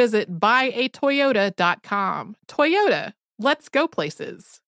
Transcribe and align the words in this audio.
visit 0.00 0.40
buyatoyota.com. 0.40 2.36
Toyota, 2.48 3.12
let's 3.38 3.68
go 3.68 3.86
places. 3.86 4.62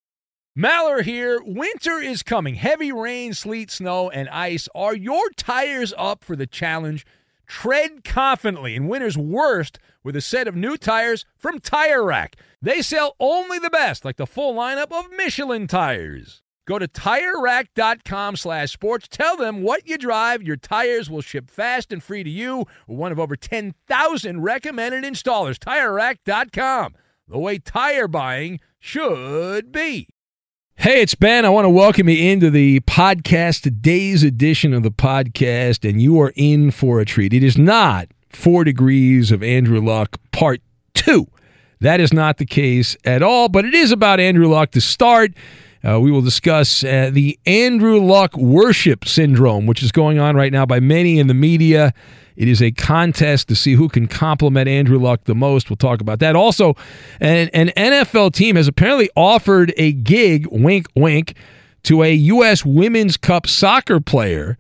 Maller 0.57 1.03
here. 1.03 1.41
Winter 1.43 1.99
is 1.99 2.23
coming. 2.23 2.57
Heavy 2.57 2.93
rain, 2.93 3.33
sleet, 3.33 3.71
snow, 3.71 4.11
and 4.11 4.29
ice. 4.29 4.69
Are 4.75 4.95
your 4.95 5.31
tires 5.31 5.95
up 5.97 6.23
for 6.23 6.37
the 6.37 6.47
challenge? 6.47 7.07
Tread 7.47 8.05
confidently 8.05 8.77
in 8.77 8.89
winter's 8.89 9.17
worst 9.17 9.79
with 10.05 10.17
a 10.17 10.21
set 10.21 10.47
of 10.47 10.55
new 10.55 10.77
tires 10.77 11.25
from 11.39 11.61
Tire 11.61 12.05
Rack. 12.05 12.37
They 12.61 12.83
sell 12.83 13.17
only 13.19 13.59
the 13.59 13.71
best, 13.71 14.05
like 14.05 14.19
the 14.19 14.27
full 14.27 14.55
lineup 14.55 14.93
of 14.93 15.11
Michelin 15.17 15.67
tires. 15.67 16.42
Go 16.65 16.79
to 16.79 16.87
TireRack.com 16.87 18.37
slash 18.37 18.73
sports. 18.73 19.09
Tell 19.09 19.37
them 19.37 19.63
what 19.63 19.89
you 19.89 19.99
drive. 19.99 20.43
Your 20.45 20.57
tires 20.57 21.11
will 21.11 21.21
ship 21.21 21.51
fast 21.51 21.93
and 21.93 22.01
free 22.01 22.23
to 22.23 22.31
you. 22.31 22.67
One 22.87 23.11
of 23.11 23.19
over 23.19 23.35
10,000 23.35 24.41
recommended 24.43 25.03
installers. 25.03 25.59
TireRack.com. 25.59 26.95
The 27.27 27.39
way 27.39 27.59
tire 27.59 28.07
buying 28.07 28.61
should 28.79 29.73
be. 29.73 30.09
Hey, 30.77 31.03
it's 31.03 31.17
Ben. 31.17 31.45
I 31.45 31.49
want 31.49 31.65
to 31.65 31.71
welcome 31.71 32.09
you 32.09 32.31
into 32.31 32.49
the 32.49 32.81
podcast, 32.81 33.63
today's 33.63 34.23
edition 34.23 34.73
of 34.73 34.85
the 34.85 34.91
podcast, 34.91 35.89
and 35.89 36.01
you 36.01 36.21
are 36.21 36.33
in 36.37 36.71
for 36.71 37.01
a 37.01 37.05
treat. 37.05 37.33
It 37.33 37.43
is 37.43 37.59
not 37.59 38.09
Four 38.29 38.65
Degrees 38.65 39.33
of 39.33 39.43
Andrew 39.43 39.81
Luck 39.81 40.17
Part 40.31 40.61
2. 40.95 41.27
That 41.81 42.01
is 42.01 42.13
not 42.13 42.39
the 42.39 42.47
case 42.47 42.97
at 43.05 43.23
all, 43.23 43.49
but 43.49 43.65
it 43.65 43.75
is 43.75 43.91
about 43.91 44.21
Andrew 44.21 44.47
Luck 44.47 44.71
to 44.73 44.81
start. 44.81 45.33
Uh, 45.87 45.99
we 46.01 46.11
will 46.11 46.23
discuss 46.23 46.85
uh, 46.85 47.11
the 47.13 47.39
Andrew 47.45 47.99
Luck 47.99 48.37
worship 48.37 49.05
syndrome, 49.05 49.67
which 49.67 49.83
is 49.83 49.91
going 49.91 50.19
on 50.19 50.37
right 50.37 50.53
now 50.53 50.65
by 50.65 50.79
many 50.79 51.19
in 51.19 51.27
the 51.27 51.35
media. 51.35 51.93
It 52.37 52.49
is 52.49 52.63
a 52.63 52.71
contest 52.71 53.49
to 53.49 53.57
see 53.57 53.75
who 53.75 53.89
can 53.89 54.07
compliment 54.07 54.69
Andrew 54.69 54.99
Luck 54.99 55.25
the 55.25 55.35
most. 55.35 55.69
We'll 55.69 55.77
talk 55.77 56.01
about 56.01 56.21
that. 56.21 56.37
Also, 56.37 56.75
an, 57.21 57.49
an 57.53 57.69
NFL 57.77 58.33
team 58.33 58.57
has 58.57 58.69
apparently 58.69 59.11
offered 59.17 59.75
a 59.77 59.93
gig, 59.93 60.47
wink, 60.51 60.87
wink, 60.95 61.35
to 61.85 62.03
a 62.03 62.13
U.S. 62.15 62.65
Women's 62.65 63.17
Cup 63.17 63.47
soccer 63.47 64.01
player. 64.01 64.57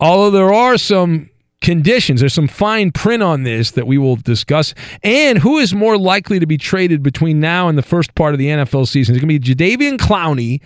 Although 0.00 0.30
there 0.32 0.52
are 0.52 0.76
some 0.76 1.30
conditions. 1.64 2.20
There's 2.20 2.34
some 2.34 2.46
fine 2.46 2.92
print 2.92 3.22
on 3.22 3.42
this 3.42 3.70
that 3.72 3.86
we 3.86 3.96
will 3.96 4.16
discuss. 4.16 4.74
And 5.02 5.38
who 5.38 5.56
is 5.58 5.74
more 5.74 5.96
likely 5.96 6.38
to 6.38 6.46
be 6.46 6.58
traded 6.58 7.02
between 7.02 7.40
now 7.40 7.68
and 7.68 7.78
the 7.78 7.82
first 7.82 8.14
part 8.14 8.34
of 8.34 8.38
the 8.38 8.48
NFL 8.48 8.86
season? 8.86 9.14
It's 9.14 9.24
going 9.24 9.40
to 9.40 9.40
be 9.40 9.54
Jadeveon 9.54 9.96
Clowney 9.96 10.60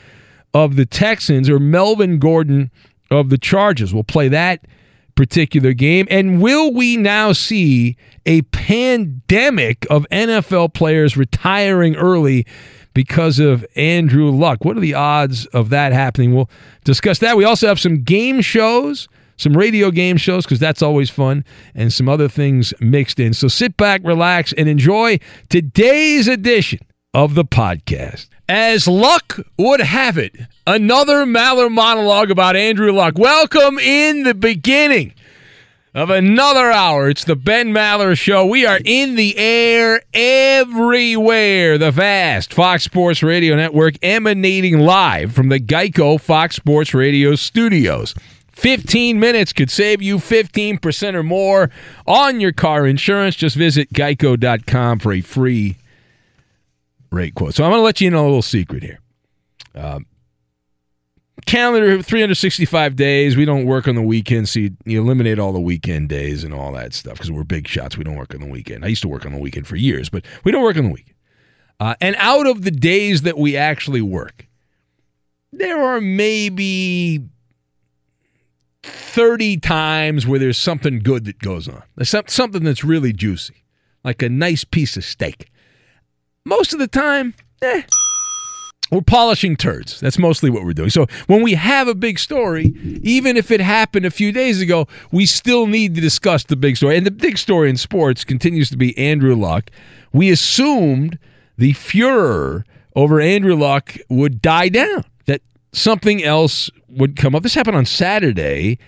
of 0.53 0.75
the 0.75 0.85
Texans 0.85 1.49
or 1.49 1.61
Melvin 1.61 2.19
Gordon 2.19 2.73
of 3.13 3.31
the 3.31 3.39
Chargers. 3.39 3.95
We'll 3.95 4.03
play 4.03 4.27
that 4.29 4.67
particular 5.15 5.73
game. 5.73 6.09
And 6.11 6.43
will 6.43 6.75
we 6.75 6.97
now 6.97 7.33
see 7.33 7.97
a 8.27 8.43
pandemic 8.43 9.87
of 9.89 10.05
NFL 10.11 10.75
players 10.75 11.17
retiring 11.17 11.97
early? 11.97 12.45
Because 12.95 13.39
of 13.39 13.65
Andrew 13.77 14.29
Luck. 14.29 14.65
What 14.65 14.77
are 14.77 14.81
the 14.81 14.95
odds 14.95 15.47
of 15.47 15.69
that 15.69 15.93
happening? 15.93 16.35
We'll 16.35 16.51
discuss 16.83 17.21
that. 17.21 17.37
We 17.37 17.45
also 17.45 17.69
have 17.69 17.79
some 17.79 18.03
game 18.03 18.41
shows 18.41 19.07
some 19.39 19.57
radio 19.57 19.91
game 19.91 20.19
shows 20.19 20.45
because 20.45 20.59
that's 20.59 20.83
always 20.83 21.09
fun, 21.09 21.45
and 21.75 21.93
some 21.93 22.09
other 22.09 22.29
things 22.29 22.75
mixed 22.81 23.19
in. 23.19 23.33
So 23.33 23.49
sit 23.49 23.77
back, 23.77 24.03
relax, 24.05 24.53
and 24.53 24.69
enjoy 24.69 25.19
today's 25.49 26.29
edition 26.29 26.81
of 27.15 27.35
the 27.35 27.45
podcast. 27.45 28.29
As 28.49 28.87
luck 28.87 29.39
would 29.59 29.81
have 29.81 30.19
it, 30.19 30.37
another 30.67 31.25
Maller 31.25 31.71
monologue 31.71 32.31
about 32.31 32.57
Andrew 32.57 32.93
Luck. 32.93 33.19
Welcome 33.19 33.79
in 33.79 34.25
the 34.25 34.35
beginning 34.35 35.15
of 35.95 36.11
another 36.11 36.71
hour. 36.71 37.09
It's 37.09 37.25
the 37.25 37.37
Ben 37.37 37.73
Maller 37.73 38.17
Show. 38.17 38.47
We 38.47 38.65
are 38.67 38.81
in 38.85 39.17
the 39.17 39.37
air 39.37 40.03
everywhere. 40.15 41.77
The 41.79 41.91
vast 41.91 42.55
Fox 42.55 42.85
Sports 42.85 43.23
Radio 43.23 43.57
Network 43.57 43.95
emanating 44.03 44.79
live 44.79 45.33
from 45.33 45.49
the 45.49 45.61
Geico 45.61 46.21
Fox 46.21 46.57
Sports 46.57 46.95
Radio 46.95 47.35
studios. 47.35 48.15
15 48.59 49.21
minutes 49.21 49.53
could 49.53 49.71
save 49.71 50.03
you 50.03 50.19
15% 50.19 51.15
or 51.15 51.23
more 51.23 51.71
on 52.09 52.41
your 52.41 52.51
car 52.51 52.89
insurance. 52.89 53.37
Just 53.37 53.55
visit 53.55 53.93
geico.com 53.93 54.99
for 54.99 55.13
a 55.13 55.21
free 55.21 55.77
rate 57.13 57.37
quote. 57.37 57.55
So 57.55 57.63
I'm 57.63 57.71
going 57.71 57.79
to 57.79 57.85
let 57.85 58.01
you 58.01 58.11
know 58.11 58.23
a 58.23 58.27
little 58.27 58.43
secret 58.43 58.83
here. 58.83 58.99
Um, 59.77 60.07
calendar 61.47 62.03
365 62.03 62.97
days. 62.97 63.37
We 63.37 63.45
don't 63.45 63.65
work 63.65 63.87
on 63.87 63.95
the 63.95 64.03
weekend, 64.03 64.49
so 64.49 64.59
you, 64.59 64.77
you 64.85 65.01
eliminate 65.01 65.39
all 65.39 65.53
the 65.53 65.61
weekend 65.61 66.09
days 66.09 66.43
and 66.43 66.53
all 66.53 66.73
that 66.73 66.95
stuff 66.95 67.13
because 67.13 67.31
we're 67.31 67.45
big 67.45 67.69
shots. 67.69 67.97
We 67.97 68.03
don't 68.03 68.17
work 68.17 68.35
on 68.35 68.41
the 68.41 68.49
weekend. 68.49 68.85
I 68.85 68.89
used 68.89 69.03
to 69.03 69.09
work 69.09 69.25
on 69.25 69.31
the 69.31 69.39
weekend 69.39 69.69
for 69.69 69.77
years, 69.77 70.09
but 70.09 70.25
we 70.43 70.51
don't 70.51 70.65
work 70.65 70.77
on 70.77 70.87
the 70.87 70.95
weekend. 70.95 71.17
Uh, 71.79 71.95
and 72.01 72.17
out 72.19 72.49
of 72.49 72.63
the 72.63 72.73
days 72.73 73.23
that 73.23 73.39
we 73.39 73.57
actually 73.57 74.03
work, 74.03 74.49
there 75.53 75.81
are 75.81 76.01
maybe 76.01 77.23
30 78.83 79.59
times 79.59 80.27
where 80.27 80.39
there's 80.39 80.59
something 80.59 81.01
good 81.01 81.25
that 81.25 81.39
goes 81.39 81.69
on. 81.69 81.83
Something 82.03 82.65
that's 82.65 82.85
really 82.85 83.13
juicy, 83.13 83.65
like 84.05 84.23
a 84.23 84.29
nice 84.29 84.65
piece 84.65 84.97
of 84.97 85.05
steak. 85.05 85.51
Most 86.45 86.73
of 86.73 86.79
the 86.79 86.89
time, 86.89 87.35
eh, 87.63 87.83
we're 88.91 89.03
polishing 89.03 89.57
turds. 89.57 90.01
That's 90.01 90.19
mostly 90.19 90.49
what 90.49 90.65
we're 90.65 90.73
doing. 90.73 90.91
So 90.91 91.07
when 91.27 91.43
we 91.43 91.55
have 91.55 91.89
a 91.89 91.95
big 91.95 92.19
story, 92.19 92.75
even 93.03 93.37
if 93.37 93.51
it 93.51 93.61
happened 93.61 94.07
a 94.07 94.11
few 94.11 94.33
days 94.33 94.63
ago, 94.63 94.87
we 95.13 95.27
still 95.27 95.67
need 95.67 95.95
to 95.97 96.01
discuss 96.01 96.45
the 96.45 96.57
big 96.57 96.77
story. 96.77 96.97
And 96.97 97.05
the 97.05 97.11
big 97.11 97.37
story 97.37 97.69
in 97.69 97.77
sports 97.77 98.25
continues 98.25 98.71
to 98.71 98.79
be 98.79 98.97
Andrew 98.97 99.35
Luck. 99.35 99.71
We 100.13 100.31
assumed 100.31 101.19
the 101.59 101.75
furor 101.75 102.65
over 102.97 103.21
Andrew 103.21 103.57
Luck 103.57 103.97
would 104.09 104.41
die 104.41 104.71
down, 104.71 105.05
something 105.79 106.23
else 106.23 106.71
would 106.89 107.17
come 107.17 107.35
up. 107.35 107.43
This 107.43 107.55
happened 107.55 107.77
on 107.77 107.87
Saturday. 107.87 108.79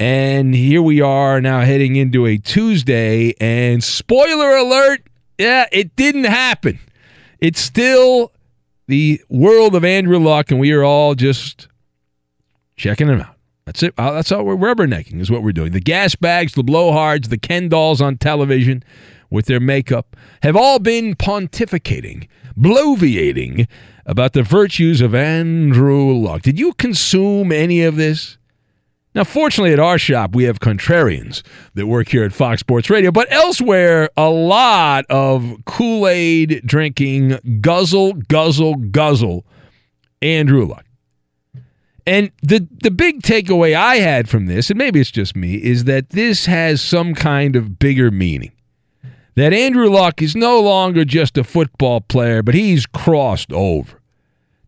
And 0.00 0.54
here 0.54 0.82
we 0.82 1.00
are 1.00 1.40
now 1.40 1.60
heading 1.60 1.96
into 1.96 2.26
a 2.26 2.36
Tuesday. 2.36 3.34
And 3.40 3.82
spoiler 3.82 4.56
alert, 4.56 5.06
yeah, 5.38 5.66
it 5.70 5.94
didn't 5.96 6.24
happen. 6.24 6.78
It's 7.40 7.60
still 7.60 8.32
the 8.86 9.22
world 9.28 9.74
of 9.74 9.84
Andrew 9.84 10.18
Luck, 10.18 10.50
and 10.50 10.60
we 10.60 10.72
are 10.72 10.84
all 10.84 11.14
just 11.14 11.68
checking 12.76 13.08
him 13.08 13.20
out. 13.20 13.34
That's 13.66 13.82
it. 13.82 13.94
Uh, 13.96 14.12
that's 14.12 14.30
all 14.30 14.44
we're 14.44 14.56
rubbernecking 14.56 15.20
is 15.20 15.30
what 15.30 15.42
we're 15.42 15.52
doing. 15.52 15.72
The 15.72 15.80
gas 15.80 16.14
bags, 16.14 16.52
the 16.52 16.62
blowhards, 16.62 17.28
the 17.28 17.38
Ken 17.38 17.68
dolls 17.68 18.02
on 18.02 18.18
television 18.18 18.82
with 19.30 19.46
their 19.46 19.60
makeup 19.60 20.16
have 20.42 20.54
all 20.56 20.78
been 20.78 21.14
pontificating, 21.14 22.28
bloviating 22.58 23.66
about 24.06 24.32
the 24.32 24.42
virtues 24.42 25.00
of 25.00 25.14
Andrew 25.14 26.12
Luck. 26.12 26.42
Did 26.42 26.58
you 26.58 26.72
consume 26.74 27.52
any 27.52 27.82
of 27.82 27.96
this? 27.96 28.38
Now, 29.14 29.22
fortunately, 29.22 29.72
at 29.72 29.78
our 29.78 29.96
shop, 29.96 30.34
we 30.34 30.44
have 30.44 30.58
contrarians 30.58 31.42
that 31.74 31.86
work 31.86 32.08
here 32.08 32.24
at 32.24 32.32
Fox 32.32 32.60
Sports 32.60 32.90
Radio, 32.90 33.12
but 33.12 33.30
elsewhere, 33.30 34.10
a 34.16 34.28
lot 34.28 35.04
of 35.08 35.56
Kool 35.66 36.08
Aid 36.08 36.62
drinking, 36.66 37.38
guzzle, 37.60 38.14
guzzle, 38.14 38.74
guzzle, 38.74 39.44
Andrew 40.20 40.66
Luck. 40.66 40.84
And 42.06 42.32
the, 42.42 42.66
the 42.82 42.90
big 42.90 43.22
takeaway 43.22 43.74
I 43.74 43.96
had 43.96 44.28
from 44.28 44.46
this, 44.46 44.68
and 44.68 44.76
maybe 44.76 45.00
it's 45.00 45.12
just 45.12 45.36
me, 45.36 45.54
is 45.54 45.84
that 45.84 46.10
this 46.10 46.46
has 46.46 46.82
some 46.82 47.14
kind 47.14 47.54
of 47.56 47.78
bigger 47.78 48.10
meaning. 48.10 48.52
That 49.36 49.52
Andrew 49.52 49.88
Luck 49.88 50.22
is 50.22 50.36
no 50.36 50.60
longer 50.60 51.04
just 51.04 51.36
a 51.36 51.44
football 51.44 52.00
player, 52.00 52.42
but 52.42 52.54
he's 52.54 52.86
crossed 52.86 53.52
over. 53.52 54.00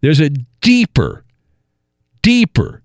There's 0.00 0.20
a 0.20 0.30
deeper, 0.60 1.24
deeper 2.22 2.82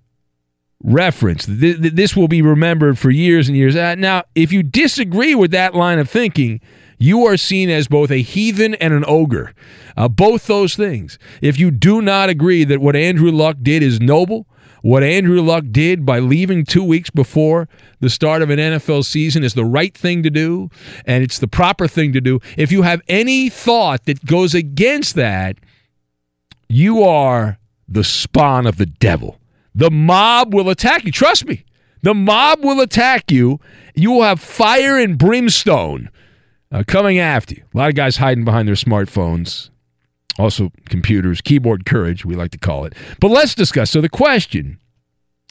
reference. 0.84 1.46
This 1.48 2.16
will 2.16 2.28
be 2.28 2.42
remembered 2.42 3.00
for 3.00 3.10
years 3.10 3.48
and 3.48 3.58
years. 3.58 3.76
Uh, 3.76 3.96
now, 3.96 4.24
if 4.36 4.52
you 4.52 4.64
disagree 4.64 5.36
with 5.36 5.52
that 5.52 5.76
line 5.76 6.00
of 6.00 6.10
thinking, 6.10 6.62
you 6.98 7.26
are 7.26 7.38
seen 7.38 7.70
as 7.70 7.88
both 7.88 8.12
a 8.12 8.22
heathen 8.22 8.76
and 8.76 8.94
an 8.94 9.04
ogre. 9.08 9.54
Uh, 9.98 10.08
both 10.08 10.46
those 10.46 10.76
things. 10.76 11.18
If 11.42 11.60
you 11.60 11.72
do 11.72 12.02
not 12.02 12.30
agree 12.30 12.64
that 12.64 12.80
what 12.80 12.96
Andrew 12.96 13.32
Luck 13.32 13.58
did 13.62 13.82
is 13.82 14.00
noble, 14.00 14.48
what 14.82 15.04
Andrew 15.04 15.42
Luck 15.42 15.66
did 15.72 16.06
by 16.06 16.20
leaving 16.20 16.66
two 16.66 16.84
weeks 16.84 17.10
before 17.10 17.68
the 18.00 18.10
start 18.10 18.42
of 18.42 18.50
an 18.50 18.60
NFL 18.60 19.06
season 19.06 19.44
is 19.44 19.54
the 19.54 19.66
right 19.66 19.96
thing 19.96 20.24
to 20.24 20.30
do, 20.30 20.70
and 21.06 21.24
it's 21.24 21.40
the 21.40 21.48
proper 21.48 21.88
thing 21.88 22.14
to 22.14 22.22
do. 22.22 22.40
If 22.58 22.72
you 22.72 22.82
have 22.82 23.02
any 23.08 23.50
thought 23.50 24.06
that 24.06 24.26
goes 24.26 24.54
against 24.56 25.16
that, 25.16 25.58
you 26.68 27.04
are 27.04 27.60
the 27.88 28.04
spawn 28.04 28.66
of 28.66 28.78
the 28.78 28.86
devil. 28.86 29.40
The 29.76 29.92
mob 29.92 30.54
will 30.54 30.70
attack 30.70 31.04
you. 31.06 31.12
Trust 31.12 31.46
me. 31.46 31.66
The 32.04 32.14
mob 32.14 32.64
will 32.64 32.80
attack 32.82 33.32
you. 33.32 33.60
You 33.96 34.12
will 34.12 34.24
have 34.24 34.40
fire 34.40 34.98
and 34.98 35.18
brimstone 35.18 36.10
uh, 36.72 36.84
coming 36.88 37.20
after 37.20 37.56
you. 37.56 37.64
A 37.74 37.78
lot 37.78 37.90
of 37.90 37.96
guys 37.96 38.18
hiding 38.18 38.46
behind 38.46 38.68
their 38.68 38.76
smartphones, 38.76 39.70
also 40.40 40.72
computers, 40.86 41.42
keyboard 41.42 41.86
courage, 41.86 42.26
we 42.26 42.36
like 42.36 42.52
to 42.52 42.58
call 42.58 42.86
it. 42.86 42.94
But 43.20 43.30
let's 43.30 43.56
discuss. 43.56 43.92
So 43.92 44.02
the 44.02 44.10
question, 44.10 44.80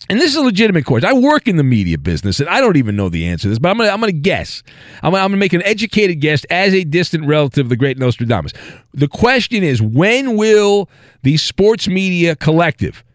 and 0.08 0.18
this 0.18 0.30
is 0.30 0.36
a 0.36 0.42
legitimate 0.42 0.84
question. 0.84 1.08
I 1.08 1.12
work 1.12 1.46
in 1.46 1.56
the 1.56 1.64
media 1.64 1.98
business, 1.98 2.40
and 2.40 2.48
I 2.48 2.60
don't 2.60 2.76
even 2.76 2.96
know 2.96 3.08
the 3.08 3.26
answer 3.26 3.44
to 3.44 3.48
this, 3.50 3.58
but 3.58 3.70
I'm 3.70 3.78
going 3.78 3.90
I'm 3.90 4.00
to 4.00 4.12
guess. 4.12 4.62
I'm, 5.02 5.14
I'm 5.14 5.30
to 5.30 5.36
make 5.36 5.52
an 5.52 5.62
educated 5.62 6.20
guess 6.20 6.44
as 6.44 6.74
a 6.74 6.84
distant 6.84 7.26
relative 7.26 7.66
of 7.66 7.70
the 7.70 7.76
great 7.76 7.98
Nostradamus. 7.98 8.52
The 8.94 9.08
question 9.08 9.62
is, 9.62 9.82
when 9.82 10.36
will 10.36 10.88
the 11.22 11.36
sports 11.36 11.88
media 11.88 12.36
collective– 12.36 13.04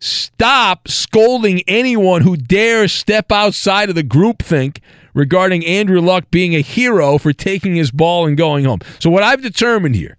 Stop 0.00 0.88
scolding 0.88 1.60
anyone 1.68 2.22
who 2.22 2.34
dares 2.34 2.90
step 2.90 3.30
outside 3.30 3.90
of 3.90 3.94
the 3.94 4.02
groupthink 4.02 4.78
regarding 5.12 5.64
Andrew 5.66 6.00
Luck 6.00 6.30
being 6.30 6.54
a 6.54 6.62
hero 6.62 7.18
for 7.18 7.34
taking 7.34 7.76
his 7.76 7.90
ball 7.90 8.26
and 8.26 8.34
going 8.34 8.64
home. 8.64 8.78
So, 8.98 9.10
what 9.10 9.22
I've 9.22 9.42
determined 9.42 9.94
here, 9.94 10.16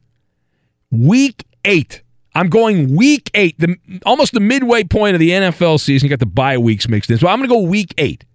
week 0.91 1.45
eight, 1.65 2.01
I'm 2.35 2.49
going 2.49 2.95
week 2.95 3.31
eight, 3.33 3.59
the 3.59 3.75
almost 4.05 4.33
the 4.33 4.39
midway 4.39 4.83
point 4.83 5.15
of 5.15 5.19
the 5.19 5.31
NFL 5.31 5.79
season. 5.79 6.07
You 6.07 6.09
got 6.09 6.19
the 6.19 6.25
bye 6.25 6.57
weeks 6.57 6.88
mixed 6.88 7.09
in. 7.09 7.17
So, 7.17 7.27
I'm 7.27 7.39
going 7.39 7.49
to 7.49 7.55
go 7.55 7.61
week 7.61 7.93
eight. 7.97 8.25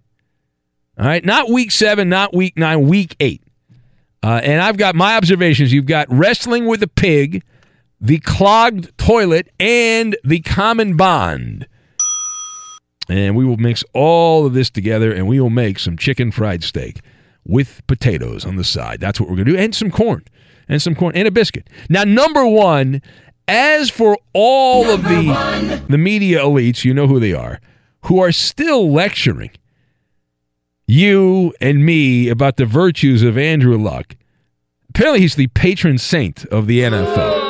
All 0.99 1.05
right. 1.05 1.23
Not 1.23 1.49
week 1.49 1.71
seven, 1.71 2.09
not 2.09 2.33
week 2.33 2.57
nine, 2.57 2.87
week 2.87 3.15
eight. 3.19 3.43
Uh, 4.23 4.41
and 4.43 4.61
I've 4.61 4.77
got 4.77 4.95
my 4.95 5.15
observations. 5.15 5.71
You've 5.71 5.85
got 5.85 6.07
wrestling 6.09 6.65
with 6.65 6.81
a 6.81 6.87
pig 6.87 7.43
the 7.99 8.19
clogged 8.19 8.95
toilet, 8.97 9.49
and 9.59 10.15
the 10.23 10.39
common 10.41 10.95
bond. 10.95 11.67
And 13.09 13.35
we 13.35 13.45
will 13.45 13.57
mix 13.57 13.83
all 13.93 14.45
of 14.45 14.53
this 14.53 14.69
together 14.69 15.13
and 15.13 15.27
we 15.27 15.39
will 15.39 15.49
make 15.49 15.79
some 15.79 15.95
chicken 15.95 16.29
fried 16.29 16.61
steak 16.61 16.99
with 17.45 17.81
potatoes 17.87 18.45
on 18.45 18.57
the 18.57 18.65
side. 18.65 18.99
That's 18.99 19.17
what 19.17 19.29
we're 19.29 19.37
going 19.37 19.45
to 19.45 19.53
do. 19.53 19.57
And 19.57 19.73
some 19.73 19.91
corn. 19.91 20.25
And 20.69 20.81
some 20.81 20.95
corn 20.95 21.15
and 21.15 21.27
a 21.27 21.31
biscuit. 21.31 21.69
Now, 21.89 22.03
number 22.03 22.45
one, 22.45 23.01
as 23.47 23.89
for 23.89 24.17
all 24.33 24.83
number 24.83 24.93
of 24.95 25.03
the, 25.03 25.83
the 25.89 25.97
media 25.97 26.39
elites, 26.41 26.83
you 26.83 26.93
know 26.93 27.07
who 27.07 27.19
they 27.19 27.33
are, 27.33 27.61
who 28.03 28.19
are 28.19 28.31
still 28.31 28.91
lecturing 28.91 29.51
you 30.87 31.53
and 31.59 31.85
me 31.85 32.29
about 32.29 32.57
the 32.57 32.65
virtues 32.65 33.21
of 33.23 33.37
Andrew 33.37 33.77
Luck. 33.77 34.15
Apparently, 34.89 35.19
he's 35.21 35.35
the 35.35 35.47
patron 35.47 35.97
saint 35.97 36.45
of 36.45 36.67
the 36.67 36.79
NFL. 36.79 37.45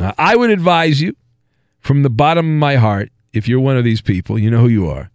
Uh, 0.00 0.12
I 0.18 0.34
would 0.34 0.50
advise 0.50 1.00
you 1.00 1.14
from 1.80 2.02
the 2.02 2.10
bottom 2.10 2.46
of 2.46 2.58
my 2.58 2.76
heart, 2.76 3.10
if 3.32 3.46
you're 3.46 3.60
one 3.60 3.76
of 3.76 3.84
these 3.84 4.00
people, 4.00 4.38
you 4.38 4.50
know 4.50 4.60
who 4.60 4.68
you 4.68 4.88
are. 4.88 5.10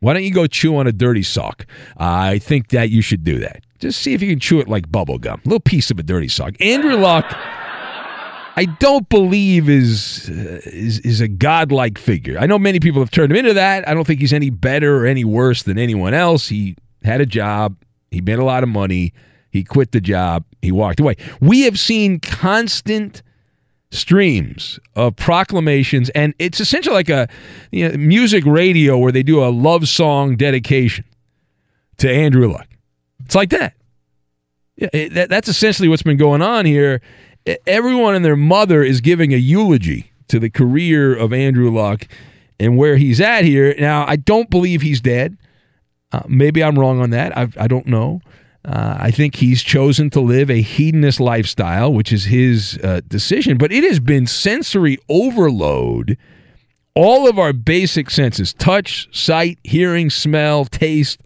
Why 0.00 0.12
don't 0.14 0.24
you 0.24 0.32
go 0.32 0.46
chew 0.46 0.76
on 0.76 0.86
a 0.86 0.92
dirty 0.92 1.22
sock? 1.22 1.66
I 1.96 2.38
think 2.38 2.68
that 2.68 2.90
you 2.90 3.02
should 3.02 3.22
do 3.24 3.38
that. 3.40 3.64
Just 3.80 4.02
see 4.02 4.12
if 4.12 4.20
you 4.20 4.28
can 4.28 4.38
chew 4.38 4.60
it 4.60 4.68
like 4.68 4.92
bubble 4.92 5.18
gum. 5.18 5.40
A 5.44 5.48
little 5.48 5.60
piece 5.60 5.90
of 5.90 5.98
a 5.98 6.02
dirty 6.02 6.28
sock. 6.28 6.54
Andrew 6.60 6.96
Luck, 6.96 7.24
I 8.56 8.66
don't 8.78 9.08
believe 9.08 9.70
is, 9.70 10.28
uh, 10.30 10.60
is 10.64 11.00
is 11.00 11.20
a 11.22 11.28
godlike 11.28 11.98
figure. 11.98 12.38
I 12.38 12.46
know 12.46 12.58
many 12.58 12.78
people 12.78 13.00
have 13.00 13.10
turned 13.10 13.32
him 13.32 13.38
into 13.38 13.54
that. 13.54 13.88
I 13.88 13.94
don't 13.94 14.06
think 14.06 14.20
he's 14.20 14.34
any 14.34 14.50
better 14.50 14.98
or 14.98 15.06
any 15.06 15.24
worse 15.24 15.62
than 15.62 15.78
anyone 15.78 16.12
else. 16.12 16.48
He 16.48 16.76
had 17.02 17.22
a 17.22 17.26
job. 17.26 17.76
He 18.10 18.20
made 18.20 18.38
a 18.38 18.44
lot 18.44 18.62
of 18.62 18.68
money. 18.68 19.14
He 19.50 19.64
quit 19.64 19.92
the 19.92 20.00
job. 20.00 20.44
He 20.60 20.72
walked 20.72 21.00
away. 21.00 21.16
We 21.40 21.62
have 21.62 21.78
seen 21.78 22.20
constant 22.20 23.22
streams 23.90 24.78
of 24.94 25.16
proclamations, 25.16 26.10
and 26.10 26.34
it's 26.38 26.60
essentially 26.60 26.94
like 26.94 27.08
a 27.08 27.28
you 27.70 27.88
know, 27.88 27.96
music 27.96 28.44
radio 28.44 28.98
where 28.98 29.10
they 29.10 29.22
do 29.22 29.42
a 29.42 29.48
love 29.48 29.88
song 29.88 30.36
dedication 30.36 31.06
to 31.96 32.10
Andrew 32.10 32.52
Luck. 32.52 32.66
It's 33.30 33.36
like 33.36 33.50
that. 33.50 33.74
Yeah, 34.74 34.88
it, 34.92 35.14
that, 35.14 35.28
that's 35.28 35.46
essentially 35.46 35.86
what's 35.86 36.02
been 36.02 36.16
going 36.16 36.42
on 36.42 36.66
here. 36.66 37.00
Everyone 37.64 38.16
and 38.16 38.24
their 38.24 38.34
mother 38.34 38.82
is 38.82 39.00
giving 39.00 39.32
a 39.32 39.36
eulogy 39.36 40.10
to 40.26 40.40
the 40.40 40.50
career 40.50 41.14
of 41.14 41.32
Andrew 41.32 41.70
Luck 41.70 42.08
and 42.58 42.76
where 42.76 42.96
he's 42.96 43.20
at 43.20 43.44
here. 43.44 43.72
Now, 43.78 44.04
I 44.04 44.16
don't 44.16 44.50
believe 44.50 44.82
he's 44.82 45.00
dead. 45.00 45.38
Uh, 46.10 46.22
maybe 46.26 46.60
I'm 46.60 46.76
wrong 46.76 47.00
on 47.00 47.10
that. 47.10 47.38
I, 47.38 47.46
I 47.56 47.68
don't 47.68 47.86
know. 47.86 48.20
Uh, 48.64 48.96
I 48.98 49.12
think 49.12 49.36
he's 49.36 49.62
chosen 49.62 50.10
to 50.10 50.20
live 50.20 50.50
a 50.50 50.60
hedonist 50.60 51.20
lifestyle, 51.20 51.92
which 51.92 52.12
is 52.12 52.24
his 52.24 52.80
uh, 52.82 53.00
decision. 53.06 53.58
But 53.58 53.70
it 53.70 53.84
has 53.84 54.00
been 54.00 54.26
sensory 54.26 54.98
overload. 55.08 56.18
All 56.96 57.28
of 57.28 57.38
our 57.38 57.52
basic 57.52 58.10
senses 58.10 58.52
touch, 58.52 59.08
sight, 59.16 59.60
hearing, 59.62 60.10
smell, 60.10 60.64
taste 60.64 61.20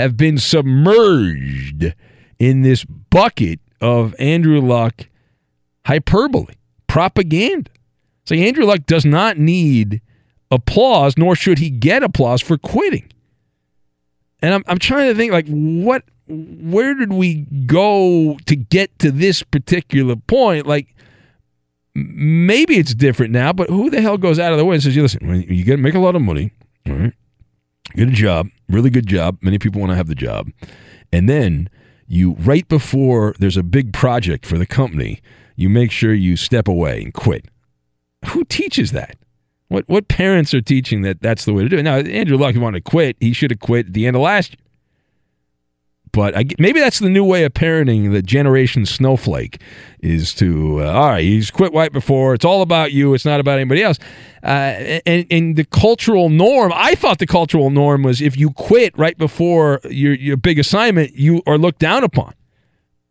have 0.00 0.16
been 0.16 0.38
submerged 0.38 1.94
in 2.38 2.62
this 2.62 2.84
bucket 2.84 3.60
of 3.80 4.14
Andrew 4.18 4.60
Luck 4.60 5.08
hyperbole, 5.86 6.54
propaganda. 6.86 7.70
So 8.24 8.34
Andrew 8.34 8.64
Luck 8.64 8.86
does 8.86 9.04
not 9.04 9.38
need 9.38 10.00
applause, 10.50 11.16
nor 11.16 11.36
should 11.36 11.58
he 11.58 11.70
get 11.70 12.02
applause 12.02 12.40
for 12.40 12.58
quitting. 12.58 13.10
And 14.42 14.54
I'm, 14.54 14.64
I'm 14.66 14.78
trying 14.78 15.08
to 15.08 15.14
think 15.14 15.32
like 15.32 15.46
what 15.48 16.04
where 16.30 16.94
did 16.94 17.12
we 17.12 17.46
go 17.66 18.38
to 18.46 18.56
get 18.56 18.96
to 19.00 19.10
this 19.10 19.42
particular 19.42 20.16
point? 20.16 20.66
Like, 20.66 20.94
maybe 21.94 22.76
it's 22.76 22.94
different 22.94 23.32
now, 23.32 23.52
but 23.52 23.68
who 23.68 23.90
the 23.90 24.00
hell 24.00 24.16
goes 24.16 24.38
out 24.38 24.52
of 24.52 24.58
the 24.58 24.64
way 24.64 24.74
and 24.76 24.82
says, 24.82 24.94
"You 24.94 25.02
listen, 25.02 25.44
you 25.48 25.64
get 25.64 25.78
make 25.78 25.94
a 25.94 25.98
lot 25.98 26.14
of 26.14 26.22
money, 26.22 26.52
right, 26.86 27.12
get 27.96 28.08
a 28.08 28.12
job, 28.12 28.48
really 28.68 28.90
good 28.90 29.06
job. 29.06 29.38
Many 29.40 29.58
people 29.58 29.80
want 29.80 29.90
to 29.90 29.96
have 29.96 30.08
the 30.08 30.14
job. 30.14 30.50
And 31.12 31.28
then 31.28 31.68
you, 32.06 32.32
right 32.34 32.66
before 32.68 33.34
there's 33.38 33.56
a 33.56 33.62
big 33.62 33.92
project 33.92 34.46
for 34.46 34.58
the 34.58 34.66
company, 34.66 35.20
you 35.56 35.68
make 35.68 35.90
sure 35.90 36.14
you 36.14 36.36
step 36.36 36.68
away 36.68 37.02
and 37.02 37.12
quit. 37.12 37.46
Who 38.26 38.44
teaches 38.44 38.92
that? 38.92 39.16
What 39.68 39.88
what 39.88 40.08
parents 40.08 40.52
are 40.52 40.60
teaching 40.60 41.02
that 41.02 41.22
that's 41.22 41.44
the 41.44 41.52
way 41.52 41.62
to 41.62 41.68
do 41.68 41.78
it? 41.78 41.82
Now, 41.82 41.98
Andrew 41.98 42.36
Luck 42.36 42.56
wanted 42.56 42.84
to 42.84 42.90
quit. 42.90 43.16
He 43.20 43.32
should 43.32 43.52
have 43.52 43.60
quit 43.60 43.86
at 43.86 43.92
the 43.92 44.06
end 44.06 44.16
of 44.16 44.22
last 44.22 44.52
year. 44.52 44.69
But 46.12 46.36
I, 46.36 46.44
maybe 46.58 46.80
that's 46.80 46.98
the 46.98 47.08
new 47.08 47.24
way 47.24 47.44
of 47.44 47.54
parenting 47.54 48.12
the 48.12 48.22
generation 48.22 48.84
snowflake 48.84 49.60
is 50.00 50.34
to, 50.34 50.82
uh, 50.82 50.92
all 50.92 51.10
right, 51.10 51.22
he's 51.22 51.50
quit 51.50 51.72
right 51.72 51.92
before. 51.92 52.34
It's 52.34 52.44
all 52.44 52.62
about 52.62 52.92
you. 52.92 53.14
It's 53.14 53.24
not 53.24 53.38
about 53.38 53.58
anybody 53.58 53.82
else. 53.82 53.98
Uh, 54.42 55.00
and, 55.06 55.26
and 55.30 55.56
the 55.56 55.64
cultural 55.64 56.28
norm, 56.28 56.72
I 56.74 56.94
thought 56.94 57.18
the 57.18 57.26
cultural 57.26 57.70
norm 57.70 58.02
was 58.02 58.20
if 58.20 58.36
you 58.36 58.50
quit 58.50 58.96
right 58.98 59.16
before 59.16 59.80
your, 59.84 60.14
your 60.14 60.36
big 60.36 60.58
assignment, 60.58 61.14
you 61.14 61.42
are 61.46 61.58
looked 61.58 61.78
down 61.78 62.02
upon. 62.02 62.34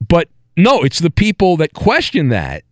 But 0.05 0.27
no, 0.57 0.81
it's 0.81 0.99
the 0.99 1.11
people 1.11 1.55
that 1.57 1.73
question 1.73 2.29
that, 2.29 2.63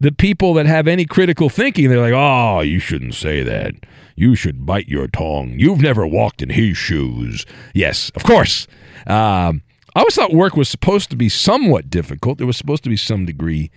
the 0.00 0.12
people 0.12 0.54
that 0.54 0.66
have 0.66 0.88
any 0.88 1.04
critical 1.04 1.48
thinking. 1.48 1.88
They're 1.88 2.00
like, 2.00 2.14
oh, 2.14 2.60
you 2.60 2.78
shouldn't 2.78 3.14
say 3.14 3.42
that. 3.42 3.74
You 4.16 4.34
should 4.34 4.66
bite 4.66 4.88
your 4.88 5.06
tongue. 5.06 5.54
You've 5.58 5.80
never 5.80 6.06
walked 6.06 6.42
in 6.42 6.50
his 6.50 6.76
shoes. 6.76 7.46
Yes, 7.74 8.10
of 8.14 8.24
course. 8.24 8.66
Um, 9.06 9.62
I 9.94 10.00
always 10.00 10.14
thought 10.14 10.32
work 10.32 10.56
was 10.56 10.68
supposed 10.68 11.10
to 11.10 11.16
be 11.16 11.28
somewhat 11.28 11.90
difficult. 11.90 12.38
There 12.38 12.46
was 12.46 12.56
supposed 12.56 12.84
to 12.84 12.90
be 12.90 12.96
some 12.96 13.26
degree 13.26 13.70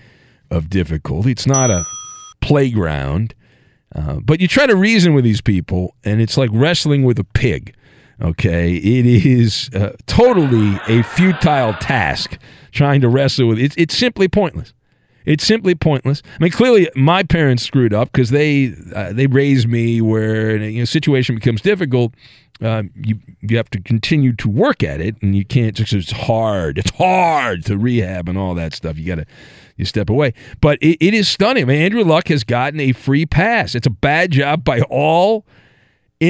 of 0.50 0.70
difficulty. 0.70 1.32
It's 1.32 1.48
not 1.48 1.72
a 1.72 1.86
playground. 2.42 3.34
Uh, 3.96 4.20
but 4.20 4.40
you 4.40 4.48
try 4.48 4.66
to 4.66 4.76
reason 4.76 5.14
with 5.14 5.24
these 5.24 5.42
people, 5.42 5.96
and 6.04 6.22
it's 6.22 6.38
like 6.38 6.50
wrestling 6.52 7.04
with 7.04 7.20
a 7.20 7.24
pig. 7.24 7.76
Okay, 8.22 8.76
it 8.76 9.06
is 9.06 9.70
uh, 9.74 9.92
totally 10.08 10.80
a 10.88 11.04
futile 11.04 11.74
task 11.74 12.38
trying 12.72 13.02
to 13.02 13.10
wrestle 13.10 13.48
with. 13.48 13.60
It's 13.60 13.76
it's 13.78 13.96
simply 13.98 14.28
pointless. 14.28 14.74
It's 15.26 15.46
simply 15.46 15.76
pointless. 15.76 16.22
I 16.40 16.44
mean, 16.44 16.52
clearly 16.52 16.90
my 16.96 17.24
parents 17.24 17.64
screwed 17.64 17.94
up 17.94 18.12
because 18.12 18.30
they 18.30 18.74
uh, 18.96 19.14
they 19.14 19.28
raised 19.28 19.68
me 19.68 20.02
where 20.02 20.58
you 20.58 20.80
know 20.80 20.86
situation 20.86 21.36
becomes 21.36 21.62
difficult. 21.62 22.14
Uh, 22.62 22.84
you 22.96 23.20
you 23.42 23.58
have 23.58 23.70
to 23.72 23.82
continue 23.82 24.34
to 24.34 24.50
work 24.50 24.84
at 24.84 25.02
it, 25.02 25.16
and 25.22 25.36
you 25.36 25.46
can't 25.46 25.76
just. 25.76 25.94
It's 25.94 26.12
hard. 26.12 26.78
It's 26.78 26.92
hard 26.92 27.66
to 27.66 27.78
rehab 27.78 28.30
and 28.30 28.38
all 28.38 28.54
that 28.56 28.74
stuff. 28.74 28.98
You 28.98 29.06
got 29.06 29.16
to 29.16 29.26
you 29.78 29.86
step 29.86 30.10
away. 30.10 30.34
But 30.62 30.78
it, 30.82 30.98
it 31.06 31.14
is 31.14 31.28
stunning. 31.28 31.64
I 31.64 31.66
mean, 31.66 31.82
Andrew 31.82 32.04
Luck 32.04 32.28
has 32.28 32.44
gotten 32.44 32.80
a 32.80 32.92
free 32.92 33.26
pass. 33.26 33.76
It's 33.76 33.88
a 33.88 33.92
bad 33.92 34.32
job 34.32 34.64
by 34.64 34.82
all 34.82 35.46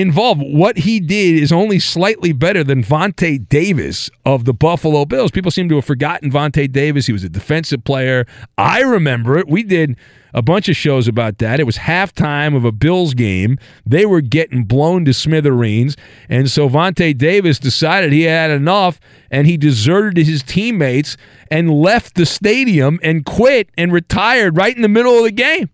involved. 0.01 0.41
What 0.41 0.77
he 0.77 0.99
did 0.99 1.41
is 1.41 1.51
only 1.51 1.79
slightly 1.79 2.31
better 2.31 2.63
than 2.63 2.83
Vontae 2.83 3.47
Davis 3.49 4.09
of 4.25 4.45
the 4.45 4.53
Buffalo 4.53 5.05
Bills. 5.05 5.31
People 5.31 5.51
seem 5.51 5.69
to 5.69 5.75
have 5.75 5.85
forgotten 5.85 6.31
Vontae 6.31 6.71
Davis. 6.71 7.05
He 7.05 7.13
was 7.13 7.23
a 7.23 7.29
defensive 7.29 7.83
player. 7.83 8.25
I 8.57 8.81
remember 8.81 9.37
it. 9.37 9.47
We 9.47 9.63
did 9.63 9.97
a 10.33 10.41
bunch 10.41 10.67
of 10.67 10.75
shows 10.75 11.07
about 11.07 11.37
that. 11.37 11.59
It 11.59 11.65
was 11.65 11.77
halftime 11.77 12.55
of 12.55 12.65
a 12.65 12.71
Bills 12.71 13.13
game. 13.13 13.57
They 13.85 14.05
were 14.05 14.21
getting 14.21 14.63
blown 14.63 15.05
to 15.05 15.13
smithereens. 15.13 15.95
And 16.29 16.49
so 16.49 16.67
Vontae 16.67 17.17
Davis 17.17 17.59
decided 17.59 18.11
he 18.11 18.23
had 18.23 18.51
enough 18.51 18.99
and 19.29 19.47
he 19.47 19.57
deserted 19.57 20.25
his 20.25 20.43
teammates 20.43 21.17
and 21.51 21.71
left 21.71 22.15
the 22.15 22.25
stadium 22.25 22.99
and 23.03 23.25
quit 23.25 23.69
and 23.77 23.91
retired 23.91 24.57
right 24.57 24.75
in 24.75 24.81
the 24.81 24.87
middle 24.87 25.17
of 25.17 25.23
the 25.23 25.31
game. 25.31 25.69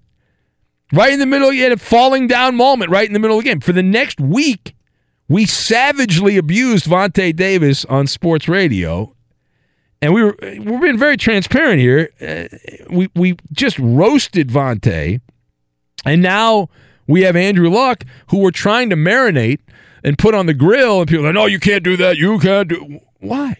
Right 0.92 1.14
in 1.14 1.20
the 1.20 1.26
middle, 1.26 1.52
you 1.52 1.64
had 1.64 1.72
a 1.72 1.78
falling 1.78 2.28
down 2.28 2.56
moment 2.56 2.90
right 2.92 3.08
in 3.08 3.14
the 3.14 3.20
middle 3.20 3.38
of 3.38 3.44
the 3.44 3.50
game. 3.50 3.60
For 3.60 3.74
the 3.74 3.84
next 3.84 4.20
week, 4.20 4.76
we 5.28 5.46
savagely 5.46 6.38
abused 6.38 6.86
Vontae 6.86 7.36
Davis 7.36 7.86
on 7.86 8.08
sports 8.08 8.48
radio. 8.48 9.14
And 10.02 10.14
we 10.14 10.24
were 10.24 10.36
we're 10.42 10.80
being 10.80 10.98
very 10.98 11.18
transparent 11.18 11.80
here. 11.80 12.10
Uh, 12.22 12.48
we 12.90 13.10
we 13.16 13.36
just 13.52 13.78
roasted 13.80 14.48
Vontae, 14.50 15.20
and 16.06 16.22
now 16.22 16.70
we 17.06 17.24
have 17.24 17.36
Andrew 17.36 17.70
Luck, 17.70 18.06
who 18.30 18.38
we're 18.40 18.52
trying 18.52 18.90
to 18.92 18.96
marinate 18.96 19.60
and 20.02 20.18
put 20.18 20.34
on 20.34 20.46
the 20.46 20.54
grill, 20.54 21.02
and 21.02 21.10
people 21.10 21.26
are 21.26 21.28
like, 21.28 21.36
"No, 21.36 21.48
you 21.48 21.60
can't 21.60 21.84
do 21.84 21.98
that. 21.98 22.18
You 22.18 22.40
can't 22.40 22.70
do." 22.70 23.00
Why? 23.20 23.58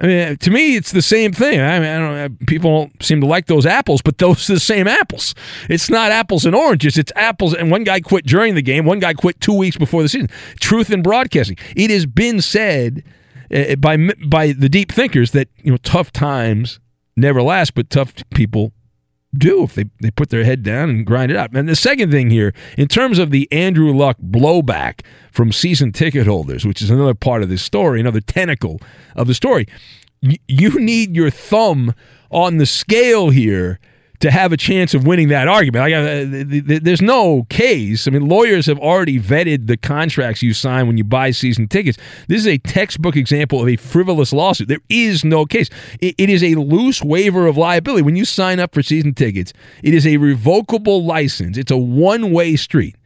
I 0.00 0.06
mean, 0.06 0.36
to 0.38 0.50
me, 0.50 0.76
it's 0.76 0.92
the 0.92 1.02
same 1.02 1.32
thing. 1.32 1.60
I 1.60 1.78
mean, 1.78 1.88
I 1.88 1.98
don't 1.98 2.46
people 2.46 2.90
seem 3.00 3.20
to 3.20 3.26
like 3.26 3.46
those 3.46 3.66
apples, 3.66 4.00
but 4.02 4.18
those 4.18 4.48
are 4.48 4.54
the 4.54 4.60
same 4.60 4.88
apples. 4.88 5.34
It's 5.68 5.90
not 5.90 6.10
apples 6.10 6.44
and 6.44 6.54
oranges. 6.54 6.96
It's 6.96 7.12
apples. 7.16 7.54
And 7.54 7.70
one 7.70 7.84
guy 7.84 8.00
quit 8.00 8.26
during 8.26 8.54
the 8.54 8.62
game. 8.62 8.84
One 8.86 8.98
guy 8.98 9.12
quit 9.12 9.40
two 9.40 9.56
weeks 9.56 9.76
before 9.76 10.02
the 10.02 10.08
season. 10.08 10.30
Truth 10.58 10.90
in 10.90 11.02
broadcasting. 11.02 11.58
It 11.76 11.90
has 11.90 12.06
been 12.06 12.40
said 12.40 13.04
uh, 13.54 13.76
by 13.76 13.96
by 14.26 14.52
the 14.52 14.68
deep 14.68 14.90
thinkers 14.90 15.32
that 15.32 15.48
you 15.62 15.70
know 15.70 15.78
tough 15.78 16.12
times 16.12 16.80
never 17.16 17.42
last, 17.42 17.74
but 17.74 17.90
tough 17.90 18.14
people 18.30 18.72
do 19.36 19.62
if 19.62 19.74
they, 19.74 19.84
they 20.00 20.10
put 20.10 20.30
their 20.30 20.44
head 20.44 20.62
down 20.62 20.90
and 20.90 21.06
grind 21.06 21.30
it 21.30 21.36
out. 21.36 21.54
And 21.54 21.68
the 21.68 21.76
second 21.76 22.10
thing 22.10 22.30
here, 22.30 22.52
in 22.76 22.88
terms 22.88 23.18
of 23.18 23.30
the 23.30 23.50
Andrew 23.52 23.92
Luck 23.92 24.16
blowback 24.18 25.02
from 25.30 25.52
season 25.52 25.92
ticket 25.92 26.26
holders, 26.26 26.64
which 26.64 26.82
is 26.82 26.90
another 26.90 27.14
part 27.14 27.42
of 27.42 27.48
this 27.48 27.62
story, 27.62 28.00
another 28.00 28.20
tentacle 28.20 28.80
of 29.16 29.26
the 29.26 29.34
story, 29.34 29.66
you 30.48 30.78
need 30.78 31.16
your 31.16 31.30
thumb 31.30 31.94
on 32.30 32.58
the 32.58 32.66
scale 32.66 33.30
here 33.30 33.78
to 34.20 34.30
have 34.30 34.52
a 34.52 34.56
chance 34.56 34.92
of 34.92 35.06
winning 35.06 35.28
that 35.28 35.48
argument. 35.48 35.92
Uh, 35.92 36.78
there's 36.82 37.00
no 37.00 37.44
case. 37.48 38.06
I 38.06 38.10
mean, 38.10 38.28
lawyers 38.28 38.66
have 38.66 38.78
already 38.78 39.18
vetted 39.18 39.66
the 39.66 39.78
contracts 39.78 40.42
you 40.42 40.52
sign 40.52 40.86
when 40.86 40.98
you 40.98 41.04
buy 41.04 41.30
season 41.30 41.68
tickets. 41.68 41.96
This 42.28 42.40
is 42.40 42.46
a 42.46 42.58
textbook 42.58 43.16
example 43.16 43.62
of 43.62 43.68
a 43.68 43.76
frivolous 43.76 44.32
lawsuit. 44.32 44.68
There 44.68 44.82
is 44.90 45.24
no 45.24 45.46
case. 45.46 45.70
it, 46.00 46.14
it 46.18 46.28
is 46.28 46.44
a 46.44 46.54
loose 46.54 47.02
waiver 47.02 47.46
of 47.46 47.56
liability. 47.56 48.02
When 48.02 48.16
you 48.16 48.26
sign 48.26 48.60
up 48.60 48.74
for 48.74 48.82
season 48.82 49.14
tickets, 49.14 49.54
it 49.82 49.94
is 49.94 50.06
a 50.06 50.18
revocable 50.18 51.02
license, 51.04 51.56
it's 51.56 51.72
a 51.72 51.78
one 51.78 52.30
way 52.30 52.56
street. 52.56 52.96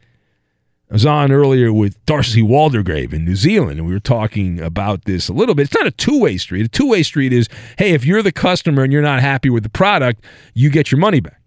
I 0.89 0.93
was 0.93 1.05
on 1.05 1.31
earlier 1.31 1.73
with 1.73 2.03
Darcy 2.05 2.43
Waldegrave 2.43 3.11
in 3.11 3.25
New 3.25 3.35
Zealand, 3.35 3.79
and 3.79 3.87
we 3.87 3.93
were 3.93 3.99
talking 3.99 4.59
about 4.59 5.05
this 5.05 5.27
a 5.27 5.33
little 5.33 5.55
bit. 5.55 5.63
It's 5.63 5.73
not 5.73 5.87
a 5.87 5.91
two 5.91 6.19
way 6.19 6.37
street. 6.37 6.65
A 6.65 6.69
two 6.69 6.87
way 6.87 7.01
street 7.01 7.33
is 7.33 7.49
hey, 7.79 7.93
if 7.93 8.05
you're 8.05 8.21
the 8.21 8.31
customer 8.31 8.83
and 8.83 8.93
you're 8.93 9.01
not 9.01 9.19
happy 9.19 9.49
with 9.49 9.63
the 9.63 9.69
product, 9.69 10.23
you 10.53 10.69
get 10.69 10.91
your 10.91 10.99
money 10.99 11.19
back. 11.19 11.41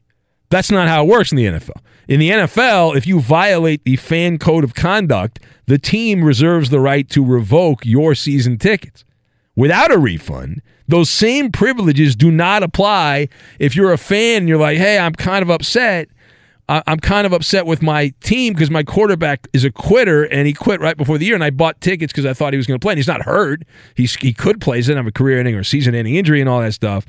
That's 0.51 0.71
not 0.71 0.89
how 0.89 1.05
it 1.05 1.09
works 1.09 1.31
in 1.31 1.37
the 1.37 1.45
NFL. 1.45 1.81
In 2.09 2.21
the 2.21 2.31
NFL, 2.31 2.97
if 2.97 3.07
you 3.07 3.21
violate 3.21 3.85
the 3.85 3.97
fan 3.97 4.39
code 4.39 4.65
of 4.65 4.75
conduct, 4.75 5.39
the 5.67 5.79
team 5.79 6.25
reserves 6.25 6.71
the 6.71 6.81
right 6.81 7.09
to 7.11 7.25
revoke 7.25 7.85
your 7.85 8.15
season 8.15 8.59
tickets 8.59 9.05
without 9.55 9.93
a 9.93 9.99
refund. 9.99 10.63
Those 10.89 11.11
same 11.11 11.53
privileges 11.53 12.17
do 12.17 12.33
not 12.33 12.63
apply 12.63 13.29
if 13.59 13.77
you're 13.77 13.93
a 13.93 13.99
fan 13.99 14.39
and 14.39 14.49
you're 14.49 14.59
like, 14.59 14.79
hey, 14.79 14.99
I'm 14.99 15.13
kind 15.13 15.43
of 15.43 15.51
upset 15.51 16.09
I'm 16.69 17.01
kind 17.01 17.27
of 17.27 17.33
upset 17.33 17.65
with 17.65 17.81
my 17.83 18.13
team 18.21 18.53
because 18.53 18.71
my 18.71 18.83
quarterback 18.83 19.49
is 19.55 19.65
a 19.65 19.71
quitter 19.71 20.25
and 20.25 20.47
he 20.47 20.53
quit 20.53 20.81
right 20.81 20.97
before 20.97 21.17
the 21.17 21.25
year. 21.25 21.35
And 21.35 21.43
I 21.43 21.51
bought 21.51 21.81
tickets 21.81 22.13
because 22.13 22.27
I 22.27 22.35
thought 22.35 22.53
he 22.53 22.59
was 22.59 22.67
going 22.67 22.79
to 22.79 22.85
play. 22.85 22.93
And 22.93 22.99
he's 22.99 23.07
not 23.07 23.23
hurt. 23.23 23.63
He's, 23.95 24.15
he 24.17 24.35
could 24.35 24.61
play. 24.61 24.77
He 24.77 24.83
doesn't 24.83 24.97
have 24.97 25.07
a 25.07 25.13
career 25.13 25.39
ending 25.39 25.55
or 25.55 25.65
season 25.65 25.95
ending 25.95 26.17
injury 26.17 26.41
and 26.41 26.49
all 26.49 26.61
that 26.61 26.75
stuff. 26.75 27.07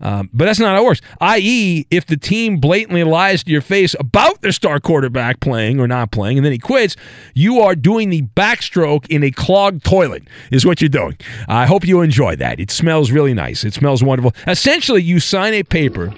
Um, 0.00 0.28
but 0.32 0.46
that's 0.46 0.58
not 0.58 0.74
how 0.74 0.82
it 0.82 0.84
works. 0.84 1.00
I.e., 1.20 1.86
if 1.90 2.06
the 2.06 2.16
team 2.16 2.58
blatantly 2.58 3.04
lies 3.04 3.44
to 3.44 3.50
your 3.50 3.60
face 3.60 3.94
about 3.98 4.42
their 4.42 4.52
star 4.52 4.80
quarterback 4.80 5.40
playing 5.40 5.80
or 5.80 5.86
not 5.86 6.10
playing, 6.10 6.38
and 6.38 6.44
then 6.44 6.52
he 6.52 6.58
quits, 6.58 6.96
you 7.34 7.60
are 7.60 7.74
doing 7.74 8.10
the 8.10 8.22
backstroke 8.22 9.06
in 9.08 9.22
a 9.22 9.30
clogged 9.30 9.84
toilet, 9.84 10.24
is 10.50 10.66
what 10.66 10.80
you're 10.80 10.88
doing. 10.88 11.16
I 11.48 11.66
hope 11.66 11.86
you 11.86 12.00
enjoy 12.02 12.36
that. 12.36 12.60
It 12.60 12.70
smells 12.70 13.10
really 13.10 13.34
nice. 13.34 13.64
It 13.64 13.72
smells 13.72 14.02
wonderful. 14.02 14.34
Essentially, 14.46 15.02
you 15.02 15.20
sign 15.20 15.54
a 15.54 15.62
paper 15.62 16.12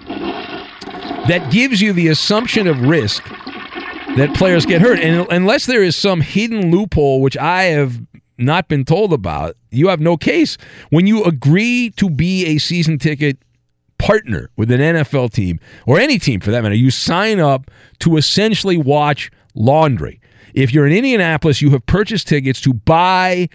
that 1.29 1.51
gives 1.51 1.81
you 1.81 1.93
the 1.93 2.09
assumption 2.09 2.67
of 2.67 2.81
risk 2.81 3.23
that 4.17 4.35
players 4.35 4.67
get 4.67 4.81
hurt. 4.81 4.99
And 4.99 5.27
unless 5.31 5.67
there 5.67 5.83
is 5.83 5.97
some 5.97 6.21
hidden 6.21 6.71
loophole, 6.71 7.21
which 7.21 7.37
I 7.37 7.65
have 7.65 8.01
not 8.39 8.69
been 8.69 8.85
told 8.85 9.13
about, 9.13 9.57
you 9.71 9.89
have 9.89 10.01
no 10.01 10.17
case. 10.17 10.57
When 10.91 11.07
you 11.07 11.25
agree 11.25 11.91
to 11.97 12.09
be 12.09 12.47
a 12.47 12.59
season 12.59 12.99
ticket 12.99 13.39
partner 13.99 14.51
with 14.57 14.71
an 14.71 14.81
NFL 14.81 15.33
team 15.33 15.59
or 15.87 15.99
any 15.99 16.19
team 16.19 16.41
for 16.41 16.51
that 16.51 16.63
matter, 16.63 16.75
you 16.75 16.91
sign 16.91 17.41
up 17.41 17.71
to 18.01 18.17
essentially 18.17 18.77
watch 18.77 19.31
laundry. 19.55 20.21
If 20.55 20.73
you're 20.73 20.87
in 20.87 20.93
Indianapolis, 20.93 21.61
you 21.61 21.71
have 21.71 21.85
purchased 21.87 22.29
tickets 22.29 22.61
to 22.63 22.73
buy 22.73 23.49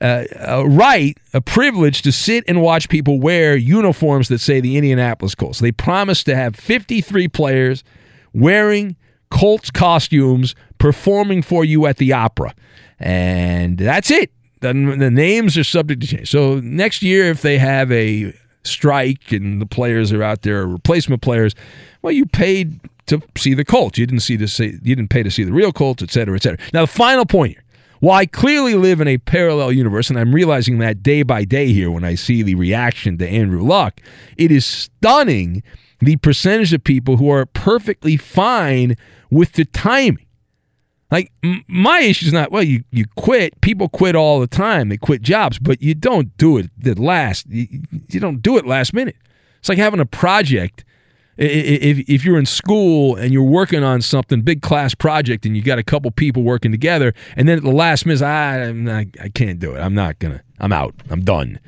uh, 0.00 0.24
a 0.36 0.66
right, 0.66 1.18
a 1.34 1.40
privilege 1.40 2.02
to 2.02 2.12
sit 2.12 2.44
and 2.48 2.62
watch 2.62 2.88
people 2.88 3.20
wear 3.20 3.56
uniforms 3.56 4.28
that 4.28 4.38
say 4.38 4.60
the 4.60 4.76
Indianapolis 4.76 5.34
Colts. 5.34 5.58
They 5.58 5.72
promised 5.72 6.26
to 6.26 6.36
have 6.36 6.56
53 6.56 7.28
players 7.28 7.84
wearing 8.32 8.96
Colts 9.30 9.70
costumes 9.70 10.54
performing 10.78 11.42
for 11.42 11.64
you 11.64 11.86
at 11.86 11.98
the 11.98 12.12
opera. 12.12 12.54
And 12.98 13.78
that's 13.78 14.10
it. 14.10 14.32
The, 14.60 14.72
the 14.72 15.10
names 15.10 15.56
are 15.56 15.64
subject 15.64 16.02
to 16.02 16.06
change. 16.06 16.30
So 16.30 16.60
next 16.60 17.02
year, 17.02 17.26
if 17.26 17.42
they 17.42 17.58
have 17.58 17.90
a 17.92 18.34
strike 18.62 19.32
and 19.32 19.60
the 19.60 19.66
players 19.66 20.12
are 20.12 20.22
out 20.22 20.42
there, 20.42 20.66
replacement 20.66 21.22
players, 21.22 21.54
well, 22.02 22.12
you 22.12 22.26
paid 22.26 22.80
to 23.06 23.22
see 23.36 23.54
the 23.54 23.64
Colts. 23.64 23.98
You 23.98 24.06
didn't 24.06 24.20
see 24.20 24.36
the 24.36 24.80
you 24.82 24.94
didn't 24.94 25.08
pay 25.08 25.22
to 25.22 25.30
see 25.30 25.44
the 25.44 25.52
real 25.52 25.72
Colts, 25.72 26.02
et 26.02 26.10
cetera, 26.10 26.36
et 26.36 26.42
cetera. 26.42 26.58
Now, 26.72 26.82
the 26.82 26.86
final 26.86 27.24
point 27.24 27.52
here 27.52 27.64
While 28.00 28.18
I 28.18 28.26
clearly 28.26 28.74
live 28.74 29.00
in 29.00 29.08
a 29.08 29.18
parallel 29.18 29.72
universe, 29.72 30.08
and 30.08 30.18
I'm 30.18 30.34
realizing 30.34 30.78
that 30.78 31.02
day 31.02 31.22
by 31.22 31.44
day 31.44 31.72
here 31.72 31.90
when 31.90 32.04
I 32.04 32.14
see 32.14 32.42
the 32.42 32.54
reaction 32.54 33.18
to 33.18 33.28
Andrew 33.28 33.62
Luck, 33.62 34.00
it 34.38 34.50
is 34.50 34.64
stunning 34.64 35.62
the 36.00 36.16
percentage 36.16 36.72
of 36.72 36.82
people 36.82 37.18
who 37.18 37.30
are 37.30 37.44
perfectly 37.44 38.16
fine 38.16 38.96
with 39.30 39.52
the 39.52 39.66
timing. 39.66 40.26
Like 41.10 41.30
m- 41.44 41.62
my 41.68 42.00
issue 42.00 42.26
is 42.26 42.32
not 42.32 42.50
well, 42.50 42.62
you 42.62 42.84
you 42.90 43.04
quit. 43.16 43.60
People 43.60 43.88
quit 43.88 44.14
all 44.16 44.40
the 44.40 44.46
time. 44.46 44.88
They 44.88 44.96
quit 44.96 45.20
jobs, 45.20 45.58
but 45.58 45.82
you 45.82 45.94
don't 45.94 46.34
do 46.38 46.56
it 46.56 46.70
the 46.78 46.94
last. 46.94 47.46
You, 47.48 47.82
you 48.08 48.20
don't 48.20 48.40
do 48.40 48.56
it 48.56 48.66
last 48.66 48.94
minute. 48.94 49.16
It's 49.58 49.68
like 49.68 49.78
having 49.78 50.00
a 50.00 50.06
project. 50.06 50.84
If 51.42 52.06
if 52.06 52.24
you're 52.24 52.38
in 52.38 52.44
school 52.44 53.16
and 53.16 53.32
you're 53.32 53.42
working 53.42 53.82
on 53.82 54.02
something 54.02 54.42
big 54.42 54.60
class 54.60 54.94
project 54.94 55.46
and 55.46 55.56
you 55.56 55.62
got 55.62 55.78
a 55.78 55.82
couple 55.82 56.10
people 56.10 56.42
working 56.42 56.70
together, 56.70 57.14
and 57.34 57.48
then 57.48 57.56
at 57.56 57.64
the 57.64 57.70
last 57.70 58.04
minute, 58.04 58.22
I 58.22 59.06
I 59.20 59.28
can't 59.30 59.58
do 59.58 59.74
it. 59.74 59.80
I'm 59.80 59.94
not 59.94 60.18
gonna. 60.18 60.42
I'm 60.58 60.72
out. 60.72 60.94
I'm 61.08 61.24
done. 61.24 61.58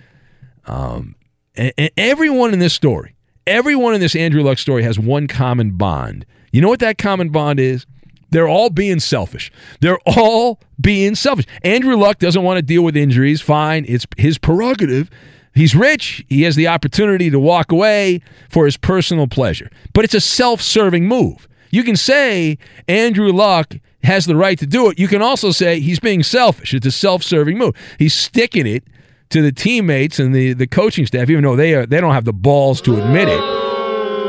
Um, 0.67 1.14
and, 1.57 1.73
and 1.79 1.91
everyone 1.97 2.52
in 2.52 2.59
this 2.59 2.75
story, 2.75 3.14
everyone 3.47 3.95
in 3.95 4.00
this 4.00 4.14
Andrew 4.14 4.43
Luck 4.43 4.59
story 4.59 4.83
has 4.83 4.99
one 4.99 5.26
common 5.26 5.73
bond. 5.73 6.26
You 6.52 6.61
know 6.61 6.69
what 6.69 6.81
that 6.81 6.99
common 6.99 7.31
bond 7.31 7.59
is? 7.59 7.87
They're 8.31 8.49
all 8.49 8.71
being 8.71 9.00
selfish. 9.00 9.50
They're 9.81 9.99
all 10.07 10.61
being 10.81 11.14
selfish. 11.14 11.47
Andrew 11.62 11.97
Luck 11.97 12.19
doesn't 12.19 12.43
want 12.43 12.59
to 12.59 12.62
deal 12.62 12.83
with 12.83 12.97
injuries. 12.97 13.41
Fine, 13.41 13.87
it's 13.88 14.07
his 14.17 14.38
prerogative. 14.38 15.11
He's 15.54 15.75
rich. 15.75 16.25
He 16.28 16.42
has 16.42 16.56
the 16.56 16.68
opportunity 16.68 17.30
to 17.30 17.38
walk 17.38 17.73
away 17.73 18.21
for 18.49 18.64
his 18.64 18.76
personal 18.76 19.26
pleasure. 19.26 19.71
But 19.92 20.04
it's 20.04 20.14
a 20.14 20.21
self 20.21 20.62
serving 20.62 21.06
move. 21.06 21.49
You 21.71 21.85
can 21.85 21.97
say 21.97 22.59
Andrew 22.88 23.32
Luck 23.32 23.76
has 24.02 24.26
the 24.26 24.37
right 24.37 24.59
to 24.59 24.66
do 24.66 24.90
it. 24.90 24.99
You 24.99 25.09
can 25.09 25.23
also 25.23 25.50
say 25.50 25.80
he's 25.80 26.00
being 26.00 26.23
selfish. 26.23 26.75
It's 26.75 26.87
a 26.87 26.90
self 26.90 27.23
serving 27.23 27.59
move. 27.59 27.75
He's 27.99 28.14
sticking 28.14 28.66
it 28.66 28.85
to 29.30 29.40
the 29.42 29.52
teammates 29.52 30.18
and 30.18 30.35
the, 30.35 30.52
the 30.52 30.66
coaching 30.66 31.06
staff, 31.06 31.30
even 31.30 31.44
though 31.44 31.56
they, 31.56 31.75
are, 31.75 31.87
they 31.87 32.00
don't 32.00 32.12
have 32.12 32.26
the 32.26 32.35
balls 32.35 32.80
to 32.82 33.02
admit 33.02 33.28
it 33.28 33.62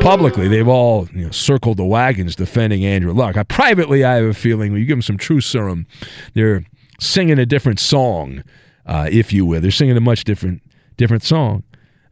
publicly, 0.03 0.49
they've 0.49 0.67
all 0.67 1.07
you 1.13 1.25
know, 1.25 1.31
circled 1.31 1.77
the 1.77 1.85
wagons 1.85 2.35
defending 2.35 2.85
Andrew 2.85 3.13
Luck. 3.13 3.37
I, 3.37 3.43
privately, 3.43 4.03
I 4.03 4.15
have 4.15 4.25
a 4.25 4.33
feeling 4.33 4.71
when 4.71 4.81
you 4.81 4.85
give 4.85 4.97
them 4.97 5.01
some 5.01 5.17
true 5.17 5.39
serum, 5.39 5.87
they're 6.33 6.65
singing 6.99 7.39
a 7.39 7.45
different 7.45 7.79
song, 7.79 8.43
uh, 8.85 9.07
if 9.09 9.31
you 9.31 9.45
will. 9.45 9.61
They're 9.61 9.71
singing 9.71 9.95
a 9.95 10.01
much 10.01 10.25
different 10.25 10.61
different 10.97 11.23
song. 11.23 11.63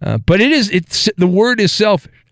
Uh, 0.02 0.18
but 0.18 0.42
it 0.42 0.52
is 0.52 0.70
it's 0.70 1.10
the 1.18 1.28
word 1.28 1.60
is 1.60 1.72
selfish, 1.72 2.26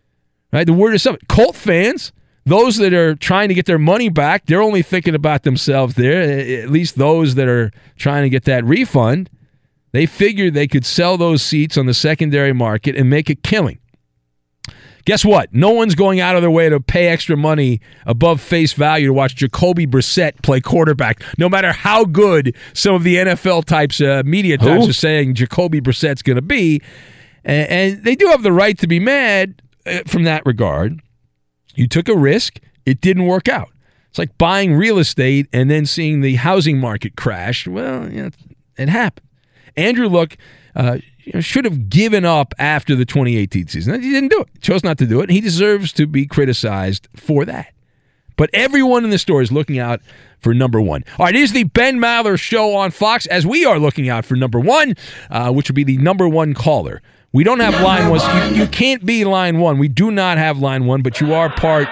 right? 0.51 0.65
The 0.65 0.74
word 0.74 0.94
is 0.96 1.03
selfish. 1.03 1.22
Colt 1.27 1.56
fans, 1.56 2.12
those 2.46 2.77
that 2.77 2.94
are 2.94 3.15
trying 3.15 3.50
to 3.50 3.53
get 3.53 3.65
their 3.65 3.77
money 3.77 4.10
back, 4.10 4.46
they're 4.46 4.62
only 4.62 4.82
thinking 4.82 5.13
about 5.13 5.44
themselves. 5.44 5.96
There, 5.96 6.22
at 6.22 6.70
least 6.70 6.98
those 6.98 7.36
that 7.36 7.48
are 7.48 7.72
trying 7.96 8.24
to 8.24 8.29
get 8.29 8.46
that 8.46 8.65
refund, 8.65 9.29
they 9.91 10.06
figured 10.06 10.53
they 10.53 10.68
could 10.68 10.86
sell 10.86 11.18
those 11.18 11.44
seats 11.44 11.77
on 11.77 11.86
the 11.86 11.94
secondary 11.94 12.53
market 12.53 12.96
and 12.96 13.10
make 13.10 13.29
a 13.29 13.36
killing. 13.36 13.79
Guess 15.10 15.25
what? 15.25 15.51
No 15.51 15.72
one's 15.72 15.96
going 15.96 16.20
out 16.20 16.36
of 16.36 16.44
their 16.44 16.51
way 16.51 16.70
to 16.70 16.80
pay 16.80 17.08
extra 17.08 17.36
money 17.36 17.82
above 18.06 18.39
face 18.39 18.74
value 18.74 19.08
to 19.08 19.13
watch 19.13 19.36
Jacoby 19.36 19.88
Brissett 19.88 20.39
play 20.44 20.62
quarterback, 20.62 21.24
no 21.39 21.50
matter 21.50 21.72
how 21.72 22.06
good 22.06 22.56
some 22.75 22.94
of 22.94 23.01
the 23.01 23.16
NFL 23.16 23.66
types, 23.66 24.00
uh, 24.01 24.22
media 24.24 24.60
types 24.60 24.84
Who? 24.84 24.89
are 24.92 24.94
saying 24.94 25.34
Jacoby 25.34 25.82
Brissett's 25.82 26.22
going 26.22 26.36
to 26.36 26.44
be. 26.44 26.80
And, 27.44 27.70
and, 27.72 28.04
they 28.04 28.16
do 28.16 28.28
have 28.28 28.44
the 28.44 28.51
right 28.51 28.78
to 28.78 28.86
be 28.86 29.00
mad 29.00 29.63
uh, 29.88 30.01
from 30.06 30.25
that 30.25 30.46
regard. 30.46 31.01
You 31.74 31.88
took 31.88 32.08
a 32.08 32.16
risk, 32.16 32.60
it 32.86 33.01
didn't 33.01 33.25
work 33.25 33.48
out. 33.48 33.72
It's 34.12 34.20
like 34.20 34.38
buying 34.38 34.75
real 34.75 35.00
estate 35.00 35.48
and 35.51 35.72
then 35.72 35.88
seeing 35.88 36.22
the 36.22 36.36
housing 36.36 36.78
market 36.78 37.16
crash. 37.16 37.66
Well, 37.66 38.12
you 38.12 38.25
know, 38.25 38.30
it 38.78 38.89
happened. 38.89 39.25
Andrew 39.75 40.08
Luck 40.08 40.38
uh, 40.75 41.00
you 41.29 41.33
know, 41.36 41.41
should 41.41 41.63
have 41.63 41.89
given 41.89 42.25
up 42.25 42.55
after 42.57 42.95
the 42.95 43.05
2018 43.05 43.67
season. 43.67 44.01
He 44.01 44.09
didn't 44.09 44.29
do 44.29 44.41
it. 44.41 44.62
Chose 44.62 44.83
not 44.83 44.98
to 44.98 45.05
do 45.05 45.21
it. 45.21 45.29
He 45.29 45.41
deserves 45.41 45.93
to 45.93 46.08
be 46.08 46.25
criticized 46.25 47.08
for 47.15 47.45
that. 47.45 47.71
But 48.36 48.49
everyone 48.51 49.04
in 49.04 49.12
the 49.12 49.19
store 49.19 49.43
is 49.43 49.51
looking 49.51 49.77
out 49.77 50.01
for 50.39 50.56
number 50.56 50.82
one. 50.82 51.04
All 51.19 51.27
right, 51.27 51.36
it 51.36 51.39
is 51.39 51.51
the 51.51 51.65
Ben 51.65 51.99
Maller 51.99 52.39
Show 52.39 52.73
on 52.73 52.89
Fox 52.89 53.27
as 53.27 53.45
we 53.45 53.63
are 53.63 53.77
looking 53.77 54.10
out 54.10 54.25
for 54.25 54.36
number 54.36 54.60
one, 54.60 54.95
uh, 55.30 55.51
which 55.51 55.69
would 55.69 55.75
be 55.75 55.84
the 55.84 55.97
number 55.97 56.27
one 56.27 56.56
caller. 56.56 56.99
We 57.32 57.43
don't 57.43 57.60
have 57.60 57.80
line 57.84 58.10
one. 58.10 58.56
You, 58.56 58.62
you 58.62 58.67
can't 58.67 59.06
be 59.06 59.23
line 59.23 59.60
one. 59.60 59.77
We 59.77 59.88
do 59.88 60.10
not 60.10 60.39
have 60.39 60.58
line 60.58 60.88
one, 60.88 61.04
but 61.04 61.21
you 61.21 61.36
are 61.36 61.51
part 61.51 61.88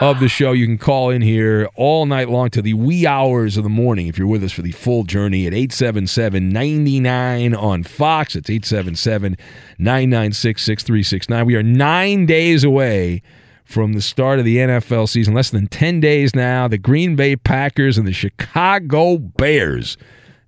of 0.00 0.20
the 0.20 0.28
show. 0.28 0.52
You 0.52 0.66
can 0.66 0.78
call 0.78 1.10
in 1.10 1.22
here 1.22 1.68
all 1.74 2.06
night 2.06 2.28
long 2.28 2.50
to 2.50 2.62
the 2.62 2.74
wee 2.74 3.06
hours 3.06 3.56
of 3.56 3.64
the 3.64 3.70
morning 3.70 4.08
if 4.08 4.18
you're 4.18 4.26
with 4.26 4.44
us 4.44 4.52
for 4.52 4.62
the 4.62 4.72
full 4.72 5.04
journey 5.04 5.46
at 5.46 5.54
877 5.54 6.50
99 6.50 7.54
on 7.54 7.82
Fox. 7.82 8.36
It's 8.36 8.50
877 8.50 9.36
996 9.78 10.62
6369. 10.62 11.46
We 11.46 11.56
are 11.56 11.62
nine 11.62 12.26
days 12.26 12.62
away 12.62 13.22
from 13.64 13.94
the 13.94 14.02
start 14.02 14.38
of 14.38 14.44
the 14.44 14.58
NFL 14.58 15.08
season, 15.08 15.34
less 15.34 15.50
than 15.50 15.66
10 15.66 16.00
days 16.00 16.34
now. 16.34 16.68
The 16.68 16.78
Green 16.78 17.16
Bay 17.16 17.34
Packers 17.34 17.98
and 17.98 18.06
the 18.06 18.12
Chicago 18.12 19.16
Bears. 19.18 19.96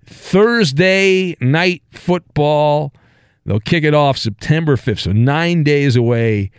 Thursday 0.05 1.35
night 1.41 1.83
football. 1.91 2.93
They'll 3.45 3.59
kick 3.59 3.83
it 3.83 3.95
off 3.95 4.17
September 4.17 4.75
5th, 4.75 4.99
so 4.99 5.11
nine 5.11 5.63
days 5.63 5.95
away 5.95 6.51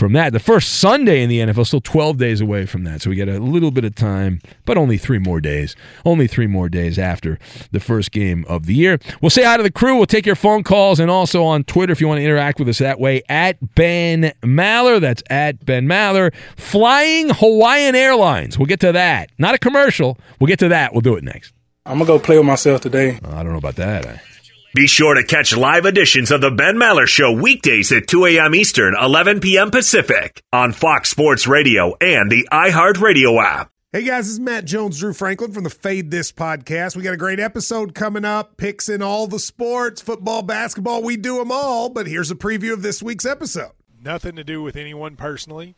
from 0.00 0.14
that. 0.14 0.32
The 0.32 0.40
first 0.40 0.80
Sunday 0.80 1.22
in 1.22 1.28
the 1.28 1.40
NFL, 1.40 1.66
still 1.66 1.80
12 1.80 2.16
days 2.16 2.40
away 2.40 2.64
from 2.64 2.84
that. 2.84 3.02
So 3.02 3.10
we 3.10 3.16
get 3.16 3.28
a 3.28 3.38
little 3.38 3.70
bit 3.70 3.84
of 3.84 3.94
time, 3.94 4.40
but 4.64 4.78
only 4.78 4.96
three 4.96 5.18
more 5.18 5.40
days. 5.40 5.76
Only 6.04 6.26
three 6.26 6.46
more 6.46 6.70
days 6.70 6.98
after 6.98 7.38
the 7.70 7.80
first 7.80 8.10
game 8.10 8.46
of 8.48 8.64
the 8.64 8.74
year. 8.74 8.98
We'll 9.20 9.30
say 9.30 9.44
hi 9.44 9.58
to 9.58 9.62
the 9.62 9.70
crew. 9.70 9.96
We'll 9.96 10.06
take 10.06 10.24
your 10.24 10.34
phone 10.34 10.64
calls 10.64 10.98
and 10.98 11.10
also 11.10 11.44
on 11.44 11.64
Twitter 11.64 11.92
if 11.92 12.00
you 12.00 12.08
want 12.08 12.18
to 12.18 12.24
interact 12.24 12.58
with 12.58 12.68
us 12.68 12.78
that 12.78 12.98
way 12.98 13.22
at 13.28 13.58
Ben 13.74 14.32
Maller. 14.42 15.00
That's 15.00 15.22
at 15.28 15.64
Ben 15.64 15.86
Maller. 15.86 16.34
Flying 16.56 17.28
Hawaiian 17.28 17.94
Airlines. 17.94 18.58
We'll 18.58 18.66
get 18.66 18.80
to 18.80 18.92
that. 18.92 19.30
Not 19.38 19.54
a 19.54 19.58
commercial. 19.58 20.18
We'll 20.40 20.48
get 20.48 20.58
to 20.60 20.68
that. 20.70 20.92
We'll 20.94 21.02
do 21.02 21.14
it 21.16 21.22
next. 21.22 21.52
I'm 21.84 21.98
going 21.98 22.06
to 22.06 22.12
go 22.14 22.18
play 22.18 22.38
with 22.38 22.46
myself 22.46 22.80
today. 22.80 23.18
I 23.22 23.42
don't 23.42 23.52
know 23.52 23.58
about 23.58 23.76
that. 23.76 24.22
Be 24.72 24.86
sure 24.86 25.14
to 25.14 25.24
catch 25.24 25.56
live 25.56 25.84
editions 25.84 26.30
of 26.30 26.40
The 26.42 26.50
Ben 26.52 26.76
Maller 26.76 27.08
Show 27.08 27.32
weekdays 27.32 27.90
at 27.90 28.06
2 28.06 28.26
a.m. 28.26 28.54
Eastern, 28.54 28.94
11 28.94 29.40
p.m. 29.40 29.72
Pacific 29.72 30.44
on 30.52 30.72
Fox 30.72 31.10
Sports 31.10 31.48
Radio 31.48 31.96
and 32.00 32.30
the 32.30 32.46
iHeartRadio 32.52 33.42
app. 33.42 33.68
Hey 33.92 34.04
guys, 34.04 34.26
this 34.26 34.34
is 34.34 34.38
Matt 34.38 34.66
Jones, 34.66 35.00
Drew 35.00 35.12
Franklin 35.12 35.50
from 35.50 35.64
the 35.64 35.70
Fade 35.70 36.12
This 36.12 36.30
podcast. 36.30 36.94
We 36.94 37.02
got 37.02 37.14
a 37.14 37.16
great 37.16 37.40
episode 37.40 37.96
coming 37.96 38.24
up, 38.24 38.56
picks 38.58 38.88
in 38.88 39.02
all 39.02 39.26
the 39.26 39.40
sports, 39.40 40.00
football, 40.00 40.42
basketball, 40.42 41.02
we 41.02 41.16
do 41.16 41.38
them 41.38 41.50
all. 41.50 41.88
But 41.88 42.06
here's 42.06 42.30
a 42.30 42.36
preview 42.36 42.72
of 42.72 42.82
this 42.82 43.02
week's 43.02 43.26
episode. 43.26 43.72
Nothing 44.00 44.36
to 44.36 44.44
do 44.44 44.62
with 44.62 44.76
anyone 44.76 45.16
personally, 45.16 45.74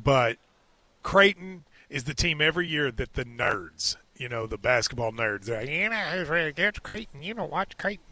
but 0.00 0.36
Creighton 1.02 1.64
is 1.90 2.04
the 2.04 2.14
team 2.14 2.40
every 2.40 2.68
year 2.68 2.92
that 2.92 3.14
the 3.14 3.24
nerds, 3.24 3.96
you 4.16 4.28
know, 4.28 4.46
the 4.46 4.58
basketball 4.58 5.10
nerds, 5.10 5.46
they're 5.46 5.62
like, 5.62 5.68
you 5.68 5.88
know, 5.88 5.96
who's 5.96 6.28
really 6.28 6.50
against 6.50 6.84
Creighton? 6.84 7.24
You 7.24 7.34
know, 7.34 7.46
watch 7.46 7.76
Creighton 7.76 8.11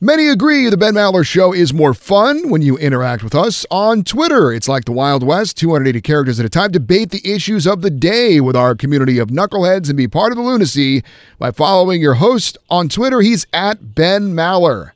Many 0.00 0.28
agree 0.28 0.70
the 0.70 0.76
Ben 0.76 0.94
Maller 0.94 1.26
Show 1.26 1.52
is 1.52 1.74
more 1.74 1.92
fun 1.92 2.50
when 2.50 2.62
you 2.62 2.78
interact 2.78 3.24
with 3.24 3.34
us 3.34 3.66
on 3.68 4.04
Twitter. 4.04 4.52
It's 4.52 4.68
like 4.68 4.84
the 4.84 4.92
Wild 4.92 5.24
West, 5.24 5.56
280 5.56 6.00
characters 6.02 6.38
at 6.38 6.46
a 6.46 6.48
time. 6.48 6.70
Debate 6.70 7.10
the 7.10 7.20
issues 7.28 7.66
of 7.66 7.82
the 7.82 7.90
day 7.90 8.40
with 8.40 8.54
our 8.54 8.76
community 8.76 9.18
of 9.18 9.30
knuckleheads 9.30 9.88
and 9.88 9.96
be 9.96 10.06
part 10.06 10.30
of 10.30 10.36
the 10.36 10.44
lunacy 10.44 11.02
by 11.40 11.50
following 11.50 12.00
your 12.00 12.14
host 12.14 12.56
on 12.70 12.88
Twitter. 12.88 13.20
He's 13.20 13.44
at 13.52 13.96
Ben 13.96 14.34
Maller. 14.34 14.92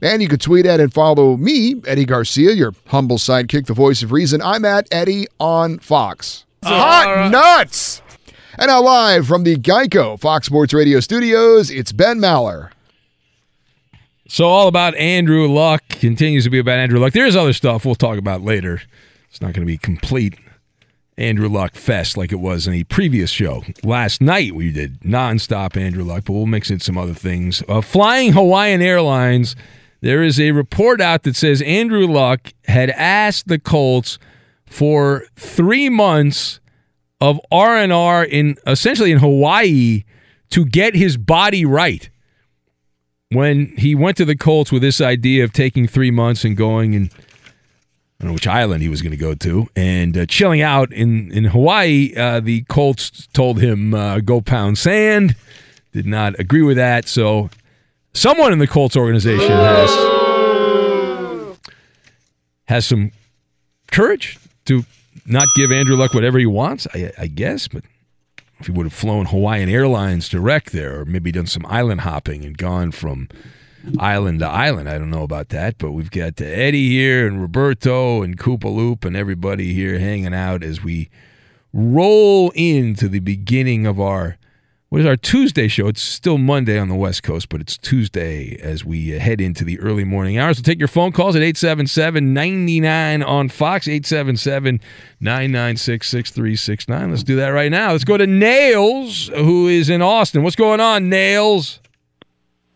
And 0.00 0.20
you 0.20 0.26
can 0.26 0.40
tweet 0.40 0.66
at 0.66 0.80
and 0.80 0.92
follow 0.92 1.36
me, 1.36 1.80
Eddie 1.86 2.04
Garcia, 2.04 2.50
your 2.50 2.74
humble 2.88 3.18
sidekick, 3.18 3.66
the 3.66 3.74
voice 3.74 4.02
of 4.02 4.10
reason. 4.10 4.42
I'm 4.42 4.64
at 4.64 4.88
Eddie 4.90 5.28
on 5.38 5.78
Fox. 5.78 6.46
Hot 6.64 7.30
nuts! 7.30 8.02
And 8.58 8.66
now 8.66 8.82
live 8.82 9.28
from 9.28 9.44
the 9.44 9.54
Geico 9.54 10.18
Fox 10.18 10.46
Sports 10.46 10.74
Radio 10.74 10.98
studios, 10.98 11.70
it's 11.70 11.92
Ben 11.92 12.18
Maller. 12.18 12.70
So 14.32 14.46
all 14.46 14.66
about 14.66 14.94
Andrew 14.94 15.46
Luck 15.46 15.86
continues 15.90 16.44
to 16.44 16.50
be 16.50 16.58
about 16.58 16.78
Andrew 16.78 16.98
Luck. 16.98 17.12
There's 17.12 17.36
other 17.36 17.52
stuff 17.52 17.84
we'll 17.84 17.94
talk 17.94 18.16
about 18.16 18.40
later. 18.40 18.80
It's 19.28 19.42
not 19.42 19.52
going 19.52 19.60
to 19.60 19.70
be 19.70 19.76
complete 19.76 20.38
Andrew 21.18 21.50
Luck 21.50 21.74
fest 21.74 22.16
like 22.16 22.32
it 22.32 22.36
was 22.36 22.66
in 22.66 22.72
a 22.72 22.84
previous 22.84 23.28
show. 23.28 23.62
Last 23.84 24.22
night 24.22 24.54
we 24.54 24.72
did 24.72 25.00
nonstop 25.00 25.76
Andrew 25.76 26.02
Luck, 26.02 26.24
but 26.24 26.32
we'll 26.32 26.46
mix 26.46 26.70
in 26.70 26.80
some 26.80 26.96
other 26.96 27.12
things. 27.12 27.62
Uh, 27.68 27.82
flying 27.82 28.32
Hawaiian 28.32 28.80
Airlines, 28.80 29.54
there 30.00 30.22
is 30.22 30.40
a 30.40 30.52
report 30.52 31.02
out 31.02 31.24
that 31.24 31.36
says 31.36 31.60
Andrew 31.60 32.06
Luck 32.06 32.54
had 32.64 32.88
asked 32.88 33.48
the 33.48 33.58
Colts 33.58 34.18
for 34.64 35.26
three 35.36 35.90
months 35.90 36.58
of 37.20 37.38
R 37.50 37.76
and 37.76 37.92
R 37.92 38.24
in 38.24 38.56
essentially 38.66 39.12
in 39.12 39.18
Hawaii 39.18 40.04
to 40.48 40.64
get 40.64 40.94
his 40.94 41.18
body 41.18 41.66
right 41.66 42.08
when 43.32 43.74
he 43.76 43.94
went 43.94 44.16
to 44.18 44.24
the 44.24 44.36
Colts 44.36 44.72
with 44.72 44.82
this 44.82 45.00
idea 45.00 45.44
of 45.44 45.52
taking 45.52 45.86
three 45.86 46.10
months 46.10 46.44
and 46.44 46.56
going 46.56 46.94
and 46.94 47.10
I 47.12 48.24
don't 48.24 48.28
know 48.28 48.34
which 48.34 48.46
island 48.46 48.82
he 48.82 48.88
was 48.88 49.02
going 49.02 49.10
to 49.10 49.16
go 49.16 49.34
to 49.34 49.68
and 49.74 50.16
uh, 50.16 50.26
chilling 50.26 50.60
out 50.60 50.92
in 50.92 51.32
in 51.32 51.44
Hawaii, 51.44 52.14
uh, 52.16 52.40
the 52.40 52.62
Colts 52.62 53.26
told 53.32 53.60
him 53.60 53.94
uh, 53.94 54.20
go 54.20 54.40
pound 54.40 54.78
sand. 54.78 55.34
Did 55.92 56.06
not 56.06 56.38
agree 56.38 56.62
with 56.62 56.76
that, 56.78 57.06
so 57.06 57.50
someone 58.14 58.52
in 58.52 58.58
the 58.58 58.66
Colts 58.66 58.96
organization 58.96 59.50
has 59.50 59.90
has 62.66 62.86
some 62.86 63.12
courage 63.90 64.38
to 64.66 64.84
not 65.26 65.46
give 65.56 65.70
Andrew 65.70 65.96
Luck 65.96 66.14
whatever 66.14 66.38
he 66.38 66.46
wants, 66.46 66.86
I, 66.94 67.12
I 67.18 67.26
guess, 67.26 67.68
but 67.68 67.84
if 68.62 68.66
he 68.66 68.72
would 68.72 68.86
have 68.86 68.92
flown 68.92 69.26
Hawaiian 69.26 69.68
Airlines 69.68 70.28
direct 70.28 70.70
there, 70.70 71.00
or 71.00 71.04
maybe 71.04 71.32
done 71.32 71.46
some 71.46 71.66
island 71.66 72.02
hopping 72.02 72.44
and 72.44 72.56
gone 72.56 72.92
from 72.92 73.28
island 73.98 74.38
to 74.38 74.46
island. 74.46 74.88
I 74.88 74.98
don't 74.98 75.10
know 75.10 75.24
about 75.24 75.48
that, 75.48 75.78
but 75.78 75.90
we've 75.90 76.12
got 76.12 76.40
Eddie 76.40 76.90
here 76.90 77.26
and 77.26 77.42
Roberto 77.42 78.22
and 78.22 78.38
Koopa 78.38 78.72
Loop 78.72 79.04
and 79.04 79.16
everybody 79.16 79.74
here 79.74 79.98
hanging 79.98 80.32
out 80.32 80.62
as 80.62 80.80
we 80.80 81.10
roll 81.72 82.52
into 82.54 83.08
the 83.08 83.18
beginning 83.18 83.84
of 83.84 83.98
our 83.98 84.36
what 84.92 85.00
is 85.00 85.06
our 85.06 85.16
Tuesday 85.16 85.68
show? 85.68 85.88
It's 85.88 86.02
still 86.02 86.36
Monday 86.36 86.78
on 86.78 86.90
the 86.90 86.94
West 86.94 87.22
Coast, 87.22 87.48
but 87.48 87.62
it's 87.62 87.78
Tuesday 87.78 88.58
as 88.60 88.84
we 88.84 89.08
head 89.08 89.40
into 89.40 89.64
the 89.64 89.80
early 89.80 90.04
morning 90.04 90.36
hours. 90.36 90.58
We'll 90.58 90.64
take 90.64 90.78
your 90.78 90.86
phone 90.86 91.12
calls 91.12 91.34
at 91.34 91.40
877 91.40 92.34
99 92.34 93.22
on 93.22 93.48
Fox, 93.48 93.88
877 93.88 94.82
996 95.18 96.06
6369. 96.06 97.08
Let's 97.10 97.22
do 97.22 97.36
that 97.36 97.48
right 97.48 97.70
now. 97.70 97.92
Let's 97.92 98.04
go 98.04 98.18
to 98.18 98.26
Nails, 98.26 99.28
who 99.28 99.66
is 99.66 99.88
in 99.88 100.02
Austin. 100.02 100.42
What's 100.42 100.56
going 100.56 100.80
on, 100.80 101.08
Nails? 101.08 101.80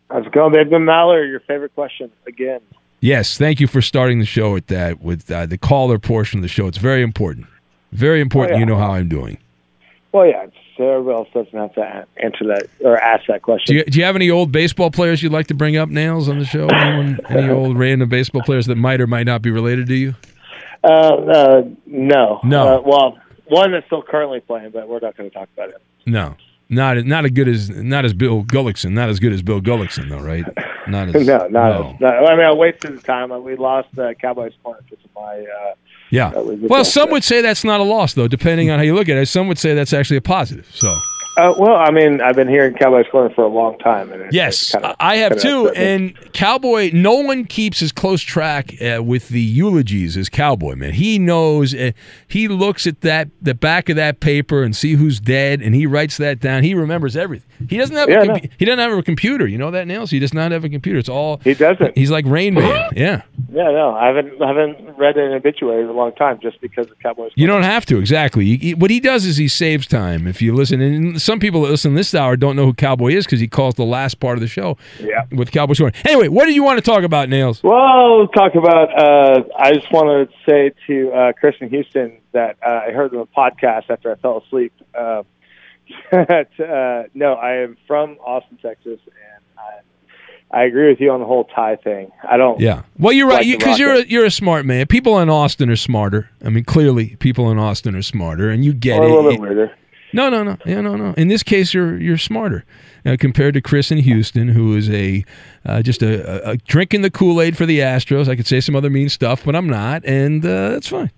How's 0.09 0.25
it 0.25 0.31
going, 0.31 0.53
Babe? 0.53 0.69
Maller, 0.71 1.29
your 1.29 1.41
favorite 1.41 1.75
question 1.75 2.11
again. 2.25 2.61
Yes, 2.99 3.37
thank 3.37 3.59
you 3.59 3.67
for 3.67 3.79
starting 3.79 4.17
the 4.17 4.25
show 4.25 4.53
with 4.53 4.65
that, 4.67 5.03
with 5.03 5.29
uh, 5.29 5.45
the 5.45 5.59
caller 5.59 5.99
portion 5.99 6.39
of 6.39 6.41
the 6.41 6.47
show. 6.47 6.65
It's 6.65 6.79
very 6.79 7.03
important. 7.03 7.45
Very 7.91 8.21
important 8.21 8.53
Oh, 8.53 8.55
yeah. 8.55 8.59
you 8.61 8.65
know 8.65 8.77
how 8.77 8.93
I'm 8.93 9.07
doing. 9.07 9.37
Well, 10.11 10.25
yeah, 10.25 10.47
so 10.77 10.89
everybody 10.89 11.17
else 11.17 11.27
doesn't 11.33 11.57
have 11.57 11.73
to 11.75 12.07
answer 12.23 12.45
that 12.45 12.67
or 12.81 12.97
ask 12.97 13.25
that 13.27 13.41
question. 13.41 13.73
Do 13.73 13.77
you, 13.79 13.83
do 13.85 13.99
you 13.99 14.05
have 14.05 14.15
any 14.15 14.29
old 14.29 14.51
baseball 14.51 14.91
players 14.91 15.23
you'd 15.23 15.31
like 15.31 15.47
to 15.47 15.53
bring 15.53 15.75
up, 15.75 15.89
Nails, 15.89 16.29
on 16.29 16.39
the 16.39 16.45
show? 16.45 16.67
Anyone, 16.67 17.19
any 17.29 17.49
old 17.51 17.77
random 17.77 18.09
baseball 18.09 18.43
players 18.43 18.67
that 18.67 18.75
might 18.75 19.01
or 19.01 19.07
might 19.07 19.25
not 19.25 19.41
be 19.41 19.51
related 19.51 19.87
to 19.87 19.95
you? 19.95 20.15
Uh, 20.83 20.87
uh, 20.87 21.61
no. 21.85 22.39
No. 22.43 22.77
Uh, 22.77 22.81
well, 22.85 23.17
one 23.47 23.71
that's 23.71 23.85
still 23.87 24.03
currently 24.03 24.39
playing, 24.39 24.71
but 24.71 24.87
we're 24.87 24.99
not 24.99 25.17
going 25.17 25.29
to 25.29 25.33
talk 25.33 25.49
about 25.53 25.69
it. 25.69 25.81
No, 26.05 26.35
not 26.69 26.97
not 27.05 27.25
as 27.25 27.31
good 27.31 27.47
as 27.47 27.69
not 27.69 28.05
as 28.05 28.13
Bill 28.13 28.43
Gullickson. 28.43 28.91
Not 28.91 29.09
as 29.09 29.19
good 29.19 29.33
as 29.33 29.41
Bill 29.41 29.61
Gullickson, 29.61 30.09
though, 30.09 30.21
right? 30.21 30.45
Not 30.87 31.09
as 31.15 31.27
no, 31.27 31.47
not. 31.47 31.49
no. 31.49 31.97
no. 31.99 32.07
I 32.07 32.35
mean, 32.35 32.45
I 32.45 32.53
wasted 32.53 32.97
the 32.97 33.01
time. 33.01 33.29
We 33.43 33.55
lost 33.55 33.89
uh, 33.97 34.13
Cowboys 34.13 34.53
corner 34.63 34.81
because 34.89 35.03
of 35.03 35.11
my. 35.15 35.45
Yeah. 36.09 36.31
Well, 36.35 36.85
some 36.85 37.09
would 37.11 37.23
say 37.23 37.41
that's 37.41 37.63
not 37.63 37.79
a 37.79 37.83
loss, 37.83 38.13
though, 38.13 38.27
depending 38.27 38.69
on 38.69 38.79
how 38.79 38.83
you 38.83 38.95
look 38.95 39.09
at 39.09 39.17
it. 39.17 39.27
Some 39.27 39.47
would 39.47 39.57
say 39.57 39.73
that's 39.73 39.93
actually 39.93 40.17
a 40.17 40.21
positive. 40.21 40.69
So. 40.73 40.95
Uh, 41.37 41.53
well, 41.57 41.75
I 41.75 41.91
mean, 41.91 42.19
I've 42.19 42.35
been 42.35 42.47
hearing 42.47 42.73
Cowboys 42.73 43.05
corner 43.11 43.29
for 43.33 43.43
a 43.43 43.47
long 43.47 43.77
time, 43.77 44.11
and 44.11 44.21
it, 44.23 44.33
Yes, 44.33 44.71
kinda- 44.71 44.95
I 44.99 45.17
have 45.17 45.33
kinda 45.33 45.43
too. 45.43 45.69
And 45.75 46.13
Cowboy, 46.33 46.89
no 46.93 47.15
one 47.15 47.45
keeps 47.45 47.81
as 47.81 47.91
close 47.91 48.21
track 48.21 48.73
uh, 48.81 49.03
with 49.03 49.29
the 49.29 49.41
eulogies 49.41 50.17
as 50.17 50.29
Cowboy. 50.29 50.75
Man, 50.75 50.93
he 50.93 51.19
knows. 51.19 51.75
Uh, 51.75 51.91
he 52.27 52.47
looks 52.47 52.87
at 52.87 53.01
that 53.01 53.29
the 53.41 53.53
back 53.53 53.89
of 53.89 53.95
that 53.97 54.19
paper 54.19 54.63
and 54.63 54.75
see 54.75 54.93
who's 54.93 55.19
dead, 55.19 55.61
and 55.61 55.75
he 55.75 55.85
writes 55.85 56.17
that 56.17 56.39
down. 56.39 56.63
He 56.63 56.73
remembers 56.73 57.15
everything. 57.15 57.45
He 57.69 57.77
doesn't 57.77 57.95
have 57.95 58.09
Yeah, 58.09 58.17
a 58.17 58.21
I 58.21 58.25
com- 58.27 58.35
know. 58.35 58.41
he 58.57 58.65
doesn't 58.65 58.79
have 58.79 58.97
a 58.97 59.01
computer. 59.03 59.47
You 59.47 59.57
know 59.57 59.71
that 59.71 59.87
nails. 59.87 60.11
He 60.11 60.19
does 60.19 60.33
not 60.33 60.51
have 60.51 60.63
a 60.63 60.69
computer. 60.69 60.99
It's 60.99 61.09
all 61.09 61.39
he 61.43 61.53
doesn't. 61.53 61.97
He's 61.97 62.11
like 62.11 62.25
Rain 62.27 62.53
Man. 62.55 62.89
Yeah. 62.95 63.21
Yeah, 63.51 63.63
no, 63.71 63.95
I 63.95 64.07
haven't 64.07 64.41
I 64.41 64.47
haven't 64.47 64.97
read 64.97 65.17
an 65.17 65.33
obituary 65.33 65.83
in 65.83 65.89
a 65.89 65.93
long 65.93 66.13
time 66.13 66.39
just 66.41 66.59
because 66.61 66.87
of 66.89 66.99
Cowboys. 66.99 67.31
You 67.35 67.47
don't 67.47 67.63
have 67.63 67.85
to 67.87 67.97
exactly. 67.99 68.45
You- 68.45 68.57
you- 68.61 68.75
what 68.77 68.91
he 68.91 68.99
does 68.99 69.25
is 69.25 69.37
he 69.37 69.47
saves 69.47 69.87
time. 69.87 70.27
If 70.27 70.41
you 70.41 70.53
listen, 70.53 70.81
and 70.81 71.21
some 71.27 71.39
people 71.39 71.61
that 71.63 71.69
listen 71.69 71.93
this 71.93 72.15
hour 72.15 72.37
don't 72.37 72.55
know 72.55 72.65
who 72.65 72.73
Cowboy 72.73 73.09
is 73.11 73.25
because 73.25 73.41
he 73.41 73.47
calls 73.49 73.75
the 73.75 73.83
last 73.85 74.21
part 74.21 74.37
of 74.37 74.41
the 74.41 74.47
show. 74.47 74.77
Yeah. 74.99 75.25
With 75.31 75.51
Cowboy 75.51 75.73
Short. 75.73 75.93
Anyway, 76.05 76.29
what 76.29 76.45
do 76.45 76.53
you 76.53 76.63
want 76.63 76.77
to 76.77 76.81
talk 76.81 77.03
about, 77.03 77.27
Nails? 77.27 77.61
Well, 77.61 78.21
let's 78.21 78.33
talk 78.33 78.55
about. 78.55 78.89
Uh, 78.97 79.43
I 79.59 79.73
just 79.73 79.91
want 79.91 80.29
to 80.29 80.35
say 80.49 80.71
to 80.87 81.11
uh, 81.11 81.33
Chris 81.33 81.55
in 81.59 81.69
Houston 81.69 82.19
that 82.31 82.55
uh, 82.65 82.81
I 82.87 82.91
heard 82.91 83.11
them 83.11 83.19
a 83.19 83.25
podcast 83.27 83.89
after 83.89 84.09
I 84.09 84.15
fell 84.15 84.41
asleep. 84.47 84.71
Uh, 84.97 85.23
that 86.11 86.47
uh, 86.59 87.09
no, 87.13 87.33
I 87.33 87.57
am 87.57 87.77
from 87.85 88.17
Austin, 88.25 88.57
Texas, 88.61 88.99
and 89.05 89.43
I, 89.57 90.61
I 90.61 90.63
agree 90.63 90.89
with 90.89 90.99
you 91.01 91.11
on 91.11 91.19
the 91.19 91.25
whole 91.25 91.43
tie 91.43 91.75
thing. 91.75 92.11
I 92.27 92.37
don't. 92.37 92.59
Yeah. 92.61 92.83
Well, 92.97 93.11
you're 93.13 93.27
right 93.27 93.37
like 93.37 93.47
the 93.47 93.57
because 93.57 93.79
you're 93.79 93.95
a, 93.95 94.05
you're 94.05 94.25
a 94.25 94.31
smart 94.31 94.65
man. 94.65 94.87
People 94.87 95.19
in 95.19 95.29
Austin 95.29 95.69
are 95.69 95.75
smarter. 95.75 96.29
I 96.43 96.49
mean, 96.49 96.63
clearly, 96.63 97.17
people 97.17 97.51
in 97.51 97.59
Austin 97.59 97.95
are 97.95 98.01
smarter, 98.01 98.49
and 98.49 98.63
you 98.63 98.73
get 98.73 98.99
Or 98.99 99.03
a 99.03 99.05
it. 99.05 99.11
little 99.11 99.31
bit 99.31 99.39
weirder. 99.41 99.77
No, 100.13 100.29
no, 100.29 100.43
no, 100.43 100.57
yeah, 100.65 100.81
no, 100.81 100.95
no. 100.95 101.13
In 101.17 101.27
this 101.27 101.43
case, 101.43 101.73
you're 101.73 101.97
you're 101.99 102.17
smarter 102.17 102.63
uh, 103.05 103.17
compared 103.19 103.53
to 103.55 103.61
Chris 103.61 103.91
in 103.91 103.97
Houston, 103.99 104.47
who 104.47 104.75
is 104.75 104.89
a 104.89 105.25
uh, 105.65 105.81
just 105.81 106.01
a, 106.01 106.49
a, 106.49 106.51
a 106.51 106.57
drinking 106.57 107.01
the 107.01 107.11
Kool 107.11 107.41
Aid 107.41 107.57
for 107.57 107.65
the 107.65 107.79
Astros. 107.79 108.27
I 108.29 108.35
could 108.35 108.47
say 108.47 108.61
some 108.61 108.75
other 108.75 108.89
mean 108.89 109.09
stuff, 109.09 109.43
but 109.43 109.55
I'm 109.55 109.67
not, 109.67 110.05
and 110.05 110.45
uh, 110.45 110.69
that's 110.69 110.87
fine. 110.87 111.11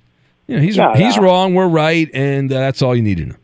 You 0.48 0.56
know, 0.56 0.62
he's 0.62 0.78
No, 0.78 0.94
he's 0.94 1.18
no. 1.18 1.24
wrong. 1.24 1.54
We're 1.54 1.68
right, 1.68 2.10
and 2.14 2.52
uh, 2.52 2.60
that's 2.60 2.82
all 2.82 2.96
you 2.96 3.04
need 3.04 3.18
to 3.18 3.26
know. 3.28 3.36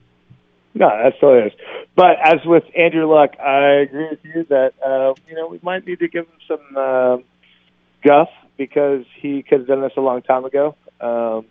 No, 0.73 0.89
that's 1.03 1.15
all 1.21 1.37
it 1.37 1.45
is. 1.47 1.53
But 1.95 2.17
as 2.21 2.43
with 2.43 2.63
Andrew 2.75 3.05
Luck, 3.09 3.39
I 3.39 3.81
agree 3.81 4.09
with 4.09 4.19
you 4.23 4.45
that 4.49 4.73
uh, 4.85 5.13
you 5.29 5.35
know 5.35 5.47
we 5.47 5.59
might 5.61 5.85
need 5.85 5.99
to 5.99 6.07
give 6.07 6.25
him 6.25 6.39
some 6.47 6.75
uh, 6.75 7.17
guff 8.03 8.29
because 8.57 9.05
he 9.21 9.43
could 9.43 9.59
have 9.59 9.67
done 9.67 9.81
this 9.81 9.93
a 9.95 10.01
long 10.01 10.21
time 10.23 10.43
ago. 10.43 10.75
Um, 10.99 11.45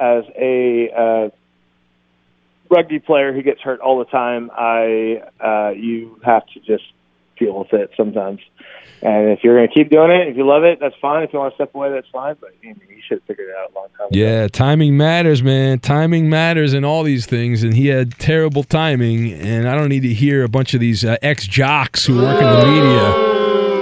as 0.00 0.24
a 0.38 0.90
uh, 0.94 1.28
rugby 2.76 2.98
player 2.98 3.32
who 3.32 3.42
gets 3.42 3.60
hurt 3.60 3.80
all 3.80 3.98
the 3.98 4.04
time, 4.04 4.50
I 4.56 5.22
uh, 5.40 5.70
you 5.70 6.20
have 6.24 6.46
to 6.54 6.60
just 6.60 6.84
deal 7.38 7.58
with 7.58 7.72
it 7.72 7.90
sometimes. 7.96 8.40
And 9.02 9.28
if 9.30 9.40
you're 9.44 9.56
going 9.56 9.68
to 9.68 9.74
keep 9.74 9.90
doing 9.90 10.10
it, 10.10 10.28
if 10.28 10.36
you 10.36 10.46
love 10.46 10.64
it, 10.64 10.78
that's 10.80 10.94
fine. 11.00 11.22
If 11.22 11.32
you 11.32 11.38
want 11.38 11.52
to 11.52 11.56
step 11.56 11.74
away, 11.74 11.90
that's 11.90 12.08
fine. 12.10 12.36
But 12.40 12.54
you, 12.62 12.74
you 12.88 13.02
should 13.06 13.18
have 13.18 13.24
figured 13.24 13.50
it 13.50 13.54
out 13.54 13.70
a 13.70 13.74
long 13.74 13.88
time 13.96 14.06
ago. 14.08 14.18
Yeah, 14.18 14.48
timing 14.48 14.96
matters, 14.96 15.42
man. 15.42 15.78
Timing 15.80 16.30
matters 16.30 16.72
in 16.72 16.84
all 16.84 17.02
these 17.02 17.26
things, 17.26 17.62
and 17.62 17.74
he 17.74 17.88
had 17.88 18.18
terrible 18.18 18.64
timing. 18.64 19.32
And 19.34 19.68
I 19.68 19.74
don't 19.74 19.90
need 19.90 20.00
to 20.00 20.14
hear 20.14 20.44
a 20.44 20.48
bunch 20.48 20.72
of 20.72 20.80
these 20.80 21.04
uh, 21.04 21.16
ex 21.20 21.46
jocks 21.46 22.06
who 22.06 22.16
work 22.16 22.40
in 22.40 22.48
the 22.48 22.66
media 22.66 23.25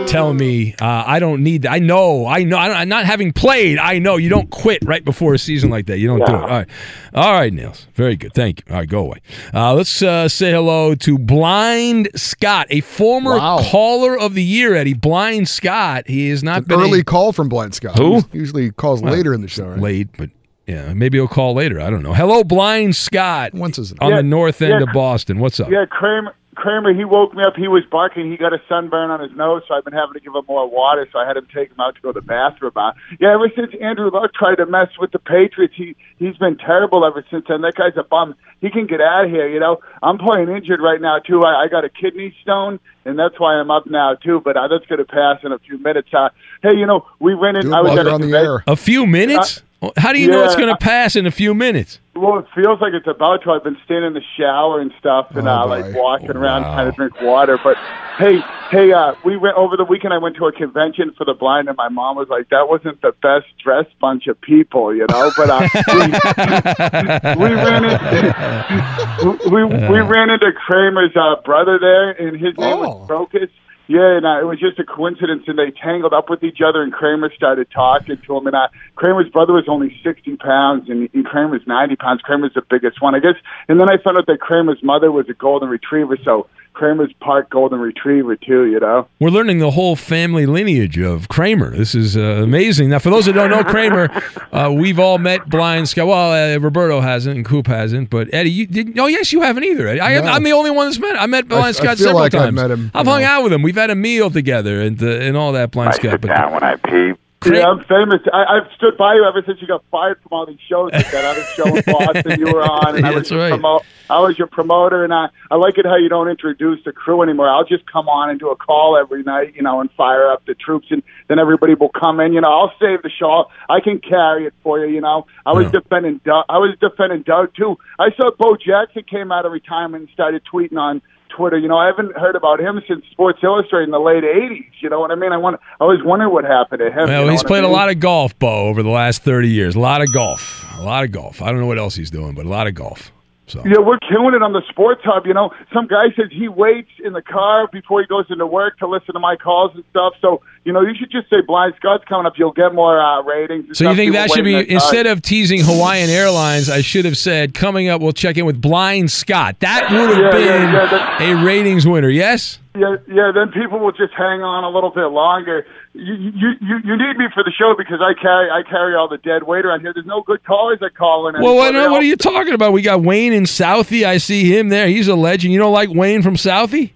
telling 0.06 0.36
me 0.36 0.74
uh, 0.80 1.04
I 1.06 1.18
don't 1.18 1.42
need. 1.42 1.62
that. 1.62 1.72
I 1.72 1.78
know, 1.78 2.26
I 2.26 2.44
know. 2.44 2.56
I 2.58 2.68
don't, 2.68 2.88
not 2.88 3.04
having 3.04 3.32
played, 3.32 3.78
I 3.78 3.98
know 3.98 4.16
you 4.16 4.28
don't 4.28 4.50
quit 4.50 4.82
right 4.84 5.04
before 5.04 5.34
a 5.34 5.38
season 5.38 5.70
like 5.70 5.86
that. 5.86 5.98
You 5.98 6.08
don't 6.08 6.18
do 6.24 6.32
it. 6.34 6.40
All 6.40 6.46
right, 6.48 6.68
all 7.14 7.32
right, 7.32 7.52
Nils. 7.52 7.86
Very 7.94 8.16
good. 8.16 8.32
Thank 8.34 8.60
you. 8.60 8.72
All 8.72 8.78
right, 8.80 8.88
go 8.88 9.00
away. 9.00 9.18
Uh, 9.52 9.74
let's 9.74 10.02
uh, 10.02 10.28
say 10.28 10.52
hello 10.52 10.94
to 10.94 11.18
Blind 11.18 12.08
Scott, 12.14 12.66
a 12.70 12.80
former 12.80 13.38
caller 13.38 14.18
of 14.18 14.34
the 14.34 14.42
year. 14.42 14.74
Eddie 14.74 14.94
Blind 14.94 15.48
Scott. 15.48 16.04
He 16.08 16.28
has 16.30 16.42
not 16.42 16.58
An 16.58 16.64
been 16.64 16.80
a- 16.80 16.82
early 16.84 17.02
call 17.04 17.32
from 17.32 17.48
Blind 17.48 17.74
Scott. 17.74 17.98
Who? 17.98 18.20
He 18.32 18.38
usually 18.38 18.70
calls 18.70 19.02
Well, 19.02 19.12
later 19.12 19.32
in 19.34 19.40
the 19.42 19.48
show, 19.48 19.66
right? 19.66 19.80
Late, 19.80 20.08
but 20.16 20.30
yeah, 20.66 20.94
maybe 20.94 21.18
he'll 21.18 21.28
call 21.28 21.54
later. 21.54 21.80
I 21.80 21.90
don't 21.90 22.02
know. 22.02 22.14
Hello, 22.14 22.42
Blind 22.44 22.96
Scott. 22.96 23.52
Once 23.54 23.78
is 23.78 23.92
on 24.00 24.10
Yeah, 24.10 24.16
the 24.18 24.22
north 24.22 24.62
end 24.62 24.80
yeah. 24.80 24.82
of 24.88 24.94
Boston. 24.94 25.38
What's 25.38 25.60
up? 25.60 25.70
Yeah, 25.70 25.84
Kramer. 25.86 26.34
Kramer, 26.54 26.94
he 26.94 27.04
woke 27.04 27.34
me 27.34 27.42
up. 27.44 27.54
He 27.56 27.68
was 27.68 27.82
barking. 27.90 28.30
He 28.30 28.36
got 28.36 28.52
a 28.52 28.60
sunburn 28.68 29.10
on 29.10 29.20
his 29.20 29.32
nose, 29.36 29.62
so 29.68 29.74
I've 29.74 29.84
been 29.84 29.92
having 29.92 30.14
to 30.14 30.20
give 30.20 30.34
him 30.34 30.42
more 30.48 30.68
water. 30.68 31.06
So 31.12 31.18
I 31.18 31.26
had 31.26 31.36
him 31.36 31.46
take 31.54 31.70
him 31.70 31.80
out 31.80 31.94
to 31.96 32.00
go 32.00 32.12
to 32.12 32.20
the 32.20 32.26
bathroom. 32.26 32.72
Uh, 32.76 32.92
yeah, 33.20 33.34
ever 33.34 33.50
since 33.54 33.72
Andrew 33.80 34.10
Luck 34.10 34.32
tried 34.34 34.56
to 34.56 34.66
mess 34.66 34.88
with 34.98 35.12
the 35.12 35.18
Patriots, 35.18 35.74
he 35.76 35.96
he's 36.18 36.36
been 36.36 36.56
terrible 36.56 37.04
ever 37.04 37.24
since 37.30 37.46
And 37.48 37.62
That 37.64 37.74
guy's 37.74 37.96
a 37.96 38.04
bum. 38.04 38.34
He 38.60 38.70
can 38.70 38.86
get 38.86 39.00
out 39.00 39.24
of 39.26 39.30
here. 39.30 39.48
You 39.48 39.60
know, 39.60 39.80
I'm 40.02 40.18
playing 40.18 40.48
injured 40.48 40.80
right 40.80 41.00
now 41.00 41.18
too. 41.18 41.42
I, 41.44 41.64
I 41.64 41.68
got 41.68 41.84
a 41.84 41.88
kidney 41.90 42.34
stone, 42.42 42.80
and 43.04 43.18
that's 43.18 43.38
why 43.38 43.54
I'm 43.54 43.70
up 43.70 43.86
now 43.86 44.14
too. 44.14 44.40
But 44.44 44.56
uh, 44.56 44.68
that's 44.68 44.86
going 44.86 44.98
to 44.98 45.04
pass 45.04 45.40
in 45.44 45.52
a 45.52 45.58
few 45.58 45.78
minutes. 45.78 46.08
Uh, 46.12 46.30
hey, 46.62 46.76
you 46.76 46.86
know, 46.86 47.06
we 47.20 47.34
went 47.34 47.58
in. 47.58 47.72
I 47.74 47.80
was 47.82 47.90
at 47.98 48.06
a 48.06 48.10
convention- 48.22 48.40
A 48.66 48.76
few 48.76 49.06
minutes? 49.06 49.62
How 49.96 50.12
do 50.12 50.20
you 50.20 50.30
know 50.30 50.44
it's 50.44 50.56
going 50.56 50.68
to 50.68 50.76
pass 50.76 51.16
in 51.16 51.26
a 51.26 51.30
few 51.30 51.54
minutes? 51.54 52.00
Well, 52.14 52.38
it 52.38 52.46
feels 52.54 52.80
like 52.80 52.92
it's 52.94 53.08
about 53.08 53.42
to. 53.42 53.50
I've 53.50 53.64
been 53.64 53.76
standing 53.84 54.08
in 54.08 54.14
the 54.14 54.22
shower 54.38 54.80
and 54.80 54.92
stuff, 55.00 55.34
and 55.34 55.48
uh, 55.48 55.66
like 55.66 55.94
walking 55.94 56.30
around 56.30 56.62
trying 56.62 56.90
to 56.90 56.96
drink 56.96 57.20
water. 57.20 57.58
But 57.62 57.76
hey, 58.18 58.38
hey, 58.70 58.92
uh, 58.92 59.14
we 59.24 59.36
went 59.36 59.56
over 59.56 59.76
the 59.76 59.84
weekend. 59.84 60.14
I 60.14 60.18
went 60.18 60.36
to 60.36 60.46
a 60.46 60.52
convention 60.52 61.12
for 61.18 61.24
the 61.24 61.34
blind, 61.34 61.66
and 61.68 61.76
my 61.76 61.88
mom 61.88 62.16
was 62.16 62.28
like, 62.28 62.48
"That 62.50 62.68
wasn't 62.68 63.00
the 63.02 63.12
best 63.20 63.46
dressed 63.62 63.98
bunch 63.98 64.28
of 64.28 64.40
people, 64.40 64.94
you 64.94 65.06
know." 65.10 65.32
But 65.36 65.50
uh, 65.50 65.68
we, 65.88 67.44
we 67.48 67.54
ran 67.54 67.84
into 67.84 69.50
we 69.50 69.64
we 69.64 70.00
ran 70.00 70.30
into 70.30 70.52
Kramer's 70.52 71.16
uh, 71.16 71.42
brother 71.44 71.80
there, 71.80 72.10
and 72.12 72.36
his 72.36 72.56
name 72.56 72.78
was 72.78 73.06
Crocus. 73.08 73.50
Yeah, 73.86 74.16
and 74.16 74.24
uh, 74.24 74.40
it 74.40 74.46
was 74.48 74.58
just 74.58 74.78
a 74.78 74.84
coincidence, 74.84 75.44
and 75.46 75.58
they 75.58 75.70
tangled 75.70 76.14
up 76.14 76.30
with 76.30 76.42
each 76.42 76.60
other, 76.66 76.82
and 76.82 76.90
Kramer 76.90 77.30
started 77.36 77.68
talking 77.70 78.16
to 78.16 78.36
him. 78.36 78.46
And 78.46 78.56
uh, 78.56 78.68
Kramer's 78.96 79.28
brother 79.28 79.52
was 79.52 79.64
only 79.68 79.94
sixty 80.02 80.36
pounds, 80.36 80.88
and, 80.88 81.10
and 81.12 81.24
Kramer's 81.26 81.66
ninety 81.66 81.94
pounds. 81.94 82.22
Kramer's 82.22 82.54
the 82.54 82.62
biggest 82.62 83.02
one, 83.02 83.14
I 83.14 83.18
guess. 83.18 83.36
And 83.68 83.78
then 83.78 83.90
I 83.90 84.02
found 84.02 84.16
out 84.16 84.26
that 84.26 84.40
Kramer's 84.40 84.82
mother 84.82 85.12
was 85.12 85.28
a 85.28 85.34
golden 85.34 85.68
retriever, 85.68 86.16
so 86.24 86.48
Kramer's 86.74 87.12
part 87.20 87.48
golden 87.50 87.78
retriever 87.80 88.36
too. 88.36 88.66
You 88.66 88.80
know. 88.80 89.08
We're 89.20 89.30
learning 89.30 89.58
the 89.60 89.70
whole 89.70 89.96
family 89.96 90.44
lineage 90.44 90.98
of 90.98 91.28
Kramer. 91.28 91.76
This 91.76 91.94
is 91.94 92.16
uh, 92.16 92.20
amazing. 92.20 92.90
Now, 92.90 92.98
for 92.98 93.10
those 93.10 93.26
that 93.26 93.32
don't 93.32 93.50
know 93.50 93.64
Kramer, 93.64 94.10
uh, 94.52 94.72
we've 94.76 94.98
all 94.98 95.18
met 95.18 95.48
Blind 95.48 95.88
Scott. 95.88 96.06
Well, 96.08 96.32
uh, 96.32 96.58
Roberto 96.58 97.00
hasn't 97.00 97.36
and 97.36 97.44
Coop 97.46 97.66
hasn't, 97.66 98.10
but 98.10 98.28
Eddie, 98.32 98.50
you 98.50 98.66
didn't. 98.66 98.98
Oh, 98.98 99.06
yes, 99.06 99.32
you 99.32 99.40
haven't 99.42 99.64
either. 99.64 99.88
Eddie. 99.88 100.00
I, 100.00 100.20
No. 100.20 100.30
I'm 100.32 100.42
the 100.42 100.52
only 100.52 100.70
one 100.70 100.86
that's 100.88 100.98
met. 100.98 101.20
I 101.20 101.26
met 101.26 101.48
Blind 101.48 101.64
I 101.66 101.72
Scott 101.72 101.96
feel 101.96 102.06
several 102.06 102.20
like 102.20 102.34
I've 102.34 102.42
times. 102.42 102.54
met 102.56 102.70
him, 102.70 102.90
I've 102.94 103.06
you 103.06 103.12
hung 103.12 103.22
know. 103.22 103.28
out 103.28 103.42
with 103.44 103.52
him. 103.52 103.62
We've 103.62 103.74
had 103.76 103.90
a 103.90 103.94
meal 103.94 104.30
together 104.30 104.80
and 104.80 105.00
uh, 105.02 105.06
and 105.06 105.36
all 105.36 105.52
that. 105.52 105.70
Blind 105.70 105.94
Scott. 105.94 106.20
But 106.20 106.52
when 106.52 106.62
I 106.62 106.76
pee. 106.76 107.12
Yeah, 107.46 107.68
I'm 107.68 107.84
famous. 107.84 108.20
I, 108.32 108.44
I've 108.44 108.72
stood 108.76 108.96
by 108.96 109.14
you 109.14 109.24
ever 109.24 109.42
since 109.44 109.60
you 109.60 109.66
got 109.66 109.84
fired 109.90 110.20
from 110.22 110.32
all 110.32 110.46
these 110.46 110.60
shows 110.68 110.92
like 110.92 111.10
that 111.10 111.24
other 111.24 111.42
show 111.42 111.76
in 111.76 111.82
Boston 111.86 112.38
you 112.38 112.52
were 112.52 112.62
on, 112.62 112.96
and 112.96 113.06
I 113.06 113.14
was 113.14 113.30
your 113.30 113.40
right. 113.40 113.52
promo- 113.52 113.82
I 114.08 114.20
was 114.20 114.38
your 114.38 114.46
promoter, 114.46 115.04
and 115.04 115.12
I 115.12 115.28
I 115.50 115.56
like 115.56 115.78
it 115.78 115.86
how 115.86 115.96
you 115.96 116.08
don't 116.08 116.28
introduce 116.28 116.82
the 116.84 116.92
crew 116.92 117.22
anymore. 117.22 117.48
I'll 117.48 117.64
just 117.64 117.90
come 117.90 118.08
on 118.08 118.30
and 118.30 118.38
do 118.38 118.50
a 118.50 118.56
call 118.56 118.96
every 118.96 119.22
night, 119.22 119.54
you 119.54 119.62
know, 119.62 119.80
and 119.80 119.90
fire 119.92 120.30
up 120.30 120.44
the 120.46 120.54
troops, 120.54 120.88
and 120.90 121.02
then 121.28 121.38
everybody 121.38 121.74
will 121.74 121.90
come 121.90 122.20
in. 122.20 122.32
You 122.32 122.40
know, 122.40 122.50
I'll 122.50 122.72
save 122.80 123.02
the 123.02 123.10
show. 123.10 123.46
I 123.68 123.80
can 123.80 123.98
carry 123.98 124.46
it 124.46 124.54
for 124.62 124.78
you. 124.84 124.94
You 124.94 125.00
know, 125.00 125.26
I 125.44 125.52
was 125.52 125.70
defending 125.70 126.20
Doug. 126.24 126.44
I 126.48 126.58
was 126.58 126.76
defending 126.80 127.22
Doug 127.22 127.54
too. 127.54 127.76
I 127.98 128.10
saw 128.16 128.30
Bo 128.38 128.56
Jackson 128.56 129.02
came 129.04 129.32
out 129.32 129.46
of 129.46 129.52
retirement 129.52 130.02
and 130.02 130.12
started 130.12 130.42
tweeting 130.52 130.78
on 130.78 131.02
Twitter. 131.36 131.58
You 131.58 131.68
know, 131.68 131.78
I 131.78 131.86
haven't 131.86 132.16
heard 132.16 132.36
about 132.36 132.60
him 132.60 132.80
since 132.88 133.04
Sports 133.10 133.40
Illustrated 133.42 133.84
in 133.84 133.90
the 133.90 133.98
late 133.98 134.24
'80s. 134.24 134.64
You 134.80 134.90
know 134.90 135.00
what 135.00 135.10
I 135.10 135.14
mean? 135.14 135.32
I 135.32 135.36
want. 135.36 135.60
I 135.80 135.84
was 135.84 136.00
wondering 136.04 136.32
what 136.32 136.44
happened 136.44 136.80
to 136.80 136.86
him. 136.86 137.08
Well, 137.08 137.20
you 137.20 137.26
know 137.26 137.30
he's 137.30 137.42
what 137.42 137.46
I 137.46 137.48
played 137.48 137.64
a 137.64 137.68
lot 137.68 137.90
of 137.90 138.00
golf, 138.00 138.38
Bo, 138.38 138.68
over 138.68 138.82
the 138.82 138.90
last 138.90 139.22
30 139.22 139.48
years. 139.48 139.74
A 139.74 139.80
lot 139.80 140.02
of 140.02 140.12
golf. 140.12 140.64
A 140.78 140.82
lot 140.82 141.04
of 141.04 141.12
golf. 141.12 141.42
I 141.42 141.46
don't 141.50 141.60
know 141.60 141.66
what 141.66 141.78
else 141.78 141.94
he's 141.94 142.10
doing, 142.10 142.34
but 142.34 142.46
a 142.46 142.48
lot 142.48 142.66
of 142.66 142.74
golf. 142.74 143.12
So 143.46 143.62
Yeah, 143.64 143.78
we're 143.78 143.98
killing 143.98 144.34
it 144.34 144.42
on 144.42 144.52
the 144.54 144.62
Sports 144.70 145.02
Hub. 145.04 145.26
You 145.26 145.34
know, 145.34 145.50
some 145.72 145.86
guy 145.86 146.06
says 146.16 146.28
he 146.30 146.48
waits 146.48 146.88
in 147.04 147.12
the 147.12 147.20
car 147.22 147.68
before 147.70 148.00
he 148.00 148.06
goes 148.06 148.24
into 148.30 148.46
work 148.46 148.78
to 148.78 148.86
listen 148.86 149.12
to 149.14 149.20
my 149.20 149.36
calls 149.36 149.72
and 149.74 149.84
stuff. 149.90 150.14
So, 150.22 150.40
you 150.64 150.72
know, 150.72 150.80
you 150.80 150.94
should 150.98 151.10
just 151.10 151.28
say 151.28 151.42
Blind 151.46 151.74
Scott's 151.76 152.04
coming 152.08 152.24
up. 152.26 152.34
You'll 152.38 152.52
get 152.52 152.74
more 152.74 152.98
uh, 153.00 153.22
ratings. 153.22 153.76
So 153.78 153.90
you 153.90 153.96
think 153.96 154.12
that 154.14 154.30
should 154.30 154.44
be 154.44 154.70
instead 154.70 155.06
of 155.06 155.20
teasing 155.20 155.60
Hawaiian 155.62 156.08
Airlines, 156.08 156.70
I 156.70 156.80
should 156.80 157.04
have 157.04 157.18
said 157.18 157.52
coming 157.52 157.88
up. 157.88 158.00
We'll 158.00 158.12
check 158.12 158.38
in 158.38 158.46
with 158.46 158.60
Blind 158.60 159.10
Scott. 159.10 159.60
That 159.60 159.90
would 159.90 160.10
have 160.10 160.18
Yeah, 160.24 160.30
been 160.30 160.72
yeah, 160.72 161.18
yeah, 161.20 161.42
a 161.42 161.44
ratings 161.44 161.86
winner. 161.86 162.08
Yes. 162.08 162.58
Yeah, 162.76 162.96
yeah. 163.06 163.30
Then 163.32 163.52
people 163.52 163.78
will 163.78 163.92
just 163.92 164.14
hang 164.14 164.42
on 164.42 164.64
a 164.64 164.70
little 164.70 164.90
bit 164.90 165.06
longer. 165.06 165.66
You, 165.96 166.14
you, 166.34 166.50
you, 166.60 166.96
need 166.96 167.16
me 167.18 167.26
for 167.32 167.44
the 167.44 167.52
show 167.56 167.76
because 167.78 168.00
I 168.00 168.20
carry, 168.20 168.50
I 168.50 168.68
carry 168.68 168.96
all 168.96 169.06
the 169.06 169.16
dead 169.18 169.44
weight 169.44 169.64
around 169.64 169.80
here. 169.80 169.92
There's 169.94 170.04
no 170.04 170.22
good 170.22 170.42
callers 170.42 170.80
that 170.80 170.96
call 170.96 171.28
in. 171.28 171.40
Well, 171.40 171.54
what, 171.54 171.72
what 171.72 172.02
are 172.02 172.04
you 172.04 172.16
talking 172.16 172.52
about? 172.52 172.72
We 172.72 172.82
got 172.82 173.02
Wayne 173.02 173.32
in 173.32 173.44
Southie. 173.44 174.04
I 174.04 174.16
see 174.16 174.44
him 174.44 174.70
there. 174.70 174.88
He's 174.88 175.06
a 175.06 175.14
legend. 175.14 175.52
You 175.52 175.60
don't 175.60 175.72
like 175.72 175.90
Wayne 175.90 176.20
from 176.22 176.34
Southie? 176.34 176.90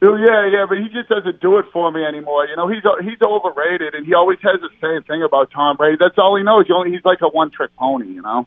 Oh, 0.00 0.14
yeah, 0.14 0.46
yeah, 0.46 0.66
but 0.68 0.78
he 0.78 0.88
just 0.90 1.08
doesn't 1.08 1.40
do 1.40 1.58
it 1.58 1.66
for 1.72 1.90
me 1.90 2.04
anymore. 2.04 2.46
You 2.46 2.54
know, 2.54 2.68
he's 2.68 2.84
he's 3.02 3.20
overrated, 3.20 3.94
and 3.94 4.06
he 4.06 4.14
always 4.14 4.38
has 4.42 4.60
the 4.60 4.70
same 4.80 5.02
thing 5.02 5.24
about 5.24 5.50
Tom 5.50 5.76
Brady. 5.76 5.96
That's 5.98 6.16
all 6.16 6.36
he 6.36 6.44
knows. 6.44 6.68
He 6.68 6.72
only, 6.72 6.92
he's 6.92 7.04
like 7.04 7.20
a 7.22 7.28
one 7.28 7.50
trick 7.50 7.74
pony. 7.74 8.06
You 8.06 8.22
know. 8.22 8.46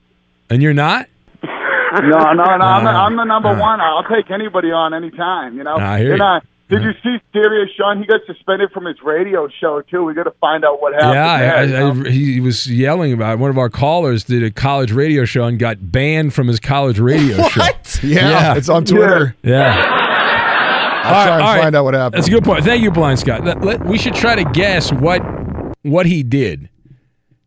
And 0.49 0.62
you're 0.62 0.73
not? 0.73 1.10
No, 1.91 2.32
no, 2.32 2.34
no. 2.34 2.41
I'm, 2.43 2.86
the, 2.86 2.89
I'm 2.89 3.15
the 3.17 3.25
number 3.25 3.49
uh. 3.49 3.60
one. 3.60 3.82
I'll 3.82 4.06
take 4.06 4.32
anybody 4.32 4.71
on 4.71 4.93
anytime. 4.93 5.58
You 5.58 5.65
know. 5.65 5.75
I 5.75 5.99
hear 5.99 6.15
you. 6.15 6.41
Did 6.71 6.84
you 6.84 6.91
see 7.03 7.17
Sirius 7.34 7.69
Sean? 7.77 7.99
He 7.99 8.05
got 8.05 8.21
suspended 8.25 8.71
from 8.71 8.86
his 8.86 8.95
radio 9.03 9.47
show 9.60 9.81
too. 9.81 10.03
We 10.03 10.13
got 10.15 10.23
to 10.23 10.34
find 10.41 10.65
out 10.65 10.81
what 10.81 10.93
happened. 10.93 11.13
yeah, 11.13 11.65
there, 11.65 11.84
I, 11.84 11.88
I. 11.88 12.07
I, 12.07 12.10
he 12.12 12.39
was 12.39 12.65
yelling 12.65 13.13
about 13.13 13.34
it. 13.34 13.39
One 13.39 13.49
of 13.51 13.57
our 13.57 13.69
callers 13.69 14.23
did 14.23 14.41
a 14.43 14.49
college 14.51 14.91
radio 14.91 15.25
show 15.25 15.43
and 15.43 15.60
got 15.60 15.91
banned 15.91 16.34
from 16.34 16.47
his 16.47 16.60
college 16.60 16.97
radio 16.99 17.41
show. 17.49 17.62
Yeah, 18.01 18.55
it's 18.55 18.69
on 18.69 18.86
Twitter. 18.86 19.36
Yeah. 19.43 19.99
I'll 21.03 21.15
All 21.15 21.23
try 21.25 21.25
right, 21.25 21.34
and 21.36 21.43
all 21.43 21.53
right. 21.55 21.62
find 21.63 21.75
out 21.75 21.84
what 21.84 21.93
happened. 21.95 22.17
That's 22.19 22.27
a 22.27 22.31
good 22.31 22.43
point. 22.43 22.63
Thank 22.63 22.84
you, 22.84 22.91
Blind 22.91 23.19
Scott. 23.19 23.43
Let- 23.43 23.62
let- 23.63 23.86
we 23.86 23.97
should 23.97 24.13
try 24.13 24.36
to 24.36 24.43
guess 24.51 24.91
what 24.93 25.19
what 25.84 26.05
he 26.05 26.21
did. 26.23 26.69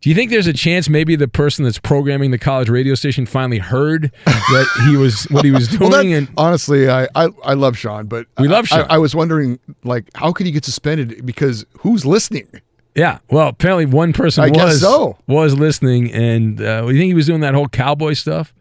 Do 0.05 0.11
you 0.11 0.15
think 0.15 0.31
there's 0.31 0.47
a 0.47 0.53
chance 0.53 0.91
maybe 0.91 1.17
the 1.17 1.29
person 1.29 1.65
that's 1.65 1.79
programming 1.79 2.31
the 2.31 2.37
college 2.37 2.69
radio 2.69 2.95
station 2.95 3.25
finally 3.25 3.57
heard 3.57 4.13
that 4.27 4.85
he 4.87 4.99
was 4.99 5.25
what 5.31 5.47
he 5.47 5.51
was 5.51 5.67
doing? 5.67 5.81
Well, 5.91 5.91
that- 5.93 6.05
and 6.05 6.29
honestly, 6.37 6.91
I, 6.91 7.09
I 7.15 7.29
I 7.43 7.55
love 7.55 7.79
Sean, 7.79 8.05
but 8.07 8.27
We 8.39 8.47
love 8.47 8.67
I- 8.71 8.77
Sean. 8.77 8.87
I, 8.91 8.97
I 8.97 8.99
was 8.99 9.15
wondering, 9.15 9.59
like, 9.83 10.05
how 10.15 10.31
could 10.33 10.45
he 10.45 10.53
get 10.53 10.63
suspended? 10.67 11.25
Because 11.25 11.65
who's 11.79 12.05
listening? 12.05 12.49
yeah, 12.95 13.21
well, 13.31 13.49
apparently 13.49 13.87
one 13.87 14.13
person 14.13 14.45
I 14.45 14.51
was 14.51 14.83
so. 14.83 15.17
was 15.27 15.59
listening, 15.59 16.13
and 16.13 16.61
uh, 16.61 16.83
you 16.87 16.99
think 16.99 17.05
he 17.09 17.15
was 17.15 17.25
doing 17.25 17.41
that 17.41 17.55
whole 17.55 17.69
cowboy 17.69 18.13
stuff? 18.13 18.53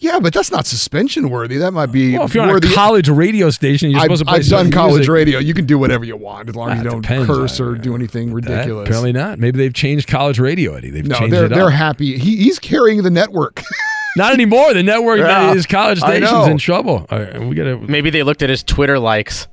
Yeah, 0.00 0.18
but 0.20 0.34
that's 0.34 0.50
not 0.50 0.66
suspension 0.66 1.30
worthy. 1.30 1.56
That 1.58 1.70
might 1.72 1.86
be. 1.86 2.14
Well, 2.16 2.26
if 2.26 2.34
you're 2.34 2.42
on 2.44 2.56
a 2.56 2.60
college 2.74 3.08
radio 3.08 3.50
station, 3.50 3.90
you're 3.90 4.00
I've, 4.00 4.04
supposed 4.04 4.20
to 4.20 4.26
play 4.26 4.38
I've 4.40 4.46
done 4.48 4.70
college 4.70 4.94
music. 4.96 5.12
radio. 5.12 5.38
You 5.38 5.54
can 5.54 5.66
do 5.66 5.78
whatever 5.78 6.04
you 6.04 6.16
want 6.16 6.48
as 6.48 6.56
long 6.56 6.70
as 6.70 6.78
Ah, 6.80 6.82
you 6.82 6.90
don't 6.90 7.00
depends. 7.02 7.26
curse 7.26 7.60
or 7.60 7.74
do 7.76 7.94
anything 7.94 8.28
That- 8.28 8.34
ridiculous. 8.34 8.88
apparently 8.88 9.12
not. 9.12 9.38
Maybe 9.38 9.58
they've 9.58 9.72
changed 9.72 10.08
college 10.08 10.38
radio, 10.38 10.74
Eddie. 10.74 10.90
They've 10.90 11.06
no, 11.06 11.16
changed 11.18 11.32
they're 11.34 11.44
it 11.46 11.52
up. 11.52 11.56
they're 11.58 11.70
happy. 11.70 12.18
He, 12.18 12.36
he's 12.36 12.58
carrying 12.58 13.02
the 13.02 13.10
network. 13.10 13.62
Not 14.16 14.32
anymore. 14.32 14.72
The 14.74 14.82
network 14.82 15.18
Yeah, 15.18 15.54
is 15.54 15.66
college 15.66 16.00
I 16.02 16.18
stations 16.20 16.46
in 16.48 16.58
trouble. 16.58 17.06
All 17.10 17.18
right, 17.18 17.40
we 17.40 17.54
gotta. 17.56 17.78
Maybe 17.78 18.10
they 18.10 18.22
looked 18.22 18.42
at 18.42 18.50
his 18.50 18.62
Twitter 18.62 18.98
likes. 18.98 19.48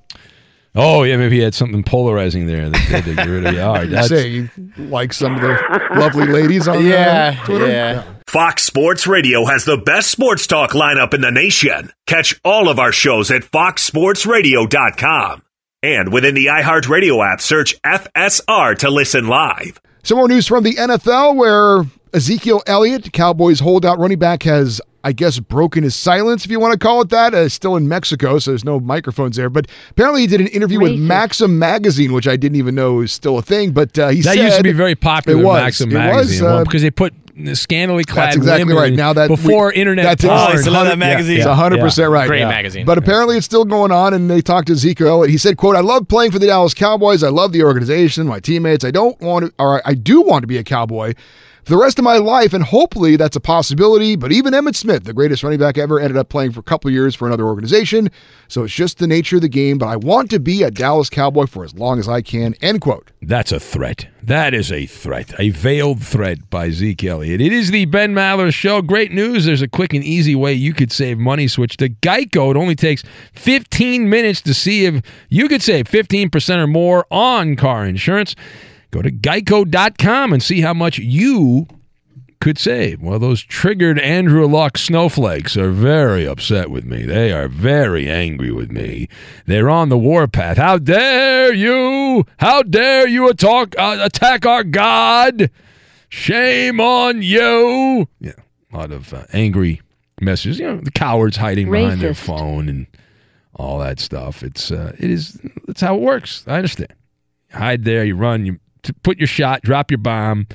Oh 0.75 1.03
yeah, 1.03 1.17
maybe 1.17 1.37
he 1.37 1.41
had 1.41 1.53
something 1.55 1.83
polarizing 1.83 2.45
there 2.47 2.69
that 2.69 2.73
they 2.73 2.95
had 2.95 3.03
to 3.05 3.15
get 3.15 3.27
rid 3.27 3.45
of. 3.45 3.53
Yeah, 3.55 3.67
all 3.67 3.73
right, 3.75 3.85
You 3.85 3.89
that's, 3.95 4.07
say 4.09 4.27
you 4.29 4.49
like 4.77 5.13
some 5.13 5.35
of 5.35 5.41
the 5.41 5.89
lovely 5.95 6.25
ladies 6.27 6.67
on 6.67 6.85
Yeah, 6.85 7.35
uh, 7.41 7.45
Twitter. 7.45 7.67
yeah. 7.67 8.03
Fox 8.27 8.63
Sports 8.63 9.07
Radio 9.07 9.45
has 9.45 9.65
the 9.65 9.77
best 9.77 10.09
sports 10.09 10.47
talk 10.47 10.71
lineup 10.71 11.13
in 11.13 11.21
the 11.21 11.31
nation. 11.31 11.91
Catch 12.07 12.39
all 12.43 12.69
of 12.69 12.79
our 12.79 12.91
shows 12.91 13.31
at 13.31 13.43
foxsportsradio.com. 13.43 15.43
And 15.83 16.13
within 16.13 16.35
the 16.35 16.45
iHeartRadio 16.45 17.25
app, 17.25 17.41
search 17.41 17.79
FSR 17.81 18.77
to 18.79 18.89
listen 18.89 19.27
live. 19.27 19.81
Some 20.03 20.17
more 20.17 20.27
news 20.27 20.47
from 20.47 20.63
the 20.63 20.75
NFL 20.75 21.35
where 21.35 21.85
Ezekiel 22.13 22.61
Elliott, 22.67 23.11
Cowboys 23.13 23.59
holdout 23.59 23.99
running 23.99 24.19
back, 24.19 24.43
has, 24.43 24.79
I 25.03 25.13
guess, 25.13 25.39
broken 25.39 25.83
his 25.83 25.95
silence, 25.95 26.45
if 26.45 26.51
you 26.51 26.59
want 26.59 26.73
to 26.73 26.79
call 26.79 27.01
it 27.01 27.09
that. 27.09 27.33
Uh, 27.33 27.49
still 27.49 27.75
in 27.75 27.87
Mexico, 27.87 28.39
so 28.39 28.51
there's 28.51 28.63
no 28.63 28.79
microphones 28.79 29.35
there. 29.35 29.49
But 29.49 29.67
apparently 29.89 30.21
he 30.21 30.27
did 30.27 30.41
an 30.41 30.47
interview 30.47 30.79
with 30.79 30.99
Maxim 30.99 31.57
Magazine, 31.57 32.13
which 32.13 32.27
I 32.27 32.35
didn't 32.35 32.57
even 32.57 32.75
know 32.75 32.95
was 32.95 33.11
still 33.11 33.37
a 33.37 33.41
thing. 33.41 33.71
But 33.71 33.97
uh, 33.97 34.09
he 34.09 34.21
said, 34.21 34.31
that 34.31 34.35
said, 34.37 34.45
used 34.45 34.57
to 34.57 34.63
be 34.63 34.73
very 34.73 34.95
popular. 34.95 35.39
It 35.39 35.43
was. 35.43 35.61
Maxim 35.61 35.91
It 35.91 35.93
magazine 35.95 36.43
was, 36.43 36.51
well, 36.51 36.57
uh, 36.59 36.63
because 36.63 36.81
they 36.81 36.91
put 36.91 37.13
scantily 37.53 38.03
clad 38.03 38.27
That's 38.27 38.37
exactly 38.37 38.65
women 38.65 38.81
right. 38.81 38.93
Now 38.93 39.13
that 39.13 39.27
before 39.27 39.67
we, 39.67 39.75
internet, 39.75 40.05
that's 40.05 40.23
porn. 40.23 40.57
it's 40.57 40.67
Yeah, 41.39 41.55
hundred 41.55 41.77
yeah, 41.77 41.83
percent 41.83 42.11
right. 42.11 42.27
Great 42.27 42.41
yeah. 42.41 42.49
magazine. 42.49 42.85
But 42.85 42.97
apparently 42.97 43.37
it's 43.37 43.45
still 43.45 43.65
going 43.65 43.91
on. 43.91 44.13
And 44.13 44.29
they 44.29 44.41
talked 44.41 44.67
to 44.67 44.73
Ezekiel 44.73 45.07
Elliott. 45.07 45.31
He 45.31 45.37
said, 45.37 45.57
"quote 45.57 45.75
I 45.75 45.81
love 45.81 46.07
playing 46.07 46.31
for 46.31 46.39
the 46.39 46.47
Dallas 46.47 46.73
Cowboys. 46.73 47.23
I 47.23 47.29
love 47.29 47.51
the 47.51 47.63
organization, 47.63 48.27
my 48.27 48.39
teammates. 48.39 48.83
I 48.83 48.91
don't 48.91 49.19
want 49.21 49.45
to, 49.45 49.53
or 49.57 49.81
I 49.85 49.93
do 49.93 50.21
want 50.21 50.43
to 50.43 50.47
be 50.47 50.57
a 50.57 50.63
Cowboy." 50.63 51.13
For 51.63 51.69
the 51.69 51.77
rest 51.77 51.99
of 51.99 52.03
my 52.03 52.17
life, 52.17 52.53
and 52.53 52.63
hopefully 52.63 53.17
that's 53.17 53.35
a 53.35 53.39
possibility. 53.39 54.15
But 54.15 54.31
even 54.31 54.53
Emmitt 54.53 54.75
Smith, 54.75 55.03
the 55.03 55.13
greatest 55.13 55.43
running 55.43 55.59
back 55.59 55.77
ever, 55.77 55.99
ended 55.99 56.17
up 56.17 56.27
playing 56.27 56.53
for 56.53 56.59
a 56.59 56.63
couple 56.63 56.89
years 56.89 57.13
for 57.13 57.27
another 57.27 57.45
organization. 57.45 58.09
So 58.47 58.63
it's 58.63 58.73
just 58.73 58.97
the 58.97 59.05
nature 59.05 59.35
of 59.35 59.43
the 59.43 59.49
game. 59.49 59.77
But 59.77 59.87
I 59.87 59.95
want 59.95 60.31
to 60.31 60.39
be 60.39 60.63
a 60.63 60.71
Dallas 60.71 61.09
Cowboy 61.09 61.45
for 61.45 61.63
as 61.63 61.75
long 61.75 61.99
as 61.99 62.09
I 62.09 62.23
can. 62.23 62.55
End 62.61 62.81
quote. 62.81 63.11
That's 63.21 63.51
a 63.51 63.59
threat. 63.59 64.07
That 64.23 64.55
is 64.55 64.71
a 64.71 64.87
threat. 64.87 65.33
A 65.39 65.51
veiled 65.51 66.03
threat 66.03 66.49
by 66.49 66.71
Zeke 66.71 67.03
Elliott. 67.03 67.41
It 67.41 67.53
is 67.53 67.69
the 67.69 67.85
Ben 67.85 68.15
Maller 68.15 68.51
Show. 68.51 68.81
Great 68.81 69.11
news. 69.11 69.45
There's 69.45 69.61
a 69.61 69.67
quick 69.67 69.93
and 69.93 70.03
easy 70.03 70.33
way 70.33 70.53
you 70.53 70.73
could 70.73 70.91
save 70.91 71.19
money. 71.19 71.47
Switch 71.47 71.77
to 71.77 71.89
Geico. 71.89 72.49
It 72.49 72.57
only 72.57 72.75
takes 72.75 73.03
15 73.33 74.09
minutes 74.09 74.41
to 74.41 74.55
see 74.55 74.85
if 74.85 75.03
you 75.29 75.47
could 75.47 75.61
save 75.61 75.85
15% 75.85 76.57
or 76.57 76.67
more 76.67 77.05
on 77.11 77.55
car 77.55 77.85
insurance. 77.85 78.35
Go 78.91 79.01
to 79.01 79.11
geico.com 79.11 80.33
and 80.33 80.43
see 80.43 80.61
how 80.61 80.73
much 80.73 80.97
you 80.99 81.67
could 82.41 82.57
save. 82.57 83.01
Well, 83.01 83.19
those 83.19 83.41
triggered 83.41 83.99
Andrew 83.99 84.45
Luck 84.47 84.77
snowflakes 84.77 85.55
are 85.55 85.71
very 85.71 86.27
upset 86.27 86.69
with 86.69 86.83
me. 86.83 87.03
They 87.03 87.31
are 87.31 87.47
very 87.47 88.09
angry 88.09 88.51
with 88.51 88.71
me. 88.71 89.07
They're 89.45 89.69
on 89.69 89.89
the 89.89 89.97
warpath. 89.97 90.57
How 90.57 90.77
dare 90.77 91.53
you? 91.53 92.25
How 92.37 92.63
dare 92.63 93.07
you 93.07 93.29
attack, 93.29 93.75
uh, 93.77 93.99
attack 94.01 94.45
our 94.45 94.63
God? 94.63 95.49
Shame 96.09 96.81
on 96.81 97.21
you. 97.21 98.09
Yeah, 98.19 98.33
a 98.73 98.77
lot 98.77 98.91
of 98.91 99.13
uh, 99.13 99.25
angry 99.31 99.81
messages. 100.19 100.59
You 100.59 100.67
know, 100.67 100.77
the 100.81 100.91
cowards 100.91 101.37
hiding 101.37 101.71
behind 101.71 102.01
their 102.01 102.13
phone 102.13 102.67
and 102.67 102.87
all 103.55 103.79
that 103.79 103.99
stuff. 103.99 104.43
It's 104.43 104.71
uh, 104.71 104.93
it 104.99 105.09
is 105.09 105.39
that's 105.67 105.79
how 105.79 105.95
it 105.95 106.01
works. 106.01 106.43
I 106.47 106.57
understand. 106.57 106.93
Hide 107.53 107.85
there, 107.85 108.03
you 108.03 108.15
run, 108.15 108.45
you 108.45 108.59
t- 108.83 108.93
put 109.03 109.17
your 109.17 109.27
shot, 109.27 109.61
drop 109.61 109.91
your 109.91 109.97
bomb, 109.97 110.47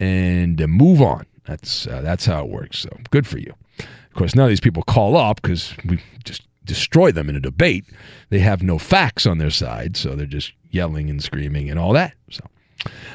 and 0.00 0.60
uh, 0.60 0.66
move 0.66 1.00
on. 1.00 1.26
That's 1.46 1.86
uh, 1.86 2.00
that's 2.00 2.26
how 2.26 2.44
it 2.44 2.50
works. 2.50 2.78
So 2.78 2.90
good 3.10 3.26
for 3.26 3.38
you. 3.38 3.54
Of 3.78 4.14
course, 4.14 4.34
none 4.34 4.44
of 4.44 4.50
these 4.50 4.60
people 4.60 4.82
call 4.82 5.16
up 5.16 5.42
because 5.42 5.74
we 5.84 6.00
just 6.24 6.42
destroy 6.64 7.12
them 7.12 7.28
in 7.28 7.36
a 7.36 7.40
debate. 7.40 7.84
They 8.30 8.38
have 8.38 8.62
no 8.62 8.78
facts 8.78 9.26
on 9.26 9.38
their 9.38 9.50
side, 9.50 9.96
so 9.96 10.14
they're 10.14 10.26
just 10.26 10.52
yelling 10.70 11.10
and 11.10 11.22
screaming 11.22 11.68
and 11.70 11.78
all 11.78 11.92
that. 11.92 12.14
So 12.30 12.44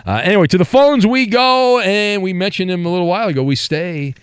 uh, 0.06 0.22
anyway, 0.24 0.48
to 0.48 0.58
the 0.58 0.66
phones 0.66 1.06
we 1.06 1.26
go, 1.26 1.80
and 1.80 2.22
we 2.22 2.34
mentioned 2.34 2.72
him 2.72 2.86
a 2.86 2.90
little 2.90 3.08
while 3.08 3.28
ago. 3.28 3.44
We 3.44 3.56
stay 3.56 4.14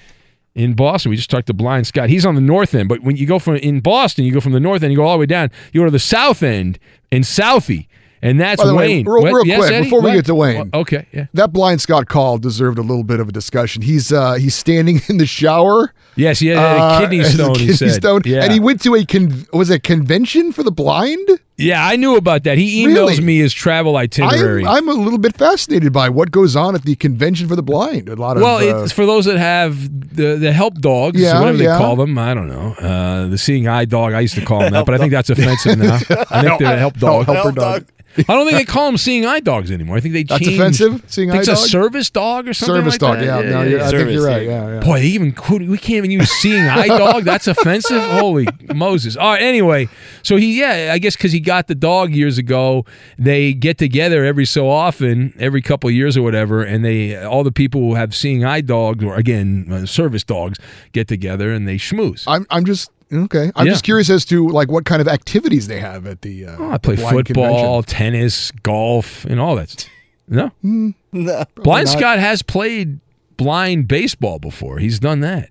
in 0.55 0.75
Boston. 0.75 1.11
We 1.11 1.17
just 1.17 1.31
talked 1.31 1.47
to 1.49 1.55
Blind 1.55 1.87
Scott. 1.87 2.09
He's 2.09 2.27
on 2.27 2.35
the 2.35 2.41
north 2.41 2.75
end, 2.75 2.89
but 2.89 3.03
when 3.03 3.17
you 3.17 3.27
go 3.27 3.39
from 3.39 3.57
in 3.57 3.81
Boston, 3.81 4.25
you 4.25 4.33
go 4.33 4.41
from 4.41 4.53
the 4.53 4.61
north 4.61 4.83
end, 4.83 4.93
you 4.93 4.99
go 4.99 5.05
all 5.05 5.17
the 5.17 5.21
way 5.21 5.27
down. 5.27 5.51
You 5.73 5.81
go 5.81 5.85
to 5.85 5.91
the 5.91 5.99
south 5.99 6.43
end 6.43 6.79
in 7.11 7.23
Southie, 7.23 7.87
and 8.23 8.41
that's 8.41 8.61
By 8.63 8.69
the 8.69 8.75
way, 8.75 8.89
Wayne. 8.89 9.07
real, 9.09 9.23
real 9.25 9.47
yes, 9.47 9.59
quick 9.59 9.73
Eddie? 9.73 9.85
before 9.85 10.01
we 10.01 10.11
What? 10.11 10.15
get 10.17 10.25
to 10.27 10.35
Wayne. 10.35 10.71
Okay, 10.75 11.07
yeah. 11.13 11.27
That 11.35 11.53
blind 11.53 11.81
Scott 11.81 12.09
call 12.09 12.39
deserved 12.39 12.79
a 12.79 12.83
little 12.83 13.05
bit 13.05 13.21
of 13.21 13.29
a 13.29 13.33
discussion. 13.33 13.83
He's 13.83 14.13
uh 14.13 14.35
he's 14.35 14.55
standing 14.55 15.01
in 15.09 15.19
the 15.19 15.27
shower. 15.27 15.93
Yes, 16.17 16.39
he 16.39 16.49
had 16.49 16.59
a 16.59 16.61
uh, 16.61 17.01
kidney 17.01 17.19
has 17.23 17.29
a 17.29 17.33
stone. 17.35 17.55
he 17.55 17.61
kidney 17.67 17.75
said, 17.77 17.93
stone, 17.93 18.23
yeah. 18.25 18.43
and 18.45 18.53
he 18.53 18.61
went 18.61 18.81
to 18.83 18.95
a 18.95 19.05
con- 19.05 19.47
was 19.53 19.71
a 19.71 19.79
convention 19.79 20.53
for 20.53 20.63
the 20.63 20.73
blind. 20.73 21.29
Yeah, 21.59 21.87
I 21.87 21.97
knew 21.97 22.17
about 22.17 22.45
that. 22.45 22.59
He 22.59 22.85
emails 22.85 22.95
Really? 23.17 23.21
me 23.23 23.39
his 23.39 23.55
travel 23.55 23.97
itinerary. 23.97 24.67
I'm, 24.67 24.89
I'm 24.89 24.89
a 24.89 24.93
little 25.03 25.19
bit 25.19 25.37
fascinated 25.37 25.91
by 25.93 26.11
what 26.11 26.31
goes 26.31 26.55
on 26.55 26.75
at 26.75 26.83
the 26.83 26.97
convention 26.97 27.49
for 27.49 27.57
the 27.57 27.63
blind. 27.63 28.11
A 28.11 28.15
lot 28.17 28.37
of 28.37 28.43
well, 28.43 28.59
uh, 28.59 28.85
it's 28.85 28.93
for 28.93 29.07
those 29.07 29.25
that 29.25 29.39
have 29.39 30.15
the 30.15 30.37
the 30.37 30.53
help 30.53 30.75
dogs, 30.81 31.19
Yeah, 31.19 31.41
whatever 31.41 31.63
yeah. 31.63 31.73
they 31.73 31.79
call 31.79 31.97
them. 31.97 32.19
I 32.19 32.35
don't 32.35 32.49
know. 32.49 32.73
Uh, 32.75 33.29
the 33.29 33.39
seeing 33.39 33.69
eye 33.69 33.87
dog. 33.87 34.13
I 34.13 34.21
used 34.21 34.35
to 34.35 34.45
call 34.45 34.61
them 34.61 34.73
that, 34.75 34.85
but 34.85 34.95
I 34.95 34.99
think 34.99 35.13
that's 35.13 35.31
offensive 35.31 35.79
now. 35.79 35.95
I 36.31 36.43
think 36.43 36.59
they're 36.59 36.75
a 36.75 36.79
help 36.79 36.99
dog. 36.99 37.25
Helper 37.27 37.53
dog. 37.53 37.87
I 38.19 38.23
don't 38.23 38.47
think 38.47 38.57
they 38.57 38.65
call 38.65 38.87
them 38.87 38.97
seeing 38.97 39.27
eye 39.27 39.41
dogs 39.41 39.71
anymore. 39.71 39.99
I 39.99 40.01
think 40.01 40.15
they 40.15 40.23
That's 40.23 40.43
changed. 40.43 40.59
offensive, 40.59 41.05
seeing 41.07 41.31
I 41.31 41.35
think 41.35 41.49
eye 41.51 41.53
it's 41.53 41.63
a 41.65 41.69
service 41.69 42.09
dog 42.09 42.49
or 42.49 42.55
something 42.55 42.77
Service 42.77 42.95
like 42.95 43.01
dog, 43.01 43.19
that. 43.19 43.45
yeah, 43.45 43.51
no, 43.51 43.63
you're- 43.63 43.83
I 43.83 43.91
think 43.91 44.11
you're 44.11 44.25
right, 44.25 44.47
yeah, 44.47 44.75
yeah. 44.77 44.81
Boy, 44.81 45.01
they 45.01 45.07
even 45.09 45.33
could- 45.33 45.69
we 45.69 45.77
can't 45.77 45.99
even 45.99 46.11
use 46.11 46.31
seeing 46.31 46.65
eye 46.67 46.87
dog. 46.87 47.25
That's 47.25 47.47
offensive. 47.55 48.03
Holy 48.03 48.47
Moses! 48.75 49.19
All 49.19 49.33
right. 49.33 49.43
Anyway, 49.43 49.91
so 50.23 50.37
he, 50.37 50.59
yeah, 50.59 50.93
I 50.95 50.99
guess 50.99 51.15
because 51.15 51.31
he 51.31 51.41
got 51.47 51.69
the 51.69 51.75
dog 51.75 52.13
years 52.13 52.37
ago, 52.37 52.85
they 53.19 53.55
get 53.55 53.79
together 53.79 54.23
every 54.25 54.45
so 54.45 54.69
often, 54.69 55.33
every 55.39 55.63
couple 55.63 55.89
of 55.89 55.95
years 55.95 56.17
or 56.19 56.23
whatever, 56.23 56.63
and 56.63 56.85
they 56.85 57.17
all 57.17 57.43
the 57.45 57.53
people 57.53 57.81
who 57.81 57.95
have 57.95 58.15
seeing 58.15 58.45
eye 58.45 58.61
dogs 58.61 59.03
or 59.03 59.15
again 59.17 59.67
uh, 59.71 59.87
service 59.87 60.25
dogs 60.25 60.59
get 60.93 61.09
together 61.09 61.51
and 61.53 61.67
they 61.67 61.77
schmooze. 61.77 62.25
I'm 62.27 62.47
I'm 62.51 62.65
just 62.67 62.91
okay. 63.13 63.51
I'm 63.57 63.65
Yeah. 63.67 63.73
just 63.73 63.85
curious 63.85 64.11
as 64.11 64.25
to 64.27 64.47
like 64.49 64.71
what 64.71 64.85
kind 64.85 65.01
of 65.01 65.09
activities 65.09 65.69
they 65.69 65.81
have 65.81 66.07
at 66.07 66.21
the. 66.21 66.47
Uh, 66.47 66.57
Oh, 66.59 66.71
I 66.73 66.79
play 66.79 66.97
the 66.97 67.03
football, 67.09 67.83
convention. 67.83 67.97
tennis, 67.97 68.51
golf, 68.63 69.25
and 69.25 69.41
all 69.41 69.57
that. 69.57 69.89
No, 70.29 70.51
Mm, 70.65 70.95
no, 71.13 71.45
Blind 71.55 71.87
not. 71.87 71.99
Scott 71.99 72.19
has 72.19 72.43
played 72.43 72.99
blind 73.37 73.87
baseball 73.87 74.39
before. 74.41 74.79
He's 74.81 74.99
done 74.99 75.21
that. 75.21 75.51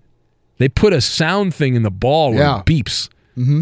They 0.57 0.67
put 0.69 0.91
a 0.93 0.99
sound 1.01 1.53
thing 1.55 1.75
in 1.75 1.83
the 1.83 1.91
ball 1.91 2.31
where 2.31 2.39
Yeah. 2.43 2.59
it 2.59 2.65
beeps. 2.65 3.07
Mm-hmm. 3.37 3.61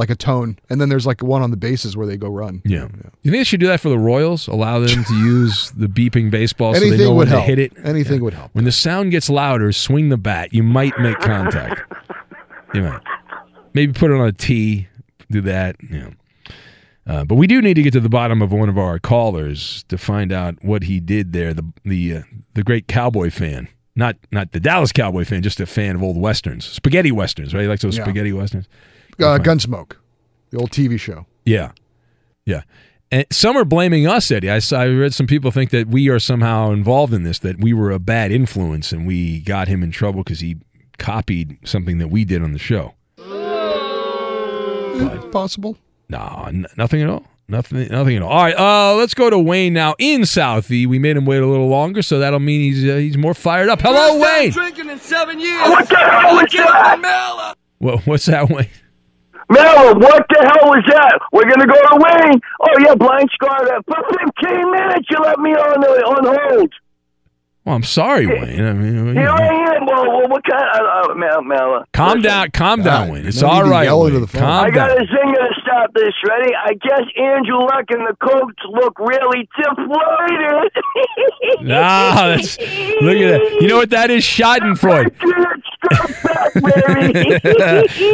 Like 0.00 0.08
a 0.08 0.16
tone, 0.16 0.58
and 0.70 0.80
then 0.80 0.88
there's 0.88 1.06
like 1.06 1.22
one 1.22 1.42
on 1.42 1.50
the 1.50 1.58
bases 1.58 1.94
where 1.94 2.06
they 2.06 2.16
go 2.16 2.28
run. 2.28 2.62
Yeah. 2.64 2.88
You 3.22 3.30
think 3.30 3.40
they 3.40 3.44
should 3.44 3.60
do 3.60 3.66
that 3.66 3.80
for 3.80 3.90
the 3.90 3.98
Royals? 3.98 4.48
Allow 4.48 4.78
them 4.80 5.04
to 5.04 5.14
use 5.18 5.70
the 5.72 5.88
beeping 5.88 6.30
baseball 6.30 6.72
so 6.72 6.80
they 6.80 6.96
know 6.96 7.10
would 7.10 7.18
when 7.18 7.26
help. 7.28 7.42
to 7.42 7.46
hit 7.46 7.58
it? 7.58 7.72
Anything 7.84 8.22
would 8.24 8.32
help. 8.32 8.50
When 8.54 8.64
the 8.64 8.72
sound 8.72 9.10
gets 9.10 9.28
louder, 9.28 9.72
swing 9.72 10.08
the 10.08 10.16
bat. 10.16 10.54
You 10.54 10.62
might 10.62 10.98
make 10.98 11.18
contact. 11.18 11.82
you 12.74 12.80
might. 12.82 13.02
Maybe 13.74 13.92
put 13.92 14.10
it 14.10 14.14
on 14.14 14.26
a 14.26 14.32
tee. 14.32 14.88
Do 15.30 15.42
that. 15.42 15.76
Yeah. 15.90 16.10
Uh, 17.06 17.24
but 17.24 17.34
we 17.34 17.46
do 17.46 17.60
need 17.60 17.74
to 17.74 17.82
get 17.82 17.92
to 17.92 18.00
the 18.00 18.08
bottom 18.08 18.40
of 18.40 18.52
one 18.52 18.70
of 18.70 18.78
our 18.78 18.98
callers 18.98 19.84
to 19.88 19.98
find 19.98 20.32
out 20.32 20.54
what 20.64 20.84
he 20.84 20.98
did 20.98 21.32
there. 21.34 21.52
The 21.52 21.70
the 21.84 22.16
uh, 22.16 22.22
the 22.54 22.62
great 22.62 22.88
cowboy 22.88 23.30
fan, 23.30 23.68
not 23.94 24.16
not 24.32 24.52
the 24.52 24.60
Dallas 24.60 24.92
Cowboy 24.92 25.24
fan, 25.26 25.42
just 25.42 25.60
a 25.60 25.66
fan 25.66 25.94
of 25.96 26.02
old 26.02 26.16
westerns, 26.16 26.64
spaghetti 26.64 27.12
westerns, 27.12 27.52
right? 27.52 27.62
He 27.62 27.68
likes 27.68 27.82
those 27.82 27.98
Yeah. 27.98 28.04
spaghetti 28.04 28.32
westerns. 28.32 28.66
Uh, 29.22 29.38
Gunsmoke, 29.38 29.92
the 30.50 30.58
old 30.58 30.70
TV 30.70 30.98
show. 30.98 31.26
Yeah, 31.44 31.72
yeah. 32.46 32.62
And 33.12 33.26
some 33.32 33.56
are 33.56 33.64
blaming 33.64 34.06
us, 34.06 34.30
Eddie. 34.30 34.50
I, 34.50 34.60
saw, 34.60 34.80
I 34.82 34.88
read 34.88 35.12
some 35.12 35.26
people 35.26 35.50
think 35.50 35.70
that 35.70 35.88
we 35.88 36.08
are 36.08 36.20
somehow 36.20 36.70
involved 36.70 37.12
in 37.12 37.24
this, 37.24 37.40
that 37.40 37.60
we 37.60 37.72
were 37.72 37.90
a 37.90 37.98
bad 37.98 38.30
influence 38.30 38.92
and 38.92 39.04
we 39.06 39.40
got 39.40 39.66
him 39.66 39.82
in 39.82 39.90
trouble 39.90 40.22
because 40.22 40.38
he 40.40 40.58
copied 40.98 41.58
something 41.64 41.98
that 41.98 42.08
we 42.08 42.24
did 42.24 42.42
on 42.42 42.52
the 42.52 42.58
show. 42.58 42.94
Possible. 45.32 45.76
No, 46.08 46.44
n- 46.48 46.66
nothing 46.76 47.02
at 47.02 47.08
all. 47.08 47.24
Nothing, 47.48 47.88
nothing 47.88 48.16
at 48.16 48.22
all. 48.22 48.30
All 48.30 48.44
right, 48.44 48.56
uh, 48.56 48.94
let's 48.94 49.14
go 49.14 49.28
to 49.28 49.38
Wayne 49.38 49.72
now 49.72 49.94
in 49.98 50.22
Southie. 50.22 50.86
We 50.86 50.98
made 51.00 51.16
him 51.16 51.24
wait 51.24 51.38
a 51.42 51.46
little 51.46 51.68
longer, 51.68 52.02
so 52.02 52.20
that'll 52.20 52.38
mean 52.38 52.60
he's 52.60 52.84
uh, 52.88 52.96
he's 52.96 53.16
more 53.16 53.34
fired 53.34 53.68
up. 53.68 53.80
Hello, 53.80 54.20
Wayne. 54.20 54.50
Drinking 54.52 54.88
in 54.88 54.98
seven 55.00 55.40
years. 55.40 55.60
What 55.68 55.88
the 55.88 55.96
hell 55.96 56.34
was 56.36 56.52
that? 56.52 57.54
What, 57.78 58.06
what's 58.06 58.26
that, 58.26 58.48
Wayne? 58.50 58.68
Mel, 59.50 59.94
what 59.98 60.24
the 60.30 60.40
hell 60.46 60.70
was 60.70 60.84
that? 60.88 61.18
We're 61.32 61.50
gonna 61.50 61.66
go 61.66 61.74
to 61.74 61.96
Wayne. 61.98 62.40
Oh 62.60 62.76
yeah, 62.86 62.94
blind 62.94 63.28
scar. 63.34 63.66
That 63.66 63.82
for 63.86 63.98
fifteen 64.16 64.70
minutes 64.70 65.08
you 65.10 65.18
left 65.18 65.38
me 65.38 65.50
on 65.50 65.80
the, 65.80 65.88
on 66.06 66.24
hold. 66.54 66.72
Well, 67.64 67.74
I'm 67.76 67.82
sorry, 67.82 68.26
Wayne. 68.26 68.64
I 68.64 68.72
mean, 68.72 68.94
you 68.94 69.04
Here 69.12 69.24
know. 69.26 69.32
I 69.34 69.74
am. 69.76 69.84
Well, 69.86 70.06
well 70.06 70.28
what 70.28 70.42
kind? 70.48 70.64
Of, 70.64 71.10
uh, 71.10 71.14
Mel, 71.14 71.42
Mel. 71.42 71.74
uh, 71.74 71.84
calm 71.92 72.22
down, 72.22 72.50
calm 72.52 72.82
down, 72.82 73.08
God, 73.08 73.12
Wayne. 73.12 73.26
It's 73.26 73.42
no 73.42 73.48
need 73.48 73.54
all 73.54 73.64
to 73.64 73.70
right. 73.70 73.84
yell 73.84 74.06
into 74.06 74.18
Wayne. 74.20 74.26
the. 74.32 74.38
Calm 74.38 74.64
I 74.64 74.70
got 74.70 74.88
down. 74.88 74.98
a 74.98 75.00
zinger 75.00 75.34
to 75.34 75.60
stop 75.60 75.92
this. 75.94 76.14
Ready? 76.26 76.54
I 76.54 76.72
guess 76.74 77.02
Andrew 77.18 77.58
Luck 77.58 77.84
and 77.90 78.06
the 78.06 78.16
coach 78.22 78.58
look 78.70 78.98
really 78.98 79.48
deflated. 79.56 80.72
Nah, 81.62 82.28
that's 82.28 82.58
look 82.58 83.16
at 83.16 83.40
that. 83.40 83.58
You 83.60 83.68
know 83.68 83.76
what 83.76 83.90
that 83.90 84.10
is? 84.10 84.24
Schadenfreude. 84.24 85.12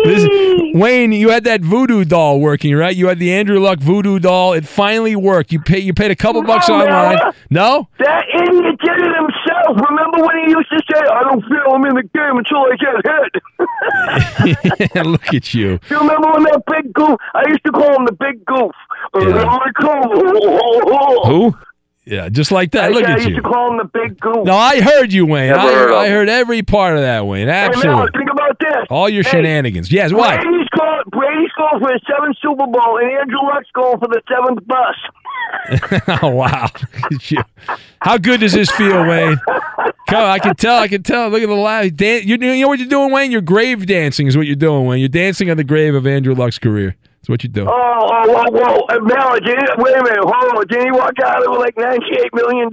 This, 0.05 0.29
Wayne, 0.75 1.13
you 1.13 1.31
had 1.31 1.45
that 1.45 1.63
voodoo 1.63 2.05
doll 2.05 2.39
working, 2.41 2.75
right? 2.75 2.95
You 2.95 3.09
had 3.09 3.19
the 3.19 3.33
Andrew 3.33 3.59
Luck 3.59 3.79
voodoo 3.79 4.19
doll. 4.19 4.53
It 4.53 4.67
finally 4.67 5.17
worked. 5.17 5.51
You 5.53 5.61
pay, 5.61 5.79
you 5.79 5.95
paid 5.95 6.11
a 6.11 6.17
couple 6.17 6.43
bucks 6.43 6.69
online. 6.69 7.17
Mel. 7.17 7.33
No? 7.51 7.89
That 7.99 8.25
idiot 8.35 8.79
did 8.81 9.01
it 9.01 9.15
himself. 9.17 9.81
Remember 9.89 10.19
when 10.27 10.37
he 10.45 10.51
used 10.53 10.69
to 10.71 10.79
say, 10.93 11.01
"I 11.01 11.23
don't 11.23 11.43
feel 11.43 11.73
I'm 11.73 11.85
in 11.87 11.95
the 11.95 12.03
game 12.03 12.37
until 12.39 12.59
I 12.59 12.77
get 12.77 12.95
hit." 13.05 13.43
look 15.07 15.33
at 15.35 15.55
you. 15.55 15.79
You 15.91 15.99
remember 15.99 16.31
when 16.33 16.43
that 16.45 16.63
big 16.71 16.93
goof? 16.93 17.19
I 17.35 17.45
used 17.49 17.65
to 17.65 17.73
call 17.73 17.95
him 17.97 18.05
the 18.07 18.13
big 18.13 18.45
goof. 18.45 18.73
Who? 21.27 21.55
Yeah, 22.07 22.29
just 22.29 22.53
like 22.53 22.71
that. 22.71 22.85
I, 22.85 22.89
Look 22.91 23.05
I 23.05 23.13
at 23.13 23.17
used 23.19 23.31
you. 23.31 23.37
to 23.37 23.43
call 23.43 23.73
him 23.73 23.79
the 23.79 23.91
big 23.93 24.21
goof. 24.21 24.45
No, 24.47 24.55
I 24.57 24.81
heard 24.81 25.13
you, 25.13 25.27
Wayne. 25.27 25.53
I, 25.53 25.61
heard 25.73 25.93
I 25.93 26.09
heard 26.09 26.29
every 26.29 26.63
part 26.63 26.95
of 26.97 27.03
that, 27.03 27.27
Wayne. 27.27 27.49
Hey, 27.49 27.69
Mel, 27.69 27.75
Absolutely. 27.75 28.09
think 28.19 28.31
about 28.31 28.59
this. 28.61 28.87
All 28.91 29.09
your 29.09 29.25
Hey, 29.25 29.31
shenanigans. 29.31 29.91
Yes, 29.91 30.13
why? 30.13 30.37
Brady's 30.37 30.69
going, 30.69 31.03
Brady's 31.11 31.51
going 31.59 31.81
for 31.81 31.93
his 31.93 32.03
seventh 32.09 32.37
Super 32.41 32.67
Bowl, 32.69 32.99
and 32.99 33.11
Andrew 33.11 33.41
Luck's 33.43 33.71
going 33.75 33.99
for 33.99 34.07
the 34.07 34.23
seventh 34.29 34.65
bus. 34.69 34.97
oh 36.23 36.29
wow! 36.31 36.69
You. 37.29 37.39
How 38.01 38.19
good 38.19 38.41
does 38.41 38.53
this 38.53 38.71
feel, 38.71 39.05
Wayne? 39.07 39.37
Come, 40.09 40.21
on, 40.23 40.31
I 40.31 40.39
can 40.39 40.55
tell. 40.55 40.79
I 40.79 40.89
can 40.89 41.03
tell. 41.03 41.29
Look 41.29 41.43
at 41.43 41.49
the 41.49 41.55
laugh. 41.55 41.93
Dan- 41.95 42.23
you 42.27 42.37
you 42.37 42.61
know 42.63 42.69
what 42.69 42.79
you're 42.79 42.89
doing, 42.89 43.11
Wayne? 43.13 43.31
You're 43.33 43.41
grave 43.41 43.85
dancing 43.87 44.27
is 44.29 44.37
what 44.37 44.47
you're 44.47 44.55
doing, 44.57 44.87
Wayne. 44.87 45.01
You're 45.01 45.09
dancing 45.09 45.51
on 45.51 45.57
the 45.57 45.65
grave 45.65 45.95
of 45.95 46.07
Andrew 46.07 46.35
Luck's 46.35 46.59
career. 46.59 46.97
That's 47.27 47.43
what 47.43 47.43
you're 47.43 47.51
doing. 47.51 47.67
Oh, 47.67 47.75
oh, 47.75 48.23
whoa, 48.31 48.87
whoa. 48.87 49.01
Mel, 49.03 49.35
did 49.41 49.59
wait 49.79 49.97
a 49.97 50.05
minute. 50.05 50.23
Hold 50.23 50.59
on. 50.59 50.67
Did 50.69 50.85
he 50.85 50.93
walk 50.93 51.19
out 51.25 51.43
with 51.43 51.59
like 51.59 51.75
$98 51.75 51.99
million? 52.33 52.71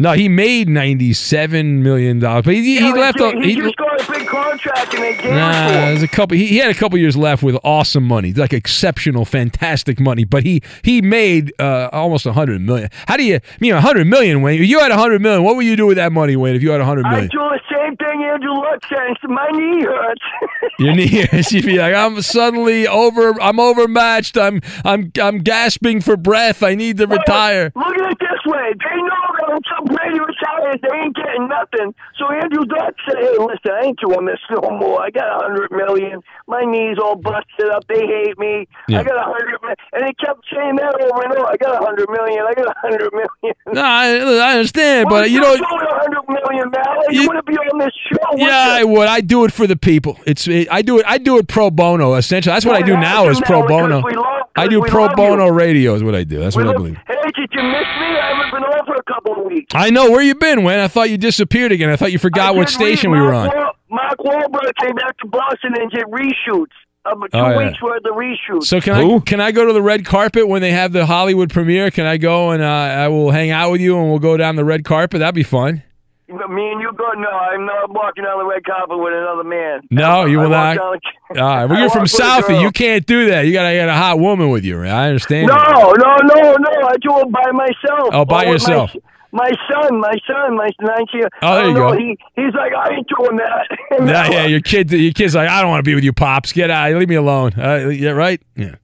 No, 0.00 0.12
he 0.12 0.28
made 0.28 0.68
ninety-seven 0.68 1.82
million 1.82 2.20
dollars, 2.20 2.44
but 2.44 2.54
he, 2.54 2.78
he 2.78 2.86
Yeah, 2.86 2.92
left. 2.92 3.18
He, 3.18 3.24
a, 3.24 3.32
he 3.32 3.48
he, 3.48 3.54
just 3.56 3.74
got 3.76 4.00
a 4.00 4.12
big 4.12 4.28
contract 4.28 4.94
and 4.94 5.02
they 5.02 5.16
gave 5.16 5.32
Nah, 5.32 5.70
there's 5.70 6.04
a 6.04 6.08
couple. 6.08 6.36
He, 6.36 6.46
he 6.46 6.58
had 6.58 6.70
a 6.70 6.74
couple 6.74 6.96
years 6.98 7.16
left 7.16 7.42
with 7.42 7.58
awesome 7.64 8.04
money, 8.04 8.32
like 8.32 8.52
exceptional, 8.52 9.24
fantastic 9.24 9.98
money. 9.98 10.22
But 10.22 10.44
he 10.44 10.62
he 10.84 11.02
made 11.02 11.52
uh, 11.58 11.88
almost 11.92 12.26
a 12.26 12.32
hundred 12.32 12.60
million. 12.60 12.90
How 13.08 13.16
do 13.16 13.24
you 13.24 13.36
I 13.36 13.40
mean 13.58 13.72
a 13.72 13.80
hundred 13.80 14.06
million, 14.06 14.40
Wayne? 14.40 14.62
If 14.62 14.68
you 14.68 14.78
had 14.78 14.92
a 14.92 14.96
hundred 14.96 15.20
million, 15.20 15.42
what 15.42 15.56
would 15.56 15.66
you 15.66 15.74
do 15.74 15.86
with 15.86 15.96
that 15.96 16.12
money, 16.12 16.36
Wayne? 16.36 16.54
If 16.54 16.62
you 16.62 16.70
had 16.70 16.80
a 16.80 16.84
hundred 16.84 17.06
I 17.06 17.10
million, 17.10 17.30
do 17.30 17.38
the 17.38 17.60
same 17.68 17.96
thing 17.96 18.22
Andrew 18.22 18.52
Luck 18.52 18.78
says. 18.88 19.16
My 19.24 19.48
knee 19.50 19.82
hurts. 19.82 20.22
your 20.78 20.94
knees, 20.94 21.50
you'd 21.52 21.66
be 21.66 21.76
like, 21.78 21.94
I'm 21.94 22.22
suddenly 22.22 22.86
over. 22.86 23.34
I'm 23.42 23.58
overmatched. 23.58 24.38
I'm 24.38 24.60
I'm 24.84 25.10
I'm 25.20 25.38
gasping 25.38 26.00
for 26.02 26.16
breath. 26.16 26.62
I 26.62 26.76
need 26.76 26.98
to 26.98 27.08
retire. 27.08 27.72
Look 27.74 27.98
at 27.98 28.12
it 28.12 28.18
this 28.20 28.46
way. 28.46 28.72
They 28.78 28.96
know 28.96 29.37
that 29.48 29.56
until 29.56 29.96
Brady 29.96 30.20
retires, 30.20 30.76
they 30.82 30.96
ain't 30.98 31.16
getting 31.16 31.48
nothing. 31.48 31.94
So 32.18 32.28
Andrew 32.30 32.64
Luck 32.68 32.94
said, 33.08 33.16
hey, 33.18 33.36
listen, 33.38 33.72
I 33.72 33.86
ain't 33.86 33.98
doing 34.00 34.26
this 34.26 34.40
no 34.50 34.68
more. 34.70 35.00
I 35.02 35.10
got 35.10 35.26
a 35.28 35.38
hundred 35.42 35.70
million. 35.72 36.20
My 36.46 36.62
knees 36.64 36.96
all 37.02 37.16
busted 37.16 37.68
up. 37.72 37.84
They 37.88 38.06
hate 38.06 38.38
me. 38.38 38.68
Yeah. 38.88 39.00
I 39.00 39.04
got 39.04 39.16
a 39.16 39.24
hundred 39.24 39.58
million. 39.62 39.76
And 39.92 40.04
he 40.06 40.12
kept 40.24 40.40
saying 40.52 40.76
that 40.76 40.94
over 41.00 41.22
and 41.24 41.32
over. 41.32 41.46
I 41.48 41.56
got 41.56 41.80
a 41.80 41.84
hundred 41.84 42.08
million. 42.10 42.44
I 42.46 42.54
got 42.54 42.66
a 42.68 42.74
hundred 42.80 43.12
million. 43.12 43.28
No, 43.72 43.82
I, 43.82 44.16
I 44.16 44.52
understand, 44.56 45.08
Well, 45.10 45.22
but 45.22 45.30
you 45.30 45.40
know. 45.40 45.52
a 45.54 45.58
hundred 45.58 46.22
million, 46.28 46.70
Mal. 46.70 47.12
You, 47.12 47.22
You- 47.22 47.28
want 47.28 47.44
to 47.44 47.52
be 47.52 47.56
on 47.58 47.78
this 47.78 47.92
show? 48.10 48.36
Yeah, 48.36 48.76
I 48.80 48.84
would. 48.84 49.06
I 49.08 49.20
do 49.20 49.44
it 49.44 49.52
for 49.52 49.66
the 49.66 49.76
people. 49.76 50.18
It's 50.26 50.48
it, 50.48 50.68
I 50.70 50.80
do 50.82 50.98
it. 50.98 51.04
I 51.06 51.18
do 51.18 51.36
it 51.38 51.48
pro 51.48 51.70
bono. 51.70 52.14
Essentially, 52.14 52.52
that's 52.54 52.64
what 52.64 52.76
I 52.76 52.82
do 52.82 52.92
Well, 52.92 53.02
now. 53.02 53.28
Is 53.28 53.40
pro 53.40 53.66
bono. 53.66 54.00
love- 54.00 54.42
I 54.56 54.66
do 54.68 54.82
pro 54.82 55.08
bono 55.14 55.46
you. 55.46 55.52
radio. 55.52 55.94
Is 55.94 56.02
what 56.02 56.14
I 56.14 56.24
do. 56.24 56.38
That's 56.40 56.56
We 56.56 56.64
what 56.64 56.74
I 56.74 56.78
believe. 56.78 56.96
Hey, 57.06 57.14
did 57.36 57.48
you 57.52 57.62
miss 57.62 57.86
me? 58.00 58.08
I 58.18 58.27
haven't 58.50 58.62
been 58.62 58.78
on 58.78 58.86
for 58.86 58.94
a 58.94 59.02
couple 59.04 59.34
of 59.40 59.44
weeks. 59.52 59.72
I 59.74 59.90
know 59.90 60.10
where 60.10 60.22
you 60.22 60.34
been, 60.34 60.64
Wayne. 60.64 60.80
I 60.80 60.88
thought 60.88 61.10
you 61.10 61.18
disappeared 61.18 61.72
again. 61.72 61.90
I 61.90 61.96
thought 61.96 62.12
you 62.12 62.18
forgot 62.18 62.54
what 62.56 62.68
station 62.68 63.10
we 63.10 63.20
were 63.20 63.34
on. 63.34 63.48
Wahl- 63.48 63.72
Mark 63.90 64.18
Wahlberg 64.18 64.72
came 64.80 64.94
back 64.96 65.16
to 65.18 65.26
Boston 65.28 65.72
and 65.80 65.90
did 65.90 66.04
reshoots. 66.06 66.72
Of 67.04 67.18
two 67.32 67.38
Oh, 67.38 67.50
yeah. 67.50 67.68
weeks 67.68 67.80
worth 67.80 68.04
of 68.04 68.16
reshoots. 68.16 68.64
So 68.64 68.82
can 68.82 68.92
I 68.92 69.18
can 69.20 69.40
I 69.40 69.50
go 69.50 69.64
to 69.64 69.72
the 69.72 69.80
red 69.80 70.04
carpet 70.04 70.46
when 70.46 70.60
they 70.60 70.72
have 70.72 70.92
the 70.92 71.06
Hollywood 71.06 71.48
premiere? 71.50 71.90
Can 71.90 72.04
I 72.04 72.18
go 72.18 72.50
and 72.50 72.62
uh, 72.62 72.66
I 72.66 73.08
will 73.08 73.30
hang 73.30 73.50
out 73.50 73.70
with 73.70 73.80
you 73.80 73.98
and 73.98 74.10
we'll 74.10 74.18
go 74.18 74.36
down 74.36 74.56
the 74.56 74.64
red 74.64 74.84
carpet? 74.84 75.20
That'd 75.20 75.34
be 75.34 75.42
fun. 75.42 75.82
Me 76.28 76.70
and 76.72 76.80
you 76.80 76.92
go. 76.92 77.10
No, 77.12 77.28
I'm 77.30 77.64
not 77.64 77.90
walking 77.90 78.24
on 78.24 78.38
the 78.38 78.44
red 78.44 78.62
carpet 78.64 78.98
with 78.98 79.14
another 79.14 79.44
man. 79.44 79.80
No, 79.90 80.26
you 80.26 80.38
will 80.40 80.50
not. 80.50 80.76
All 80.78 80.96
right. 81.34 81.64
Well, 81.64 81.78
you're 81.78 81.88
from 81.88 82.00
walk 82.00 82.12
with 82.12 82.20
a 82.20 82.22
Southie. 82.22 82.60
You 82.60 82.70
can't 82.70 83.06
do 83.06 83.30
that. 83.30 83.46
You 83.46 83.52
gotta 83.54 83.74
get 83.74 83.88
a 83.88 83.94
hot 83.94 84.18
woman 84.18 84.50
with 84.50 84.62
you. 84.64 84.82
I 84.84 85.08
understand. 85.08 85.46
No, 85.46 85.54
no, 85.56 86.16
no, 86.22 86.52
no. 86.56 86.70
I 86.86 86.96
do 87.00 87.18
it 87.20 87.32
by 87.32 87.50
myself. 87.52 88.10
Oh, 88.12 88.24
by 88.26 88.44
my- 88.44 88.50
yourself. 88.50 88.94
My, 89.30 89.50
son, 89.70 90.00
my 90.00 90.14
son, 90.26 90.56
my 90.56 90.70
19. 90.80 91.28
Oh, 91.42 91.54
there 91.54 91.66
you 91.68 91.74
know, 91.74 91.90
go. 91.92 91.98
He, 91.98 92.16
he's 92.34 92.54
like, 92.54 92.72
I 92.74 92.94
ain't 92.94 93.06
doing 93.08 93.36
that. 93.36 93.68
Yeah, 94.08 94.30
yeah. 94.30 94.46
Your 94.46 94.60
kid, 94.60 94.90
your 94.90 95.12
kid's 95.12 95.34
like, 95.34 95.50
I 95.50 95.60
don't 95.60 95.70
want 95.70 95.80
to 95.84 95.88
be 95.88 95.94
with 95.94 96.02
you, 96.02 96.14
pops. 96.14 96.52
Get 96.52 96.70
out. 96.70 96.94
Leave 96.94 97.10
me 97.10 97.16
alone. 97.16 97.52
Uh, 97.52 97.88
yeah, 97.88 98.10
right. 98.12 98.40
Yeah, 98.56 98.76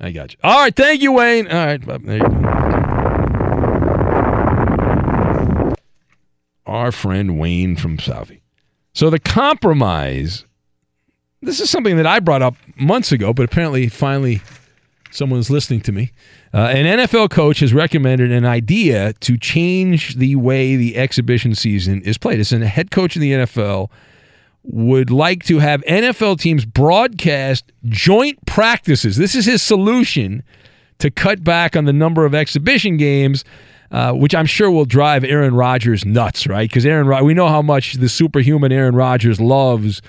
I 0.00 0.12
got 0.12 0.32
you. 0.32 0.38
All 0.44 0.60
right. 0.60 0.74
Thank 0.74 1.02
you, 1.02 1.10
Wayne. 1.10 1.48
All 1.48 1.66
right. 1.66 1.84
There 1.84 2.16
you 2.18 2.22
go. 2.22 2.59
Our 6.70 6.92
friend 6.92 7.38
Wayne 7.38 7.76
from 7.76 7.98
Southie. 7.98 8.40
So 8.94 9.10
the 9.10 9.18
compromise. 9.18 10.44
This 11.42 11.58
is 11.58 11.70
something 11.70 11.96
that 11.96 12.06
I 12.06 12.20
brought 12.20 12.42
up 12.42 12.54
months 12.76 13.12
ago, 13.12 13.32
but 13.32 13.44
apparently, 13.44 13.88
finally, 13.88 14.42
someone's 15.10 15.50
listening 15.50 15.80
to 15.82 15.92
me. 15.92 16.12
Uh, 16.52 16.58
an 16.58 16.98
NFL 16.98 17.30
coach 17.30 17.60
has 17.60 17.72
recommended 17.72 18.30
an 18.30 18.44
idea 18.44 19.14
to 19.20 19.36
change 19.36 20.16
the 20.16 20.36
way 20.36 20.76
the 20.76 20.96
exhibition 20.96 21.54
season 21.54 22.02
is 22.02 22.18
played. 22.18 22.40
It's 22.40 22.52
a 22.52 22.66
head 22.66 22.90
coach 22.90 23.16
in 23.16 23.22
the 23.22 23.32
NFL 23.32 23.90
would 24.62 25.10
like 25.10 25.42
to 25.44 25.58
have 25.58 25.82
NFL 25.82 26.38
teams 26.38 26.64
broadcast 26.64 27.72
joint 27.86 28.44
practices. 28.46 29.16
This 29.16 29.34
is 29.34 29.46
his 29.46 29.62
solution 29.62 30.42
to 30.98 31.10
cut 31.10 31.42
back 31.42 31.76
on 31.76 31.86
the 31.86 31.92
number 31.92 32.24
of 32.24 32.34
exhibition 32.34 32.96
games. 32.96 33.44
Uh, 33.90 34.12
which 34.12 34.36
I'm 34.36 34.46
sure 34.46 34.70
will 34.70 34.84
drive 34.84 35.24
Aaron 35.24 35.52
Rodgers 35.52 36.04
nuts, 36.04 36.46
right? 36.46 36.68
Because 36.70 36.86
Aaron, 36.86 37.24
we 37.24 37.34
know 37.34 37.48
how 37.48 37.60
much 37.60 37.94
the 37.94 38.08
superhuman 38.08 38.70
Aaron 38.70 38.94
Rodgers 38.94 39.40
loves 39.40 40.00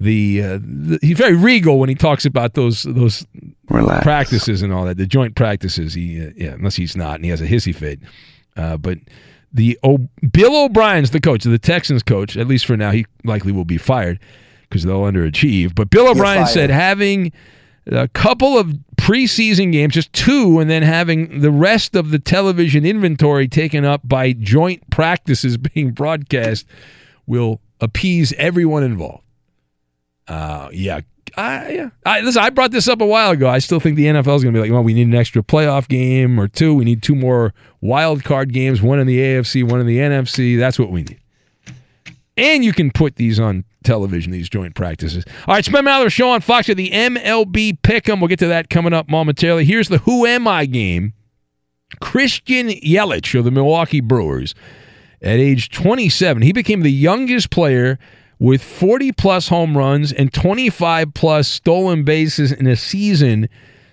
the, 0.00 0.42
uh, 0.42 0.58
the, 0.60 0.98
He's 1.02 1.16
very 1.16 1.36
regal 1.36 1.78
when 1.78 1.88
he 1.88 1.94
talks 1.94 2.24
about 2.24 2.54
those 2.54 2.82
those 2.82 3.24
Relax. 3.70 4.02
practices 4.02 4.60
and 4.62 4.72
all 4.72 4.84
that, 4.86 4.96
the 4.96 5.06
joint 5.06 5.36
practices. 5.36 5.94
He, 5.94 6.20
uh, 6.26 6.30
yeah, 6.36 6.54
unless 6.54 6.74
he's 6.74 6.96
not 6.96 7.14
and 7.16 7.24
he 7.24 7.30
has 7.30 7.40
a 7.40 7.46
hissy 7.46 7.72
fit. 7.72 8.00
Uh, 8.56 8.76
but 8.76 8.98
the 9.52 9.78
o- 9.84 10.08
Bill 10.32 10.64
O'Brien's 10.64 11.12
the 11.12 11.20
coach, 11.20 11.44
the 11.44 11.58
Texans 11.60 12.02
coach. 12.02 12.36
At 12.36 12.48
least 12.48 12.66
for 12.66 12.76
now, 12.76 12.90
he 12.90 13.06
likely 13.22 13.52
will 13.52 13.64
be 13.64 13.78
fired 13.78 14.18
because 14.62 14.82
they'll 14.82 15.02
underachieve. 15.02 15.76
But 15.76 15.90
Bill 15.90 16.08
O'Brien 16.08 16.44
said 16.46 16.70
having 16.70 17.32
a 17.88 18.08
couple 18.08 18.58
of 18.58 18.74
preseason 18.96 19.72
games, 19.72 19.94
just 19.94 20.12
two, 20.12 20.58
and 20.58 20.68
then 20.68 20.82
having 20.82 21.40
the 21.40 21.50
rest 21.50 21.96
of 21.96 22.10
the 22.10 22.18
television 22.18 22.84
inventory 22.84 23.48
taken 23.48 23.84
up 23.84 24.00
by 24.04 24.32
joint 24.32 24.88
practices 24.90 25.56
being 25.74 25.92
broadcast 25.92 26.66
will 27.26 27.60
appease 27.80 28.32
everyone 28.34 28.82
involved. 28.82 29.24
Uh, 30.26 30.68
yeah. 30.72 31.00
I, 31.36 31.70
yeah. 31.70 31.90
I, 32.04 32.20
listen, 32.20 32.42
I 32.42 32.50
brought 32.50 32.70
this 32.70 32.88
up 32.88 33.00
a 33.00 33.06
while 33.06 33.30
ago. 33.30 33.48
I 33.48 33.58
still 33.58 33.80
think 33.80 33.96
the 33.96 34.06
NFL 34.06 34.36
is 34.36 34.42
going 34.42 34.52
to 34.54 34.58
be 34.58 34.60
like, 34.60 34.72
well, 34.72 34.82
we 34.82 34.94
need 34.94 35.06
an 35.06 35.14
extra 35.14 35.42
playoff 35.42 35.86
game 35.88 36.40
or 36.40 36.48
two. 36.48 36.74
We 36.74 36.84
need 36.84 37.02
two 37.02 37.14
more 37.14 37.54
wild 37.80 38.24
card 38.24 38.52
games, 38.52 38.82
one 38.82 38.98
in 38.98 39.06
the 39.06 39.18
AFC, 39.18 39.62
one 39.68 39.80
in 39.80 39.86
the 39.86 39.98
NFC. 39.98 40.58
That's 40.58 40.78
what 40.78 40.90
we 40.90 41.02
need. 41.02 41.20
And 42.38 42.64
you 42.64 42.72
can 42.72 42.90
put 42.90 43.16
these 43.16 43.40
on 43.40 43.64
television, 43.82 44.32
these 44.32 44.48
joint 44.48 44.74
practices. 44.74 45.24
All 45.46 45.54
right, 45.54 45.58
it's 45.58 45.68
Ben 45.68 45.84
Maller 45.84 46.10
Show 46.10 46.30
on 46.30 46.40
Fox 46.40 46.68
at 46.68 46.76
the 46.76 46.90
MLB 46.90 47.80
Pick'em. 47.80 48.20
We'll 48.20 48.28
get 48.28 48.38
to 48.38 48.46
that 48.46 48.70
coming 48.70 48.92
up 48.92 49.08
momentarily. 49.08 49.64
Here's 49.64 49.88
the 49.88 49.98
Who 49.98 50.24
Am 50.24 50.46
I 50.46 50.66
game. 50.66 51.14
Christian 52.00 52.68
Yelich 52.68 53.36
of 53.38 53.44
the 53.44 53.50
Milwaukee 53.50 54.00
Brewers, 54.00 54.54
at 55.20 55.38
age 55.38 55.70
27, 55.70 56.42
he 56.42 56.52
became 56.52 56.82
the 56.82 56.92
youngest 56.92 57.50
player 57.50 57.98
with 58.38 58.62
40 58.62 59.12
plus 59.12 59.48
home 59.48 59.76
runs 59.76 60.12
and 60.12 60.32
25 60.32 61.12
plus 61.14 61.48
stolen 61.48 62.04
bases 62.04 62.52
in 62.52 62.66
a 62.66 62.76
season 62.76 63.48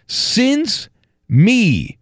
since 0.07 0.87
me. 1.27 1.97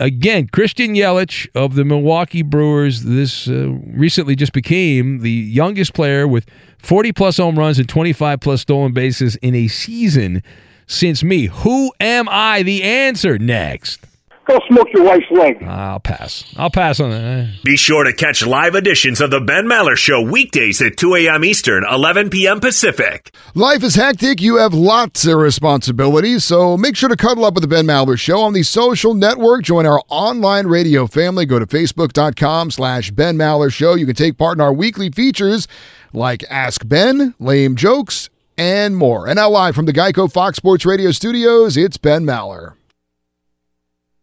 Again, 0.00 0.48
Christian 0.52 0.94
Yelich 0.94 1.48
of 1.56 1.74
the 1.74 1.84
Milwaukee 1.84 2.42
Brewers, 2.42 3.02
this 3.02 3.48
uh, 3.48 3.70
recently 3.86 4.36
just 4.36 4.52
became 4.52 5.18
the 5.20 5.30
youngest 5.30 5.92
player 5.92 6.28
with 6.28 6.46
40 6.78 7.12
plus 7.12 7.38
home 7.38 7.58
runs 7.58 7.80
and 7.80 7.88
25 7.88 8.38
plus 8.38 8.60
stolen 8.60 8.92
bases 8.92 9.34
in 9.36 9.56
a 9.56 9.66
season 9.66 10.42
since 10.86 11.24
me. 11.24 11.46
Who 11.46 11.92
am 11.98 12.28
I? 12.30 12.62
The 12.62 12.84
answer 12.84 13.38
next. 13.38 14.07
Go 14.48 14.58
smoke 14.66 14.88
your 14.94 15.04
wife's 15.04 15.30
leg. 15.30 15.62
I'll 15.62 16.00
pass. 16.00 16.42
I'll 16.56 16.70
pass 16.70 17.00
on 17.00 17.10
that. 17.10 17.22
Eh? 17.22 17.46
Be 17.64 17.76
sure 17.76 18.04
to 18.04 18.14
catch 18.14 18.46
live 18.46 18.74
editions 18.74 19.20
of 19.20 19.30
the 19.30 19.40
Ben 19.40 19.66
Maller 19.66 19.94
Show 19.94 20.22
weekdays 20.22 20.80
at 20.80 20.96
2 20.96 21.16
a.m. 21.16 21.44
Eastern, 21.44 21.84
11 21.84 22.30
p.m. 22.30 22.58
Pacific. 22.58 23.30
Life 23.54 23.82
is 23.82 23.94
hectic. 23.94 24.40
You 24.40 24.56
have 24.56 24.72
lots 24.72 25.26
of 25.26 25.36
responsibilities, 25.36 26.44
so 26.44 26.78
make 26.78 26.96
sure 26.96 27.10
to 27.10 27.16
cuddle 27.16 27.44
up 27.44 27.52
with 27.52 27.62
the 27.62 27.68
Ben 27.68 27.84
Maller 27.86 28.18
Show 28.18 28.40
on 28.40 28.54
the 28.54 28.62
social 28.62 29.12
network. 29.12 29.64
Join 29.64 29.84
our 29.84 30.00
online 30.08 30.66
radio 30.66 31.06
family. 31.06 31.44
Go 31.44 31.58
to 31.58 31.66
facebook.com 31.66 32.70
slash 32.70 33.10
Ben 33.10 33.36
Maller 33.36 33.70
Show. 33.70 33.96
You 33.96 34.06
can 34.06 34.14
take 34.14 34.38
part 34.38 34.56
in 34.56 34.62
our 34.62 34.72
weekly 34.72 35.10
features 35.10 35.68
like 36.14 36.42
Ask 36.48 36.88
Ben, 36.88 37.34
Lame 37.38 37.76
Jokes, 37.76 38.30
and 38.56 38.96
more. 38.96 39.26
And 39.26 39.36
now 39.36 39.50
live 39.50 39.74
from 39.74 39.84
the 39.84 39.92
Geico 39.92 40.32
Fox 40.32 40.56
Sports 40.56 40.86
Radio 40.86 41.10
studios, 41.10 41.76
it's 41.76 41.98
Ben 41.98 42.24
Maller. 42.24 42.76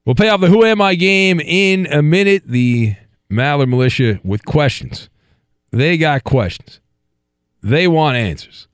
We'll 0.05 0.15
pay 0.15 0.29
off 0.29 0.39
the 0.39 0.47
Who 0.47 0.63
Am 0.63 0.81
I 0.81 0.95
game 0.95 1.39
in 1.39 1.87
a 1.87 2.01
minute. 2.01 2.43
The 2.45 2.95
Maller 3.29 3.67
Militia 3.67 4.19
with 4.23 4.45
questions. 4.45 5.09
They 5.71 5.97
got 5.97 6.23
questions. 6.23 6.79
They 7.63 7.87
want 7.87 8.15
answers. 8.15 8.67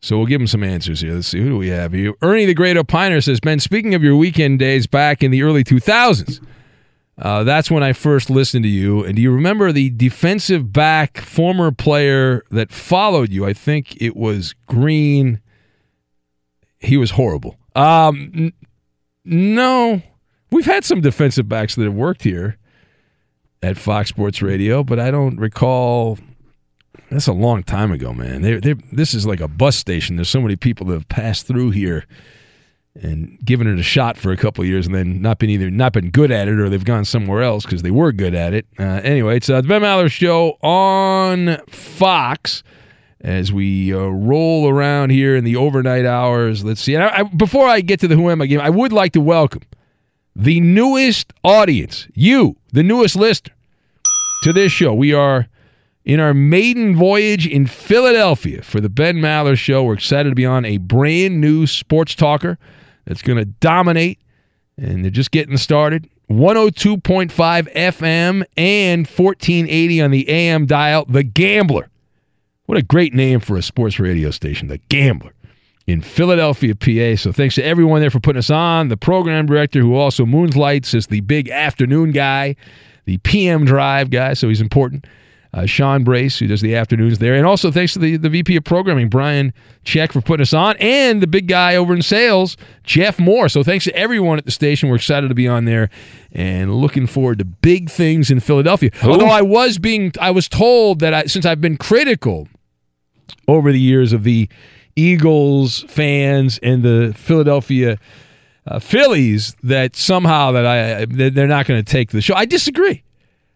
So 0.00 0.16
we'll 0.16 0.26
give 0.26 0.40
them 0.40 0.46
some 0.46 0.64
answers 0.64 1.00
here. 1.00 1.14
Let's 1.14 1.28
see. 1.28 1.40
Who 1.40 1.50
do 1.50 1.58
we 1.58 1.68
have 1.68 1.92
here? 1.92 2.14
Ernie 2.22 2.46
the 2.46 2.54
Great 2.54 2.76
Opiner 2.76 3.22
says, 3.22 3.40
Ben, 3.40 3.60
speaking 3.60 3.94
of 3.94 4.02
your 4.02 4.16
weekend 4.16 4.58
days 4.58 4.86
back 4.86 5.22
in 5.22 5.30
the 5.30 5.42
early 5.42 5.64
2000s, 5.64 6.40
uh, 7.18 7.42
that's 7.42 7.70
when 7.70 7.82
I 7.82 7.92
first 7.92 8.30
listened 8.30 8.62
to 8.62 8.68
you. 8.68 9.04
And 9.04 9.16
do 9.16 9.22
you 9.22 9.32
remember 9.32 9.72
the 9.72 9.90
defensive 9.90 10.72
back 10.72 11.18
former 11.18 11.72
player 11.72 12.44
that 12.50 12.72
followed 12.72 13.30
you? 13.32 13.44
I 13.44 13.52
think 13.52 14.00
it 14.00 14.16
was 14.16 14.54
Green. 14.66 15.40
He 16.78 16.96
was 16.96 17.10
horrible. 17.10 17.56
Um, 17.74 18.32
n- 18.34 18.52
no. 19.24 20.02
We've 20.50 20.66
had 20.66 20.84
some 20.84 21.00
defensive 21.00 21.48
backs 21.48 21.74
that 21.74 21.84
have 21.84 21.94
worked 21.94 22.22
here 22.22 22.56
at 23.62 23.76
Fox 23.76 24.08
Sports 24.08 24.40
Radio, 24.40 24.82
but 24.82 24.98
I 24.98 25.10
don't 25.10 25.38
recall. 25.38 26.18
That's 27.10 27.26
a 27.26 27.32
long 27.32 27.62
time 27.62 27.92
ago, 27.92 28.12
man. 28.12 28.42
They're, 28.42 28.60
they're, 28.60 28.76
this 28.92 29.14
is 29.14 29.26
like 29.26 29.40
a 29.40 29.48
bus 29.48 29.76
station. 29.76 30.16
There's 30.16 30.28
so 30.28 30.40
many 30.40 30.56
people 30.56 30.86
that 30.86 30.94
have 30.94 31.08
passed 31.08 31.46
through 31.46 31.70
here 31.70 32.06
and 32.94 33.38
given 33.44 33.66
it 33.66 33.78
a 33.78 33.82
shot 33.82 34.16
for 34.16 34.32
a 34.32 34.36
couple 34.36 34.64
years, 34.64 34.86
and 34.86 34.94
then 34.94 35.22
not 35.22 35.38
been 35.38 35.50
either 35.50 35.70
not 35.70 35.92
been 35.92 36.10
good 36.10 36.30
at 36.30 36.48
it, 36.48 36.58
or 36.58 36.68
they've 36.68 36.84
gone 36.84 37.04
somewhere 37.04 37.42
else 37.42 37.64
because 37.64 37.82
they 37.82 37.90
were 37.90 38.12
good 38.12 38.34
at 38.34 38.52
it. 38.52 38.66
Uh, 38.78 39.00
anyway, 39.04 39.36
it's 39.36 39.48
uh, 39.48 39.60
the 39.60 39.68
Ben 39.68 39.82
Maller 39.82 40.10
Show 40.10 40.58
on 40.62 41.58
Fox 41.68 42.62
as 43.20 43.52
we 43.52 43.92
uh, 43.92 43.98
roll 43.98 44.68
around 44.68 45.10
here 45.10 45.36
in 45.36 45.44
the 45.44 45.56
overnight 45.56 46.06
hours. 46.06 46.64
Let's 46.64 46.80
see. 46.80 46.96
I, 46.96 47.20
I, 47.20 47.22
before 47.22 47.68
I 47.68 47.80
get 47.80 48.00
to 48.00 48.08
the 48.08 48.16
Who 48.16 48.30
Am 48.30 48.42
I 48.42 48.46
game, 48.46 48.60
I 48.60 48.70
would 48.70 48.92
like 48.92 49.12
to 49.12 49.20
welcome 49.20 49.62
the 50.38 50.60
newest 50.60 51.32
audience, 51.42 52.06
you, 52.14 52.56
the 52.72 52.84
newest 52.84 53.16
listener 53.16 53.54
to 54.44 54.52
this 54.52 54.70
show. 54.70 54.94
We 54.94 55.12
are 55.12 55.48
in 56.04 56.20
our 56.20 56.32
maiden 56.32 56.94
voyage 56.94 57.44
in 57.46 57.66
Philadelphia 57.66 58.62
for 58.62 58.80
the 58.80 58.88
Ben 58.88 59.16
Maller 59.16 59.58
Show. 59.58 59.82
We're 59.82 59.94
excited 59.94 60.30
to 60.30 60.36
be 60.36 60.46
on 60.46 60.64
a 60.64 60.78
brand 60.78 61.40
new 61.40 61.66
sports 61.66 62.14
talker 62.14 62.56
that's 63.04 63.20
going 63.20 63.38
to 63.38 63.46
dominate, 63.46 64.20
and 64.76 65.04
they're 65.04 65.10
just 65.10 65.32
getting 65.32 65.56
started. 65.56 66.08
102.5 66.30 67.32
FM 67.74 68.44
and 68.56 69.06
1480 69.06 70.02
on 70.02 70.10
the 70.12 70.28
AM 70.28 70.66
dial. 70.66 71.04
The 71.06 71.24
Gambler. 71.24 71.90
What 72.66 72.78
a 72.78 72.82
great 72.82 73.12
name 73.12 73.40
for 73.40 73.56
a 73.56 73.62
sports 73.62 73.98
radio 73.98 74.30
station, 74.30 74.68
The 74.68 74.78
Gambler 74.88 75.32
in 75.88 76.02
Philadelphia, 76.02 76.74
PA. 76.74 77.16
So 77.16 77.32
thanks 77.32 77.54
to 77.54 77.64
everyone 77.64 78.02
there 78.02 78.10
for 78.10 78.20
putting 78.20 78.38
us 78.38 78.50
on. 78.50 78.88
The 78.88 78.96
program 78.98 79.46
director, 79.46 79.80
who 79.80 79.94
also 79.94 80.26
moonlights 80.26 80.92
is 80.92 81.06
the 81.06 81.22
big 81.22 81.48
afternoon 81.48 82.12
guy, 82.12 82.56
the 83.06 83.16
PM 83.18 83.64
drive 83.64 84.10
guy, 84.10 84.34
so 84.34 84.48
he's 84.48 84.60
important. 84.60 85.06
Uh, 85.54 85.64
Sean 85.64 86.04
Brace, 86.04 86.38
who 86.38 86.46
does 86.46 86.60
the 86.60 86.76
afternoons 86.76 87.20
there. 87.20 87.34
And 87.34 87.46
also 87.46 87.70
thanks 87.70 87.94
to 87.94 87.98
the, 87.98 88.18
the 88.18 88.28
VP 88.28 88.56
of 88.56 88.64
programming, 88.64 89.08
Brian 89.08 89.54
Check, 89.82 90.12
for 90.12 90.20
putting 90.20 90.42
us 90.42 90.52
on. 90.52 90.76
And 90.76 91.22
the 91.22 91.26
big 91.26 91.48
guy 91.48 91.74
over 91.74 91.94
in 91.94 92.02
sales, 92.02 92.58
Jeff 92.84 93.18
Moore. 93.18 93.48
So 93.48 93.62
thanks 93.62 93.86
to 93.86 93.96
everyone 93.96 94.36
at 94.36 94.44
the 94.44 94.50
station. 94.50 94.90
We're 94.90 94.96
excited 94.96 95.28
to 95.28 95.34
be 95.34 95.48
on 95.48 95.64
there 95.64 95.88
and 96.32 96.74
looking 96.74 97.06
forward 97.06 97.38
to 97.38 97.46
big 97.46 97.88
things 97.88 98.30
in 98.30 98.40
Philadelphia. 98.40 98.90
Who? 99.00 99.12
Although 99.12 99.28
I 99.28 99.40
was 99.40 99.78
being, 99.78 100.12
I 100.20 100.32
was 100.32 100.50
told 100.50 100.98
that 100.98 101.14
I, 101.14 101.24
since 101.24 101.46
I've 101.46 101.62
been 101.62 101.78
critical 101.78 102.46
over 103.48 103.72
the 103.72 103.80
years 103.80 104.12
of 104.12 104.24
the 104.24 104.50
Eagles 104.98 105.84
fans 105.88 106.58
and 106.62 106.82
the 106.82 107.14
Philadelphia 107.16 107.98
uh, 108.66 108.78
Phillies 108.80 109.56
that 109.62 109.94
somehow 109.94 110.52
that 110.52 110.66
I 110.66 111.04
that 111.04 111.34
they're 111.34 111.46
not 111.46 111.66
going 111.66 111.82
to 111.82 111.90
take 111.90 112.10
the 112.10 112.20
show. 112.20 112.34
I 112.34 112.44
disagree. 112.44 113.04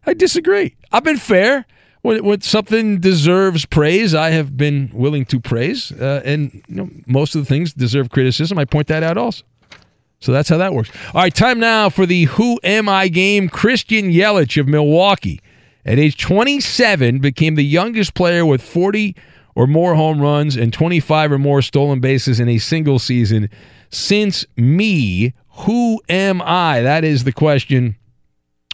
I 0.06 0.14
disagree. 0.14 0.76
I've 0.92 1.04
been 1.04 1.18
fair. 1.18 1.66
When, 2.02 2.24
when 2.24 2.40
something 2.40 2.98
deserves 2.98 3.64
praise, 3.64 4.12
I 4.12 4.30
have 4.30 4.56
been 4.56 4.90
willing 4.92 5.24
to 5.26 5.38
praise, 5.38 5.92
uh, 5.92 6.20
and 6.24 6.62
you 6.66 6.74
know, 6.74 6.90
most 7.06 7.36
of 7.36 7.42
the 7.42 7.46
things 7.46 7.72
deserve 7.72 8.10
criticism. 8.10 8.58
I 8.58 8.64
point 8.64 8.88
that 8.88 9.04
out 9.04 9.16
also. 9.16 9.44
So 10.18 10.32
that's 10.32 10.48
how 10.48 10.56
that 10.58 10.72
works. 10.72 10.90
All 11.14 11.20
right, 11.20 11.34
time 11.34 11.60
now 11.60 11.88
for 11.88 12.06
the 12.06 12.24
Who 12.24 12.58
Am 12.62 12.88
I 12.88 13.08
game. 13.08 13.48
Christian 13.48 14.10
Yelich 14.10 14.60
of 14.60 14.68
Milwaukee, 14.68 15.40
at 15.84 15.98
age 15.98 16.16
27, 16.16 17.18
became 17.18 17.56
the 17.56 17.64
youngest 17.64 18.14
player 18.14 18.46
with 18.46 18.62
40 18.62 19.16
or 19.54 19.66
more 19.66 19.94
home 19.94 20.20
runs 20.20 20.56
and 20.56 20.72
25 20.72 21.32
or 21.32 21.38
more 21.38 21.62
stolen 21.62 22.00
bases 22.00 22.40
in 22.40 22.48
a 22.48 22.58
single 22.58 22.98
season 22.98 23.48
since 23.90 24.44
me. 24.56 25.34
Who 25.66 26.00
am 26.08 26.40
I? 26.42 26.80
That 26.80 27.04
is 27.04 27.24
the 27.24 27.32
question. 27.32 27.96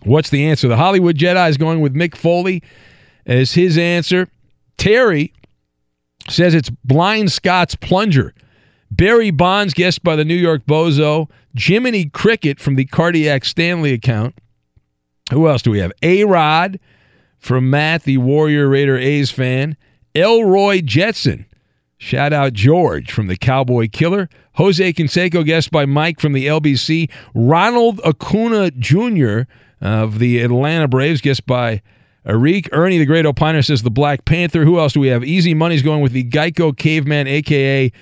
What's 0.05 0.31
the 0.31 0.47
answer? 0.47 0.69
The 0.69 0.77
Hollywood 0.77 1.17
Jedi 1.17 1.49
is 1.49 1.57
going 1.57 1.81
with 1.81 1.95
Mick 1.95 2.17
Foley 2.17 2.63
as 3.27 3.53
his 3.53 3.77
answer. 3.77 4.29
Terry 4.77 5.33
says 6.29 6.55
it's 6.55 6.71
Blind 6.71 7.33
Scott's 7.33 7.75
plunger. 7.75 8.33
Barry 8.91 9.31
Bonds, 9.31 9.75
guessed 9.75 10.03
by 10.03 10.17
the 10.17 10.25
New 10.25 10.37
York 10.37 10.65
Bozo. 10.67 11.29
Jiminy 11.55 12.07
Cricket 12.07 12.61
from 12.61 12.77
the 12.77 12.85
Cardiac 12.85 13.45
Stanley 13.45 13.93
account. 13.93 14.35
Who 15.33 15.49
else 15.49 15.63
do 15.63 15.71
we 15.71 15.81
have? 15.81 15.93
A 16.03 16.25
Rod 16.25 16.79
from 17.39 17.71
Matt, 17.71 18.05
the 18.05 18.19
Warrior 18.19 18.69
Raider 18.69 18.97
A's 18.97 19.31
fan. 19.31 19.77
Elroy 20.19 20.81
Jetson. 20.81 21.47
Shout 21.97 22.33
out 22.33 22.53
George 22.53 23.11
from 23.11 23.27
the 23.27 23.37
Cowboy 23.37 23.89
Killer. 23.89 24.29
Jose 24.55 24.93
Canseco, 24.93 25.45
guest 25.45 25.71
by 25.71 25.87
Mike 25.87 26.21
from 26.21 26.33
the 26.33 26.47
LBC. 26.47 27.11
Ronald 27.35 28.01
Acuna 28.05 28.71
Jr. 28.73 29.43
of 29.81 30.19
the 30.19 30.41
Atlanta 30.41 30.89
Braves, 30.89 31.21
guest 31.21 31.47
by 31.47 31.83
Arik. 32.27 32.69
Ernie, 32.73 32.99
the 32.99 33.07
Great 33.07 33.25
Opiner, 33.25 33.65
says 33.65 33.83
the 33.83 33.91
Black 33.91 34.25
Panther. 34.25 34.65
Who 34.65 34.79
else 34.79 34.93
do 34.93 35.01
we 35.01 35.09
have? 35.09 35.25
Easy 35.25 35.55
Money's 35.55 35.83
going 35.83 36.01
with 36.01 36.13
the 36.13 36.25
Geico 36.25 36.77
Caveman, 36.77 37.27
a.k.a. 37.27 37.93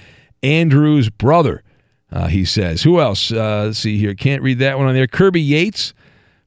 Andrew's 0.42 1.08
brother, 1.08 1.62
uh, 2.12 2.28
he 2.28 2.44
says. 2.44 2.82
Who 2.82 3.00
else? 3.00 3.32
Uh, 3.32 3.64
let's 3.66 3.78
see 3.78 3.98
here. 3.98 4.14
Can't 4.14 4.42
read 4.42 4.58
that 4.58 4.78
one 4.78 4.86
on 4.86 4.94
there. 4.94 5.06
Kirby 5.06 5.40
Yates 5.40 5.94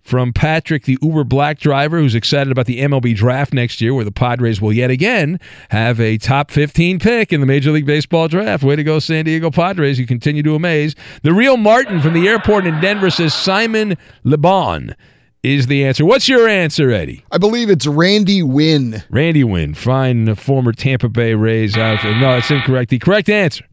from 0.10 0.34
Patrick, 0.34 0.86
the 0.86 0.98
Uber 1.04 1.24
Black 1.24 1.60
driver, 1.60 2.00
who's 2.00 2.16
excited 2.16 2.52
about 2.52 2.66
the 2.66 2.82
MLB 2.82 3.16
draft 3.16 3.54
next 3.54 3.80
year, 3.80 3.94
where 3.94 4.04
the 4.04 4.12
Padres 4.12 4.60
will 4.60 4.74
yet 4.74 4.90
again 4.90 5.40
have 5.70 6.00
a 6.00 6.18
top 6.18 6.50
15 6.50 6.98
pick 6.98 7.32
in 7.32 7.40
the 7.40 7.46
Major 7.46 7.72
League 7.72 7.86
Baseball 7.86 8.28
draft. 8.28 8.64
Way 8.64 8.76
to 8.76 8.84
go, 8.84 8.98
San 8.98 9.26
Diego 9.26 9.52
Padres. 9.52 10.00
You 10.00 10.08
continue 10.08 10.42
to 10.42 10.56
amaze. 10.56 10.96
The 11.22 11.34
real 11.34 11.58
Martin 11.58 12.02
from 12.02 12.14
the 12.14 12.28
airport 12.28 12.66
in 12.66 12.82
Denver 12.82 13.12
says 13.12 13.36
Simon 13.36 13.98
Le 14.24 14.38
Bon 14.38 14.96
is 15.44 15.68
the 15.68 15.86
answer. 15.86 16.04
What's 16.04 16.28
your 16.28 16.48
answer, 16.48 16.90
Eddie? 16.90 17.24
I 17.32 17.38
believe 17.38 17.70
it's 17.70 17.86
Randy 17.86 18.42
Winn. 18.42 19.04
Randy 19.12 19.44
Winn, 19.44 19.76
fine 19.76 20.34
former 20.36 20.72
Tampa 20.72 21.08
Bay 21.08 21.36
Rays 21.36 21.78
outfit. 21.78 22.18
No, 22.18 22.34
that's 22.34 22.50
incorrect. 22.50 22.90
The 22.90 22.98
correct 22.98 23.30
answer 23.30 23.69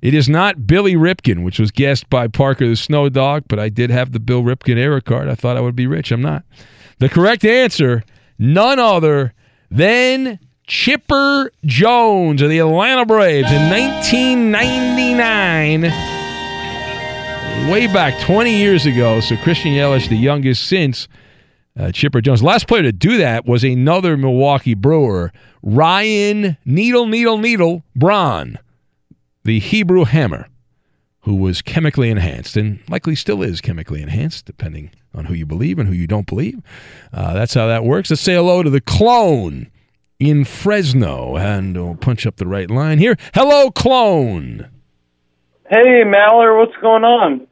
it 0.00 0.14
is 0.14 0.28
not 0.28 0.64
Billy 0.66 0.94
Ripken, 0.94 1.42
which 1.42 1.58
was 1.58 1.72
guessed 1.72 2.08
by 2.08 2.28
Parker 2.28 2.68
the 2.68 2.76
Snow 2.76 3.08
Dog, 3.08 3.44
but 3.48 3.58
I 3.58 3.68
did 3.68 3.90
have 3.90 4.12
the 4.12 4.20
Bill 4.20 4.42
Ripken 4.42 4.76
era 4.76 5.00
card. 5.00 5.28
I 5.28 5.34
thought 5.34 5.56
I 5.56 5.60
would 5.60 5.74
be 5.74 5.88
rich. 5.88 6.12
I'm 6.12 6.22
not. 6.22 6.44
The 6.98 7.08
correct 7.08 7.44
answer, 7.44 8.04
none 8.38 8.78
other 8.78 9.34
than 9.70 10.38
Chipper 10.66 11.50
Jones 11.64 12.42
of 12.42 12.50
the 12.50 12.58
Atlanta 12.58 13.06
Braves 13.06 13.50
in 13.50 13.70
1999. 13.70 15.82
Way 17.70 17.86
back 17.88 18.20
20 18.24 18.56
years 18.56 18.86
ago. 18.86 19.18
So 19.20 19.36
Christian 19.38 19.72
Yelich, 19.72 20.08
the 20.08 20.16
youngest 20.16 20.68
since 20.68 21.08
uh, 21.78 21.90
Chipper 21.90 22.20
Jones. 22.20 22.42
Last 22.42 22.68
player 22.68 22.82
to 22.82 22.92
do 22.92 23.16
that 23.18 23.46
was 23.46 23.64
another 23.64 24.16
Milwaukee 24.16 24.74
Brewer, 24.74 25.32
Ryan 25.62 26.56
Needle, 26.64 27.06
Needle, 27.06 27.38
Needle 27.38 27.82
Braun 27.96 28.58
the 29.48 29.58
Hebrew 29.60 30.04
hammer, 30.04 30.46
who 31.20 31.34
was 31.34 31.62
chemically 31.62 32.10
enhanced 32.10 32.54
and 32.54 32.80
likely 32.90 33.14
still 33.14 33.42
is 33.42 33.62
chemically 33.62 34.02
enhanced, 34.02 34.44
depending 34.44 34.90
on 35.14 35.24
who 35.24 35.32
you 35.32 35.46
believe 35.46 35.78
and 35.78 35.88
who 35.88 35.94
you 35.94 36.06
don't 36.06 36.26
believe. 36.26 36.60
Uh, 37.14 37.32
that's 37.32 37.54
how 37.54 37.66
that 37.66 37.82
works. 37.82 38.10
Let's 38.10 38.20
say 38.20 38.34
hello 38.34 38.62
to 38.62 38.68
the 38.68 38.82
clone 38.82 39.70
in 40.18 40.44
Fresno, 40.44 41.38
and 41.38 41.74
we'll 41.74 41.94
punch 41.94 42.26
up 42.26 42.36
the 42.36 42.46
right 42.46 42.70
line 42.70 42.98
here. 42.98 43.16
Hello, 43.32 43.70
clone. 43.70 44.68
Hey, 45.70 46.04
Maller, 46.04 46.58
what's 46.58 46.76
going 46.82 47.04
on? 47.04 47.46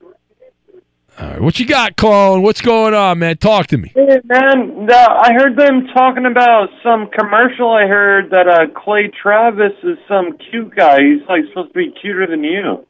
All 1.19 1.29
right, 1.29 1.41
what 1.41 1.59
you 1.59 1.67
got, 1.67 1.97
clone? 1.97 2.43
What's 2.43 2.61
going 2.61 2.93
on, 2.93 3.21
man? 3.21 3.39
Talk 3.39 3.69
to 3.69 3.79
me. 3.79 3.91
Hey, 3.95 4.21
man, 4.25 4.87
uh, 4.91 5.19
I 5.23 5.33
heard 5.33 5.57
them 5.57 5.87
talking 5.95 6.27
about 6.27 6.69
some 6.83 7.09
commercial. 7.09 7.71
I 7.71 7.87
heard 7.87 8.31
that 8.33 8.47
uh, 8.47 8.67
Clay 8.79 9.11
Travis 9.23 9.73
is 9.83 9.97
some 10.07 10.37
cute 10.37 10.77
guy. 10.77 10.99
He's 11.01 11.27
like 11.27 11.45
supposed 11.49 11.73
to 11.73 11.79
be 11.79 11.95
cuter 11.99 12.27
than 12.27 12.45
you. 12.45 12.87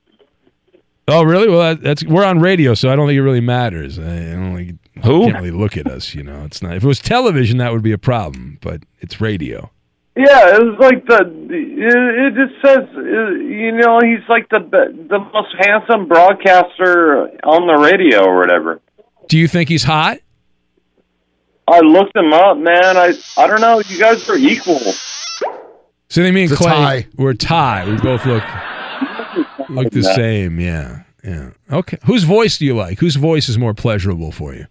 Oh, 1.06 1.22
really? 1.22 1.48
Well, 1.48 1.60
that, 1.60 1.82
that's 1.82 2.04
we're 2.04 2.24
on 2.24 2.40
radio, 2.40 2.74
so 2.74 2.90
I 2.90 2.96
don't 2.96 3.06
think 3.06 3.16
it 3.16 3.22
really 3.22 3.40
matters. 3.40 3.96
I 3.96 4.02
don't 4.02 4.56
think 4.56 4.78
who 5.04 5.26
can't 5.26 5.36
really 5.36 5.52
look 5.52 5.76
at 5.76 5.86
us. 5.86 6.12
You 6.12 6.24
know, 6.24 6.44
it's 6.44 6.60
not. 6.60 6.74
If 6.74 6.82
it 6.82 6.88
was 6.88 6.98
television, 6.98 7.58
that 7.58 7.70
would 7.70 7.82
be 7.82 7.92
a 7.92 7.98
problem, 7.98 8.58
but 8.60 8.82
it's 8.98 9.20
radio. 9.20 9.70
Yeah, 10.16 10.56
it 10.56 10.62
was 10.62 10.78
like 10.80 11.06
the. 11.06 11.20
It, 11.50 12.34
it 12.34 12.34
just 12.34 12.62
says, 12.64 12.88
uh, 12.96 13.30
you 13.36 13.72
know, 13.72 14.00
he's 14.02 14.26
like 14.30 14.48
the 14.48 14.60
the 14.60 15.18
most 15.18 15.54
handsome 15.60 16.08
broadcaster 16.08 17.28
on 17.44 17.66
the 17.66 17.82
radio 17.82 18.24
or 18.24 18.38
whatever. 18.38 18.80
Do 19.28 19.36
you 19.36 19.46
think 19.46 19.68
he's 19.68 19.84
hot? 19.84 20.18
I 21.68 21.80
looked 21.80 22.16
him 22.16 22.32
up, 22.32 22.56
man. 22.56 22.96
I 22.96 23.12
I 23.36 23.46
don't 23.46 23.60
know. 23.60 23.82
You 23.86 23.98
guys 23.98 24.26
are 24.30 24.36
equal. 24.38 24.78
So 26.08 26.22
they 26.22 26.30
mean 26.30 26.48
Clay. 26.48 26.70
tie. 26.70 27.06
We're 27.16 27.30
a 27.30 27.36
tie. 27.36 27.84
We 27.84 27.96
both 27.98 28.24
look 28.24 28.44
look 29.68 29.90
the 29.92 30.02
same. 30.02 30.60
Yeah, 30.60 31.02
yeah. 31.22 31.50
Okay. 31.70 31.98
Whose 32.06 32.24
voice 32.24 32.56
do 32.56 32.64
you 32.64 32.74
like? 32.74 33.00
Whose 33.00 33.16
voice 33.16 33.50
is 33.50 33.58
more 33.58 33.74
pleasurable 33.74 34.32
for 34.32 34.54
you? 34.54 34.66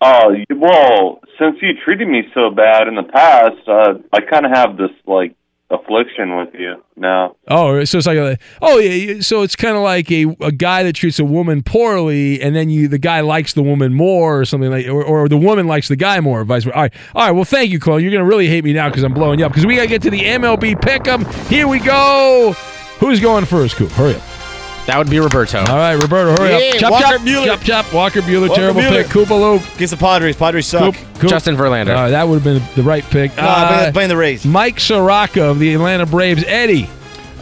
Oh 0.00 0.36
well, 0.54 1.20
since 1.38 1.56
you 1.62 1.70
treated 1.84 2.08
me 2.08 2.22
so 2.34 2.50
bad 2.50 2.88
in 2.88 2.94
the 2.94 3.02
past, 3.02 3.68
uh, 3.68 3.94
I 4.12 4.20
kind 4.20 4.44
of 4.44 4.52
have 4.52 4.76
this 4.76 4.90
like 5.06 5.34
affliction 5.70 6.36
with 6.36 6.48
you 6.54 6.82
now. 6.96 7.36
Oh, 7.46 7.84
so 7.84 7.98
it's 7.98 8.06
like 8.06 8.16
a, 8.16 8.38
oh 8.62 8.78
yeah. 8.78 9.20
So 9.20 9.42
it's 9.42 9.54
kind 9.54 9.76
of 9.76 9.82
like 9.82 10.10
a, 10.10 10.24
a 10.40 10.50
guy 10.50 10.82
that 10.82 10.94
treats 10.94 11.18
a 11.18 11.24
woman 11.24 11.62
poorly, 11.62 12.40
and 12.40 12.56
then 12.56 12.70
you 12.70 12.88
the 12.88 12.98
guy 12.98 13.20
likes 13.20 13.52
the 13.52 13.62
woman 13.62 13.94
more, 13.94 14.40
or 14.40 14.44
something 14.44 14.70
like, 14.70 14.86
or, 14.86 15.04
or 15.04 15.28
the 15.28 15.36
woman 15.36 15.66
likes 15.66 15.88
the 15.88 15.96
guy 15.96 16.20
more, 16.20 16.40
or 16.40 16.44
vice 16.44 16.64
versa. 16.64 16.74
All 16.76 16.82
right, 16.82 16.94
all 17.14 17.26
right. 17.26 17.32
Well, 17.32 17.44
thank 17.44 17.70
you, 17.70 17.78
Chloe. 17.78 18.02
You're 18.02 18.12
gonna 18.12 18.24
really 18.24 18.48
hate 18.48 18.64
me 18.64 18.72
now 18.72 18.88
because 18.88 19.04
I'm 19.04 19.14
blowing 19.14 19.38
you 19.38 19.46
up 19.46 19.52
because 19.52 19.66
we 19.66 19.76
gotta 19.76 19.88
get 19.88 20.02
to 20.02 20.10
the 20.10 20.22
MLB 20.22 20.74
pick'em. 20.76 21.26
Here 21.48 21.68
we 21.68 21.78
go. 21.80 22.54
Who's 22.98 23.20
going 23.20 23.44
first, 23.44 23.76
Coop? 23.76 23.90
Hurry 23.92 24.16
up. 24.16 24.37
That 24.88 24.96
would 24.96 25.10
be 25.10 25.20
Roberto. 25.20 25.58
All 25.60 25.76
right, 25.76 25.92
Roberto, 26.02 26.30
hurry 26.42 26.50
Yeah, 26.50 26.72
up. 26.72 26.78
Chop, 26.80 26.90
Walker 26.92 27.04
chop, 27.04 27.20
Buehler. 27.20 27.44
chop, 27.44 27.60
chop. 27.60 27.92
Walker 27.92 28.20
Buehler, 28.22 28.48
Walker 28.48 28.54
terrible 28.60 28.80
Buehler. 28.80 29.02
pick. 29.02 29.06
Koopa 29.08 29.38
Loop. 29.38 29.74
Against 29.76 29.90
the 29.90 29.96
Padres. 29.98 30.34
Padres 30.36 30.66
suck. 30.66 30.94
Coop, 30.94 31.04
Coop. 31.20 31.28
Justin 31.30 31.56
Verlander. 31.58 31.94
All 31.94 32.04
right, 32.04 32.10
that 32.10 32.26
would 32.26 32.42
have 32.42 32.44
been 32.44 32.62
the 32.74 32.82
right 32.82 33.04
pick. 33.04 33.36
No, 33.36 33.42
Uh, 33.42 33.92
playing 33.92 34.08
the 34.08 34.16
Rays. 34.16 34.46
Mike 34.46 34.80
Soroka 34.80 35.42
of 35.44 35.58
the 35.58 35.74
Atlanta 35.74 36.06
Braves. 36.06 36.42
Eddie. 36.46 36.88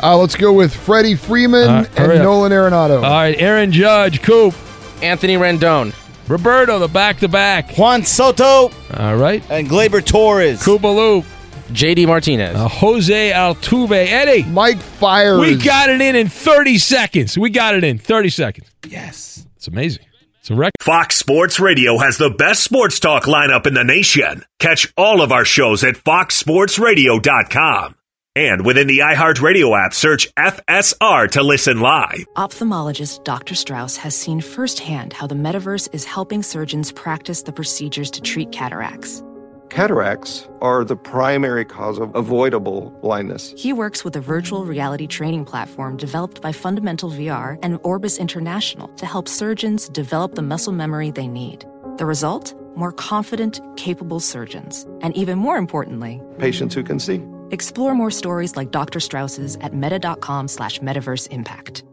Uh, 0.03 0.17
let's 0.19 0.35
go 0.35 0.53
with 0.53 0.75
Freddie 0.75 1.15
Freeman 1.15 1.69
Uh, 1.71 1.85
and 1.97 2.13
up. 2.13 2.19
Nolan 2.19 2.51
Arenado. 2.53 2.97
All 2.97 3.11
right, 3.11 3.37
Aaron 3.39 3.71
Judge. 3.71 4.23
Coop. 4.23 4.53
Anthony 5.01 5.37
Rendon. 5.37 5.93
Roberto, 6.29 6.81
the 6.81 6.89
back 6.89 7.21
to 7.21 7.29
back. 7.29 7.77
Juan 7.79 8.03
Soto 8.03 8.73
All 8.99 9.17
right. 9.17 9.41
and 9.49 9.69
Gleyber 9.71 10.05
Torres. 10.05 10.61
Koopa 10.61 10.93
Loop. 10.93 11.25
JD 11.69 12.07
Martinez. 12.07 12.57
Uh, 12.57 12.69
Jose 12.69 13.33
Altuve. 13.33 14.07
Eddie. 14.07 14.45
Mike 14.45 14.81
Fiers. 14.81 15.41
We 15.41 15.57
got 15.57 15.91
it 15.91 16.01
in 16.01 16.17
in 16.17 16.29
30 16.29 16.79
seconds. 16.79 17.37
We 17.37 17.51
got 17.51 17.75
it 17.75 17.85
in 17.85 17.99
30 17.99 18.31
seconds. 18.31 18.71
Yes. 18.89 19.47
It's 19.57 19.69
amazing. 19.69 20.05
It's 20.41 20.51
a 20.51 20.55
record. 20.55 20.73
Fox 20.81 21.17
Sports 21.17 21.59
Radio 21.59 21.99
has 21.99 22.19
the 22.19 22.31
best 22.31 22.63
sports 22.63 23.01
talk 23.01 23.25
lineup 23.25 23.67
in 23.67 23.75
the 23.75 23.83
nation. 23.83 24.45
Catch 24.61 24.93
all 24.97 25.21
of 25.21 25.33
our 25.33 25.45
shows 25.45 25.83
at 25.83 25.97
foxsportsradio.com. 25.97 27.97
And 28.37 28.65
within 28.67 28.87
the 28.87 28.99
iHeartRadio 28.99 29.83
app, 29.83 29.95
search 29.95 30.33
FSR 30.35 31.31
to 31.33 31.43
listen 31.43 31.81
live. 31.81 32.27
Ophthalmologist 32.37 33.25
Dr. 33.25 33.55
Strauss 33.55 33.97
has 33.97 34.15
seen 34.15 34.43
firsthand 34.43 35.15
how 35.15 35.27
the 35.27 35.35
metaverse 35.35 35.89
is 35.95 36.05
helping 36.05 36.43
surgeons 36.43 36.93
practice 36.93 37.43
the 37.43 37.53
procedures 37.53 38.11
to 38.11 38.21
treat 38.21 38.53
cataracts. 38.53 39.23
Cataracts 39.71 40.49
are 40.63 40.85
the 40.85 40.97
primary 40.97 41.65
cause 41.65 41.99
of 41.99 42.15
avoidable 42.15 42.91
blindness. 43.03 43.53
He 43.57 43.73
works 43.73 44.05
with 44.05 44.15
a 44.17 44.21
virtual 44.21 44.65
reality 44.65 45.07
training 45.07 45.45
platform 45.45 45.97
developed 45.97 46.41
by 46.41 46.53
Fundamental 46.53 47.11
VR 47.11 47.59
and 47.63 47.79
Orbis 47.83 48.19
International 48.19 48.89
to 48.89 49.07
help 49.07 49.29
surgeons 49.29 49.89
develop 49.89 50.35
the 50.35 50.43
muscle 50.43 50.73
memory 50.73 51.11
they 51.11 51.27
need. 51.27 51.65
The 51.99 52.07
result? 52.07 52.55
More 52.77 52.93
confident, 52.93 53.61
capable 53.77 54.21
surgeons. 54.21 54.87
And 55.01 55.17
even 55.17 55.39
more 55.39 55.57
importantly, 55.57 56.23
Patients 56.39 56.75
who 56.75 56.83
can 56.85 57.01
see. 57.01 57.23
explore 57.51 57.95
more 57.95 58.11
stories 58.11 58.57
like 58.57 58.71
Dr. 58.71 59.01
Strauss's 59.01 59.57
at 59.63 59.75
meta.com 59.75 60.47
slash 60.49 60.79
metaverse 60.81 61.27
impact. 61.31 61.85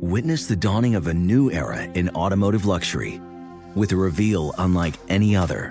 Witness 0.00 0.46
the 0.46 0.56
dawning 0.56 0.94
of 0.96 1.06
a 1.06 1.14
new 1.14 1.50
era 1.50 1.84
in 1.94 2.10
automotive 2.10 2.66
luxury 2.66 3.20
with 3.74 3.92
a 3.92 3.96
reveal 3.96 4.52
unlike 4.58 4.94
any 5.08 5.34
other 5.34 5.70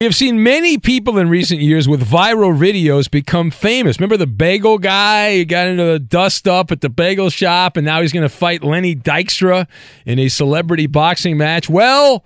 We 0.00 0.04
have 0.04 0.14
seen 0.14 0.44
many 0.44 0.78
people 0.78 1.18
in 1.18 1.28
recent 1.28 1.60
years 1.60 1.88
with 1.88 2.08
viral 2.08 2.56
videos 2.56 3.10
become 3.10 3.50
famous. 3.50 3.98
Remember 3.98 4.16
the 4.16 4.28
bagel 4.28 4.78
guy 4.78 5.42
got 5.42 5.66
into 5.66 5.84
the 5.84 5.98
dust 5.98 6.46
up 6.46 6.70
at 6.70 6.82
the 6.82 6.88
bagel 6.88 7.30
shop 7.30 7.76
and 7.76 7.84
now 7.84 8.00
he's 8.00 8.12
going 8.12 8.22
to 8.22 8.28
fight 8.28 8.62
Lenny 8.62 8.94
Dykstra 8.94 9.66
in 10.06 10.20
a 10.20 10.28
celebrity 10.28 10.86
boxing 10.86 11.36
match? 11.36 11.68
Well, 11.68 12.24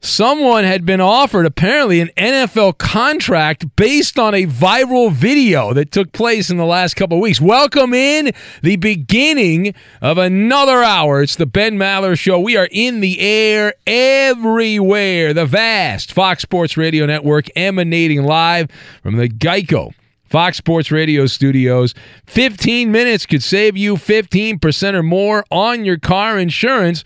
someone 0.00 0.64
had 0.64 0.84
been 0.84 1.00
offered 1.00 1.46
apparently 1.46 2.00
an 2.00 2.10
NFL 2.16 2.78
contract 2.78 3.74
based 3.76 4.18
on 4.18 4.34
a 4.34 4.46
viral 4.46 5.12
video 5.12 5.72
that 5.74 5.90
took 5.90 6.12
place 6.12 6.50
in 6.50 6.56
the 6.56 6.64
last 6.64 6.94
couple 6.94 7.20
weeks. 7.20 7.40
Welcome 7.40 7.92
in 7.94 8.32
the 8.62 8.76
beginning 8.76 9.74
of 10.00 10.18
another 10.18 10.82
hour. 10.82 11.22
It's 11.22 11.36
the 11.36 11.46
Ben 11.46 11.76
Maller 11.76 12.18
Show. 12.18 12.38
We 12.38 12.56
are 12.56 12.68
in 12.70 13.00
the 13.00 13.20
air 13.20 13.74
everywhere. 13.86 15.34
The 15.34 15.46
vast 15.46 16.12
Fox 16.12 16.42
Sports 16.42 16.76
Radio 16.76 17.06
Network 17.06 17.46
emanating 17.56 18.22
live 18.22 18.70
from 19.02 19.16
the 19.16 19.28
Geico. 19.28 19.92
Fox 20.28 20.58
Sports 20.58 20.90
Radio 20.90 21.26
studios. 21.26 21.94
15 22.26 22.92
minutes 22.92 23.24
could 23.24 23.42
save 23.42 23.78
you 23.78 23.94
15% 23.94 24.92
or 24.94 25.02
more 25.02 25.44
on 25.50 25.86
your 25.86 25.98
car 25.98 26.38
insurance. 26.38 27.02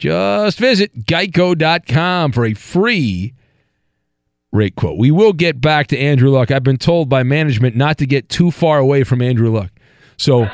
Just 0.00 0.58
visit 0.58 1.04
geico.com 1.04 2.32
for 2.32 2.46
a 2.46 2.54
free 2.54 3.34
rate 4.50 4.74
quote. 4.74 4.98
We 4.98 5.10
will 5.10 5.34
get 5.34 5.60
back 5.60 5.88
to 5.88 5.98
Andrew 5.98 6.30
Luck. 6.30 6.50
I've 6.50 6.64
been 6.64 6.78
told 6.78 7.10
by 7.10 7.22
management 7.22 7.76
not 7.76 7.98
to 7.98 8.06
get 8.06 8.30
too 8.30 8.50
far 8.50 8.78
away 8.78 9.04
from 9.04 9.20
Andrew 9.20 9.50
Luck. 9.50 9.70
So 10.16 10.48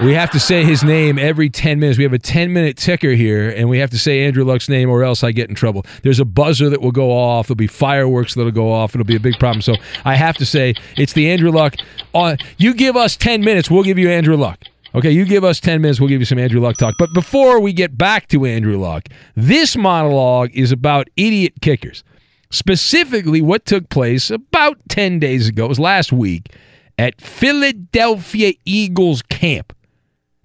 we 0.00 0.14
have 0.14 0.30
to 0.30 0.38
say 0.38 0.62
his 0.62 0.84
name 0.84 1.18
every 1.18 1.50
10 1.50 1.80
minutes. 1.80 1.98
We 1.98 2.04
have 2.04 2.12
a 2.12 2.20
10 2.20 2.52
minute 2.52 2.76
ticker 2.76 3.10
here, 3.10 3.50
and 3.50 3.68
we 3.68 3.78
have 3.78 3.90
to 3.90 3.98
say 3.98 4.24
Andrew 4.24 4.44
Luck's 4.44 4.68
name 4.68 4.88
or 4.88 5.02
else 5.02 5.24
I 5.24 5.32
get 5.32 5.48
in 5.48 5.56
trouble. 5.56 5.84
There's 6.04 6.20
a 6.20 6.24
buzzer 6.24 6.70
that 6.70 6.80
will 6.80 6.92
go 6.92 7.10
off. 7.10 7.48
There'll 7.48 7.56
be 7.56 7.66
fireworks 7.66 8.34
that'll 8.34 8.52
go 8.52 8.72
off. 8.72 8.94
It'll 8.94 9.04
be 9.04 9.16
a 9.16 9.20
big 9.20 9.40
problem. 9.40 9.60
So 9.60 9.74
I 10.04 10.14
have 10.14 10.36
to 10.36 10.46
say 10.46 10.74
it's 10.96 11.14
the 11.14 11.32
Andrew 11.32 11.50
Luck. 11.50 11.74
Uh, 12.14 12.36
you 12.58 12.74
give 12.74 12.96
us 12.96 13.16
10 13.16 13.40
minutes, 13.42 13.68
we'll 13.68 13.82
give 13.82 13.98
you 13.98 14.08
Andrew 14.08 14.36
Luck. 14.36 14.60
Okay, 14.94 15.10
you 15.10 15.24
give 15.24 15.42
us 15.42 15.58
10 15.58 15.80
minutes, 15.82 15.98
we'll 16.00 16.08
give 16.08 16.20
you 16.20 16.24
some 16.24 16.38
Andrew 16.38 16.60
Luck 16.60 16.76
talk. 16.76 16.94
But 16.98 17.12
before 17.12 17.58
we 17.58 17.72
get 17.72 17.98
back 17.98 18.28
to 18.28 18.44
Andrew 18.46 18.78
Luck, 18.78 19.08
this 19.34 19.76
monologue 19.76 20.50
is 20.54 20.70
about 20.70 21.08
idiot 21.16 21.54
kickers. 21.60 22.04
Specifically, 22.50 23.42
what 23.42 23.64
took 23.64 23.88
place 23.88 24.30
about 24.30 24.78
10 24.88 25.18
days 25.18 25.48
ago, 25.48 25.64
it 25.64 25.68
was 25.68 25.80
last 25.80 26.12
week, 26.12 26.54
at 26.96 27.20
Philadelphia 27.20 28.52
Eagles 28.64 29.22
camp. 29.22 29.72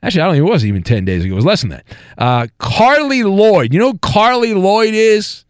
Actually, 0.02 0.22
I 0.22 0.26
don't 0.26 0.36
think 0.36 0.48
it 0.48 0.52
was 0.52 0.66
even 0.66 0.82
10 0.82 1.06
days 1.06 1.24
ago. 1.24 1.34
It 1.34 1.36
was 1.36 1.46
less 1.46 1.62
than 1.62 1.70
that. 1.70 1.86
Uh, 2.18 2.48
Carly 2.58 3.22
Lloyd. 3.24 3.72
You 3.72 3.80
know 3.80 3.92
who 3.92 4.00
Carly 4.00 4.56
Lloyd 4.56 4.96
is? 4.96 5.46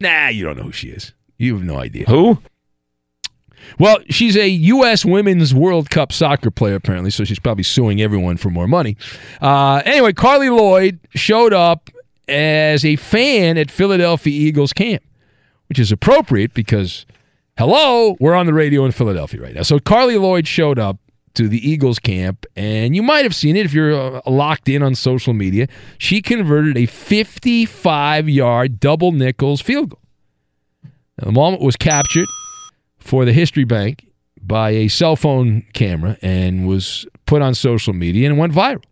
Nah, 0.00 0.28
you 0.28 0.44
don't 0.44 0.56
know 0.56 0.64
who 0.64 0.72
she 0.72 0.88
is. 0.88 1.12
You 1.38 1.54
have 1.54 1.64
no 1.64 1.78
idea. 1.78 2.06
Who? 2.08 2.38
Well, 3.78 3.98
she's 4.08 4.36
a 4.36 4.48
U.S. 4.48 5.04
Women's 5.04 5.54
World 5.54 5.90
Cup 5.90 6.12
soccer 6.12 6.50
player, 6.50 6.74
apparently, 6.74 7.10
so 7.10 7.24
she's 7.24 7.38
probably 7.38 7.64
suing 7.64 8.00
everyone 8.00 8.36
for 8.36 8.50
more 8.50 8.68
money. 8.68 8.96
Uh, 9.40 9.82
anyway, 9.84 10.12
Carly 10.12 10.50
Lloyd 10.50 11.00
showed 11.14 11.52
up 11.52 11.90
as 12.28 12.84
a 12.84 12.96
fan 12.96 13.58
at 13.58 13.70
Philadelphia 13.70 14.32
Eagles 14.32 14.72
camp, 14.72 15.02
which 15.68 15.78
is 15.78 15.92
appropriate 15.92 16.54
because, 16.54 17.06
hello, 17.58 18.16
we're 18.20 18.34
on 18.34 18.46
the 18.46 18.54
radio 18.54 18.84
in 18.84 18.92
Philadelphia 18.92 19.40
right 19.40 19.54
now. 19.54 19.62
So 19.62 19.78
Carly 19.78 20.16
Lloyd 20.16 20.46
showed 20.46 20.78
up 20.78 20.98
to 21.34 21.48
the 21.48 21.66
Eagles 21.66 21.98
camp, 21.98 22.44
and 22.56 22.94
you 22.94 23.02
might 23.02 23.24
have 23.24 23.34
seen 23.34 23.56
it 23.56 23.64
if 23.64 23.72
you're 23.72 23.94
uh, 23.94 24.20
locked 24.26 24.68
in 24.68 24.82
on 24.82 24.94
social 24.94 25.32
media. 25.32 25.66
She 25.98 26.20
converted 26.20 26.76
a 26.76 26.86
55 26.86 28.28
yard 28.28 28.80
double 28.80 29.12
nickels 29.12 29.60
field 29.60 29.90
goal. 29.90 29.98
Now, 31.18 31.26
the 31.26 31.32
moment 31.32 31.62
was 31.62 31.76
captured 31.76 32.26
for 33.02 33.24
the 33.24 33.32
History 33.32 33.64
Bank 33.64 34.06
by 34.40 34.70
a 34.70 34.88
cell 34.88 35.16
phone 35.16 35.62
camera 35.72 36.18
and 36.22 36.66
was 36.66 37.06
put 37.26 37.42
on 37.42 37.54
social 37.54 37.92
media 37.92 38.28
and 38.28 38.38
went 38.38 38.52
viral. 38.52 38.82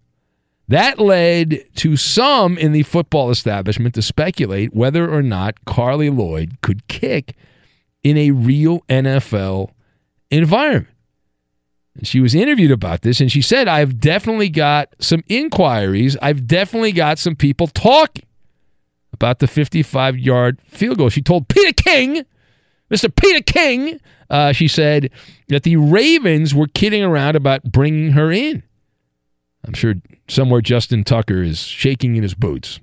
That 0.69 1.01
led 1.01 1.65
to 1.77 1.97
some 1.97 2.57
in 2.57 2.71
the 2.71 2.85
football 2.85 3.31
establishment 3.31 3.95
to 3.97 4.03
speculate 4.03 4.73
whether 4.73 5.13
or 5.13 5.23
not 5.23 5.65
Carly 5.65 6.11
Lloyd 6.11 6.59
could 6.63 6.87
kick 6.87 7.35
in 8.05 8.17
a 8.17 8.31
real 8.31 8.81
NFL 8.89 9.71
environment. 10.31 10.95
And 11.97 12.07
she 12.07 12.21
was 12.21 12.37
interviewed 12.37 12.71
about 12.71 13.03
this 13.03 13.21
and 13.21 13.33
she 13.33 13.43
said, 13.43 13.67
I've 13.67 13.99
definitely 13.99 14.49
got 14.49 14.95
some 15.01 15.25
inquiries. 15.29 16.17
I've 16.23 16.47
definitely 16.47 16.93
got 16.93 17.19
some 17.19 17.35
people 17.35 17.67
talking 17.67 18.25
about 19.13 19.41
the 19.41 19.49
55 19.49 20.19
yard 20.19 20.61
field 20.67 20.99
goal. 20.99 21.09
She 21.09 21.21
told 21.21 21.49
Peter 21.49 21.73
King, 21.73 22.25
Mr. 22.91 23.15
Peter 23.15 23.41
King, 23.41 24.01
uh, 24.29 24.53
she 24.53 24.69
said 24.69 25.11
that 25.49 25.63
the 25.63 25.77
Ravens 25.77 26.55
were 26.55 26.67
kidding 26.69 27.03
around 27.03 27.37
about 27.37 27.63
bringing 27.65 28.13
her 28.13 28.31
in. 28.31 28.63
I'm 29.65 29.75
sure 29.75 29.95
somewhere 30.29 30.61
Justin 30.61 31.05
Tucker 31.05 31.43
is 31.43 31.61
shaking 31.61 32.17
in 32.17 32.23
his 32.23 32.35
boots. 32.35 32.81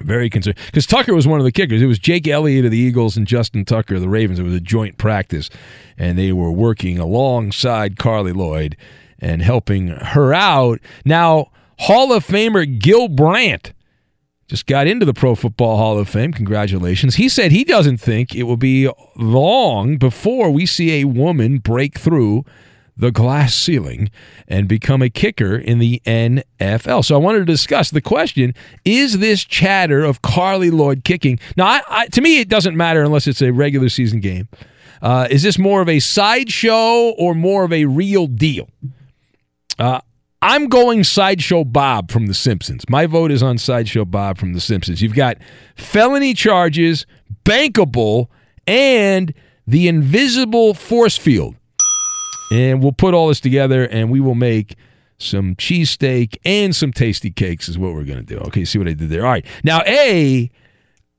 Very 0.00 0.30
concerned 0.30 0.56
because 0.66 0.86
Tucker 0.86 1.12
was 1.12 1.26
one 1.26 1.40
of 1.40 1.44
the 1.44 1.50
kickers. 1.50 1.82
It 1.82 1.86
was 1.86 1.98
Jake 1.98 2.28
Elliott 2.28 2.64
of 2.64 2.70
the 2.70 2.78
Eagles 2.78 3.16
and 3.16 3.26
Justin 3.26 3.64
Tucker 3.64 3.96
of 3.96 4.00
the 4.00 4.08
Ravens. 4.08 4.38
It 4.38 4.44
was 4.44 4.54
a 4.54 4.60
joint 4.60 4.96
practice, 4.96 5.50
and 5.96 6.16
they 6.16 6.32
were 6.32 6.52
working 6.52 6.98
alongside 6.98 7.98
Carly 7.98 8.32
Lloyd 8.32 8.76
and 9.18 9.42
helping 9.42 9.88
her 9.88 10.32
out. 10.32 10.78
Now, 11.04 11.48
Hall 11.80 12.12
of 12.12 12.24
Famer 12.24 12.78
Gil 12.78 13.08
Brandt 13.08 13.72
just 14.48 14.66
got 14.66 14.86
into 14.86 15.04
the 15.04 15.14
Pro 15.14 15.34
Football 15.34 15.76
Hall 15.76 15.98
of 15.98 16.08
Fame. 16.08 16.32
Congratulations. 16.32 17.16
He 17.16 17.28
said 17.28 17.52
he 17.52 17.64
doesn't 17.64 17.98
think 17.98 18.34
it 18.34 18.44
will 18.44 18.56
be 18.56 18.90
long 19.14 19.98
before 19.98 20.50
we 20.50 20.64
see 20.64 21.00
a 21.00 21.04
woman 21.04 21.58
break 21.58 21.98
through 21.98 22.44
the 22.96 23.12
glass 23.12 23.54
ceiling 23.54 24.10
and 24.48 24.66
become 24.66 25.02
a 25.02 25.10
kicker 25.10 25.54
in 25.54 25.78
the 25.78 26.00
NFL. 26.06 27.04
So 27.04 27.14
I 27.14 27.18
wanted 27.18 27.40
to 27.40 27.44
discuss 27.44 27.90
the 27.90 28.00
question 28.00 28.54
is 28.86 29.18
this 29.18 29.44
chatter 29.44 30.02
of 30.02 30.22
Carly 30.22 30.70
Lloyd 30.70 31.04
kicking? 31.04 31.38
Now, 31.56 31.66
I, 31.66 31.82
I, 31.88 32.06
to 32.08 32.20
me, 32.22 32.40
it 32.40 32.48
doesn't 32.48 32.76
matter 32.76 33.02
unless 33.02 33.26
it's 33.26 33.42
a 33.42 33.52
regular 33.52 33.90
season 33.90 34.20
game. 34.20 34.48
Uh, 35.02 35.28
is 35.30 35.42
this 35.42 35.58
more 35.58 35.82
of 35.82 35.88
a 35.88 36.00
sideshow 36.00 37.10
or 37.10 37.34
more 37.34 37.64
of 37.64 37.72
a 37.72 37.84
real 37.84 38.26
deal? 38.26 38.68
Uh, 39.78 40.00
I'm 40.40 40.68
going 40.68 41.02
Sideshow 41.02 41.64
Bob 41.64 42.12
from 42.12 42.26
The 42.26 42.34
Simpsons. 42.34 42.84
My 42.88 43.06
vote 43.06 43.32
is 43.32 43.42
on 43.42 43.58
Sideshow 43.58 44.04
Bob 44.04 44.38
from 44.38 44.52
The 44.52 44.60
Simpsons. 44.60 45.02
You've 45.02 45.14
got 45.14 45.36
felony 45.74 46.32
charges, 46.32 47.06
bankable, 47.44 48.28
and 48.64 49.34
the 49.66 49.88
invisible 49.88 50.74
force 50.74 51.16
field. 51.16 51.56
And 52.52 52.80
we'll 52.80 52.92
put 52.92 53.14
all 53.14 53.28
this 53.28 53.40
together 53.40 53.84
and 53.84 54.10
we 54.10 54.20
will 54.20 54.36
make 54.36 54.76
some 55.18 55.56
cheesesteak 55.56 56.36
and 56.44 56.74
some 56.74 56.92
tasty 56.92 57.30
cakes, 57.32 57.68
is 57.68 57.76
what 57.76 57.92
we're 57.92 58.04
going 58.04 58.24
to 58.24 58.34
do. 58.34 58.38
Okay, 58.46 58.64
see 58.64 58.78
what 58.78 58.86
I 58.86 58.92
did 58.92 59.10
there. 59.10 59.26
All 59.26 59.32
right. 59.32 59.44
Now, 59.64 59.80
A, 59.86 60.50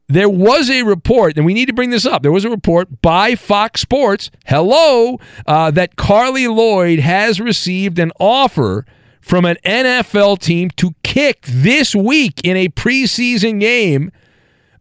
there 0.08 0.30
was 0.30 0.70
a 0.70 0.84
report, 0.84 1.36
and 1.36 1.46
we 1.46 1.54
need 1.54 1.66
to 1.66 1.74
bring 1.74 1.90
this 1.90 2.06
up. 2.06 2.24
There 2.24 2.32
was 2.32 2.46
a 2.46 2.50
report 2.50 3.02
by 3.02 3.36
Fox 3.36 3.82
Sports, 3.82 4.32
hello, 4.46 5.20
uh, 5.46 5.72
that 5.72 5.98
Carly 5.98 6.48
Lloyd 6.48 7.00
has 7.00 7.42
received 7.42 8.00
an 8.00 8.14
offer 8.18 8.86
from 9.20 9.46
an 9.46 9.58
NFL 9.64 10.40
team 10.40 10.70
to 10.78 10.94
kick 11.04 11.42
this 11.48 11.94
week 11.94 12.42
in 12.44 12.58
a 12.58 12.70
preseason 12.70 13.60
game, 13.60 14.12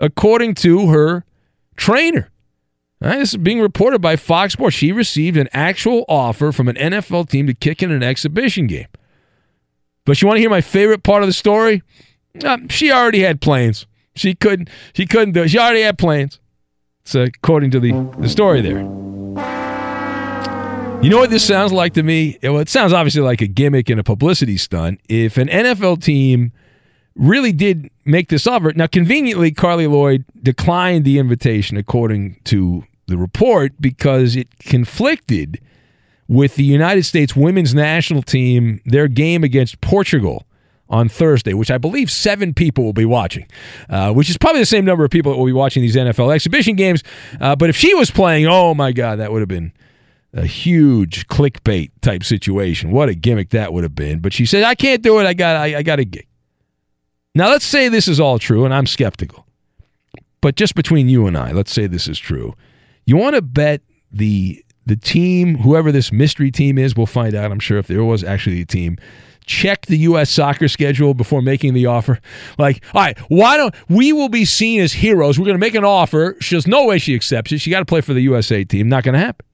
according 0.01 0.55
to 0.57 0.89
her 0.89 1.25
trainer. 1.77 2.31
Right, 3.01 3.19
this 3.19 3.31
is 3.31 3.37
being 3.37 3.61
reported 3.61 4.01
by 4.01 4.17
Fox 4.17 4.55
Sports. 4.55 4.75
She 4.75 4.91
received 4.91 5.37
an 5.37 5.49
actual 5.53 6.05
offer 6.09 6.51
from 6.51 6.69
an 6.69 6.75
NFL 6.75 7.29
team 7.29 7.47
to 7.47 7.55
kick 7.55 7.81
in 7.83 7.93
an 7.93 8.03
exhibition 8.03 8.67
game. 8.67 8.89
But 10.05 10.21
you 10.21 10.27
want 10.27 10.39
to 10.39 10.41
hear 10.41 10.51
my 10.51 10.61
favorite 10.63 11.05
part 11.05 11.23
of 11.23 11.29
the 11.29 11.33
story? 11.33 11.83
Uh, 12.43 12.59
she 12.69 12.91
already 12.91 13.21
had 13.21 13.41
planes. 13.41 13.87
She 14.17 14.35
couldn't. 14.35 14.69
She 14.95 15.07
couldn't 15.07 15.35
do 15.35 15.43
it. 15.43 15.51
She 15.51 15.59
already 15.59 15.83
had 15.83 15.97
planes. 15.97 16.41
So 17.05 17.23
according 17.23 17.71
to 17.73 17.81
the 17.81 17.93
the 18.19 18.29
story 18.29 18.61
there. 18.61 18.83
You 21.01 21.11
know 21.11 21.19
what 21.19 21.31
this 21.31 21.47
sounds 21.47 21.73
like 21.73 21.95
to 21.95 22.03
me? 22.03 22.39
Well, 22.43 22.59
it 22.59 22.69
sounds 22.69 22.93
obviously 22.93 23.23
like 23.23 23.41
a 23.41 23.47
gimmick 23.47 23.89
and 23.89 24.01
a 24.01 24.03
publicity 24.03 24.57
stunt. 24.57 25.01
If 25.09 25.39
an 25.39 25.47
NFL 25.47 26.03
team 26.03 26.51
really 27.15 27.53
did 27.53 27.89
make 28.05 28.29
this 28.31 28.49
offer, 28.49 28.73
now 28.75 28.89
conveniently, 28.89 29.53
Carly 29.53 29.87
Lloyd 29.87 30.25
declined 30.43 31.05
the 31.05 31.19
invitation, 31.21 31.77
according 31.77 32.41
to 32.45 32.85
the 33.07 33.17
report, 33.17 33.75
because 33.81 34.35
it 34.35 34.49
conflicted 34.59 35.61
with 36.27 36.57
the 36.57 36.65
United 36.65 37.05
States 37.05 37.37
women's 37.37 37.75
national 37.75 38.23
team, 38.23 38.81
their 38.85 39.07
game 39.07 39.45
against 39.45 39.81
Portugal 39.81 40.47
on 40.91 41.09
Thursday, 41.09 41.55
which 41.55 41.71
I 41.71 41.79
believe 41.79 42.11
seven 42.11 42.55
people 42.55 42.83
will 42.83 42.93
be 42.93 43.05
watching, 43.05 43.47
uh, 43.89 44.13
which 44.13 44.29
is 44.29 44.37
probably 44.37 44.63
the 44.63 44.67
same 44.67 44.85
number 44.85 45.05
of 45.05 45.13
people 45.13 45.31
that 45.31 45.39
will 45.39 45.47
be 45.47 45.53
watching 45.53 45.81
these 45.81 45.95
NFL 45.95 46.35
exhibition 46.35 46.75
games. 46.75 47.05
Uh, 47.41 47.55
but 47.55 47.71
if 47.71 47.77
she 47.77 47.95
was 47.95 48.11
playing, 48.11 48.47
oh 48.47 48.75
my 48.75 48.91
God, 48.91 49.21
that 49.21 49.31
would 49.31 49.41
have 49.41 49.49
been 49.49 49.73
a 50.33 50.47
huge 50.47 51.27
clickbait 51.29 51.91
type 52.01 52.23
situation. 52.23 52.91
What 52.91 53.09
a 53.09 53.15
gimmick 53.15 53.51
that 53.51 53.73
would 53.73 53.83
have 53.83 53.95
been. 53.95 54.21
But 54.21 54.33
she 54.33 54.47
said, 54.47 54.65
I 54.65 54.75
can't 54.75 55.03
do 55.03 55.19
it. 55.21 55.27
I 55.27 55.35
got, 55.35 55.57
I, 55.57 55.79
I 55.79 55.83
got 55.83 55.99
a 55.99 56.05
gig. 56.05 56.27
Now, 57.35 57.51
let's 57.51 57.65
say 57.65 57.89
this 57.89 58.09
is 58.09 58.21
all 58.21 58.39
true, 58.39 58.65
and 58.65 58.75
I'm 58.75 58.87
skeptical. 58.87 59.47
But 60.41 60.57
just 60.57 60.75
between 60.75 61.09
you 61.09 61.27
and 61.27 61.37
I, 61.37 61.53
let's 61.53 61.73
say 61.73 61.87
this 61.87 62.09
is 62.09 62.19
true. 62.19 62.55
You 63.07 63.17
want 63.17 63.37
to 63.37 63.43
bet 63.43 63.83
the 64.11 64.65
the 64.87 64.97
team, 64.97 65.59
whoever 65.59 65.93
this 65.93 66.11
mystery 66.11 66.51
team 66.51 66.79
is, 66.79 66.97
we'll 66.97 67.05
find 67.05 67.35
out, 67.35 67.53
I'm 67.53 67.61
sure, 67.61 67.77
if 67.77 67.89
there 67.89 68.03
was 68.03 68.25
actually 68.25 68.63
a 68.63 68.65
team, 68.65 68.97
check 69.45 69.85
the 69.85 69.99
U.S. 69.99 70.31
soccer 70.31 70.67
schedule 70.67 71.13
before 71.13 71.43
making 71.43 71.75
the 71.75 71.87
offer. 71.87 72.19
Like, 72.59 72.83
all 72.95 73.03
right, 73.03 73.19
why 73.29 73.59
don't 73.59 73.75
we 73.89 74.15
will 74.15 74.31
be 74.31 74.47
seen 74.47 74.81
as 74.81 74.95
heroes? 74.95 75.39
We're 75.39 75.45
going 75.45 75.57
to 75.57 75.61
make 75.61 75.75
an 75.75 75.85
offer. 75.85 76.37
There's 76.51 76.67
no 76.67 76.87
way 76.87 76.99
she 76.99 77.15
accepts 77.15 77.53
it. 77.53 77.61
She 77.61 77.71
got 77.71 77.81
to 77.81 77.85
play 77.85 78.01
for 78.01 78.15
the 78.15 78.23
USA 78.23 78.65
team. 78.65 78.89
Not 78.89 79.05
going 79.05 79.13
to 79.13 79.19
happen. 79.19 79.45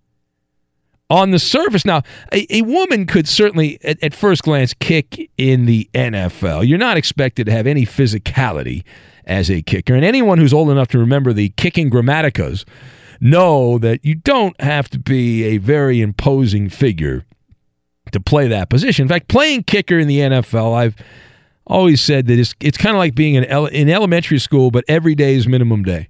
On 1.10 1.30
the 1.32 1.38
surface, 1.38 1.84
now, 1.84 2.02
a, 2.32 2.46
a 2.58 2.62
woman 2.62 3.06
could 3.06 3.28
certainly, 3.28 3.78
at, 3.84 4.02
at 4.02 4.14
first 4.14 4.42
glance, 4.42 4.72
kick 4.74 5.30
in 5.36 5.66
the 5.66 5.88
NFL. 5.94 6.66
You're 6.66 6.78
not 6.78 6.96
expected 6.96 7.44
to 7.46 7.52
have 7.52 7.66
any 7.66 7.84
physicality 7.84 8.84
as 9.26 9.50
a 9.50 9.62
kicker. 9.62 9.94
And 9.94 10.04
anyone 10.04 10.38
who's 10.38 10.52
old 10.52 10.70
enough 10.70 10.88
to 10.88 10.98
remember 10.98 11.32
the 11.32 11.50
kicking 11.50 11.90
Gramaticas 11.90 12.64
know 13.20 13.78
that 13.78 14.04
you 14.04 14.14
don't 14.14 14.58
have 14.60 14.88
to 14.90 14.98
be 14.98 15.44
a 15.44 15.58
very 15.58 16.00
imposing 16.00 16.68
figure 16.68 17.24
to 18.12 18.20
play 18.20 18.48
that 18.48 18.70
position. 18.70 19.04
In 19.04 19.08
fact, 19.08 19.28
playing 19.28 19.64
kicker 19.64 19.98
in 19.98 20.08
the 20.08 20.18
NFL, 20.18 20.74
I've 20.74 20.96
always 21.66 22.00
said 22.00 22.26
that 22.26 22.38
it's 22.38 22.54
it's 22.60 22.76
kind 22.76 22.94
of 22.94 22.98
like 22.98 23.14
being 23.14 23.34
in, 23.34 23.44
ele- 23.46 23.66
in 23.66 23.88
elementary 23.88 24.38
school, 24.38 24.70
but 24.70 24.84
every 24.88 25.14
day 25.14 25.34
is 25.34 25.46
minimum 25.48 25.82
day. 25.82 26.08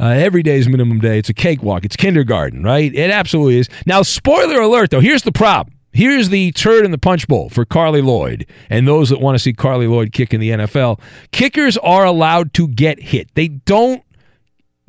Uh, 0.00 0.06
every 0.06 0.42
day 0.42 0.56
is 0.56 0.66
minimum 0.66 0.98
day. 0.98 1.18
It's 1.18 1.28
a 1.28 1.34
cakewalk. 1.34 1.84
It's 1.84 1.96
kindergarten, 1.96 2.62
right? 2.62 2.92
It 2.94 3.10
absolutely 3.10 3.58
is. 3.58 3.68
Now, 3.84 4.00
spoiler 4.00 4.60
alert, 4.60 4.90
though. 4.90 5.00
Here's 5.00 5.24
the 5.24 5.32
problem. 5.32 5.76
Here's 5.92 6.30
the 6.30 6.52
turd 6.52 6.84
in 6.84 6.90
the 6.90 6.98
punch 6.98 7.28
bowl 7.28 7.50
for 7.50 7.64
Carly 7.64 8.00
Lloyd 8.00 8.46
and 8.70 8.88
those 8.88 9.10
that 9.10 9.20
want 9.20 9.34
to 9.34 9.38
see 9.40 9.52
Carly 9.52 9.86
Lloyd 9.86 10.12
kick 10.12 10.32
in 10.32 10.40
the 10.40 10.50
NFL. 10.50 11.00
Kickers 11.32 11.76
are 11.78 12.04
allowed 12.04 12.54
to 12.54 12.68
get 12.68 13.00
hit. 13.00 13.34
They 13.34 13.48
don't 13.48 14.02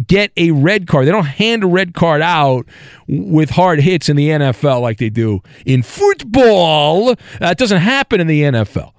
get 0.08 0.32
a 0.38 0.52
red 0.52 0.88
card. 0.88 1.08
They 1.08 1.12
don't 1.12 1.26
hand 1.26 1.64
a 1.64 1.68
red 1.68 1.94
card 1.94 2.22
out 2.22 2.68
with 3.08 3.50
hard 3.50 3.80
hits 3.82 4.10
in 4.10 4.16
the 4.16 4.30
NFL 4.30 4.82
like 4.82 5.00
they 5.00 5.10
do 5.10 5.42
in 5.66 5.82
football. 5.84 7.16
That 7.40 7.58
doesn't 7.58 7.82
happen 7.82 8.22
in 8.22 8.28
the 8.28 8.44
NFL. 8.44 8.94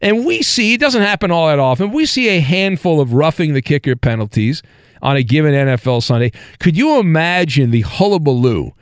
And 0.00 0.24
we 0.24 0.42
see, 0.42 0.74
it 0.74 0.80
doesn't 0.80 1.02
happen 1.02 1.30
all 1.30 1.48
that 1.48 1.58
often, 1.58 1.90
we 1.90 2.06
see 2.06 2.28
a 2.28 2.40
handful 2.40 3.00
of 3.00 3.12
roughing 3.12 3.52
the 3.52 3.60
kicker 3.60 3.96
penalties 3.96 4.62
on 5.02 5.16
a 5.16 5.22
given 5.22 5.54
NFL 5.54 6.02
Sunday. 6.02 6.32
Could 6.58 6.76
you 6.76 6.98
imagine 6.98 7.70
the 7.70 7.82
hullabaloo, 7.82 8.72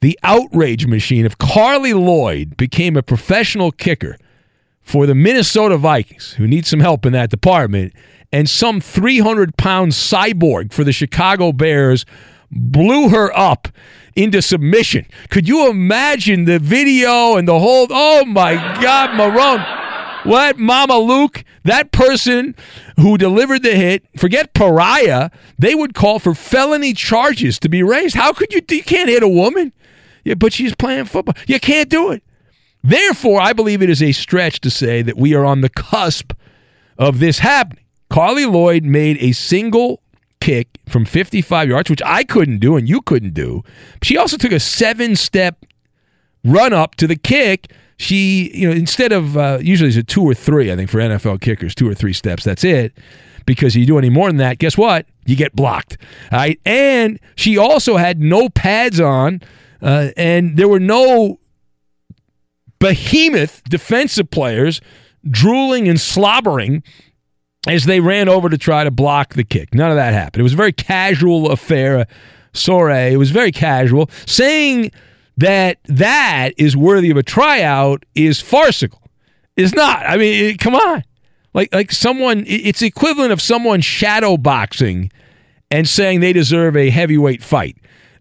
the 0.00 0.18
outrage 0.22 0.86
machine 0.86 1.26
if 1.26 1.36
Carly 1.38 1.94
Lloyd 1.94 2.56
became 2.56 2.96
a 2.96 3.02
professional 3.02 3.72
kicker 3.72 4.16
for 4.82 5.06
the 5.06 5.14
Minnesota 5.14 5.76
Vikings, 5.76 6.32
who 6.32 6.46
need 6.46 6.66
some 6.66 6.80
help 6.80 7.04
in 7.04 7.12
that 7.12 7.30
department, 7.30 7.92
and 8.32 8.48
some 8.48 8.80
300 8.80 9.56
pound 9.56 9.92
cyborg 9.92 10.72
for 10.72 10.84
the 10.84 10.92
Chicago 10.92 11.52
Bears 11.52 12.06
blew 12.50 13.10
her 13.10 13.30
up 13.36 13.68
into 14.16 14.40
submission. 14.42 15.06
Could 15.30 15.46
you 15.46 15.68
imagine 15.68 16.44
the 16.44 16.58
video 16.58 17.36
and 17.36 17.46
the 17.46 17.58
whole? 17.58 17.86
Oh 17.90 18.24
my 18.24 18.54
God, 18.80 19.10
Marone. 19.10 19.87
What, 20.24 20.58
Mama 20.58 20.98
Luke? 20.98 21.44
That 21.64 21.92
person 21.92 22.54
who 22.96 23.18
delivered 23.18 23.62
the 23.62 23.74
hit, 23.74 24.04
forget 24.16 24.54
pariah, 24.54 25.30
they 25.58 25.74
would 25.74 25.94
call 25.94 26.18
for 26.18 26.34
felony 26.34 26.92
charges 26.92 27.58
to 27.60 27.68
be 27.68 27.82
raised. 27.82 28.16
How 28.16 28.32
could 28.32 28.52
you? 28.52 28.62
You 28.68 28.82
can't 28.82 29.08
hit 29.08 29.22
a 29.22 29.28
woman. 29.28 29.72
Yeah, 30.24 30.34
but 30.34 30.52
she's 30.52 30.74
playing 30.74 31.06
football. 31.06 31.34
You 31.46 31.60
can't 31.60 31.88
do 31.88 32.10
it. 32.10 32.22
Therefore, 32.82 33.40
I 33.40 33.52
believe 33.52 33.82
it 33.82 33.90
is 33.90 34.02
a 34.02 34.12
stretch 34.12 34.60
to 34.60 34.70
say 34.70 35.02
that 35.02 35.16
we 35.16 35.34
are 35.34 35.44
on 35.44 35.60
the 35.60 35.68
cusp 35.68 36.32
of 36.98 37.18
this 37.18 37.40
happening. 37.40 37.84
Carly 38.10 38.46
Lloyd 38.46 38.84
made 38.84 39.18
a 39.20 39.32
single 39.32 40.02
kick 40.40 40.78
from 40.88 41.04
55 41.04 41.68
yards, 41.68 41.90
which 41.90 42.02
I 42.04 42.24
couldn't 42.24 42.58
do 42.58 42.76
and 42.76 42.88
you 42.88 43.02
couldn't 43.02 43.34
do. 43.34 43.62
She 44.02 44.16
also 44.16 44.36
took 44.36 44.52
a 44.52 44.60
seven 44.60 45.16
step 45.16 45.66
run 46.44 46.72
up 46.72 46.94
to 46.96 47.06
the 47.06 47.16
kick, 47.16 47.72
she, 47.98 48.50
you 48.54 48.68
know, 48.68 48.74
instead 48.74 49.12
of 49.12 49.36
uh, 49.36 49.58
usually 49.60 49.88
it's 49.88 49.96
a 49.96 50.02
two 50.02 50.22
or 50.22 50.32
three, 50.32 50.72
I 50.72 50.76
think 50.76 50.88
for 50.88 50.98
NFL 50.98 51.40
kickers, 51.40 51.74
two 51.74 51.88
or 51.88 51.94
three 51.94 52.12
steps. 52.12 52.44
That's 52.44 52.64
it. 52.64 52.96
Because 53.44 53.74
you 53.74 53.86
do 53.86 53.98
any 53.98 54.10
more 54.10 54.28
than 54.28 54.36
that, 54.36 54.58
guess 54.58 54.76
what? 54.76 55.06
You 55.26 55.34
get 55.34 55.56
blocked. 55.56 55.98
All 56.30 56.38
right. 56.38 56.60
And 56.64 57.18
she 57.34 57.58
also 57.58 57.96
had 57.96 58.20
no 58.20 58.48
pads 58.50 59.00
on, 59.00 59.40
uh, 59.82 60.10
and 60.16 60.56
there 60.56 60.68
were 60.68 60.80
no 60.80 61.40
behemoth 62.78 63.62
defensive 63.64 64.30
players 64.30 64.80
drooling 65.28 65.88
and 65.88 66.00
slobbering 66.00 66.84
as 67.66 67.84
they 67.84 68.00
ran 68.00 68.28
over 68.28 68.48
to 68.48 68.58
try 68.58 68.84
to 68.84 68.90
block 68.90 69.34
the 69.34 69.44
kick. 69.44 69.74
None 69.74 69.90
of 69.90 69.96
that 69.96 70.12
happened. 70.12 70.40
It 70.40 70.44
was 70.44 70.52
a 70.52 70.56
very 70.56 70.72
casual 70.72 71.50
affair, 71.50 71.96
a 71.96 72.06
soiree. 72.52 73.12
It 73.12 73.16
was 73.16 73.30
very 73.30 73.50
casual. 73.50 74.08
Saying 74.26 74.92
that 75.38 75.78
that 75.84 76.50
is 76.58 76.76
worthy 76.76 77.10
of 77.10 77.16
a 77.16 77.22
tryout 77.22 78.04
is 78.14 78.40
farcical. 78.40 79.00
It's 79.56 79.74
not. 79.74 80.04
I 80.04 80.16
mean, 80.16 80.44
it, 80.44 80.58
come 80.58 80.74
on. 80.74 81.04
Like 81.54 81.72
like 81.72 81.92
someone 81.92 82.44
it's 82.46 82.82
equivalent 82.82 83.32
of 83.32 83.40
someone 83.40 83.80
shadow 83.80 84.36
boxing 84.36 85.10
and 85.70 85.88
saying 85.88 86.20
they 86.20 86.32
deserve 86.32 86.76
a 86.76 86.90
heavyweight 86.90 87.42
fight. 87.42 87.76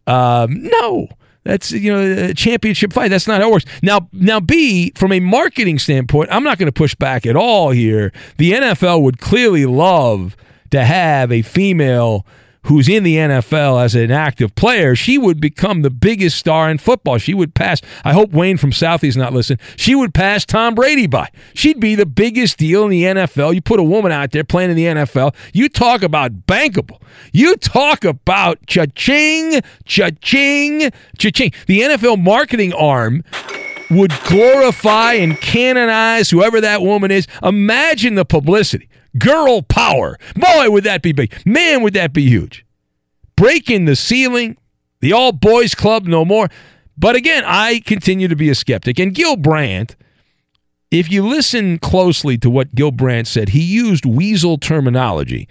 Um, 0.06 0.64
no. 0.64 1.10
That's 1.44 1.72
you 1.72 1.94
know 1.94 2.26
a 2.30 2.34
championship 2.34 2.92
fight. 2.92 3.08
That's 3.08 3.26
not 3.26 3.42
how 3.42 3.48
it 3.48 3.52
works. 3.52 3.66
Now, 3.82 4.10
now, 4.12 4.42
B 4.42 4.92
from 4.96 5.14
a 5.14 5.22
marketing 5.22 5.80
standpoint, 5.80 6.30
I'm 6.30 6.44
not 6.44 6.58
going 6.58 6.68
to 6.68 6.74
push 6.74 6.94
back 6.94 7.26
at 7.26 7.38
all 7.38 7.72
here. 7.72 8.12
The 8.38 8.52
NFL 8.52 9.02
would 9.04 9.20
clearly 9.20 9.66
love 9.66 10.36
to 10.72 10.84
have 10.84 11.32
a 11.32 11.42
female 11.44 12.26
who's 12.68 12.90
in 12.90 13.04
the 13.04 13.16
NFL 13.16 13.84
as 13.84 13.96
an 13.96 14.12
active 14.12 14.54
player, 14.56 14.96
she 14.96 15.18
would 15.18 15.40
become 15.40 15.82
the 15.82 15.90
biggest 15.90 16.38
star 16.38 16.70
in 16.70 16.78
football. 16.78 17.18
She 17.18 17.34
would 17.34 17.54
pass, 17.54 17.82
I 18.04 18.14
hope 18.14 18.32
Wayne 18.32 18.58
from 18.58 18.72
Southie's 18.72 19.18
not 19.18 19.34
listening, 19.34 19.60
she 19.76 19.96
would 19.96 20.14
pass 20.14 20.46
Tom 20.46 20.76
Brady 20.76 21.08
by. 21.08 21.30
She'd 21.54 21.80
be 21.80 21.96
the 21.96 22.06
biggest 22.06 22.58
deal 22.58 22.84
in 22.84 22.90
the 22.92 23.04
NFL. 23.04 23.56
You 23.56 23.62
put 23.62 23.80
a 23.80 23.84
woman 23.84 24.12
out 24.12 24.32
there 24.32 24.44
playing 24.44 24.72
in 24.72 24.76
the 24.76 24.86
NFL, 24.86 25.34
you 25.54 25.70
talk 25.70 26.04
about 26.04 26.46
bankable. 26.46 27.02
You 27.32 27.56
talk 27.56 28.04
about 28.04 28.66
cha-ching, 28.68 29.62
cha-ching, 29.86 30.92
cha-ching. 31.18 31.52
The 31.68 31.82
NFL 31.82 32.22
marketing 32.22 32.74
arm 32.74 33.24
would 33.90 34.12
glorify 34.26 35.14
and 35.14 35.40
canonize 35.40 36.30
whoever 36.30 36.60
that 36.62 36.82
woman 36.82 37.12
is. 37.12 37.28
Imagine 37.42 38.16
the 38.16 38.26
publicity. 38.26 38.90
Girl 39.18 39.62
power. 39.62 40.18
Boy, 40.36 40.70
would 40.70 40.84
that 40.84 41.02
be 41.02 41.12
big. 41.12 41.34
Man, 41.46 41.82
would 41.82 41.94
that 41.94 42.14
be 42.14 42.24
huge. 42.28 42.66
Breaking 43.36 43.86
the 43.86 43.96
ceiling, 43.96 44.58
the 45.00 45.14
all 45.14 45.32
boys 45.32 45.76
club 45.76 46.06
no 46.06 46.26
more. 46.26 46.50
But 46.98 47.16
again, 47.16 47.44
I 47.46 47.82
continue 47.86 48.28
to 48.28 48.36
be 48.36 48.50
a 48.50 48.56
skeptic. 48.56 49.00
And 49.00 49.14
Gil 49.14 49.36
Brandt, 49.36 49.96
if 50.90 51.12
you 51.12 51.28
listen 51.28 51.78
closely 51.78 52.38
to 52.40 52.50
what 52.50 52.74
Gil 52.74 52.92
Brandt 52.92 53.28
said, 53.28 53.50
he 53.50 53.62
used 53.62 54.06
weasel 54.06 54.58
terminology. 54.58 55.48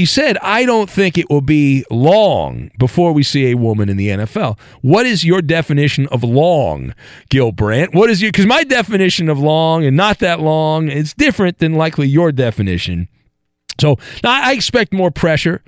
He 0.00 0.06
said, 0.06 0.38
I 0.38 0.64
don't 0.64 0.88
think 0.88 1.18
it 1.18 1.28
will 1.28 1.42
be 1.42 1.84
long 1.90 2.70
before 2.78 3.12
we 3.12 3.22
see 3.22 3.50
a 3.50 3.54
woman 3.54 3.90
in 3.90 3.98
the 3.98 4.08
NFL. 4.08 4.58
What 4.80 5.04
is 5.04 5.26
your 5.26 5.42
definition 5.42 6.06
of 6.06 6.24
long, 6.24 6.94
Gil 7.28 7.52
Brandt? 7.52 7.92
What 7.92 8.08
is 8.08 8.22
your, 8.22 8.30
because 8.30 8.46
my 8.46 8.64
definition 8.64 9.28
of 9.28 9.38
long 9.38 9.84
and 9.84 9.94
not 9.94 10.18
that 10.20 10.40
long, 10.40 10.88
is 10.88 11.12
different 11.12 11.58
than 11.58 11.74
likely 11.74 12.08
your 12.08 12.32
definition. 12.32 13.08
So 13.78 13.98
now 14.24 14.42
I 14.42 14.52
expect 14.52 14.94
more 14.94 15.10
pressure 15.10 15.62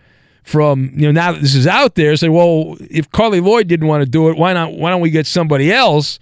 from, 0.44 0.92
you 0.94 1.02
know, 1.02 1.12
now 1.12 1.32
that 1.32 1.42
this 1.42 1.54
is 1.54 1.66
out 1.66 1.94
there, 1.96 2.16
say, 2.16 2.30
well, 2.30 2.78
if 2.88 3.10
Carli 3.10 3.44
Lloyd 3.44 3.68
didn't 3.68 3.86
want 3.86 4.02
to 4.02 4.08
do 4.08 4.30
it, 4.30 4.38
why 4.38 4.54
not, 4.54 4.72
why 4.72 4.88
don't 4.88 5.02
we 5.02 5.10
get 5.10 5.26
somebody 5.26 5.70
else? 5.70 6.18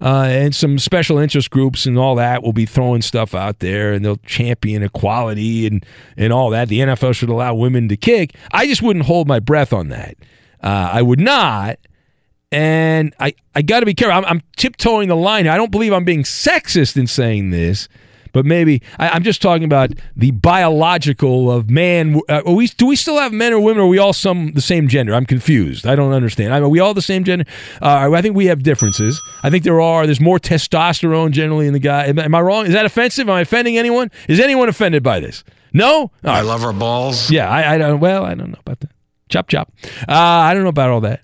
Uh, 0.00 0.26
and 0.28 0.54
some 0.54 0.78
special 0.78 1.18
interest 1.18 1.50
groups 1.50 1.86
and 1.86 1.98
all 1.98 2.14
that 2.14 2.42
will 2.42 2.52
be 2.52 2.66
throwing 2.66 3.02
stuff 3.02 3.34
out 3.34 3.58
there 3.58 3.92
and 3.92 4.04
they'll 4.04 4.16
champion 4.18 4.82
equality 4.82 5.66
and, 5.66 5.84
and 6.16 6.32
all 6.32 6.50
that. 6.50 6.68
The 6.68 6.80
NFL 6.80 7.14
should 7.14 7.28
allow 7.28 7.54
women 7.54 7.88
to 7.88 7.96
kick. 7.96 8.34
I 8.50 8.66
just 8.66 8.82
wouldn't 8.82 9.04
hold 9.06 9.28
my 9.28 9.40
breath 9.40 9.72
on 9.72 9.88
that. 9.88 10.16
Uh, 10.62 10.90
I 10.92 11.02
would 11.02 11.20
not. 11.20 11.78
And 12.52 13.14
I, 13.20 13.34
I 13.54 13.62
got 13.62 13.80
to 13.80 13.86
be 13.86 13.94
careful. 13.94 14.16
I'm, 14.16 14.24
I'm 14.24 14.42
tiptoeing 14.56 15.08
the 15.08 15.16
line. 15.16 15.46
I 15.46 15.56
don't 15.56 15.70
believe 15.70 15.92
I'm 15.92 16.04
being 16.04 16.24
sexist 16.24 16.96
in 16.96 17.06
saying 17.06 17.50
this 17.50 17.88
but 18.32 18.44
maybe 18.44 18.82
I, 18.98 19.16
am 19.16 19.22
just 19.22 19.42
talking 19.42 19.64
about 19.64 19.90
the 20.16 20.30
biological 20.32 21.50
of 21.50 21.70
man. 21.70 22.20
Uh, 22.28 22.42
we 22.46 22.66
do 22.66 22.86
we 22.86 22.96
still 22.96 23.18
have 23.18 23.32
men 23.32 23.52
or 23.52 23.60
women? 23.60 23.80
Or 23.80 23.84
are 23.86 23.88
we 23.88 23.98
all 23.98 24.12
some 24.12 24.52
the 24.52 24.60
same 24.60 24.88
gender? 24.88 25.14
I'm 25.14 25.26
confused. 25.26 25.86
I 25.86 25.96
don't 25.96 26.12
understand. 26.12 26.52
I 26.52 26.58
mean, 26.58 26.64
are 26.64 26.68
we 26.68 26.80
all 26.80 26.94
the 26.94 27.02
same 27.02 27.24
gender? 27.24 27.44
Uh, 27.80 28.10
I 28.12 28.22
think 28.22 28.36
we 28.36 28.46
have 28.46 28.62
differences. 28.62 29.20
I 29.42 29.50
think 29.50 29.64
there 29.64 29.80
are. 29.80 30.06
There's 30.06 30.20
more 30.20 30.38
testosterone 30.38 31.30
generally 31.30 31.66
in 31.66 31.72
the 31.72 31.78
guy. 31.78 32.06
Am, 32.06 32.18
am 32.18 32.34
I 32.34 32.40
wrong? 32.40 32.66
Is 32.66 32.72
that 32.72 32.86
offensive? 32.86 33.28
Am 33.28 33.34
I 33.34 33.40
offending 33.42 33.78
anyone? 33.78 34.10
Is 34.28 34.40
anyone 34.40 34.68
offended 34.68 35.02
by 35.02 35.20
this? 35.20 35.44
No. 35.72 36.10
I 36.24 36.40
love 36.40 36.64
our 36.64 36.72
balls. 36.72 37.30
Yeah, 37.30 37.48
I, 37.48 37.74
I 37.74 37.78
don't. 37.78 38.00
Well, 38.00 38.24
I 38.24 38.34
don't 38.34 38.50
know 38.50 38.58
about 38.60 38.80
that. 38.80 38.90
Chop 39.28 39.48
chop. 39.48 39.72
Uh, 40.08 40.14
I 40.14 40.54
don't 40.54 40.64
know 40.64 40.70
about 40.70 40.90
all 40.90 41.00
that. 41.02 41.20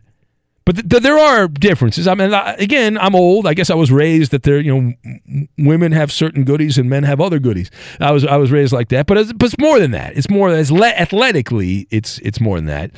But 0.67 0.75
th- 0.75 0.89
th- 0.89 1.03
there 1.05 1.19
are 1.19 1.47
differences. 1.47 2.09
I 2.09 2.15
mean, 2.15 2.35
again, 2.35 2.99
I'm 2.99 3.15
old. 3.15 3.47
I 3.47 3.55
guess 3.55 3.71
I 3.71 3.75
was 3.75 3.93
raised 3.93 4.33
that 4.33 4.43
there, 4.43 4.59
you 4.59 4.75
know, 4.77 5.47
women 5.57 5.93
have 5.93 6.11
certain 6.11 6.43
goodies 6.43 6.77
and 6.77 6.91
men 6.91 7.05
have 7.05 7.21
other 7.21 7.39
goodies. 7.39 7.71
I 8.01 8.11
was 8.11 8.25
I 8.27 8.37
was 8.37 8.51
raised 8.51 8.73
like 8.73 8.89
that. 8.89 9.07
But 9.07 9.17
it's, 9.17 9.33
but 9.33 9.47
it's 9.47 9.59
more 9.59 9.79
than 9.79 9.93
that. 9.93 10.17
It's 10.17 10.29
more 10.29 10.51
as 10.51 10.73
le- 10.73 10.89
athletically. 10.89 11.87
It's 11.91 12.19
it's 12.19 12.41
more 12.41 12.57
than 12.57 12.67
that. 12.67 12.91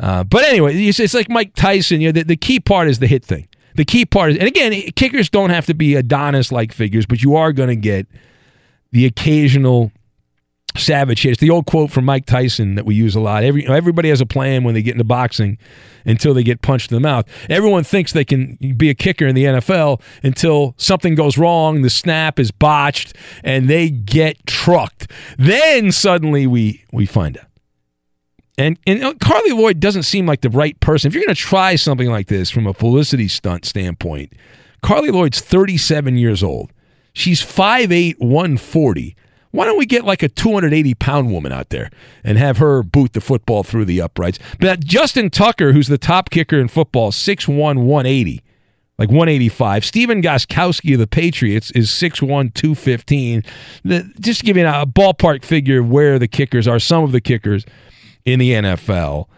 Uh, 0.00 0.24
but 0.24 0.42
anyway, 0.44 0.74
it's, 0.74 0.98
it's, 0.98 1.14
like 1.14 1.28
Mike 1.28 1.54
Tyson. 1.54 2.00
You 2.00 2.08
know, 2.08 2.12
the, 2.12 2.24
the 2.24 2.36
key 2.36 2.58
part 2.58 2.88
is 2.88 2.98
the 2.98 3.06
hit 3.06 3.24
thing. 3.24 3.46
The 3.76 3.84
key 3.84 4.04
part 4.04 4.32
is, 4.32 4.38
and 4.38 4.48
again, 4.48 4.72
kickers 4.96 5.30
don't 5.30 5.50
have 5.50 5.66
to 5.66 5.74
be 5.74 5.94
Adonis 5.94 6.50
like 6.50 6.72
figures, 6.72 7.06
but 7.06 7.22
you 7.22 7.36
are 7.36 7.52
going 7.52 7.68
to 7.68 7.76
get 7.76 8.06
the 8.90 9.06
occasional 9.06 9.92
savage 10.76 11.22
hit. 11.22 11.32
It's 11.32 11.40
the 11.40 11.50
old 11.50 11.66
quote 11.66 11.90
from 11.90 12.04
Mike 12.04 12.26
Tyson 12.26 12.74
that 12.74 12.84
we 12.84 12.94
use 12.94 13.14
a 13.14 13.20
lot. 13.20 13.44
Every, 13.44 13.66
everybody 13.66 14.08
has 14.08 14.20
a 14.20 14.26
plan 14.26 14.64
when 14.64 14.74
they 14.74 14.82
get 14.82 14.92
into 14.92 15.04
boxing 15.04 15.58
until 16.04 16.34
they 16.34 16.42
get 16.42 16.62
punched 16.62 16.90
in 16.90 16.96
the 16.96 17.00
mouth. 17.00 17.26
Everyone 17.48 17.84
thinks 17.84 18.12
they 18.12 18.24
can 18.24 18.56
be 18.76 18.90
a 18.90 18.94
kicker 18.94 19.26
in 19.26 19.34
the 19.34 19.44
NFL 19.44 20.00
until 20.22 20.74
something 20.76 21.14
goes 21.14 21.38
wrong, 21.38 21.82
the 21.82 21.90
snap 21.90 22.38
is 22.38 22.50
botched, 22.50 23.14
and 23.44 23.68
they 23.68 23.90
get 23.90 24.44
trucked. 24.46 25.10
Then 25.38 25.92
suddenly 25.92 26.46
we 26.46 26.84
we 26.92 27.06
find 27.06 27.38
out. 27.38 27.46
And 28.58 28.78
and 28.86 29.02
uh, 29.02 29.08
know, 29.08 29.14
Carli 29.14 29.56
Lloyd 29.56 29.80
doesn't 29.80 30.02
seem 30.02 30.26
like 30.26 30.42
the 30.42 30.50
right 30.50 30.78
person. 30.80 31.08
If 31.08 31.14
you're 31.14 31.24
going 31.24 31.34
to 31.34 31.40
try 31.40 31.76
something 31.76 32.08
like 32.08 32.28
this 32.28 32.50
from 32.50 32.66
a 32.66 32.74
publicity 32.74 33.28
stunt 33.28 33.64
standpoint, 33.64 34.32
Carli 34.82 35.10
Lloyd's 35.10 35.40
37 35.40 36.16
years 36.16 36.42
old. 36.42 36.72
She's 37.14 37.42
5'8", 37.42 38.18
140. 38.18 39.16
Why 39.52 39.66
don't 39.66 39.78
we 39.78 39.86
get 39.86 40.04
like 40.04 40.22
a 40.22 40.28
280 40.28 40.94
pound 40.94 41.30
woman 41.30 41.52
out 41.52 41.68
there 41.68 41.90
and 42.24 42.38
have 42.38 42.58
her 42.58 42.82
boot 42.82 43.12
the 43.12 43.20
football 43.20 43.62
through 43.62 43.84
the 43.84 44.00
uprights? 44.00 44.38
But 44.58 44.80
Justin 44.80 45.30
Tucker, 45.30 45.72
who's 45.72 45.88
the 45.88 45.98
top 45.98 46.30
kicker 46.30 46.58
in 46.58 46.68
football, 46.68 47.12
6'1, 47.12 47.56
180, 47.56 48.42
like 48.98 49.10
185. 49.10 49.84
Stephen 49.84 50.22
Gostkowski 50.22 50.94
of 50.94 51.00
the 51.00 51.06
Patriots 51.06 51.70
is 51.72 51.90
6'1, 51.90 52.54
215. 52.54 53.44
The, 53.84 54.12
just 54.20 54.40
to 54.40 54.46
give 54.46 54.56
you 54.56 54.66
a 54.66 54.86
ballpark 54.86 55.44
figure 55.44 55.80
of 55.80 55.90
where 55.90 56.18
the 56.18 56.28
kickers 56.28 56.66
are, 56.66 56.78
some 56.78 57.04
of 57.04 57.12
the 57.12 57.20
kickers 57.20 57.66
in 58.24 58.38
the 58.38 58.52
NFL 58.52 59.28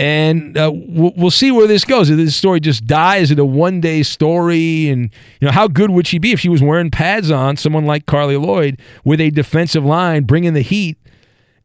and 0.00 0.58
uh, 0.58 0.72
we'll, 0.74 1.30
see 1.30 1.52
where 1.52 1.68
this 1.68 1.84
goes. 1.84 2.10
If 2.10 2.16
this 2.16 2.34
story 2.34 2.58
just 2.58 2.84
dies, 2.84 3.24
is 3.24 3.30
it 3.32 3.38
a 3.38 3.44
one 3.44 3.80
day 3.80 4.02
story? 4.02 4.88
And 4.88 5.10
you 5.40 5.46
know, 5.46 5.52
how 5.52 5.68
good 5.68 5.90
would 5.90 6.06
she 6.06 6.18
be 6.18 6.32
if 6.32 6.40
she 6.40 6.48
was 6.48 6.62
wearing 6.62 6.90
pads 6.90 7.30
on? 7.30 7.56
Someone 7.56 7.86
like 7.86 8.06
Carli 8.06 8.40
Lloyd 8.40 8.80
with 9.04 9.20
a 9.20 9.30
defensive 9.30 9.84
line 9.84 10.24
bringing 10.24 10.54
the 10.54 10.62
heat, 10.62 10.98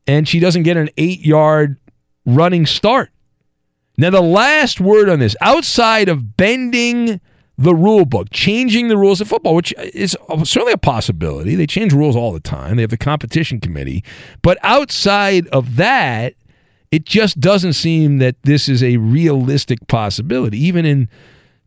and 0.06 0.28
she 0.28 0.40
doesn't 0.40 0.64
get 0.64 0.78
an 0.78 0.90
eight 0.98 1.26
yard 1.26 1.78
running 2.26 2.66
start. 2.66 3.10
Now, 3.98 4.12
the 4.12 4.22
last 4.22 4.80
word 4.80 5.10
on 5.10 5.20
this, 5.20 5.36
outside 5.42 6.08
of 6.08 6.38
bending 6.38 7.20
the 7.58 7.76
rule 7.76 8.06
book, 8.06 8.30
changing 8.32 8.88
the 8.88 8.96
rules 8.96 9.20
of 9.20 9.28
football, 9.28 9.54
which 9.54 9.74
is 9.78 10.16
certainly 10.46 10.72
a 10.72 10.78
possibility. 10.78 11.56
They 11.56 11.68
change 11.68 11.92
rules 11.92 12.16
all 12.16 12.32
the 12.32 12.40
time. 12.40 12.78
They 12.78 12.84
have 12.84 12.92
the 12.92 12.98
competition 12.98 13.60
committee, 13.60 14.04
but 14.42 14.58
outside 14.62 15.48
of 15.48 15.76
that 15.76 16.36
it 16.92 17.06
just 17.06 17.40
doesn't 17.40 17.74
seem 17.74 18.18
that 18.18 18.36
this 18.44 18.68
is 18.68 18.84
a 18.84 18.98
realistic 18.98 19.88
possibility, 19.88 20.58
even 20.58 20.86
in 20.86 21.08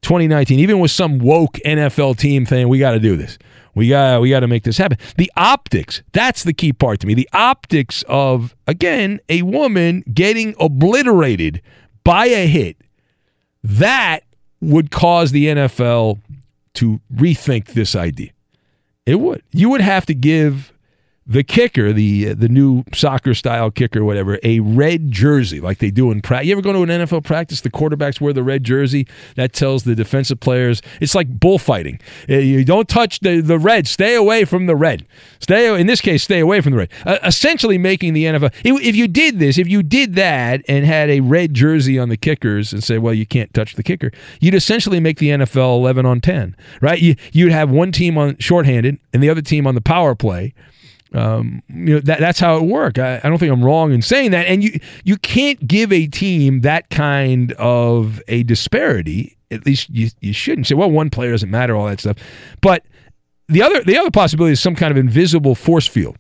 2019, 0.03 0.59
even 0.59 0.81
with 0.81 0.91
some 0.91 1.19
woke 1.19 1.55
NFL 1.65 2.19
team 2.19 2.45
saying 2.45 2.69
we 2.69 2.79
got 2.79 2.93
to 2.93 2.99
do 2.99 3.17
this. 3.17 3.39
We 3.75 3.89
got 3.89 4.21
we 4.21 4.29
got 4.29 4.41
to 4.41 4.49
make 4.49 4.65
this 4.65 4.77
happen. 4.77 4.99
The 5.17 5.33
optics, 5.37 6.03
that's 6.13 6.45
the 6.45 6.53
key 6.53 6.73
part 6.73 7.01
to 7.01 7.07
me. 7.07 7.15
The 7.15 7.29
optics 7.33 8.05
of 8.07 8.55
again, 8.67 9.21
a 9.29 9.43
woman 9.43 10.05
getting 10.13 10.55
obliterated 10.61 11.63
by 12.05 12.27
a 12.27 12.47
hit. 12.47 12.77
That 13.65 14.21
would 14.61 14.91
cause 14.91 15.33
the 15.33 15.47
NFL 15.47 16.21
to 16.75 17.01
rethink 17.15 17.69
this 17.69 17.95
idea. 17.95 18.31
It 19.07 19.17
would. 19.17 19.43
You 19.53 19.71
would 19.71 19.81
have 19.81 20.05
to 20.07 20.15
give 20.15 20.72
the 21.33 21.43
kicker, 21.43 21.93
the 21.93 22.35
the 22.35 22.49
new 22.49 22.85
soccer 22.93 23.33
style 23.35 23.71
kicker, 23.71 24.05
whatever, 24.05 24.39
a 24.43 24.61
red 24.61 25.11
jersey 25.11 25.61
like 25.61 25.79
they 25.79 25.91
do 25.91 26.11
in 26.11 26.21
practice. 26.21 26.47
You 26.49 26.53
ever 26.53 26.63
go 26.63 26.73
to 26.73 26.83
an 26.83 26.89
NFL 26.89 27.25
practice? 27.25 27.63
The 27.63 27.71
quarterbacks 27.71 28.21
wear 28.21 28.33
the 28.33 28.43
red 28.43 28.65
jersey. 28.65 29.07
That 29.37 29.53
tells 29.53 29.85
the 29.85 29.95
defensive 29.95 30.41
players 30.41 30.83
it's 31.01 31.15
like 31.15 31.41
bullfighting. 31.41 32.01
Uh, 32.29 32.35
You 32.35 32.65
don't 32.65 32.89
touch 32.89 33.21
the 33.21 33.41
the 33.41 33.59
red. 33.59 33.87
Stay 33.87 34.15
away 34.15 34.45
from 34.45 34.67
the 34.67 34.77
red. 34.77 35.07
Stay 35.41 35.75
in 35.81 35.87
this 35.87 36.01
case, 36.01 36.23
stay 36.23 36.39
away 36.41 36.61
from 36.61 36.73
the 36.73 36.79
red. 36.79 36.91
Uh, 37.07 37.19
essentially, 37.25 37.79
making 37.79 38.13
the 38.13 38.25
NFL. 38.25 38.53
If 38.65 38.83
if 38.83 38.95
you 38.95 39.09
did 39.09 39.39
this, 39.39 39.57
if 39.59 39.69
you 39.69 39.83
did 39.83 40.15
that 40.17 40.63
and 40.69 40.85
had 40.85 41.09
a 41.09 41.21
red 41.21 41.55
jersey 41.55 41.99
on 41.99 42.11
the 42.11 42.17
kickers 42.17 42.73
and 42.73 42.85
say, 42.85 42.99
well, 42.99 43.15
you 43.15 43.25
can't 43.27 43.53
touch 43.55 43.75
the 43.75 43.83
kicker, 43.83 44.13
you'd 44.41 44.55
essentially 44.55 45.01
make 45.01 45.19
the 45.19 45.31
NFL 45.31 45.79
eleven 45.79 46.05
on 46.05 46.21
ten, 46.21 46.55
right? 46.81 47.01
You 47.01 47.17
you'd 47.33 47.53
have 47.53 47.71
one 47.71 47.91
team 47.91 48.19
on 48.19 48.37
shorthanded 48.39 48.99
and 49.15 49.23
the 49.23 49.31
other 49.31 49.43
team 49.43 49.67
on 49.67 49.75
the 49.75 49.81
power 49.81 50.15
play 50.15 50.53
um, 51.15 51.63
you 51.69 51.95
know 51.95 52.01
that 52.01 52.21
that's 52.21 52.41
how 52.41 52.57
it 52.57 52.65
worked. 52.65 52.99
I, 52.99 53.21
I 53.23 53.29
don't 53.29 53.39
think 53.39 53.53
I'm 53.53 53.65
wrong 53.65 53.93
in 53.93 54.03
saying 54.03 54.31
that. 54.31 54.47
And 54.47 54.65
you 54.65 54.79
you 55.05 55.17
can't 55.17 55.67
give 55.67 55.93
a 55.93 56.07
team 56.07 56.63
that 56.63 56.91
kind 56.91 57.53
of 57.53 58.23
a 58.29 58.43
disparity. 58.45 59.37
At 59.51 59.67
least 59.67 59.91
you 59.91 60.09
you 60.21 60.33
shouldn't 60.33 60.67
say, 60.67 60.75
well, 60.75 60.91
one 60.91 61.11
player 61.11 61.33
doesn't 61.33 61.51
matter, 61.51 61.77
all 61.77 61.87
that 61.87 62.01
stuff. 62.01 62.17
But 62.61 62.85
the 63.49 63.63
other 63.63 63.83
the 63.85 63.99
other 63.99 64.11
possibility 64.11 64.53
is 64.53 64.61
some 64.61 64.75
kind 64.75 64.91
of 64.91 64.97
invisible 64.97 65.55
force 65.55 65.87
field. 65.87 66.17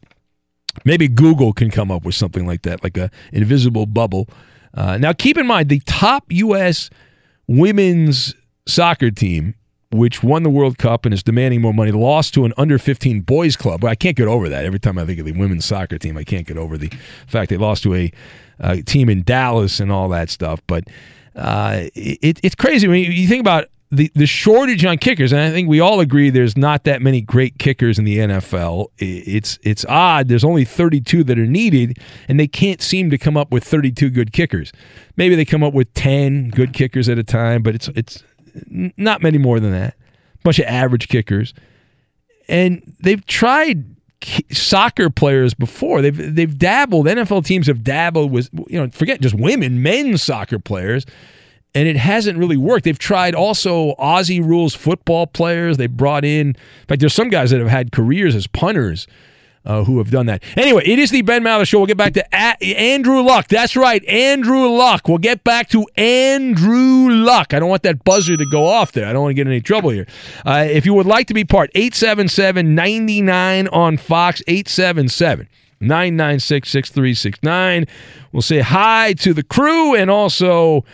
Maybe 0.84 1.08
Google 1.08 1.52
can 1.52 1.70
come 1.70 1.90
up 1.90 2.04
with 2.04 2.14
something 2.14 2.46
like 2.46 2.62
that, 2.62 2.82
like 2.82 2.96
a 2.96 3.10
invisible 3.32 3.86
bubble. 3.86 4.28
Uh, 4.74 4.96
now, 4.96 5.12
keep 5.12 5.36
in 5.36 5.46
mind 5.46 5.68
the 5.68 5.80
top 5.80 6.24
U.S. 6.30 6.88
women's 7.46 8.34
soccer 8.66 9.10
team 9.10 9.54
which 9.92 10.22
won 10.22 10.42
the 10.42 10.50
World 10.50 10.78
Cup 10.78 11.04
and 11.04 11.12
is 11.12 11.22
demanding 11.22 11.60
more 11.60 11.74
money, 11.74 11.92
lost 11.92 12.34
to 12.34 12.44
an 12.44 12.52
under 12.56 12.78
15 12.78 13.20
boys 13.20 13.56
club. 13.56 13.84
I 13.84 13.94
can't 13.94 14.16
get 14.16 14.26
over 14.26 14.48
that. 14.48 14.64
Every 14.64 14.80
time 14.80 14.98
I 14.98 15.04
think 15.04 15.18
of 15.18 15.26
the 15.26 15.32
women's 15.32 15.64
soccer 15.64 15.98
team, 15.98 16.16
I 16.16 16.24
can't 16.24 16.46
get 16.46 16.56
over 16.56 16.78
the 16.78 16.90
fact 17.26 17.50
they 17.50 17.56
lost 17.56 17.82
to 17.84 17.94
a, 17.94 18.12
team 18.86 19.08
in 19.08 19.24
Dallas 19.24 19.80
and 19.80 19.90
all 19.90 20.08
that 20.10 20.30
stuff. 20.30 20.60
But 20.68 20.84
uh, 21.34 21.88
it, 21.94 22.38
it's 22.42 22.54
crazy 22.54 22.86
when 22.86 22.98
you, 22.98 23.26
think 23.26 23.40
about 23.40 23.66
the, 23.90 24.10
the 24.14 24.26
shortage 24.26 24.84
on 24.84 24.98
kickers, 24.98 25.32
and 25.32 25.40
I 25.40 25.50
think 25.50 25.68
we 25.68 25.80
all 25.80 26.00
agree 26.00 26.30
there's 26.30 26.56
not 26.56 26.84
that 26.84 27.02
many 27.02 27.20
great 27.20 27.58
kickers 27.58 27.98
in 27.98 28.04
the 28.04 28.18
NFL. 28.18 28.86
It's 28.98 29.58
it's 29.62 29.84
odd. 29.86 30.28
There's 30.28 30.44
only 30.44 30.64
32 30.64 31.24
that 31.24 31.38
are 31.38 31.46
needed, 31.46 31.98
and 32.28 32.38
they 32.38 32.46
can't 32.46 32.80
seem 32.80 33.10
to 33.10 33.18
come 33.18 33.36
up 33.36 33.50
with 33.50 33.64
32 33.64 34.08
good 34.10 34.32
kickers. 34.32 34.72
Maybe 35.16 35.34
they 35.34 35.44
come 35.44 35.62
up 35.62 35.74
with 35.74 35.92
10 35.92 36.50
good 36.50 36.72
kickers 36.72 37.08
at 37.08 37.18
a 37.18 37.24
time, 37.24 37.62
but 37.62 37.74
it's 37.74 37.88
it's 37.88 38.22
not 38.66 39.22
many 39.22 39.38
more 39.38 39.60
than 39.60 39.72
that. 39.72 39.94
Bunch 40.44 40.58
of 40.58 40.66
average 40.66 41.08
kickers, 41.08 41.54
and 42.48 42.82
they've 43.00 43.24
tried 43.26 43.84
soccer 44.50 45.10
players 45.10 45.54
before. 45.54 46.02
They've 46.02 46.34
they've 46.34 46.58
dabbled. 46.58 47.06
NFL 47.06 47.44
teams 47.44 47.66
have 47.66 47.84
dabbled 47.84 48.32
with 48.32 48.48
you 48.68 48.80
know 48.80 48.88
forget 48.90 49.20
just 49.20 49.34
women, 49.34 49.82
men's 49.82 50.22
soccer 50.22 50.58
players, 50.58 51.06
and 51.74 51.88
it 51.88 51.96
hasn't 51.96 52.38
really 52.38 52.56
worked. 52.56 52.84
They've 52.84 52.98
tried 52.98 53.34
also 53.34 53.94
Aussie 53.94 54.44
rules 54.44 54.74
football 54.74 55.26
players. 55.26 55.76
They 55.76 55.86
brought 55.86 56.24
in. 56.24 56.48
In 56.48 56.56
fact, 56.88 57.00
there's 57.00 57.14
some 57.14 57.30
guys 57.30 57.50
that 57.50 57.60
have 57.60 57.68
had 57.68 57.92
careers 57.92 58.34
as 58.34 58.46
punters 58.46 59.06
uh, 59.64 59.84
who 59.84 59.98
have 59.98 60.10
done 60.10 60.26
that. 60.26 60.42
Anyway, 60.56 60.82
it 60.84 60.98
is 60.98 61.10
the 61.10 61.22
Ben 61.22 61.42
Maller 61.42 61.66
Show. 61.66 61.78
We'll 61.78 61.86
get 61.86 61.96
back 61.96 62.14
to 62.14 62.24
a- 62.32 62.74
Andrew 62.76 63.20
Luck. 63.22 63.48
That's 63.48 63.76
right, 63.76 64.04
Andrew 64.06 64.68
Luck. 64.68 65.08
We'll 65.08 65.18
get 65.18 65.44
back 65.44 65.68
to 65.70 65.86
Andrew 65.96 67.08
Luck. 67.10 67.54
I 67.54 67.58
don't 67.60 67.68
want 67.68 67.82
that 67.84 68.04
buzzer 68.04 68.36
to 68.36 68.46
go 68.46 68.66
off 68.66 68.92
there. 68.92 69.06
I 69.06 69.12
don't 69.12 69.22
want 69.22 69.30
to 69.30 69.34
get 69.34 69.46
in 69.46 69.52
any 69.52 69.60
trouble 69.60 69.90
here. 69.90 70.06
Uh, 70.44 70.66
if 70.68 70.84
you 70.86 70.94
would 70.94 71.06
like 71.06 71.26
to 71.28 71.34
be 71.34 71.44
part, 71.44 71.70
877 71.74 72.74
99 72.74 73.68
on 73.68 73.96
Fox, 73.96 74.42
877 74.46 75.48
996 75.80 76.68
6369. 76.70 77.86
We'll 78.32 78.42
say 78.42 78.60
hi 78.60 79.12
to 79.14 79.34
the 79.34 79.42
crew 79.42 79.94
and 79.94 80.10
also, 80.10 80.84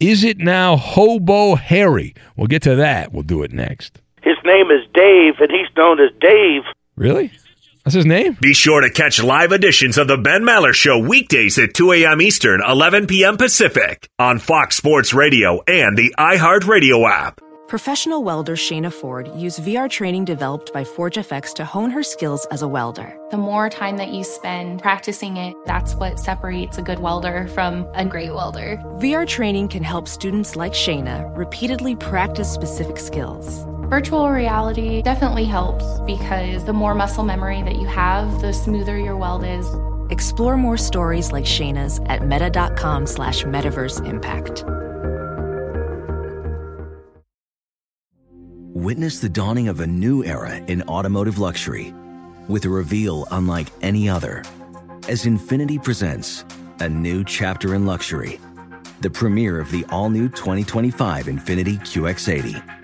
is 0.00 0.24
it 0.24 0.38
now 0.38 0.76
Hobo 0.76 1.54
Harry? 1.54 2.14
We'll 2.36 2.48
get 2.48 2.62
to 2.62 2.74
that. 2.76 3.12
We'll 3.12 3.22
do 3.22 3.42
it 3.42 3.52
next. 3.52 4.00
His 4.22 4.36
name 4.44 4.70
is 4.70 4.80
Dave, 4.94 5.34
and 5.40 5.50
he's 5.50 5.68
known 5.76 6.00
as 6.00 6.10
Dave. 6.20 6.62
Really? 6.96 7.30
That's 7.84 7.94
his 7.94 8.06
name? 8.06 8.38
Be 8.40 8.54
sure 8.54 8.80
to 8.80 8.88
catch 8.88 9.22
live 9.22 9.52
editions 9.52 9.98
of 9.98 10.08
The 10.08 10.16
Ben 10.16 10.42
Maller 10.42 10.72
Show 10.72 10.98
weekdays 10.98 11.58
at 11.58 11.74
2 11.74 11.92
a.m. 11.92 12.22
Eastern, 12.22 12.62
11 12.66 13.06
p.m. 13.06 13.36
Pacific 13.36 14.08
on 14.18 14.38
Fox 14.38 14.76
Sports 14.76 15.12
Radio 15.12 15.62
and 15.68 15.96
the 15.96 16.14
iHeartRadio 16.18 17.06
app. 17.06 17.42
Professional 17.68 18.22
welder 18.22 18.56
Shayna 18.56 18.92
Ford 18.92 19.28
used 19.36 19.60
VR 19.60 19.90
training 19.90 20.24
developed 20.24 20.72
by 20.72 20.84
ForgeFX 20.84 21.54
to 21.54 21.64
hone 21.64 21.90
her 21.90 22.02
skills 22.02 22.46
as 22.50 22.62
a 22.62 22.68
welder. 22.68 23.18
The 23.30 23.36
more 23.36 23.68
time 23.68 23.96
that 23.98 24.10
you 24.10 24.24
spend 24.24 24.80
practicing 24.80 25.36
it, 25.36 25.54
that's 25.66 25.94
what 25.94 26.18
separates 26.18 26.78
a 26.78 26.82
good 26.82 27.00
welder 27.00 27.48
from 27.48 27.86
a 27.94 28.04
great 28.04 28.32
welder. 28.32 28.76
VR 28.98 29.26
training 29.26 29.68
can 29.68 29.82
help 29.82 30.08
students 30.08 30.56
like 30.56 30.72
Shayna 30.72 31.36
repeatedly 31.36 31.96
practice 31.96 32.50
specific 32.50 32.98
skills. 32.98 33.64
Virtual 33.88 34.30
reality 34.30 35.02
definitely 35.02 35.44
helps 35.44 35.84
because 36.06 36.64
the 36.64 36.72
more 36.72 36.94
muscle 36.94 37.22
memory 37.22 37.60
that 37.62 37.76
you 37.76 37.86
have, 37.86 38.40
the 38.40 38.50
smoother 38.50 38.98
your 38.98 39.14
weld 39.14 39.44
is. 39.44 39.66
Explore 40.08 40.56
more 40.56 40.78
stories 40.78 41.32
like 41.32 41.44
Shayna's 41.44 42.00
at 42.06 42.26
meta.com 42.26 43.06
slash 43.06 43.44
metaverse 43.44 44.02
impact. 44.06 44.64
Witness 48.72 49.18
the 49.18 49.28
dawning 49.28 49.68
of 49.68 49.80
a 49.80 49.86
new 49.86 50.24
era 50.24 50.56
in 50.56 50.82
automotive 50.84 51.38
luxury 51.38 51.92
with 52.48 52.64
a 52.64 52.70
reveal 52.70 53.26
unlike 53.32 53.68
any 53.82 54.08
other 54.08 54.42
as 55.08 55.26
Infiniti 55.26 55.82
presents 55.82 56.46
a 56.80 56.88
new 56.88 57.22
chapter 57.22 57.74
in 57.74 57.84
luxury, 57.84 58.40
the 59.02 59.10
premiere 59.10 59.60
of 59.60 59.70
the 59.70 59.84
all 59.90 60.08
new 60.08 60.30
2025 60.30 61.26
Infiniti 61.26 61.78
QX80. 61.80 62.83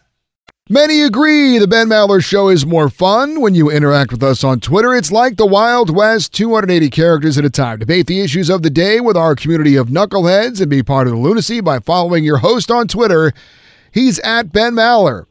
Many 0.71 1.01
agree 1.01 1.57
the 1.57 1.67
Ben 1.67 1.89
Maller 1.89 2.23
Show 2.23 2.47
is 2.47 2.65
more 2.65 2.89
fun 2.89 3.41
when 3.41 3.53
you 3.53 3.69
interact 3.69 4.13
with 4.13 4.23
us 4.23 4.41
on 4.41 4.61
Twitter. 4.61 4.95
It's 4.95 5.11
like 5.11 5.35
the 5.35 5.45
Wild 5.45 5.93
West, 5.93 6.33
280 6.33 6.89
characters 6.89 7.37
at 7.37 7.43
a 7.43 7.49
time. 7.49 7.79
Debate 7.79 8.07
the 8.07 8.21
issues 8.21 8.49
of 8.49 8.61
the 8.61 8.69
day 8.69 9.01
with 9.01 9.17
our 9.17 9.35
community 9.35 9.75
of 9.75 9.89
knuckleheads 9.89 10.61
and 10.61 10.69
be 10.69 10.81
part 10.81 11.07
of 11.07 11.13
the 11.13 11.19
lunacy 11.19 11.59
by 11.59 11.79
following 11.79 12.23
your 12.23 12.37
host 12.37 12.71
on 12.71 12.87
Twitter. 12.87 13.33
He's 13.91 14.17
at 14.19 14.53
Ben 14.53 14.73
Maller. 14.73 15.25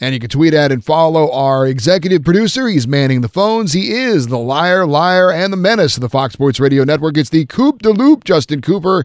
And 0.00 0.14
you 0.14 0.18
can 0.18 0.30
tweet 0.30 0.54
at 0.54 0.72
and 0.72 0.82
follow 0.82 1.30
our 1.30 1.66
executive 1.66 2.24
producer. 2.24 2.66
He's 2.66 2.88
manning 2.88 3.20
the 3.20 3.28
phones. 3.28 3.74
He 3.74 3.92
is 3.92 4.28
the 4.28 4.38
liar, 4.38 4.86
liar, 4.86 5.30
and 5.30 5.52
the 5.52 5.58
menace 5.58 5.98
of 5.98 6.00
the 6.00 6.08
Fox 6.08 6.32
Sports 6.32 6.58
Radio 6.58 6.84
Network. 6.84 7.18
It's 7.18 7.28
the 7.28 7.44
Coop 7.44 7.82
de 7.82 7.90
Loop, 7.90 8.24
Justin 8.24 8.62
Cooper, 8.62 9.04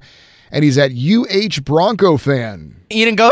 and 0.51 0.63
he's 0.63 0.77
at 0.77 0.91
UH 0.93 1.63
Bronco 1.63 2.15
fan. 2.15 2.77
You 2.89 3.03
didn't 3.03 3.17
go. 3.17 3.29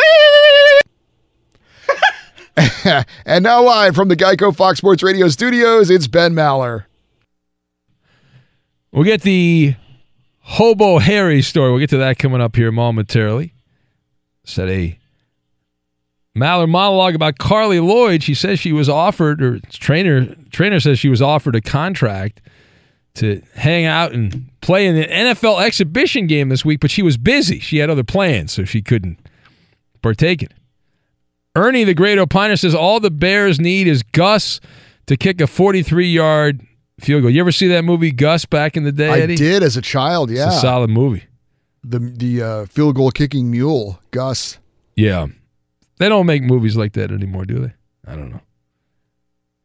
and 3.25 3.43
now 3.43 3.63
live 3.63 3.95
from 3.95 4.09
the 4.09 4.15
Geico 4.15 4.55
Fox 4.55 4.77
Sports 4.77 5.01
Radio 5.01 5.27
studios, 5.27 5.89
it's 5.89 6.07
Ben 6.07 6.33
Maller. 6.33 6.85
We'll 8.91 9.03
get 9.03 9.23
the 9.23 9.75
Hobo 10.41 10.99
Harry 10.99 11.41
story. 11.41 11.71
We'll 11.71 11.79
get 11.79 11.89
to 11.91 11.97
that 11.97 12.19
coming 12.19 12.41
up 12.41 12.55
here 12.55 12.71
momentarily. 12.71 13.53
Said 14.43 14.69
a 14.69 14.99
Maller 16.37 16.69
monologue 16.69 17.15
about 17.15 17.37
Carli 17.37 17.83
Lloyd. 17.85 18.21
She 18.21 18.35
says 18.35 18.59
she 18.59 18.71
was 18.71 18.87
offered, 18.87 19.41
or 19.41 19.59
trainer 19.71 20.35
trainer 20.51 20.79
says 20.79 20.99
she 20.99 21.09
was 21.09 21.21
offered 21.21 21.55
a 21.55 21.61
contract 21.61 22.41
to 23.15 23.41
hang 23.55 23.85
out 23.85 24.11
and 24.11 24.49
play 24.61 24.85
in 24.85 24.95
the 24.95 25.07
NFL 25.07 25.63
exhibition 25.63 26.27
game 26.27 26.49
this 26.49 26.65
week, 26.65 26.79
but 26.79 26.91
she 26.91 27.01
was 27.01 27.17
busy. 27.17 27.59
She 27.59 27.77
had 27.77 27.89
other 27.89 28.03
plans, 28.03 28.51
so 28.51 28.63
she 28.63 28.81
couldn't 28.81 29.19
partake 30.01 30.43
in 30.43 30.49
it. 30.49 30.57
Ernie, 31.55 31.83
the 31.83 31.93
great 31.93 32.17
opiner, 32.17 32.59
says 32.59 32.73
all 32.73 32.99
the 32.99 33.11
Bears 33.11 33.59
need 33.59 33.87
is 33.87 34.01
Gus 34.01 34.59
to 35.05 35.15
kick 35.15 35.39
a 35.39 35.47
43 35.47 36.07
yard 36.07 36.61
field 36.99 37.21
goal. 37.21 37.31
You 37.31 37.41
ever 37.41 37.51
see 37.51 37.67
that 37.67 37.83
movie 37.83 38.11
Gus 38.11 38.45
back 38.45 38.75
in 38.75 38.83
the 38.83 38.91
day? 38.91 39.09
I 39.09 39.19
Eddie? 39.19 39.35
did 39.35 39.61
as 39.63 39.77
a 39.77 39.81
child, 39.81 40.31
yeah. 40.31 40.47
It's 40.47 40.57
a 40.57 40.61
solid 40.61 40.89
movie. 40.89 41.25
The 41.83 41.99
the 41.99 42.41
uh, 42.41 42.65
field 42.65 42.95
goal 42.95 43.11
kicking 43.11 43.51
mule, 43.51 43.99
Gus. 44.11 44.57
Yeah, 44.95 45.27
they 45.99 46.09
don't 46.09 46.25
make 46.25 46.41
movies 46.41 46.75
like 46.75 46.93
that 46.93 47.11
anymore, 47.11 47.45
do 47.45 47.59
they? 47.59 47.73
I 48.07 48.15
don't 48.15 48.29
know. 48.29 48.41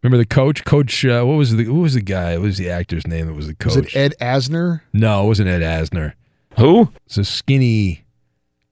Remember 0.02 0.18
the 0.18 0.26
coach? 0.26 0.64
Coach, 0.64 1.04
uh, 1.04 1.24
what 1.24 1.34
was 1.34 1.56
the 1.56 1.64
who 1.64 1.80
was 1.80 1.94
the 1.94 2.00
guy? 2.00 2.36
What 2.36 2.44
was 2.44 2.58
the 2.58 2.70
actor's 2.70 3.06
name 3.06 3.26
that 3.28 3.34
was 3.34 3.46
the 3.46 3.54
coach? 3.54 3.76
Was 3.76 3.86
it 3.86 3.96
Ed 3.96 4.14
Asner? 4.20 4.80
No, 4.92 5.24
it 5.24 5.28
wasn't 5.28 5.48
Ed 5.48 5.62
Asner. 5.62 6.14
Who? 6.58 6.92
It's 7.06 7.18
a 7.18 7.24
skinny 7.24 8.04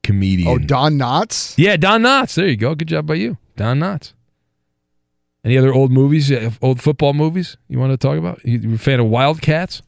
comedian. 0.07 0.47
Oh, 0.47 0.57
Don 0.57 0.93
Knotts? 0.97 1.53
Yeah, 1.57 1.77
Don 1.77 2.01
Knotts. 2.01 2.35
There 2.35 2.47
you 2.47 2.55
go. 2.57 2.73
Good 2.75 2.87
job 2.87 3.05
by 3.05 3.15
you, 3.15 3.37
Don 3.55 3.79
Knotts. 3.79 4.13
Any 5.43 5.57
other 5.57 5.73
old 5.73 5.91
movies, 5.91 6.31
old 6.61 6.81
football 6.81 7.13
movies 7.13 7.57
you 7.69 7.79
want 7.79 7.91
to 7.93 7.97
talk 7.97 8.17
about? 8.17 8.43
You, 8.43 8.57
you 8.59 8.75
a 8.75 8.77
fan 8.77 8.99
of 8.99 9.07
Wildcats? 9.07 9.81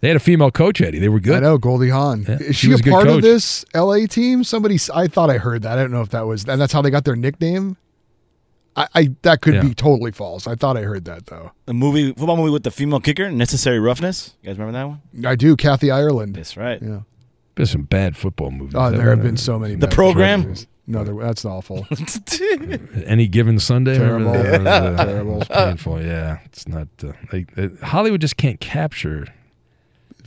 They 0.00 0.08
had 0.08 0.16
a 0.16 0.20
female 0.20 0.50
coach, 0.50 0.80
Eddie. 0.80 0.98
They 0.98 1.08
were 1.08 1.20
good. 1.20 1.36
I 1.36 1.40
know 1.40 1.58
Goldie 1.58 1.90
Hawn. 1.90 2.24
Yeah, 2.28 2.38
Is 2.40 2.56
she 2.56 2.68
she, 2.68 2.72
a 2.72 2.76
a 2.76 2.78
good 2.78 2.90
part 2.92 3.06
of 3.08 3.22
this 3.22 3.64
LA 3.74 4.06
team? 4.06 4.44
Somebody, 4.44 4.78
I 4.94 5.08
thought 5.08 5.28
I 5.30 5.36
heard 5.38 5.62
that. 5.62 5.78
I 5.78 5.82
don't 5.82 5.90
know 5.90 6.00
if 6.00 6.10
that 6.10 6.26
was, 6.26 6.48
and 6.48 6.60
that's 6.60 6.72
how 6.72 6.80
they 6.80 6.90
got 6.90 7.04
their 7.04 7.16
nickname. 7.16 7.76
I, 8.76 8.86
I 8.94 9.10
that 9.22 9.40
could 9.42 9.54
Yeah. 9.54 9.62
be 9.62 9.74
totally 9.74 10.12
false. 10.12 10.46
I 10.46 10.54
thought 10.54 10.76
I 10.76 10.82
heard 10.82 11.04
that 11.06 11.26
though. 11.26 11.50
The 11.66 11.74
movie, 11.74 12.12
football 12.12 12.36
movie 12.36 12.50
with 12.52 12.62
the 12.62 12.70
female 12.70 13.00
kicker, 13.00 13.30
Necessary 13.30 13.78
Roughness. 13.80 14.36
You 14.42 14.46
guys 14.48 14.58
remember 14.58 14.78
that 14.78 14.84
one? 14.88 15.26
I 15.26 15.34
do. 15.34 15.56
Kathy 15.56 15.90
Ireland. 15.90 16.36
That's 16.36 16.56
right. 16.56 16.80
Yeah. 16.80 17.00
There's 17.56 17.70
some 17.70 17.82
bad 17.82 18.16
football 18.16 18.50
movies. 18.50 18.74
Oh, 18.76 18.90
there 18.90 19.10
have 19.10 19.22
been 19.22 19.36
so 19.36 19.58
many. 19.58 19.74
The 19.74 19.88
Program? 19.88 20.42
movies. 20.42 20.66
No, 20.86 21.04
that's 21.04 21.44
awful. 21.44 21.86
Any 23.06 23.28
given 23.28 23.58
Sunday. 23.60 23.96
Terrible. 23.96 24.32
Remember 24.32 24.58
that? 24.64 24.64
That 24.64 24.86
was, 24.92 25.00
uh, 25.00 25.04
Terrible. 25.04 25.42
it 25.42 25.48
painful. 25.48 26.02
Yeah, 26.02 26.38
it's 26.46 26.66
not. 26.66 26.88
Uh, 27.02 27.12
they, 27.30 27.44
they- 27.54 27.68
Hollywood 27.84 28.20
just 28.20 28.36
can't 28.36 28.58
capture. 28.60 29.26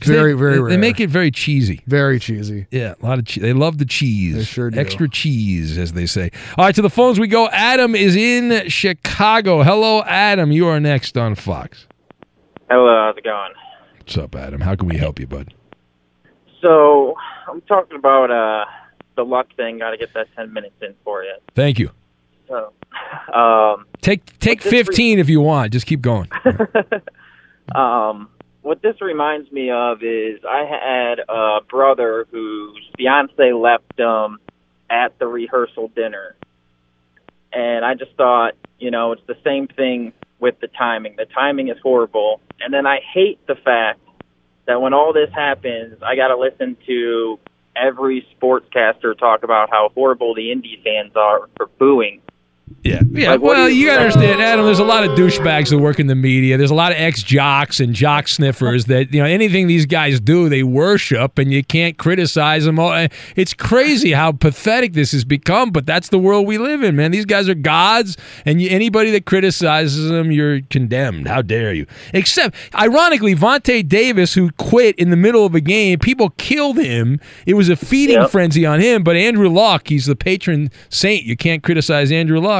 Very, 0.00 0.32
they, 0.32 0.38
very 0.38 0.54
They, 0.54 0.60
rare. 0.60 0.70
they 0.70 0.76
make 0.76 0.98
it 1.00 1.08
very 1.08 1.30
cheesy. 1.30 1.82
Very 1.86 2.18
cheesy. 2.18 2.66
Yeah, 2.70 2.94
a 3.00 3.06
lot 3.06 3.18
of. 3.18 3.26
Che- 3.26 3.40
they 3.40 3.52
love 3.52 3.78
the 3.78 3.84
cheese. 3.84 4.34
They 4.36 4.44
sure 4.44 4.70
do. 4.70 4.78
Extra 4.78 5.08
cheese, 5.08 5.76
as 5.78 5.92
they 5.92 6.06
say. 6.06 6.30
All 6.58 6.64
right, 6.64 6.74
to 6.74 6.82
the 6.82 6.90
phones 6.90 7.20
we 7.20 7.26
go. 7.28 7.48
Adam 7.50 7.94
is 7.94 8.16
in 8.16 8.68
Chicago. 8.68 9.62
Hello, 9.62 10.02
Adam. 10.04 10.50
You 10.50 10.66
are 10.66 10.80
next 10.80 11.16
on 11.18 11.34
Fox. 11.34 11.86
Hello, 12.70 13.04
how's 13.06 13.16
it 13.18 13.24
going? 13.24 13.52
What's 13.98 14.16
up, 14.18 14.34
Adam? 14.34 14.60
How 14.62 14.74
can 14.76 14.88
we 14.88 14.96
help 14.96 15.20
you, 15.20 15.26
bud? 15.26 15.52
So 16.64 17.14
I'm 17.46 17.60
talking 17.62 17.98
about 17.98 18.30
uh 18.30 18.64
the 19.16 19.24
luck 19.24 19.48
thing. 19.54 19.78
Got 19.78 19.90
to 19.90 19.98
get 19.98 20.14
that 20.14 20.28
ten 20.34 20.50
minutes 20.52 20.74
in 20.80 20.94
for 21.04 21.22
you. 21.22 21.34
Thank 21.54 21.78
you. 21.78 21.90
So, 22.48 22.72
um, 23.32 23.84
Take 24.00 24.38
take 24.38 24.60
But 24.60 24.64
this 24.64 24.72
re- 24.72 24.84
15 24.84 25.18
if 25.18 25.28
you 25.28 25.42
want. 25.42 25.72
Just 25.72 25.86
keep 25.86 26.00
going. 26.00 26.30
um, 27.74 28.30
what 28.62 28.80
this 28.80 29.00
reminds 29.02 29.52
me 29.52 29.70
of 29.70 30.02
is 30.02 30.40
I 30.48 30.64
had 30.64 31.20
a 31.28 31.58
brother 31.68 32.26
whose 32.30 32.82
fiance 32.96 33.52
left 33.52 33.98
him 33.98 34.38
at 34.88 35.18
the 35.18 35.26
rehearsal 35.26 35.88
dinner, 35.88 36.34
and 37.52 37.84
I 37.84 37.92
just 37.92 38.14
thought, 38.16 38.54
you 38.78 38.90
know, 38.90 39.12
it's 39.12 39.26
the 39.26 39.36
same 39.44 39.68
thing 39.68 40.14
with 40.40 40.58
the 40.60 40.68
timing. 40.68 41.16
The 41.16 41.26
timing 41.26 41.68
is 41.68 41.76
horrible, 41.82 42.40
and 42.60 42.72
then 42.72 42.86
I 42.86 43.00
hate 43.12 43.46
the 43.46 43.54
fact 43.54 44.00
that 44.66 44.80
when 44.80 44.94
all 44.94 45.12
this 45.12 45.30
happens, 45.32 46.02
I 46.02 46.16
got 46.16 46.28
to 46.28 46.36
listen 46.36 46.76
to 46.86 47.38
every 47.76 48.26
sportscaster 48.34 49.16
talk 49.18 49.42
about 49.42 49.70
how 49.70 49.90
horrible 49.94 50.34
the 50.34 50.52
Indy 50.52 50.80
fans 50.84 51.12
are 51.16 51.48
for 51.56 51.66
booing. 51.78 52.20
Yeah, 52.82 53.00
yeah. 53.12 53.32
Like, 53.32 53.40
well, 53.42 53.68
you- 53.68 53.76
you 53.76 53.86
gotta 53.86 54.02
understand, 54.02 54.40
Adam. 54.42 54.64
There's 54.64 54.78
a 54.78 54.84
lot 54.84 55.04
of 55.04 55.12
douchebags 55.18 55.68
that 55.70 55.78
work 55.78 55.98
in 56.00 56.06
the 56.06 56.14
media. 56.14 56.56
There's 56.56 56.70
a 56.70 56.74
lot 56.74 56.92
of 56.92 56.98
ex 56.98 57.22
jocks 57.22 57.78
and 57.80 57.94
jock 57.94 58.26
sniffers 58.28 58.84
that 58.86 59.12
you 59.12 59.20
know 59.20 59.26
anything 59.26 59.66
these 59.66 59.84
guys 59.86 60.18
do, 60.20 60.48
they 60.48 60.62
worship, 60.62 61.38
and 61.38 61.52
you 61.52 61.62
can't 61.64 61.96
criticize 61.98 62.64
them. 62.64 62.78
Oh, 62.78 62.90
eh, 62.92 63.08
it's 63.36 63.52
crazy 63.54 64.12
how 64.12 64.32
pathetic 64.32 64.94
this 64.94 65.12
has 65.12 65.24
become, 65.24 65.70
but 65.70 65.84
that's 65.86 66.08
the 66.08 66.18
world 66.18 66.46
we 66.46 66.56
live 66.58 66.82
in, 66.82 66.96
man. 66.96 67.10
These 67.10 67.24
guys 67.26 67.48
are 67.50 67.54
gods, 67.54 68.16
and 68.46 68.60
you, 68.62 68.68
anybody 68.70 69.10
that 69.12 69.26
criticizes 69.26 70.08
them, 70.08 70.30
you're 70.32 70.60
condemned. 70.70 71.28
How 71.28 71.42
dare 71.42 71.72
you? 71.74 71.86
Except, 72.14 72.54
ironically, 72.74 73.34
Vontae 73.34 73.86
Davis, 73.86 74.34
who 74.34 74.50
quit 74.52 74.94
in 74.98 75.10
the 75.10 75.16
middle 75.16 75.44
of 75.46 75.54
a 75.54 75.60
game, 75.60 75.98
people 75.98 76.30
killed 76.38 76.78
him. 76.78 77.20
It 77.46 77.54
was 77.54 77.68
a 77.68 77.76
feeding 77.76 78.16
Yep. 78.16 78.30
frenzy 78.30 78.64
on 78.66 78.80
him. 78.80 79.02
But 79.02 79.16
Andrew 79.16 79.48
Luck, 79.48 79.88
he's 79.88 80.06
the 80.06 80.16
patron 80.16 80.70
saint. 80.88 81.24
You 81.24 81.36
can't 81.36 81.62
criticize 81.62 82.10
Andrew 82.12 82.40
Luck. 82.40 82.53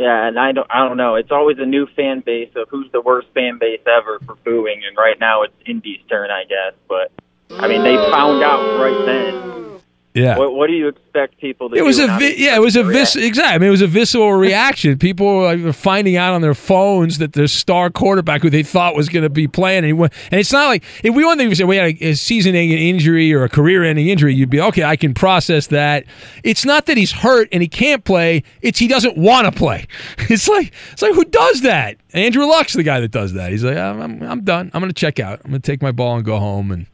Yeah, 0.00 0.28
and 0.28 0.38
I 0.38 0.52
don't, 0.52 0.66
I 0.70 0.88
don't 0.88 0.96
know. 0.96 1.16
It's 1.16 1.30
always 1.30 1.58
a 1.58 1.66
new 1.66 1.86
fan 1.94 2.22
base 2.24 2.48
of 2.56 2.68
who's 2.70 2.90
the 2.90 3.02
worst 3.02 3.28
fan 3.34 3.58
base 3.58 3.82
ever 3.86 4.18
for 4.24 4.34
booing, 4.36 4.80
and 4.88 4.96
right 4.96 5.20
now 5.20 5.42
it's 5.42 5.52
Indy's 5.66 6.00
turn, 6.08 6.30
I 6.30 6.44
guess. 6.44 6.72
But 6.88 7.12
I 7.50 7.68
mean, 7.68 7.82
they 7.82 7.96
found 8.10 8.42
out 8.42 8.80
right 8.80 9.04
then. 9.04 9.69
Yeah. 10.12 10.36
What, 10.38 10.54
what 10.54 10.66
do 10.66 10.72
you 10.72 10.88
expect 10.88 11.38
people 11.40 11.70
to 11.70 11.76
It 11.76 11.82
was 11.82 11.98
do? 11.98 12.04
a 12.04 12.06
vi- 12.18 12.34
yeah, 12.36 12.56
it 12.56 12.60
was 12.60 12.74
a 12.74 12.82
vis 12.82 13.14
exactly. 13.14 13.54
I 13.54 13.58
mean, 13.58 13.68
it 13.68 13.70
was 13.70 13.80
a 13.82 13.86
visceral 13.86 14.32
reaction. 14.38 14.98
People 14.98 15.38
were 15.42 15.72
finding 15.72 16.16
out 16.16 16.34
on 16.34 16.40
their 16.42 16.54
phones 16.54 17.18
that 17.18 17.34
their 17.34 17.46
star 17.46 17.90
quarterback, 17.90 18.42
who 18.42 18.50
they 18.50 18.64
thought 18.64 18.96
was 18.96 19.08
going 19.08 19.22
to 19.22 19.30
be 19.30 19.46
playing, 19.46 19.78
and, 19.78 19.86
he 19.86 19.92
went, 19.92 20.12
and 20.32 20.40
it's 20.40 20.52
not 20.52 20.66
like 20.66 20.82
if 21.04 21.14
we 21.14 21.24
one 21.24 21.38
thing 21.38 21.48
we 21.48 21.54
say 21.54 21.62
we 21.62 21.76
had 21.76 21.94
a, 22.00 22.06
a 22.08 22.14
season-ending 22.14 22.76
injury 22.76 23.32
or 23.32 23.44
a 23.44 23.48
career-ending 23.48 24.08
injury, 24.08 24.34
you'd 24.34 24.50
be 24.50 24.60
okay. 24.60 24.82
I 24.82 24.96
can 24.96 25.14
process 25.14 25.68
that. 25.68 26.06
It's 26.42 26.64
not 26.64 26.86
that 26.86 26.96
he's 26.96 27.12
hurt 27.12 27.48
and 27.52 27.62
he 27.62 27.68
can't 27.68 28.02
play. 28.04 28.42
It's 28.62 28.80
he 28.80 28.88
doesn't 28.88 29.16
want 29.16 29.46
to 29.46 29.52
play. 29.52 29.86
It's 30.28 30.48
like 30.48 30.72
it's 30.92 31.02
like 31.02 31.14
who 31.14 31.24
does 31.24 31.62
that? 31.62 31.96
Andrew 32.14 32.46
Luck's 32.46 32.72
the 32.72 32.82
guy 32.82 32.98
that 33.00 33.10
does 33.12 33.32
that. 33.34 33.50
He's 33.52 33.62
like, 33.64 33.76
I'm, 33.76 34.00
I'm, 34.00 34.22
I'm 34.22 34.40
done. 34.42 34.70
I'm 34.74 34.80
going 34.80 34.90
to 34.92 34.94
check 35.00 35.18
out. 35.20 35.40
I'm 35.44 35.50
going 35.50 35.60
to 35.62 35.66
take 35.72 35.82
my 35.82 35.92
ball 35.92 36.16
and 36.16 36.24
go 36.24 36.38
home 36.38 36.70
and 36.72 36.86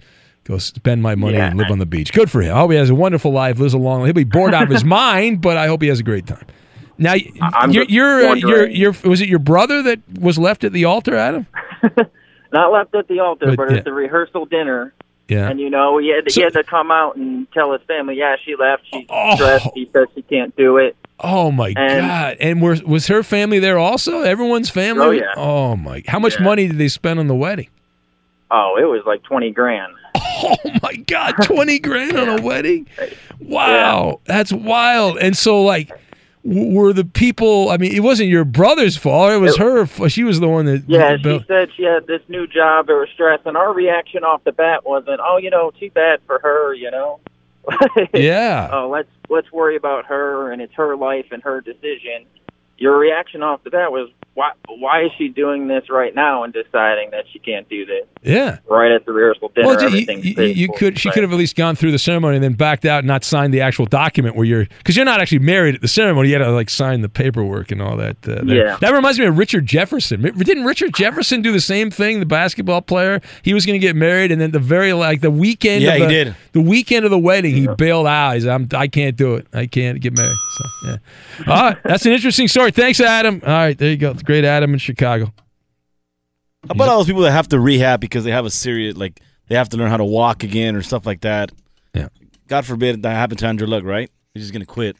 go 0.47 0.59
spend 0.59 1.02
my 1.02 1.14
money 1.14 1.36
Yeah. 1.36 1.48
and 1.48 1.59
live 1.59 1.70
on 1.70 1.78
the 1.78 1.86
beach. 1.86 2.12
Good 2.12 2.31
for 2.31 2.40
him. 2.43 2.55
I 2.55 2.60
hope 2.60 2.70
he 2.70 2.77
has 2.77 2.90
a 2.90 2.94
wonderful 2.94 3.32
life, 3.32 3.59
lives 3.59 3.74
a 3.74 3.78
long. 3.78 4.05
He'll 4.05 4.12
be 4.14 4.24
bored 4.24 4.55
out 4.55 4.64
of 4.64 4.68
his 4.70 4.85
mind, 5.02 5.40
but 5.40 5.56
I 5.56 5.66
hope 5.66 5.82
he 5.82 5.89
has 5.89 6.01
a 6.01 6.05
great 6.05 6.27
time. 6.27 6.47
Now, 6.98 7.14
I'm 7.43 7.73
you're, 7.73 7.85
you're, 7.89 8.27
uh, 8.28 8.35
you're, 8.35 8.66
you're, 8.68 8.94
was 9.05 9.20
it 9.20 9.28
your 9.28 9.39
brother 9.39 9.82
that 9.82 10.01
was 10.18 10.39
left 10.39 10.64
at 10.64 10.73
the 10.73 10.85
altar, 10.86 11.14
Adam? 11.14 11.47
Not 12.52 12.73
left 12.73 12.94
at 12.94 13.09
the 13.09 13.20
altar, 13.20 13.47
But, 13.48 13.56
but, 13.56 13.70
yeah. 13.70 13.77
at 13.78 13.85
the 13.85 13.93
rehearsal 13.93 14.47
dinner. 14.47 14.94
Yeah. 15.28 15.51
And 15.51 15.59
you 15.60 15.68
know, 15.68 15.98
he 15.98 16.10
had, 16.14 16.24
to, 16.24 16.31
So- 16.32 16.40
he 16.40 16.44
had 16.44 16.52
to 16.55 16.62
come 16.64 16.90
out 16.90 17.16
and 17.16 17.51
tell 17.52 17.73
his 17.73 17.82
family, 17.82 18.16
yeah, 18.16 18.36
she 18.44 18.55
left. 18.56 18.85
She's 18.93 19.05
Oh. 19.10 19.35
stressed. 19.35 19.68
She 19.74 19.90
says 19.93 20.06
she 20.14 20.23
can't 20.23 20.55
do 20.56 20.78
it. 20.78 20.97
Oh 21.18 21.51
my 21.51 21.68
And- 21.77 22.06
God! 22.06 22.36
And 22.40 22.60
was 22.62 22.82
was 22.85 23.06
her 23.09 23.23
family 23.23 23.59
there 23.59 23.78
also? 23.78 24.20
Everyone's 24.20 24.68
family. 24.70 25.02
Oh, 25.06 25.10
yeah. 25.10 25.32
Oh 25.35 25.74
my! 25.74 26.02
How 26.06 26.18
much 26.18 26.36
Yeah. 26.39 26.44
money 26.44 26.66
did 26.68 26.77
they 26.77 26.89
spend 26.89 27.18
on 27.18 27.27
the 27.27 27.35
wedding? 27.35 27.68
Oh, 28.51 28.77
it 28.78 28.85
was 28.85 29.02
like 29.06 29.23
twenty 29.23 29.51
grand. 29.51 29.94
Oh 30.18 30.56
my 30.82 30.97
God! 30.97 31.34
Twenty 31.43 31.78
grand 31.80 32.16
on 32.16 32.28
a 32.38 32.43
wedding? 32.43 32.86
Wow, 33.40 34.20
that's 34.24 34.52
wild. 34.52 35.18
And 35.18 35.36
so, 35.36 35.62
like, 35.62 35.90
were 36.44 36.93
the 36.93 37.05
people? 37.05 37.70
I 37.70 37.76
mean, 37.76 37.93
it 37.94 38.01
wasn't 38.01 38.28
your 38.28 38.44
brother's 38.44 38.97
fault. 38.97 39.32
It 39.32 39.38
was 39.38 39.56
her. 39.56 39.86
She 40.09 40.24
was 40.24 40.40
the 40.40 40.48
one 40.48 40.66
that. 40.66 40.84
Yeah, 40.86 41.16
she 41.16 41.22
built- 41.22 41.47
said 41.47 41.68
she 41.76 41.82
had 41.84 42.06
this 42.06 42.22
new 42.28 42.47
job. 42.47 42.86
They 42.86 42.93
were 42.94 43.09
stressed, 43.12 43.47
and 43.47 43.56
our 43.56 43.72
reaction 43.72 44.24
off 44.24 44.44
the 44.44 44.52
bat 44.52 44.84
wasn't, 44.86 45.20
"Oh, 45.22 45.38
you 45.38 45.51
know, 45.51 45.72
too 45.78 45.90
bad 45.90 46.20
for 46.26 46.38
her," 46.40 46.74
you 46.74 46.90
know. 46.90 47.20
Yeah. 48.14 48.70
oh, 48.72 48.88
let's 48.88 49.09
let's 49.28 49.51
worry 49.52 49.76
about 49.76 50.06
her, 50.06 50.52
and 50.52 50.62
it's 50.62 50.74
her 50.74 50.97
life 50.97 51.26
and 51.32 51.43
her 51.43 51.60
decision. 51.60 52.24
Your 52.78 52.98
reaction 52.98 53.43
off 53.43 53.65
the 53.65 53.70
bat 53.70 53.90
was, 53.90 54.11
"Why? 54.35 54.53
Why 54.69 55.05
is 55.05 55.11
she 55.16 55.28
doing 55.28 55.66
this 55.66 55.89
right 55.89 56.15
now 56.15 56.43
and 56.44 56.53
deciding 56.53 57.11
that 57.12 57.24
she 57.32 57.39
can't 57.39 57.66
do 57.70 57.86
this 57.86 58.05
Yeah. 58.23 58.59
right 58.69 58.93
at 58.93 59.07
the 59.07 59.12
rehearsal 59.12 59.51
dinner?" 59.55 59.69
Well, 59.69 59.81
you, 59.81 59.86
everything's 59.86 60.27
you, 60.27 60.43
you 60.44 60.69
could. 60.77 60.98
She 60.98 61.09
but- 61.09 61.15
could 61.15 61.23
have 61.23 61.32
at 61.32 61.39
least 61.39 61.57
gone 61.57 61.74
through 61.74 61.93
the 61.93 61.98
ceremony 61.98 62.36
and 62.36 62.44
then 62.44 62.53
backed 62.53 62.85
out 62.85 62.98
and 62.98 63.07
not 63.07 63.24
signed 63.24 63.55
the 63.55 63.62
actual 63.62 63.86
document 63.86 64.36
where 64.36 64.44
you're 64.44 64.66
because 64.78 64.94
you're 64.94 65.07
not 65.07 65.23
actually 65.23 65.39
married 65.39 65.74
at 65.74 65.81
the 65.81 65.89
ceremony. 65.89 66.28
You 66.28 66.35
had 66.35 66.44
to 66.44 66.51
like 66.51 66.69
sign 66.69 67.01
the 67.01 67.09
paperwork 67.09 67.70
and 67.73 67.81
all 67.81 67.97
that. 67.97 68.16
Uh. 68.28 68.43
Yeah. 68.44 68.77
That 68.82 68.93
reminds 68.93 69.19
me 69.19 69.24
of 69.24 69.39
Richard 69.39 69.65
Jefferson. 69.65 70.20
Didn't 70.20 70.65
Richard 70.65 70.94
Jefferson 70.94 71.40
do 71.40 71.53
the 71.53 71.61
same 71.61 71.90
thing? 71.90 72.20
The 72.20 72.27
basketball 72.27 72.82
player. 72.82 73.23
He 73.43 73.55
was 73.55 73.65
going 73.65 73.81
to 73.81 73.86
get 73.86 73.97
married 73.97 74.31
and 74.31 74.39
then 74.39 74.51
the 74.51 74.59
very 74.59 74.93
like 74.93 75.23
the 75.23 75.31
weekend. 75.31 75.82
Yeah, 75.82 75.93
of 75.93 75.97
he 75.97 76.03
the, 76.03 76.09
did. 76.09 76.36
The 76.53 76.61
weekend 76.61 77.07
of 77.07 77.11
the 77.11 77.19
wedding, 77.19 77.55
he 77.55 77.69
bailed 77.78 78.07
out. 78.07 78.35
He's 78.35 78.47
I'm, 78.47 78.69
I 78.74 78.86
can't 78.86 79.16
do 79.16 79.36
it. 79.36 79.47
I 79.55 79.65
can't 79.66 79.98
get 79.98 80.15
married. 80.15 80.36
So 80.59 80.65
yeah. 80.89 80.97
All 81.47 81.62
right, 81.70 81.78
that's 81.85 82.05
an 82.05 82.12
interesting 82.12 82.48
story. 82.48 82.65
Thanks, 82.74 83.01
Adam. 83.01 83.40
All 83.44 83.52
right, 83.52 83.76
there 83.76 83.90
you 83.90 83.97
go. 83.97 84.14
Great 84.14 84.44
Adam 84.44 84.72
in 84.72 84.78
Chicago. 84.78 85.32
How 86.66 86.72
about 86.72 86.88
all 86.88 86.98
those 86.98 87.06
people 87.06 87.22
that 87.22 87.32
have 87.32 87.48
to 87.48 87.60
rehab 87.60 88.01
because 88.01 88.24
they 88.24 88.32
have 88.32 88.44
a 88.44 88.51
serious, 88.51 88.97
like, 88.97 89.20
they 89.48 89.55
have 89.55 89.68
to 89.70 89.76
learn 89.76 89.90
how 89.90 89.97
to 89.97 90.05
walk 90.05 90.43
again 90.43 90.74
or 90.74 90.82
stuff 90.82 91.06
like 91.06 91.20
that? 91.20 91.52
Yeah. 91.94 92.09
God 92.48 92.66
forbid 92.66 93.02
that 93.02 93.14
happened 93.14 93.38
to 93.40 93.47
Andrew 93.47 93.66
Luck, 93.66 93.84
right? 93.84 94.10
He's 94.34 94.44
just 94.44 94.52
going 94.52 94.60
to 94.60 94.66
quit. 94.66 94.97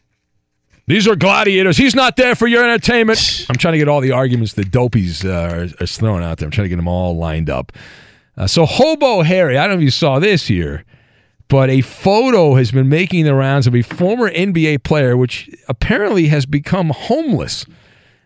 These 0.87 1.09
are 1.09 1.17
gladiators. 1.17 1.77
He's 1.77 1.97
not 1.97 2.17
there 2.17 2.37
for 2.37 2.47
your 2.47 2.63
entertainment. 2.63 3.47
I'm 3.51 3.57
trying 3.57 3.73
to 3.73 3.79
get 3.79 3.89
all 3.89 4.01
the 4.01 4.13
arguments 4.13 4.53
that 4.55 4.71
Dopey's 4.71 5.25
uh, 5.25 5.69
are, 5.79 5.83
are 5.83 5.87
throwing 5.87 6.23
out 6.23 6.39
there. 6.39 6.47
I'm 6.47 6.53
trying 6.53 6.67
to 6.67 6.69
get 6.69 6.77
them 6.77 6.89
all 6.89 7.17
lined 7.17 7.51
up. 7.51 7.73
Uh, 8.37 8.47
so 8.47 8.65
Hobo 8.67 9.23
Harry, 9.23 9.59
I 9.59 9.67
don't 9.67 9.77
know 9.77 9.81
if 9.81 9.85
you 9.85 9.91
saw 9.91 10.19
this 10.19 10.47
here, 10.47 10.85
but 11.49 11.71
a 11.71 11.81
photo 11.81 12.55
has 12.55 12.73
been 12.73 12.89
making 12.89 13.25
the 13.25 13.35
rounds 13.35 13.67
of 13.67 13.75
a 13.75 13.83
former 13.83 14.31
NBA 14.31 14.83
player, 14.83 15.17
which 15.17 15.49
apparently 15.69 16.29
has 16.29 16.47
become 16.47 16.91
homeless. 16.91 17.67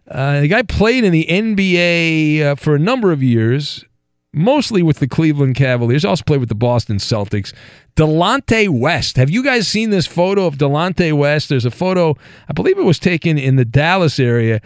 Uh, 0.09 0.40
the 0.40 0.48
guy 0.48 0.62
played 0.62 1.05
in 1.05 1.12
the 1.12 1.26
NBA 1.26 2.42
uh, 2.42 2.55
for 2.56 2.74
a 2.74 2.78
number 2.78 3.12
of 3.12 3.22
years, 3.22 3.84
mostly 4.32 4.82
with 4.82 4.98
the 4.98 5.06
Cleveland 5.06 5.55
Cavaliers. 5.55 6.05
Also 6.05 6.24
played 6.24 6.40
with 6.40 6.48
the 6.48 6.55
Boston 6.55 6.97
Celtics. 6.97 7.52
Delonte 7.94 8.68
West. 8.68 9.16
Have 9.16 9.30
you 9.30 9.44
guys 9.44 9.68
seen 9.68 9.90
this 9.90 10.06
photo 10.06 10.47
of 10.47 10.56
Delonte 10.56 11.12
West? 11.12 11.48
There's 11.48 11.64
a 11.66 11.70
photo, 11.70 12.16
I 12.48 12.52
believe 12.52 12.78
it 12.78 12.84
was 12.84 12.98
taken 12.98 13.38
in 13.38 13.56
the 13.56 13.64
Dallas 13.64 14.18
area. 14.18 14.60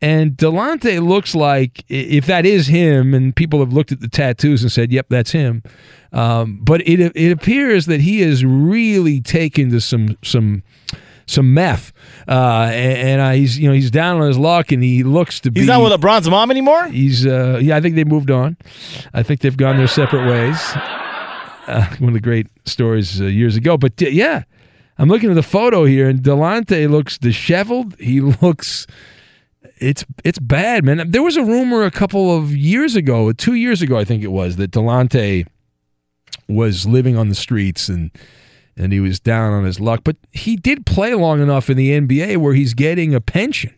And 0.00 0.36
Delonte 0.36 1.04
looks 1.06 1.34
like, 1.34 1.84
if 1.88 2.26
that 2.26 2.46
is 2.46 2.68
him, 2.68 3.14
and 3.14 3.34
people 3.34 3.58
have 3.58 3.72
looked 3.72 3.90
at 3.90 4.00
the 4.00 4.08
tattoos 4.08 4.62
and 4.62 4.70
said, 4.70 4.92
yep, 4.92 5.06
that's 5.08 5.32
him. 5.32 5.62
Um, 6.12 6.60
but 6.62 6.80
it 6.82 7.00
it 7.16 7.32
appears 7.32 7.86
that 7.86 8.00
he 8.00 8.22
is 8.22 8.44
really 8.44 9.20
taken 9.20 9.70
to 9.70 9.80
some 9.80 10.16
some 10.22 10.62
some 11.26 11.52
meth, 11.52 11.92
uh, 12.26 12.70
and, 12.72 13.08
and 13.08 13.20
uh, 13.20 13.30
he's 13.32 13.58
you 13.58 13.68
know 13.68 13.74
he's 13.74 13.90
down 13.90 14.20
on 14.20 14.26
his 14.26 14.38
luck, 14.38 14.72
and 14.72 14.82
he 14.82 15.02
looks 15.02 15.40
to 15.40 15.50
be. 15.50 15.60
He's 15.60 15.68
not 15.68 15.82
with 15.82 15.92
LeBron's 15.92 16.28
mom 16.30 16.50
anymore? 16.50 16.86
He's 16.88 17.26
uh, 17.26 17.60
yeah, 17.62 17.76
I 17.76 17.80
think 17.80 17.94
they 17.94 18.04
moved 18.04 18.30
on. 18.30 18.56
I 19.12 19.22
think 19.22 19.40
they've 19.40 19.56
gone 19.56 19.76
their 19.76 19.86
separate 19.86 20.26
ways. 20.26 20.58
Uh, 21.66 21.86
one 21.98 22.08
of 22.08 22.14
the 22.14 22.20
great 22.20 22.46
stories 22.64 23.20
uh, 23.20 23.26
years 23.26 23.56
ago, 23.56 23.76
but 23.76 24.00
yeah, 24.00 24.44
I'm 24.96 25.08
looking 25.08 25.30
at 25.30 25.34
the 25.34 25.42
photo 25.42 25.84
here, 25.84 26.08
and 26.08 26.20
Delonte 26.20 26.88
looks 26.90 27.18
disheveled. 27.18 27.96
He 28.00 28.20
looks. 28.42 28.86
It's 29.78 30.04
it's 30.24 30.38
bad, 30.38 30.84
man. 30.84 31.10
There 31.10 31.22
was 31.22 31.36
a 31.36 31.42
rumor 31.42 31.84
a 31.84 31.90
couple 31.90 32.36
of 32.36 32.56
years 32.56 32.96
ago, 32.96 33.32
two 33.32 33.54
years 33.54 33.82
ago, 33.82 33.96
I 33.96 34.04
think 34.04 34.22
it 34.22 34.32
was, 34.32 34.56
that 34.56 34.70
Delonte 34.70 35.46
was 36.48 36.86
living 36.86 37.16
on 37.16 37.28
the 37.28 37.34
streets 37.34 37.88
and 37.88 38.10
and 38.76 38.92
he 38.92 39.00
was 39.00 39.18
down 39.18 39.52
on 39.52 39.64
his 39.64 39.80
luck. 39.80 40.02
But 40.04 40.16
he 40.32 40.56
did 40.56 40.86
play 40.86 41.14
long 41.14 41.42
enough 41.42 41.68
in 41.68 41.76
the 41.76 41.90
NBA 41.90 42.36
where 42.38 42.54
he's 42.54 42.74
getting 42.74 43.14
a 43.14 43.20
pension. 43.20 43.74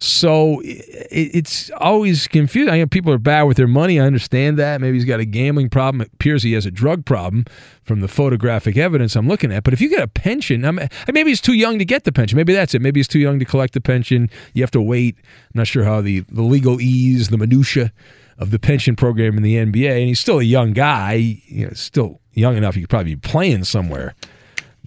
So 0.00 0.60
it, 0.60 0.84
it's 1.10 1.70
always 1.78 2.28
confusing. 2.28 2.72
I 2.72 2.78
know 2.78 2.86
people 2.86 3.12
are 3.12 3.18
bad 3.18 3.42
with 3.42 3.56
their 3.56 3.66
money. 3.66 3.98
I 3.98 4.04
understand 4.04 4.58
that. 4.58 4.80
Maybe 4.80 4.96
he's 4.96 5.04
got 5.04 5.18
a 5.18 5.24
gambling 5.24 5.70
problem. 5.70 6.02
It 6.02 6.10
appears 6.14 6.42
he 6.42 6.52
has 6.52 6.66
a 6.66 6.70
drug 6.70 7.04
problem 7.04 7.46
from 7.82 8.00
the 8.00 8.08
photographic 8.08 8.76
evidence 8.76 9.16
I'm 9.16 9.26
looking 9.26 9.50
at. 9.52 9.64
But 9.64 9.74
if 9.74 9.80
you 9.80 9.88
get 9.88 10.02
a 10.02 10.08
pension, 10.08 10.64
I 10.64 10.70
mean, 10.70 10.88
maybe 11.12 11.30
he's 11.30 11.40
too 11.40 11.54
young 11.54 11.78
to 11.78 11.84
get 11.84 12.04
the 12.04 12.12
pension. 12.12 12.36
Maybe 12.36 12.52
that's 12.52 12.74
it. 12.74 12.82
Maybe 12.82 13.00
he's 13.00 13.08
too 13.08 13.18
young 13.18 13.38
to 13.40 13.44
collect 13.44 13.74
the 13.74 13.80
pension. 13.80 14.30
You 14.54 14.62
have 14.62 14.70
to 14.72 14.80
wait. 14.80 15.16
I'm 15.18 15.58
not 15.58 15.66
sure 15.66 15.84
how 15.84 16.00
the, 16.00 16.20
the 16.20 16.42
legal 16.42 16.80
ease, 16.80 17.28
the 17.28 17.38
minutia 17.38 17.92
of 18.38 18.52
the 18.52 18.58
pension 18.60 18.94
program 18.94 19.36
in 19.36 19.42
the 19.42 19.56
NBA. 19.56 19.90
And 19.90 20.06
he's 20.08 20.20
still 20.20 20.38
a 20.38 20.44
young 20.44 20.74
guy. 20.74 21.14
You 21.14 21.66
know, 21.66 21.72
still 21.72 22.20
young 22.34 22.56
enough. 22.56 22.76
He 22.76 22.82
could 22.82 22.90
probably 22.90 23.16
be 23.16 23.20
playing 23.20 23.64
somewhere. 23.64 24.14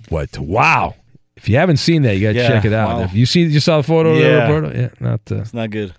But 0.09 0.37
wow. 0.37 0.95
If 1.41 1.49
you 1.49 1.57
haven't 1.57 1.77
seen 1.77 2.03
that, 2.03 2.15
you 2.15 2.21
got 2.27 2.33
to 2.33 2.37
Yeah, 2.39 2.47
check 2.49 2.65
it 2.65 2.73
out. 2.73 2.97
wow. 2.99 3.03
If 3.03 3.13
you 3.15 3.25
see, 3.25 3.41
you 3.41 3.59
saw 3.59 3.77
the 3.77 3.83
photo, 3.83 4.13
Yeah. 4.13 4.19
there, 4.21 4.47
Roberto? 4.61 4.79
Yeah, 4.79 4.89
not. 4.99 5.21
Uh, 5.31 5.35
It's 5.41 5.53
not 5.53 5.71
good. 5.71 5.93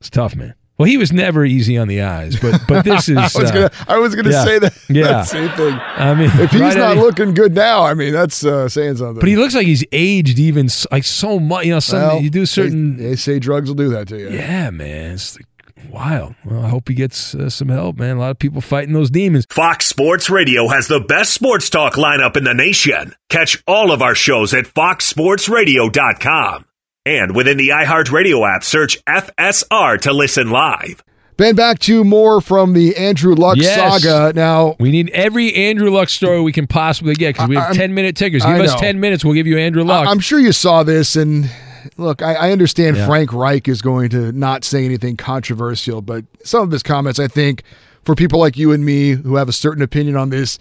it's 0.00 0.08
tough, 0.10 0.36
man. 0.36 0.54
Well, 0.78 0.86
he 0.86 0.96
was 0.96 1.12
never 1.12 1.44
easy 1.44 1.76
on 1.76 1.88
the 1.88 2.02
eyes, 2.02 2.38
but 2.38 2.60
but 2.68 2.84
this 2.84 3.08
is. 3.12 3.16
I 3.16 3.22
was 3.24 3.34
uh, 3.36 3.52
gonna, 3.52 3.70
I 3.88 3.98
was 3.98 4.14
gonna 4.14 4.30
yeah, 4.30 4.44
say 4.44 4.58
that, 4.60 4.72
Yeah, 4.88 5.02
that 5.08 5.22
same 5.26 5.50
thing. 5.56 5.74
I 5.74 6.14
mean, 6.14 6.30
if 6.34 6.52
he's 6.52 6.60
right, 6.60 6.76
not 6.76 6.90
Eddie? 6.92 7.00
looking 7.00 7.34
good 7.34 7.52
now, 7.52 7.82
I 7.82 7.94
mean, 7.94 8.12
that's 8.12 8.44
uh, 8.44 8.68
saying 8.68 8.98
something. 8.98 9.18
but 9.18 9.28
he 9.28 9.34
looks 9.36 9.56
like 9.56 9.66
he's 9.66 9.84
aged 9.90 10.38
even 10.38 10.68
like 10.92 11.02
so 11.02 11.40
much. 11.40 11.64
You 11.66 11.72
know, 11.72 11.80
some 11.80 12.00
Well, 12.00 12.20
you 12.20 12.30
do 12.30 12.46
certain. 12.46 12.96
They, 12.96 13.06
they 13.06 13.16
say 13.16 13.40
drugs 13.40 13.68
will 13.68 13.74
do 13.74 13.88
that 13.88 14.06
to 14.08 14.18
you. 14.20 14.28
Yeah, 14.30 14.70
man, 14.70 15.14
it's 15.14 15.36
like 15.36 15.46
wild. 15.88 16.34
Well, 16.44 16.64
I 16.64 16.68
hope 16.68 16.88
he 16.88 16.94
gets 16.94 17.34
uh, 17.34 17.48
some 17.50 17.68
help, 17.68 17.96
man. 17.98 18.16
A 18.16 18.20
lot 18.20 18.30
of 18.30 18.38
people 18.38 18.60
fighting 18.60 18.92
those 18.94 19.10
demons. 19.10 19.46
Fox 19.50 19.86
Sports 19.86 20.28
Radio 20.30 20.68
has 20.68 20.88
the 20.88 21.00
best 21.00 21.32
sports 21.34 21.68
talk 21.70 21.94
lineup 21.94 22.36
in 22.36 22.44
the 22.44 22.54
nation. 22.54 23.14
Catch 23.28 23.62
all 23.66 23.90
of 23.92 24.02
our 24.02 24.14
shows 24.14 24.52
at 24.54 24.66
foxsportsradio.com. 24.66 26.64
And 27.06 27.34
within 27.34 27.56
the 27.56 27.70
iHeartRadio 27.70 28.46
app, 28.54 28.62
search 28.64 29.02
FSR 29.06 29.98
to 30.02 30.12
listen 30.12 30.50
live. 30.50 31.02
Ben, 31.38 31.54
back 31.54 31.78
to 31.80 32.02
more 32.04 32.40
from 32.40 32.72
the 32.72 32.96
Andrew 32.96 33.34
Luck 33.34 33.56
Yes. 33.58 34.02
saga. 34.02 34.32
Now, 34.34 34.74
We 34.80 34.90
need 34.90 35.08
every 35.10 35.54
Andrew 35.54 35.88
Luck 35.88 36.08
story 36.08 36.40
we 36.42 36.52
can 36.52 36.66
possibly 36.66 37.14
get 37.14 37.34
because 37.34 37.48
we 37.48 37.54
have 37.54 37.66
I'm- 37.66 37.74
ten 37.76 37.94
minute 37.94 38.16
tickers. 38.16 38.42
Give 38.42 38.50
I 38.56 38.58
us 38.64 38.72
know. 38.74 38.80
ten 38.80 38.98
minutes, 39.00 39.24
we'll 39.24 39.34
give 39.34 39.46
you 39.46 39.56
Andrew 39.56 39.84
Luck. 39.84 40.06
I- 40.06 40.10
I'm 40.10 40.18
sure 40.18 40.40
you 40.40 40.50
saw 40.52 40.82
this, 40.82 41.14
and 41.16 41.48
look, 41.96 42.22
I, 42.22 42.34
I 42.34 42.52
understand 42.52 42.96
Yeah. 42.96 43.06
Frank 43.06 43.32
Reich 43.32 43.68
is 43.68 43.82
going 43.82 44.08
to 44.10 44.32
not 44.32 44.64
say 44.64 44.84
anything 44.84 45.16
controversial, 45.16 46.02
but 46.02 46.24
some 46.44 46.62
of 46.62 46.70
his 46.70 46.82
comments, 46.82 47.18
I 47.18 47.28
think, 47.28 47.62
for 48.04 48.14
people 48.14 48.38
like 48.38 48.56
you 48.56 48.72
and 48.72 48.84
me 48.84 49.10
who 49.10 49.36
have 49.36 49.48
a 49.48 49.52
certain 49.52 49.82
opinion 49.82 50.16
on 50.16 50.30
this, 50.30 50.58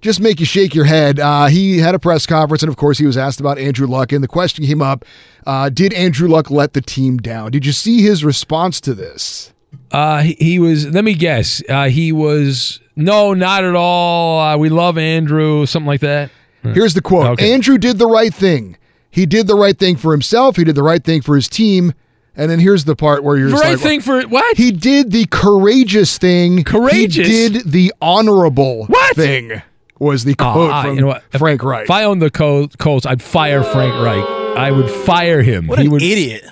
just 0.00 0.20
make 0.20 0.38
you 0.40 0.46
shake 0.46 0.74
your 0.74 0.84
head. 0.84 1.18
Uh, 1.18 1.46
he 1.46 1.78
had 1.78 1.94
a 1.94 1.98
press 1.98 2.24
conference, 2.24 2.62
and 2.62 2.70
of 2.70 2.76
course, 2.76 2.98
he 2.98 3.06
was 3.06 3.16
asked 3.16 3.40
about 3.40 3.58
Andrew 3.58 3.86
Luck, 3.86 4.12
and 4.12 4.22
the 4.22 4.28
question 4.28 4.64
came 4.64 4.80
up: 4.80 5.04
uh, 5.46 5.68
Did 5.70 5.92
Andrew 5.92 6.28
Luck 6.28 6.50
let 6.50 6.72
the 6.72 6.80
team 6.80 7.16
down? 7.16 7.50
Did 7.50 7.66
you 7.66 7.72
see 7.72 8.00
his 8.02 8.24
response 8.24 8.80
to 8.82 8.94
this? 8.94 9.52
Uh, 9.90 10.20
he, 10.20 10.36
he 10.38 10.58
was. 10.60 10.86
Let 10.86 11.04
me 11.04 11.14
guess. 11.14 11.62
Uh, 11.68 11.88
he 11.88 12.12
was 12.12 12.80
No, 12.94 13.34
not 13.34 13.64
at 13.64 13.74
all. 13.74 14.40
Uh, 14.40 14.56
we 14.56 14.68
love 14.68 14.98
Andrew, 14.98 15.66
something 15.66 15.86
like 15.88 16.00
that. 16.00 16.30
Here's 16.62 16.94
the 16.94 17.02
quote 17.02 17.26
Okay. 17.30 17.52
Andrew 17.52 17.78
did 17.78 17.98
the 17.98 18.06
right 18.06 18.32
thing. 18.34 18.76
He 19.18 19.26
did 19.26 19.46
the 19.48 19.56
right 19.56 19.76
thing 19.78 19.96
for 19.96 20.12
himself. 20.12 20.56
He 20.56 20.62
did 20.64 20.76
the 20.76 20.82
right 20.82 21.02
thing 21.02 21.22
for 21.22 21.34
his 21.34 21.48
team. 21.48 21.92
And 22.36 22.48
then 22.48 22.60
here's 22.60 22.84
the 22.84 22.94
part 22.94 23.24
where 23.24 23.36
you're 23.36 23.48
The 23.50 23.56
right 23.56 23.72
like, 23.72 23.80
thing 23.80 24.00
for 24.00 24.22
what? 24.28 24.56
He 24.56 24.70
did 24.70 25.10
the 25.10 25.26
courageous 25.26 26.18
thing. 26.18 26.62
Courageous? 26.62 27.26
He 27.26 27.48
did 27.48 27.64
the 27.72 27.92
honorable 28.00 28.86
what? 28.86 29.16
thing. 29.16 29.60
Was 29.98 30.22
the 30.22 30.34
quote 30.36 30.70
Ah, 30.70 30.82
from 30.84 30.94
you 30.94 31.00
know 31.00 31.08
what? 31.08 31.24
Frank 31.36 31.64
Reich? 31.64 31.84
If 31.86 31.90
I 31.90 32.04
owned 32.04 32.22
the 32.22 32.30
Col- 32.30 32.68
Colts, 32.78 33.04
I'd 33.06 33.20
fire 33.20 33.64
Frank 33.64 33.92
Reich. 34.00 34.24
I 34.56 34.70
would 34.70 34.88
fire 34.88 35.42
him. 35.42 35.66
What 35.66 35.80
he 35.80 35.86
an 35.86 35.90
would 35.90 36.02
idiot. 36.02 36.44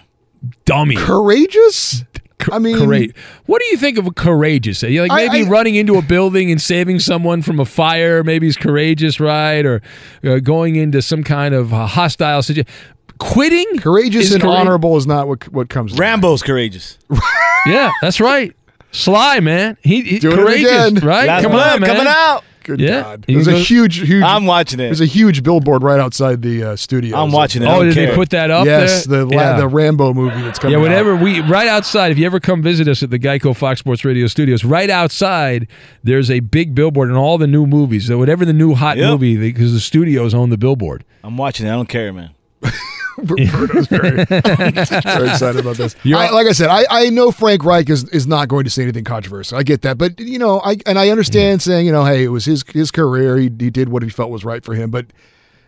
dummy. 0.65 0.97
Courageous? 0.97 2.03
I 2.53 2.59
mean, 2.59 2.77
Courage. 2.79 3.15
What 3.47 3.61
do 3.63 3.67
you 3.69 3.77
think 3.77 3.99
of 3.99 4.07
a 4.07 4.11
courageous? 4.13 4.83
Like 4.83 5.11
maybe 5.11 5.47
I- 5.47 5.49
running 5.49 5.75
into 5.75 5.97
a 5.97 6.03
building 6.03 6.51
and 6.51 6.61
saving 6.61 7.01
someone 7.01 7.43
from 7.43 7.59
a 7.61 7.65
fire. 7.65 8.23
Maybe 8.23 8.47
he's 8.47 8.57
courageous, 8.57 9.19
right? 9.21 9.65
Or 9.65 9.81
uh, 10.23 10.39
going 10.41 10.77
into 10.77 11.01
some 11.03 11.25
kind 11.25 11.55
of 11.55 11.71
hostile 11.71 12.43
situation. 12.43 12.71
Quitting, 13.19 13.79
courageous 13.79 14.33
and 14.35 14.43
coura- 14.43 14.59
honorable 14.59 14.97
is 14.99 15.07
not 15.07 15.27
what 15.27 15.51
what 15.53 15.69
comes. 15.71 15.95
to 15.95 15.99
Rambo's 15.99 16.43
courageous. 16.43 16.99
Yeah, 17.67 17.91
that's 18.03 18.21
right. 18.21 18.55
Sly 18.93 19.41
man, 19.41 19.77
he, 19.83 20.03
he 20.03 20.19
Doing 20.19 20.35
it 20.35 20.37
courageous, 20.43 20.87
again. 20.93 20.95
right? 21.07 21.27
Last 21.27 21.43
Come 21.43 21.53
blood 21.53 21.75
on, 21.77 21.81
man. 21.81 21.91
coming 21.91 22.07
out. 22.07 22.45
Good 22.67 22.81
Yeah. 22.81 23.03
God! 23.03 23.25
You 23.29 23.37
There's 23.37 23.47
a 23.47 23.53
go- 23.53 23.59
huge, 23.59 23.99
huge. 24.09 24.25
I'm 24.25 24.45
watching 24.45 24.81
it. 24.81 24.85
There's 24.87 25.01
a 25.01 25.07
huge 25.07 25.45
billboard 25.45 25.85
right 25.85 26.01
outside 26.01 26.43
the 26.43 26.65
uh, 26.65 26.77
studio. 26.77 27.17
I'm 27.17 27.31
watching 27.31 27.63
it. 27.63 27.67
Oh, 27.67 27.85
did 27.85 27.95
care. 27.95 28.09
they 28.09 28.15
put 28.17 28.31
that 28.31 28.51
up 28.51 28.67
Yes, 28.67 29.05
there? 29.07 29.25
the 29.25 29.27
la- 29.27 29.41
Yeah. 29.41 29.57
the 29.57 29.69
Rambo 29.69 30.13
movie 30.15 30.43
that's 30.43 30.59
coming. 30.59 30.77
Yeah, 30.83 30.99
out. 30.99 31.21
we 31.23 31.41
right 31.43 31.69
outside, 31.69 32.11
if 32.11 32.19
you 32.19 32.27
ever 32.27 32.41
come 32.41 32.63
visit 32.63 32.89
us 32.89 33.05
at 33.05 33.11
the 33.11 33.21
Geico 33.21 33.55
Fox 33.57 33.79
Sports 33.79 34.05
Radio 34.05 34.27
studios, 34.27 34.65
right 34.65 34.91
outside 34.91 35.69
there's 36.03 36.29
a 36.29 36.41
big 36.41 36.75
billboard 36.75 37.09
and 37.09 37.17
all 37.17 37.39
the 37.39 37.47
new 37.47 37.67
movies. 37.69 38.09
So 38.09 38.19
whatever 38.19 38.45
the 38.45 38.53
new 38.53 38.75
hot 38.75 38.97
Yep. 38.97 39.11
movie, 39.13 39.37
because 39.37 39.73
the 39.73 39.79
studios 39.81 40.35
own 40.35 40.51
the 40.51 40.59
billboard. 40.59 41.05
I'm 41.23 41.37
watching 41.37 41.67
it. 41.67 41.71
I 41.71 41.75
don't 41.75 41.89
care, 41.89 42.13
man. 42.13 42.31
Roberto's 43.31 43.87
very, 43.87 44.25
very 44.25 45.29
excited 45.29 45.61
about 45.61 45.77
this. 45.77 45.97
I, 46.05 46.31
like 46.31 46.47
I 46.47 46.53
said, 46.53 46.69
I, 46.69 46.85
I 46.91 47.11
know 47.11 47.31
Frank 47.31 47.65
Reich 47.65 47.91
is, 47.91 48.05
is 48.11 48.27
not 48.27 48.49
going 48.49 48.65
to 48.65 48.71
say 48.71 48.83
anything 48.83 49.05
controversial. 49.05 49.59
I 49.59 49.63
get 49.63 49.83
that, 49.83 49.99
but 49.99 50.19
you 50.21 50.39
know, 50.39 50.61
I 50.61 50.77
and 50.87 50.99
I 50.99 51.11
understand 51.11 51.63
saying 51.63 51.87
you 51.87 51.93
know, 51.93 52.05
hey, 52.05 52.25
it 52.25 52.29
was 52.29 52.45
his 52.45 52.65
his 52.69 52.91
career. 52.91 53.37
He, 53.37 53.45
he 53.45 53.71
did 53.71 53.89
what 53.89 54.03
he 54.03 54.09
felt 54.09 54.31
was 54.31 54.45
right 54.45 54.65
for 54.65 54.75
him, 54.75 54.91
but 54.91 55.07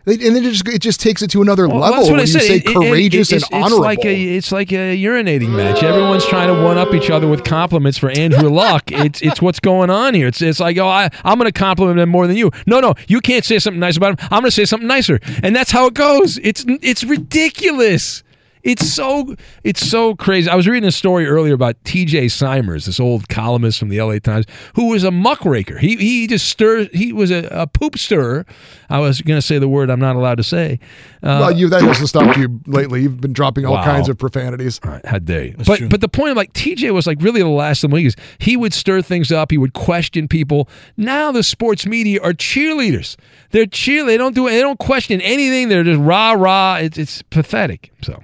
and 0.05 0.19
then 0.19 0.37
it 0.37 0.51
just 0.51 0.67
it 0.67 0.79
just 0.79 0.99
takes 0.99 1.21
it 1.21 1.29
to 1.31 1.41
another 1.41 1.67
Well, 1.67 1.79
level 1.79 1.97
that's 1.97 2.05
what 2.07 2.11
when 2.13 2.19
I 2.19 2.23
you 2.23 2.27
said. 2.27 2.41
say 2.41 2.55
It- 2.57 2.65
it- 2.67 2.73
courageous 2.73 3.31
it- 3.31 3.35
it's, 3.37 3.49
and 3.51 3.63
honorable. 3.63 3.83
It's 3.85 3.97
like 3.99 4.05
a 4.05 4.23
it's 4.37 4.51
like 4.51 4.71
a 4.71 4.97
urinating 4.97 5.49
match. 5.49 5.83
Everyone's 5.83 6.25
trying 6.25 6.47
to 6.55 6.61
one 6.63 6.77
up 6.77 6.93
each 6.93 7.09
other 7.09 7.27
with 7.27 7.43
compliments 7.43 7.97
for 7.97 8.09
Andrew 8.09 8.49
Luck. 8.61 8.91
it's 8.91 9.21
it's 9.21 9.41
what's 9.41 9.59
going 9.59 9.89
on 9.89 10.13
here. 10.13 10.27
It's 10.27 10.41
it's 10.41 10.59
like 10.59 10.77
oh 10.77 10.87
I 10.87 11.09
I'm 11.23 11.37
going 11.37 11.51
to 11.51 11.57
compliment 11.57 11.99
him 11.99 12.09
more 12.09 12.27
than 12.27 12.37
you. 12.37 12.51
No 12.65 12.79
no 12.79 12.95
you 13.07 13.21
can't 13.21 13.45
say 13.45 13.59
something 13.59 13.79
nice 13.79 13.97
about 13.97 14.19
him. 14.19 14.27
I'm 14.31 14.39
going 14.41 14.45
to 14.45 14.51
say 14.51 14.65
something 14.65 14.87
nicer, 14.87 15.19
and 15.43 15.55
that's 15.55 15.71
how 15.71 15.85
it 15.87 15.93
goes. 15.93 16.37
It's 16.39 16.65
it's 16.81 17.03
ridiculous. 17.03 18.23
It's 18.63 18.91
so 18.93 19.35
it's 19.63 19.85
so 19.87 20.15
crazy. 20.15 20.49
I 20.49 20.55
was 20.55 20.67
reading 20.67 20.87
a 20.87 20.91
story 20.91 21.25
earlier 21.27 21.53
about 21.53 21.81
T.J. 21.85 22.27
Simers, 22.27 22.85
this 22.85 22.99
old 22.99 23.29
columnist 23.29 23.79
from 23.79 23.87
the 23.89 23.99
L.A. 23.99 24.19
Times, 24.19 24.45
who 24.75 24.89
was 24.89 25.03
a 25.03 25.11
muckraker. 25.11 25.77
He 25.77 25.95
he 25.95 26.27
just 26.27 26.47
stirred. 26.47 26.89
He 26.93 27.13
was 27.13 27.31
a, 27.31 27.47
a 27.51 27.67
poop 27.67 27.97
stirrer. 27.97 28.45
I 28.89 28.99
was 28.99 29.21
going 29.21 29.37
to 29.37 29.41
say 29.41 29.59
the 29.59 29.69
word 29.69 29.89
I'm 29.89 29.99
not 29.99 30.15
allowed 30.15 30.35
to 30.35 30.43
say. 30.43 30.79
Uh, 31.23 31.39
well, 31.41 31.51
you 31.51 31.69
that 31.69 31.81
hasn't 31.81 32.09
stopped 32.09 32.37
you 32.37 32.59
lately. 32.65 33.01
You've 33.03 33.21
been 33.21 33.33
dropping 33.33 33.65
all 33.65 33.73
Wow. 33.75 33.83
kinds 33.85 34.09
of 34.09 34.17
profanities. 34.17 34.79
All 34.83 34.91
right, 34.91 35.05
how 35.05 35.19
dare 35.19 35.45
you? 35.45 35.55
But 35.65 35.89
but 35.89 36.01
the 36.01 36.09
point 36.09 36.31
of 36.31 36.37
like 36.37 36.51
TJ 36.53 36.93
was 36.93 37.07
like 37.07 37.21
really 37.21 37.41
the 37.41 37.47
last 37.47 37.83
of 37.83 37.91
the 37.91 37.95
leagues. 37.95 38.15
He 38.39 38.57
would 38.57 38.73
stir 38.73 39.01
things 39.01 39.31
up. 39.31 39.51
He 39.51 39.57
would 39.57 39.73
question 39.73 40.27
people. 40.27 40.67
Now 40.97 41.31
the 41.31 41.43
sports 41.43 41.85
media 41.85 42.21
are 42.21 42.33
cheerleaders. 42.33 43.15
They're 43.51 43.65
cheer. 43.65 44.03
They 44.05 44.17
don't 44.17 44.35
do. 44.35 44.49
They 44.49 44.59
don't 44.61 44.79
question 44.79 45.21
anything. 45.21 45.69
They're 45.69 45.83
just 45.83 46.01
rah 46.01 46.33
rah. 46.33 46.75
It's 46.81 46.97
it's 46.97 47.21
pathetic. 47.21 47.91
So. 48.01 48.21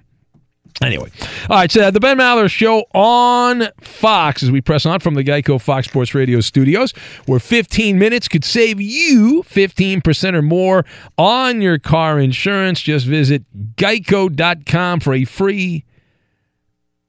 Anyway, 0.82 1.10
all 1.50 1.56
right. 1.56 1.72
So 1.72 1.90
the 1.90 2.02
Ben 2.02 2.18
Maller 2.18 2.50
Show 2.50 2.84
on 2.94 3.68
Fox 3.80 4.44
as 4.44 4.52
we 4.52 4.60
press 4.60 4.86
on 4.86 5.00
from 5.00 5.14
the 5.14 5.24
Geico 5.24 5.60
Fox 5.60 5.88
Sports 5.88 6.14
Radio 6.14 6.42
studios, 6.42 6.92
where 7.28 7.40
15 7.40 7.98
minutes 7.98 8.28
could 8.28 8.44
save 8.44 8.82
you 8.82 9.44
15% 9.48 10.34
or 10.34 10.42
more 10.42 10.86
on 11.18 11.62
your 11.62 11.80
car 11.80 12.20
insurance. 12.20 12.82
Just 12.82 13.06
visit 13.06 13.44
geico.com 13.78 15.00
for 15.00 15.14
a 15.14 15.24
free 15.24 15.86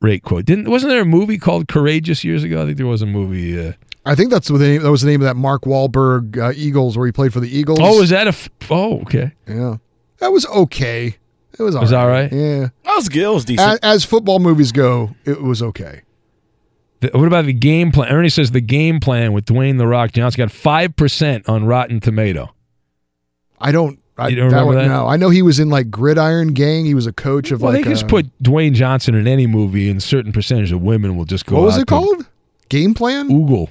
rate 0.01 0.23
quote. 0.23 0.45
Didn't 0.45 0.71
wasn't 0.71 0.91
there 0.91 1.03
a 1.03 1.05
movie 1.05 1.39
called 1.39 1.67
Courageous 1.67 2.23
years 2.23 2.45
ago? 2.45 2.63
I 2.63 2.67
think 2.67 2.77
there 2.77 2.87
was 2.87 3.03
a 3.03 3.07
movie. 3.07 3.69
Uh, 3.69 3.73
I 4.05 4.15
think 4.15 4.31
that's 4.31 4.47
the 4.47 4.59
name. 4.59 4.83
That 4.83 4.93
was 4.93 5.03
the 5.03 5.11
name 5.11 5.21
of 5.21 5.25
that 5.25 5.35
Mark 5.35 5.63
Wahlberg 5.63 6.39
uh, 6.39 6.53
Eagles, 6.55 6.97
where 6.97 7.07
he 7.07 7.13
played 7.13 7.33
for 7.33 7.41
the 7.41 7.49
Eagles. 7.49 7.81
oh, 7.83 8.01
is 8.01 8.11
that 8.11 8.29
a? 8.29 8.31
F- 8.31 8.49
oh, 8.71 9.01
okay. 9.01 9.33
yeah, 9.49 9.79
that 10.19 10.31
was 10.31 10.47
okay. 10.47 11.17
It 11.59 11.63
was 11.63 11.75
all 11.75 11.83
Was 11.83 11.93
right. 11.93 12.01
all 12.01 12.09
right? 12.09 12.33
Yeah, 12.33 12.69
That 12.85 12.97
was 12.97 13.09
good. 13.09 13.23
It 13.25 13.29
was 13.35 13.45
decent. 13.45 13.69
as, 13.73 13.79
as 13.83 14.05
football 14.05 14.39
movies 14.39 14.73
go, 14.73 15.15
it 15.25 15.41
was 15.43 15.63
okay. 15.63 16.03
The- 17.01 17.11
what 17.15 17.27
about 17.27 17.45
the 17.47 17.53
game 17.53 17.93
plan? 17.93 18.11
Ernie 18.13 18.29
says 18.29 18.51
the 18.51 18.61
game 18.61 19.01
plan 19.01 19.33
with 19.33 19.45
Dwayne 19.47 19.79
the 19.79 19.87
Rock 19.87 20.13
Johnson 20.13 20.39
got 20.39 20.51
five 20.51 20.97
percent 20.97 21.49
on 21.49 21.65
Rotten 21.65 22.01
Tomato. 22.01 22.55
I 23.61 23.73
don't. 23.73 23.99
I 24.19 24.29
You 24.29 24.37
don't 24.37 24.49
that 24.51 24.57
remember 24.61 24.77
one- 24.79 24.89
that? 24.89 24.95
No, 24.95 25.07
I 25.07 25.17
know 25.17 25.29
he 25.29 25.43
was 25.43 25.59
in 25.61 25.69
like 25.69 25.91
Gridiron 25.91 26.55
Gang. 26.55 26.87
He 26.87 26.95
was 26.95 27.07
a 27.07 27.13
coach 27.13 27.51
of. 27.51 27.61
Well, 27.61 27.73
like. 27.75 27.85
they 27.85 27.91
just 27.91 28.05
uh, 28.05 28.09
put 28.09 28.43
Dwayne 28.43 28.73
Johnson 28.73 29.15
in 29.15 29.27
any 29.29 29.47
movie, 29.47 29.91
and 29.91 30.03
certain 30.03 30.33
percentage 30.33 30.73
of 30.73 30.81
women 30.83 31.17
will 31.19 31.27
just 31.27 31.45
go. 31.47 31.57
What 31.57 31.65
was 31.65 31.77
it 31.77 31.81
to 31.81 31.85
called? 31.87 32.27
Game 32.71 32.95
Plan. 32.95 33.29
Oogle. 33.29 33.69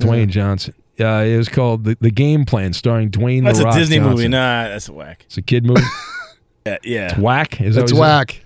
Dwayne 0.00 0.28
Johnson. 0.28 0.74
Yeah, 0.96 1.20
it 1.20 1.36
was 1.36 1.48
called 1.50 1.84
the, 1.84 1.96
the 2.00 2.10
Game 2.10 2.44
Plan, 2.46 2.72
starring 2.72 3.10
Dwayne 3.10 3.42
the 3.44 3.50
Rocky. 3.50 3.52
That's 3.52 3.58
the 3.58 3.62
a 3.64 3.66
Rock 3.66 3.74
Disney 3.76 3.96
Johnson. 3.98 4.10
movie. 4.14 4.28
Nah, 4.28 4.68
that's 4.68 4.88
a 4.88 4.92
whack. 4.94 5.22
It's 5.26 5.36
a 5.36 5.42
kid 5.42 5.64
movie. 5.66 5.82
Yeah, 6.66 6.76
yeah. 6.84 7.08
It's 7.10 7.18
whack. 7.18 7.60
Is 7.60 7.74
that 7.74 7.82
That's 7.82 7.92
what 7.92 8.30
he 8.30 8.34
said? 8.36 8.42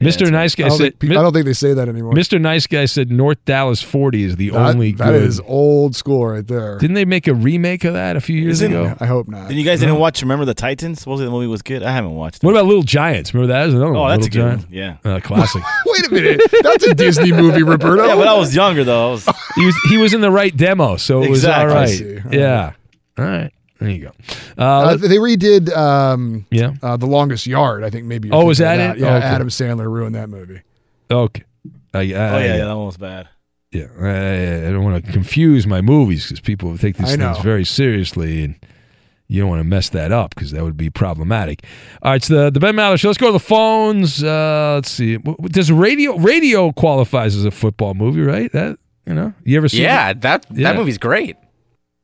Mr. 0.00 0.30
nice 0.32 0.54
Guy 0.54 0.68
don't, 0.68 0.78
said. 0.78 0.98
think, 0.98 1.12
I 1.12 1.16
don't 1.16 1.34
think 1.34 1.44
they 1.44 1.52
say 1.52 1.74
that 1.74 1.86
anymore. 1.86 2.14
Mr. 2.14 2.40
Nice 2.40 2.66
Guy 2.66 2.86
said 2.86 3.10
North 3.10 3.36
Dallas 3.44 3.82
40 3.82 4.24
is 4.24 4.36
the 4.36 4.48
That- 4.48 4.56
only 4.74 4.92
that 4.92 5.10
good. 5.10 5.22
is 5.24 5.42
old 5.46 5.94
school 5.94 6.26
right 6.26 6.46
there. 6.46 6.78
Didn't 6.78 6.94
they 6.94 7.04
make 7.04 7.26
a 7.28 7.34
remake 7.34 7.84
of 7.84 7.92
that 7.92 8.16
a 8.16 8.20
few 8.22 8.40
years 8.40 8.62
Isn't- 8.62 8.72
ago? 8.74 8.96
I 8.98 9.04
hope 9.04 9.28
not. 9.28 9.48
Then 9.48 9.58
you 9.58 9.62
guys 9.64 9.80
didn't 9.80 9.96
watch 9.96 10.22
Remember 10.22 10.46
the 10.46 10.54
Titans? 10.54 11.00
Supposedly 11.00 11.26
the 11.26 11.30
movie 11.32 11.48
was 11.48 11.60
good. 11.60 11.82
I 11.82 11.92
haven't 11.92 12.14
watched 12.14 12.36
it. 12.42 12.46
What 12.46 12.52
about 12.52 12.64
Little 12.64 12.82
Giants? 12.82 13.34
Remember 13.34 13.52
that? 13.52 13.58
That 13.58 13.66
was 13.66 13.74
another 13.74 13.94
Oh, 13.94 14.00
one. 14.00 14.10
that's 14.18 14.26
a 14.26 14.30
Little 14.38 14.42
good 14.42 14.48
Giants. 14.48 14.64
one. 14.64 14.72
Yeah. 15.04 15.16
Uh, 15.16 15.20
classic. 15.20 15.62
Wait 15.86 16.06
a 16.06 16.14
minute. 16.14 16.40
That's 16.62 16.84
a 16.86 16.94
Disney 16.94 17.32
movie, 17.32 17.62
Roberto. 17.62 18.06
Yeah, 18.06 18.14
but 18.14 18.26
I 18.26 18.38
was 18.38 18.54
younger 18.56 18.84
though. 18.84 19.08
I 19.08 19.10
was, 19.10 19.28
he 19.54 19.66
was 19.66 19.74
he 19.90 19.96
was 19.98 20.14
in 20.14 20.22
the 20.22 20.30
right 20.30 20.56
demo, 20.56 20.96
so 20.96 21.22
it 21.22 21.28
was 21.28 21.44
all 21.44 21.50
Exactly. 21.66 21.74
I 21.76 21.78
right. 21.78 21.88
see. 21.90 22.18
All 22.26 22.34
Yeah. 22.40 22.72
All 23.18 23.24
right. 23.26 23.52
There 23.80 23.88
you 23.90 24.00
go. 24.02 24.12
Uh, 24.58 24.62
Uh, 24.90 24.96
they 24.96 25.16
redid 25.16 25.74
um, 25.76 26.46
yeah. 26.50 26.74
uh, 26.82 26.96
the 26.96 27.06
longest 27.06 27.46
yard. 27.46 27.82
I 27.82 27.90
think 27.90 28.04
maybe. 28.06 28.30
Oh, 28.30 28.44
was 28.44 28.58
thinking 28.58 28.78
that 28.78 28.96
it? 28.96 29.00
Yeah, 29.00 29.16
Okay. 29.16 29.26
Adam 29.26 29.48
Sandler 29.48 29.90
ruined 29.90 30.14
that 30.14 30.28
movie. 30.28 30.60
Okay. 31.10 31.44
I, 31.92 31.98
I, 31.98 32.02
oh 32.02 32.06
yeah, 32.06 32.38
yeah, 32.38 32.64
that 32.66 32.76
one 32.76 32.86
was 32.86 32.96
bad. 32.98 33.28
Yeah, 33.72 33.86
I, 34.00 34.68
I 34.68 34.70
don't 34.72 34.84
want 34.84 35.04
to 35.04 35.12
confuse 35.12 35.66
my 35.66 35.80
movies 35.80 36.24
because 36.26 36.40
people 36.40 36.76
take 36.78 36.96
these 36.96 37.06
I 37.14 37.16
things 37.16 37.36
know. 37.38 37.42
very 37.42 37.64
seriously, 37.64 38.44
and 38.44 38.54
you 39.28 39.40
don't 39.40 39.48
want 39.48 39.60
to 39.60 39.64
mess 39.64 39.88
that 39.90 40.12
up 40.12 40.34
because 40.34 40.50
that 40.52 40.62
would 40.62 40.76
be 40.76 40.90
problematic. 40.90 41.64
All 42.02 42.10
right, 42.12 42.22
so 42.22 42.34
the 42.44 42.50
the 42.50 42.60
Ben 42.60 42.74
Maller 42.76 42.98
Show. 42.98 43.08
Let's 43.08 43.18
go 43.18 43.26
to 43.28 43.32
the 43.32 43.38
phones. 43.40 44.22
Uh, 44.22 44.72
let's 44.76 44.90
see. 44.90 45.16
W- 45.16 45.36
w- 45.36 45.48
Does 45.48 45.70
radio 45.72 46.16
radio 46.18 46.70
qualifies 46.72 47.34
as 47.36 47.44
a 47.44 47.50
football 47.50 47.94
movie? 47.94 48.22
Right? 48.22 48.50
That 48.52 48.78
you 49.06 49.14
know, 49.14 49.32
you 49.44 49.56
ever 49.56 49.68
see? 49.68 49.82
Yeah, 49.82 50.12
that 50.14 50.46
Yeah. 50.52 50.72
that 50.72 50.76
movie's 50.78 50.98
great. 50.98 51.36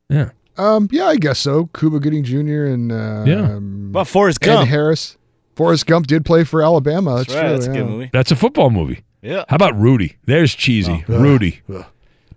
Yeah. 0.09 0.29
Um, 0.57 0.87
yeah, 0.91 1.05
I 1.05 1.15
guess 1.17 1.39
so. 1.39 1.67
Cuba 1.67 1.99
Gooding 1.99 2.23
Jr. 2.23 2.65
and 2.65 2.91
uh, 2.91 3.23
Yeah. 3.25 3.41
um, 3.55 3.89
But 3.91 4.05
Forrest 4.05 4.39
Ed 4.41 4.45
Gump. 4.45 4.69
Harris. 4.69 5.17
Forrest 5.55 5.85
Gump 5.87 6.07
did 6.07 6.23
play 6.25 6.43
for 6.43 6.61
Alabama. 6.61 7.17
That's, 7.17 7.33
That's 7.33 7.35
right. 7.35 7.41
true. 7.47 7.53
That's 7.53 7.65
a 7.67 7.71
good 7.73 7.85
movie. 7.87 8.09
That's 8.13 8.31
a 8.31 8.35
football 8.35 8.69
movie. 8.69 9.01
Yeah. 9.21 9.43
How 9.49 9.55
about 9.55 9.77
Rudy? 9.79 10.17
There's 10.25 10.53
cheesy. 10.53 11.03
Oh, 11.09 11.19
Rudy. 11.19 11.61
ugh. 11.73 11.85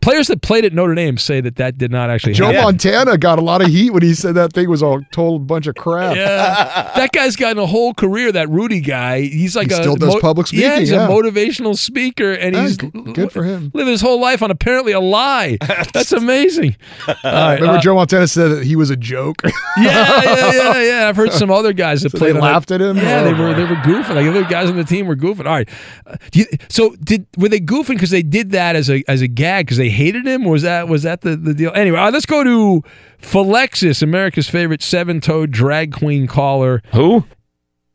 Players 0.01 0.29
that 0.29 0.41
played 0.41 0.65
at 0.65 0.73
Notre 0.73 0.95
Dame 0.95 1.19
say 1.19 1.43
that 1.43 1.57
that 1.57 1.77
did 1.77 1.91
not 1.91 2.09
actually 2.09 2.33
happen. 2.33 2.53
Joe 2.53 2.59
happen. 2.59 2.65
Montana 2.65 3.19
got 3.19 3.39
a 3.39 3.43
lot 3.43 3.61
of 3.61 3.69
heat 3.69 3.91
when 3.91 4.03
he 4.03 4.15
said 4.15 4.35
that 4.35 4.53
thing 4.55 4.69
was 4.71 4.81
a 4.83 4.99
total 5.13 5.39
bunch 5.39 5.67
of 5.67 5.75
crap. 5.75 6.17
Yeah, 6.17 6.91
that 6.97 7.13
guy's 7.13 7.37
gotten 7.37 7.59
a 7.59 7.67
whole 7.67 7.93
career. 7.93 8.33
That 8.33 8.49
Rudy 8.49 8.81
guy, 8.81 9.21
he's 9.21 9.55
like 9.55 9.69
He 9.69 9.75
a 9.75 9.77
still 9.77 9.97
does 9.97 10.17
public 10.21 10.51
Yeah, 10.53 10.61
speaking, 10.71 10.81
he's 10.81 10.91
yeah. 10.93 11.07
a 11.07 11.09
motivational 11.11 11.77
speaker, 11.77 12.33
and 12.33 12.57
he's 12.57 12.79
g- 12.79 12.89
good 13.13 13.31
for 13.31 13.45
him. 13.45 13.71
Lived 13.75 13.91
his 13.91 14.01
whole 14.01 14.19
life 14.21 14.43
on 14.43 14.51
apparently 14.51 14.93
a 14.93 15.01
lie. 15.01 15.59
That's 15.93 16.13
amazing. 16.13 16.77
All 17.07 17.15
right, 17.23 17.55
Remember 17.61 17.79
uh, 17.79 17.81
Joe 17.83 17.95
Montana 17.95 18.27
said 18.27 18.49
that 18.53 18.65
he 18.65 18.77
was 18.77 18.89
a 18.89 18.97
joke. 18.97 19.43
yeah, 19.45 19.53
yeah, 19.77 20.53
yeah, 20.53 20.83
yeah. 21.03 21.09
I've 21.09 21.17
heard 21.17 21.33
some 21.33 21.51
other 21.51 21.75
guys 21.75 22.01
that 22.03 22.13
So 22.13 22.19
played. 22.19 22.37
they 22.37 22.41
laughed 22.41 22.71
at 22.71 22.81
him? 22.81 22.97
Yeah, 22.97 23.21
Oh, 23.21 23.25
they 23.25 23.33
were 23.35 23.53
boy. 23.53 23.55
they 23.55 23.65
were 23.65 23.77
goofing. 23.83 24.15
Like 24.15 24.27
other 24.27 24.45
guys 24.45 24.71
on 24.71 24.77
the 24.77 24.85
team 24.85 25.07
were 25.07 25.17
goofing. 25.17 25.41
All 25.47 25.53
right. 25.53 25.69
Uh, 26.07 26.17
you- 26.33 26.47
so 26.71 26.97
did 27.05 27.27
were 27.37 27.51
they 27.51 27.61
goofing 27.61 27.89
because 27.97 28.11
they 28.11 28.23
did 28.23 28.53
that 28.53 28.77
as 28.77 28.89
a 28.89 29.05
as 29.07 29.21
a 29.21 29.29
gag 29.29 29.67
because 29.67 29.77
they 29.77 29.90
hated 29.91 30.27
him? 30.27 30.45
Was 30.45 30.63
that 30.63 30.89
was 30.89 31.03
that 31.03 31.21
the, 31.21 31.37
the 31.37 31.55
deal? 31.55 31.73
Anyway, 31.75 31.99
all 31.99 32.05
right, 32.07 32.13
let's 32.13 32.27
go 32.27 32.43
to 32.45 32.83
Philexis, 33.21 34.03
America's 34.03 34.49
favorite 34.49 34.83
seven 34.83 35.21
toed 35.21 35.51
drag 35.51 35.93
queen 35.93 36.27
caller. 36.27 36.83
Who? 36.95 37.25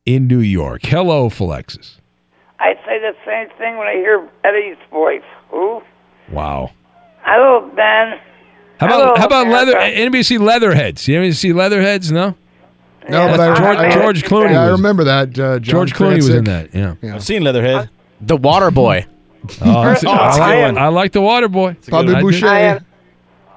In 0.04 0.26
New 0.28 0.38
York. 0.40 0.82
Hello, 0.84 1.28
Philexis. 1.28 1.96
I 2.60 2.74
say 2.86 2.98
the 3.00 3.12
same 3.26 3.48
thing 3.58 3.76
when 3.76 3.86
I 3.88 3.94
hear 3.94 4.28
Eddie's 4.44 4.76
voice. 4.90 5.22
Who? 5.50 5.82
Wow. 6.30 6.70
Hello, 7.22 7.68
Ben. 7.74 8.18
How 8.78 8.86
about 8.86 9.00
Hello, 9.00 9.14
how 9.16 9.26
about 9.26 9.48
leather? 9.48 9.72
America. 9.72 9.96
Anybody 9.98 10.22
see 10.22 10.38
Leatherheads? 10.38 11.08
You 11.08 11.16
ever 11.18 11.32
see 11.32 11.52
Leatherheads? 11.52 12.12
No. 12.12 12.34
No, 13.08 13.28
but 13.28 13.40
I, 13.40 13.56
George, 13.58 13.78
I- 13.78 13.90
George 13.90 14.24
Clooney. 14.24 14.50
Yeah, 14.50 14.64
I 14.64 14.70
remember 14.70 15.04
that. 15.04 15.38
Uh, 15.38 15.58
George 15.60 15.94
Clooney 15.94 16.16
was 16.16 16.28
in 16.28 16.44
Kransick. 16.44 16.70
that. 16.72 16.96
Yeah. 17.02 17.14
I've 17.14 17.24
seen 17.24 17.42
Leatherhead. 17.42 17.88
The 18.20 18.36
Water 18.36 18.70
Boy. 18.70 19.06
Oh, 19.62 19.82
that's- 19.84 20.04
Oh, 20.04 20.10
I, 20.10 20.16
that's 20.16 20.36
a 20.36 20.40
like, 20.40 20.74
good. 20.74 20.78
I 20.78 20.88
like 20.88 21.12
the 21.12 21.20
Water 21.22 21.48
Boy. 21.48 21.76
Bobby 21.88 22.14
I 22.14 22.20
Boucher. 22.20 22.46
I 22.48 22.60
am, 22.60 22.86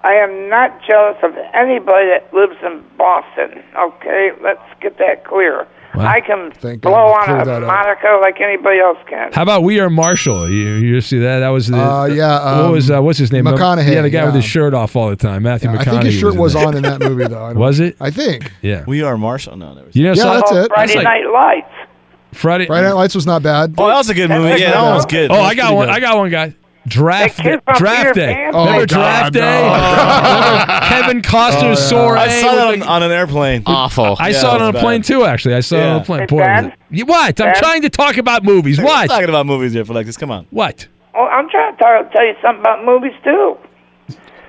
I 0.03 0.13
am 0.13 0.49
not 0.49 0.79
jealous 0.87 1.17
of 1.23 1.35
anybody 1.53 2.07
that 2.07 2.29
lives 2.33 2.55
in 2.65 2.83
Boston. 2.97 3.63
Okay, 3.77 4.31
let's 4.41 4.61
get 4.81 4.97
that 4.97 5.25
clear. 5.25 5.67
Wow. 5.95 6.05
I 6.05 6.21
can 6.21 6.51
Thank 6.51 6.81
blow 6.83 6.91
God. 6.91 7.19
on 7.19 7.25
Clear 7.25 7.41
a 7.41 7.45
that 7.45 7.63
up. 7.63 7.69
harmonica 7.69 8.19
like 8.21 8.39
anybody 8.39 8.79
else 8.79 8.99
can. 9.09 9.33
How 9.33 9.41
about 9.41 9.63
We 9.63 9.79
Are 9.79 9.89
Marshall? 9.89 10.47
You, 10.47 10.75
you 10.75 11.01
see 11.01 11.17
that? 11.17 11.39
That 11.39 11.49
was 11.49 11.67
the. 11.67 11.77
Uh, 11.79 12.05
yeah, 12.05 12.61
what 12.61 12.71
was 12.73 12.91
um, 12.91 12.99
uh, 12.99 13.01
what's 13.01 13.17
his 13.17 13.31
name? 13.31 13.45
McConaughey, 13.45 13.91
Yeah, 13.91 14.03
the 14.03 14.09
guy 14.11 14.23
with 14.25 14.35
yeah. 14.35 14.41
his 14.41 14.45
shirt 14.45 14.75
off 14.75 14.95
all 14.95 15.09
the 15.09 15.15
time. 15.15 15.43
Matthew 15.43 15.71
Yeah, 15.71 15.79
I 15.79 15.83
think 15.83 16.03
his 16.03 16.13
shirt 16.13 16.35
was 16.35 16.53
in 16.53 16.63
on 16.63 16.77
in 16.77 16.83
that 16.83 17.01
movie, 17.01 17.25
though. 17.27 17.43
I 17.43 17.53
Was 17.53 17.79
it? 17.79 17.97
I 17.99 18.11
think. 18.11 18.51
Yeah. 18.61 18.83
We 18.87 19.01
are 19.01 19.17
Marshall. 19.17 19.57
No, 19.57 19.73
never. 19.73 19.89
You 19.91 20.03
know, 20.03 20.09
Yeah, 20.13 20.21
so- 20.23 20.33
that's 20.35 20.51
Oh, 20.51 20.61
it. 20.63 20.71
Friday 20.71 20.95
like- 20.95 21.03
Night 21.03 21.25
Lights. 21.33 21.88
Friday. 22.33 22.67
Friday 22.67 22.87
Night 22.87 22.93
Lights 22.93 23.15
was 23.15 23.25
not 23.25 23.41
bad. 23.43 23.73
Oh, 23.77 23.87
that 23.87 23.95
was 23.97 24.09
a 24.09 24.13
good 24.13 24.29
movie. 24.29 24.59
Yeah, 24.61 24.71
that 24.71 24.81
one 24.83 24.93
was 24.95 25.05
good. 25.05 25.31
Oh, 25.31 25.35
That 25.35 25.43
I 25.43 25.55
got 25.55 25.73
one. 25.75 25.87
good. 25.87 25.95
I 25.95 25.99
got 25.99 26.17
one, 26.17 26.29
guy. 26.29 26.53
Draft 26.87 27.37
That 27.37 27.43
kid 27.43 27.49
day. 27.57 27.59
from 27.65 27.75
Draft 27.77 28.01
Peter 28.01 28.13
day. 28.13 28.33
Pan? 28.33 28.51
Oh, 28.55 28.65
Remember 28.65 28.85
God, 28.87 28.87
draft 28.87 29.33
no. 29.35 29.41
day? 29.41 29.63
Remember 30.63 30.85
Kevin 30.87 31.21
Costner's 31.21 31.63
Oh, 31.63 31.67
yeah. 31.69 31.75
soiree. 31.75 32.19
I 32.19 32.27
saw 32.41 32.55
that 32.55 32.67
on, 32.73 32.79
the- 32.79 32.87
on 32.87 33.03
an 33.03 33.11
airplane. 33.11 33.63
Awful. 33.65 34.15
I 34.19 34.29
Yeah, 34.29 34.33
saw 34.39 34.55
it 34.55 34.59
that 34.59 34.65
on 34.65 34.69
a 34.69 34.73
was 34.73 34.81
plane 34.81 35.01
too. 35.01 35.25
Actually, 35.25 35.55
I 35.55 35.59
saw 35.59 35.75
it 35.75 35.83
on 35.83 35.95
Yeah. 35.97 36.01
a 36.01 36.05
plane. 36.05 36.19
Hey, 36.21 36.25
Boy, 36.27 36.37
Ben? 36.39 36.65
it- 36.67 36.73
You- 36.89 37.05
what? 37.05 37.39
I'm 37.41 37.47
Ben? 37.47 37.55
trying 37.55 37.81
to 37.83 37.89
talk 37.89 38.17
about 38.17 38.43
movies. 38.43 38.79
We're 38.79 38.85
What? 38.85 39.09
talking 39.09 39.29
about 39.29 39.45
movies 39.45 39.73
here 39.73 39.85
for 39.85 39.91
Alexis. 39.91 40.17
Come 40.17 40.31
on. 40.31 40.47
What? 40.51 40.87
Well, 41.13 41.27
I'm 41.31 41.49
trying 41.49 41.75
to 41.75 41.77
talk, 41.83 42.11
tell 42.11 42.25
you 42.25 42.33
something 42.41 42.61
about 42.61 42.85
movies 42.85 43.13
too. 43.23 43.57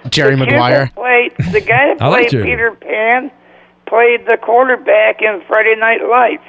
Jerry 0.08 0.34
the 0.36 0.44
kid 0.46 0.52
Maguire. 0.52 0.84
that 0.86 0.94
Played, 0.94 1.52
the 1.52 1.60
guy 1.60 1.94
that 1.94 1.96
I 2.00 2.08
like 2.08 2.20
played 2.22 2.30
Jerry. 2.30 2.44
Peter 2.44 2.70
Pan 2.80 3.30
played 3.86 4.24
the 4.26 4.38
quarterback 4.40 5.20
in 5.20 5.42
Friday 5.46 5.74
Night 5.78 6.00
Lights. 6.08 6.42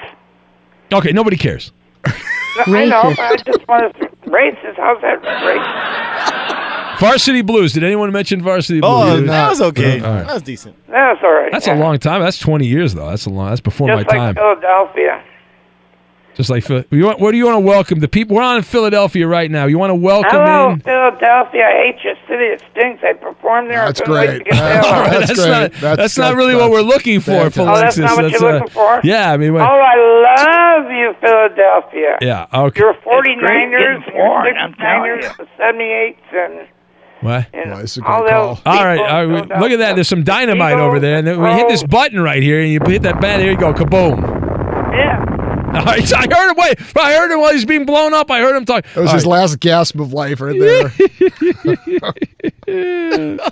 Okay, 0.94 1.12
nobody 1.12 1.38
cares. 1.38 1.72
I 2.06 2.86
know, 2.86 3.14
but 3.16 3.20
I 3.20 3.36
just 3.38 3.68
want 3.68 3.96
to 3.96 4.08
racist. 4.30 4.76
How's 4.78 5.02
that 5.02 5.22
racist? 5.24 7.00
Varsity 7.00 7.42
Blues. 7.42 7.74
Did 7.74 7.84
anyone 7.84 8.12
mention 8.12 8.42
Varsity 8.42 8.82
Blues? 8.82 8.92
Oh, 8.94 9.16
Blues? 9.18 9.28
that 9.28 9.50
was 9.50 9.62
okay. 9.62 10.00
All 10.02 10.14
right. 10.14 10.28
That 10.28 10.34
was 10.34 10.44
decent. 10.44 10.76
That's 10.88 11.20
all 11.24 11.34
right. 11.34 11.52
That's 11.52 11.68
a 11.68 11.76
long 11.76 11.98
time. 11.98 12.22
That's 12.22 12.38
20 12.38 12.66
years 12.68 12.94
though. 12.94 13.10
That's 13.10 13.26
a 13.26 13.30
long. 13.30 13.50
That's 13.50 13.62
before 13.62 13.88
Just 13.88 13.96
my 13.96 14.02
like 14.02 14.08
time. 14.10 14.36
Philadelphia. 14.36 15.24
Just 16.36 16.50
like 16.50 16.64
Phil- 16.64 16.86
you 16.92 17.06
want, 17.06 17.20
what 17.20 17.32
do 17.32 17.38
you 17.38 17.46
want 17.46 17.56
to 17.58 17.60
welcome 17.60 18.00
the 18.00 18.08
people? 18.08 18.38
We're 18.38 18.42
on 18.44 18.56
in 18.58 18.64
Philadelphia 18.64 19.28
right 19.28 19.52
now. 19.52 19.66
You 19.66 19.78
want 19.78 19.92
to 19.92 19.96
welcome 19.96 20.32
Hello, 20.32 20.72
in? 20.72 20.80
Philadelphia. 20.80 21.66
I 21.68 21.74
hate 21.92 22.04
your 22.06 22.16
city. 22.26 22.46
It 22.46 22.64
stinks. 22.72 23.04
I 23.04 23.14
performed 23.14 23.70
there. 23.70 23.86
That's 23.86 24.00
I 24.02 24.06
couldn't 24.06 24.28
great. 24.28 24.38
to 24.38 24.44
get 24.46 24.54
there. 24.54 24.82
All 24.86 24.92
right, 25.02 25.12
That's 25.12 25.28
that's, 25.28 25.40
great. 25.40 25.50
not 25.52 25.72
That's- 25.74 25.98
that's, 25.98 26.18
not 26.18 26.24
that's- 26.24 26.36
really 26.38 26.56
what 26.56 26.72
we're 26.72 26.82
looking 26.82 27.20
for, 27.20 27.32
fantastic. 27.52 27.62
Oh, 27.62 27.76
that's 27.76 27.98
not 27.98 28.20
Alexis. 28.20 28.42
what 28.42 28.42
you're 28.42 28.50
uh, 28.50 28.54
looking 28.60 28.70
for? 28.74 29.02
Yeah, 29.04 29.32
I 29.34 29.38
mean, 29.38 29.52
Oh, 29.52 29.60
I 29.60 30.80
love 30.80 30.90
you, 30.92 31.14
Philadelphia. 31.20 32.18
yeah, 32.22 32.48
okay. 32.54 32.80
You're 32.80 32.94
49ers, 32.94 33.72
getting 34.06 34.14
born, 34.14 34.46
you're 34.46 34.58
I'm 34.58 34.74
telling 34.76 35.22
69ers, 35.22 35.48
78s, 35.60 36.16
and, 36.34 36.68
What? 37.20 37.48
and 37.54 37.72
Well, 37.72 37.80
it's 37.82 37.98
a 37.98 38.06
all 38.06 38.22
those 38.24 38.60
call. 38.62 38.78
All 38.78 38.86
right, 38.86 38.98
people 38.98 39.06
in 39.20 39.42
all 39.42 39.48
right. 39.50 39.60
Look 39.60 39.72
at 39.72 39.80
that. 39.80 39.96
There's 39.96 40.08
some 40.08 40.24
dynamite 40.24 40.74
Eagles, 40.76 40.88
over 40.88 41.00
there, 41.02 41.18
and 41.18 41.28
then 41.28 41.42
we 41.42 41.50
hit 41.52 41.68
this 41.68 41.84
button 41.84 42.22
right 42.22 42.42
here, 42.42 42.62
and 42.62 42.72
you 42.72 42.80
hit 42.86 43.02
that 43.04 43.20
button. 43.20 43.42
There 43.42 43.52
you 43.52 43.58
go, 43.58 43.74
kaboom. 43.74 44.22
Yeah. 44.94 45.26
So 46.06 46.16
I 46.18 46.26
heard 46.30 46.50
him. 46.52 46.56
Wait, 46.58 46.98
I 46.98 47.14
heard 47.14 47.32
him 47.32 47.40
while 47.40 47.54
he's 47.54 47.66
being 47.66 47.86
blown 47.86 48.14
up. 48.14 48.30
I 48.32 48.40
heard 48.42 48.56
him 48.56 48.66
talk. 48.66 48.86
That 48.94 49.02
was 49.02 49.10
All 49.10 49.16
his 49.16 49.26
right. 49.26 49.32
last 49.32 49.60
gasp 49.60 50.00
of 50.00 50.14
life 50.14 50.42
right 50.42 50.60
there. 52.68 53.38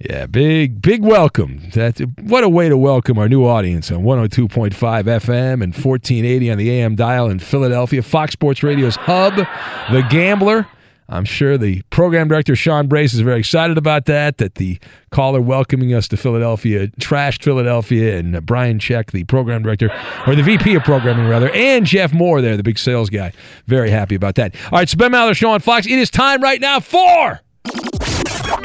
Yeah, 0.00 0.26
big, 0.26 0.82
big 0.82 1.02
welcome. 1.02 1.62
That 1.72 1.98
what 2.20 2.44
a 2.44 2.48
way 2.48 2.68
to 2.68 2.76
welcome 2.76 3.16
our 3.16 3.28
new 3.28 3.46
audience 3.46 3.90
on 3.90 4.02
102.5 4.02 4.74
FM 4.74 5.62
and 5.62 5.72
1480 5.72 6.50
on 6.50 6.58
the 6.58 6.70
AM 6.70 6.94
dial 6.94 7.30
in 7.30 7.38
Philadelphia. 7.38 8.02
Fox 8.02 8.32
Sports 8.32 8.62
Radio's 8.62 8.96
hub, 8.96 9.36
The 9.36 10.06
Gambler. 10.10 10.66
I'm 11.08 11.24
sure 11.24 11.58
the 11.58 11.82
program 11.90 12.28
director 12.28 12.56
Sean 12.56 12.86
Brace 12.88 13.12
is 13.12 13.20
very 13.20 13.38
excited 13.38 13.76
about 13.76 14.06
that. 14.06 14.38
That 14.38 14.54
the 14.54 14.78
caller 15.10 15.40
welcoming 15.40 15.92
us 15.92 16.08
to 16.08 16.16
Philadelphia 16.16 16.88
trashed 17.00 17.42
Philadelphia, 17.44 18.16
and 18.18 18.34
uh, 18.36 18.40
Brian 18.40 18.78
Check, 18.78 19.12
the 19.12 19.24
program 19.24 19.62
director 19.62 19.90
or 20.26 20.34
the 20.34 20.42
VP 20.42 20.74
of 20.76 20.82
programming 20.84 21.28
rather, 21.28 21.50
and 21.50 21.84
Jeff 21.84 22.12
Moore 22.12 22.40
there, 22.40 22.56
the 22.56 22.62
big 22.62 22.78
sales 22.78 23.10
guy. 23.10 23.32
Very 23.66 23.90
happy 23.90 24.14
about 24.14 24.34
that. 24.36 24.54
All 24.72 24.78
right, 24.78 24.88
so 24.88 24.96
Ben 24.96 25.12
Maller 25.12 25.36
Show 25.36 25.50
on 25.50 25.60
Fox. 25.60 25.86
It 25.86 25.98
is 25.98 26.10
time 26.10 26.42
right 26.42 26.60
now 26.60 26.80
for. 26.80 27.40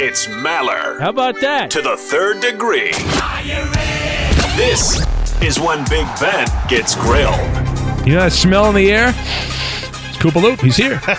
It's 0.02 0.26
Maller 0.26 0.98
How 1.00 1.10
about 1.10 1.40
that? 1.40 1.70
to 1.72 1.82
the 1.82 1.96
third 1.96 2.40
degree. 2.40 2.92
This 4.56 5.00
is 5.42 5.58
when 5.60 5.84
Big 5.88 6.06
Ben 6.20 6.46
gets 6.68 6.94
grilled. 6.94 7.36
You 8.06 8.14
know 8.14 8.20
that 8.22 8.32
smell 8.32 8.66
in 8.68 8.74
the 8.74 8.90
air? 8.90 9.12
It's 10.22 10.34
Koopa 10.34 10.42
Loop. 10.42 10.60
He's 10.60 10.76
here. 10.76 10.98
Here 10.98 11.16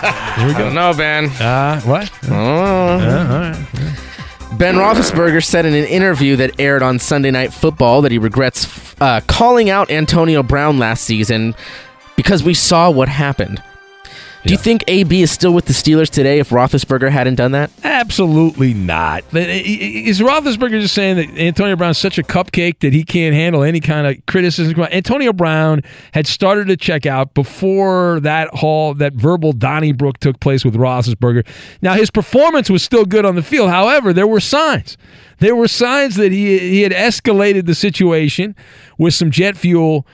we 0.48 0.54
I 0.54 0.54
go. 0.54 0.60
don't 0.66 0.76
know, 0.76 0.94
Ben. 0.94 1.26
Uh, 1.26 1.82
what? 1.82 2.12
Oh. 2.30 2.34
Uh, 2.36 3.28
all 3.32 3.40
right. 3.40 4.58
Ben 4.60 4.76
Roethlisberger 4.76 5.44
said 5.44 5.66
in 5.66 5.74
an 5.74 5.86
interview 5.86 6.36
that 6.36 6.60
aired 6.60 6.84
on 6.84 7.00
Sunday 7.00 7.32
Night 7.32 7.52
Football 7.54 8.04
that 8.04 8.12
he 8.12 8.18
regrets 8.20 8.96
uh, 9.02 9.22
calling 9.28 9.70
out 9.70 9.90
Antonio 9.90 10.44
Brown 10.44 10.78
last 10.78 11.04
season 11.04 11.56
because 12.16 12.44
we 12.44 12.54
saw 12.54 12.92
what 12.92 13.10
happened. 13.10 13.64
Do 14.44 14.54
you 14.54 14.58
think 14.58 14.84
AB 14.88 15.22
is 15.22 15.30
still 15.30 15.54
with 15.54 15.66
the 15.66 15.74
Steelers 15.74 16.10
today 16.10 16.40
if 16.40 16.50
Roethlisberger 16.50 17.12
hadn't 17.12 17.36
done 17.36 17.52
that? 17.52 17.70
Absolutely 17.84 18.74
not. 18.74 19.24
Uh, 19.34 19.40
is 19.40 20.20
Roethlisberger 20.20 20.82
just 20.82 20.96
saying 20.96 21.18
that 21.18 21.30
Antonio 21.40 21.76
Brown's 21.76 22.00
such 22.00 22.18
a 22.18 22.24
cupcake 22.24 22.80
that 22.80 22.92
he 22.92 23.04
can't 23.04 23.36
handle 23.36 23.62
any 23.62 23.80
kind 23.80 24.08
of 24.08 24.26
criticism? 24.26 24.80
Antonio 24.92 25.32
Brown 25.32 25.84
had 26.14 26.26
started 26.26 26.68
to 26.70 26.76
check 26.76 27.06
out 27.06 27.36
before 27.36 28.20
that 28.22 28.50
whole 28.50 28.96
that 28.96 29.14
verbal 29.14 29.54
Donnybrook 29.54 30.18
took 30.18 30.40
place 30.40 30.66
with 30.66 30.74
Roethlisberger. 30.74 31.46
Now 31.84 31.94
his 31.94 32.10
performance 32.10 32.68
was 32.68 32.82
still 32.82 33.06
good 33.06 33.26
on 33.26 33.36
the 33.36 33.44
field. 33.44 33.70
However, 33.70 34.12
there 34.12 34.28
were 34.28 34.40
signs. 34.40 34.98
There 35.38 35.56
were 35.56 35.68
signs 35.68 36.16
that 36.16 36.32
he 36.32 36.58
he 36.58 36.82
had 36.82 36.94
escalated 36.94 37.68
the 37.68 37.76
situation 37.76 38.56
with 38.98 39.14
some 39.14 39.30
jet 39.30 39.56
fuel 39.56 40.08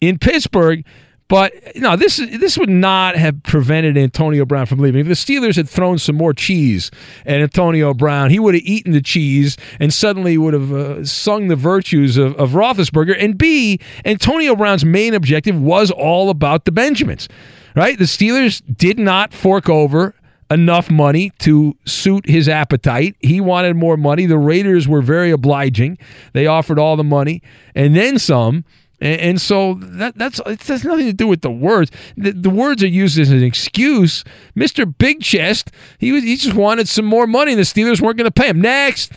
in 0.00 0.18
Pittsburgh. 0.18 0.84
But 1.28 1.52
no, 1.74 1.96
this 1.96 2.18
this 2.18 2.56
would 2.56 2.68
not 2.68 3.16
have 3.16 3.42
prevented 3.42 3.98
Antonio 3.98 4.44
Brown 4.44 4.66
from 4.66 4.78
leaving. 4.78 5.00
If 5.00 5.08
the 5.08 5.14
Steelers 5.14 5.56
had 5.56 5.68
thrown 5.68 5.98
some 5.98 6.14
more 6.14 6.32
cheese 6.32 6.90
at 7.24 7.40
Antonio 7.40 7.92
Brown, 7.94 8.30
he 8.30 8.38
would 8.38 8.54
have 8.54 8.62
eaten 8.62 8.92
the 8.92 9.02
cheese 9.02 9.56
and 9.80 9.92
suddenly 9.92 10.38
would 10.38 10.54
have 10.54 10.72
uh, 10.72 11.04
sung 11.04 11.48
the 11.48 11.56
virtues 11.56 12.16
of, 12.16 12.36
of 12.36 12.50
Roethlisberger. 12.50 13.16
And 13.18 13.36
B, 13.36 13.80
Antonio 14.04 14.54
Brown's 14.54 14.84
main 14.84 15.14
objective 15.14 15.60
was 15.60 15.90
all 15.90 16.30
about 16.30 16.64
the 16.64 16.72
Benjamins, 16.72 17.28
right? 17.74 17.98
The 17.98 18.04
Steelers 18.04 18.62
did 18.76 18.98
not 18.98 19.34
fork 19.34 19.68
over 19.68 20.14
enough 20.48 20.90
money 20.92 21.30
to 21.40 21.76
suit 21.86 22.28
his 22.28 22.48
appetite. 22.48 23.16
He 23.18 23.40
wanted 23.40 23.74
more 23.74 23.96
money. 23.96 24.26
The 24.26 24.38
Raiders 24.38 24.86
were 24.86 25.02
very 25.02 25.32
obliging. 25.32 25.98
They 26.34 26.46
offered 26.46 26.78
all 26.78 26.96
the 26.96 27.02
money 27.02 27.42
and 27.74 27.96
then 27.96 28.20
some. 28.20 28.64
And, 29.00 29.20
and 29.20 29.40
so 29.40 29.74
that 29.74 30.16
that's 30.16 30.40
it 30.46 30.62
has 30.64 30.84
nothing 30.84 31.06
to 31.06 31.12
do 31.12 31.26
with 31.26 31.42
the 31.42 31.50
words. 31.50 31.90
The, 32.16 32.32
the 32.32 32.50
words 32.50 32.82
are 32.82 32.88
used 32.88 33.18
as 33.18 33.30
an 33.30 33.42
excuse. 33.42 34.24
Mister 34.54 34.86
Big 34.86 35.20
Chest, 35.22 35.70
he 35.98 36.12
was 36.12 36.22
he 36.24 36.36
just 36.36 36.56
wanted 36.56 36.88
some 36.88 37.04
more 37.04 37.26
money. 37.26 37.52
and 37.52 37.58
The 37.58 37.64
Steelers 37.64 38.00
weren't 38.00 38.16
going 38.16 38.30
to 38.30 38.30
pay 38.30 38.48
him. 38.48 38.60
Next, 38.60 39.12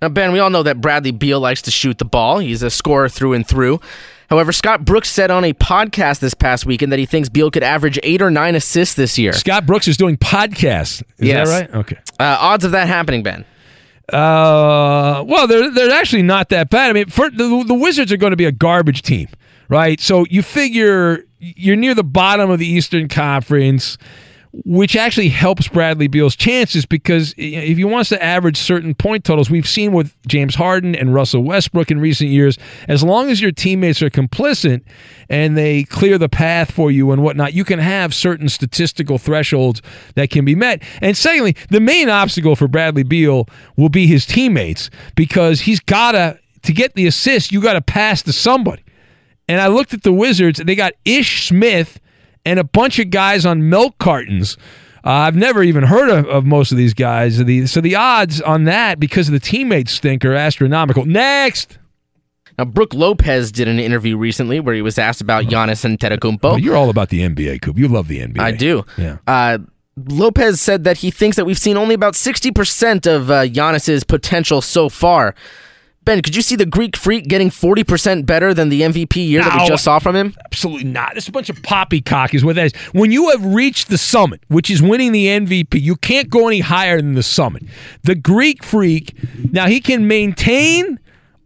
Now, 0.00 0.08
Ben, 0.08 0.32
we 0.32 0.38
all 0.38 0.50
know 0.50 0.62
that 0.62 0.80
Bradley 0.80 1.10
Beal 1.12 1.40
likes 1.40 1.62
to 1.62 1.70
shoot 1.70 1.98
the 1.98 2.04
ball. 2.04 2.38
He's 2.38 2.62
a 2.62 2.70
scorer 2.70 3.08
through 3.08 3.32
and 3.32 3.46
through. 3.46 3.80
However, 4.30 4.52
Scott 4.52 4.84
Brooks 4.84 5.10
said 5.10 5.30
on 5.30 5.44
a 5.44 5.52
podcast 5.52 6.20
this 6.20 6.32
past 6.34 6.64
weekend 6.64 6.90
that 6.92 6.98
he 6.98 7.04
thinks 7.06 7.28
Beal 7.28 7.50
could 7.50 7.62
average 7.62 7.98
eight 8.02 8.22
or 8.22 8.30
nine 8.30 8.54
assists 8.54 8.94
this 8.94 9.18
year. 9.18 9.32
Scott 9.34 9.66
Brooks 9.66 9.86
is 9.86 9.96
doing 9.96 10.16
podcasts. 10.16 11.02
Is 11.18 11.28
Yes. 11.28 11.48
that 11.50 11.70
right? 11.70 11.74
Okay. 11.80 11.96
Uh, 12.18 12.36
odds 12.40 12.64
of 12.64 12.70
that 12.72 12.88
happening, 12.88 13.22
Ben? 13.22 13.44
Uh, 14.12 15.24
well, 15.26 15.46
they're 15.46 15.70
they're 15.70 15.90
actually 15.90 16.22
not 16.22 16.50
that 16.50 16.68
bad. 16.70 16.90
I 16.90 16.92
mean, 16.92 17.06
for, 17.06 17.30
the 17.30 17.64
the 17.66 17.74
Wizards 17.74 18.12
are 18.12 18.16
going 18.16 18.32
to 18.32 18.36
be 18.36 18.44
a 18.44 18.52
garbage 18.52 19.02
team, 19.02 19.28
right? 19.68 19.98
So 20.00 20.26
you 20.28 20.42
figure 20.42 21.24
you're 21.38 21.76
near 21.76 21.94
the 21.94 22.04
bottom 22.04 22.50
of 22.50 22.58
the 22.58 22.66
Eastern 22.66 23.08
Conference, 23.08 23.96
which 24.64 24.94
actually 24.94 25.30
helps 25.30 25.66
Bradley 25.66 26.06
Beal's 26.06 26.36
chances 26.36 26.86
because 26.86 27.34
if 27.36 27.76
he 27.76 27.84
wants 27.84 28.08
to 28.10 28.22
average 28.22 28.56
certain 28.56 28.94
point 28.94 29.24
totals, 29.24 29.50
we've 29.50 29.66
seen 29.66 29.92
with 29.92 30.14
James 30.28 30.54
Harden 30.54 30.94
and 30.94 31.12
Russell 31.12 31.42
Westbrook 31.42 31.90
in 31.90 31.98
recent 31.98 32.30
years, 32.30 32.56
as 32.86 33.02
long 33.02 33.30
as 33.30 33.40
your 33.40 33.50
teammates 33.50 34.00
are 34.00 34.10
complicit 34.10 34.82
and 35.28 35.56
they 35.56 35.82
clear 35.84 36.18
the 36.18 36.28
path 36.28 36.70
for 36.70 36.90
you 36.90 37.10
and 37.10 37.22
whatnot, 37.22 37.52
you 37.52 37.64
can 37.64 37.80
have 37.80 38.14
certain 38.14 38.48
statistical 38.48 39.18
thresholds 39.18 39.82
that 40.14 40.30
can 40.30 40.44
be 40.44 40.54
met. 40.54 40.82
And 41.00 41.16
secondly, 41.16 41.56
the 41.70 41.80
main 41.80 42.08
obstacle 42.08 42.54
for 42.54 42.68
Bradley 42.68 43.02
Beal 43.02 43.48
will 43.76 43.88
be 43.88 44.06
his 44.06 44.24
teammates 44.24 44.88
because 45.16 45.62
he's 45.62 45.80
got 45.80 46.12
to, 46.12 46.38
get 46.72 46.94
the 46.94 47.06
assist, 47.06 47.52
you 47.52 47.60
got 47.60 47.74
to 47.74 47.82
pass 47.82 48.22
to 48.22 48.32
somebody. 48.32 48.82
And 49.48 49.60
I 49.60 49.66
looked 49.66 49.92
at 49.92 50.02
the 50.02 50.12
Wizards, 50.12 50.58
they 50.64 50.74
got 50.74 50.94
Ish 51.04 51.48
Smith 51.48 52.00
and 52.44 52.58
a 52.58 52.64
bunch 52.64 52.98
of 52.98 53.10
guys 53.10 53.44
on 53.46 53.68
milk 53.68 53.98
cartons 53.98 54.56
Uh, 55.06 55.10
I've 55.10 55.36
never 55.36 55.62
even 55.62 55.84
heard 55.84 56.08
of, 56.08 56.26
of 56.28 56.46
most 56.46 56.72
of 56.72 56.78
these 56.78 56.94
guys. 56.94 57.36
The, 57.36 57.66
so 57.66 57.82
the 57.82 57.94
odds 57.94 58.40
on 58.40 58.64
that 58.64 58.98
because 58.98 59.28
of 59.28 59.32
the 59.32 59.40
teammates 59.40 59.92
stink 59.92 60.24
are 60.24 60.32
astronomical. 60.34 61.04
Next. 61.04 61.78
Now, 62.58 62.64
Brooke 62.64 62.94
Lopez 62.94 63.52
did 63.52 63.68
an 63.68 63.78
interview 63.78 64.16
recently 64.16 64.60
where 64.60 64.74
he 64.74 64.80
was 64.80 64.96
asked 64.98 65.20
about 65.20 65.44
Giannis 65.44 65.84
Antetokounmpo. 65.84 66.42
Well, 66.42 66.58
you're 66.58 66.76
all 66.76 66.88
about 66.88 67.10
the 67.10 67.20
NBA, 67.20 67.60
Coop. 67.60 67.76
You 67.76 67.88
love 67.88 68.08
the 68.08 68.20
NBA. 68.20 68.40
I 68.40 68.52
do. 68.52 68.84
Yeah. 68.96 69.18
Uh, 69.26 69.58
Lopez 70.08 70.60
said 70.60 70.84
that 70.84 70.98
he 70.98 71.10
thinks 71.10 71.36
that 71.36 71.44
we've 71.44 71.58
seen 71.58 71.76
only 71.76 71.94
about 71.94 72.14
60% 72.14 73.06
of 73.06 73.30
uh, 73.30 73.44
Giannis's 73.44 74.04
potential 74.04 74.62
so 74.62 74.88
far. 74.88 75.34
Ben, 76.04 76.20
could 76.20 76.36
you 76.36 76.42
see 76.42 76.56
the 76.56 76.66
Greek 76.66 76.96
freak 76.96 77.28
getting 77.28 77.48
40% 77.48 78.26
better 78.26 78.52
than 78.52 78.68
the 78.68 78.82
MVP 78.82 79.26
year 79.26 79.42
that 79.42 79.60
we 79.62 79.66
just 79.66 79.84
saw 79.84 79.98
from 79.98 80.14
him? 80.14 80.34
Absolutely 80.44 80.84
not. 80.84 81.16
It's 81.16 81.28
a 81.28 81.32
bunch 81.32 81.48
of 81.48 81.62
poppycock 81.62 82.34
is 82.34 82.44
what 82.44 82.56
that 82.56 82.66
is. 82.66 82.74
When 82.92 83.10
you 83.10 83.30
have 83.30 83.44
reached 83.44 83.88
the 83.88 83.96
summit, 83.98 84.42
which 84.48 84.70
is 84.70 84.82
winning 84.82 85.12
the 85.12 85.26
MVP, 85.26 85.80
you 85.80 85.96
can't 85.96 86.28
go 86.28 86.46
any 86.46 86.60
higher 86.60 87.00
than 87.00 87.14
the 87.14 87.22
summit. 87.22 87.62
The 88.02 88.14
Greek 88.14 88.62
freak, 88.62 89.14
now 89.52 89.66
he 89.66 89.80
can 89.80 90.06
maintain 90.06 91.00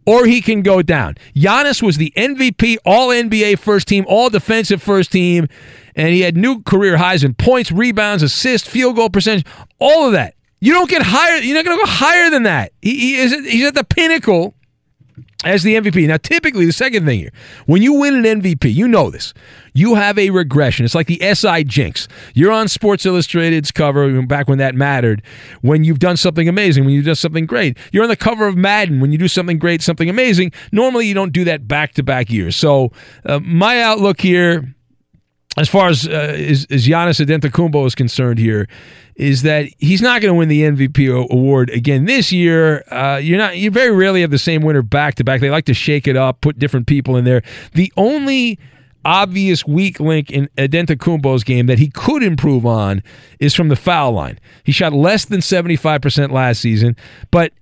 or 0.05 0.25
he 0.25 0.41
can 0.41 0.61
go 0.61 0.81
down. 0.81 1.15
Giannis 1.35 1.83
was 1.83 1.97
the 1.97 2.11
MVP, 2.17 2.77
all 2.83 3.09
NBA 3.09 3.59
first 3.59 3.87
team, 3.87 4.05
all 4.07 4.29
defensive 4.29 4.81
first 4.81 5.11
team, 5.11 5.47
and 5.95 6.09
he 6.09 6.21
had 6.21 6.35
new 6.35 6.63
career 6.63 6.97
highs 6.97 7.23
in 7.23 7.33
points, 7.35 7.71
rebounds, 7.71 8.23
assists, 8.23 8.67
field 8.67 8.95
goal 8.95 9.09
percentage, 9.09 9.45
all 9.79 10.07
of 10.07 10.13
that. 10.13 10.33
You 10.59 10.73
don't 10.73 10.89
get 10.89 11.01
higher. 11.01 11.37
You're 11.37 11.55
not 11.55 11.65
going 11.65 11.77
to 11.77 11.85
go 11.85 11.89
higher 11.89 12.29
than 12.29 12.43
that. 12.43 12.73
He, 12.81 12.99
he 12.99 13.15
is. 13.15 13.33
He's 13.45 13.65
at 13.65 13.75
the 13.75 13.83
pinnacle 13.83 14.55
as 15.45 15.63
the 15.63 15.75
MVP. 15.75 16.05
Now, 16.07 16.17
typically, 16.17 16.65
the 16.65 16.73
second 16.73 17.05
thing 17.05 17.19
here, 17.19 17.31
when 17.65 17.81
you 17.81 17.93
win 17.93 18.25
an 18.25 18.41
MVP, 18.41 18.73
you 18.73 18.87
know 18.87 19.09
this. 19.09 19.33
You 19.73 19.95
have 19.95 20.17
a 20.17 20.31
regression. 20.31 20.83
It's 20.83 20.95
like 20.95 21.07
the 21.07 21.21
SI 21.33 21.63
Jinx. 21.63 22.07
You're 22.33 22.51
on 22.51 22.67
Sports 22.67 23.05
Illustrated's 23.05 23.71
cover 23.71 24.21
back 24.23 24.49
when 24.49 24.57
that 24.57 24.75
mattered. 24.75 25.23
When 25.61 25.83
you've 25.83 25.99
done 25.99 26.17
something 26.17 26.49
amazing, 26.49 26.83
when 26.83 26.93
you've 26.93 27.05
done 27.05 27.15
something 27.15 27.45
great, 27.45 27.77
you're 27.93 28.03
on 28.03 28.09
the 28.09 28.17
cover 28.17 28.47
of 28.47 28.57
Madden 28.57 28.99
when 28.99 29.11
you 29.11 29.17
do 29.17 29.27
something 29.27 29.59
great, 29.59 29.81
something 29.81 30.09
amazing. 30.09 30.51
Normally, 30.71 31.07
you 31.07 31.13
don't 31.13 31.31
do 31.31 31.45
that 31.45 31.67
back 31.67 31.93
to 31.93 32.03
back 32.03 32.29
years. 32.29 32.57
So, 32.57 32.91
uh, 33.25 33.39
my 33.39 33.81
outlook 33.81 34.19
here 34.19 34.75
as 35.57 35.67
far 35.67 35.89
as 35.89 36.07
uh, 36.07 36.33
is, 36.37 36.65
is 36.65 36.87
Giannis 36.87 37.23
Antetokounmpo 37.25 37.85
is 37.85 37.95
concerned 37.95 38.39
here, 38.39 38.67
is 39.15 39.41
that 39.41 39.67
he's 39.79 40.01
not 40.01 40.21
going 40.21 40.31
to 40.33 40.37
win 40.37 40.47
the 40.47 40.61
MVP 40.61 41.29
award 41.31 41.69
again 41.71 42.05
this 42.05 42.31
year. 42.31 42.83
Uh, 42.91 43.19
you're 43.21 43.37
not. 43.37 43.57
You 43.57 43.71
very 43.71 43.91
rarely 43.91 44.21
have 44.21 44.31
the 44.31 44.37
same 44.37 44.61
winner 44.61 44.81
back 44.81 45.15
to 45.15 45.23
back. 45.23 45.41
They 45.41 45.49
like 45.49 45.65
to 45.65 45.73
shake 45.73 46.07
it 46.07 46.15
up, 46.15 46.41
put 46.41 46.59
different 46.59 46.87
people 46.87 47.17
in 47.17 47.25
there. 47.25 47.41
The 47.73 47.91
only 47.97 48.59
obvious 49.05 49.65
weak 49.65 49.99
link 49.99 50.29
in 50.29 50.49
Antetokounmpo's 50.57 51.43
game 51.43 51.65
that 51.67 51.79
he 51.79 51.89
could 51.89 52.21
improve 52.21 52.65
on 52.65 53.01
is 53.39 53.55
from 53.55 53.69
the 53.69 53.75
foul 53.75 54.11
line. 54.11 54.39
He 54.63 54.71
shot 54.71 54.93
less 54.93 55.25
than 55.25 55.39
75% 55.39 56.31
last 56.31 56.61
season, 56.61 56.95
but 57.31 57.53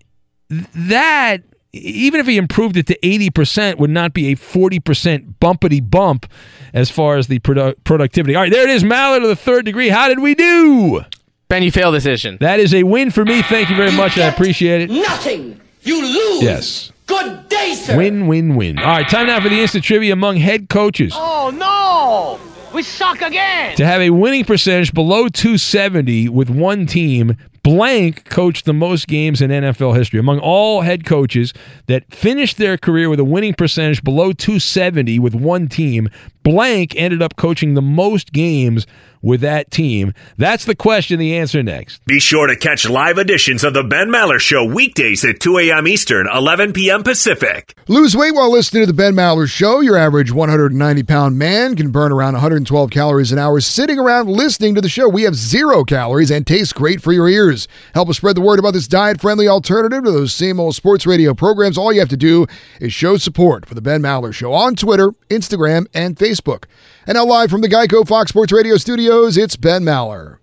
that 0.50 1.44
even 1.78 2.20
if 2.20 2.28
he 2.28 2.38
improved 2.38 2.78
it 2.78 2.88
to 2.88 2.98
80% 3.00 3.78
would 3.78 3.90
not 3.90 4.14
be 4.14 4.32
a 4.32 4.36
40% 4.36 5.36
bumpity 5.40 5.88
bump 5.88 6.26
as 6.74 6.90
far 6.90 7.18
as 7.18 7.28
the 7.28 7.40
produ- 7.40 7.76
productivity. 7.84 8.36
All 8.36 8.44
right, 8.44 8.52
there 8.52 8.64
it 8.64 8.70
is, 8.70 8.84
Mallard 8.84 9.22
to 9.24 9.28
the 9.28 9.36
third 9.36 9.66
degree. 9.66 9.90
How 9.90 10.08
did 10.08 10.20
we 10.20 10.36
do? 10.36 11.02
Ben, 11.50 11.64
you 11.64 11.72
failed 11.72 11.94
decision. 11.94 12.38
That 12.42 12.60
is 12.60 12.74
a 12.74 12.84
win 12.84 13.10
for 13.12 13.24
me. 13.24 13.42
Thank 13.42 13.70
you 13.70 13.76
very 13.76 13.92
much. 13.92 14.18
I 14.18 14.28
appreciate 14.28 14.82
it. 14.82 14.90
Nothing. 14.90 15.60
You 15.82 16.02
lose. 16.02 16.44
Yes. 16.44 16.92
Good 17.06 17.48
day, 17.48 17.74
sir. 17.74 17.96
Win, 17.96 18.28
win, 18.28 18.56
win. 18.56 18.78
All 18.80 18.86
right, 18.86 19.08
time 19.08 19.28
now 19.28 19.40
for 19.40 19.48
the 19.48 19.62
instant 19.62 19.86
trivia 19.86 20.12
among 20.12 20.36
head 20.38 20.68
coaches. 20.68 21.14
Oh 21.16 21.52
no! 21.56 22.38
We 22.76 22.84
suck 22.84 23.22
again. 23.22 23.78
To 23.78 23.86
have 23.86 24.02
a 24.02 24.10
winning 24.10 24.44
percentage 24.44 24.94
below 24.94 25.30
270 25.30 26.28
with 26.28 26.50
one 26.50 26.86
team, 26.86 27.38
blank 27.68 28.24
coached 28.30 28.64
the 28.64 28.74
most 28.74 29.10
games 29.10 29.42
in 29.42 29.52
NFL 29.52 29.98
history. 29.98 30.22
Among 30.22 30.40
all 30.40 30.84
head 30.84 31.04
coaches 31.04 31.54
that 31.88 32.10
finished 32.16 32.56
their 32.56 32.78
career 32.78 33.10
with 33.10 33.20
a 33.20 33.26
winning 33.26 33.54
percentage 33.54 34.02
below 34.06 34.32
270 34.32 35.20
with 35.20 35.36
one 35.36 35.68
team, 35.68 36.10
blank 36.48 36.94
ended 36.96 37.22
up 37.22 37.36
coaching 37.36 37.74
the 37.74 37.82
most 37.82 38.32
games 38.32 38.88
with 39.22 39.42
that 39.42 39.70
team. 39.70 40.14
That's 40.38 40.64
the 40.64 40.76
question. 40.76 41.20
The 41.20 41.36
answer 41.36 41.62
next. 41.62 42.06
Be 42.06 42.20
sure 42.20 42.48
to 42.48 42.56
catch 42.56 42.88
live 42.88 43.18
editions 43.18 43.64
of 43.66 43.74
the 43.74 43.84
Ben 43.84 44.10
Maller 44.10 44.40
Show 44.40 44.64
weekdays 44.64 45.26
at 45.26 45.42
2 45.42 45.58
a.m. 45.58 45.88
Eastern, 45.88 46.28
11 46.34 46.72
p.m. 46.72 47.04
Pacific. 47.04 47.78
Lose 47.90 48.16
weight 48.16 48.34
while 48.34 48.52
listening 48.52 48.84
to 48.84 48.88
the 48.88 48.94
Ben 48.94 49.14
Maller 49.14 49.50
Show. 49.50 49.82
Your 49.82 49.98
average 49.98 50.32
190 50.32 51.04
pound 51.04 51.38
man 51.38 51.76
can 51.76 51.92
burn 51.92 52.14
around 52.14 52.34
112 52.34 52.90
calories 52.90 53.32
an 53.34 53.40
hour 53.40 53.60
sitting 53.60 54.00
around 54.00 54.30
listening 54.30 54.76
to 54.76 54.82
the 54.82 54.88
show. 54.88 55.10
We 55.10 55.24
have 55.24 55.36
zero 55.36 55.84
calories 55.84 56.32
and 56.32 56.48
taste 56.48 56.76
great 56.76 57.02
for 57.02 57.12
your 57.12 57.28
ears. 57.28 57.68
Help 57.94 58.08
us 58.08 58.18
spread 58.18 58.38
the 58.38 58.42
word 58.42 58.60
about 58.60 58.74
this 58.74 58.88
diet 58.88 59.20
friendly 59.20 59.48
alternative 59.50 60.06
to 60.06 60.12
those 60.12 60.34
same 60.34 60.60
old 60.60 60.76
sports 60.76 61.06
radio 61.06 61.34
programs. 61.34 61.78
All 61.78 61.92
you 61.92 62.00
have 62.00 62.10
to 62.10 62.18
do 62.18 62.46
is 62.80 62.94
show 62.94 63.18
support 63.18 63.66
for 63.66 63.76
the 63.76 63.82
Ben 63.82 64.02
Maller 64.02 64.34
Show 64.34 64.54
on 64.54 64.76
Twitter, 64.76 65.12
Instagram, 65.30 65.88
and 65.94 66.16
Facebook. 66.16 66.37
And 66.46 67.16
now, 67.16 67.26
live 67.26 67.50
from 67.50 67.62
the 67.62 67.68
Geico 67.70 68.08
Fox 68.08 68.30
Sports 68.30 68.52
Radio 68.52 68.78
studios, 68.78 69.38
it's 69.38 69.56
Ben 69.56 69.84
Maller. 69.84 70.38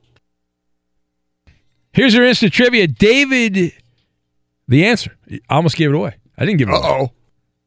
Here's 1.92 2.14
your 2.14 2.24
instant 2.24 2.52
trivia. 2.52 2.86
David, 2.88 3.72
the 4.66 4.84
answer. 4.84 5.16
I 5.30 5.56
almost 5.56 5.76
gave 5.76 5.90
it 5.90 5.94
away. 5.94 6.16
I 6.36 6.44
didn't 6.44 6.58
give 6.58 6.68
it 6.68 6.72
away. 6.74 6.82
Uh-oh. 6.82 7.10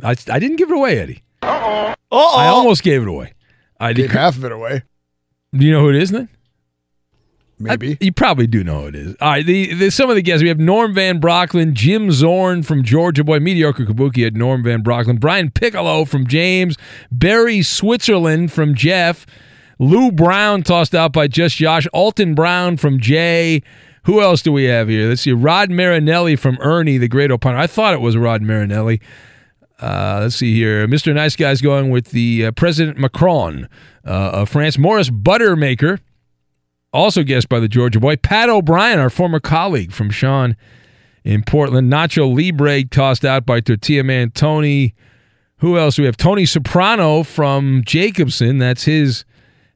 I, 0.04 0.16
I 0.30 0.40
didn't 0.40 0.58
give 0.58 0.70
it 0.70 0.76
away, 0.76 1.00
Eddie. 1.00 1.24
Uh-oh. 1.42 1.96
I 2.12 2.48
almost 2.48 2.84
gave 2.84 3.02
it 3.02 3.08
away. 3.08 3.34
I 3.80 3.94
Gave 3.94 4.12
half 4.12 4.36
of 4.38 4.44
it 4.44 4.52
away. 4.52 4.84
Do 5.54 5.66
you 5.66 5.72
know 5.72 5.82
who 5.82 5.90
it 5.90 5.96
is 5.96 6.12
then? 6.12 6.30
Maybe. 7.60 7.94
I- 7.94 7.98
you 8.02 8.12
probably 8.12 8.46
do 8.48 8.64
know 8.64 8.82
who 8.82 8.88
it 8.88 8.96
is. 8.96 9.16
All 9.20 9.30
right, 9.32 9.46
the, 9.46 9.74
the 9.74 9.90
some 9.90 10.10
of 10.10 10.16
the 10.16 10.22
guests 10.22 10.44
we 10.44 10.50
have 10.50 10.60
Norm 10.60 10.94
Van 10.94 11.20
Brocklin, 11.20 11.74
Jim 11.74 12.12
Zorn 12.12 12.62
from 12.64 12.84
Georgia 12.84 13.24
Boy, 13.24 13.40
mediocre 13.40 13.86
Kabuki 13.86 14.24
had 14.24 14.38
Norm 14.38 14.64
Van 14.64 14.84
Brocklin, 14.84 15.20
Brian 15.20 15.50
Piccolo 15.50 16.06
from 16.06 16.28
James, 16.28 16.78
Barry 17.12 17.62
Switzerland 17.64 18.52
from 18.52 18.76
Jeff, 18.76 19.26
Lou 19.80 20.12
Brown 20.12 20.62
tossed 20.64 20.94
out 20.94 21.14
by 21.14 21.28
just 21.28 21.58
Josh, 21.58 21.88
Alton 21.94 22.36
Brown 22.36 22.78
from 22.78 23.00
Jay. 23.00 23.64
Who 24.04 24.22
else 24.22 24.42
do 24.42 24.52
we 24.54 24.64
have 24.66 24.88
here? 24.88 25.10
Let's 25.10 25.22
see, 25.22 25.34
Rod 25.34 25.70
Marinelli 25.70 26.36
from 26.36 26.58
Ernie, 26.62 26.98
the 26.98 27.08
great 27.10 27.30
opponent. 27.32 27.60
I 27.60 27.68
thought 27.68 27.94
it 27.94 28.02
was 28.02 28.16
Rod 28.16 28.42
Marinelli. 28.42 29.02
Uh, 29.82 30.20
let's 30.24 30.36
see 30.36 30.56
here. 30.56 30.88
Mr. 30.88 31.14
Nice 31.14 31.36
Guy's 31.36 31.62
going 31.62 31.90
with 31.90 32.10
the 32.12 32.46
uh, 32.48 32.52
President 32.52 32.98
Macron 32.98 33.68
uh, 34.06 34.10
of 34.34 34.50
France. 34.50 34.78
Morris 34.78 35.10
Buttermaker, 35.10 36.00
also 36.94 37.24
guest 37.24 37.50
by 37.50 37.60
the 37.60 37.68
Georgia 37.68 38.00
boy. 38.00 38.16
Pat 38.16 38.50
O'Brien, 38.50 39.00
our 39.00 39.10
former 39.10 39.40
colleague 39.40 39.92
from 39.92 40.10
Sean 40.10 40.56
in 41.24 41.44
Portland. 41.44 41.92
Nacho 41.92 42.34
Libre 42.34 42.84
tossed 42.86 43.26
out 43.26 43.46
by 43.46 43.60
Tortilla 43.60 44.04
Man 44.04 44.32
Tony. 44.32 44.96
Who 45.58 45.78
else 45.78 45.98
we 45.98 46.06
have? 46.06 46.18
Tony 46.18 46.46
Soprano 46.46 47.24
from 47.24 47.82
Jacobson. 47.86 48.60
That's 48.60 48.84
his 48.84 49.26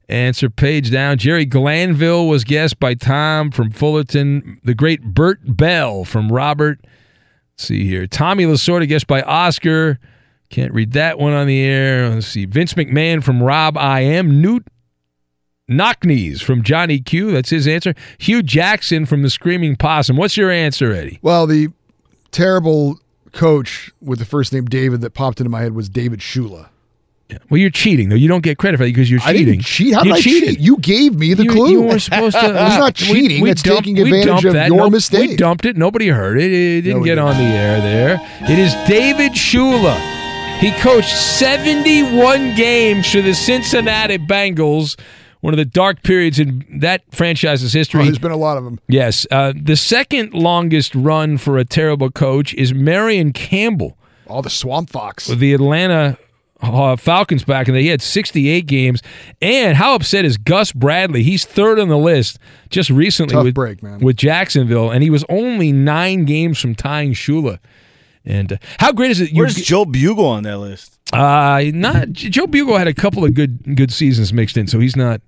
answer. 0.08 0.50
Page 0.50 0.92
down. 0.92 1.18
Jerry 1.18 1.46
Glanville 1.46 2.28
was 2.28 2.44
guest 2.44 2.80
by 2.80 2.94
Tom 2.94 3.52
from 3.52 3.72
Fullerton. 3.72 4.60
The 4.64 4.76
great 4.76 5.02
Bert 5.02 5.40
Bell 5.44 6.06
from 6.06 6.32
Robert. 6.32 6.80
Let's 7.54 7.66
see 7.66 7.86
here. 7.88 8.08
Tommy 8.08 8.46
Lasorda, 8.46 8.88
guest 8.88 9.08
by 9.08 9.22
Oscar. 9.24 10.00
Can't 10.50 10.74
read 10.74 10.92
that 10.94 11.18
one 11.18 11.34
on 11.34 11.48
the 11.48 11.62
air. 11.62 12.10
Let's 12.10 12.28
see. 12.28 12.46
Vince 12.46 12.74
McMahon 12.74 13.24
from 13.24 13.42
Rob 13.42 13.78
I 13.78 14.02
Am. 14.02 14.42
Newt 14.42 14.68
Knocknees 15.72 16.42
from 16.42 16.62
Johnny 16.64 17.00
Q. 17.00 17.32
That's 17.32 17.50
his 17.50 17.68
answer. 17.68 17.94
Hue 18.20 18.44
Jackson 18.44 19.06
from 19.06 19.22
the 19.24 19.30
Screaming 19.30 19.76
Possum. 19.76 20.18
What's 20.18 20.38
your 20.38 20.52
answer, 20.52 20.92
Eddie? 20.92 21.20
Well, 21.22 21.48
the 21.48 21.70
terrible 22.32 23.00
coach 23.32 23.92
with 24.02 24.20
the 24.20 24.26
first 24.26 24.52
name 24.54 24.66
David 24.66 25.02
that 25.02 25.12
popped 25.14 25.40
into 25.40 25.50
my 25.50 25.62
head 25.62 25.74
was 25.74 25.90
David 25.90 26.20
Shula. 26.20 26.68
Well, 27.50 27.60
you're 27.62 27.70
cheating 27.70 28.10
though. 28.10 28.16
You 28.18 28.28
don't 28.28 28.44
get 28.44 28.58
credit 28.58 28.76
for 28.76 28.84
that 28.84 28.90
because 28.90 29.10
you're 29.10 29.22
I 29.22 29.32
cheating. 29.32 29.46
didn't 29.54 29.64
cheat. 29.64 29.94
How 29.94 30.02
you 30.04 30.10
did 30.12 30.14
I 30.18 30.20
cheated. 30.22 30.50
cheat? 30.50 30.60
You 30.60 30.78
gave 30.80 31.16
me 31.16 31.34
the 31.34 31.46
you, 31.46 31.50
clue. 31.52 31.70
You 31.72 31.82
were 31.84 31.98
supposed 32.00 32.36
to. 32.36 32.42
Ah, 32.60 32.68
it's 32.68 32.78
not 32.78 32.94
cheating. 32.96 33.42
we 33.42 33.50
it's 33.52 33.62
dumped- 33.64 33.86
taking 33.86 34.00
advantage 34.02 34.44
of 34.44 34.52
that. 34.54 34.68
your 34.68 34.90
mistake. 34.90 35.30
We 35.30 35.36
dumped 35.38 35.64
it. 35.64 35.78
Nobody 35.78 36.10
heard 36.10 36.38
it. 36.42 36.52
It 36.52 36.82
didn't 36.82 37.00
we 37.02 37.08
get 37.08 37.18
on 37.20 37.38
the 37.38 37.44
air 37.44 37.80
there. 37.80 38.20
It 38.52 38.60
is 38.60 38.74
David 38.86 39.32
Shula. 39.32 39.98
He 40.60 40.72
coached 40.82 41.16
71 41.16 42.56
games 42.56 43.10
for 43.10 43.22
the 43.22 43.34
Cincinnati 43.34 44.18
Bengals. 44.18 45.00
One 45.42 45.54
of 45.54 45.58
the 45.58 45.66
dark 45.66 46.04
periods 46.04 46.40
in 46.40 46.66
that 46.80 47.04
franchise's 47.12 47.74
history. 47.74 48.02
Oh, 48.02 48.06
there's 48.06 48.20
been 48.20 48.32
a 48.32 48.38
lot 48.38 48.58
of 48.58 48.64
them. 48.64 48.80
Yes. 48.88 49.26
Uh, 49.32 49.54
the 49.56 49.76
second 49.76 50.34
longest 50.34 50.94
run 50.96 51.38
for 51.38 51.58
a 51.58 51.66
terrible 51.66 52.12
coach 52.12 52.54
is 52.54 52.74
Marion 52.74 53.34
Campbell. 53.34 53.98
Oh, 54.28 54.42
the 54.42 54.50
Swamp 54.50 54.90
Fox. 54.90 55.28
With 55.28 55.40
the 55.40 55.54
Atlanta 55.54 56.18
uh, 56.62 56.96
Falcons 56.96 57.44
back 57.44 57.68
in 57.68 57.74
the 57.74 57.82
He 57.82 57.88
had 57.88 58.02
68 58.02 58.66
games. 58.66 59.02
And 59.42 59.76
how 59.78 59.96
upset 59.96 60.26
is 60.26 60.38
Gus 60.38 60.72
Bradley? 60.72 61.24
He's 61.24 61.46
third 61.46 61.80
on 61.80 61.90
the 61.90 61.98
list 61.98 62.40
just 62.70 62.90
recently 62.90 63.34
Tough 63.34 63.46
with, 63.46 63.56
break, 63.56 63.84
man. 63.84 64.00
with 64.00 64.16
Jacksonville, 64.16 64.92
and 64.92 65.04
he 65.04 65.10
was 65.10 65.26
only 65.30 65.72
nine 65.72 66.26
games 66.26 66.60
from 66.60 66.76
tying 66.76 67.14
Shula. 67.14 67.60
And 68.24 68.54
uh, 68.54 68.58
how 68.78 68.92
great 68.92 69.12
is 69.12 69.20
it? 69.20 69.32
you 69.32 69.40
Where's 69.40 69.56
Joe 69.56 69.86
Bugel 69.86 70.26
on 70.26 70.44
that 70.44 70.60
list? 70.60 71.00
Uh, 71.14 71.64
not 71.74 72.12
Joe 72.12 72.48
Bugel 72.48 72.78
had 72.78 72.88
a 72.88 72.94
couple 72.94 73.26
of 73.26 73.34
good 73.34 73.76
good 73.76 73.92
seasons 73.92 74.32
mixed 74.32 74.58
in, 74.58 74.68
so 74.68 74.80
he's 74.80 74.96
not. 74.96 75.22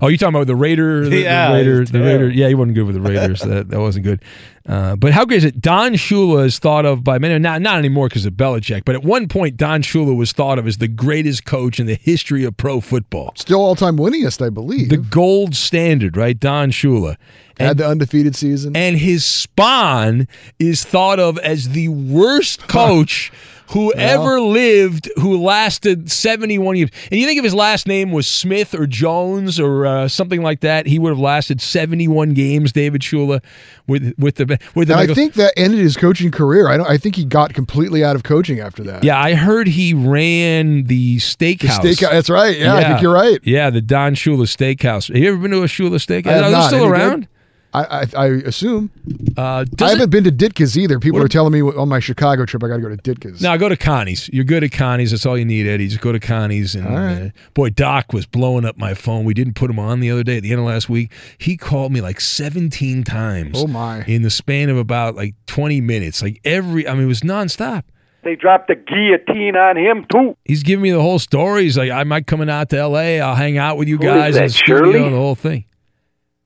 Oh, 0.00 0.08
you 0.08 0.18
talking 0.18 0.34
about 0.34 0.48
the 0.48 0.56
Raider? 0.56 1.08
The, 1.08 1.20
Yeah, 1.20 1.48
the 1.48 1.54
Raider. 1.54 1.84
The 1.84 2.00
Raider. 2.00 2.28
Yeah, 2.28 2.48
he 2.48 2.56
wasn't 2.56 2.74
good 2.74 2.86
with 2.86 2.96
the 2.96 3.00
Raiders. 3.00 3.40
that 3.42 3.68
that 3.68 3.78
wasn't 3.78 4.04
good. 4.04 4.20
Uh, 4.66 4.96
but 4.96 5.12
how 5.12 5.24
great 5.24 5.38
is 5.38 5.44
it? 5.44 5.60
Don 5.60 5.92
Shula 5.92 6.44
is 6.44 6.58
thought 6.58 6.84
of 6.84 7.04
by 7.04 7.18
many, 7.18 7.38
not 7.38 7.62
not 7.62 7.78
anymore 7.78 8.08
because 8.08 8.26
of 8.26 8.32
Belichick, 8.32 8.84
but 8.84 8.96
at 8.96 9.04
one 9.04 9.28
point 9.28 9.56
Don 9.56 9.80
Shula 9.82 10.16
was 10.16 10.32
thought 10.32 10.58
of 10.58 10.66
as 10.66 10.78
the 10.78 10.88
greatest 10.88 11.44
coach 11.44 11.78
in 11.78 11.86
the 11.86 11.94
history 11.94 12.44
of 12.44 12.56
pro 12.56 12.80
football. 12.80 13.32
Still 13.36 13.60
all 13.60 13.76
time 13.76 13.96
winningest, 13.96 14.44
I 14.44 14.50
believe. 14.50 14.88
The 14.88 14.96
gold 14.96 15.54
standard, 15.54 16.16
right? 16.16 16.38
Don 16.38 16.72
Shula. 16.72 17.16
Had 17.60 17.76
the 17.76 17.86
undefeated 17.86 18.34
season. 18.34 18.74
And 18.76 18.96
his 18.96 19.24
spawn 19.24 20.26
is 20.58 20.84
thought 20.84 21.20
of 21.20 21.38
as 21.38 21.68
the 21.70 21.88
worst 21.88 22.62
coach 22.68 23.30
who 23.72 23.92
Yeah. 23.96 24.18
lived 24.18 25.10
who 25.16 25.42
lasted 25.42 26.10
71 26.10 26.76
years. 26.76 26.90
And 27.10 27.20
you 27.20 27.26
think 27.26 27.38
if 27.38 27.44
his 27.44 27.54
last 27.54 27.86
name 27.86 28.12
was 28.12 28.26
Smith 28.26 28.74
or 28.74 28.86
Jones 28.86 29.58
or 29.60 29.86
uh, 29.86 30.08
something 30.08 30.42
like 30.42 30.60
that, 30.60 30.86
he 30.86 30.98
would 30.98 31.10
have 31.10 31.18
lasted 31.18 31.60
71 31.60 32.34
games, 32.34 32.72
David 32.72 33.02
Shula, 33.02 33.42
with 33.86 34.14
with 34.18 34.36
the 34.36 34.58
with 34.74 34.88
the 34.88 34.98
And 34.98 35.10
I 35.10 35.14
think 35.14 35.34
that 35.34 35.52
ended 35.56 35.80
his 35.80 35.96
coaching 35.96 36.30
career. 36.30 36.68
I 36.68 36.76
don't. 36.76 36.88
I 36.88 36.98
think 36.98 37.16
he 37.16 37.24
got 37.24 37.54
completely 37.54 38.04
out 38.04 38.16
of 38.16 38.22
coaching 38.22 38.60
after 38.60 38.82
that. 38.84 39.04
Yeah, 39.04 39.18
I 39.18 39.34
heard 39.34 39.68
he 39.68 39.94
ran 39.94 40.84
the 40.84 41.16
steakhouse. 41.16 41.78
steakhouse, 41.80 42.10
that's 42.10 42.30
right. 42.30 42.58
Yeah, 42.58 42.74
I 42.74 42.84
think 42.84 43.02
you're 43.02 43.12
right. 43.14 43.38
Yeah, 43.42 43.70
the 43.70 43.80
Don 43.80 44.14
Shula 44.14 44.44
Steakhouse. 44.46 45.08
Have 45.08 45.16
you 45.16 45.28
ever 45.28 45.38
been 45.38 45.50
to 45.52 45.62
a 45.62 45.66
Shula 45.66 45.96
Steakhouse? 45.96 46.42
Are 46.42 46.50
they 46.50 46.66
still 46.68 46.94
Any 46.94 47.20
good? 47.20 47.28
Around? 47.74 47.86
I, 48.14 48.20
I 48.20 48.24
I 48.24 48.26
assume. 48.44 48.90
Uh, 49.36 49.64
I 49.80 49.88
haven't 49.90 50.10
been 50.10 50.24
to 50.24 50.32
Ditka's 50.32 50.76
either. 50.78 50.98
People 50.98 51.18
What- 51.20 51.24
are 51.24 51.28
telling 51.28 51.52
me 51.52 51.62
on 51.62 51.88
my 51.88 52.00
Chicago 52.00 52.44
trip 52.44 52.62
I 52.64 52.68
got 52.68 52.76
to 52.76 52.82
go 52.82 52.88
to 52.88 52.96
Ditka's. 52.96 53.40
Now 53.40 53.56
go 53.56 53.68
to 53.68 53.76
Connie's. 53.76 54.28
You're 54.32 54.44
good 54.44 54.64
at 54.64 54.72
Connie's. 54.72 55.10
That's 55.10 55.24
all 55.26 55.38
you 55.38 55.44
need, 55.44 55.66
Eddie. 55.66 55.88
Just 55.88 56.00
go 56.00 56.12
to 56.12 56.20
Connie's. 56.20 56.74
And 56.74 56.86
All 56.86 56.94
right. 56.94 57.22
uh, 57.26 57.28
boy, 57.54 57.70
Doc 57.70 58.12
was 58.12 58.26
blowing 58.26 58.64
up 58.64 58.76
my 58.78 58.94
phone. 58.94 59.24
We 59.24 59.34
didn't 59.34 59.54
put 59.54 59.70
him 59.70 59.78
on 59.78 60.00
the 60.00 60.10
other 60.10 60.22
day 60.22 60.36
at 60.36 60.42
the 60.42 60.50
end 60.50 60.60
of 60.60 60.66
last 60.66 60.88
week. 60.88 61.12
He 61.38 61.56
called 61.56 61.92
me 61.92 62.00
like 62.00 62.20
17 62.20 63.04
times. 63.04 63.52
Oh, 63.62 63.66
my. 63.66 64.04
In 64.04 64.22
the 64.22 64.30
span 64.30 64.68
of 64.68 64.76
about 64.76 65.14
like 65.14 65.34
20 65.46 65.80
minutes. 65.80 66.22
Like 66.22 66.40
every. 66.44 66.86
I 66.86 66.94
mean, 66.94 67.04
it 67.04 67.06
was 67.06 67.20
nonstop. 67.22 67.84
They 68.24 68.36
dropped 68.36 68.68
the 68.68 68.76
guillotine 68.76 69.56
on 69.56 69.76
him 69.76 70.06
too. 70.12 70.36
He's 70.44 70.62
giving 70.62 70.82
me 70.82 70.92
the 70.92 71.00
whole 71.02 71.18
story. 71.18 71.64
He's 71.64 71.76
like, 71.76 71.90
I 71.90 72.04
might 72.04 72.28
coming 72.28 72.48
out 72.48 72.68
to 72.68 72.78
L.A. 72.78 73.20
I'll 73.20 73.34
hang 73.34 73.58
out 73.58 73.76
with 73.78 73.88
you 73.88 73.96
Who 73.98 74.04
is 74.04 74.14
guys 74.14 74.36
in 74.36 74.42
that, 74.42 74.48
the. 74.52 74.58
Shirley? 74.58 74.92
The 75.02 75.10
whole 75.10 75.34
thing. 75.34 75.64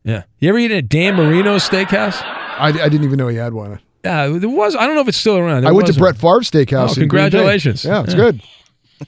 Yeah. 0.07 0.23
You 0.39 0.49
ever 0.49 0.59
eat 0.59 0.70
at 0.70 0.89
Dan 0.89 1.16
Marino's 1.16 1.69
Steakhouse? 1.69 2.23
I, 2.23 2.69
I 2.69 2.73
didn't 2.89 3.05
even 3.05 3.19
know 3.19 3.28
he 3.28 3.37
had 3.37 3.53
one. 3.53 3.81
Yeah, 4.05 4.28
there 4.28 4.49
was. 4.49 4.74
I 4.77 4.87
don't 4.87 4.95
know 4.95 5.01
if 5.03 5.09
it's 5.09 5.19
still 5.19 5.37
around. 5.37 5.62
There 5.62 5.70
I 5.70 5.73
went 5.73 5.89
to 5.89 5.95
Brett 5.95 6.16
Favre's 6.16 6.49
steakhouse. 6.51 6.97
Oh, 6.97 7.03
in 7.03 7.09
Green 7.09 7.24
Bay. 7.24 7.31
congratulations. 7.31 7.85
Yeah, 7.85 8.03
it's 8.05 8.15
Yeah. 8.15 8.16
good. 8.16 8.41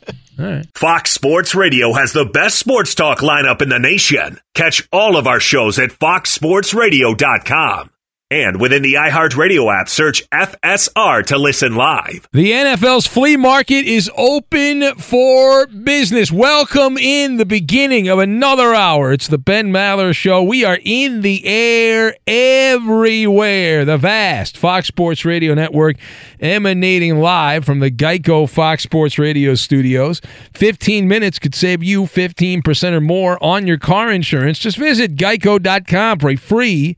All 0.41 0.45
right. 0.45 0.67
Fox 0.75 1.11
Sports 1.13 1.55
Radio 1.55 1.93
has 1.95 2.13
the 2.13 2.25
best 2.25 2.59
sports 2.59 2.95
talk 2.95 3.21
lineup 3.21 3.63
in 3.63 3.69
the 3.71 3.79
nation. 3.79 4.39
Catch 4.55 4.87
all 4.93 5.17
of 5.17 5.27
our 5.27 5.41
shows 5.41 5.79
at 5.79 5.91
foxsportsradio.com. 5.91 7.91
And 8.31 8.61
within 8.61 8.83
the 8.83 8.93
iHeartRadio 8.93 9.75
app, 9.75 9.89
search 9.89 10.29
FSR 10.29 11.25
to 11.29 11.39
listen 11.39 11.77
live. 11.77 12.29
The 12.31 12.51
NFL's 12.53 13.07
flea 13.07 13.39
market 13.39 13.87
is 13.87 14.11
open 14.19 14.97
for 14.97 15.67
business. 15.69 16.31
Welcome 16.31 16.99
in 16.99 17.39
the 17.39 17.47
beginning 17.47 18.07
of 18.09 18.19
another 18.19 18.75
hour. 18.75 19.15
It's 19.15 19.29
the 19.29 19.39
Ben 19.39 19.73
Maller 19.73 20.15
Show. 20.15 20.43
We 20.43 20.63
are 20.63 20.79
in 20.85 21.23
the 21.23 21.47
air 21.47 22.19
everywhere. 22.27 23.87
The 23.87 23.97
vast 23.97 24.59
Fox 24.59 24.89
Sports 24.89 25.25
Radio 25.25 25.55
Network 25.55 25.97
emanating 26.39 27.21
live 27.21 27.65
from 27.65 27.79
the 27.79 27.91
Geico 27.91 28.47
Fox 28.47 28.83
Sports 28.83 29.19
Radio 29.19 29.55
studios. 29.55 30.21
15 30.53 31.09
minutes 31.09 31.39
could 31.39 31.55
save 31.55 31.83
you 31.83 32.03
15% 32.03 32.93
or 32.93 33.01
more 33.01 33.43
on 33.43 33.67
your 33.67 33.79
car 33.79 34.13
insurance. 34.13 34.59
Just 34.59 34.77
visit 34.77 35.17
geico.com 35.17 36.19
for 36.19 36.29
a 36.29 36.37
free 36.37 36.95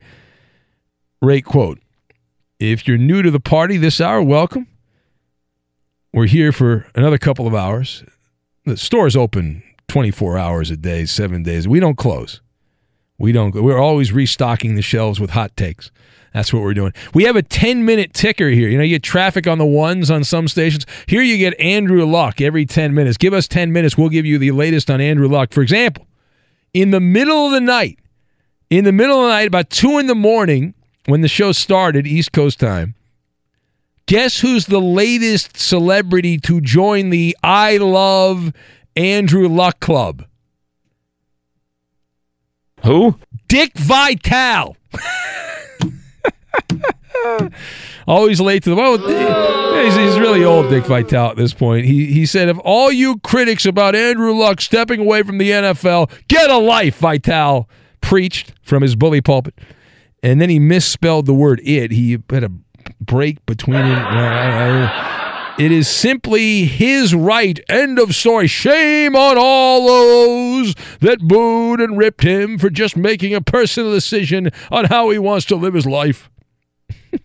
rate 1.21 1.45
quote. 1.45 1.79
If 2.59 2.87
you're 2.87 2.97
new 2.97 3.21
to 3.21 3.31
the 3.31 3.39
party 3.39 3.77
this 3.77 4.01
hour, 4.01 4.21
welcome. 4.21 4.67
We're 6.13 6.25
here 6.25 6.51
for 6.51 6.87
another 6.95 7.17
couple 7.17 7.47
of 7.47 7.55
hours. 7.55 8.03
The 8.65 8.75
store's 8.75 9.15
open 9.15 9.63
24 9.87 10.37
hours 10.37 10.71
a 10.71 10.77
day, 10.77 11.05
seven 11.05 11.43
days. 11.43 11.67
We 11.67 11.79
don't 11.79 11.97
close. 11.97 12.41
We 13.17 13.31
don't. 13.31 13.53
We're 13.53 13.79
always 13.79 14.11
restocking 14.11 14.75
the 14.75 14.81
shelves 14.81 15.19
with 15.19 15.31
hot 15.31 15.55
takes. 15.55 15.91
That's 16.33 16.51
what 16.53 16.63
we're 16.63 16.73
doing. 16.73 16.93
We 17.13 17.23
have 17.25 17.35
a 17.35 17.43
10 17.43 17.85
minute 17.85 18.13
ticker 18.13 18.49
here. 18.49 18.69
You 18.69 18.77
know, 18.77 18.83
you 18.83 18.95
get 18.95 19.03
traffic 19.03 19.47
on 19.47 19.57
the 19.57 19.65
ones 19.65 20.09
on 20.09 20.23
some 20.23 20.47
stations. 20.47 20.85
Here 21.07 21.21
you 21.21 21.37
get 21.37 21.59
Andrew 21.59 22.05
Luck 22.05 22.41
every 22.41 22.65
10 22.65 22.93
minutes. 22.93 23.17
Give 23.17 23.33
us 23.33 23.47
10 23.47 23.71
minutes. 23.71 23.97
We'll 23.97 24.09
give 24.09 24.25
you 24.25 24.37
the 24.37 24.51
latest 24.51 24.89
on 24.89 25.01
Andrew 25.01 25.27
Luck. 25.27 25.53
For 25.53 25.61
example, 25.61 26.07
in 26.73 26.91
the 26.91 26.99
middle 26.99 27.47
of 27.47 27.51
the 27.51 27.61
night, 27.61 27.99
in 28.69 28.85
the 28.85 28.91
middle 28.91 29.17
of 29.17 29.23
the 29.23 29.29
night, 29.29 29.47
about 29.47 29.69
two 29.69 29.97
in 29.99 30.07
the 30.07 30.15
morning, 30.15 30.73
when 31.05 31.21
the 31.21 31.27
show 31.27 31.51
started, 31.51 32.05
East 32.07 32.31
Coast 32.31 32.59
time, 32.59 32.95
guess 34.05 34.39
who's 34.39 34.65
the 34.65 34.81
latest 34.81 35.57
celebrity 35.57 36.37
to 36.39 36.61
join 36.61 37.09
the 37.09 37.35
I 37.43 37.77
Love 37.77 38.53
Andrew 38.95 39.47
Luck 39.47 39.79
Club? 39.79 40.25
Who? 42.83 43.15
Dick 43.47 43.73
Vitale. 43.75 44.75
Always 48.07 48.41
late 48.41 48.63
to 48.63 48.71
the 48.71 48.75
well. 48.75 48.97
He's, 48.97 49.95
he's 49.95 50.19
really 50.19 50.43
old, 50.43 50.69
Dick 50.69 50.85
Vitale, 50.85 51.31
at 51.31 51.37
this 51.37 51.53
point. 51.53 51.85
He 51.85 52.07
he 52.07 52.25
said, 52.25 52.49
"If 52.49 52.57
all 52.63 52.91
you 52.91 53.19
critics 53.19 53.65
about 53.65 53.95
Andrew 53.95 54.33
Luck 54.33 54.59
stepping 54.61 55.01
away 55.01 55.23
from 55.23 55.37
the 55.37 55.51
NFL, 55.51 56.11
get 56.27 56.49
a 56.49 56.57
life." 56.57 56.97
Vitale 56.97 57.69
preached 58.01 58.53
from 58.63 58.81
his 58.81 58.95
bully 58.95 59.21
pulpit, 59.21 59.53
and 60.23 60.41
then 60.41 60.49
he 60.49 60.59
misspelled 60.59 61.25
the 61.25 61.33
word 61.33 61.61
"it." 61.63 61.91
He 61.91 62.17
had 62.29 62.43
a 62.43 62.51
break 62.99 63.45
between 63.45 63.85
it. 63.85 63.97
It 65.59 65.71
is 65.71 65.87
simply 65.87 66.65
his 66.65 67.13
right. 67.13 67.59
End 67.69 67.99
of 67.99 68.15
story. 68.15 68.47
Shame 68.47 69.15
on 69.15 69.37
all 69.37 69.85
those 69.85 70.73
that 71.01 71.19
booed 71.19 71.81
and 71.81 71.97
ripped 71.97 72.23
him 72.23 72.57
for 72.57 72.69
just 72.69 72.95
making 72.97 73.35
a 73.35 73.41
personal 73.41 73.91
decision 73.91 74.49
on 74.71 74.85
how 74.85 75.09
he 75.09 75.19
wants 75.19 75.45
to 75.47 75.55
live 75.55 75.73
his 75.73 75.85
life. 75.85 76.29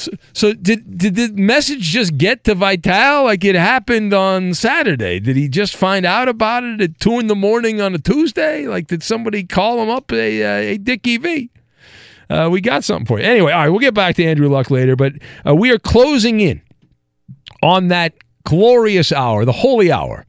so, 0.00 0.10
so 0.32 0.54
did 0.54 0.98
did 0.98 1.14
the 1.14 1.28
message 1.32 1.80
just 1.80 2.16
get 2.16 2.44
to 2.44 2.54
Vitale 2.54 3.24
like 3.24 3.44
it 3.44 3.54
happened 3.54 4.14
on 4.14 4.54
Saturday? 4.54 5.20
Did 5.20 5.36
he 5.36 5.48
just 5.48 5.76
find 5.76 6.06
out 6.06 6.28
about 6.28 6.64
it 6.64 6.80
at 6.80 7.00
two 7.00 7.18
in 7.18 7.26
the 7.26 7.34
morning 7.34 7.80
on 7.80 7.94
a 7.94 7.98
Tuesday? 7.98 8.66
Like 8.66 8.86
did 8.86 9.02
somebody 9.02 9.44
call 9.44 9.82
him 9.82 9.90
up? 9.90 10.10
A 10.12 10.78
Dickie 10.78 11.18
V? 11.18 11.50
Uh, 12.30 12.48
we 12.50 12.60
got 12.60 12.84
something 12.84 13.06
for 13.06 13.18
you. 13.18 13.24
Anyway, 13.26 13.52
all 13.52 13.60
right, 13.60 13.68
we'll 13.68 13.80
get 13.80 13.92
back 13.94 14.14
to 14.16 14.24
Andrew 14.24 14.48
Luck 14.48 14.70
later, 14.70 14.96
but 14.96 15.12
uh, 15.46 15.54
we 15.54 15.70
are 15.72 15.78
closing 15.78 16.40
in 16.40 16.62
on 17.62 17.88
that 17.88 18.14
glorious 18.44 19.12
hour, 19.12 19.44
the 19.44 19.52
holy 19.52 19.90
hour, 19.90 20.24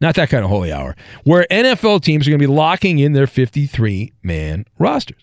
not 0.00 0.14
that 0.14 0.30
kind 0.30 0.44
of 0.44 0.50
holy 0.50 0.72
hour, 0.72 0.96
where 1.24 1.46
NFL 1.50 2.02
teams 2.02 2.26
are 2.26 2.30
going 2.30 2.40
to 2.40 2.46
be 2.46 2.52
locking 2.52 2.98
in 2.98 3.12
their 3.12 3.26
53 3.26 4.12
man 4.22 4.64
rosters 4.78 5.22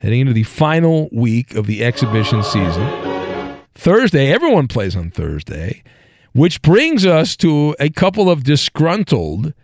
heading 0.00 0.20
into 0.20 0.32
the 0.32 0.44
final 0.44 1.08
week 1.12 1.54
of 1.54 1.66
the 1.66 1.84
exhibition 1.84 2.42
season. 2.42 3.07
Thursday, 3.88 4.32
everyone 4.32 4.66
plays 4.66 4.96
on 4.96 5.08
Thursday, 5.08 5.84
which 6.32 6.60
brings 6.62 7.06
us 7.06 7.36
to 7.36 7.76
a 7.78 7.88
couple 7.90 8.28
of 8.28 8.42
disgruntled 8.42 9.54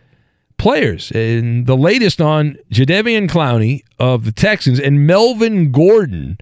players. 0.56 1.10
And 1.10 1.66
the 1.66 1.76
latest 1.76 2.20
on 2.20 2.56
Jadeveon 2.72 3.28
Clowney 3.28 3.80
of 3.98 4.24
the 4.24 4.30
Texans 4.30 4.78
and 4.78 5.04
Melvin 5.04 5.72
Gordon 5.72 6.38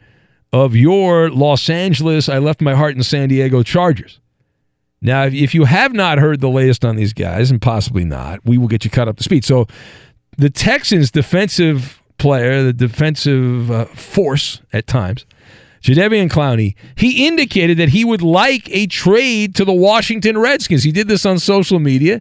of 0.53 0.77
your 0.77 1.31
Los 1.31 1.71
Angeles, 1.71 2.29
I 2.29 2.37
left 2.37 2.61
my 2.61 2.75
heart 2.75 2.95
in 2.95 3.03
San 3.03 3.31
Diego 3.31 3.63
Chargers. 3.63 4.21
Now, 5.01 5.25
if- 5.25 5.33
if 5.33 5.55
you 5.55 5.65
have 5.65 5.95
not 5.95 6.19
heard 6.19 6.41
the 6.41 6.51
latest 6.51 6.85
on 6.85 6.97
these 6.97 7.15
guys, 7.15 7.51
and 7.51 7.61
possibly 7.61 8.05
not, 8.05 8.41
we 8.45 8.59
will 8.59 8.69
get 8.69 8.85
you 8.85 8.91
caught 8.91 9.09
up 9.09 9.17
to 9.17 9.23
speed. 9.25 9.47
So, 9.47 9.67
the 10.37 10.51
Texans' 10.51 11.11
defensive 11.11 12.03
player, 12.19 12.63
the 12.63 12.75
defensive 12.75 13.71
uh, 13.71 13.87
force 13.87 14.61
at 14.75 14.87
times, 14.87 15.25
Jadeveon 15.83 16.29
Clowney, 16.29 16.75
he 16.97 17.27
indicated 17.27 17.77
that 17.79 17.91
he 17.91 18.05
would 18.05 18.23
like 18.23 18.71
a 18.71 18.87
trade 18.87 19.55
to 19.57 19.65
the 19.65 19.73
Washington 19.73 20.39
Redskins. 20.39 20.85
He 20.85 20.93
did 20.93 21.09
this 21.09 21.27
on 21.27 21.39
social 21.39 21.81
media. 21.81 22.21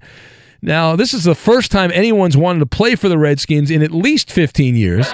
Now, 0.64 0.96
this 0.96 1.14
is 1.14 1.24
the 1.24 1.34
first 1.34 1.72
time 1.72 1.92
anyone's 1.92 2.38
wanted 2.38 2.60
to 2.60 2.66
play 2.68 2.96
for 2.96 3.10
the 3.10 3.18
Redskins 3.18 3.72
in 3.72 3.82
at 3.82 3.92
least 3.92 4.32
15 4.32 4.76
years. 4.76 5.08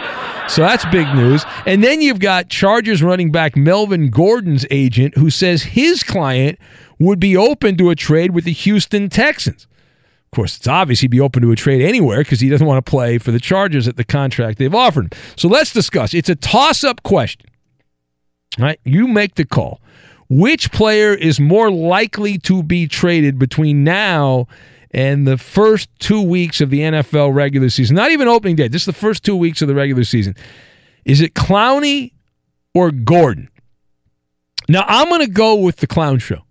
So 0.50 0.62
that's 0.62 0.86
big 0.86 1.08
news. 1.16 1.46
And 1.66 1.84
then 1.84 2.02
you've 2.02 2.20
got 2.20 2.50
Chargers 2.50 3.02
running 3.02 3.32
back 3.32 3.56
Melvin 3.56 4.10
Gordon's 4.10 4.66
agent 4.72 5.18
who 5.18 5.30
says 5.30 5.64
his 5.64 6.04
client 6.04 6.60
would 7.00 7.20
be 7.20 7.38
open 7.38 7.78
to 7.78 7.90
a 7.90 7.96
trade 7.96 8.32
with 8.32 8.44
the 8.44 8.52
Houston 8.52 9.10
Texans. 9.10 9.68
Of 10.26 10.36
course, 10.36 10.58
it's 10.58 10.68
obvious 10.68 11.00
he'd 11.00 11.12
be 11.12 11.22
open 11.22 11.42
to 11.44 11.52
a 11.52 11.56
trade 11.56 11.82
anywhere 11.82 12.20
because 12.20 12.42
he 12.42 12.50
doesn't 12.50 12.68
want 12.68 12.86
to 12.86 12.90
play 12.90 13.18
for 13.18 13.32
the 13.32 13.40
Chargers 13.40 13.88
at 13.88 13.96
the 13.96 14.04
contract 14.04 14.58
they've 14.58 14.76
offered 14.76 15.06
him. 15.06 15.20
So 15.38 15.48
let's 15.48 15.72
discuss. 15.72 16.14
It's 16.14 16.30
a 16.30 16.36
toss 16.36 16.84
up 16.84 17.04
question. 17.04 17.47
Right, 18.60 18.80
you 18.84 19.08
make 19.08 19.36
the 19.36 19.46
call. 19.46 19.82
Which 20.30 20.72
player 20.72 21.14
is 21.14 21.40
more 21.40 21.72
likely 21.72 22.38
to 22.40 22.64
be 22.64 22.88
traded 22.88 23.40
between 23.40 23.84
now 23.84 24.48
and 24.92 25.28
the 25.28 25.38
first 25.38 25.90
two 26.00 26.22
weeks 26.22 26.60
of 26.60 26.70
the 26.70 26.80
NFL 26.80 27.34
regular 27.34 27.70
season, 27.70 27.96
not 27.96 28.12
even 28.12 28.28
opening 28.28 28.56
day, 28.56 28.68
just 28.68 28.86
the 28.86 28.94
first 28.94 29.24
two 29.24 29.36
weeks 29.36 29.62
of 29.62 29.68
the 29.68 29.76
regular 29.76 30.04
season, 30.04 30.36
is 31.06 31.22
it 31.22 31.34
Clowney 31.34 32.14
or 32.74 32.92
Gordon? 32.92 33.50
Now, 34.68 34.84
I'm 34.88 35.08
going 35.08 35.26
to 35.26 35.32
go 35.32 35.56
with 35.56 35.78
the 35.78 35.88
Clown 35.88 36.20
Show. 36.20 36.44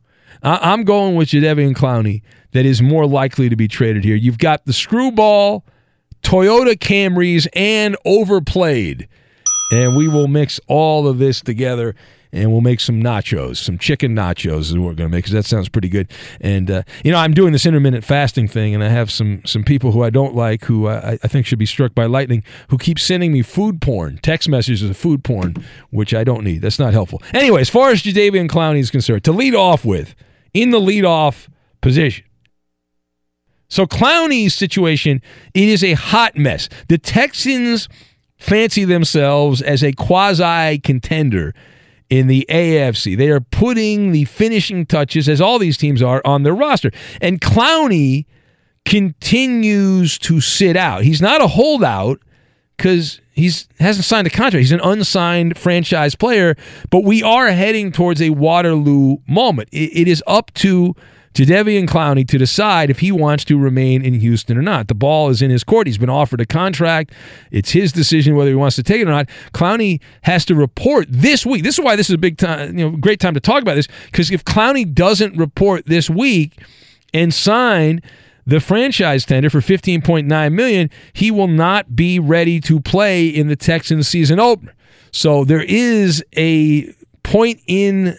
I- 0.43 0.73
I'm 0.73 0.85
going 0.85 1.16
with 1.16 1.28
Jadeveon 1.28 1.74
Clowney 1.74 2.23
that 2.53 2.65
is 2.65 2.81
more 2.81 3.07
likely 3.07 3.49
to 3.49 3.57
be 3.57 3.69
traded 3.69 4.05
here. 4.05 4.16
You've 4.16 4.39
got 4.39 4.65
the 4.65 4.73
screwball, 4.73 5.66
Toyota 6.23 6.78
Camrys, 6.78 7.47
and 7.55 7.97
overplayed. 8.07 9.09
And 9.73 9.97
we 9.97 10.09
will 10.09 10.29
mix 10.29 10.61
all 10.69 11.09
of 11.09 11.19
this 11.19 11.41
together 11.41 11.95
and 12.33 12.53
we'll 12.53 12.61
make 12.61 12.81
some 12.81 13.03
nachos, 13.03 13.57
some 13.57 13.79
chicken 13.79 14.15
nachos 14.15 14.61
is 14.61 14.75
what 14.77 14.89
we're 14.89 14.95
going 14.95 15.11
to 15.11 15.17
make 15.17 15.25
because 15.25 15.33
that 15.33 15.45
sounds 15.45 15.69
pretty 15.69 15.89
good. 15.89 16.11
And 16.41 16.71
uh, 16.71 16.83
you 17.05 17.11
know, 17.11 17.19
I'm 17.19 17.33
doing 17.33 17.53
this 17.53 17.67
intermittent 17.67 18.05
fasting 18.05 18.49
thing, 18.49 18.75
and 18.75 18.85
I 18.85 18.89
have 18.89 19.11
some 19.11 19.43
some 19.45 19.65
people 19.65 19.93
who 19.93 20.03
I 20.03 20.11
don't 20.11 20.35
like, 20.35 20.65
who 20.65 20.89
I, 20.89 21.19
I 21.23 21.29
think 21.29 21.47
should 21.47 21.59
be 21.59 21.67
struck 21.67 21.95
by 21.95 22.07
lightning, 22.07 22.45
who 22.69 22.79
keep 22.79 22.99
sending 22.99 23.33
me 23.33 23.43
food 23.43 23.81
porn, 23.81 24.19
text 24.23 24.49
messages 24.49 24.83
of 24.83 24.97
food 24.97 25.25
porn, 25.25 25.55
which 25.91 26.13
I 26.15 26.25
don't 26.25 26.45
need. 26.45 26.63
That's 26.63 26.79
not 26.79 26.93
helpful. 26.93 27.23
Anyway, 27.33 27.61
as 27.61 27.71
far 27.71 27.91
as 27.91 28.03
Jadeveon 28.03 28.49
Clowney 28.49 28.81
is 28.81 28.91
concerned, 28.91 29.25
to 29.25 29.33
lead 29.33 29.55
off 29.55 29.85
with, 29.85 30.15
in 30.53 30.71
the 30.71 30.81
lead 30.81 31.05
off 31.05 31.49
position. 31.81 32.25
So 33.69 33.85
Clowney's 33.85 34.55
situation, 34.55 35.21
it 35.55 35.69
is 35.69 35.83
a 35.83 35.95
hot 35.95 36.37
mess. 36.37 36.69
The 36.89 36.99
Texans 36.99 37.89
fancy 38.37 38.85
themselves 38.85 39.63
as 39.63 39.83
a 39.83 39.93
quasi 39.93 40.79
contender 40.79 41.55
in 42.09 42.27
the 42.27 42.47
AFC. 42.49 43.17
They 43.17 43.31
are 43.31 43.41
putting 43.41 44.13
the 44.13 44.25
finishing 44.25 44.87
touches, 44.87 45.29
as 45.29 45.41
all 45.41 45.59
these 45.59 45.77
teams 45.77 46.03
are, 46.03 46.23
on 46.25 46.43
their 46.43 46.55
roster. 46.55 46.91
And 47.21 47.41
Clowney 47.41 48.27
continues 48.85 50.19
to 50.21 50.41
sit 50.41 50.77
out. 50.77 51.03
He's 51.03 51.21
not 51.21 51.41
a 51.41 51.49
holdout 51.49 52.21
because 52.77 53.21
he's 53.33 53.69
hasn't 53.81 54.05
signed 54.05 54.27
a 54.27 54.31
contract. 54.31 54.61
He's 54.61 54.73
an 54.73 54.81
unsigned 54.81 55.59
franchise 55.59 56.15
player, 56.15 56.57
but 56.91 57.03
we 57.03 57.23
are 57.23 57.49
heading 57.49 57.91
towards 57.91 58.23
a 58.23 58.31
Waterloo 58.31 59.17
moment. 59.27 59.69
it, 59.73 60.03
it 60.03 60.09
is 60.09 60.23
up 60.27 60.53
to 60.55 60.95
Jadeveon 61.37 61.87
Clowney 61.87 62.27
to 62.29 62.39
decide 62.39 62.89
if 62.89 63.01
he 63.01 63.13
wants 63.13 63.45
to 63.45 63.59
remain 63.59 64.03
in 64.03 64.15
Houston 64.21 64.57
or 64.57 64.63
not. 64.63 64.89
The 64.89 64.95
ball 64.95 65.29
is 65.29 65.43
in 65.43 65.51
his 65.51 65.65
court. 65.65 65.87
He's 65.87 65.99
been 65.99 66.09
offered 66.09 66.41
a 66.41 66.47
contract. 66.47 67.13
It's 67.51 67.73
his 67.73 67.93
decision 67.93 68.37
whether 68.37 68.49
he 68.49 68.57
wants 68.57 68.75
to 68.77 68.83
take 68.83 69.03
it 69.03 69.07
or 69.07 69.11
not. 69.11 69.29
Clowney 69.53 70.01
has 70.23 70.47
to 70.47 70.55
report 70.55 71.09
this 71.11 71.45
week. 71.45 71.63
This 71.63 71.79
is 71.79 71.85
why 71.85 71.95
this 71.95 72.09
is 72.09 72.15
a 72.15 72.19
big 72.19 72.39
time, 72.39 72.79
you 72.79 72.91
know, 72.91 72.97
great 72.97 73.21
time 73.21 73.35
to 73.35 73.41
talk 73.41 73.61
about 73.61 73.75
this 73.75 73.87
because 74.07 74.31
if 74.31 74.47
Clowney 74.47 74.91
doesn't 74.91 75.37
report 75.37 75.85
this 75.85 76.09
week 76.09 76.59
and 77.13 77.35
sign 77.35 78.01
the 78.47 78.59
franchise 78.59 79.27
tender 79.27 79.51
for 79.51 79.61
15.9 79.61 80.53
million, 80.55 80.89
he 81.13 81.31
will 81.31 81.49
not 81.49 81.95
be 81.95 82.19
ready 82.19 82.61
to 82.61 82.81
play 82.81 83.27
in 83.27 83.49
the 83.49 83.57
Texans 83.57 84.09
season 84.09 84.41
opener. 84.41 84.75
So 85.13 85.45
there 85.45 85.65
is 85.69 86.25
a 86.35 86.95
point 87.23 87.61
in 87.67 88.17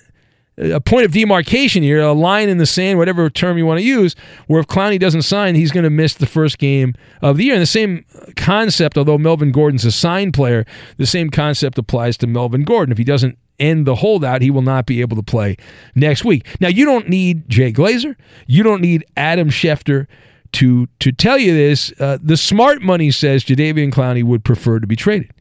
a 0.58 0.82
point 0.82 1.06
of 1.06 1.12
demarcation 1.12 1.84
here, 1.84 2.02
a 2.02 2.14
line 2.14 2.50
in 2.50 2.58
the 2.58 2.66
sand, 2.66 2.98
whatever 2.98 3.30
term 3.30 3.58
you 3.58 3.66
want 3.66 3.80
to 3.80 3.86
use, 3.86 4.16
where 4.48 4.60
if 4.60 4.68
Clowney 4.68 5.00
doesn't 5.00 5.22
sign, 5.22 5.56
he's 5.56 5.72
going 5.72 5.84
to 5.84 5.90
miss 5.90 6.16
the 6.16 6.26
first 6.26 6.58
game 6.58 6.96
of 7.22 7.38
the 7.38 7.46
year. 7.46 7.54
And 7.54 7.62
the 7.62 7.68
same 7.68 8.06
concept, 8.36 8.98
although 8.98 9.18
Melvin 9.18 9.52
Gordon's 9.52 9.86
a 9.86 9.92
signed 9.92 10.34
player, 10.34 10.66
the 10.98 11.06
same 11.06 11.30
concept 11.30 11.78
applies 11.78 12.18
to 12.18 12.28
Melvin 12.28 12.64
Gordon. 12.64 12.92
If 12.92 12.98
he 12.98 13.04
doesn't 13.04 13.38
end 13.60 13.86
the 13.86 13.96
holdout, 13.96 14.42
he 14.42 14.52
will 14.52 14.62
not 14.64 14.86
be 14.86 15.02
able 15.02 15.16
to 15.18 15.24
play 15.24 15.58
next 15.96 16.26
week. 16.26 16.48
Now, 16.60 16.70
you 16.70 16.86
don't 16.86 17.08
need 17.08 17.48
Jay 17.50 17.72
Glazer. 17.72 18.16
You 18.48 18.64
don't 18.64 18.82
need 18.82 19.06
Adam 19.16 19.50
Schefter 19.50 20.08
to 20.54 20.88
to 21.00 21.12
tell 21.12 21.38
you 21.38 21.54
this. 21.54 21.92
Uh, 22.00 22.18
the 22.22 22.38
smart 22.38 22.82
money 22.82 23.12
says 23.12 23.44
Jadeveon 23.44 23.92
Clowney 23.92 24.24
would 24.24 24.44
prefer 24.44 24.80
to 24.80 24.88
be 24.88 24.96
traded 24.96 25.32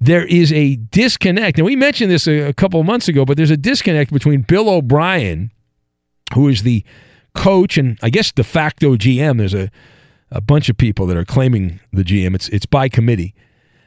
there 0.00 0.24
is 0.24 0.52
a 0.52 0.76
disconnect. 0.76 1.58
And 1.58 1.66
we 1.66 1.76
mentioned 1.76 2.10
this 2.10 2.26
a, 2.26 2.48
a 2.48 2.52
couple 2.52 2.80
of 2.80 2.86
months 2.86 3.06
ago, 3.06 3.24
but 3.24 3.36
there's 3.36 3.50
a 3.50 3.56
disconnect 3.56 4.12
between 4.12 4.42
Bill 4.42 4.68
O'Brien, 4.68 5.52
who 6.34 6.48
is 6.48 6.62
the 6.62 6.84
coach 7.34 7.76
and 7.76 7.98
I 8.02 8.10
guess 8.10 8.32
de 8.32 8.42
facto 8.42 8.96
GM. 8.96 9.38
There's 9.38 9.54
a, 9.54 9.70
a 10.30 10.40
bunch 10.40 10.68
of 10.68 10.76
people 10.76 11.06
that 11.06 11.16
are 11.16 11.24
claiming 11.24 11.80
the 11.92 12.02
GM. 12.02 12.34
It's 12.34 12.48
it's 12.48 12.66
by 12.66 12.88
committee. 12.88 13.34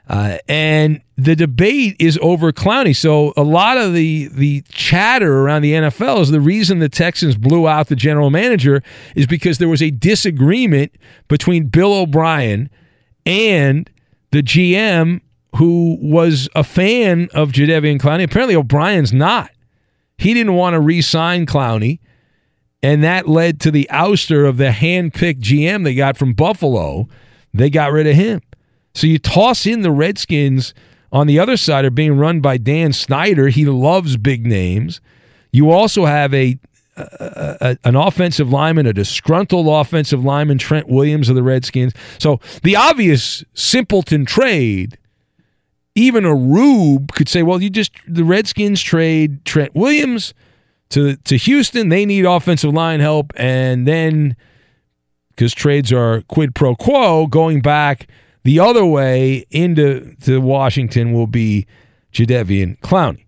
Uh, 0.08 0.38
and 0.50 1.02
the 1.16 1.36
debate 1.36 1.96
is 1.98 2.20
over 2.22 2.52
Clowney. 2.52 2.96
So 2.96 3.34
a 3.38 3.44
lot 3.44 3.78
of 3.78 3.94
the 3.94 4.28
the 4.28 4.62
chatter 4.70 5.40
around 5.40 5.62
the 5.62 5.74
NFL 5.74 6.22
is 6.22 6.30
the 6.30 6.42
reason 6.42 6.80
the 6.80 6.90
Texans 6.90 7.38
blew 7.38 7.68
out 7.68 7.88
the 7.88 7.96
general 7.96 8.30
manager 8.30 8.84
is 9.16 9.26
because 9.26 9.58
there 9.58 9.70
was 9.70 9.82
a 9.82 9.92
disagreement 9.92 10.94
between 11.28 11.68
Bill 11.68 11.94
O'Brien 11.94 12.70
and 13.26 13.90
the 14.32 14.44
GM 14.44 15.22
who 15.56 15.98
was 16.02 16.50
a 16.56 16.64
fan 16.64 17.30
of 17.34 17.52
Jadeveon 17.52 18.00
Clowney. 18.00 18.24
Apparently, 18.24 18.56
O'Brien's 18.56 19.14
not. 19.14 19.52
He 20.18 20.34
didn't 20.34 20.54
want 20.54 20.74
to 20.74 20.80
re 20.80 21.02
sign 21.02 21.46
Clowney, 21.46 22.00
and 22.82 23.04
that 23.04 23.28
led 23.28 23.60
to 23.62 23.72
the 23.72 23.88
ouster 23.92 24.48
of 24.48 24.58
the 24.58 24.72
hand 24.72 25.14
picked 25.14 25.42
GM 25.42 25.84
they 25.84 25.96
got 25.96 26.18
from 26.18 26.34
Buffalo. 26.34 27.08
They 27.54 27.70
got 27.70 27.92
rid 27.92 28.08
of 28.08 28.16
him. 28.16 28.42
So 28.96 29.08
you 29.08 29.20
toss 29.20 29.66
in 29.66 29.82
the 29.82 29.92
Redskins 29.92 30.74
on 31.12 31.28
the 31.28 31.40
other 31.40 31.58
side 31.58 31.86
are 31.86 31.92
being 31.92 32.18
run 32.18 32.42
by 32.42 32.58
Dan 32.58 32.94
Snyder. 32.94 33.50
He 33.50 33.66
loves 33.66 34.18
big 34.18 34.46
names. 34.46 35.02
You 35.52 35.70
also 35.70 36.06
have 36.06 36.34
a, 36.34 36.58
a, 36.98 37.58
a, 37.62 37.78
an 37.84 37.96
offensive 37.96 38.52
lineman, 38.52 38.88
a 38.88 38.94
disgruntled 38.94 39.68
offensive 39.68 40.24
lineman, 40.24 40.58
Trent 40.58 40.90
Williams 40.90 41.30
of 41.30 41.36
the 41.36 41.44
Redskins. 41.44 41.94
So 42.18 42.40
the 42.64 42.76
obvious 42.76 43.44
simpleton 43.54 44.26
trade 44.26 44.98
even 45.96 46.26
a 46.26 46.36
rube 46.36 47.14
could 47.14 47.30
say, 47.30 47.44
well, 47.44 47.62
you 47.62 47.70
just 47.70 47.94
the 48.08 48.24
Redskins 48.24 48.82
trade 48.82 49.46
Trent 49.46 49.76
Williams 49.76 50.34
to 50.90 51.16
to 51.18 51.38
Houston. 51.38 51.90
They 51.90 52.06
need 52.06 52.26
offensive 52.26 52.74
line 52.74 53.00
help, 53.00 53.34
and 53.36 53.88
then 53.88 54.36
because 55.30 55.54
trades 55.54 55.92
are 55.92 56.22
quid 56.24 56.56
pro 56.56 56.76
quo, 56.76 57.28
going 57.28 57.62
back 57.62 58.08
the 58.44 58.60
other 58.60 58.86
way 58.86 59.46
into 59.52 60.16
to 60.22 60.40
Washington 60.40 61.14
will 61.14 61.28
be 61.28 61.66
Jadeveon 62.12 62.80
Clowney. 62.80 63.26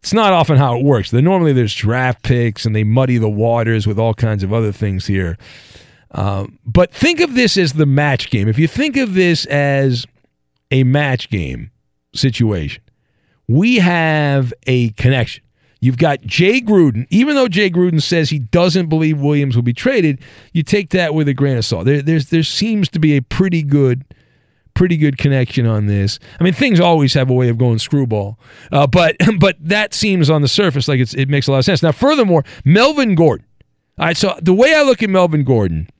It's 0.00 0.12
not 0.12 0.34
often 0.34 0.58
how 0.58 0.76
it 0.76 0.84
works. 0.84 1.10
Then 1.10 1.24
normally 1.24 1.54
there's 1.54 1.74
draft 1.74 2.22
picks 2.22 2.66
and 2.66 2.76
they 2.76 2.84
muddy 2.84 3.16
the 3.16 3.28
waters 3.28 3.86
with 3.86 3.98
all 3.98 4.12
kinds 4.12 4.44
of 4.44 4.52
other 4.52 4.70
things 4.70 5.06
here. 5.06 5.38
Um, 6.10 6.58
but 6.66 6.92
think 6.92 7.20
of 7.20 7.34
this 7.34 7.56
as 7.56 7.72
the 7.72 7.86
match 7.86 8.30
game. 8.30 8.46
If 8.46 8.58
you 8.58 8.68
think 8.68 8.98
of 8.98 9.14
this 9.14 9.46
as 9.46 10.06
a 10.70 10.84
match 10.84 11.30
game, 11.30 11.70
situation. 12.14 12.82
We 13.48 13.76
have 13.76 14.52
a 14.66 14.90
connection. 14.90 15.44
You've 15.80 15.98
got 15.98 16.22
Jay 16.22 16.62
Gruden. 16.62 17.06
Even 17.10 17.34
though 17.34 17.46
Jay 17.46 17.68
Gruden 17.68 18.00
says 18.00 18.30
he 18.30 18.38
doesn't 18.38 18.88
believe 18.88 19.20
Williams 19.20 19.54
will 19.54 19.62
be 19.62 19.74
traded, 19.74 20.18
you 20.54 20.62
take 20.62 20.90
that 20.90 21.12
with 21.12 21.28
a 21.28 21.34
grain 21.34 21.58
of 21.58 21.64
salt. 21.66 21.84
There, 21.84 22.00
there 22.00 22.42
seems 22.42 22.88
to 22.88 22.98
be 22.98 23.18
a 23.18 23.20
pretty 23.20 23.62
good, 23.62 24.02
pretty 24.72 24.96
good 24.96 25.18
connection 25.18 25.66
on 25.66 25.84
this. 25.84 26.18
I 26.40 26.44
mean, 26.44 26.54
things 26.54 26.80
always 26.80 27.12
have 27.12 27.28
a 27.28 27.34
way 27.34 27.50
of 27.50 27.58
going 27.58 27.78
screwball, 27.78 28.38
uh, 28.72 28.86
but 28.86 29.16
but 29.38 29.56
that 29.60 29.92
seems 29.92 30.30
on 30.30 30.40
the 30.40 30.48
surface 30.48 30.88
like 30.88 31.00
it 31.00 31.28
makes 31.28 31.48
a 31.48 31.52
lot 31.52 31.58
of 31.58 31.66
sense. 31.66 31.82
Now, 31.82 31.92
furthermore, 31.92 32.44
Melvin 32.64 33.14
Gordon. 33.14 33.46
All 33.98 34.06
right, 34.06 34.16
so 34.16 34.38
the 34.40 34.54
way 34.54 34.74
I 34.74 34.82
look 34.84 35.02
at 35.02 35.10
Melvin 35.10 35.44
Gordon, 35.44 35.90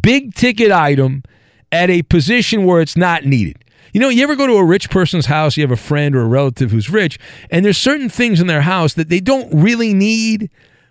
big 0.00 0.34
ticket 0.34 0.72
item 0.72 1.22
at 1.70 1.90
a 1.90 2.02
position 2.04 2.64
where 2.64 2.80
it's 2.80 2.96
not 2.96 3.24
needed. 3.24 3.63
You 3.94 4.00
know, 4.00 4.08
you 4.08 4.24
ever 4.24 4.34
go 4.34 4.48
to 4.48 4.54
a 4.54 4.64
rich 4.64 4.90
person's 4.90 5.26
house, 5.26 5.56
you 5.56 5.62
have 5.62 5.70
a 5.70 5.76
friend 5.76 6.16
or 6.16 6.22
a 6.22 6.26
relative 6.26 6.72
who's 6.72 6.90
rich, 6.90 7.16
and 7.48 7.64
there's 7.64 7.78
certain 7.78 8.08
things 8.08 8.40
in 8.40 8.48
their 8.48 8.62
house 8.62 8.94
that 8.94 9.08
they 9.08 9.20
don't 9.20 9.48
really 9.54 9.94
need, 9.94 10.50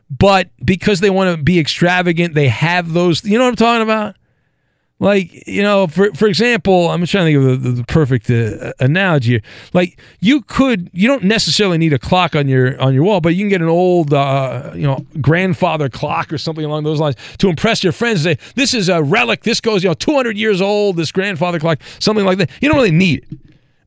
but 0.09 0.49
because 0.63 1.01
they 1.01 1.09
want 1.09 1.37
to 1.37 1.43
be 1.43 1.59
extravagant, 1.59 2.33
they 2.33 2.47
have 2.47 2.93
those. 2.93 3.25
You 3.25 3.37
know 3.37 3.43
what 3.43 3.49
I'm 3.49 3.55
talking 3.57 3.81
about? 3.83 4.15
Like, 5.03 5.45
you 5.45 5.61
know, 5.61 5.87
for 5.87 6.13
for 6.13 6.29
example, 6.29 6.89
I'm 6.89 7.05
trying 7.05 7.33
to 7.33 7.33
think 7.33 7.37
of 7.37 7.61
the, 7.61 7.69
the, 7.69 7.75
the 7.75 7.83
perfect 7.83 8.29
uh, 8.29 8.71
analogy 8.79 9.31
here. 9.31 9.41
Like, 9.73 9.99
you 10.21 10.39
could, 10.43 10.89
you 10.93 11.09
don't 11.09 11.25
necessarily 11.25 11.77
need 11.77 11.91
a 11.91 11.99
clock 11.99 12.37
on 12.37 12.47
your 12.47 12.79
on 12.81 12.93
your 12.93 13.03
wall, 13.03 13.19
but 13.19 13.35
you 13.35 13.41
can 13.41 13.49
get 13.49 13.61
an 13.61 13.67
old, 13.67 14.13
uh, 14.13 14.71
you 14.73 14.83
know, 14.83 15.05
grandfather 15.19 15.89
clock 15.89 16.31
or 16.31 16.37
something 16.37 16.63
along 16.63 16.85
those 16.85 17.01
lines 17.01 17.17
to 17.39 17.49
impress 17.49 17.83
your 17.83 17.91
friends. 17.91 18.23
Say, 18.23 18.37
this 18.55 18.73
is 18.73 18.87
a 18.87 19.03
relic. 19.03 19.43
This 19.43 19.59
goes, 19.59 19.83
you 19.83 19.89
know, 19.89 19.93
200 19.93 20.37
years 20.37 20.61
old. 20.61 20.95
This 20.95 21.11
grandfather 21.11 21.59
clock, 21.59 21.81
something 21.99 22.23
like 22.23 22.37
that. 22.37 22.49
You 22.61 22.69
don't 22.69 22.77
really 22.77 22.91
need 22.91 23.25
it. 23.29 23.39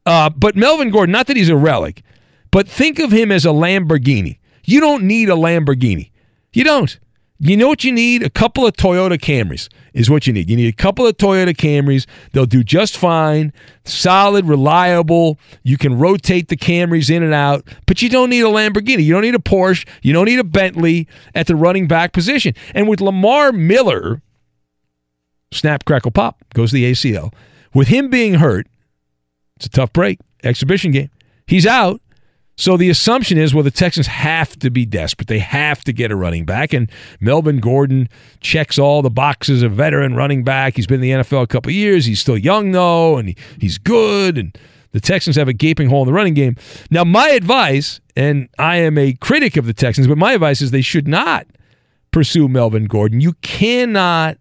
Uh, 0.04 0.28
but 0.28 0.54
Melvin 0.54 0.90
Gordon, 0.90 1.12
not 1.12 1.28
that 1.28 1.36
he's 1.38 1.48
a 1.48 1.56
relic, 1.56 2.02
but 2.50 2.68
think 2.68 2.98
of 2.98 3.10
him 3.10 3.32
as 3.32 3.46
a 3.46 3.50
Lamborghini. 3.50 4.36
You 4.64 4.80
don't 4.80 5.04
need 5.04 5.30
a 5.30 5.34
Lamborghini. 5.34 6.10
You 6.52 6.64
don't. 6.64 6.98
You 7.38 7.56
know 7.56 7.68
what 7.68 7.84
you 7.84 7.92
need? 7.92 8.22
A 8.22 8.30
couple 8.30 8.66
of 8.66 8.72
Toyota 8.74 9.18
Camrys 9.18 9.68
is 9.92 10.08
what 10.08 10.26
you 10.26 10.32
need. 10.32 10.48
You 10.48 10.56
need 10.56 10.68
a 10.68 10.76
couple 10.76 11.06
of 11.06 11.16
Toyota 11.18 11.54
Camrys. 11.54 12.06
They'll 12.32 12.46
do 12.46 12.64
just 12.64 12.96
fine, 12.96 13.52
solid, 13.84 14.46
reliable. 14.46 15.38
You 15.62 15.76
can 15.76 15.98
rotate 15.98 16.48
the 16.48 16.56
Camrys 16.56 17.10
in 17.10 17.22
and 17.22 17.34
out, 17.34 17.68
but 17.86 18.00
you 18.00 18.08
don't 18.08 18.30
need 18.30 18.40
a 18.40 18.48
Lamborghini. 18.48 19.04
You 19.04 19.12
don't 19.12 19.22
need 19.22 19.34
a 19.34 19.38
Porsche. 19.38 19.86
You 20.02 20.14
don't 20.14 20.24
need 20.24 20.38
a 20.38 20.44
Bentley 20.44 21.06
at 21.34 21.46
the 21.46 21.56
running 21.56 21.86
back 21.86 22.12
position. 22.12 22.54
And 22.74 22.88
with 22.88 23.02
Lamar 23.02 23.52
Miller, 23.52 24.22
Snap, 25.52 25.84
crackle, 25.84 26.10
pop. 26.10 26.42
Goes 26.54 26.72
the 26.72 26.90
ACL. 26.90 27.32
With 27.74 27.88
him 27.88 28.10
being 28.10 28.34
hurt, 28.34 28.66
it's 29.56 29.66
a 29.66 29.70
tough 29.70 29.92
break. 29.92 30.18
Exhibition 30.42 30.90
game. 30.90 31.10
He's 31.46 31.66
out. 31.66 32.00
So 32.56 32.78
the 32.78 32.88
assumption 32.88 33.36
is, 33.36 33.54
well, 33.54 33.62
the 33.62 33.70
Texans 33.70 34.06
have 34.06 34.58
to 34.60 34.70
be 34.70 34.86
desperate. 34.86 35.28
They 35.28 35.40
have 35.40 35.84
to 35.84 35.92
get 35.92 36.10
a 36.10 36.16
running 36.16 36.46
back. 36.46 36.72
And 36.72 36.90
Melvin 37.20 37.60
Gordon 37.60 38.08
checks 38.40 38.78
all 38.78 39.02
the 39.02 39.10
boxes 39.10 39.62
of 39.62 39.72
veteran 39.72 40.14
running 40.14 40.42
back. 40.42 40.76
He's 40.76 40.86
been 40.86 41.02
in 41.02 41.18
the 41.18 41.22
NFL 41.22 41.42
a 41.42 41.46
couple 41.46 41.70
years. 41.70 42.06
He's 42.06 42.20
still 42.20 42.38
young, 42.38 42.72
though, 42.72 43.18
and 43.18 43.28
he, 43.28 43.36
he's 43.60 43.76
good. 43.76 44.38
And 44.38 44.56
the 44.92 45.00
Texans 45.00 45.36
have 45.36 45.48
a 45.48 45.52
gaping 45.52 45.90
hole 45.90 46.02
in 46.02 46.06
the 46.06 46.14
running 46.14 46.32
game. 46.32 46.56
Now, 46.90 47.04
my 47.04 47.28
advice, 47.28 48.00
and 48.16 48.48
I 48.58 48.76
am 48.76 48.96
a 48.96 49.12
critic 49.12 49.58
of 49.58 49.66
the 49.66 49.74
Texans, 49.74 50.06
but 50.06 50.16
my 50.16 50.32
advice 50.32 50.62
is 50.62 50.70
they 50.70 50.80
should 50.80 51.06
not 51.06 51.46
pursue 52.10 52.48
Melvin 52.48 52.86
Gordon. 52.86 53.20
You 53.20 53.34
cannot 53.42 54.38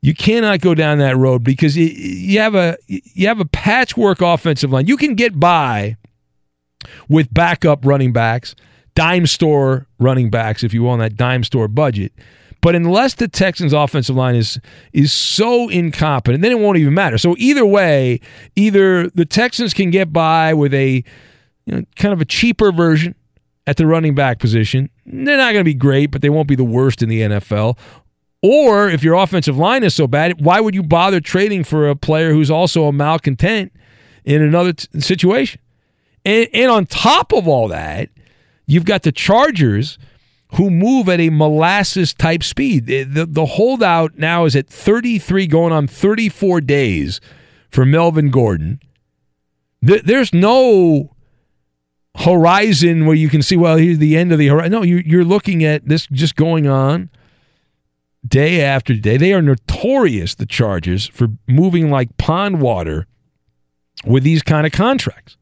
you 0.00 0.14
cannot 0.14 0.60
go 0.60 0.74
down 0.74 0.98
that 0.98 1.16
road 1.16 1.42
because 1.42 1.76
you 1.76 2.38
have 2.38 2.54
a 2.54 2.78
you 2.86 3.26
have 3.26 3.40
a 3.40 3.44
patchwork 3.44 4.22
offensive 4.22 4.70
line. 4.70 4.86
You 4.86 4.96
can 4.96 5.14
get 5.14 5.38
by 5.38 5.96
with 7.08 7.32
backup 7.32 7.84
running 7.84 8.12
backs, 8.12 8.54
dime 8.94 9.26
store 9.26 9.86
running 9.98 10.30
backs 10.30 10.62
if 10.62 10.72
you 10.74 10.82
want 10.82 11.00
that 11.00 11.16
dime 11.16 11.44
store 11.44 11.68
budget. 11.68 12.12
But 12.60 12.74
unless 12.74 13.14
the 13.14 13.28
Texans 13.28 13.72
offensive 13.72 14.16
line 14.16 14.34
is 14.34 14.58
is 14.92 15.12
so 15.12 15.68
incompetent, 15.68 16.42
then 16.42 16.52
it 16.52 16.58
won't 16.58 16.78
even 16.78 16.94
matter. 16.94 17.18
So 17.18 17.36
either 17.38 17.64
way, 17.64 18.20
either 18.56 19.08
the 19.10 19.24
Texans 19.24 19.72
can 19.72 19.90
get 19.90 20.12
by 20.12 20.54
with 20.54 20.74
a 20.74 21.04
you 21.66 21.74
know, 21.74 21.82
kind 21.96 22.12
of 22.12 22.20
a 22.20 22.24
cheaper 22.24 22.72
version 22.72 23.14
at 23.66 23.76
the 23.76 23.86
running 23.86 24.14
back 24.14 24.38
position. 24.38 24.90
They're 25.06 25.36
not 25.36 25.52
going 25.52 25.60
to 25.60 25.64
be 25.64 25.74
great, 25.74 26.06
but 26.06 26.22
they 26.22 26.30
won't 26.30 26.48
be 26.48 26.56
the 26.56 26.64
worst 26.64 27.02
in 27.02 27.08
the 27.08 27.20
NFL. 27.20 27.78
Or 28.42 28.88
if 28.88 29.02
your 29.02 29.14
offensive 29.14 29.58
line 29.58 29.84
is 29.84 29.94
so 29.94 30.06
bad, 30.06 30.40
why 30.40 30.60
would 30.60 30.74
you 30.74 30.82
bother 30.82 31.20
trading 31.20 31.64
for 31.64 31.88
a 31.88 31.96
player 31.96 32.32
who's 32.32 32.50
also 32.50 32.86
a 32.86 32.92
malcontent 32.92 33.72
in 34.24 34.42
another 34.42 34.72
t- 34.72 35.00
situation? 35.00 35.60
And, 36.28 36.46
and 36.52 36.70
on 36.70 36.84
top 36.84 37.32
of 37.32 37.48
all 37.48 37.68
that, 37.68 38.10
you've 38.66 38.84
got 38.84 39.02
the 39.02 39.12
Chargers 39.12 39.98
who 40.56 40.68
move 40.68 41.08
at 41.08 41.20
a 41.20 41.30
molasses 41.30 42.12
type 42.12 42.42
speed. 42.42 42.84
The, 42.84 43.04
the, 43.04 43.24
the 43.24 43.46
holdout 43.46 44.18
now 44.18 44.44
is 44.44 44.54
at 44.54 44.68
33, 44.68 45.46
going 45.46 45.72
on 45.72 45.86
34 45.86 46.60
days 46.60 47.22
for 47.70 47.86
Melvin 47.86 48.28
Gordon. 48.28 48.78
There, 49.80 50.00
there's 50.00 50.34
no 50.34 51.16
horizon 52.14 53.06
where 53.06 53.16
you 53.16 53.30
can 53.30 53.40
see, 53.40 53.56
well, 53.56 53.78
here's 53.78 53.96
the 53.96 54.14
end 54.14 54.30
of 54.30 54.38
the 54.38 54.48
horizon. 54.48 54.72
No, 54.72 54.82
you, 54.82 55.02
you're 55.06 55.24
looking 55.24 55.64
at 55.64 55.88
this 55.88 56.06
just 56.08 56.36
going 56.36 56.66
on 56.66 57.08
day 58.26 58.60
after 58.60 58.92
day. 58.92 59.16
They 59.16 59.32
are 59.32 59.40
notorious, 59.40 60.34
the 60.34 60.44
Chargers, 60.44 61.06
for 61.06 61.28
moving 61.46 61.90
like 61.90 62.18
pond 62.18 62.60
water 62.60 63.06
with 64.04 64.24
these 64.24 64.42
kind 64.42 64.66
of 64.66 64.72
contracts. 64.74 65.38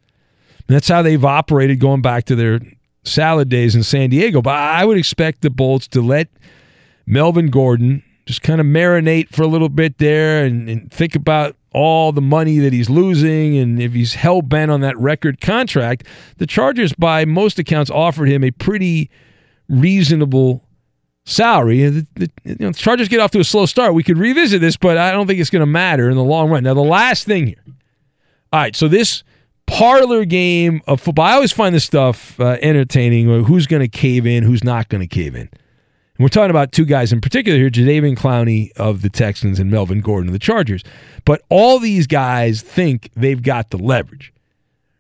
And 0.69 0.75
that's 0.75 0.89
how 0.89 1.03
they've 1.03 1.25
operated 1.25 1.81
going 1.81 2.03
back 2.03 2.25
to 2.25 2.37
their 2.37 2.61
salad 3.05 3.49
days 3.49 3.75
in 3.75 3.83
San 3.83 4.11
Diego. 4.11 4.43
But 4.43 4.55
I 4.55 4.85
would 4.85 4.99
expect 4.99 5.43
the 5.43 5.51
Bolts 5.51 5.87
to 5.89 6.01
let 6.01 6.29
Melvin 7.07 7.51
Gordon 7.51 8.03
just 8.27 8.43
kind 8.43 8.61
of 8.61 8.67
marinate 8.67 9.29
for 9.29 9.43
a 9.43 9.47
little 9.47 9.69
bit 9.69 9.99
there 9.99 10.45
and, 10.45 10.69
and 10.69 10.91
think 10.91 11.15
about 11.15 11.55
all 11.73 12.11
the 12.11 12.21
money 12.21 12.59
that 12.59 12.73
he's 12.73 12.91
losing. 12.91 13.57
And 13.57 13.81
if 13.81 13.93
he's 13.93 14.15
hell 14.15 14.43
bent 14.43 14.71
on 14.71 14.81
that 14.81 14.99
record 14.99 15.41
contract, 15.41 16.05
the 16.39 16.47
Chargers, 16.47 16.93
by 16.95 17.25
most 17.25 17.59
accounts, 17.59 17.91
offered 17.91 18.27
him 18.29 18.43
a 18.43 18.51
pretty 18.51 19.09
reasonable 19.69 20.65
salary. 21.25 21.89
The, 21.89 22.07
the, 22.15 22.31
you 22.45 22.57
know, 22.59 22.71
the 22.71 22.79
Chargers 22.79 23.09
get 23.09 23.21
off 23.21 23.31
to 23.33 23.41
a 23.41 23.45
slow 23.45 23.67
start. 23.67 23.95
We 23.95 24.03
could 24.03 24.19
revisit 24.19 24.61
this, 24.61 24.77
but 24.77 24.99
I 24.99 25.13
don't 25.13 25.29
think 25.29 25.39
it's 25.39 25.51
going 25.51 25.61
to 25.61 25.67
matter 25.67 26.11
in 26.11 26.17
the 26.17 26.25
long 26.25 26.51
run. 26.51 26.65
Now, 26.65 26.75
the 26.75 26.81
last 26.81 27.25
thing 27.25 27.47
here. 27.47 27.63
All 28.53 28.61
right, 28.61 28.75
so 28.75 28.89
this 28.89 29.23
parlor 29.67 30.25
game 30.25 30.81
of 30.87 31.01
football. 31.01 31.25
I 31.25 31.33
always 31.33 31.53
find 31.53 31.75
this 31.75 31.85
stuff 31.85 32.39
uh, 32.41 32.57
entertaining. 32.63 33.45
Who's 33.45 33.67
going 33.67 33.83
to 33.83 33.89
cave 33.89 34.27
in? 34.27 34.43
Who's 34.43 34.65
not 34.65 34.89
going 34.89 35.01
to 35.01 35.07
cave 35.07 35.35
in? 35.35 35.43
And 35.43 36.25
we're 36.25 36.29
talking 36.29 36.51
about 36.51 36.73
two 36.73 36.85
guys 36.85 37.13
in 37.13 37.21
particular 37.21 37.59
here: 37.59 37.71
Jadeveon 37.71 38.17
Clowney 38.17 38.73
of 38.77 39.03
the 39.03 39.11
Texans 39.11 39.59
and 39.59 39.71
Melvin 39.71 40.01
Gordon 40.01 40.29
of 40.29 40.33
the 40.33 40.39
Chargers. 40.39 40.83
But 41.25 41.43
all 41.49 41.79
these 41.79 42.07
guys 42.07 42.63
think 42.63 43.11
they've 43.15 43.43
got 43.43 43.71
the 43.71 43.79
leverage, 43.79 44.33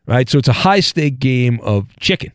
right? 0.06 0.28
So 0.28 0.38
it's 0.38 0.48
a 0.48 0.52
high 0.52 0.80
stake 0.80 1.18
game 1.18 1.60
of 1.62 1.96
chicken. 2.00 2.32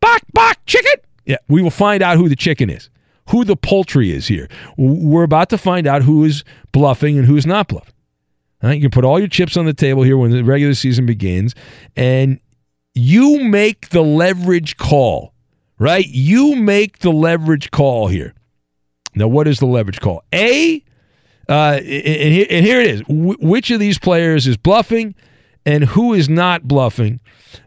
Bok 0.00 0.22
bok 0.32 0.58
chicken. 0.66 1.00
Yeah, 1.24 1.38
we 1.48 1.62
will 1.62 1.70
find 1.70 2.02
out 2.02 2.16
who 2.16 2.28
the 2.28 2.36
chicken 2.36 2.70
is 2.70 2.90
who 3.28 3.44
the 3.44 3.56
poultry 3.56 4.10
is 4.10 4.26
here. 4.26 4.48
We're 4.76 5.22
about 5.22 5.50
to 5.50 5.58
find 5.58 5.86
out 5.86 6.02
who 6.02 6.24
is 6.24 6.44
bluffing 6.72 7.18
and 7.18 7.26
who 7.26 7.36
is 7.36 7.46
not 7.46 7.68
bluffing. 7.68 7.94
Right? 8.62 8.74
You 8.74 8.82
can 8.82 8.90
put 8.90 9.04
all 9.04 9.18
your 9.18 9.28
chips 9.28 9.56
on 9.56 9.66
the 9.66 9.74
table 9.74 10.02
here 10.02 10.16
when 10.16 10.30
the 10.30 10.42
regular 10.42 10.74
season 10.74 11.06
begins, 11.06 11.54
and 11.96 12.40
you 12.94 13.44
make 13.44 13.90
the 13.90 14.02
leverage 14.02 14.76
call, 14.76 15.32
right? 15.78 16.06
You 16.06 16.56
make 16.56 16.98
the 16.98 17.12
leverage 17.12 17.70
call 17.70 18.08
here. 18.08 18.34
Now, 19.14 19.28
what 19.28 19.46
is 19.46 19.58
the 19.58 19.66
leverage 19.66 20.00
call? 20.00 20.24
A, 20.32 20.82
uh, 21.48 21.78
and, 21.80 21.84
here 21.84 22.80
it 22.80 22.86
is. 22.88 23.02
which 23.08 23.70
of 23.70 23.80
these 23.80 23.98
players 23.98 24.46
is 24.46 24.56
bluffing 24.56 25.14
and 25.64 25.84
who 25.84 26.12
is 26.14 26.28
not 26.28 26.64
bluffing? 26.64 27.20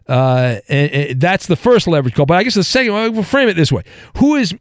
Uh, 0.08 0.56
and, 0.68 0.90
and, 0.92 1.20
that's 1.20 1.46
the 1.46 1.56
first 1.56 1.86
leverage 1.86 2.14
call. 2.14 2.26
But 2.26 2.36
I 2.36 2.42
guess 2.42 2.54
the 2.54 2.64
second, 2.64 2.92
we'll 2.92 3.22
frame 3.22 3.48
it 3.48 3.54
this 3.54 3.72
way: 3.72 3.82
Who 4.18 4.36
is 4.36 4.54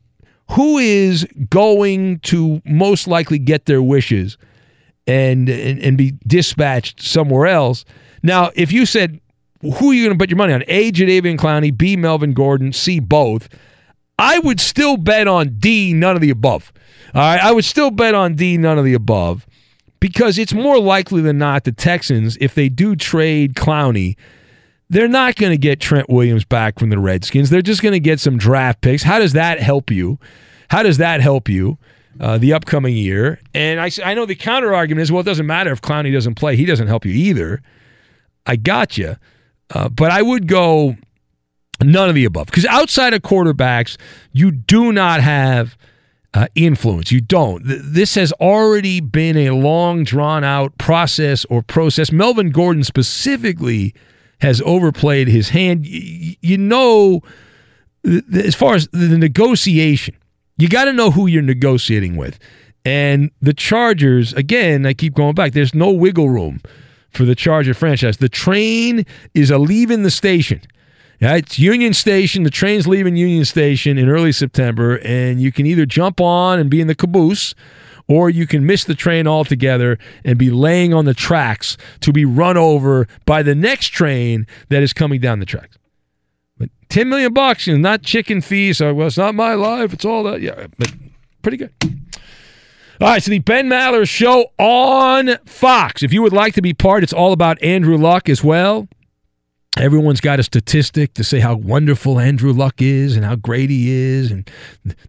who 0.52 0.78
is 0.78 1.26
going 1.50 2.20
to 2.20 2.62
most 2.66 3.08
likely 3.08 3.40
get 3.40 3.66
their 3.66 3.82
wishes 3.82 4.38
and, 5.08 5.50
and, 5.50 5.80
and 5.80 5.98
be 5.98 6.14
dispatched 6.26 7.02
somewhere 7.02 7.48
else? 7.48 7.86
Now, 8.24 8.52
if 8.56 8.72
you 8.72 8.86
said, 8.86 9.20
who 9.62 9.92
are 9.92 9.94
you 9.94 10.06
going 10.06 10.18
to 10.18 10.22
put 10.22 10.30
your 10.30 10.38
money 10.38 10.54
on? 10.54 10.64
A, 10.68 10.92
Jadeveon 10.92 11.38
Clowney, 11.38 11.76
B, 11.76 11.96
Melvin 11.96 12.34
Gordon, 12.34 12.74
C, 12.74 13.00
both. 13.00 13.50
I 14.18 14.40
would 14.40 14.60
still 14.60 14.98
bet 14.98 15.28
on 15.28 15.58
D, 15.60 15.94
none 15.94 16.16
of 16.16 16.22
the 16.22 16.30
above. 16.30 16.72
All 17.14 17.22
right, 17.22 17.44
I 17.44 17.52
would 17.52 17.66
still 17.66 17.92
bet 17.92 18.16
on 18.16 18.36
D, 18.36 18.58
none 18.58 18.78
of 18.78 18.86
the 18.86 18.94
above, 18.94 19.46
because 20.00 20.38
it's 20.38 20.54
more 20.54 20.80
likely 20.80 21.22
than 21.22 21.38
not 21.38 21.64
the 21.64 21.72
Texans, 21.72 22.38
if 22.40 22.56
they 22.56 22.70
do 22.70 22.96
trade 22.96 23.56
Clowney, 23.56 24.16
they're 24.90 25.08
not 25.08 25.36
going 25.36 25.52
to 25.52 25.58
get 25.58 25.80
Trent 25.80 26.10
Williams 26.10 26.46
back 26.46 26.78
from 26.78 26.90
the 26.90 27.00
Redskins. 27.00 27.50
They're 27.50 27.62
just 27.62 27.82
going 27.82 27.94
to 27.94 28.00
get 28.00 28.20
some 28.20 28.38
draft 28.38 28.82
picks. 28.82 29.04
How 29.04 29.20
does 29.20 29.34
that 29.34 29.60
help 29.60 29.90
you? 29.90 30.20
How 30.70 30.84
does 30.84 30.98
that 30.98 31.22
help 31.22 31.50
you 31.50 31.78
uh, 32.20 32.38
the 32.38 32.54
upcoming 32.54 32.96
year? 32.96 33.40
And 33.54 33.80
I, 33.80 33.90
I 34.04 34.14
know 34.14 34.26
the 34.26 34.36
counter 34.36 34.74
argument 34.74 35.04
is, 35.04 35.12
well, 35.12 35.22
it 35.22 35.26
doesn't 35.26 35.46
matter 35.46 35.72
if 35.72 35.82
Clowney 35.82 36.14
doesn't 36.14 36.36
play. 36.36 36.56
He 36.56 36.66
doesn't 36.66 36.88
help 36.88 37.06
you 37.06 37.14
either. 37.14 37.62
I 38.46 38.56
got 38.56 38.98
you. 38.98 39.18
Uh, 39.70 39.90
but 39.90 40.12
I 40.12 40.22
would 40.22 40.48
go 40.48 40.98
none 41.82 42.10
of 42.10 42.16
the 42.16 42.26
above. 42.26 42.48
Because 42.48 42.66
outside 42.66 43.14
of 43.14 43.22
quarterbacks, 43.22 43.98
you 44.32 44.52
do 44.52 44.92
not 44.92 45.22
have 45.22 45.78
uh, 46.34 46.48
influence. 46.56 47.12
You 47.12 47.22
don't. 47.22 47.62
This 47.66 48.16
has 48.16 48.32
already 48.34 49.00
been 49.00 49.38
a 49.38 49.52
long, 49.52 50.04
drawn 50.04 50.44
out 50.44 50.78
process 50.78 51.46
or 51.46 51.62
process. 51.62 52.12
Melvin 52.12 52.52
Gordon 52.52 52.84
specifically– 52.84 53.94
has 54.42 54.62
overplayed 54.64 55.28
his 55.28 55.50
hand. 55.50 55.86
You 55.86 56.58
know, 56.58 57.22
as 58.34 58.56
far 58.56 58.76
as 58.76 58.88
the 58.90 59.18
negotiation, 59.18 60.16
you 60.58 60.70
got 60.70 60.86
to 60.86 60.94
know 60.94 61.12
who 61.12 61.28
you're 61.28 61.42
negotiating 61.42 62.16
with. 62.16 62.40
And 62.84 63.32
the 63.42 63.54
Chargers, 63.54 64.34
again, 64.34 64.86
I 64.86 64.94
keep 64.94 65.14
going 65.14 65.36
back, 65.36 65.54
there's 65.54 65.76
no 65.76 65.92
wiggle 65.92 66.30
room 66.30 66.62
for 67.12 67.26
the 67.26 67.36
Charger 67.36 67.74
franchise. 67.74 68.18
The 68.18 68.30
train 68.30 69.06
is 69.34 69.52
a 69.52 69.58
leaving 69.58 70.04
the 70.04 70.12
station. 70.12 70.62
Yeah, 71.20 71.36
it's 71.36 71.60
Union 71.60 71.94
Station. 71.94 72.44
The 72.44 72.50
train's 72.50 72.88
leaving 72.88 73.16
Union 73.16 73.46
Station 73.46 74.00
in 74.00 74.10
early 74.10 74.32
September, 74.32 75.00
and 75.04 75.40
you 75.40 75.52
can 75.52 75.68
either 75.68 75.86
jump 75.86 76.20
on 76.20 76.58
and 76.58 76.68
be 76.68 76.82
in 76.82 76.88
the 76.88 76.96
caboose 76.96 77.54
or 78.08 78.30
you 78.30 78.48
can 78.48 78.66
miss 78.66 78.84
the 78.84 78.96
train 78.96 79.28
altogether 79.28 79.98
and 80.26 80.38
be 80.38 80.50
laying 80.50 80.94
on 80.94 81.06
the 81.06 81.14
tracks 81.14 81.78
to 82.02 82.12
be 82.12 82.26
run 82.26 82.58
over 82.58 83.08
by 83.26 83.44
the 83.44 83.56
next 83.56 83.90
train 83.90 84.48
that 84.70 84.82
is 84.82 84.94
coming 84.94 85.22
down 85.22 85.40
the 85.40 85.46
tracks. 85.46 85.78
But 86.92 86.96
10 86.96 87.10
million 87.10 87.34
bucks 87.34 87.70
is 87.70 87.78
not 87.78 88.04
chicken 88.04 88.42
fees. 88.42 88.80
So, 88.80 88.94
well, 88.94 89.08
it's 89.08 89.18
not 89.18 89.34
my 89.34 89.54
life. 89.54 89.94
It's 89.94 90.04
all 90.04 90.24
that. 90.24 90.42
Yeah, 90.42 90.68
but 90.78 90.94
pretty 91.42 91.56
good. 91.56 91.72
All 93.00 93.08
right, 93.08 93.24
so 93.24 93.32
the 93.32 93.40
Ben 93.40 93.68
Maller 93.68 94.08
show 94.08 94.52
on 94.60 95.38
Fox. 95.46 96.04
If 96.04 96.12
you 96.12 96.22
would 96.22 96.34
like 96.34 96.54
to 96.56 96.62
be 96.62 96.74
part, 96.74 97.02
it's 97.02 97.14
all 97.14 97.32
about 97.32 97.64
Andrew 97.64 97.98
Luck 97.98 98.28
as 98.28 98.44
well. 98.44 98.90
Everyone's 99.78 100.20
got 100.20 100.38
a 100.38 100.44
statistic 100.44 101.14
to 101.14 101.24
say 101.24 101.40
how 101.40 101.56
wonderful 101.56 102.20
Andrew 102.20 102.52
Luck 102.52 102.82
is 102.82 103.16
and 103.16 103.24
how 103.24 103.38
great 103.38 103.70
he 103.70 103.90
is, 103.90 104.30
and 104.30 104.52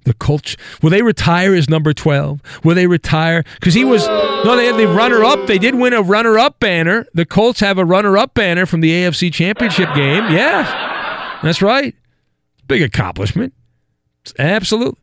the 0.05 0.15
culture. 0.15 0.57
Will 0.83 0.91
they 0.91 1.03
retire 1.03 1.53
as 1.53 1.69
number 1.69 1.93
twelve? 1.93 2.41
Will 2.63 2.77
they 2.77 2.87
retire 2.87 3.43
because 3.59 3.75
he 3.75 3.85
was 3.85 4.07
no? 4.07 4.55
They 4.55 4.67
had 4.67 4.77
the 4.77 4.87
runner 4.87 5.25
up. 5.25 5.49
They 5.49 5.59
did 5.59 5.75
win 5.75 5.93
a 5.93 6.01
runner 6.01 6.39
up 6.39 6.61
banner. 6.61 7.07
The 7.13 7.27
Colts 7.27 7.59
have 7.59 7.77
a 7.77 7.85
runner 7.85 8.17
up 8.17 8.35
banner 8.35 8.65
from 8.65 8.83
the 8.83 8.93
AFC 8.93 9.33
Championship 9.33 9.93
game. 9.97 10.31
Yeah, 10.31 10.92
that's 11.43 11.63
right. 11.63 11.95
Big 12.69 12.83
accomplishment. 12.83 13.53
It's 14.23 14.35
absolute. 14.39 14.97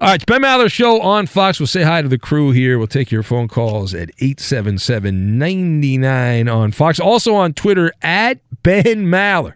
All 0.00 0.08
right, 0.08 0.16
it's 0.16 0.24
Ben 0.24 0.42
Maller 0.42 0.70
Show 0.70 1.00
on 1.00 1.26
Fox. 1.26 1.60
We'll 1.60 1.66
say 1.66 1.82
hi 1.82 2.02
to 2.02 2.08
the 2.08 2.18
crew 2.18 2.50
here. 2.50 2.78
We'll 2.78 2.88
take 2.88 3.10
your 3.10 3.22
phone 3.22 3.46
calls 3.46 3.94
at 3.94 4.10
877 4.18 5.38
99 5.38 6.48
on 6.48 6.72
Fox. 6.72 6.98
Also 6.98 7.34
on 7.34 7.52
Twitter 7.52 7.92
at 8.02 8.40
Ben 8.62 9.06
Maller. 9.06 9.54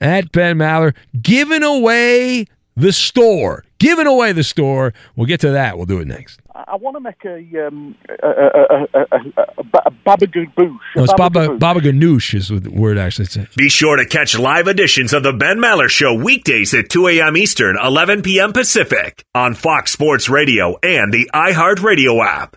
At 0.00 0.30
Ben 0.30 0.56
Maller. 0.56 0.94
Giving 1.20 1.62
away 1.62 2.46
the 2.76 2.92
store. 2.92 3.64
Giving 3.78 4.06
away 4.06 4.32
the 4.32 4.44
store. 4.44 4.94
We'll 5.16 5.26
get 5.26 5.40
to 5.40 5.50
that. 5.50 5.76
We'll 5.76 5.86
do 5.86 6.00
it 6.00 6.06
next. 6.06 6.40
I 6.54 6.76
want 6.76 6.96
to 6.96 7.00
make 7.00 7.24
a 7.24 7.66
um, 7.66 7.96
a, 8.08 8.28
a, 8.28 8.30
a, 8.30 8.86
a, 8.94 9.06
a, 9.12 9.82
a 9.86 9.90
No, 10.94 11.02
it's 11.02 11.12
Baba, 11.14 11.56
Baba 11.56 11.80
Ganoush 11.80 12.32
is 12.34 12.48
the 12.48 12.70
word 12.70 12.96
actually 12.96 13.24
says. 13.24 13.48
Be 13.56 13.68
sure 13.68 13.96
to 13.96 14.06
catch 14.06 14.38
live 14.38 14.68
editions 14.68 15.12
of 15.12 15.24
the 15.24 15.32
Ben 15.32 15.58
Maller 15.58 15.88
Show 15.88 16.14
weekdays 16.14 16.72
at 16.72 16.90
2 16.90 17.08
a.m. 17.08 17.36
Eastern, 17.36 17.76
11 17.82 18.22
p.m. 18.22 18.52
Pacific 18.52 19.24
on 19.34 19.54
Fox 19.54 19.90
Sports 19.90 20.28
Radio 20.28 20.78
and 20.82 21.12
the 21.12 21.28
iHeartRadio 21.34 22.24
app. 22.24 22.56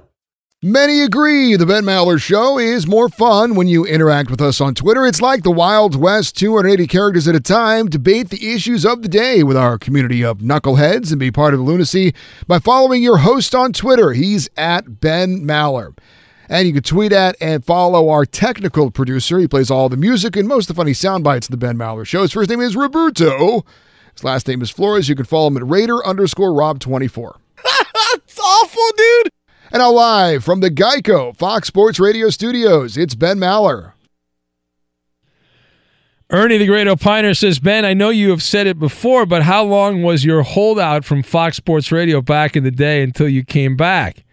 Many 0.63 1.01
agree 1.01 1.55
the 1.55 1.65
Ben 1.65 1.85
Maller 1.85 2.21
Show 2.21 2.59
is 2.59 2.85
more 2.85 3.09
fun 3.09 3.55
when 3.55 3.67
you 3.67 3.83
interact 3.83 4.29
with 4.29 4.39
us 4.39 4.61
on 4.61 4.75
Twitter. 4.75 5.07
It's 5.07 5.19
like 5.19 5.41
the 5.41 5.49
Wild 5.49 5.95
West, 5.95 6.37
280 6.37 6.85
characters 6.85 7.27
at 7.27 7.33
a 7.33 7.39
time. 7.39 7.87
Debate 7.87 8.29
the 8.29 8.53
issues 8.53 8.85
of 8.85 9.01
the 9.01 9.07
day 9.07 9.41
with 9.41 9.57
our 9.57 9.79
community 9.79 10.23
of 10.23 10.37
knuckleheads 10.37 11.09
and 11.09 11.19
be 11.19 11.31
part 11.31 11.55
of 11.55 11.59
the 11.59 11.63
lunacy 11.65 12.13
by 12.45 12.59
following 12.59 13.01
your 13.01 13.17
host 13.17 13.55
on 13.55 13.73
Twitter. 13.73 14.13
He's 14.13 14.49
at 14.55 14.99
Ben 15.01 15.39
Maller. 15.39 15.97
And 16.47 16.67
you 16.67 16.75
can 16.75 16.83
tweet 16.83 17.11
at 17.11 17.35
and 17.41 17.65
follow 17.65 18.09
our 18.09 18.23
technical 18.23 18.91
producer. 18.91 19.39
He 19.39 19.47
plays 19.47 19.71
all 19.71 19.89
the 19.89 19.97
music 19.97 20.35
and 20.35 20.47
most 20.47 20.69
of 20.69 20.75
the 20.75 20.79
funny 20.79 20.93
sound 20.93 21.23
bites 21.23 21.47
of 21.47 21.51
the 21.51 21.57
Ben 21.57 21.75
Maller 21.75 22.05
Show. 22.05 22.21
His 22.21 22.33
first 22.33 22.51
name 22.51 22.61
is 22.61 22.75
Roberto. 22.75 23.65
His 24.13 24.23
last 24.23 24.47
name 24.47 24.61
is 24.61 24.69
Flores. 24.69 25.09
You 25.09 25.15
can 25.15 25.25
follow 25.25 25.47
him 25.47 25.57
at 25.57 25.65
Raider 25.67 26.05
underscore 26.05 26.51
Rob24. 26.51 27.33
That's 27.63 28.39
awful, 28.39 28.89
dude. 28.95 29.31
And 29.73 29.79
now 29.79 29.91
live 29.91 30.43
from 30.43 30.59
the 30.59 30.69
Geico 30.69 31.33
Fox 31.33 31.69
Sports 31.69 31.97
Radio 31.97 32.29
studios, 32.29 32.97
it's 32.97 33.15
Ben 33.15 33.37
Maller. 33.37 33.93
Ernie 36.29 36.57
the 36.57 36.65
Great 36.65 36.87
Opiner 36.87 37.37
says, 37.37 37.59
Ben, 37.59 37.85
I 37.85 37.93
know 37.93 38.09
you 38.09 38.31
have 38.31 38.43
said 38.43 38.67
it 38.67 38.77
before, 38.77 39.25
but 39.25 39.43
how 39.43 39.63
long 39.63 40.03
was 40.03 40.25
your 40.25 40.43
holdout 40.43 41.05
from 41.05 41.23
Fox 41.23 41.55
Sports 41.55 41.89
Radio 41.89 42.21
back 42.21 42.57
in 42.57 42.65
the 42.65 42.71
day 42.71 43.01
until 43.01 43.29
you 43.29 43.45
came 43.45 43.77
back? 43.77 44.25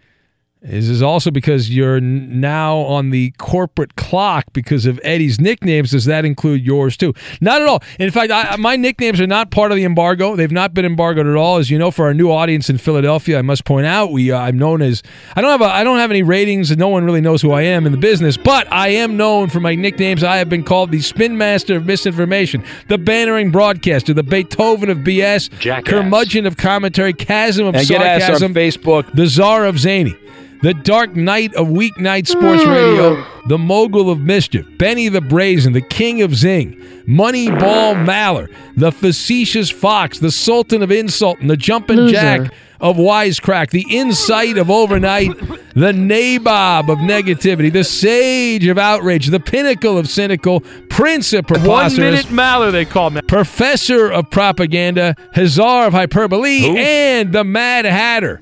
This 0.61 0.89
is 0.89 1.01
also 1.01 1.31
because 1.31 1.73
you're 1.73 2.01
now 2.01 2.79
on 2.79 3.11
the 3.11 3.31
corporate 3.37 3.95
clock 3.95 4.43
because 4.51 4.85
of 4.85 4.99
Eddie's 5.05 5.39
nicknames. 5.39 5.91
Does 5.91 6.03
that 6.03 6.25
include 6.25 6.65
yours 6.65 6.97
too? 6.97 7.13
Not 7.39 7.61
at 7.61 7.67
all. 7.69 7.81
In 7.97 8.11
fact, 8.11 8.29
I, 8.29 8.57
my 8.57 8.75
nicknames 8.75 9.21
are 9.21 9.27
not 9.27 9.51
part 9.51 9.71
of 9.71 9.77
the 9.77 9.85
embargo. 9.85 10.35
They've 10.35 10.51
not 10.51 10.73
been 10.73 10.83
embargoed 10.83 11.27
at 11.27 11.35
all. 11.37 11.59
As 11.59 11.69
you 11.69 11.77
know, 11.79 11.91
for 11.91 12.07
our 12.07 12.13
new 12.13 12.29
audience 12.29 12.69
in 12.69 12.77
Philadelphia, 12.77 13.39
I 13.39 13.41
must 13.41 13.63
point 13.63 13.85
out 13.85 14.11
we 14.11 14.33
uh, 14.33 14.37
I'm 14.37 14.57
known 14.59 14.81
as 14.81 15.01
I 15.33 15.39
don't 15.39 15.49
have 15.49 15.61
a, 15.61 15.71
I 15.73 15.85
don't 15.85 15.97
have 15.97 16.11
any 16.11 16.23
ratings, 16.23 16.71
and 16.71 16.79
no 16.79 16.89
one 16.89 17.05
really 17.05 17.21
knows 17.21 17.41
who 17.41 17.53
I 17.53 17.61
am 17.61 17.85
in 17.85 17.93
the 17.93 17.97
business. 17.97 18.35
But 18.35 18.69
I 18.69 18.89
am 18.89 19.15
known 19.15 19.47
for 19.47 19.61
my 19.61 19.75
nicknames. 19.75 20.25
I 20.25 20.35
have 20.37 20.49
been 20.49 20.65
called 20.65 20.91
the 20.91 20.99
Spin 20.99 21.37
Master 21.37 21.77
of 21.77 21.85
Misinformation, 21.85 22.65
the 22.89 22.97
Bannering 22.97 23.53
Broadcaster, 23.53 24.13
the 24.13 24.23
Beethoven 24.23 24.89
of 24.89 24.97
BS, 24.99 25.57
Jackass. 25.59 25.89
curmudgeon 25.89 26.45
of 26.45 26.57
commentary, 26.57 27.13
chasm 27.13 27.65
of 27.65 27.75
And 27.75 27.87
get 27.87 28.01
ass 28.01 28.23
on 28.23 28.51
sarcasm, 28.51 28.53
Facebook. 28.53 29.15
the 29.15 29.25
czar 29.25 29.63
of 29.65 29.79
zany. 29.79 30.17
The 30.61 30.73
Dark 30.73 31.15
Knight 31.15 31.53
of 31.55 31.67
Weeknight 31.67 32.27
Sports 32.27 32.63
hmm. 32.63 32.69
Radio, 32.69 33.25
the 33.47 33.57
mogul 33.57 34.09
of 34.09 34.19
mischief, 34.19 34.65
Benny 34.77 35.07
the 35.07 35.21
Brazen, 35.21 35.71
the 35.71 35.81
king 35.81 36.21
of 36.21 36.35
zing, 36.35 36.73
Moneyball 37.07 37.95
Maller, 38.05 38.53
the 38.75 38.91
facetious 38.91 39.69
fox, 39.69 40.19
the 40.19 40.31
sultan 40.31 40.83
of 40.83 40.91
insult, 40.91 41.39
and 41.39 41.49
the 41.49 41.55
jumping 41.55 41.95
Loser. 41.95 42.11
jack 42.11 42.53
of 42.81 42.97
wisecrack, 42.97 43.69
the 43.69 43.85
insight 43.89 44.57
of 44.57 44.69
overnight, 44.69 45.29
the 45.75 45.93
nabob 45.93 46.89
of 46.89 46.97
negativity, 46.99 47.71
the 47.71 47.85
sage 47.85 48.67
of 48.67 48.77
outrage, 48.77 49.27
the 49.27 49.39
pinnacle 49.39 49.97
of 49.97 50.09
cynical, 50.09 50.59
prince 50.89 51.31
of 51.31 51.49
one 51.65 51.95
minute 51.95 52.25
Maller, 52.25 52.71
they 52.71 52.83
call 52.83 53.11
me. 53.11 53.21
professor 53.21 54.11
of 54.11 54.29
propaganda, 54.29 55.15
Hazar 55.33 55.87
of 55.87 55.93
hyperbole, 55.93 56.61
Who? 56.61 56.75
and 56.77 57.31
the 57.31 57.45
Mad 57.45 57.85
Hatter 57.85 58.41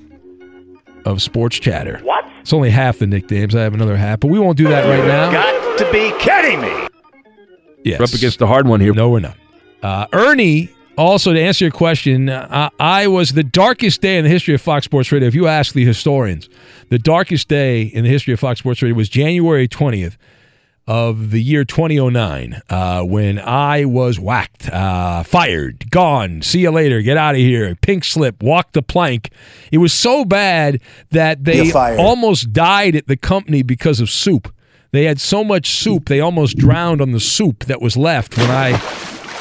of 1.07 1.21
sports 1.21 1.57
chatter. 1.57 1.99
What? 2.03 2.25
It's 2.41 2.53
only 2.53 2.69
half 2.69 2.99
the 2.99 3.07
nicknames. 3.07 3.55
I 3.55 3.61
have 3.61 3.73
another 3.73 3.95
half, 3.97 4.19
but 4.19 4.27
we 4.27 4.39
won't 4.39 4.57
do 4.57 4.67
that 4.67 4.85
right 4.85 5.05
now. 5.07 5.31
Got 5.31 5.77
to 5.79 5.91
be 5.91 6.11
kidding 6.19 6.61
me. 6.61 6.87
Yes. 7.83 7.99
We're 7.99 8.05
up 8.05 8.13
against 8.13 8.39
the 8.39 8.47
hard 8.47 8.67
one 8.67 8.81
here. 8.81 8.93
No, 8.93 9.09
we're 9.09 9.21
not. 9.21 9.37
Uh, 9.81 10.07
Ernie, 10.11 10.69
also 10.97 11.31
to 11.31 11.39
answer 11.39 11.63
your 11.65 11.71
question, 11.71 12.27
uh, 12.27 12.69
I 12.79 13.07
was 13.07 13.31
the 13.31 13.43
darkest 13.43 14.01
day 14.01 14.17
in 14.17 14.25
the 14.25 14.29
history 14.29 14.53
of 14.53 14.61
Fox 14.61 14.85
Sports 14.85 15.11
Radio. 15.11 15.27
If 15.27 15.35
you 15.35 15.47
ask 15.47 15.73
the 15.73 15.85
historians, 15.85 16.49
the 16.89 16.99
darkest 16.99 17.47
day 17.47 17.83
in 17.83 18.03
the 18.03 18.09
history 18.09 18.33
of 18.33 18.39
Fox 18.39 18.59
Sports 18.59 18.81
Radio 18.81 18.95
was 18.95 19.07
January 19.07 19.67
20th 19.67 20.17
of 20.87 21.31
the 21.31 21.41
year 21.41 21.65
2009 21.65 22.61
uh, 22.69 23.03
when 23.03 23.39
I 23.39 23.85
was 23.85 24.19
whacked, 24.19 24.69
uh, 24.69 25.23
fired, 25.23 25.91
gone, 25.91 26.41
see 26.41 26.61
you 26.61 26.71
later, 26.71 27.01
get 27.01 27.17
out 27.17 27.35
of 27.35 27.41
here, 27.41 27.75
pink 27.75 28.05
slip, 28.05 28.41
walk 28.41 28.71
the 28.71 28.81
plank. 28.81 29.31
It 29.71 29.79
was 29.79 29.93
so 29.93 30.23
bad 30.23 30.81
that 31.11 31.43
they 31.43 31.71
almost 31.97 32.53
died 32.53 32.95
at 32.95 33.07
the 33.07 33.17
company 33.17 33.63
because 33.63 33.99
of 33.99 34.09
soup. 34.09 34.53
They 34.91 35.03
had 35.03 35.19
so 35.19 35.43
much 35.43 35.69
soup, 35.69 36.07
they 36.07 36.21
almost 36.21 36.57
drowned 36.57 37.01
on 37.01 37.11
the 37.11 37.19
soup 37.19 37.65
that 37.65 37.81
was 37.81 37.97
left 37.97 38.37
when 38.37 38.49
I 38.49 38.77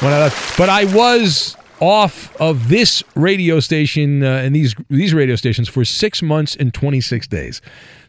when 0.01 0.13
I 0.13 0.19
left. 0.19 0.57
But 0.57 0.69
I 0.69 0.83
was 0.93 1.55
off 1.79 2.35
of 2.41 2.69
this 2.69 3.03
radio 3.15 3.59
station 3.59 4.23
uh, 4.23 4.41
and 4.43 4.55
these 4.55 4.75
these 4.89 5.13
radio 5.13 5.35
stations 5.35 5.69
for 5.69 5.85
six 5.85 6.21
months 6.21 6.55
and 6.55 6.73
26 6.73 7.27
days. 7.27 7.61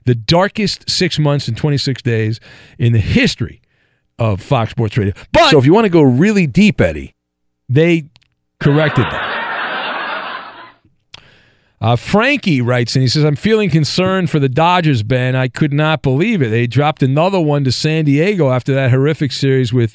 The 0.09 0.15
darkest 0.15 0.89
six 0.89 1.19
months 1.19 1.49
and 1.49 1.55
26 1.55 2.01
days 2.01 2.41
in 2.79 2.95
the 2.95 2.99
history 2.99 3.61
of 4.19 4.41
Fox 4.41 4.71
Sports 4.71 4.97
Radio. 4.97 5.13
But 5.33 5.51
So 5.51 5.59
if 5.59 5.67
you 5.67 5.75
want 5.75 5.85
to 5.85 5.91
go 5.91 6.01
really 6.01 6.47
deep, 6.47 6.81
Eddie, 6.81 7.15
they 7.69 8.09
corrected 8.59 9.05
that. 9.05 9.29
Uh, 11.83 11.95
Frankie 11.97 12.63
writes 12.63 12.97
and 12.97 13.03
he 13.03 13.09
says, 13.09 13.23
I'm 13.23 13.37
feeling 13.37 13.69
concerned 13.69 14.31
for 14.31 14.39
the 14.39 14.49
Dodgers, 14.49 15.03
Ben. 15.03 15.37
I 15.37 15.47
could 15.47 15.75
not 15.75 16.01
believe 16.01 16.41
it. 16.41 16.49
They 16.49 16.67
dropped 16.67 17.03
another 17.03 17.39
one 17.39 17.65
to 17.65 17.71
San 17.71 18.07
Diego 18.07 18.51
after 18.51 18.73
that 18.73 18.91
horrific 18.91 19.31
series 19.31 19.75
with 19.75 19.95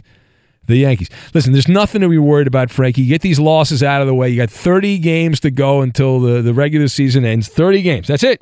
the 0.67 0.77
Yankees. 0.77 1.09
Listen, 1.33 1.53
there's 1.53 1.67
nothing 1.67 2.01
to 2.01 2.07
be 2.07 2.19
worried 2.19 2.45
about, 2.45 2.69
Frankie. 2.69 3.01
You 3.01 3.09
get 3.09 3.23
these 3.23 3.39
losses 3.39 3.81
out 3.81 4.01
of 4.01 4.07
the 4.07 4.13
way. 4.13 4.29
You 4.29 4.37
got 4.37 4.51
30 4.51 4.99
games 4.99 5.39
to 5.39 5.49
go 5.49 5.81
until 5.81 6.19
the, 6.19 6.43
the 6.43 6.53
regular 6.53 6.87
season 6.87 7.25
ends. 7.25 7.47
30 7.47 7.81
games. 7.81 8.07
That's 8.07 8.23
it. 8.23 8.39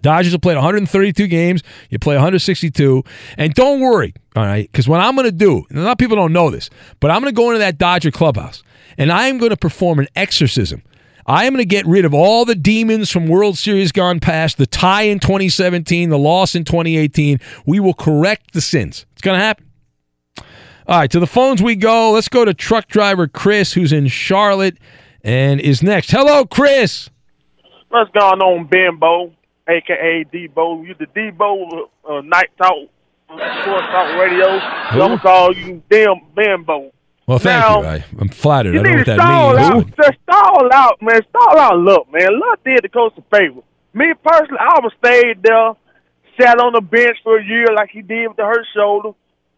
Dodgers 0.00 0.32
have 0.32 0.40
played 0.40 0.56
132 0.56 1.26
games. 1.26 1.62
You 1.90 1.98
play 1.98 2.14
162. 2.14 3.04
And 3.36 3.52
don't 3.54 3.80
worry, 3.80 4.14
all 4.34 4.44
right, 4.44 4.70
because 4.70 4.88
what 4.88 5.00
I'm 5.00 5.14
going 5.14 5.26
to 5.26 5.32
do, 5.32 5.64
and 5.68 5.78
a 5.78 5.82
lot 5.82 5.92
of 5.92 5.98
people 5.98 6.16
don't 6.16 6.32
know 6.32 6.50
this, 6.50 6.70
but 6.98 7.10
I'm 7.10 7.20
going 7.20 7.32
to 7.32 7.36
go 7.36 7.50
into 7.50 7.58
that 7.58 7.78
Dodger 7.78 8.10
clubhouse 8.10 8.62
and 8.98 9.12
I 9.12 9.28
am 9.28 9.38
going 9.38 9.50
to 9.50 9.56
perform 9.56 9.98
an 9.98 10.08
exorcism. 10.16 10.82
I 11.26 11.44
am 11.44 11.52
going 11.52 11.62
to 11.62 11.68
get 11.68 11.86
rid 11.86 12.04
of 12.04 12.14
all 12.14 12.44
the 12.44 12.54
demons 12.54 13.10
from 13.10 13.26
World 13.26 13.56
Series 13.56 13.92
gone 13.92 14.18
past, 14.18 14.58
the 14.58 14.66
tie 14.66 15.02
in 15.02 15.20
2017, 15.20 16.10
the 16.10 16.18
loss 16.18 16.54
in 16.54 16.64
2018. 16.64 17.38
We 17.64 17.78
will 17.78 17.94
correct 17.94 18.54
the 18.54 18.60
sins. 18.60 19.06
It's 19.12 19.22
going 19.22 19.38
to 19.38 19.44
happen. 19.44 19.66
All 20.88 20.98
right, 20.98 21.10
to 21.12 21.20
the 21.20 21.28
phones 21.28 21.62
we 21.62 21.76
go. 21.76 22.10
Let's 22.10 22.28
go 22.28 22.44
to 22.44 22.52
truck 22.52 22.88
driver 22.88 23.28
Chris, 23.28 23.72
who's 23.72 23.92
in 23.92 24.08
Charlotte 24.08 24.78
and 25.22 25.60
is 25.60 25.80
next. 25.80 26.10
Hello, 26.10 26.44
Chris. 26.44 27.08
What's 27.88 28.10
going 28.10 28.40
on, 28.40 28.66
Bimbo, 28.66 29.32
aka 29.68 30.24
Debo? 30.32 30.86
You 30.86 30.94
the 30.98 31.06
Debo 31.06 31.88
uh, 32.08 32.20
Night 32.22 32.50
Talk, 32.58 32.88
Sports 33.28 33.86
Talk 33.92 34.20
Radio. 34.20 34.58
Who? 34.58 35.02
I'm 35.02 35.18
call 35.18 35.56
you 35.56 35.82
damn 35.90 36.20
Bambo. 36.34 36.92
Well, 37.26 37.38
thank 37.38 37.62
Now, 37.62 37.80
you. 37.80 37.86
I, 37.86 38.04
I'm 38.18 38.28
flattered. 38.28 38.74
You 38.74 38.80
I 38.80 38.82
don't 38.82 38.92
know 38.92 38.98
need 38.98 38.98
what 38.98 39.04
to 39.04 39.10
that 39.16 39.20
stall 39.20 39.56
means. 39.56 39.70
out. 39.70 39.96
Just 39.96 40.18
stall 40.24 40.68
out, 40.72 41.02
man. 41.02 41.20
Stall 41.30 41.58
out. 41.58 41.78
Look, 41.78 42.12
man. 42.12 42.40
Luck 42.40 42.64
did 42.64 42.80
the 42.82 42.88
coach 42.88 43.12
a 43.16 43.22
favor. 43.34 43.60
Me 43.94 44.12
personally, 44.24 44.58
I 44.58 44.80
would 44.82 44.92
stayed 44.98 45.42
there, 45.42 45.72
sat 46.40 46.58
on 46.58 46.72
the 46.72 46.80
bench 46.80 47.18
for 47.22 47.38
a 47.38 47.44
year 47.44 47.66
like 47.76 47.90
he 47.90 48.02
did 48.02 48.26
with 48.26 48.36
the 48.36 48.44
hurt 48.44 48.66
shoulder, 48.74 49.10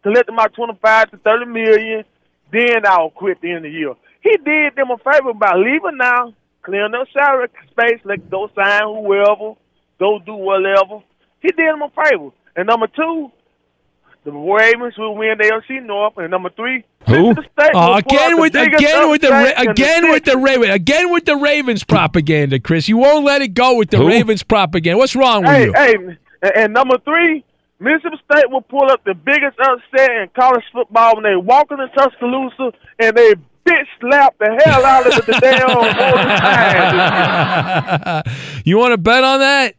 collected 0.03 0.33
my 0.33 0.47
twenty-five 0.47 1.09
to 1.11 1.17
thirty 1.17 1.45
million. 1.45 2.03
Then 2.51 2.85
I'll 2.85 3.09
quit 3.09 3.41
the 3.41 3.49
end 3.49 3.57
of 3.57 3.63
the 3.63 3.69
year. 3.71 3.93
He 4.21 4.31
did 4.37 4.75
them 4.75 4.91
a 4.91 4.97
favor 4.97 5.33
by 5.33 5.55
leaving 5.55 5.97
now, 5.97 6.33
clearing 6.61 6.93
up 6.93 7.07
salary 7.13 7.47
space, 7.71 7.99
let 8.03 8.29
go 8.29 8.49
sign 8.55 8.81
whoever, 8.83 9.53
go 9.99 10.19
do 10.19 10.35
whatever. 10.35 11.03
He 11.41 11.49
did 11.49 11.67
them 11.67 11.81
a 11.81 11.89
favor. 11.89 12.31
And 12.55 12.67
number 12.67 12.87
two, 12.87 13.31
the 14.23 14.31
Ravens 14.31 14.97
will 14.97 15.15
win 15.15 15.37
the 15.37 15.43
AFC 15.43 15.85
North. 15.85 16.13
And 16.17 16.31
number 16.31 16.49
three, 16.49 16.83
Who? 17.07 17.29
Mississippi 17.29 17.49
State 17.59 17.73
will 17.73 17.79
uh, 17.81 18.01
pull 18.01 18.17
again 18.17 18.41
with 18.41 18.53
the 18.53 18.59
biggest 18.65 18.83
again 18.83 19.09
with 19.11 19.21
the 19.21 19.29
Ra- 19.29 19.61
in 19.61 19.67
again 19.69 20.11
with 20.11 20.25
the 20.25 20.37
Raven 20.37 20.69
again 20.71 21.11
with 21.11 21.25
the 21.25 21.35
Ravens 21.35 21.83
propaganda, 21.83 22.59
Chris. 22.59 22.89
You 22.89 22.97
won't 22.97 23.25
let 23.25 23.41
it 23.41 23.53
go 23.53 23.75
with 23.77 23.91
the 23.91 23.97
Who? 23.97 24.07
Ravens 24.07 24.41
propaganda. 24.43 24.97
What's 24.97 25.15
wrong 25.15 25.43
with 25.43 25.51
hey, 25.51 25.65
you? 25.65 25.73
Hey, 25.73 25.93
and, 25.93 26.17
and 26.55 26.73
number 26.73 26.97
three, 27.05 27.43
Mississippi 27.79 28.17
State 28.31 28.49
will 28.49 28.61
pull 28.61 28.89
up 28.89 29.03
the 29.03 29.13
biggest 29.13 29.59
upset 29.59 30.09
in 30.09 30.29
college 30.35 30.63
football 30.73 31.15
when 31.15 31.23
they 31.23 31.35
walk 31.35 31.69
into 31.71 31.87
Tuscaloosa 31.89 32.71
and 32.99 33.15
they 33.15 33.35
bitch 33.65 33.87
slap 33.99 34.35
the 34.39 34.61
hell 34.65 34.85
out 34.85 35.05
of 35.05 35.25
the 35.25 35.33
damn 35.33 35.69
Orange 35.77 35.95
Tide. 38.15 38.23
you 38.63 38.77
want 38.77 38.93
to 38.93 38.97
bet 38.97 39.23
on 39.23 39.39
that? 39.39 39.75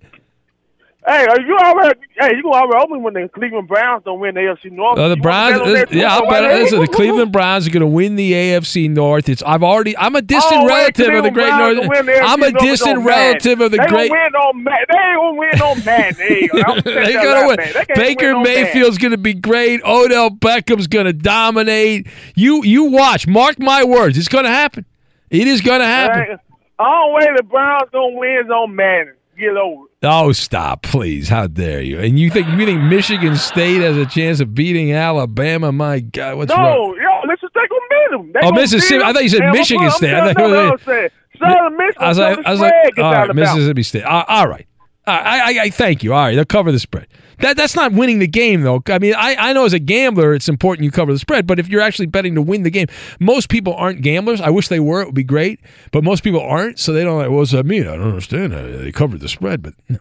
Hey, 1.09 1.25
are 1.25 1.41
you 1.41 1.57
already? 1.57 2.01
Hey, 2.19 2.33
you 2.35 2.43
gonna 2.43 2.57
already 2.57 2.83
open 2.85 3.03
when 3.05 3.15
the 3.15 3.29
Cleveland 3.33 3.69
Browns 3.69 4.03
don't 4.05 4.19
win 4.19 4.35
the 4.35 4.41
AFC 4.41 4.73
North? 4.73 4.99
Uh, 4.99 5.07
the 5.09 5.15
You 5.15 5.23
Browns, 5.23 5.61
on 5.61 5.87
yeah, 5.97 6.13
I'll 6.13 6.29
bet. 6.29 6.43
ahead. 6.43 6.63
Listen, 6.63 6.81
the 6.81 6.89
Cleveland 6.89 7.31
Browns 7.31 7.65
are 7.69 7.71
going 7.71 7.83
to 7.83 7.87
win 7.87 8.17
the 8.17 8.33
AFC 8.33 8.91
North. 8.91 9.29
It's 9.29 9.41
I've 9.45 9.63
already. 9.63 9.97
I'm 9.97 10.17
a 10.17 10.23
distant 10.23 10.63
Oh, 10.63 10.65
wait, 10.65 10.99
relative 10.99 11.15
of 11.15 11.23
the 11.23 11.31
great 11.31 11.51
North. 11.51 11.77
the 12.07 12.21
I'm 12.25 12.43
a 12.43 12.51
distant 12.51 13.05
relative 13.05 13.61
of 13.61 13.71
the 13.71 13.79
great. 13.79 13.89
they 13.89 14.09
great. 14.09 14.11
Gonna 14.11 14.21
win 14.25 14.35
on 14.35 14.65
they 14.65 14.99
ain't 14.99 15.17
gonna 15.17 15.39
win 15.39 15.63
on 15.63 15.85
Madden. 15.85 16.17
There 16.19 16.39
you 16.41 16.49
go. 16.49 16.61
I'm 16.73 16.81
They're 16.83 17.23
gonna 17.23 17.47
win. 17.47 17.57
They 17.87 17.95
Baker 17.95 18.35
win. 18.35 18.43
Mayfield's 18.43 18.99
going 18.99 19.13
to 19.13 19.19
be 19.19 19.35
great. 19.35 19.83
Odell 19.85 20.31
Beckham's 20.31 20.89
going 20.89 21.07
to 21.07 21.13
dominate. 21.13 22.09
You 22.35 22.65
you 22.65 22.85
watch. 22.87 23.29
Mark 23.29 23.61
my 23.61 23.85
words. 23.85 24.19
It's 24.19 24.27
going 24.29 24.45
to 24.45 24.51
happen. 24.51 24.85
It 25.31 25.47
is 25.47 25.61
going 25.61 25.81
to 25.81 25.87
happen. 25.87 26.19
Right? 26.19 26.39
Only 26.81 27.15
way 27.15 27.27
the 27.37 27.43
Browns 27.45 27.89
gonna 27.93 28.17
win 28.17 28.41
is 28.45 28.51
on 28.51 28.75
Madden. 28.75 29.15
Get 29.39 29.57
over 29.57 29.85
it. 29.85 29.91
Oh, 30.07 30.33
stop, 30.33 30.83
please! 30.83 31.29
How 31.29 31.47
dare 31.47 31.83
you? 31.83 31.99
And 32.01 32.19
you 32.19 32.31
think 32.31 32.49
you 32.49 32.65
think 32.65 32.81
Michigan 32.83 33.37
State 33.37 33.81
has 33.83 33.97
a 33.97 34.07
chance 34.07 34.41
of 34.41 34.55
beating 34.55 34.93
Alabama? 34.93 35.73
My 35.73 36.01
God, 36.01 36.37
what's 36.37 36.51
no, 36.51 36.57
wrong? 36.57 36.97
yo, 37.03 37.27
Mississippi 37.27 37.61
gonna 37.69 37.81
beat 37.91 38.11
them. 38.11 38.33
They 38.33 38.41
Oh, 38.49 38.53
Mississippi-. 38.53 39.05
I 39.05 39.13
thought 39.13 39.23
you 39.23 39.29
said 39.29 39.51
Michigan 39.53 39.91
State. 39.91 40.15
I 40.15 40.33
thought 40.33 40.43
you 40.43 40.49
were- 40.51 40.67
gonna 40.69 40.79
say, 40.85 41.09
Southern 41.39 41.77
Miss 41.77 41.95
I 41.99 42.09
was 42.09 42.19
until 42.19 42.31
like, 42.37 42.43
the 42.45 42.49
I 42.49 42.51
was 42.53 42.61
like, 42.61 42.73
spread 42.73 42.95
gets 42.95 43.05
all 43.05 43.13
right. 43.13 43.35
Mississippi 43.35 43.83
State. 43.83 44.05
All 44.05 44.49
right, 44.49 44.67
Uh, 45.07 45.11
I, 45.11 45.39
I, 45.41 45.63
I 45.65 45.71
thank 45.71 46.03
you. 46.03 46.15
All 46.15 46.21
right, 46.21 46.35
they'll 46.35 46.45
cover 46.45 46.73
the 46.73 46.79
spread. 46.79 47.07
That 47.39 47.57
that's 47.57 47.77
not 47.77 47.93
winning 47.93 48.19
the 48.19 48.27
game 48.27 48.63
though. 48.63 48.83
I 48.87 48.99
mean, 48.99 49.15
I, 49.15 49.37
I 49.37 49.53
know 49.53 49.65
as 49.65 49.73
a 49.73 49.79
gambler 49.79 50.35
it's 50.35 50.49
important 50.49 50.85
you 50.85 50.91
cover 50.91 51.13
the 51.13 51.19
spread, 51.19 51.47
but 51.47 51.59
if 51.59 51.69
you're 51.69 51.83
actually 51.83 52.07
betting 52.07 52.35
to 52.35 52.43
win 52.43 52.63
the 52.63 52.71
game, 52.71 52.87
most 53.21 53.49
people 53.49 53.75
aren't 53.75 54.03
gamblers. 54.03 54.41
I 54.41 54.51
wish 54.51 54.69
they 54.69 54.81
were; 54.81 55.03
it 55.03 55.07
would 55.07 55.15
be 55.15 55.25
great, 55.25 55.61
but 55.93 56.03
most 56.03 56.25
people 56.25 56.41
aren't, 56.41 56.79
so 56.79 56.93
they 56.93 57.05
don't. 57.05 57.19
Like, 57.19 57.31
what 57.31 57.41
does 57.41 57.51
that 57.51 57.67
mean? 57.67 57.87
I 57.87 57.97
don't 57.97 58.09
understand. 58.09 58.53
They 58.53 58.93
covered 58.93 59.21
the 59.21 59.29
spread, 59.29 59.63
but 59.63 59.75
no. 59.89 59.99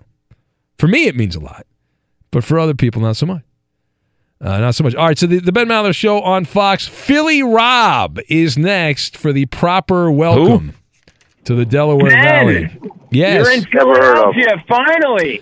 for 0.77 0.87
me 0.87 1.07
it 1.07 1.15
means 1.15 1.35
a 1.35 1.41
lot, 1.41 1.65
but 2.31 2.43
for 2.43 2.57
other 2.57 2.73
people 2.73 3.01
not 3.01 3.17
so 3.17 3.25
much. 3.25 3.43
Uh, 4.41 4.59
not 4.59 4.75
so 4.75 4.83
much. 4.83 4.95
All 4.95 5.07
right, 5.07 5.17
so 5.17 5.27
the, 5.27 5.39
the 5.39 5.51
Ben 5.51 5.67
Maller 5.67 5.95
Show 5.95 6.21
on 6.21 6.45
Fox. 6.45 6.87
Philly 6.87 7.41
Rob 7.41 8.19
is 8.27 8.57
next 8.57 9.17
for 9.17 9.31
the 9.31 9.45
proper 9.47 10.11
welcome 10.11 10.73
to 11.45 11.55
the 11.55 11.65
Delaware 11.65 12.11
Ben, 12.11 12.23
Valley. 12.23 12.91
Yes, 13.11 13.45
You're 13.45 13.53
in 13.53 13.65
Philadelphia, 13.65 14.63
finally. 14.67 15.41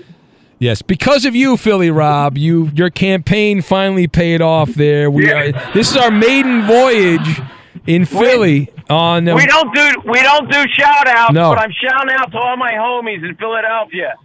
Yes, 0.63 0.81
because 0.81 1.25
of 1.25 1.35
you, 1.35 1.57
Philly 1.57 1.91
Rob, 1.91 2.37
you 2.37 2.71
your 2.73 2.89
campaign 2.89 3.61
finally 3.61 4.07
paid 4.07 4.41
off. 4.41 4.69
There, 4.69 5.11
we 5.11 5.29
are. 5.29 5.51
This 5.73 5.91
is 5.91 5.97
our 5.97 6.09
maiden 6.09 6.65
voyage 6.65 7.41
in 7.85 8.05
Philly. 8.05 8.69
On 8.89 9.27
uh, 9.27 9.35
we 9.35 9.45
don't 9.45 9.75
do 9.75 9.93
we 10.09 10.21
don't 10.21 10.49
do 10.49 10.63
shout 10.71 11.05
outs, 11.05 11.33
No. 11.33 11.49
but 11.49 11.59
I'm 11.59 11.71
shouting 11.71 12.15
out 12.15 12.31
to 12.31 12.37
all 12.37 12.55
my 12.55 12.71
homies 12.71 13.27
in 13.27 13.35
Philadelphia. 13.35 14.15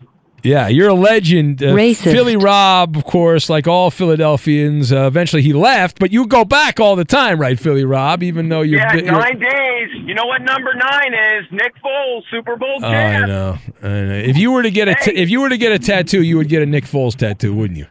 Yeah, 0.42 0.68
you're 0.68 0.88
a 0.88 0.94
legend, 0.94 1.62
uh, 1.62 1.66
Racist. 1.74 2.02
Philly 2.12 2.36
Rob. 2.36 2.96
Of 2.96 3.04
course, 3.04 3.48
like 3.50 3.66
all 3.66 3.90
Philadelphians, 3.90 4.92
uh, 4.92 5.06
eventually 5.06 5.42
he 5.42 5.52
left, 5.52 5.98
but 5.98 6.12
you 6.12 6.26
go 6.26 6.44
back 6.44 6.78
all 6.80 6.96
the 6.96 7.04
time, 7.04 7.40
right, 7.40 7.58
Philly 7.58 7.84
Rob? 7.84 8.22
Even 8.22 8.48
though 8.48 8.62
you're, 8.62 8.80
yeah, 8.80 8.94
you're 8.94 9.12
nine 9.12 9.38
days. 9.38 9.88
You 10.06 10.14
know 10.14 10.26
what 10.26 10.42
number 10.42 10.72
nine 10.74 11.12
is? 11.14 11.46
Nick 11.50 11.74
Foles, 11.82 12.22
Super 12.30 12.56
Bowl 12.56 12.78
Oh, 12.82 12.86
I 12.86 12.90
champ. 12.90 13.28
know, 13.28 13.58
I 13.82 13.88
know. 13.88 14.14
If 14.14 14.36
you 14.36 14.52
were 14.52 14.62
to 14.62 14.70
get 14.70 14.88
a 14.88 14.94
t- 14.94 15.10
if 15.14 15.28
you 15.30 15.40
were 15.40 15.48
to 15.48 15.58
get 15.58 15.72
a 15.72 15.78
tattoo, 15.78 16.22
you 16.22 16.36
would 16.36 16.48
get 16.48 16.62
a 16.62 16.66
Nick 16.66 16.84
Foles 16.84 17.14
tattoo, 17.16 17.54
wouldn't 17.54 17.78
you? 17.78 17.86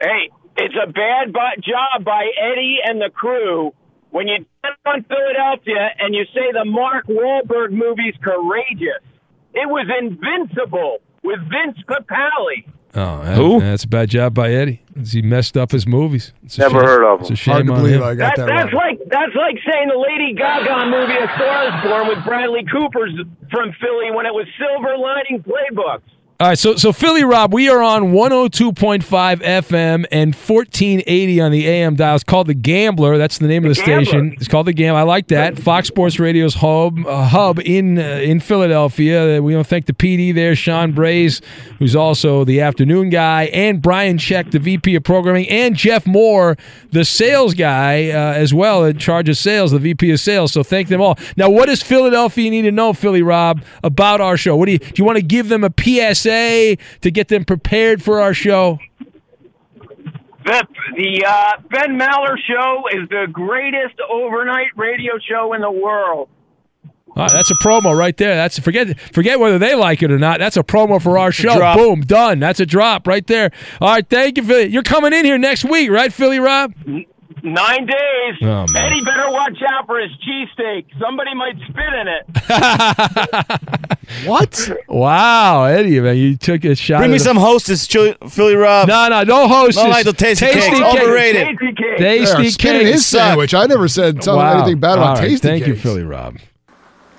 Hey, 0.00 0.30
it's 0.56 0.74
a 0.82 0.86
bad 0.90 1.32
bu- 1.32 1.60
job 1.62 2.04
by 2.04 2.28
Eddie 2.40 2.78
and 2.84 3.00
the 3.00 3.10
crew 3.10 3.72
when 4.10 4.28
you 4.28 4.38
get 4.62 4.72
on 4.86 5.02
Philadelphia 5.04 5.90
and 5.98 6.14
you 6.14 6.24
say 6.34 6.52
the 6.52 6.64
Mark 6.64 7.06
Wahlberg 7.06 7.70
movie's 7.72 8.14
courageous. 8.22 9.02
It 9.54 9.68
was 9.68 9.86
Invincible 10.00 10.98
with 11.24 11.40
Vince 11.50 11.78
Papale. 11.88 12.64
Oh, 12.96 13.24
that- 13.24 13.36
Who? 13.36 13.60
That's 13.60 13.82
a 13.82 13.88
bad 13.88 14.08
job 14.10 14.34
by 14.34 14.52
Eddie. 14.52 14.80
He 15.10 15.20
messed 15.22 15.56
up 15.56 15.72
his 15.72 15.84
movies. 15.84 16.32
It's 16.44 16.56
Never 16.58 16.76
shame. 16.78 16.84
heard 16.86 17.02
of 17.04 17.18
him. 17.18 17.22
It's 17.22 17.30
a 17.30 17.36
shame 17.36 17.52
Hard 17.54 17.66
to 17.66 17.72
on 17.72 17.78
believe 17.80 17.96
him. 17.96 18.02
I 18.04 18.14
got 18.14 18.36
That, 18.36 18.46
that's 18.46 18.72
like 18.72 19.00
that's 19.10 19.34
like 19.34 19.56
saying 19.68 19.88
the 19.88 19.98
Lady 19.98 20.34
Gaga 20.34 20.86
movie 20.86 21.18
A 21.18 21.26
Star 21.34 21.66
Is 21.66 21.74
Born 21.82 22.06
with 22.06 22.24
Bradley 22.24 22.64
Cooper's 22.70 23.10
from 23.50 23.72
Philly 23.80 24.12
when 24.14 24.26
it 24.26 24.32
was 24.32 24.46
Silver 24.56 24.96
Lining 24.96 25.42
Playbooks. 25.42 26.06
All 26.40 26.48
right, 26.48 26.58
so 26.58 26.74
so 26.74 26.92
Philly 26.92 27.22
Rob, 27.22 27.54
we 27.54 27.68
are 27.70 27.80
on 27.80 28.06
102.5 28.12 29.04
FM 29.04 30.04
and 30.10 30.34
1480 30.34 31.40
on 31.40 31.52
the 31.52 31.64
AM 31.68 31.94
dial. 31.94 32.16
It's 32.16 32.24
called 32.24 32.48
the 32.48 32.54
Gambler. 32.54 33.16
That's 33.18 33.38
the 33.38 33.46
name 33.46 33.64
of 33.64 33.72
the 33.74 33.80
Gambler. 33.80 34.04
station. 34.04 34.32
It's 34.38 34.48
called 34.48 34.66
the 34.66 34.72
Gam. 34.72 34.96
I 34.96 35.02
like 35.02 35.28
that. 35.28 35.60
Fox 35.60 35.86
Sports 35.86 36.18
Radio's 36.18 36.54
hub 36.56 37.06
uh, 37.06 37.28
hub 37.28 37.60
in 37.60 37.98
uh, 38.00 38.02
in 38.02 38.40
Philadelphia. 38.40 39.38
Uh, 39.38 39.42
We 39.42 39.54
want 39.54 39.64
to 39.64 39.70
thank 39.70 39.86
the 39.86 39.92
PD 39.92 40.34
there, 40.34 40.56
Sean 40.56 40.90
Braze, 40.90 41.40
who's 41.78 41.94
also 41.94 42.44
the 42.44 42.60
afternoon 42.62 43.10
guy, 43.10 43.44
and 43.44 43.80
Brian 43.80 44.18
Check, 44.18 44.50
the 44.50 44.58
VP 44.58 44.96
of 44.96 45.04
programming, 45.04 45.48
and 45.48 45.76
Jeff 45.76 46.04
Moore, 46.04 46.56
the 46.90 47.04
sales 47.04 47.54
guy 47.54 48.08
uh, 48.10 48.32
as 48.34 48.52
well, 48.52 48.82
in 48.84 48.98
charge 48.98 49.28
of 49.28 49.36
sales, 49.38 49.70
the 49.70 49.78
VP 49.78 50.10
of 50.10 50.18
sales. 50.18 50.50
So 50.50 50.64
thank 50.64 50.88
them 50.88 51.00
all. 51.00 51.16
Now, 51.36 51.48
what 51.48 51.66
does 51.66 51.80
Philadelphia 51.80 52.50
need 52.50 52.62
to 52.62 52.72
know, 52.72 52.92
Philly 52.92 53.22
Rob, 53.22 53.62
about 53.84 54.20
our 54.20 54.36
show? 54.36 54.56
What 54.56 54.66
do 54.66 54.72
you 54.72 54.78
do? 54.78 54.90
You 54.96 55.04
want 55.04 55.16
to 55.16 55.22
give 55.22 55.48
them 55.48 55.62
a 55.62 55.70
PSA 56.24 56.76
to 57.00 57.10
get 57.10 57.28
them 57.28 57.44
prepared 57.44 58.02
for 58.02 58.20
our 58.20 58.34
show? 58.34 58.78
The, 60.44 60.66
the 60.96 61.24
uh, 61.26 61.52
Ben 61.70 61.98
Maller 61.98 62.36
Show 62.46 62.84
is 62.92 63.08
the 63.08 63.26
greatest 63.32 63.94
overnight 64.10 64.76
radio 64.76 65.14
show 65.26 65.54
in 65.54 65.62
the 65.62 65.70
world. 65.70 66.28
All 67.16 67.22
right, 67.22 67.30
that's 67.30 67.50
a 67.50 67.54
promo 67.54 67.96
right 67.96 68.16
there. 68.16 68.34
That's 68.34 68.58
forget 68.58 68.98
forget 68.98 69.38
whether 69.38 69.56
they 69.58 69.76
like 69.76 70.02
it 70.02 70.10
or 70.10 70.18
not. 70.18 70.40
That's 70.40 70.56
a 70.56 70.64
promo 70.64 71.00
for 71.00 71.16
our 71.16 71.30
show. 71.30 71.56
drop. 71.56 71.78
Boom, 71.78 72.00
done. 72.00 72.40
That's 72.40 72.58
a 72.58 72.66
drop 72.66 73.06
right 73.06 73.24
there. 73.26 73.52
All 73.80 73.88
right, 73.88 74.06
thank 74.06 74.36
you, 74.36 74.42
Philly. 74.42 74.66
You're 74.66 74.82
coming 74.82 75.12
in 75.12 75.24
here 75.24 75.38
next 75.38 75.64
week, 75.64 75.90
right, 75.90 76.12
Philly 76.12 76.40
Rob? 76.40 76.74
Nine 77.44 77.84
days. 77.86 78.34
Oh, 78.42 78.64
man. 78.72 78.90
Eddie 78.90 79.02
better 79.04 79.30
watch 79.30 79.58
out 79.68 79.84
for 79.86 80.00
his 80.00 80.10
cheesesteak. 80.26 80.86
Somebody 80.98 81.34
might 81.34 81.56
spit 81.68 81.92
in 82.00 82.08
it. 82.08 83.60
What? 84.26 84.70
Wow, 84.88 85.64
Eddie, 85.64 85.98
man, 86.00 86.16
you 86.16 86.36
took 86.36 86.64
a 86.64 86.74
shot. 86.74 86.98
Bring 86.98 87.10
me 87.10 87.18
the- 87.18 87.24
some 87.24 87.36
hostess, 87.36 87.86
Chili- 87.86 88.16
Philly 88.28 88.54
Rob. 88.54 88.86
No, 88.88 89.08
no, 89.08 89.22
no 89.24 89.48
hostess. 89.48 89.82
No, 89.82 89.88
like 89.90 90.04
the 90.04 90.12
tasty, 90.12 90.46
cakes. 90.46 90.66
cake. 90.66 90.82
Overrated. 90.82 91.46
Tasty 91.46 91.72
cakes. 91.74 91.98
Tasty 92.00 92.42
Yeah, 92.44 92.48
spit 92.50 92.74
in 92.76 92.80
cake. 92.82 92.92
his 92.94 93.06
sandwich. 93.06 93.54
I 93.54 93.66
never 93.66 93.88
said 93.88 94.22
something, 94.22 94.38
Wow. 94.44 94.58
anything 94.58 94.78
bad 94.78 94.98
All 94.98 95.04
about 95.04 95.18
right, 95.18 95.28
tasty 95.30 95.48
Thank 95.48 95.66
you. 95.66 95.74
Philly 95.74 96.04
Rob. 96.04 96.36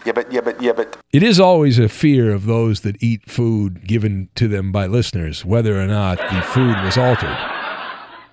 Yeah, 0.06 0.12
but 0.14 0.32
yeah, 0.32 0.42
but 0.42 0.62
yeah, 0.62 0.72
but 0.74 0.96
It 1.12 1.24
is 1.24 1.40
always 1.40 1.80
a 1.80 1.90
fear 1.90 2.32
of 2.32 2.46
those 2.46 2.82
that 2.82 3.02
eat 3.04 3.30
food 3.30 3.86
given 3.88 4.30
to 4.36 4.48
them 4.48 4.72
by 4.72 4.86
listeners, 4.86 5.44
whether 5.44 5.80
or 5.82 5.88
not 5.88 6.18
the 6.18 6.42
food 6.42 6.76
was 6.84 6.98
altered. 6.98 7.36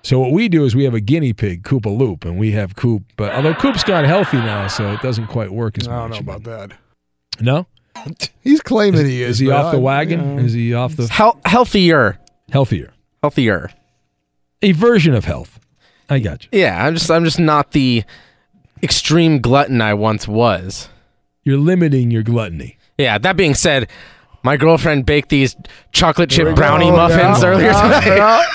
So 0.03 0.19
what 0.19 0.31
we 0.31 0.49
do 0.49 0.65
is 0.65 0.75
we 0.75 0.83
have 0.83 0.93
a 0.93 0.99
guinea 0.99 1.31
pig, 1.33 1.63
Koopa 1.63 1.95
Loop, 1.97 2.25
and 2.25 2.37
we 2.37 2.51
have 2.51 2.75
Coop. 2.75 3.03
But 3.15 3.33
although 3.33 3.53
Coop's 3.53 3.83
got 3.85 4.03
healthy 4.03 4.37
now, 4.37 4.67
so 4.67 4.91
it 4.91 5.01
doesn't 5.01 5.27
quite 5.27 5.51
work 5.51 5.77
as 5.77 5.87
much. 5.87 5.93
I 5.95 5.99
don't 5.99 6.09
much. 6.09 6.21
know 6.25 6.33
about 6.33 6.43
that. 6.43 6.77
No, 7.39 7.67
He's 8.41 8.61
claiming 8.61 9.05
he 9.05 9.23
is. 9.23 9.31
is 9.31 9.39
he 9.39 9.47
but 9.47 9.55
off 9.65 9.71
the 9.71 9.77
I- 9.77 9.81
wagon? 9.81 10.37
yeah. 10.39 10.43
Is 10.43 10.53
he 10.53 10.73
off 10.73 10.95
the 10.97 11.07
Hel- 11.07 11.39
healthier, 11.45 12.19
healthier? 12.51 12.91
healthier. 13.21 13.69
A 14.61 14.71
version 14.73 15.13
of 15.13 15.25
health. 15.25 15.59
I 16.09 16.19
got 16.19 16.43
you. 16.43 16.59
Yeah, 16.59 16.85
I'm 16.85 16.95
just 16.95 17.09
I'm 17.09 17.23
just 17.23 17.39
not 17.39 17.71
the 17.71 18.03
extreme 18.81 19.39
glutton 19.39 19.81
I 19.81 19.93
once 19.93 20.27
was. 20.27 20.89
You're 21.43 21.57
limiting 21.57 22.11
your 22.11 22.23
gluttony. 22.23 22.77
Yeah. 22.97 23.17
That 23.17 23.35
being 23.37 23.53
said, 23.55 23.89
my 24.43 24.57
girlfriend 24.57 25.05
baked 25.05 25.29
these 25.29 25.55
chocolate 25.93 26.29
chip 26.29 26.55
brownie 26.55 26.89
Oh, 26.91 26.95
muffins 26.95 27.41
yeah. 27.41 27.47
earlier 27.47 27.67
Yeah, 27.71 27.99
today. 28.01 28.17
yeah. 28.17 28.43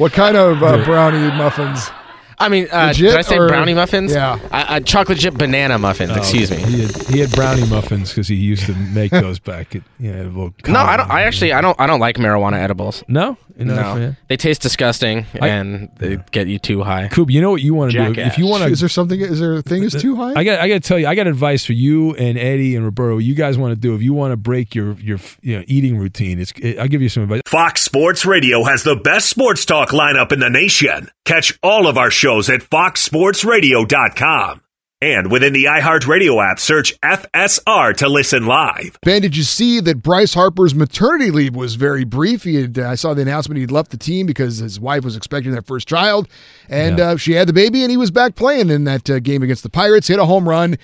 What 0.00 0.12
kind 0.12 0.34
of 0.34 0.62
uh, 0.62 0.82
brownie 0.86 1.28
muffins? 1.36 1.90
I 2.38 2.48
mean, 2.48 2.68
uh, 2.72 2.86
Legit 2.86 3.10
did 3.10 3.16
I 3.18 3.20
say 3.20 3.36
or- 3.36 3.48
brownie 3.48 3.74
muffins? 3.74 4.14
Yeah. 4.14 4.38
Uh, 4.50 4.64
uh, 4.68 4.80
chocolate 4.80 5.18
chip 5.18 5.34
banana 5.34 5.78
muffins. 5.78 6.10
Oh, 6.10 6.14
excuse 6.16 6.50
me. 6.50 6.56
He 6.56 6.80
had, 6.80 6.96
he 7.08 7.18
had 7.18 7.30
brownie 7.32 7.66
muffins 7.66 8.08
because 8.08 8.26
he 8.26 8.34
used 8.36 8.64
to 8.64 8.74
make 8.74 9.10
those 9.10 9.38
back 9.38 9.76
at 9.76 9.82
yeah. 9.98 10.22
a 10.22 10.24
little 10.24 10.54
No, 10.66 10.78
I 10.80 10.96
don't. 10.96 11.10
I 11.10 11.24
actually 11.24 11.52
I 11.52 11.60
don't 11.60 11.78
I 11.78 11.86
don't 11.86 12.00
like 12.00 12.16
marijuana 12.16 12.56
edibles. 12.56 13.04
No, 13.08 13.36
You're 13.60 13.76
not 13.76 13.78
a 13.78 13.82
no, 13.82 13.94
fan? 13.94 14.16
they 14.28 14.36
taste 14.36 14.62
disgusting 14.62 15.26
I- 15.40 15.48
and 15.48 15.90
they 15.96 16.18
get 16.30 16.48
you 16.48 16.58
too 16.58 16.82
high. 16.82 17.08
Coop, 17.08 17.30
you 17.30 17.40
know 17.40 17.50
what 17.50 17.62
you 17.62 17.74
want 17.74 17.92
to 17.92 17.98
do? 17.98 18.14
Jackass. 18.14 18.32
If 18.32 18.38
you 18.38 18.46
want 18.46 18.64
to 18.64 18.70
Is 18.70 18.80
there 18.80 18.88
something? 18.88 19.20
Is 19.20 19.40
there 19.40 19.54
a 19.54 19.62
thing 19.62 19.82
is 19.82 19.94
too 19.94 20.16
high? 20.16 20.32
I 20.34 20.44
got 20.44 20.60
I 20.60 20.68
got 20.68 20.74
to 20.74 20.80
tell 20.80 20.98
you, 20.98 21.06
I 21.06 21.14
got 21.14 21.26
advice 21.26 21.64
for 21.64 21.72
you 21.74 22.14
and 22.14 22.38
Eddie 22.38 22.76
and 22.76 22.84
Roberto. 22.84 23.16
What 23.16 23.24
you 23.24 23.34
guys 23.34 23.58
want 23.58 23.72
to 23.72 23.80
do 23.80 23.94
if 23.94 24.02
you 24.02 24.14
want 24.14 24.32
to 24.32 24.36
break 24.36 24.74
your 24.74 24.92
your 24.94 25.18
you 25.42 25.58
know 25.58 25.64
eating 25.66 25.98
routine? 25.98 26.38
It's 26.40 26.52
it, 26.56 26.78
I'll 26.78 26.88
give 26.88 27.02
you 27.02 27.08
some 27.08 27.24
advice. 27.24 27.42
Fox 27.46 27.82
Sports 27.82 28.24
Radio 28.24 28.64
has 28.64 28.82
the 28.82 28.96
best 28.96 29.28
sports 29.28 29.64
talk 29.64 29.90
lineup 29.90 30.32
in 30.32 30.40
the 30.40 30.50
nation. 30.50 31.10
Catch 31.24 31.58
all 31.62 31.86
of 31.86 31.96
our 31.98 32.10
shows 32.10 32.48
at 32.50 32.60
foxsportsradio.com. 32.60 34.60
And 35.02 35.32
within 35.32 35.54
the 35.54 35.64
iHeartRadio 35.64 36.44
app, 36.46 36.60
search 36.60 36.98
FSR 37.00 37.96
to 37.96 38.08
listen 38.08 38.44
live. 38.44 38.98
Ben, 39.02 39.22
did 39.22 39.34
you 39.34 39.44
see 39.44 39.80
that 39.80 40.02
Bryce 40.02 40.34
Harper's 40.34 40.74
maternity 40.74 41.30
leave 41.30 41.56
was 41.56 41.74
very 41.76 42.04
brief? 42.04 42.44
He 42.44 42.56
had, 42.56 42.78
I 42.78 42.96
saw 42.96 43.14
the 43.14 43.22
announcement 43.22 43.58
he'd 43.58 43.70
left 43.70 43.92
the 43.92 43.96
team 43.96 44.26
because 44.26 44.58
his 44.58 44.78
wife 44.78 45.02
was 45.02 45.16
expecting 45.16 45.52
their 45.52 45.62
first 45.62 45.88
child, 45.88 46.28
and 46.68 46.98
Yeah. 46.98 47.12
uh, 47.12 47.16
she 47.16 47.32
had 47.32 47.48
the 47.48 47.54
baby, 47.54 47.80
and 47.82 47.90
he 47.90 47.96
was 47.96 48.10
back 48.10 48.34
playing 48.34 48.68
in 48.68 48.84
that 48.84 49.08
uh, 49.08 49.20
game 49.20 49.42
against 49.42 49.62
the 49.62 49.70
Pirates. 49.70 50.06
Hit 50.08 50.18
a 50.18 50.26
home 50.26 50.46
run. 50.46 50.76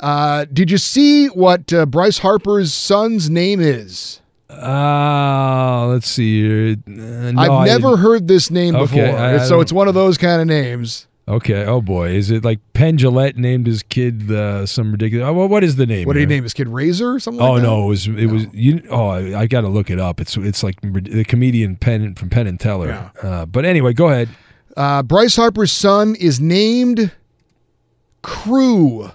Uh, 0.00 0.46
did 0.50 0.70
you 0.70 0.78
see 0.78 1.26
what 1.26 1.70
uh, 1.72 1.84
Bryce 1.84 2.18
Harper's 2.20 2.72
son's 2.72 3.28
name 3.28 3.60
is? 3.60 4.22
Uh, 4.48 5.88
let's 5.88 6.08
see 6.08 6.40
here. 6.40 6.76
Uh, 6.86 7.32
no, 7.32 7.42
I've 7.42 7.66
never 7.66 7.96
heard 7.98 8.28
this 8.28 8.50
name 8.50 8.74
Okay, 8.76 9.02
before, 9.02 9.18
I- 9.18 9.34
I 9.34 9.38
so 9.40 9.50
don't- 9.56 9.60
it's 9.62 9.72
one 9.74 9.88
of 9.88 9.94
those 9.94 10.16
kind 10.16 10.40
of 10.40 10.46
names. 10.46 11.06
Okay. 11.28 11.64
Oh 11.66 11.82
boy, 11.82 12.10
is 12.10 12.30
it 12.30 12.42
like 12.42 12.58
Penn 12.72 12.96
Jillette 12.96 13.36
named 13.36 13.66
his 13.66 13.82
kid 13.82 14.30
uh, 14.30 14.64
some 14.64 14.92
ridiculous? 14.92 15.26
Oh, 15.28 15.46
what 15.46 15.62
is 15.62 15.76
the 15.76 15.86
name? 15.86 16.06
What 16.06 16.14
did 16.14 16.20
he 16.20 16.26
name 16.26 16.42
his 16.42 16.54
kid? 16.54 16.68
Razor 16.68 17.14
or 17.14 17.20
something? 17.20 17.40
Oh 17.40 17.52
like 17.52 17.62
that? 17.62 17.68
no, 17.68 17.84
it 17.84 17.88
was 17.88 18.08
it 18.08 18.26
was 18.26 18.46
you. 18.52 18.82
Oh, 18.90 19.08
I, 19.08 19.40
I 19.40 19.46
got 19.46 19.60
to 19.60 19.68
look 19.68 19.90
it 19.90 20.00
up. 20.00 20.20
It's 20.20 20.36
it's 20.38 20.62
like 20.62 20.80
the 20.80 21.24
comedian 21.24 21.76
Penn 21.76 22.14
from 22.14 22.30
Penn 22.30 22.46
and 22.46 22.58
Teller. 22.58 23.12
Uh, 23.22 23.44
but 23.44 23.64
anyway, 23.64 23.92
go 23.92 24.08
ahead. 24.08 24.30
Uh, 24.76 25.02
Bryce 25.02 25.36
Harper's 25.36 25.72
son 25.72 26.14
is 26.14 26.40
named 26.40 27.12
Crew. 28.22 29.10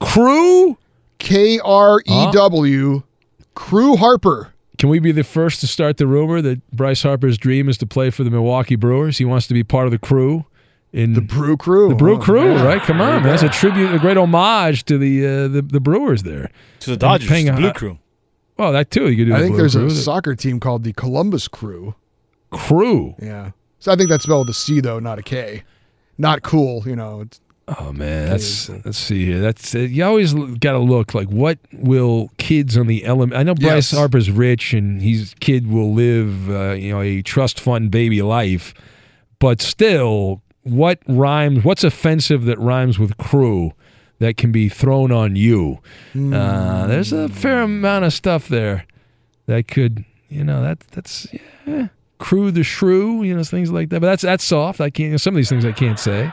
Crew? 0.00 0.76
K 1.18 1.58
R 1.64 2.00
E 2.04 2.30
W. 2.32 3.02
Crew 3.54 3.96
Harper. 3.96 4.52
Can 4.78 4.90
we 4.90 4.98
be 4.98 5.12
the 5.12 5.24
first 5.24 5.60
to 5.60 5.66
start 5.66 5.96
the 5.96 6.06
rumor 6.06 6.42
that 6.42 6.70
Bryce 6.70 7.02
Harper's 7.02 7.38
dream 7.38 7.68
is 7.70 7.78
to 7.78 7.86
play 7.86 8.10
for 8.10 8.24
the 8.24 8.30
Milwaukee 8.30 8.76
Brewers? 8.76 9.16
He 9.16 9.24
wants 9.24 9.46
to 9.46 9.54
be 9.54 9.64
part 9.64 9.86
of 9.86 9.90
the 9.90 9.98
crew. 9.98 10.44
In 10.96 11.12
the 11.12 11.20
Brew 11.20 11.56
Crew, 11.58 11.90
the 11.90 11.94
Brew 11.94 12.14
Oh, 12.16 12.18
Crew, 12.18 12.54
yeah. 12.54 12.64
right? 12.64 12.80
Come 12.82 13.00
on, 13.02 13.22
man. 13.22 13.24
That's 13.24 13.42
a 13.42 13.48
tribute, 13.50 13.94
a 13.94 13.98
great 13.98 14.16
homage 14.16 14.84
to 14.86 14.96
the 14.96 15.26
uh, 15.26 15.48
the, 15.48 15.62
the 15.62 15.80
Brewers 15.80 16.22
there. 16.22 16.50
To 16.80 16.86
the 16.86 16.92
And 16.92 17.00
Dodgers, 17.00 17.28
paying 17.28 17.46
the 17.46 17.52
a- 17.52 17.56
Blue 17.56 17.72
Crew. 17.72 17.98
Well, 18.56 18.72
that 18.72 18.90
too. 18.90 19.10
You 19.10 19.16
could 19.26 19.30
do. 19.30 19.34
I 19.34 19.38
the 19.38 19.44
think 19.44 19.52
Blue 19.56 19.62
there's 19.62 19.74
Crew. 19.74 19.86
a 19.86 19.90
soccer 19.90 20.34
team 20.34 20.58
called 20.58 20.84
the 20.84 20.94
Columbus 20.94 21.48
Crew. 21.48 21.94
Crew. 22.50 23.14
Yeah. 23.20 23.50
So 23.78 23.92
I 23.92 23.96
think 23.96 24.08
that's 24.08 24.24
spelled 24.24 24.46
with 24.48 24.56
a 24.56 24.58
C 24.58 24.80
though, 24.80 24.98
not 24.98 25.18
a 25.18 25.22
K. 25.22 25.62
Not 26.18 26.42
cool, 26.42 26.82
you 26.86 26.96
know. 26.96 27.20
It's, 27.20 27.40
Oh 27.68 27.92
man, 27.92 28.28
that's 28.30 28.68
let's 28.68 28.96
see 28.96 29.24
here. 29.26 29.40
That's 29.40 29.74
uh, 29.74 29.80
you 29.80 30.04
always 30.04 30.32
got 30.34 30.72
to 30.72 30.78
look 30.78 31.14
like 31.14 31.26
what 31.28 31.58
will 31.72 32.30
kids 32.38 32.78
on 32.78 32.86
the 32.86 33.04
element. 33.04 33.36
I 33.36 33.42
know 33.42 33.56
Bryce 33.56 33.90
Yes. 33.92 33.98
Harper's 33.98 34.30
rich 34.30 34.72
and 34.72 35.02
his 35.02 35.34
kid 35.40 35.68
will 35.68 35.92
live, 35.92 36.48
uh, 36.48 36.70
you 36.74 36.92
know, 36.92 37.00
a 37.00 37.22
trust 37.22 37.58
fund 37.58 37.90
baby 37.90 38.22
life, 38.22 38.72
but 39.40 39.60
still, 39.60 40.42
what 40.66 40.98
rhymes? 41.06 41.64
What's 41.64 41.84
offensive 41.84 42.44
that 42.46 42.58
rhymes 42.58 42.98
with 42.98 43.16
crew 43.18 43.72
that 44.18 44.36
can 44.36 44.50
be 44.50 44.68
thrown 44.68 45.12
on 45.12 45.36
you? 45.36 45.78
Uh, 46.14 46.86
there's 46.86 47.12
a 47.12 47.28
fair 47.28 47.62
amount 47.62 48.04
of 48.04 48.12
stuff 48.12 48.48
there 48.48 48.84
that 49.46 49.68
could, 49.68 50.04
you 50.28 50.42
know, 50.42 50.62
that 50.62 50.80
that's 50.90 51.28
yeah, 51.66 51.88
crew 52.18 52.50
the 52.50 52.64
shrew, 52.64 53.22
you 53.22 53.36
know, 53.36 53.44
things 53.44 53.70
like 53.70 53.90
that. 53.90 54.00
But 54.00 54.08
that's 54.08 54.22
that's 54.22 54.44
soft. 54.44 54.80
I 54.80 54.90
can't. 54.90 55.20
Some 55.20 55.34
of 55.34 55.36
these 55.36 55.48
things 55.48 55.64
I 55.64 55.72
can't 55.72 55.98
say. 55.98 56.32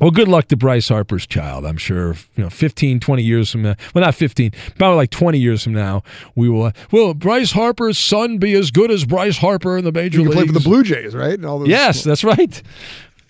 Well, 0.00 0.10
good 0.10 0.28
luck 0.28 0.48
to 0.48 0.56
Bryce 0.56 0.88
Harper's 0.88 1.26
child. 1.26 1.66
I'm 1.66 1.76
sure, 1.76 2.14
you 2.36 2.44
know, 2.44 2.50
15, 2.50 3.00
20 3.00 3.22
years 3.22 3.50
from 3.50 3.62
now. 3.62 3.74
Well, 3.94 4.02
not 4.04 4.14
15, 4.14 4.52
probably 4.78 4.96
like 4.96 5.10
20 5.10 5.38
years 5.38 5.62
from 5.62 5.74
now, 5.74 6.02
we 6.34 6.48
will. 6.48 6.72
Will 6.90 7.14
Bryce 7.14 7.52
Harper's 7.52 7.98
son 7.98 8.38
be 8.38 8.54
as 8.54 8.70
good 8.70 8.90
as 8.90 9.04
Bryce 9.04 9.38
Harper 9.38 9.76
in 9.76 9.84
the 9.84 9.92
major 9.92 10.20
you 10.20 10.30
play 10.30 10.46
for 10.46 10.52
the 10.52 10.60
Blue 10.60 10.82
Jays, 10.82 11.14
right? 11.14 11.34
And 11.34 11.44
all 11.44 11.58
those 11.58 11.68
Yes, 11.68 12.02
that's 12.02 12.24
right. 12.24 12.62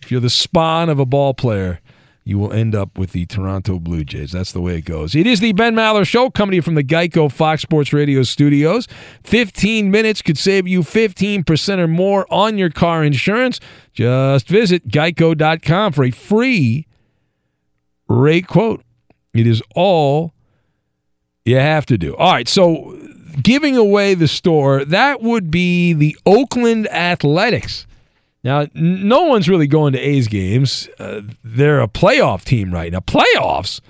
If 0.03 0.11
you're 0.11 0.21
the 0.21 0.31
spawn 0.31 0.89
of 0.89 0.99
a 0.99 1.05
ball 1.05 1.35
player, 1.35 1.81
you 2.31 2.39
will 2.39 2.53
end 2.53 2.77
up 2.77 2.97
with 2.97 3.11
the 3.11 3.27
Toronto 3.27 3.81
Blue 3.81 4.05
Jays. 4.05 4.31
That's 4.31 4.53
the 4.53 4.61
way 4.61 4.77
it 4.79 4.85
goes. 4.85 5.17
It 5.17 5.27
is 5.27 5.41
the 5.41 5.53
Ben 5.53 5.75
Maller 5.75 6.07
Show 6.07 6.31
coming 6.31 6.53
to 6.53 6.57
you 6.57 6.63
from 6.63 6.77
the 6.77 6.85
Geico 6.85 7.31
Fox 7.31 7.61
Sports 7.61 7.93
Radio 7.93 8.23
studios. 8.23 8.87
15 9.25 9.91
minutes 9.91 10.23
could 10.23 10.39
save 10.39 10.69
you 10.69 10.83
15% 10.83 11.79
or 11.79 11.89
more 11.89 12.33
on 12.33 12.57
your 12.57 12.71
car 12.71 13.03
insurance. 13.03 13.59
Just 13.93 14.47
visit 14.47 14.87
geico.com 14.87 15.93
for 15.93 16.05
a 16.05 16.13
free 16.13 16.87
rate 18.09 18.47
quote. 18.47 18.85
It 19.35 19.49
is 19.49 19.61
all 19.75 20.33
you 21.45 21.57
have 21.57 21.85
to 21.87 21.99
do. 21.99 22.15
All 22.15 22.33
right, 22.33 22.47
so 22.47 22.97
giving 23.43 23.77
away 23.77 24.15
the 24.15 24.29
store, 24.29 24.85
that 24.85 25.21
would 25.21 25.51
be 25.51 25.95
the 25.95 26.17
Oakland 26.25 26.87
Athletics. 26.93 27.89
Now, 28.43 28.61
n- 28.61 29.09
no 29.09 29.25
one's 29.25 29.49
really 29.49 29.67
going 29.67 29.93
to 29.93 29.99
A's 29.99 30.29
games. 30.29 30.89
Uh, 30.99 31.23
they're 31.45 31.81
a 31.81 31.89
playoff 31.89 32.45
team 32.45 32.73
right 32.73 32.93
now. 32.93 33.01
Playoffs. 33.01 33.81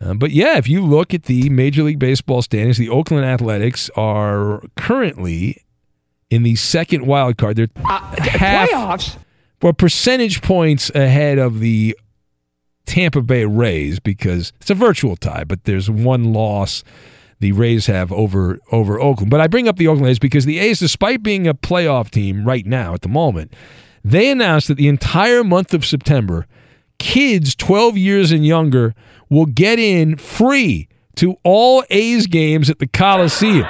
Uh, 0.00 0.14
but 0.14 0.30
yeah, 0.30 0.58
if 0.58 0.68
you 0.68 0.84
look 0.84 1.14
at 1.14 1.24
the 1.24 1.48
Major 1.50 1.82
League 1.82 1.98
Baseball 1.98 2.42
standings, 2.42 2.78
the 2.78 2.90
Oakland 2.90 3.24
Athletics 3.24 3.90
are 3.96 4.62
currently 4.76 5.64
in 6.30 6.42
the 6.42 6.56
second 6.56 7.06
wild 7.06 7.38
card. 7.38 7.56
They're 7.56 7.68
half, 7.76 8.68
playoffs? 8.68 9.16
well, 9.62 9.72
percentage 9.72 10.42
points 10.42 10.90
ahead 10.94 11.38
of 11.38 11.60
the 11.60 11.96
Tampa 12.86 13.22
Bay 13.22 13.46
Rays 13.46 13.98
because 14.00 14.52
it's 14.60 14.70
a 14.70 14.74
virtual 14.74 15.16
tie, 15.16 15.44
but 15.44 15.64
there's 15.64 15.88
one 15.88 16.32
loss 16.32 16.84
the 17.40 17.52
Rays 17.52 17.86
have 17.86 18.12
over 18.12 18.58
over 18.72 19.00
Oakland. 19.00 19.30
But 19.30 19.40
I 19.40 19.46
bring 19.46 19.68
up 19.68 19.76
the 19.76 19.88
Oakland 19.88 20.08
A's 20.08 20.18
because 20.18 20.44
the 20.44 20.58
A's, 20.58 20.80
despite 20.80 21.22
being 21.22 21.46
a 21.46 21.54
playoff 21.54 22.10
team 22.10 22.44
right 22.44 22.66
now 22.66 22.94
at 22.94 23.02
the 23.02 23.08
moment, 23.08 23.52
they 24.04 24.30
announced 24.30 24.68
that 24.68 24.76
the 24.76 24.88
entire 24.88 25.42
month 25.42 25.72
of 25.72 25.84
September, 25.84 26.46
kids 26.98 27.54
12 27.54 27.96
years 27.96 28.30
and 28.30 28.44
younger 28.44 28.94
will 29.30 29.46
get 29.46 29.78
in 29.78 30.16
free 30.16 30.88
to 31.16 31.36
all 31.42 31.84
A's 31.90 32.26
games 32.26 32.68
at 32.68 32.78
the 32.78 32.86
Coliseum. 32.86 33.66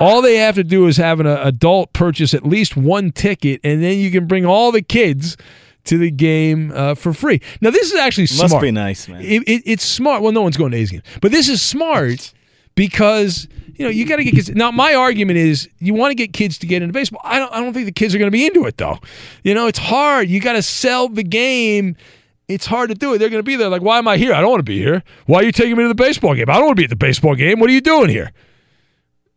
All 0.00 0.20
they 0.20 0.36
have 0.36 0.56
to 0.56 0.64
do 0.64 0.86
is 0.88 0.96
have 0.96 1.20
an 1.20 1.26
uh, 1.26 1.40
adult 1.44 1.92
purchase 1.92 2.34
at 2.34 2.44
least 2.44 2.76
one 2.76 3.12
ticket, 3.12 3.60
and 3.62 3.82
then 3.82 3.98
you 3.98 4.10
can 4.10 4.26
bring 4.26 4.44
all 4.44 4.72
the 4.72 4.82
kids 4.82 5.36
to 5.84 5.96
the 5.96 6.10
game 6.10 6.72
uh, 6.74 6.94
for 6.94 7.12
free. 7.12 7.40
Now, 7.60 7.70
this 7.70 7.92
is 7.92 7.98
actually 7.98 8.26
smart. 8.26 8.50
Must 8.50 8.62
be 8.62 8.70
nice, 8.70 9.08
man. 9.08 9.20
It, 9.22 9.42
it, 9.46 9.62
it's 9.64 9.84
smart. 9.84 10.22
Well, 10.22 10.32
no 10.32 10.42
one's 10.42 10.56
going 10.56 10.72
to 10.72 10.76
A's 10.76 10.90
games, 10.90 11.04
but 11.20 11.30
this 11.30 11.48
is 11.48 11.62
smart 11.62 12.32
because 12.74 13.46
you 13.76 13.84
know 13.84 13.90
you 13.90 14.06
got 14.06 14.16
to 14.16 14.24
get 14.24 14.34
kids. 14.34 14.50
Now, 14.50 14.70
my 14.70 14.94
argument 14.94 15.38
is 15.38 15.68
you 15.78 15.94
want 15.94 16.10
to 16.10 16.14
get 16.14 16.32
kids 16.32 16.58
to 16.58 16.66
get 16.66 16.82
into 16.82 16.92
baseball. 16.92 17.20
I 17.24 17.38
don't. 17.38 17.52
I 17.52 17.60
don't 17.60 17.72
think 17.72 17.86
the 17.86 17.92
kids 17.92 18.14
are 18.14 18.18
going 18.18 18.30
to 18.30 18.36
be 18.36 18.46
into 18.46 18.64
it 18.66 18.76
though. 18.76 18.98
You 19.44 19.54
know, 19.54 19.66
it's 19.66 19.78
hard. 19.78 20.28
You 20.28 20.40
got 20.40 20.54
to 20.54 20.62
sell 20.62 21.08
the 21.08 21.22
game. 21.22 21.96
It's 22.48 22.66
hard 22.66 22.90
to 22.90 22.94
do 22.94 23.14
it. 23.14 23.18
They're 23.18 23.30
going 23.30 23.38
to 23.42 23.46
be 23.46 23.56
there 23.56 23.68
like, 23.68 23.82
why 23.82 23.98
am 23.98 24.06
I 24.08 24.16
here? 24.18 24.34
I 24.34 24.40
don't 24.40 24.50
want 24.50 24.58
to 24.60 24.64
be 24.64 24.78
here. 24.78 25.02
Why 25.26 25.38
are 25.38 25.44
you 25.44 25.52
taking 25.52 25.76
me 25.76 25.84
to 25.84 25.88
the 25.88 25.94
baseball 25.94 26.34
game? 26.34 26.50
I 26.50 26.54
don't 26.54 26.66
want 26.66 26.76
to 26.76 26.80
be 26.80 26.84
at 26.84 26.90
the 26.90 26.96
baseball 26.96 27.34
game. 27.34 27.60
What 27.60 27.70
are 27.70 27.72
you 27.72 27.80
doing 27.80 28.10
here? 28.10 28.30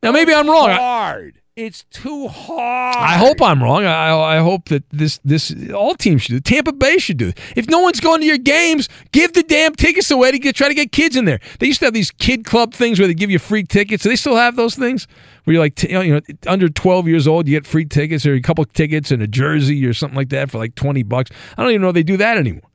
Now, 0.03 0.11
maybe 0.11 0.33
I'm 0.33 0.49
wrong. 0.49 0.69
I- 0.69 0.73
Hard. 0.75 1.41
It's 1.55 1.85
too 1.85 2.27
hard. 2.27 2.97
I 2.97 3.13
hope 3.13 3.41
I'm 3.41 3.63
wrong. 3.63 3.85
I, 3.85 4.13
I 4.13 4.37
hope 4.39 4.67
that 4.67 4.83
this 4.89 5.21
this 5.23 5.55
all 5.73 5.95
teams 5.95 6.23
should 6.23 6.33
do. 6.33 6.39
Tampa 6.41 6.73
Bay 6.73 6.97
should 6.97 7.15
do. 7.15 7.31
If 7.55 7.69
no 7.69 7.79
one's 7.79 8.01
going 8.01 8.19
to 8.19 8.27
your 8.27 8.37
games, 8.37 8.89
give 9.13 9.31
the 9.31 9.41
damn 9.41 9.73
tickets 9.73 10.11
away 10.11 10.31
to 10.31 10.39
get 10.39 10.57
try 10.57 10.67
to 10.67 10.73
get 10.73 10.91
kids 10.91 11.15
in 11.15 11.23
there. 11.23 11.39
They 11.59 11.67
used 11.67 11.79
to 11.79 11.85
have 11.85 11.93
these 11.93 12.11
kid 12.11 12.43
club 12.43 12.73
things 12.73 12.99
where 12.99 13.07
they 13.07 13.13
give 13.13 13.31
you 13.31 13.39
free 13.39 13.63
tickets. 13.63 14.03
Do 14.03 14.09
they 14.09 14.17
still 14.17 14.35
have 14.35 14.57
those 14.57 14.75
things 14.75 15.07
where 15.45 15.53
you're 15.53 15.63
like, 15.63 15.75
t- 15.75 15.89
you 15.89 16.15
know, 16.15 16.21
under 16.45 16.67
12 16.67 17.07
years 17.07 17.25
old, 17.25 17.47
you 17.47 17.55
get 17.55 17.65
free 17.65 17.85
tickets 17.85 18.25
or 18.25 18.33
a 18.33 18.41
couple 18.41 18.65
tickets 18.65 19.09
and 19.09 19.21
a 19.21 19.27
jersey 19.27 19.85
or 19.85 19.93
something 19.93 20.17
like 20.17 20.29
that 20.29 20.51
for 20.51 20.57
like 20.57 20.75
20 20.75 21.03
bucks. 21.03 21.31
I 21.57 21.61
don't 21.61 21.71
even 21.71 21.83
know 21.83 21.89
if 21.89 21.95
they 21.95 22.03
do 22.03 22.17
that 22.17 22.37
anymore. 22.37 22.69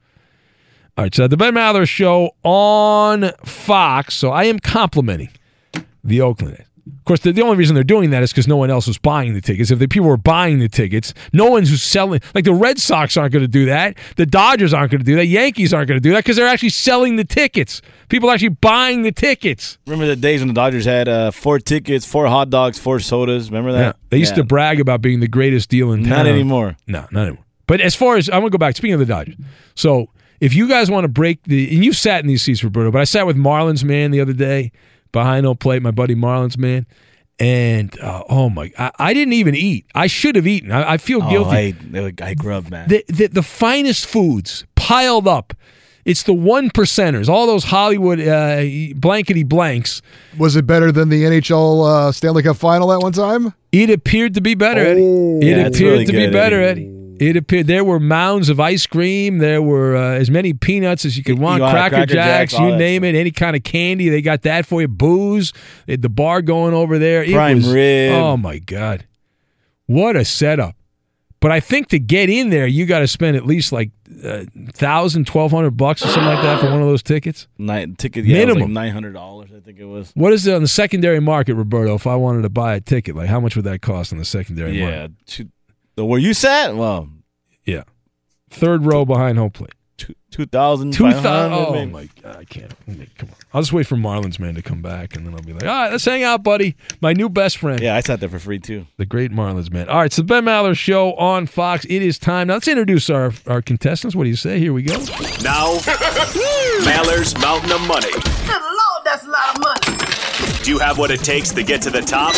All 0.96 1.04
right, 1.04 1.14
so 1.14 1.28
the 1.28 1.36
Ben 1.36 1.54
Maller 1.54 1.86
show 1.86 2.30
on 2.44 3.30
Fox. 3.44 4.14
So 4.14 4.30
I 4.30 4.44
am 4.44 4.58
complimenting 4.58 5.28
the 6.02 6.22
Oakland. 6.22 6.64
Of 6.86 7.04
course, 7.04 7.20
the, 7.20 7.32
the 7.32 7.42
only 7.42 7.56
reason 7.56 7.74
they're 7.74 7.84
doing 7.84 8.10
that 8.10 8.22
is 8.22 8.30
because 8.30 8.48
no 8.48 8.56
one 8.56 8.70
else 8.70 8.86
was 8.86 8.98
buying 8.98 9.34
the 9.34 9.40
tickets. 9.40 9.70
If 9.70 9.78
the 9.78 9.88
people 9.88 10.08
were 10.08 10.16
buying 10.16 10.58
the 10.58 10.68
tickets, 10.68 11.14
no 11.32 11.46
one's 11.46 11.70
who's 11.70 11.82
selling. 11.82 12.20
Like 12.34 12.44
the 12.44 12.54
Red 12.54 12.78
Sox 12.78 13.16
aren't 13.16 13.32
going 13.32 13.44
to 13.44 13.48
do 13.48 13.66
that. 13.66 13.96
The 14.16 14.26
Dodgers 14.26 14.72
aren't 14.72 14.90
going 14.90 15.00
to 15.00 15.04
do 15.04 15.16
that. 15.16 15.26
Yankees 15.26 15.74
aren't 15.74 15.88
going 15.88 16.00
to 16.00 16.02
do 16.02 16.12
that 16.12 16.24
because 16.24 16.36
they're 16.36 16.46
actually 16.46 16.70
selling 16.70 17.16
the 17.16 17.24
tickets. 17.24 17.82
People 18.08 18.28
are 18.30 18.34
actually 18.34 18.48
buying 18.50 19.02
the 19.02 19.12
tickets. 19.12 19.78
Remember 19.86 20.06
the 20.06 20.16
days 20.16 20.40
when 20.40 20.48
the 20.48 20.54
Dodgers 20.54 20.84
had 20.84 21.08
uh, 21.08 21.30
four 21.30 21.58
tickets, 21.58 22.04
four 22.06 22.26
hot 22.26 22.50
dogs, 22.50 22.78
four 22.78 23.00
sodas? 23.00 23.50
Remember 23.50 23.72
that? 23.72 23.80
Yeah, 23.80 23.92
they 24.10 24.18
used 24.18 24.34
to 24.34 24.44
brag 24.44 24.80
about 24.80 25.02
being 25.02 25.20
the 25.20 25.28
greatest 25.28 25.68
deal 25.68 25.92
in 25.92 26.02
town. 26.02 26.10
Not 26.10 26.26
anymore. 26.26 26.76
No, 26.86 27.06
not 27.10 27.22
anymore. 27.22 27.44
But 27.66 27.80
as 27.80 27.94
far 27.94 28.16
as 28.16 28.28
I'm 28.28 28.40
gonna 28.40 28.50
go 28.50 28.58
back. 28.58 28.76
Speaking 28.76 28.94
of 28.94 29.00
the 29.00 29.06
Dodgers, 29.06 29.36
so 29.76 30.08
if 30.40 30.54
you 30.54 30.68
guys 30.68 30.90
want 30.90 31.04
to 31.04 31.08
break 31.08 31.42
the, 31.44 31.72
and 31.72 31.84
you've 31.84 31.96
sat 31.96 32.20
in 32.20 32.26
these 32.26 32.42
seats, 32.42 32.64
Roberto, 32.64 32.90
but 32.90 33.00
I 33.00 33.04
sat 33.04 33.26
with 33.26 33.36
Marlins 33.36 33.84
man 33.84 34.10
the 34.10 34.20
other 34.20 34.32
day 34.32 34.72
behind 35.12 35.44
no 35.44 35.54
plate, 35.54 35.82
my 35.82 35.90
buddy 35.90 36.14
Marlins 36.14 36.56
man, 36.58 36.86
and 37.38 37.98
uh, 38.00 38.22
oh 38.28 38.50
my, 38.50 38.70
I, 38.78 38.90
I 38.98 39.14
didn't 39.14 39.32
even 39.34 39.54
eat. 39.54 39.86
I 39.94 40.06
should 40.06 40.36
have 40.36 40.46
eaten. 40.46 40.70
I, 40.72 40.92
I 40.92 40.96
feel 40.98 41.22
Oh, 41.22 41.30
guilty. 41.30 41.74
I, 41.94 42.12
I 42.22 42.34
grubbed, 42.34 42.70
man. 42.70 42.88
the, 42.88 43.04
the 43.08 43.26
the 43.28 43.42
finest 43.42 44.06
foods 44.06 44.64
piled 44.74 45.26
up. 45.28 45.54
It's 46.06 46.22
the 46.22 46.32
one 46.32 46.70
percenters, 46.70 47.28
all 47.28 47.46
those 47.46 47.64
Hollywood 47.64 48.20
uh, 48.20 48.62
blankety 48.96 49.42
blanks. 49.42 50.00
Was 50.38 50.56
it 50.56 50.66
better 50.66 50.90
than 50.90 51.10
the 51.10 51.24
NHL 51.24 51.86
uh, 52.08 52.10
Stanley 52.12 52.42
Cup 52.42 52.56
final 52.56 52.90
at 52.92 53.00
one 53.00 53.12
time? 53.12 53.52
It 53.70 53.90
appeared 53.90 54.32
to 54.34 54.40
be 54.40 54.54
better, 54.54 54.80
Eddie. 54.80 55.02
It 55.02 55.44
Yeah, 55.44 55.66
appeared 55.66 55.92
really 55.92 56.04
to 56.06 56.12
be 56.12 56.30
better, 56.30 56.60
Eddie. 56.62 56.86
Eddie. 56.86 56.96
It 57.20 57.36
appeared 57.36 57.66
there 57.66 57.84
were 57.84 58.00
mounds 58.00 58.48
of 58.48 58.58
ice 58.58 58.86
cream. 58.86 59.38
There 59.38 59.60
were 59.60 59.94
uh, 59.94 60.12
as 60.14 60.30
many 60.30 60.54
peanuts 60.54 61.04
as 61.04 61.18
you 61.18 61.22
could 61.22 61.38
want. 61.38 61.58
You 61.58 61.64
want 61.64 61.72
Cracker, 61.74 61.96
Cracker 61.96 62.14
Jacks, 62.14 62.52
Jacks, 62.52 62.60
you 62.62 62.74
name 62.76 63.04
it. 63.04 63.14
Any 63.14 63.30
kind 63.30 63.54
of 63.54 63.62
candy, 63.62 64.08
they 64.08 64.22
got 64.22 64.40
that 64.42 64.64
for 64.64 64.80
you. 64.80 64.88
Booze, 64.88 65.52
they 65.86 65.92
had 65.92 66.02
the 66.02 66.08
bar 66.08 66.40
going 66.40 66.72
over 66.72 66.98
there. 66.98 67.22
It 67.22 67.32
Prime 67.32 67.58
was- 67.58 67.70
rib. 67.72 68.12
Oh 68.14 68.38
my 68.38 68.58
god, 68.58 69.04
what 69.86 70.16
a 70.16 70.24
setup! 70.24 70.76
But 71.40 71.52
I 71.52 71.60
think 71.60 71.88
to 71.88 71.98
get 71.98 72.28
in 72.30 72.50
there, 72.50 72.66
you 72.66 72.86
got 72.86 72.98
to 73.00 73.06
spend 73.06 73.36
at 73.36 73.44
least 73.46 73.70
like 73.72 73.90
uh, 74.24 74.44
thousand, 74.72 75.26
twelve 75.26 75.50
hundred 75.50 75.72
bucks 75.72 76.02
or 76.02 76.08
something 76.08 76.24
like 76.24 76.42
that 76.42 76.60
for 76.60 76.66
one 76.70 76.80
of 76.80 76.88
those 76.88 77.02
tickets. 77.02 77.48
Night 77.58 77.98
ticket, 77.98 78.24
yeah, 78.24 78.38
was 78.38 78.44
like 78.46 78.54
Minimum. 78.56 78.72
nine 78.72 78.92
hundred 78.92 79.12
dollars. 79.12 79.50
I 79.54 79.60
think 79.60 79.78
it 79.78 79.84
was. 79.84 80.10
What 80.14 80.32
is 80.32 80.46
it 80.46 80.54
on 80.54 80.62
the 80.62 80.68
secondary 80.68 81.20
market, 81.20 81.54
Roberto? 81.54 81.94
If 81.94 82.06
I 82.06 82.16
wanted 82.16 82.42
to 82.42 82.50
buy 82.50 82.74
a 82.76 82.80
ticket, 82.80 83.14
like 83.16 83.28
how 83.28 83.40
much 83.40 83.56
would 83.56 83.64
that 83.66 83.82
cost 83.82 84.10
on 84.12 84.18
the 84.18 84.24
secondary 84.24 84.78
Yeah, 84.78 84.84
market? 84.90 85.12
two, 85.26 85.48
the, 86.00 86.04
where 86.06 86.18
you 86.18 86.34
sat? 86.34 86.74
Well, 86.76 87.08
Yeah, 87.64 87.84
third 88.50 88.84
row 88.84 89.04
behind 89.04 89.38
home 89.38 89.50
plate. 89.50 89.72
two 89.96 90.14
two 90.30 90.46
thousand. 90.46 90.92
Two 90.92 91.10
thousand. 91.12 91.52
Oh 91.52 91.86
my 91.86 92.08
god, 92.22 92.36
I 92.36 92.44
can't. 92.44 92.72
Come 93.18 93.28
on. 93.28 93.34
I'll 93.52 93.60
just 93.62 93.72
wait 93.72 93.86
for 93.86 93.96
Marlins 93.96 94.38
man 94.38 94.54
to 94.54 94.62
come 94.62 94.80
back, 94.80 95.14
and 95.16 95.26
then 95.26 95.34
I'll 95.34 95.42
be 95.42 95.52
like, 95.52 95.64
all 95.64 95.68
right, 95.68 95.90
let's 95.92 96.04
hang 96.04 96.22
out, 96.22 96.42
buddy. 96.44 96.76
My 97.00 97.12
new 97.12 97.28
best 97.28 97.58
friend. 97.58 97.80
Yeah, 97.80 97.96
I 97.96 98.00
sat 98.00 98.20
there 98.20 98.28
for 98.28 98.38
free 98.38 98.58
too. 98.60 98.86
The 98.96 99.04
great 99.06 99.30
Marlins 99.32 99.70
man. 99.72 99.88
All 99.88 99.98
right, 99.98 100.12
so 100.12 100.22
the 100.22 100.26
Ben 100.26 100.44
Maller 100.44 100.76
show 100.76 101.14
on 101.14 101.46
Fox. 101.46 101.84
It 101.86 102.00
is 102.02 102.18
time. 102.18 102.46
Now 102.46 102.54
let's 102.54 102.68
introduce 102.68 103.10
our 103.10 103.32
our 103.46 103.60
contestants. 103.60 104.14
What 104.16 104.24
do 104.24 104.30
you 104.30 104.36
say? 104.36 104.58
Here 104.58 104.72
we 104.72 104.82
go. 104.82 104.94
Now, 105.42 105.74
Maller's 106.86 107.36
Mountain 107.38 107.72
of 107.72 107.80
Money. 107.86 108.10
Good 108.12 108.62
lord, 108.62 109.02
that's 109.04 109.24
a 109.24 109.28
lot 109.28 109.56
of 109.56 109.60
money. 109.60 110.62
Do 110.64 110.70
you 110.70 110.78
have 110.78 110.96
what 110.98 111.10
it 111.10 111.20
takes 111.20 111.50
to 111.52 111.62
get 111.62 111.82
to 111.82 111.90
the 111.90 112.00
top? 112.02 112.34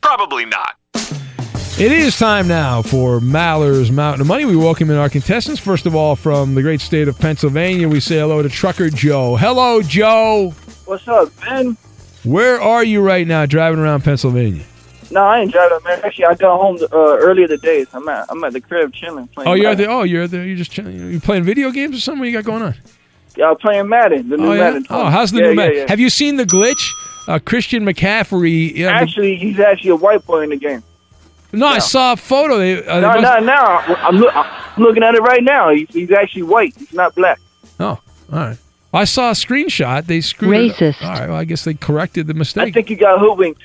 Probably 0.00 0.44
not. 0.44 0.76
It 1.76 1.90
is 1.90 2.16
time 2.16 2.46
now 2.46 2.82
for 2.82 3.20
Maller's 3.20 3.90
Mountain 3.90 4.20
of 4.20 4.28
Money. 4.28 4.44
We 4.44 4.54
welcome 4.54 4.90
in 4.90 4.96
our 4.96 5.08
contestants. 5.08 5.60
First 5.60 5.86
of 5.86 5.96
all, 5.96 6.14
from 6.14 6.54
the 6.54 6.62
great 6.62 6.80
state 6.80 7.08
of 7.08 7.18
Pennsylvania, 7.18 7.88
we 7.88 7.98
say 7.98 8.20
hello 8.20 8.42
to 8.44 8.48
Trucker 8.48 8.90
Joe. 8.90 9.34
Hello, 9.34 9.82
Joe. 9.82 10.54
What's 10.84 11.08
up, 11.08 11.32
Ben? 11.40 11.76
Where 12.22 12.60
are 12.60 12.84
you 12.84 13.02
right 13.02 13.26
now 13.26 13.44
driving 13.44 13.80
around 13.80 14.04
Pennsylvania? 14.04 14.62
No, 15.10 15.22
I 15.22 15.40
ain't 15.40 15.50
driving, 15.50 15.78
man. 15.84 16.00
Actually, 16.04 16.26
I 16.26 16.34
got 16.34 16.60
home 16.60 16.78
uh, 16.80 17.18
earlier 17.18 17.48
today. 17.48 17.84
So 17.86 17.98
I'm 17.98 18.08
at 18.08 18.26
I'm 18.30 18.44
at 18.44 18.52
the 18.52 18.60
crib 18.60 18.94
chilling. 18.94 19.26
Playing 19.26 19.50
Oh, 19.50 19.54
you're 19.54 19.70
at 19.70 19.78
the. 19.78 19.86
Oh, 19.86 20.04
you're 20.04 20.28
there. 20.28 20.46
You're 20.46 20.56
just 20.56 20.70
chilling. 20.70 20.94
You 20.94 21.18
playing 21.18 21.42
video 21.42 21.72
games 21.72 21.96
or 21.96 22.00
something? 22.00 22.20
What 22.20 22.26
you 22.26 22.34
got 22.34 22.44
going 22.44 22.62
on? 22.62 22.76
Yeah, 23.36 23.50
I'm 23.50 23.56
playing 23.56 23.88
Madden. 23.88 24.28
The 24.28 24.36
new 24.36 24.50
oh, 24.50 24.52
yeah? 24.52 24.70
Madden. 24.70 24.86
oh, 24.90 25.06
how's 25.06 25.32
the 25.32 25.40
yeah, 25.40 25.48
new 25.48 25.54
Madden? 25.56 25.76
yeah. 25.78 25.86
Have 25.88 25.98
you 25.98 26.08
seen 26.08 26.36
the 26.36 26.44
glitch? 26.44 26.88
Uh, 27.26 27.40
Christian 27.40 27.84
McCaffrey. 27.84 28.76
Yeah, 28.76 28.92
the- 28.92 28.94
Actually, 28.94 29.34
he's 29.34 29.58
actually 29.58 29.90
a 29.90 29.96
white 29.96 30.24
boy 30.24 30.42
in 30.42 30.50
the 30.50 30.56
game. 30.56 30.84
No, 31.58 31.66
I 31.66 31.78
saw 31.78 32.12
a 32.12 32.16
photo. 32.16 32.58
They, 32.58 32.84
uh, 32.84 32.94
they 32.96 33.00
no, 33.00 33.20
must- 33.20 33.22
no, 33.22 33.38
no. 33.40 33.94
I'm, 33.96 34.16
look, 34.16 34.32
I'm 34.34 34.82
looking 34.82 35.02
at 35.02 35.14
it 35.14 35.20
right 35.22 35.42
now. 35.42 35.70
He's, 35.70 35.88
he's 35.90 36.10
actually 36.10 36.42
white. 36.42 36.74
He's 36.76 36.92
not 36.92 37.14
black. 37.14 37.40
Oh, 37.80 37.86
all 37.86 38.00
right. 38.30 38.58
I 38.92 39.04
saw 39.04 39.30
a 39.30 39.32
screenshot. 39.32 40.06
They 40.06 40.20
screwed 40.20 40.54
it 40.54 40.70
up. 40.70 40.76
Racist. 40.76 41.02
All 41.02 41.08
right. 41.10 41.28
Well, 41.28 41.38
I 41.38 41.44
guess 41.44 41.64
they 41.64 41.74
corrected 41.74 42.28
the 42.28 42.34
mistake. 42.34 42.68
I 42.68 42.70
think 42.70 42.90
you 42.90 42.96
got 42.96 43.18
hoodwinked. 43.18 43.60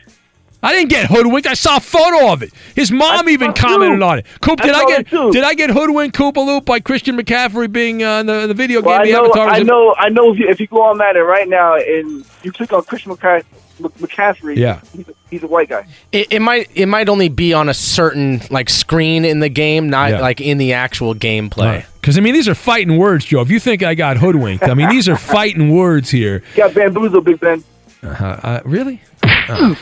I 0.61 0.73
didn't 0.73 0.90
get 0.90 1.06
hoodwinked. 1.10 1.48
I 1.48 1.53
saw 1.53 1.77
a 1.77 1.80
photo 1.80 2.34
of 2.34 2.44
it. 2.44 2.52
His 2.76 2.91
mom 2.91 3.30
even 3.30 3.53
commented 3.53 3.99
too. 3.99 4.03
on 4.06 4.19
it. 4.19 4.26
Coop, 4.41 4.60
did 4.60 4.72
I 4.72 4.81
saw 4.81 4.88
get 4.88 5.31
did 5.34 5.44
I 5.44 5.53
get 5.53 5.69
hoodwinked 5.69 6.18
Koopa 6.18 6.45
Loop 6.45 6.65
by 6.65 6.80
Christian 6.81 7.18
McCaffrey 7.18 7.72
being 7.72 8.03
uh, 8.03 8.19
in 8.19 8.26
the, 8.26 8.48
the 8.48 8.53
video 8.53 8.81
Well, 8.81 8.98
game? 8.99 9.02
I 9.02 9.06
The 9.06 9.11
know, 9.14 9.26
Avatar 9.26 9.48
I 9.48 9.64
know, 9.64 9.95
I 9.98 10.10
know. 10.10 10.34
If 10.34 10.40
you, 10.40 10.49
if 10.49 10.60
you 10.60 10.68
go 10.68 10.81
on 10.84 10.98
Madden 10.98 11.23
right 11.23 11.48
now 11.48 11.76
and 11.76 12.26
you 12.44 12.52
click 12.52 12.73
on 12.73 12.84
Christian 12.84 13.15
McCa- 13.15 13.45
McCaffrey, 13.80 14.57
Yeah. 14.57 14.81
he's 14.94 15.07
a, 15.07 15.14
he's 15.30 15.44
a 15.44 15.48
white 15.48 15.69
guy. 15.69 15.88
It, 16.11 16.34
it 16.34 16.40
might 16.41 16.69
it 16.76 16.88
might 16.88 17.07
only 17.07 17.30
be 17.30 17.53
on 17.53 17.69
a 17.69 17.73
certain 17.73 18.41
like 18.49 18.69
screen 18.69 19.23
in 19.23 19.40
the 19.40 19.48
game, 19.49 19.90
not 19.90 20.11
Yeah. 20.11 20.19
like 20.19 20.41
in 20.41 20.57
the 20.57 20.73
actual 20.73 21.15
gameplay. 21.15 21.86
Because 22.02 22.18
I 22.18 22.22
mean, 22.22 22.34
these 22.34 22.49
are 22.49 22.56
fighting 22.56 22.98
words, 22.98 23.23
Joe. 23.23 23.40
If 23.40 23.49
you 23.49 23.61
think 23.61 23.81
I 23.81 23.95
got 23.95 24.18
hoodwinked, 24.18 24.65
I 24.65 24.73
mean, 24.73 24.90
these 24.90 25.07
are 25.07 25.15
fighting 25.15 25.73
words 25.73 26.10
here. 26.10 26.44
You 26.56 26.64
got 26.64 26.73
bamboozled, 26.73 27.23
Big 27.23 27.40
Ben. 27.40 27.64
Uh, 28.03 28.07
uh, 28.07 28.60
really? 28.65 29.02
Uh, 29.49 29.73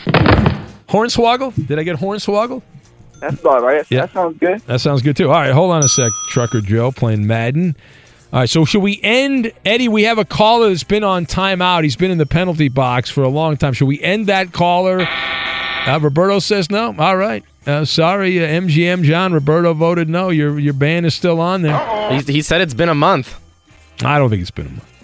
hornswoggle? 0.90 1.68
Did 1.68 1.80
I 1.80 1.84
get 1.84 1.98
hornswoggle? 1.98 2.62
That's 3.20 3.40
about 3.40 3.64
right. 3.64 3.86
Yeah. 3.90 4.02
That 4.02 4.14
sounds 4.14 4.38
good. 4.40 4.60
That 4.62 4.80
sounds 4.80 5.02
good 5.02 5.18
too. 5.18 5.28
All 5.28 5.34
right, 5.40 5.52
hold 5.52 5.72
on 5.72 5.84
a 5.84 5.88
sec, 5.88 6.12
Trucker 6.30 6.62
Joe 6.62 6.92
playing 6.92 7.26
Madden. 7.26 7.76
All 8.32 8.42
right, 8.42 8.50
so 8.50 8.66
should 8.66 8.84
we 8.84 9.00
end 9.02 9.52
Eddie? 9.66 9.88
We 9.88 10.04
have 10.04 10.18
a 10.18 10.26
caller 10.26 10.70
that's 10.70 10.84
been 10.84 11.04
on 11.04 11.26
timeout. 11.26 11.84
He's 11.84 11.96
been 11.96 12.12
in 12.12 12.18
the 12.18 12.26
penalty 12.26 12.68
box 12.68 13.10
for 13.10 13.24
a 13.24 13.30
long 13.30 13.56
time. 13.58 13.74
Should 13.74 13.88
we 13.88 14.02
end 14.02 14.28
that 14.28 14.52
caller? 14.52 15.00
Uh, 15.02 16.00
Roberto 16.02 16.40
says 16.40 16.70
no. 16.70 16.94
All 16.98 17.16
right. 17.16 17.44
Uh, 17.66 17.86
sorry, 17.86 18.44
uh, 18.44 18.48
MGM 18.48 19.04
John. 19.04 19.34
Roberto 19.34 19.74
voted 19.74 20.10
no. 20.10 20.30
Your 20.30 20.60
your 20.60 20.74
ban 20.74 21.06
is 21.06 21.16
still 21.16 21.40
on 21.40 21.62
there. 21.62 22.12
He, 22.22 22.34
he 22.34 22.42
said 22.42 22.62
it's 22.62 22.74
been 22.74 22.90
a 22.90 22.96
month. 22.96 23.40
I 24.04 24.20
don't 24.20 24.30
think 24.30 24.42
it's 24.42 24.52
been 24.52 24.68
a 24.68 24.72
month. 24.72 24.97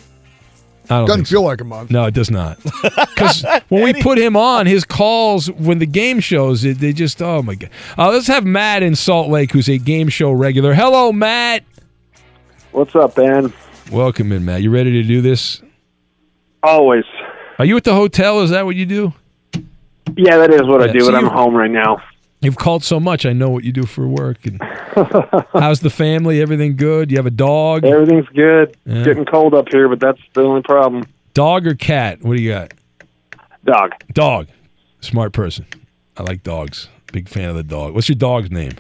I 0.90 0.98
don't 0.98 1.06
Doesn't 1.08 1.20
think 1.20 1.28
so. 1.28 1.32
feel 1.36 1.44
like 1.44 1.62
a 1.62 1.64
month. 1.64 1.92
No, 1.92 2.06
it 2.06 2.14
does 2.14 2.30
not. 2.32 2.60
Because 3.14 3.46
when 3.70 3.84
we 3.84 3.94
put 4.02 4.18
him 4.18 4.36
on, 4.36 4.66
his 4.66 4.84
calls 4.84 5.50
when 5.52 5.80
the 5.80 5.86
game 5.86 6.20
shows, 6.20 6.66
it, 6.66 6.80
they 6.80 6.92
just 6.94 7.22
oh 7.22 7.42
my 7.42 7.56
god. 7.56 7.70
Uh, 7.98 8.10
let's 8.10 8.28
have 8.28 8.44
Matt 8.44 8.84
in 8.84 8.96
Salt 8.96 9.30
Lake, 9.30 9.52
who's 9.52 9.70
a 9.70 9.78
game 9.78 10.10
show 10.10 10.32
regular. 10.32 10.74
Hello, 10.74 11.12
Matt. 11.14 11.64
What's 12.72 12.94
up, 12.96 13.16
Ben? 13.16 13.54
Welcome 13.92 14.32
in, 14.32 14.44
Matt. 14.44 14.62
You 14.62 14.72
ready 14.72 14.92
to 14.92 15.04
do 15.04 15.22
this? 15.22 15.62
Always. 16.64 17.06
Are 17.60 17.66
you 17.66 17.78
at 17.78 17.84
the 17.84 17.94
hotel? 17.94 18.42
Is 18.42 18.50
that 18.50 18.66
what 18.66 18.76
you 18.76 18.86
do? 18.86 19.14
Yeah, 20.18 20.38
that 20.38 20.52
is 20.52 20.64
what 20.64 20.82
I 20.82 20.92
do, 20.92 21.02
so 21.02 21.12
but 21.12 21.16
I'm 21.16 21.28
home 21.28 21.56
right 21.56 21.72
now. 21.72 22.02
You've 22.44 22.58
called 22.58 22.84
so 22.84 23.00
much. 23.00 23.26
I 23.26 23.32
know 23.32 23.50
what 23.50 23.64
you 23.64 23.72
do 23.72 23.86
for 23.86 24.06
work. 24.06 24.46
And 24.46 24.62
how's 25.54 25.80
the 25.80 25.90
family? 25.90 26.42
Everything 26.42 26.76
good? 26.76 27.10
You 27.10 27.18
have 27.18 27.26
a 27.26 27.32
dog? 27.32 27.86
Everything's 27.86 28.28
good. 28.28 28.76
Yeah. 28.86 29.04
Getting 29.04 29.26
cold 29.26 29.54
up 29.54 29.70
here, 29.72 29.88
but 29.88 30.02
that's 30.02 30.20
the 30.34 30.42
only 30.42 30.62
problem. 30.62 31.06
Dog 31.34 31.66
or 31.66 31.74
cat? 31.74 32.22
What 32.22 32.36
do 32.36 32.44
you 32.44 32.52
got? 32.52 32.74
Dog. 33.64 33.92
Dog. 34.12 34.48
Smart 35.00 35.32
person. 35.32 35.66
I 36.18 36.24
like 36.24 36.44
dogs. 36.44 36.90
Big 37.14 37.30
fan 37.30 37.50
of 37.50 37.56
the 37.56 37.64
dog. 37.64 37.94
What's 37.94 38.10
your 38.10 38.18
dog's 38.18 38.52
name? 38.52 38.74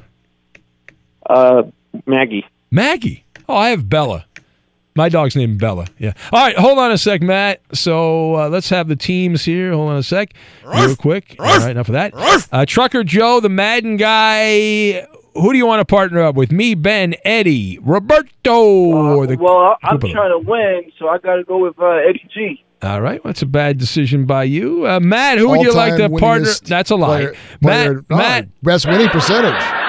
Uh, 1.29 1.63
Maggie. 2.05 2.45
Maggie. 2.69 3.23
Oh, 3.47 3.55
I 3.55 3.69
have 3.69 3.87
Bella. 3.87 4.25
My 4.95 5.09
dog's 5.09 5.35
named 5.35 5.59
Bella. 5.59 5.87
Yeah. 5.97 6.13
All 6.31 6.39
right, 6.39 6.55
hold 6.55 6.77
on 6.77 6.91
a 6.91 6.97
sec, 6.97 7.21
Matt. 7.21 7.61
So 7.73 8.35
uh, 8.35 8.49
let's 8.49 8.69
have 8.69 8.87
the 8.87 8.95
teams 8.95 9.43
here. 9.43 9.73
Hold 9.73 9.89
on 9.91 9.97
a 9.97 10.03
sec, 10.03 10.33
real 10.65 10.95
quick. 10.95 11.35
All 11.39 11.45
right, 11.45 11.71
enough 11.71 11.89
of 11.89 11.93
that. 11.93 12.13
Uh, 12.51 12.65
Trucker 12.67 13.03
Joe, 13.03 13.39
the 13.39 13.49
Madden 13.49 13.97
guy. 13.97 15.07
Who 15.35 15.51
do 15.51 15.57
you 15.57 15.65
want 15.65 15.79
to 15.79 15.85
partner 15.85 16.21
up 16.21 16.35
with? 16.35 16.51
Me, 16.51 16.75
Ben, 16.75 17.15
Eddie, 17.25 17.79
Roberto, 17.81 18.61
or 18.63 19.25
the? 19.25 19.35
Well, 19.35 19.75
I'm 19.81 19.97
Koopa 19.97 20.11
trying 20.11 20.31
to 20.31 20.47
win, 20.47 20.91
so 20.99 21.07
I 21.09 21.17
got 21.17 21.37
to 21.37 21.43
go 21.43 21.57
with 21.57 21.73
uh, 21.79 21.87
Eddie 22.07 22.29
G. 22.31 22.63
All 22.83 23.01
right, 23.01 23.19
that's 23.23 23.41
a 23.41 23.45
bad 23.47 23.79
decision 23.79 24.25
by 24.25 24.43
you, 24.43 24.85
uh, 24.85 24.99
Matt. 24.99 25.39
Who 25.39 25.47
would 25.49 25.61
you 25.61 25.73
like 25.73 25.95
to 25.95 26.03
All-time 26.03 26.19
partner? 26.19 26.49
That's 26.65 26.91
a 26.91 26.95
lie, 26.95 27.07
player- 27.21 27.35
Matt. 27.61 27.85
player- 27.87 28.05
oh, 28.11 28.15
Matt. 28.17 28.61
best 28.61 28.85
winning 28.85 29.07
percentage. 29.09 29.82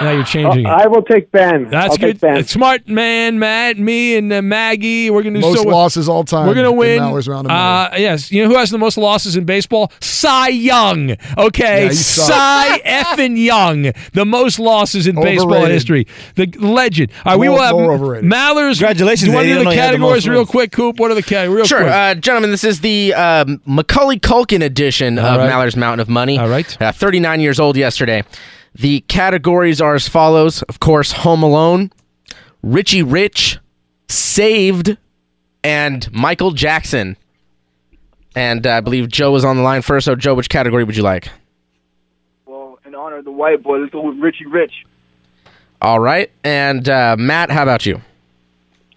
Now 0.00 0.10
you're 0.10 0.24
changing 0.24 0.64
it. 0.64 0.68
I 0.68 0.86
will 0.86 1.02
take 1.02 1.30
Ben. 1.30 1.68
That's 1.70 1.92
I'll 1.92 1.96
good. 1.98 2.12
Take 2.14 2.20
ben. 2.20 2.44
Smart 2.44 2.88
man, 2.88 3.38
Matt, 3.38 3.78
me, 3.78 4.16
and 4.16 4.32
uh, 4.32 4.42
Maggie. 4.42 5.08
We're 5.10 5.22
gonna 5.22 5.40
do 5.40 5.46
Most 5.46 5.58
so 5.58 5.64
well. 5.64 5.76
losses 5.76 6.08
all 6.08 6.24
time. 6.24 6.46
We're 6.48 6.54
gonna 6.54 6.72
win. 6.72 7.00
Maller's 7.00 7.28
round 7.28 7.46
of 7.46 7.50
money. 7.50 7.94
Uh, 7.96 7.98
yes. 7.98 8.32
You 8.32 8.42
know 8.44 8.50
who 8.50 8.56
has 8.56 8.70
the 8.70 8.78
most 8.78 8.98
losses 8.98 9.36
in 9.36 9.44
baseball? 9.44 9.92
Cy 10.00 10.48
Young. 10.48 11.16
Okay, 11.38 11.82
Yeah, 11.84 11.88
you. 11.90 11.94
Cy 11.94 12.80
effing 12.84 13.36
Young, 13.42 13.92
the 14.12 14.24
most 14.24 14.58
losses 14.58 15.06
in 15.06 15.14
baseball 15.16 15.64
history. 15.66 16.06
The 16.34 16.46
legend. 16.58 17.12
All 17.24 17.32
right, 17.32 17.40
we 17.40 17.48
will 17.48 17.60
have 17.60 17.72
more 17.74 17.92
overrated. 17.92 18.28
Mallers. 18.30 18.78
Congratulations, 18.78 19.22
Do 19.22 19.30
you 19.30 19.34
want 19.34 19.44
to 19.46 19.52
do 19.52 19.58
the 19.58 19.64
know 19.64 19.70
you 19.70 19.78
had 19.78 19.86
the 19.94 19.98
categories 19.98 20.28
real 20.28 20.46
quick, 20.46 20.72
Coop? 20.72 20.98
What 20.98 21.10
are 21.10 21.14
the 21.14 21.22
categories? 21.22 21.56
Real 21.56 21.66
Sure, 21.66 21.80
quick. 21.82 21.92
uh, 21.92 22.14
gentlemen. 22.16 22.50
This 22.50 22.64
is 22.64 22.80
the 22.80 23.14
um, 23.14 23.60
Macaulay 23.66 24.18
Culkin 24.18 24.62
edition 24.62 25.18
All 25.18 25.24
of 25.26 25.38
right. 25.38 25.48
Maller's 25.48 25.76
Mountain 25.76 26.00
of 26.00 26.08
Money. 26.08 26.38
All 26.38 26.48
right. 26.48 26.80
Uh, 26.82 26.90
39 26.92 27.40
years 27.40 27.60
old 27.60 27.76
yesterday. 27.76 28.22
The 28.74 29.00
categories 29.02 29.80
are 29.80 29.94
as 29.94 30.08
follows. 30.08 30.62
Of 30.62 30.80
course, 30.80 31.12
Home 31.12 31.42
Alone, 31.42 31.92
Richie 32.62 33.02
Rich, 33.02 33.58
Saved, 34.08 34.96
and 35.62 36.12
Michael 36.12 36.50
Jackson. 36.50 37.16
And 38.34 38.66
uh, 38.66 38.72
I 38.72 38.80
believe 38.80 39.08
Joe 39.08 39.30
was 39.30 39.44
on 39.44 39.56
the 39.56 39.62
line 39.62 39.82
first. 39.82 40.06
So, 40.06 40.16
Joe, 40.16 40.34
which 40.34 40.48
category 40.48 40.82
would 40.82 40.96
you 40.96 41.04
like? 41.04 41.28
Well, 42.46 42.78
in 42.84 42.94
honor 42.94 43.18
of 43.18 43.24
the 43.24 43.30
white 43.30 43.62
boy, 43.62 43.78
let's 43.78 43.92
go 43.92 44.02
with 44.02 44.18
Richie 44.18 44.46
Rich. 44.46 44.72
All 45.80 46.00
right. 46.00 46.30
And 46.42 46.88
uh, 46.88 47.14
Matt, 47.18 47.50
how 47.50 47.62
about 47.62 47.86
you? 47.86 48.00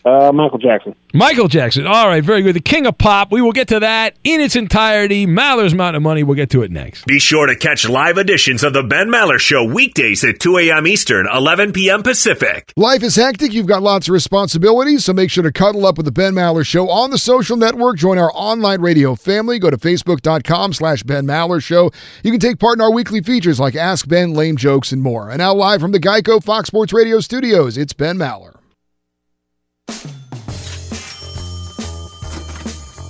Uh, 0.05 0.31
Michael 0.31 0.57
Jackson. 0.57 0.95
Michael 1.13 1.47
Jackson. 1.49 1.85
All 1.85 2.07
right, 2.07 2.23
very 2.23 2.41
good. 2.41 2.55
The 2.55 2.61
King 2.61 2.85
of 2.85 2.97
Pop. 2.97 3.29
We 3.31 3.41
will 3.41 3.51
get 3.51 3.67
to 3.69 3.79
that 3.81 4.15
in 4.23 4.39
its 4.39 4.55
entirety. 4.55 5.25
Maller's 5.25 5.73
Mountain 5.73 5.97
of 5.97 6.03
Money. 6.03 6.23
We'll 6.23 6.35
get 6.35 6.49
to 6.51 6.61
it 6.63 6.71
next. 6.71 7.05
Be 7.05 7.19
sure 7.19 7.45
to 7.45 7.55
catch 7.57 7.89
live 7.89 8.17
editions 8.17 8.63
of 8.63 8.71
The 8.71 8.83
Ben 8.83 9.09
Maller 9.09 9.37
Show 9.39 9.65
weekdays 9.65 10.23
at 10.23 10.39
2 10.39 10.57
a.m. 10.59 10.87
Eastern, 10.87 11.27
11 11.33 11.73
p.m. 11.73 12.03
Pacific. 12.03 12.71
Life 12.77 13.03
is 13.03 13.15
hectic. 13.15 13.51
You've 13.51 13.67
got 13.67 13.81
lots 13.81 14.07
of 14.07 14.13
responsibilities, 14.13 15.03
so 15.03 15.11
make 15.13 15.29
sure 15.29 15.43
to 15.43 15.51
cuddle 15.51 15.85
up 15.85 15.97
with 15.97 16.05
the 16.05 16.11
Ben 16.11 16.33
Maller 16.33 16.65
Show 16.65 16.89
on 16.89 17.09
the 17.09 17.17
social 17.17 17.57
network. 17.57 17.97
Join 17.97 18.17
our 18.17 18.31
online 18.33 18.79
radio 18.79 19.15
family. 19.15 19.59
Go 19.59 19.69
to 19.69 19.77
facebook.com 19.77 20.71
slash 20.71 21.03
Ben 21.03 21.25
Maller 21.25 21.61
Show. 21.61 21.91
You 22.23 22.31
can 22.31 22.39
take 22.39 22.59
part 22.59 22.77
in 22.77 22.81
our 22.81 22.91
weekly 22.93 23.21
features 23.21 23.59
like 23.59 23.75
Ask 23.75 24.07
Ben, 24.07 24.33
Lame 24.33 24.55
Jokes, 24.55 24.91
and 24.93 25.01
more. 25.01 25.29
And 25.29 25.39
now 25.39 25.53
live 25.53 25.81
from 25.81 25.91
the 25.91 25.99
Geico 25.99 26.41
Fox 26.41 26.67
Sports 26.67 26.93
Radio 26.93 27.19
studios, 27.19 27.77
it's 27.77 27.93
Ben 27.93 28.17
Maller. 28.17 28.53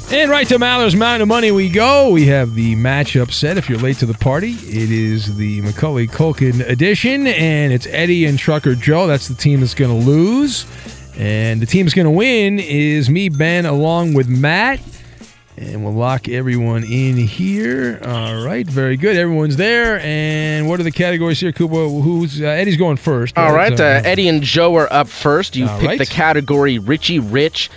And 0.09 0.31
right 0.31 0.47
to 0.47 0.57
Maller's 0.57 0.95
Mountain 0.95 1.23
of 1.23 1.27
Money 1.27 1.51
we 1.51 1.69
go. 1.69 2.09
We 2.11 2.27
have 2.27 2.55
the 2.55 2.75
matchup 2.75 3.29
set. 3.31 3.57
If 3.57 3.69
you're 3.69 3.77
late 3.77 3.97
to 3.97 4.05
the 4.05 4.13
party, 4.13 4.53
it 4.53 4.89
is 4.89 5.35
the 5.35 5.61
Macaulay 5.61 6.07
Culkin 6.07 6.67
edition, 6.67 7.27
and 7.27 7.73
it's 7.73 7.85
Eddie 7.87 8.25
and 8.25 8.39
Trucker 8.39 8.73
Joe. 8.73 9.05
That's 9.05 9.27
the 9.27 9.35
team 9.35 9.59
that's 9.59 9.73
going 9.75 9.91
to 9.91 10.05
lose. 10.09 10.65
And 11.17 11.61
the 11.61 11.65
team 11.65 11.85
that's 11.85 11.93
going 11.93 12.05
to 12.05 12.11
win 12.11 12.57
is 12.57 13.09
me, 13.09 13.27
Ben, 13.27 13.65
along 13.65 14.13
with 14.13 14.29
Matt. 14.29 14.79
And 15.59 15.83
we'll 15.83 15.93
lock 15.93 16.29
everyone 16.29 16.83
in 16.83 17.17
here. 17.17 17.99
All 18.05 18.45
right, 18.45 18.65
very 18.67 18.95
good. 18.95 19.15
Everyone's 19.15 19.55
there. 19.55 19.99
And 20.01 20.69
what 20.69 20.79
are 20.79 20.83
the 20.83 20.91
categories 20.91 21.39
here, 21.39 21.51
Cooper? 21.51 21.87
Who's 21.89 22.39
uh, 22.39 22.45
Eddie's 22.45 22.77
going 22.77 22.97
first? 22.97 23.35
All 23.37 23.53
right. 23.53 23.75
So- 23.75 23.83
Uh, 23.83 24.01
Eddie 24.05 24.27
and 24.27 24.43
Joe 24.43 24.75
are 24.75 24.91
up 24.93 25.07
first. 25.07 25.55
You 25.55 25.65
All 25.67 25.79
picked 25.79 25.87
right. 25.87 25.99
the 25.99 26.05
category 26.05 26.77
Richie 26.77 27.17
Rich. 27.19 27.71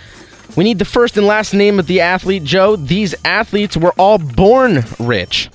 We 0.55 0.63
need 0.63 0.77
the 0.79 0.85
first 0.85 1.17
and 1.17 1.25
last 1.25 1.53
name 1.55 1.79
of 1.79 1.87
the 1.87 2.01
athlete, 2.01 2.43
Joe. 2.43 2.75
These 2.75 3.15
athletes 3.25 3.75
were 3.75 3.93
all 3.97 4.19
born 4.19 4.83
rich. 4.99 5.49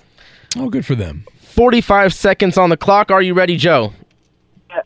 Oh, 0.56 0.68
good 0.68 0.84
for 0.86 0.94
them. 0.96 1.26
45 1.42 2.12
seconds 2.12 2.56
on 2.58 2.70
the 2.70 2.76
clock. 2.76 3.10
Are 3.12 3.22
you 3.22 3.34
ready, 3.34 3.56
Joe? 3.56 3.92
Yeah. 4.70 4.80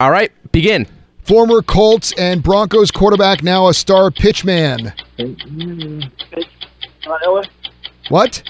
All 0.00 0.10
right, 0.10 0.32
begin. 0.52 0.86
Former 1.22 1.62
Colts 1.62 2.12
and 2.18 2.42
Broncos 2.42 2.90
quarterback, 2.90 3.42
now 3.42 3.68
a 3.68 3.74
star 3.74 4.10
pitchman. 4.10 4.92
What? 8.08 8.42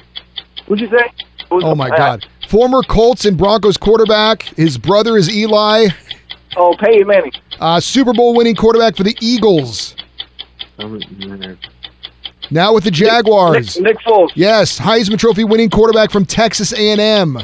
What'd 0.67 0.81
you 0.81 0.99
say? 0.99 1.13
Oh 1.51 1.75
my 1.75 1.89
God. 1.89 2.27
Former 2.49 2.83
Colts 2.83 3.25
and 3.25 3.37
Broncos 3.37 3.77
quarterback. 3.77 4.43
His 4.43 4.79
brother 4.79 5.17
is 5.17 5.31
Eli. 5.31 5.89
Oh, 6.57 6.75
Peyton 6.79 7.07
Manning. 7.07 7.33
Uh, 7.61 7.81
Super 7.81 8.13
Bowl 8.13 8.35
winning 8.35 8.55
quarterback 8.55 8.97
for 8.97 9.03
the 9.03 9.17
Eagles. 9.21 9.95
Now 12.51 12.73
with 12.73 12.85
the 12.85 12.91
Jaguars. 12.91 13.77
Nick, 13.77 13.97
Nick 13.97 14.05
Foles. 14.05 14.31
Yes, 14.35 14.79
Heisman 14.79 15.19
Trophy 15.19 15.45
winning 15.45 15.69
quarterback 15.71 16.11
from 16.11 16.25
Texas 16.25 16.73
A&M. 16.73 17.39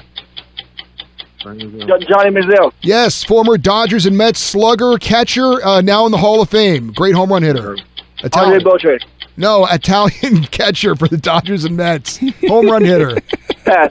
Johnny 1.44 2.30
Manziel. 2.30 2.72
Yes, 2.80 3.22
former 3.22 3.58
Dodgers 3.58 4.06
and 4.06 4.16
Mets 4.16 4.40
slugger, 4.40 4.96
catcher, 4.96 5.62
uh, 5.64 5.82
now 5.82 6.06
in 6.06 6.12
the 6.12 6.18
Hall 6.18 6.40
of 6.40 6.48
Fame. 6.48 6.90
Great 6.92 7.14
home 7.14 7.30
run 7.30 7.42
hitter. 7.42 7.76
Andre 8.32 8.58
Beltre. 8.60 8.98
No, 9.36 9.66
Italian 9.66 10.42
catcher 10.50 10.94
for 10.96 11.08
the 11.08 11.16
Dodgers 11.16 11.64
and 11.64 11.76
Mets. 11.76 12.18
Home 12.48 12.66
run 12.70 12.84
hitter. 12.84 13.16
Pass. 13.64 13.90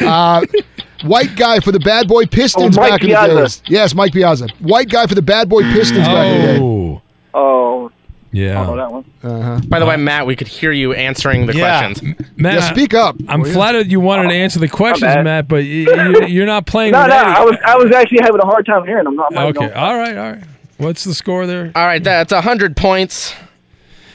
Uh, 0.00 0.42
white 1.04 1.34
guy 1.36 1.60
for 1.60 1.72
the 1.72 1.80
Bad 1.80 2.08
Boy 2.08 2.26
Pistons 2.26 2.76
Oh, 2.78 2.80
Mike 2.80 2.90
back 2.90 3.00
in 3.02 3.08
Piazza. 3.08 3.34
the 3.34 3.40
days. 3.40 3.62
Yes, 3.66 3.94
Mike 3.94 4.12
Piazza. 4.12 4.48
White 4.60 4.88
guy 4.88 5.06
for 5.06 5.14
the 5.14 5.22
Bad 5.22 5.48
Boy 5.48 5.62
Pistons 5.62 6.06
back 6.06 6.26
in 6.26 6.40
the 6.40 6.46
day. 6.46 6.58
Oh, 6.60 7.00
Oh, 7.36 7.90
yeah. 8.30 8.60
I 8.62 8.66
know 8.66 8.76
that 8.76 8.92
one. 8.92 9.04
Uh-huh. 9.24 9.60
By 9.66 9.78
the 9.80 9.86
way, 9.86 9.96
Matt, 9.96 10.26
we 10.26 10.36
could 10.36 10.46
hear 10.48 10.70
you 10.70 10.92
answering 10.92 11.46
the 11.46 11.54
Yeah. 11.54 11.86
questions. 11.88 12.16
Matt, 12.36 12.54
Yeah, 12.54 12.70
speak 12.72 12.94
up. 12.94 13.16
I'm 13.28 13.40
will 13.40 13.48
you? 13.48 13.54
flattered 13.54 13.90
you 13.90 13.98
wanted 14.00 14.28
to 14.28 14.34
answer 14.34 14.58
the 14.60 14.68
questions. 14.68 15.14
Matt, 15.24 15.48
but 15.48 15.64
you, 15.64 15.92
you, 15.92 16.26
you're 16.26 16.46
not 16.46 16.66
playing 16.66 16.92
No, 16.92 17.00
with 17.02 17.08
no, 17.10 17.16
Eddie. 17.16 17.30
I 17.30 17.44
was 17.44 17.56
I 17.66 17.76
was 17.76 17.92
actually 17.92 18.18
having 18.22 18.40
a 18.40 18.46
hard 18.46 18.66
time 18.66 18.84
hearing 18.86 19.04
them. 19.04 19.18
I'm 19.20 19.34
not 19.34 19.56
Okay, 19.56 19.72
all 19.72 19.96
right, 19.96 20.16
all 20.16 20.32
right. 20.32 20.42
What's 20.78 21.04
the 21.04 21.14
score 21.14 21.46
there? 21.46 21.70
All 21.74 21.86
right, 21.86 22.02
that's 22.02 22.32
100 22.32 22.76
points. 22.76 23.34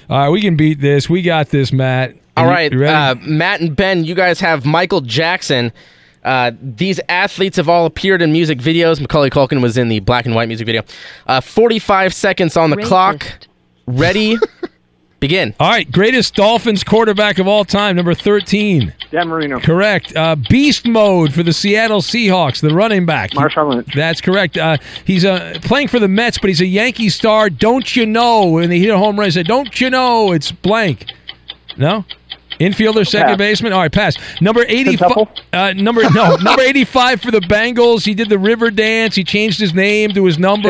All 0.10 0.18
right, 0.20 0.30
we 0.30 0.42
can 0.42 0.56
beat 0.56 0.80
this. 0.82 1.10
We 1.10 1.22
got 1.22 1.50
this, 1.50 1.72
Matt. 1.72 2.16
All 2.36 2.46
You- 2.46 2.50
right, 2.50 2.72
you 2.72 2.86
uh, 2.86 3.16
Matt 3.22 3.62
and 3.62 3.76
Ben, 3.76 4.04
you 4.06 4.16
guys 4.16 4.40
have 4.40 4.66
Michael 4.66 5.02
Jackson. 5.02 5.72
Uh, 6.24 6.52
these 6.62 7.00
athletes 7.08 7.58
have 7.58 7.70
all 7.70 7.86
appeared 7.86 8.22
in 8.22 8.32
music 8.32 8.60
videos. 8.60 9.00
Macaulay 9.00 9.30
Culkin 9.30 9.62
was 9.62 9.78
in 9.78 9.88
the 9.88 10.00
black 10.02 10.26
and 10.26 10.36
white 10.36 10.48
music 10.48 10.66
video. 10.66 10.84
Uh, 11.28 11.40
45 11.42 12.14
seconds 12.14 12.58
on 12.58 12.70
the 12.72 12.78
clock. 12.78 13.26
Ready? 13.88 14.38
Begin. 15.20 15.54
all 15.60 15.70
right, 15.70 15.92
greatest 15.92 16.36
Dolphins 16.36 16.84
quarterback 16.84 17.40
of 17.40 17.48
all 17.48 17.66
time, 17.66 17.98
number 17.98 18.14
13. 18.14 18.94
Dan 19.12 19.28
Marino. 19.28 19.60
Correct. 19.60 20.16
Uh, 20.16 20.36
beast 20.36 20.88
mode 20.88 21.34
for 21.34 21.44
the 21.44 21.52
Seattle 21.52 22.02
Seahawks, 22.02 22.62
the 22.62 22.74
running 22.74 23.06
back. 23.06 23.32
Marshawn 23.32 23.70
Lynch. 23.74 23.94
That's 23.94 24.22
correct. 24.22 24.58
Uh, 24.58 24.78
he's 25.04 25.26
uh, 25.26 25.58
playing 25.64 25.88
for 25.90 26.00
the 26.00 26.08
Mets, 26.08 26.38
but 26.38 26.48
he's 26.50 26.62
a 26.62 26.66
Yankee 26.66 27.10
star. 27.10 27.50
Don't 27.50 27.96
you 27.96 28.06
know? 28.06 28.60
And 28.60 28.72
they 28.72 28.80
hit 28.80 28.92
a 28.92 28.98
home 28.98 29.18
run, 29.20 29.26
he 29.26 29.32
said, 29.32 29.48
"Don't 29.48 29.82
you 29.82 29.90
know?" 29.90 30.32
It's 30.32 30.52
blank. 30.52 31.06
No. 31.76 32.06
Infielder, 32.60 33.08
second 33.08 33.30
Pass. 33.30 33.38
baseman. 33.38 33.74
All 33.74 33.80
right, 33.80 33.92
pass. 33.92 34.16
Number 34.42 34.66
eighty-five. 34.68 35.12
Uh, 35.54 35.74
number 35.74 36.02
no, 36.12 36.36
number 36.42 36.62
eighty-five 36.62 37.22
for 37.22 37.32
the 37.32 37.40
Bengals. 37.40 38.06
He 38.06 38.14
did 38.14 38.30
the 38.30 38.40
River 38.40 38.70
Dance. 38.70 39.16
He 39.16 39.24
changed 39.24 39.60
his 39.60 39.74
name 39.74 40.12
to 40.14 40.26
his 40.26 40.38
number. 40.38 40.70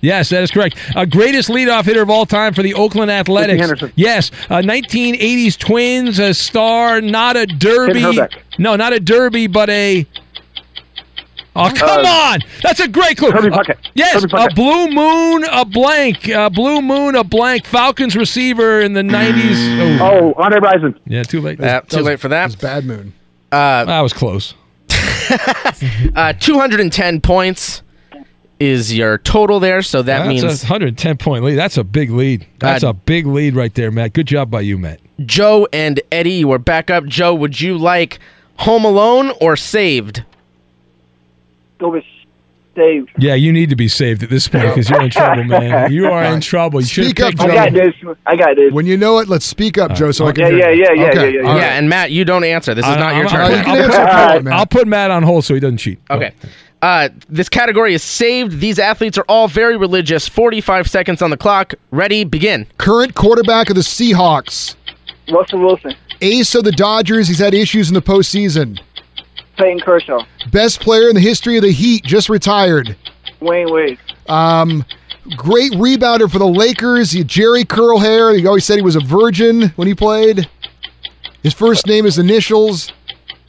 Yes, 0.00 0.28
that 0.30 0.42
is 0.42 0.50
correct. 0.50 0.76
Uh, 0.94 1.04
greatest 1.04 1.48
leadoff 1.48 1.84
hitter 1.84 2.02
of 2.02 2.10
all 2.10 2.26
time 2.26 2.52
for 2.54 2.62
the 2.62 2.74
Oakland 2.74 3.10
Athletics. 3.10 3.60
Henderson. 3.60 3.92
Yes, 3.96 4.30
uh, 4.50 4.56
1980s 4.58 5.58
Twins, 5.58 6.18
a 6.18 6.34
star, 6.34 7.00
not 7.00 7.36
a 7.36 7.46
derby. 7.46 8.02
No, 8.58 8.76
not 8.76 8.92
a 8.92 9.00
derby, 9.00 9.46
but 9.46 9.70
a. 9.70 10.06
Oh 11.54 11.70
come 11.74 12.04
Uh, 12.06 12.08
on! 12.08 12.40
That's 12.62 12.80
a 12.80 12.88
great 12.88 13.18
clue. 13.18 13.30
Kirby 13.30 13.50
Uh, 13.50 13.62
yes, 13.94 14.14
Kirby 14.24 14.32
a 14.36 14.54
blue 14.54 14.88
moon, 14.88 15.44
a 15.50 15.64
blank. 15.66 16.28
A 16.28 16.48
blue 16.48 16.80
moon, 16.80 17.14
a 17.14 17.24
blank. 17.24 17.66
Falcons 17.66 18.16
receiver 18.16 18.80
in 18.80 18.94
the 18.94 19.02
90s. 19.02 20.00
Oh, 20.00 20.32
Andre 20.42 20.60
Rison. 20.60 20.98
yeah, 21.06 21.22
too 21.22 21.40
late. 21.42 21.60
Uh, 21.60 21.82
too 21.82 22.00
late 22.00 22.20
for 22.20 22.28
that. 22.28 22.46
It's 22.46 22.54
Bad 22.60 22.84
Moon. 22.86 23.12
Uh, 23.50 23.84
that 23.84 24.00
was 24.00 24.14
close. 24.14 24.54
uh, 26.16 26.32
210 26.34 27.20
points 27.20 27.82
is 28.58 28.94
your 28.96 29.18
total 29.18 29.60
there, 29.60 29.82
so 29.82 30.02
that 30.02 30.18
That's 30.20 30.28
means 30.28 30.42
a 30.44 30.66
110 30.66 31.16
point 31.18 31.44
lead. 31.44 31.56
That's 31.56 31.76
a 31.76 31.84
big 31.84 32.10
lead. 32.10 32.46
That's 32.60 32.84
Uh, 32.84 32.88
a 32.88 32.92
big 32.94 33.26
lead 33.26 33.54
right 33.56 33.74
there, 33.74 33.90
Matt. 33.90 34.12
Good 34.14 34.26
job 34.26 34.50
by 34.50 34.60
you, 34.62 34.78
Matt. 34.78 35.00
Joe 35.26 35.66
and 35.72 36.00
Eddie, 36.10 36.32
you 36.34 36.50
are 36.52 36.58
back 36.58 36.90
up. 36.90 37.04
Joe, 37.04 37.34
would 37.34 37.60
you 37.60 37.76
like 37.76 38.18
Home 38.58 38.84
Alone 38.84 39.32
or 39.40 39.56
Saved? 39.56 40.24
Go 41.82 41.88
with 41.90 42.04
Dave. 42.76 43.08
Yeah, 43.18 43.34
you 43.34 43.52
need 43.52 43.68
to 43.70 43.76
be 43.76 43.88
saved 43.88 44.22
at 44.22 44.30
this 44.30 44.46
point 44.46 44.68
because 44.68 44.88
you're 44.88 45.02
in 45.02 45.10
trouble, 45.10 45.42
man. 45.44 45.90
You 45.92 46.06
are 46.06 46.22
in 46.24 46.40
trouble. 46.40 46.80
You 46.80 46.86
should 46.86 47.04
Speak 47.06 47.20
up, 47.20 47.30
picked 47.30 47.40
I 47.42 47.48
got 47.48 47.72
this. 47.72 47.94
I 48.24 48.36
got 48.36 48.54
this. 48.56 48.72
When 48.72 48.86
you 48.86 48.96
know 48.96 49.18
it, 49.18 49.28
let's 49.28 49.44
speak 49.44 49.76
up, 49.78 49.92
Joe, 49.94 50.12
so 50.12 50.26
I 50.28 50.32
can 50.32 50.44
Yeah, 50.44 50.48
hear 50.50 50.58
yeah, 50.58 50.70
you. 50.70 50.84
yeah, 50.84 50.92
yeah, 50.94 51.08
Okay, 51.08 51.34
yeah, 51.34 51.40
yeah, 51.42 51.48
all 51.50 51.56
Yeah, 51.58 51.62
right. 51.64 51.72
and 51.72 51.88
Matt, 51.88 52.12
you 52.12 52.24
don't 52.24 52.44
answer. 52.44 52.72
This 52.74 52.86
is 52.86 52.90
I- 52.92 52.98
not 53.00 53.16
your 53.16 53.26
I'm- 53.26 53.30
turn. 53.30 53.40
Uh, 53.42 53.48
you 53.48 53.56
I'll, 53.56 53.64
can 53.64 53.76
answer 53.76 53.88
put, 53.90 53.98
if 53.98 54.12
you 54.12 54.26
want, 54.34 54.44
man. 54.44 54.52
I'll 54.54 54.66
put 54.66 54.86
Matt 54.86 55.10
on 55.10 55.22
hold 55.24 55.44
so 55.44 55.54
he 55.54 55.60
doesn't 55.60 55.78
cheat. 55.78 55.98
Okay. 56.08 56.32
Uh, 56.80 57.08
this 57.28 57.48
category 57.48 57.94
is 57.94 58.02
saved. 58.02 58.60
These 58.60 58.78
athletes 58.78 59.18
are 59.18 59.24
all 59.28 59.48
very 59.48 59.76
religious. 59.76 60.26
45 60.28 60.88
seconds 60.88 61.20
on 61.20 61.30
the 61.30 61.36
clock. 61.36 61.74
Ready, 61.90 62.22
begin. 62.24 62.66
Current 62.78 63.14
quarterback 63.14 63.70
of 63.70 63.76
the 63.76 63.82
Seahawks. 63.82 64.76
Russell 65.30 65.58
Wilson. 65.60 65.94
Ace 66.22 66.54
of 66.54 66.64
the 66.64 66.72
Dodgers. 66.72 67.28
He's 67.28 67.38
had 67.40 67.54
issues 67.54 67.88
in 67.88 67.94
the 67.94 68.02
postseason. 68.02 68.80
Peyton 69.56 69.80
Kershaw. 69.80 70.24
Best 70.50 70.80
player 70.80 71.08
in 71.08 71.14
the 71.14 71.20
history 71.20 71.56
of 71.56 71.62
the 71.62 71.72
Heat. 71.72 72.04
Just 72.04 72.28
retired. 72.28 72.96
Wayne 73.40 73.72
Wade. 73.72 73.98
Um, 74.28 74.84
great 75.36 75.72
rebounder 75.72 76.30
for 76.30 76.38
the 76.38 76.46
Lakers. 76.46 77.12
Jheri 77.12 77.68
curl 77.68 77.98
hair. 77.98 78.32
He 78.34 78.46
always 78.46 78.64
said 78.64 78.76
he 78.76 78.82
was 78.82 78.96
a 78.96 79.00
virgin 79.00 79.70
when 79.76 79.88
he 79.88 79.94
played. 79.94 80.48
His 81.42 81.54
first 81.54 81.86
name 81.86 82.06
is 82.06 82.18
initials. 82.18 82.92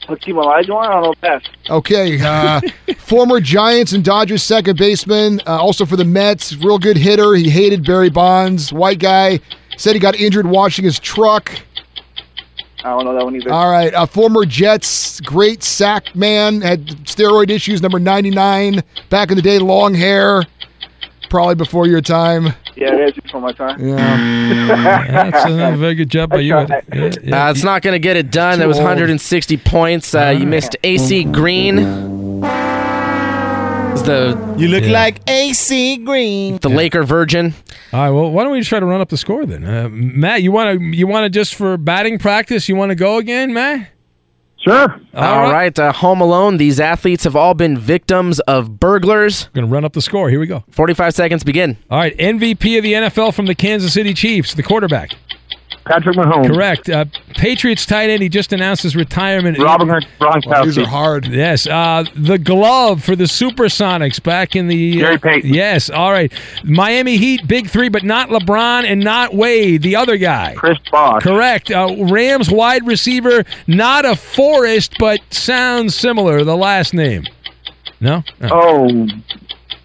Hakeem 0.06 0.36
Olajuwon. 0.36 0.86
I 0.86 1.00
don't 1.00 1.22
know. 1.22 1.76
Okay. 1.76 2.20
Uh, 2.20 2.60
former 2.98 3.40
Giants 3.40 3.92
and 3.92 4.04
Dodgers 4.04 4.42
second 4.42 4.76
baseman. 4.76 5.40
Uh, 5.46 5.58
also 5.58 5.86
for 5.86 5.96
the 5.96 6.04
Mets. 6.04 6.54
Real 6.56 6.78
good 6.78 6.96
hitter. 6.96 7.34
He 7.34 7.48
hated 7.48 7.84
Barry 7.84 8.10
Bonds. 8.10 8.72
White 8.72 8.98
guy. 8.98 9.40
Said 9.76 9.94
he 9.94 10.00
got 10.00 10.14
injured 10.16 10.46
washing 10.46 10.84
his 10.84 10.98
truck. 10.98 11.50
I 12.84 12.90
don't 12.90 13.04
know 13.06 13.14
that 13.14 13.24
one 13.24 13.34
either. 13.34 13.50
All 13.52 13.70
right. 13.70 13.92
Uh, 13.94 14.04
former 14.06 14.44
Jets 14.44 15.20
great 15.22 15.62
sack 15.62 16.14
man. 16.14 16.60
Had 16.60 16.86
steroid 17.04 17.50
issues. 17.50 17.80
Number 17.80 17.98
99. 17.98 18.82
Back 19.08 19.30
in 19.30 19.36
the 19.36 19.42
day, 19.42 19.58
long 19.58 19.94
hair. 19.94 20.42
Probably 21.30 21.54
before 21.54 21.86
your 21.86 22.00
time. 22.02 22.44
yeah, 22.76 22.94
it 22.94 23.00
is 23.16 23.22
before 23.22 23.40
my 23.40 23.52
time. 23.52 23.84
Yeah. 23.84 25.30
That's 25.30 25.44
a 25.50 25.76
very 25.76 25.94
good 25.94 26.10
job 26.10 26.30
by 26.30 26.40
you. 26.40 26.54
Yeah, 26.54 26.80
yeah. 26.92 27.46
Uh, 27.46 27.50
it's 27.50 27.64
not 27.64 27.82
going 27.82 27.94
to 27.94 27.98
get 27.98 28.16
it 28.16 28.30
done. 28.30 28.58
That 28.60 28.68
was 28.68 28.76
160 28.76 29.56
points. 29.56 30.14
Uh, 30.14 30.28
you 30.28 30.46
missed 30.46 30.76
AC 30.84 31.24
Green. 31.24 32.22
It's 33.94 34.02
the 34.02 34.36
You 34.58 34.66
look 34.68 34.82
Yeah. 34.84 34.90
like 34.90 35.20
AC 35.28 35.98
Green. 35.98 36.58
the 36.60 36.68
Laker 36.68 37.04
Virgin. 37.04 37.54
All 37.92 38.00
right. 38.00 38.10
Well, 38.10 38.30
why 38.32 38.42
don't 38.42 38.52
we 38.52 38.58
just 38.58 38.68
try 38.68 38.80
to 38.80 38.86
run 38.86 39.00
up 39.00 39.08
the 39.08 39.16
score 39.16 39.46
then? 39.46 39.64
Uh, 39.64 39.88
Matt, 39.88 40.42
you 40.42 40.50
want 40.50 40.80
to 40.80 40.84
you 40.96 41.06
want 41.06 41.24
to 41.26 41.30
just 41.30 41.54
for 41.54 41.76
batting 41.76 42.18
practice? 42.18 42.68
You 42.68 42.74
want 42.74 42.90
to 42.90 42.96
go 42.96 43.18
again, 43.18 43.54
Matt? 43.54 43.88
Sure. 44.58 44.98
All 45.14 45.52
right, 45.52 45.78
uh, 45.78 45.92
Home 45.92 46.20
Alone. 46.22 46.56
These 46.56 46.80
athletes 46.80 47.22
have 47.24 47.36
all 47.36 47.52
been 47.54 47.76
victims 47.78 48.40
of 48.40 48.80
burglars. 48.80 49.48
Going 49.52 49.66
to 49.66 49.70
run 49.72 49.84
up 49.84 49.92
the 49.92 50.00
score. 50.00 50.30
Here 50.30 50.40
we 50.40 50.46
go. 50.46 50.64
45 50.70 51.14
seconds, 51.14 51.44
begin. 51.44 51.76
All 51.90 51.98
right. 51.98 52.16
MVP 52.18 52.78
of 52.78 52.82
the 52.82 52.94
NFL 52.94 53.34
from 53.34 53.44
the 53.44 53.54
Kansas 53.54 53.92
City 53.92 54.14
Chiefs, 54.14 54.54
the 54.54 54.62
quarterback. 54.62 55.12
Patrick 55.86 56.16
Mahomes. 56.16 56.46
Correct. 56.46 56.88
Uh, 56.88 57.04
Patriots 57.34 57.84
tight 57.84 58.08
end. 58.08 58.22
He 58.22 58.28
just 58.30 58.52
announced 58.52 58.82
his 58.82 58.96
retirement. 58.96 59.58
Robert 59.58 60.04
Gronkowski. 60.18 60.46
Well, 60.46 60.64
these 60.64 60.78
are 60.78 60.86
hard. 60.86 61.26
Yes, 61.26 61.66
uh, 61.66 62.04
the 62.14 62.38
glove 62.38 63.04
for 63.04 63.14
the 63.14 63.24
Supersonics 63.24 64.22
back 64.22 64.56
in 64.56 64.68
the 64.68 64.96
Gary 64.98 65.14
uh, 65.16 65.18
Payton. 65.18 65.52
Yes, 65.52 65.90
all 65.90 66.10
right. 66.10 66.32
Miami 66.64 67.16
Heat, 67.18 67.46
big 67.46 67.68
three, 67.68 67.88
but 67.90 68.02
not 68.02 68.30
LeBron 68.30 68.84
and 68.84 69.00
not 69.04 69.34
Wade, 69.34 69.82
the 69.82 69.96
other 69.96 70.16
guy. 70.16 70.54
Chris 70.56 70.78
Bosh. 70.90 71.22
Correct. 71.22 71.70
Uh, 71.70 71.94
Rams 71.98 72.50
wide 72.50 72.86
receiver, 72.86 73.44
not 73.66 74.04
a 74.04 74.16
Forest, 74.16 74.94
but 74.98 75.20
sounds 75.30 75.94
similar. 75.94 76.44
The 76.44 76.56
last 76.56 76.94
name. 76.94 77.24
No. 78.00 78.22
Oh, 78.42 78.48
Oh, 78.50 79.06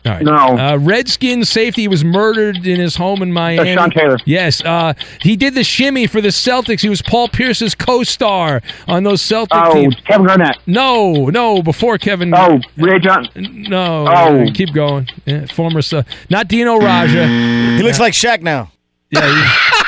all 0.05 0.13
right. 0.13 0.23
no. 0.23 0.57
Uh, 0.57 0.77
Redskins 0.77 1.49
safety 1.49 1.87
was 1.87 2.03
murdered 2.03 2.65
in 2.65 2.79
his 2.79 2.95
home 2.95 3.21
in 3.21 3.33
Miami. 3.33 3.73
Sean 3.73 3.89
Taylor. 3.89 4.17
Yes. 4.25 4.63
Uh, 4.63 4.93
he 5.21 5.35
did 5.35 5.55
the 5.55 5.63
shimmy 5.63 6.07
for 6.07 6.21
the 6.21 6.29
Celtics. 6.29 6.81
He 6.81 6.89
was 6.89 7.01
Paul 7.01 7.27
Pierce's 7.27 7.75
co-star 7.75 8.61
on 8.87 9.03
those 9.03 9.21
Celtic 9.21 9.59
oh, 9.61 9.73
teams. 9.73 9.95
Kevin 10.05 10.27
Garnett. 10.27 10.57
No, 10.65 11.25
no, 11.25 11.61
before 11.61 11.97
Kevin. 11.97 12.33
Oh, 12.33 12.59
Ray 12.77 12.99
Johnson. 12.99 13.65
No. 13.67 14.07
Oh. 14.07 14.45
Keep 14.53 14.73
going. 14.73 15.07
Yeah, 15.25 15.45
former. 15.47 15.81
Uh, 15.91 16.03
not 16.29 16.47
Dino 16.47 16.79
Radja. 16.79 17.77
He 17.77 17.83
looks 17.83 17.99
like 17.99 18.13
Shaq 18.13 18.41
now. 18.41 18.71
Yeah. 19.11 19.27
he- 19.27 19.79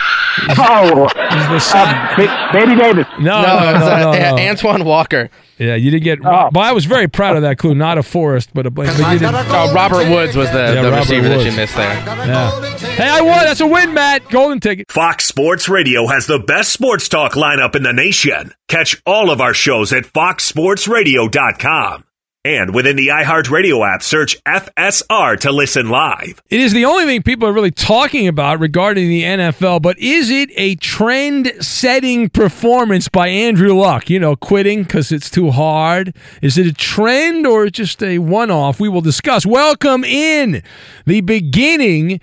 Oh, 0.57 1.07
he's 1.07 1.71
the 1.71 1.77
uh, 1.77 2.51
Baby 2.53 2.75
Davis. 2.75 3.05
No, 3.19 3.41
no, 3.41 3.47
no, 3.47 3.69
it 3.69 3.73
no, 3.73 3.85
uh, 3.85 3.99
no, 3.99 4.11
uh, 4.11 4.31
no. 4.31 4.37
Antoine 4.37 4.85
Walker. 4.85 5.29
Yeah, 5.61 5.75
you 5.75 5.91
didn't 5.91 6.03
get. 6.03 6.19
Oh. 6.25 6.49
But 6.51 6.61
I 6.61 6.71
was 6.71 6.85
very 6.85 7.07
proud 7.07 7.35
of 7.35 7.43
that 7.43 7.59
clue. 7.59 7.75
Not 7.75 7.99
a 7.99 8.03
Forrest, 8.03 8.49
but 8.51 8.65
a 8.65 8.71
blank. 8.71 8.97
But 8.97 9.13
you 9.13 9.19
didn't. 9.19 9.35
Robert 9.73 10.09
Woods 10.09 10.35
was 10.35 10.49
the, 10.51 10.57
Yeah, 10.57 10.81
the 10.81 10.89
Robert 10.89 11.01
receiver 11.01 11.29
that 11.29 11.45
you 11.45 11.51
missed 11.51 11.75
there. 11.75 11.93
Yeah. 11.93 12.77
Hey, 12.77 13.07
I 13.07 13.21
won. 13.21 13.45
That's 13.45 13.61
a 13.61 13.67
win, 13.67 13.93
Matt. 13.93 14.27
Golden 14.29 14.59
ticket. 14.59 14.91
Fox 14.91 15.25
Sports 15.25 15.69
Radio 15.69 16.07
has 16.07 16.25
the 16.25 16.39
best 16.39 16.73
sports 16.73 17.07
talk 17.07 17.33
lineup 17.33 17.75
in 17.75 17.83
the 17.83 17.93
nation. 17.93 18.55
Catch 18.67 18.99
all 19.05 19.29
of 19.29 19.39
our 19.39 19.53
shows 19.53 19.93
at 19.93 20.05
foxsportsradio.com. 20.05 22.05
And 22.43 22.73
within 22.73 22.95
the 22.95 23.09
iHeartRadio 23.09 23.87
app, 23.87 24.01
search 24.01 24.43
FSR 24.45 25.39
to 25.41 25.51
listen 25.51 25.89
live. 25.89 26.41
It 26.49 26.59
is 26.59 26.73
the 26.73 26.85
only 26.85 27.05
thing 27.05 27.21
people 27.21 27.47
are 27.47 27.53
really 27.53 27.69
talking 27.69 28.27
about 28.27 28.59
regarding 28.59 29.09
the 29.09 29.21
NFL, 29.21 29.83
but 29.83 29.99
is 29.99 30.31
it 30.31 30.49
a 30.55 30.73
trend 30.77 31.53
setting 31.59 32.31
performance 32.31 33.07
by 33.09 33.27
Andrew 33.27 33.75
Luck? 33.75 34.09
You 34.09 34.19
know, 34.19 34.35
quitting 34.35 34.81
because 34.81 35.11
it's 35.11 35.29
too 35.29 35.51
hard. 35.51 36.15
Is 36.41 36.57
it 36.57 36.65
a 36.65 36.73
trend 36.73 37.45
or 37.45 37.69
just 37.69 38.01
a 38.01 38.17
one 38.17 38.49
off? 38.49 38.79
We 38.79 38.89
will 38.89 39.01
discuss. 39.01 39.45
Welcome 39.45 40.03
in 40.03 40.63
the 41.05 41.21
beginning 41.21 42.21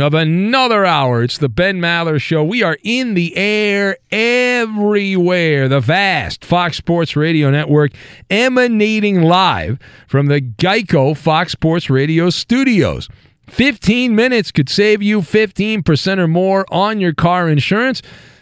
of 0.00 0.14
another 0.14 0.84
hour. 0.84 1.22
It's 1.22 1.38
the 1.38 1.48
Ben 1.48 1.80
Maller 1.80 2.20
Show. 2.20 2.42
We 2.44 2.62
are 2.62 2.78
in 2.82 3.14
the 3.14 3.36
air 3.36 3.96
everywhere. 4.10 5.68
The 5.68 5.80
vast 5.80 6.44
Fox 6.44 6.76
Sports 6.76 7.16
Radio 7.16 7.50
Network 7.50 7.92
emanating 8.28 9.22
live 9.22 9.78
from 10.06 10.26
the 10.26 10.40
Geico 10.40 11.16
Fox 11.16 11.52
Sports 11.52 11.90
Radio 11.90 12.30
studios. 12.30 13.08
15 13.48 14.14
minutes 14.14 14.50
could 14.50 14.68
save 14.68 15.02
you 15.02 15.20
15% 15.20 16.18
or 16.18 16.28
more 16.28 16.64
on 16.70 17.00
your 17.00 17.12
car 17.12 17.48
insurance. 17.48 18.00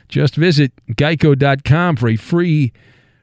Just 0.08 0.36
visit 0.36 0.72
geico.com 0.90 1.96
for 1.96 2.08
a 2.08 2.16
free 2.16 2.72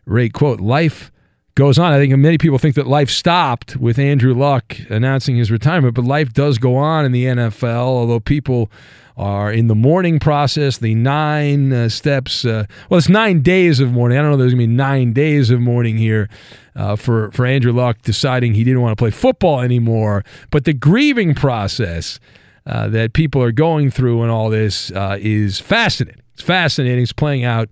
rate 0.05 0.33
quote. 0.33 0.59
Life 0.59 1.11
goes 1.55 1.79
on. 1.79 1.93
I 1.93 1.97
think 1.97 2.15
many 2.17 2.37
people 2.37 2.57
think 2.57 2.75
that 2.75 2.85
life 2.85 3.09
stopped 3.09 3.77
with 3.77 3.97
Andrew 3.97 4.33
Luck 4.33 4.77
announcing 4.89 5.37
his 5.37 5.49
retirement, 5.49 5.95
but 5.95 6.03
life 6.03 6.33
does 6.33 6.57
go 6.57 6.75
on 6.75 7.05
in 7.05 7.13
the 7.13 7.25
NFL, 7.25 7.77
although 7.77 8.19
people 8.19 8.69
are 9.17 9.51
in 9.51 9.67
the 9.67 9.75
mourning 9.75 10.19
process, 10.19 10.79
the 10.79 10.93
nine 10.93 11.71
uh, 11.71 11.87
steps. 11.87 12.43
Uh, 12.43 12.65
well, 12.89 12.97
it's 12.97 13.07
nine 13.07 13.41
days 13.41 13.79
of 13.79 13.93
mourning. 13.93 14.17
I 14.17 14.21
don't 14.21 14.31
know 14.31 14.37
there's 14.37 14.53
going 14.53 14.63
to 14.63 14.67
be 14.67 14.73
nine 14.73 15.13
days 15.13 15.49
of 15.49 15.61
mourning 15.61 15.97
here 15.97 16.29
uh, 16.75 16.97
for, 16.97 17.31
for 17.31 17.45
Andrew 17.45 17.71
Luck 17.71 18.01
deciding 18.01 18.53
he 18.53 18.65
didn't 18.65 18.81
want 18.81 18.91
to 18.91 19.01
play 19.01 19.11
football 19.11 19.61
anymore. 19.61 20.25
But 20.51 20.65
the 20.65 20.73
grieving 20.73 21.33
process 21.33 22.19
uh, 22.65 22.89
that 22.89 23.13
people 23.13 23.41
are 23.41 23.53
going 23.53 23.89
through 23.89 24.21
and 24.21 24.29
all 24.29 24.49
this 24.49 24.91
uh, 24.91 25.17
is 25.21 25.61
fascinating. 25.61 26.21
It's 26.33 26.43
fascinating. 26.43 27.03
It's 27.03 27.13
playing 27.13 27.45
out 27.45 27.69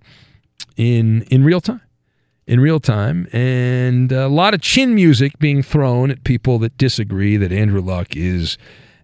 in 0.76 1.22
in 1.24 1.44
real 1.44 1.60
time 1.60 1.82
in 2.46 2.60
real 2.60 2.80
time, 2.80 3.26
and 3.32 4.12
a 4.12 4.28
lot 4.28 4.54
of 4.54 4.60
chin 4.60 4.94
music 4.94 5.38
being 5.38 5.62
thrown 5.62 6.10
at 6.10 6.24
people 6.24 6.58
that 6.58 6.76
disagree 6.76 7.36
that 7.36 7.52
Andrew 7.52 7.80
Luck 7.80 8.16
is 8.16 8.58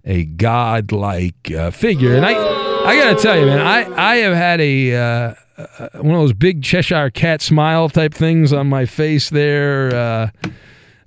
a 0.05 0.25
godlike 0.25 1.51
uh, 1.51 1.70
figure. 1.70 2.15
And 2.15 2.25
I, 2.25 2.33
I 2.33 2.97
got 2.97 3.17
to 3.17 3.23
tell 3.23 3.39
you, 3.39 3.47
man, 3.47 3.60
I, 3.60 4.12
I 4.12 4.17
have 4.17 4.35
had 4.35 4.60
a 4.60 4.94
uh, 4.94 5.35
uh, 5.60 5.89
one 6.01 6.15
of 6.15 6.20
those 6.20 6.33
big 6.33 6.62
Cheshire 6.62 7.10
cat 7.10 7.43
smile 7.43 7.89
type 7.89 8.15
things 8.15 8.52
on 8.52 8.69
my 8.69 8.86
face 8.86 9.31
there. 9.31 9.94
Uh, 9.94 10.51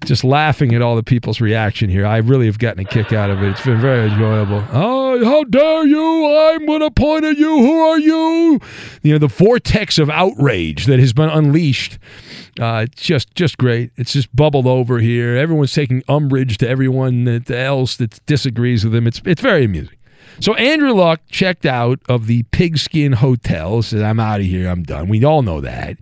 just 0.03 0.23
laughing 0.23 0.73
at 0.75 0.81
all 0.81 0.95
the 0.95 1.03
people's 1.03 1.41
reaction 1.41 1.89
here. 1.89 2.05
I 2.05 2.17
really 2.17 2.45
have 2.45 2.59
gotten 2.59 2.79
a 2.79 2.85
kick 2.85 3.13
out 3.13 3.29
of 3.29 3.41
it. 3.41 3.49
It's 3.51 3.65
been 3.65 3.79
very 3.79 4.09
enjoyable. 4.09 4.63
Oh, 4.71 5.23
how 5.23 5.43
dare 5.45 5.85
you! 5.85 6.27
I'm 6.27 6.65
going 6.65 6.81
to 6.81 6.91
point 6.91 7.25
at 7.25 7.37
you. 7.37 7.59
Who 7.59 7.79
are 7.79 7.99
you? 7.99 8.59
You 9.01 9.13
know, 9.13 9.19
the 9.19 9.27
vortex 9.27 9.97
of 9.97 10.09
outrage 10.09 10.85
that 10.85 10.99
has 10.99 11.13
been 11.13 11.29
unleashed. 11.29 11.97
Uh, 12.59 12.85
it's 12.87 13.01
just, 13.01 13.33
just 13.35 13.57
great. 13.57 13.91
It's 13.95 14.13
just 14.13 14.33
bubbled 14.35 14.67
over 14.67 14.99
here. 14.99 15.35
Everyone's 15.37 15.73
taking 15.73 16.03
umbrage 16.07 16.57
to 16.59 16.69
everyone 16.69 17.23
that 17.23 17.49
else 17.49 17.97
that 17.97 18.23
disagrees 18.25 18.83
with 18.83 18.93
them. 18.93 19.07
It's, 19.07 19.21
it's 19.25 19.41
very 19.41 19.65
amusing. 19.65 19.97
So 20.39 20.55
Andrew 20.55 20.93
Luck 20.93 21.21
checked 21.29 21.65
out 21.65 21.99
of 22.09 22.27
the 22.27 22.43
pigskin 22.43 23.13
hotel. 23.13 23.81
Said, 23.81 24.01
"I'm 24.01 24.19
out 24.19 24.39
of 24.39 24.45
here. 24.47 24.67
I'm 24.67 24.83
done." 24.83 25.07
We 25.07 25.23
all 25.23 25.43
know 25.43 25.61
that, 25.61 25.97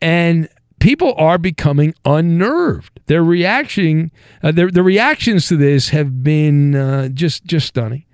and 0.00 0.48
people 0.78 1.14
are 1.16 1.38
becoming 1.38 1.94
unnerved. 2.04 3.00
Their 3.06 3.22
reaction, 3.22 4.10
uh, 4.42 4.52
their 4.52 4.70
the 4.70 4.82
reactions 4.82 5.48
to 5.48 5.56
this 5.56 5.90
have 5.90 6.22
been 6.22 6.74
uh, 6.74 7.08
just 7.08 7.44
just 7.44 7.68
stunning. 7.68 8.04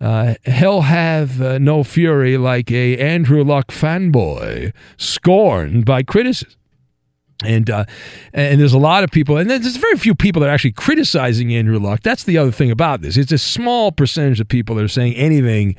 Uh, 0.00 0.34
hell 0.46 0.82
have 0.82 1.42
uh, 1.42 1.58
no 1.58 1.84
fury 1.84 2.38
like 2.38 2.70
a 2.70 2.96
Andrew 2.96 3.44
Luck 3.44 3.68
fanboy 3.68 4.72
scorned 4.96 5.84
by 5.84 6.02
criticism. 6.02 6.54
And 7.42 7.70
uh, 7.70 7.84
and 8.34 8.60
there's 8.60 8.74
a 8.74 8.78
lot 8.78 9.02
of 9.02 9.10
people, 9.10 9.38
and 9.38 9.48
there's 9.48 9.76
very 9.76 9.96
few 9.96 10.14
people 10.14 10.40
that 10.40 10.48
are 10.48 10.52
actually 10.52 10.72
criticizing 10.72 11.54
Andrew 11.54 11.78
Luck. 11.78 12.00
That's 12.02 12.24
the 12.24 12.36
other 12.36 12.50
thing 12.50 12.70
about 12.70 13.00
this. 13.00 13.16
It's 13.16 13.32
a 13.32 13.38
small 13.38 13.92
percentage 13.92 14.40
of 14.40 14.48
people 14.48 14.76
that 14.76 14.84
are 14.84 14.88
saying 14.88 15.14
anything 15.14 15.74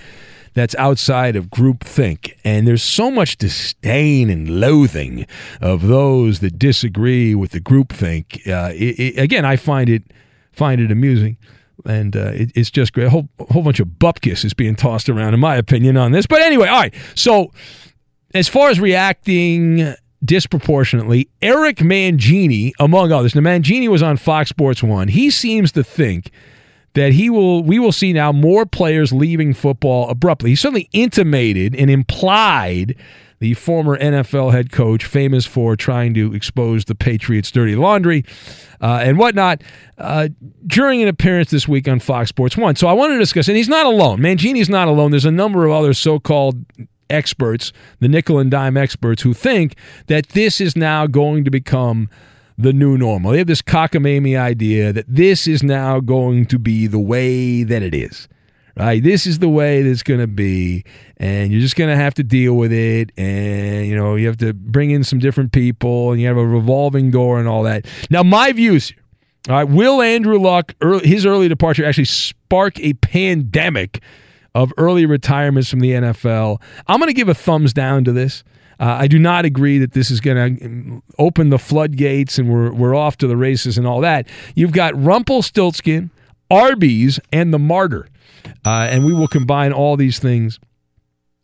that's 0.54 0.76
outside 0.76 1.36
of 1.36 1.48
groupthink. 1.48 2.34
And 2.44 2.68
there's 2.68 2.84
so 2.84 3.10
much 3.10 3.38
disdain 3.38 4.30
and 4.30 4.60
loathing 4.60 5.26
of 5.62 5.88
those 5.88 6.40
that 6.40 6.60
disagree 6.60 7.36
with 7.36 7.52
the 7.52 7.62
groupthink. 7.62 8.48
Uh, 8.48 8.74
it, 8.74 9.00
it, 9.00 9.20
again, 9.20 9.46
I 9.46 9.56
find 9.56 9.90
it 9.90 10.04
find 10.52 10.82
it 10.82 10.92
amusing. 10.92 11.38
And 11.86 12.16
uh, 12.16 12.32
it, 12.34 12.52
it's 12.56 12.70
just 12.70 12.94
great. 12.94 13.08
A 13.08 13.10
whole, 13.10 13.28
whole 13.50 13.64
bunch 13.64 13.80
of 13.80 13.88
bupkis 13.88 14.46
is 14.46 14.54
being 14.54 14.76
tossed 14.76 15.10
around, 15.10 15.34
in 15.34 15.40
my 15.40 15.56
opinion, 15.56 15.98
on 15.98 16.12
this. 16.12 16.28
But 16.28 16.42
anyway, 16.42 16.68
all 16.68 16.80
right. 16.80 16.94
So, 17.16 17.52
as 18.34 18.48
far 18.48 18.70
as 18.70 18.80
reacting 18.80 19.96
disproportionately, 20.24 21.30
Eric 21.42 21.78
Mangini, 21.78 22.72
among 22.80 23.12
others. 23.12 23.34
Now, 23.34 23.42
Mangini 23.42 23.88
was 23.88 24.04
on 24.04 24.18
Fox 24.18 24.50
Sports 24.50 24.84
One. 24.84 25.08
He 25.08 25.32
seems 25.32 25.72
to 25.72 25.84
think 25.84 26.32
that 26.94 27.14
he 27.14 27.30
will 27.30 27.64
we 27.64 27.80
will 27.80 27.92
see 27.92 28.14
now 28.14 28.32
more 28.32 28.66
players 28.66 29.14
leaving 29.14 29.54
football 29.54 30.10
abruptly. 30.10 30.52
He 30.52 30.56
certainly 30.56 30.90
intimated 30.92 31.76
and 31.76 31.90
implied 31.90 32.96
the 33.40 33.56
former 33.56 33.98
NFL 33.98 34.52
head 34.52 34.72
coach, 34.72 35.04
famous 35.04 35.48
for 35.48 35.76
trying 35.76 36.14
to 36.14 36.34
expose 36.36 36.86
the 36.86 36.94
Patriots' 36.94 37.50
dirty 37.50 37.76
laundry 37.76 38.24
uh, 38.80 39.02
and 39.04 39.18
whatnot, 39.18 39.64
uh, 39.98 40.30
during 40.68 41.02
an 41.02 41.08
appearance 41.08 41.50
this 41.50 41.68
week 41.68 41.88
on 41.88 42.00
Fox 42.00 42.30
Sports 42.30 42.56
One. 42.56 42.76
So 42.76 42.88
I 42.88 42.94
want 42.94 43.14
to 43.14 43.18
discuss, 43.18 43.48
and 43.48 43.58
he's 43.58 43.68
not 43.68 43.88
alone. 43.88 44.20
Mangini's 44.20 44.70
not 44.70 44.88
alone. 44.88 45.10
There's 45.10 45.26
a 45.26 45.32
number 45.32 45.66
of 45.66 45.72
other 45.72 45.94
so-called 45.94 46.64
experts, 47.10 47.74
the 48.00 48.08
nickel 48.08 48.38
and 48.38 48.52
dime 48.52 48.78
experts, 48.78 49.24
who 49.24 49.34
think 49.34 49.76
that 50.06 50.30
this 50.30 50.62
is 50.62 50.76
now 50.76 51.08
going 51.08 51.44
to 51.44 51.52
become 51.52 52.10
the 52.58 52.74
new 52.74 52.98
normal. 52.98 53.32
They 53.32 53.40
have 53.40 53.48
this 53.48 53.62
cockamamie 53.62 54.40
idea 54.40 54.94
that 54.94 55.06
this 55.08 55.48
is 55.48 55.64
now 55.64 56.00
going 56.00 56.46
to 56.48 56.60
be 56.60 56.88
the 56.88 57.00
way 57.00 57.64
that 57.64 57.82
it 57.82 57.96
is. 57.96 58.28
Right? 58.78 59.04
This 59.04 59.28
is 59.28 59.40
the 59.40 59.50
way 59.50 59.82
that's 59.82 60.02
going 60.02 60.22
to 60.22 60.28
be, 60.28 60.86
and 61.18 61.52
you're 61.52 61.60
just 61.60 61.76
going 61.76 61.90
to 61.90 61.96
have 61.96 62.14
to 62.16 62.24
deal 62.24 62.54
with 62.54 62.72
it. 62.72 63.12
And, 63.18 63.86
you 63.86 63.96
know, 63.96 64.16
you 64.16 64.28
have 64.28 64.38
to 64.38 64.54
bring 64.54 64.92
in 64.92 65.04
some 65.04 65.20
different 65.20 65.52
people, 65.52 66.12
and 66.12 66.22
you 66.22 66.28
have 66.28 66.38
a 66.38 66.48
revolving 66.48 67.12
door 67.12 67.38
and 67.38 67.50
all 67.50 67.64
that. 67.64 67.86
Now, 68.10 68.24
my 68.24 68.54
views. 68.54 68.94
All 69.50 69.56
right, 69.56 69.64
will 69.68 70.02
Andrew 70.02 70.40
Luck, 70.40 70.74
his 71.04 71.26
early 71.26 71.50
departure, 71.50 71.84
actually 71.84 72.06
spark 72.06 72.80
a 72.80 72.94
pandemic 72.94 74.02
of 74.56 74.72
early 74.78 75.06
retirements 75.06 75.70
from 75.70 75.80
the 75.80 75.92
NFL. 75.92 76.62
I'm 76.88 77.00
going 77.00 77.10
to 77.10 77.14
give 77.14 77.28
a 77.30 77.34
thumbs 77.34 77.74
down 77.74 78.04
to 78.06 78.12
this. 78.12 78.44
Uh, 78.82 78.98
I 79.00 79.08
do 79.08 79.20
not 79.20 79.46
agree 79.46 79.78
that 79.78 79.94
this 79.94 80.10
is 80.10 80.20
going 80.20 80.58
to 80.58 81.04
open 81.20 81.50
the 81.50 81.60
floodgates 81.60 82.38
and 82.38 82.50
we're, 82.50 82.74
we're 82.74 82.96
off 82.96 83.18
to 83.18 83.28
the 83.28 83.38
races 83.38 83.78
and 83.78 83.86
all 83.86 84.02
that. 84.02 84.28
You've 84.56 84.72
got 84.72 85.02
Rumpelstiltskin, 85.02 86.10
Arby's, 86.50 87.20
and 87.32 87.54
the 87.54 87.60
Martyr. 87.60 88.08
Uh, 88.66 88.88
and 88.90 89.06
we 89.06 89.14
will 89.14 89.28
combine 89.28 89.72
all 89.72 89.96
these 89.96 90.18
things 90.18 90.60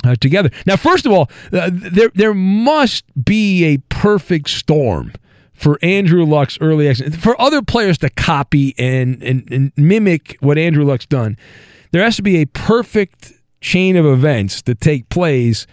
uh, 0.03 0.15
together. 0.19 0.49
Now, 0.65 0.75
first 0.75 1.05
of 1.05 1.11
all, 1.11 1.29
uh, 1.53 1.69
there, 1.71 2.09
there 2.15 2.33
must 2.33 3.05
be 3.23 3.63
a 3.65 3.77
perfect 3.89 4.49
storm 4.49 5.13
for 5.53 5.79
Andrew 5.81 6.25
Luck's 6.25 6.57
early 6.59 6.87
exit, 6.87 7.15
for 7.15 7.39
other 7.39 7.61
players 7.61 7.99
to 7.99 8.09
copy 8.09 8.73
and, 8.77 9.21
and, 9.23 9.51
and 9.51 9.71
mimic 9.77 10.37
what 10.39 10.57
Andrew 10.57 10.83
Luck's 10.83 11.05
done 11.05 11.37
there 11.91 12.03
has 12.03 12.15
to 12.17 12.21
be 12.21 12.37
a 12.37 12.45
perfect 12.45 13.33
chain 13.61 13.95
of 13.95 14.05
events 14.05 14.61
that 14.63 14.79
take 14.79 15.09
place. 15.09 15.67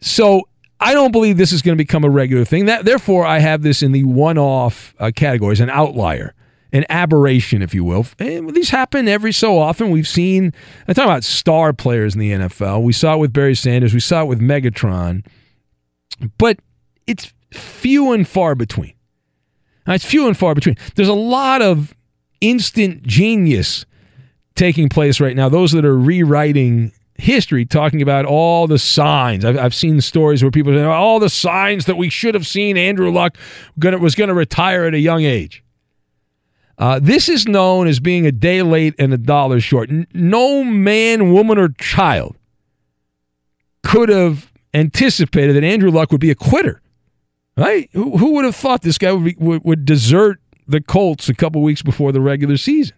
So 0.00 0.48
I 0.80 0.92
don't 0.92 1.12
believe 1.12 1.36
this 1.36 1.52
is 1.52 1.62
going 1.62 1.76
to 1.76 1.82
become 1.82 2.04
a 2.04 2.10
regular 2.10 2.44
thing. 2.44 2.66
That 2.66 2.84
therefore, 2.84 3.24
I 3.24 3.38
have 3.38 3.62
this 3.62 3.82
in 3.82 3.92
the 3.92 4.04
one-off 4.04 4.94
uh, 4.98 5.12
categories, 5.14 5.60
an 5.60 5.70
outlier, 5.70 6.34
an 6.72 6.84
aberration, 6.88 7.62
if 7.62 7.74
you 7.74 7.84
will. 7.84 8.06
And 8.18 8.54
these 8.54 8.70
happen 8.70 9.08
every 9.08 9.32
so 9.32 9.58
often. 9.58 9.90
We've 9.90 10.08
seen. 10.08 10.52
I'm 10.86 10.94
talking 10.94 11.10
about 11.10 11.24
star 11.24 11.72
players 11.72 12.14
in 12.14 12.20
the 12.20 12.32
NFL. 12.32 12.82
We 12.82 12.92
saw 12.92 13.14
it 13.14 13.18
with 13.18 13.32
Barry 13.32 13.54
Sanders. 13.54 13.94
We 13.94 14.00
saw 14.00 14.22
it 14.22 14.26
with 14.26 14.40
Megatron, 14.40 15.24
but 16.38 16.58
it's 17.06 17.32
few 17.52 18.12
and 18.12 18.26
far 18.26 18.54
between. 18.54 18.94
Now, 19.86 19.94
it's 19.94 20.04
few 20.04 20.26
and 20.26 20.36
far 20.36 20.54
between. 20.54 20.76
There's 20.96 21.08
a 21.08 21.14
lot 21.14 21.62
of 21.62 21.94
instant 22.40 23.02
genius 23.02 23.86
taking 24.54 24.88
place 24.88 25.20
right 25.20 25.36
now. 25.36 25.48
Those 25.48 25.72
that 25.72 25.84
are 25.84 25.98
rewriting 25.98 26.92
history, 27.16 27.64
talking 27.64 28.02
about 28.02 28.24
all 28.24 28.66
the 28.66 28.78
signs. 28.78 29.44
I've, 29.44 29.58
I've 29.58 29.74
seen 29.74 30.00
stories 30.00 30.42
where 30.42 30.50
people 30.50 30.72
say 30.72 30.82
all 30.82 31.20
the 31.20 31.28
signs 31.28 31.86
that 31.86 31.96
we 31.96 32.08
should 32.08 32.34
have 32.34 32.46
seen. 32.46 32.76
Andrew 32.76 33.10
Luck 33.10 33.36
gonna, 33.78 33.98
was 33.98 34.14
going 34.14 34.28
to 34.28 34.34
retire 34.34 34.84
at 34.84 34.94
a 34.94 34.98
young 34.98 35.22
age. 35.22 35.62
Uh, 36.76 36.98
this 37.00 37.28
is 37.28 37.46
known 37.46 37.86
as 37.86 38.00
being 38.00 38.26
a 38.26 38.32
day 38.32 38.62
late 38.62 38.94
and 38.98 39.14
a 39.14 39.18
dollar 39.18 39.60
short. 39.60 39.90
N- 39.90 40.06
no 40.12 40.64
man, 40.64 41.32
woman, 41.32 41.58
or 41.58 41.68
child 41.68 42.36
could 43.84 44.08
have 44.08 44.52
anticipated 44.72 45.54
that 45.54 45.62
Andrew 45.62 45.90
Luck 45.90 46.10
would 46.10 46.20
be 46.20 46.30
a 46.30 46.34
quitter. 46.34 46.80
Right? 47.56 47.88
Who, 47.92 48.16
who 48.16 48.32
would 48.32 48.44
have 48.44 48.56
thought 48.56 48.82
this 48.82 48.98
guy 48.98 49.12
would, 49.12 49.24
be, 49.24 49.36
would, 49.38 49.62
would 49.64 49.84
desert 49.84 50.40
the 50.66 50.80
Colts 50.80 51.28
a 51.28 51.34
couple 51.34 51.62
weeks 51.62 51.82
before 51.82 52.10
the 52.10 52.20
regular 52.20 52.56
season. 52.56 52.96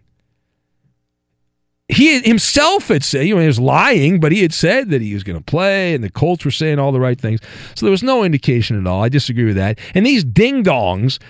He 1.88 2.20
himself 2.20 2.88
had 2.88 3.04
said, 3.04 3.26
you 3.26 3.34
know, 3.34 3.40
he 3.40 3.46
was 3.46 3.60
lying, 3.60 4.18
but 4.18 4.32
he 4.32 4.42
had 4.42 4.52
said 4.52 4.90
that 4.90 5.00
he 5.00 5.14
was 5.14 5.22
going 5.22 5.38
to 5.38 5.44
play, 5.44 5.94
and 5.94 6.02
the 6.02 6.10
Colts 6.10 6.44
were 6.44 6.50
saying 6.50 6.80
all 6.80 6.90
the 6.90 6.98
right 6.98 7.20
things. 7.20 7.40
So 7.76 7.86
there 7.86 7.92
was 7.92 8.02
no 8.02 8.24
indication 8.24 8.78
at 8.78 8.86
all. 8.88 9.04
I 9.04 9.08
disagree 9.08 9.44
with 9.44 9.56
that. 9.56 9.78
And 9.94 10.04
these 10.04 10.24
ding 10.24 10.64
dongs 10.64 11.20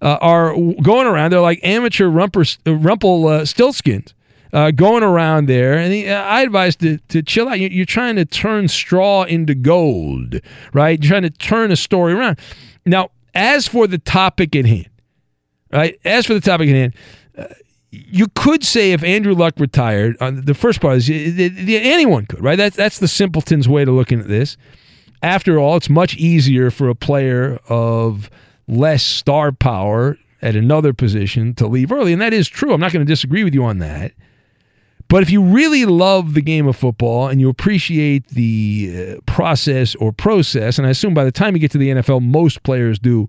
uh, 0.00 0.16
are 0.22 0.54
going 0.82 1.06
around. 1.06 1.32
They're 1.32 1.40
like 1.40 1.60
amateur 1.62 2.06
uh, 2.06 2.72
rumple 2.72 3.28
uh, 3.28 3.42
stiltskins. 3.42 4.12
Uh, 4.52 4.70
going 4.70 5.02
around 5.02 5.48
there, 5.48 5.76
and 5.76 5.92
he, 5.92 6.08
uh, 6.08 6.22
I 6.22 6.40
advise 6.42 6.76
to, 6.76 6.96
to 7.08 7.20
chill 7.20 7.48
out. 7.48 7.58
You're 7.58 7.84
trying 7.84 8.16
to 8.16 8.24
turn 8.24 8.68
straw 8.68 9.24
into 9.24 9.54
gold, 9.54 10.36
right? 10.72 11.02
You're 11.02 11.10
trying 11.10 11.24
to 11.24 11.30
turn 11.30 11.72
a 11.72 11.76
story 11.76 12.14
around. 12.14 12.38
Now, 12.86 13.10
as 13.34 13.66
for 13.68 13.86
the 13.86 13.98
topic 13.98 14.54
at 14.56 14.64
hand, 14.64 14.88
right? 15.72 15.98
As 16.04 16.26
for 16.26 16.32
the 16.32 16.40
topic 16.40 16.68
at 16.70 16.74
hand, 16.74 16.94
you 18.08 18.26
could 18.34 18.64
say 18.64 18.92
if 18.92 19.02
Andrew 19.02 19.34
Luck 19.34 19.54
retired, 19.58 20.16
uh, 20.20 20.30
the 20.34 20.54
first 20.54 20.80
part 20.80 20.96
is 20.96 21.10
anyone 21.10 22.26
could, 22.26 22.42
right? 22.42 22.56
That's 22.56 22.76
that's 22.76 22.98
the 22.98 23.08
simpleton's 23.08 23.68
way 23.68 23.84
to 23.84 23.92
looking 23.92 24.20
at 24.20 24.28
this. 24.28 24.56
After 25.22 25.58
all, 25.58 25.76
it's 25.76 25.88
much 25.88 26.16
easier 26.16 26.70
for 26.70 26.88
a 26.88 26.94
player 26.94 27.58
of 27.68 28.30
less 28.68 29.02
star 29.02 29.52
power 29.52 30.18
at 30.42 30.54
another 30.54 30.92
position 30.92 31.54
to 31.54 31.66
leave 31.66 31.90
early, 31.90 32.12
and 32.12 32.20
that 32.20 32.32
is 32.32 32.48
true. 32.48 32.72
I'm 32.72 32.80
not 32.80 32.92
going 32.92 33.04
to 33.04 33.10
disagree 33.10 33.44
with 33.44 33.54
you 33.54 33.64
on 33.64 33.78
that. 33.78 34.12
But 35.08 35.22
if 35.22 35.30
you 35.30 35.40
really 35.40 35.84
love 35.84 36.34
the 36.34 36.42
game 36.42 36.66
of 36.66 36.76
football 36.76 37.28
and 37.28 37.40
you 37.40 37.48
appreciate 37.48 38.26
the 38.28 39.16
uh, 39.18 39.20
process 39.26 39.94
or 39.96 40.12
process, 40.12 40.78
and 40.78 40.86
I 40.86 40.90
assume 40.90 41.14
by 41.14 41.24
the 41.24 41.32
time 41.32 41.54
you 41.54 41.60
get 41.60 41.70
to 41.72 41.78
the 41.78 41.90
NFL, 41.90 42.22
most 42.22 42.62
players 42.64 42.98
do 42.98 43.28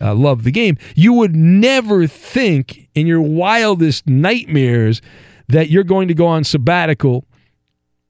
uh, 0.00 0.14
love 0.14 0.44
the 0.44 0.50
game, 0.50 0.76
you 0.94 1.12
would 1.12 1.34
never 1.34 2.06
think 2.06 2.88
in 2.94 3.06
your 3.06 3.20
wildest 3.20 4.06
nightmares 4.06 5.00
that 5.48 5.70
you're 5.70 5.84
going 5.84 6.08
to 6.08 6.14
go 6.14 6.26
on 6.26 6.44
sabbatical 6.44 7.24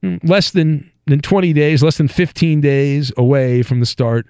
hmm, 0.01 0.17
less 0.23 0.51
than, 0.51 0.91
than 1.07 1.19
20 1.19 1.53
days, 1.53 1.83
less 1.83 1.97
than 1.97 2.07
15 2.07 2.61
days 2.61 3.11
away 3.17 3.61
from 3.61 3.79
the 3.79 3.85
start 3.85 4.27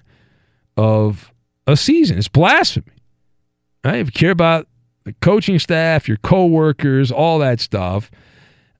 of 0.76 1.32
a 1.66 1.76
season. 1.76 2.18
It's 2.18 2.28
blasphemy. 2.28 2.92
Right? 3.84 3.96
If 3.96 4.08
you 4.08 4.12
care 4.12 4.30
about 4.30 4.66
the 5.04 5.14
coaching 5.20 5.58
staff, 5.58 6.08
your 6.08 6.16
coworkers, 6.18 7.12
all 7.12 7.38
that 7.38 7.60
stuff, 7.60 8.10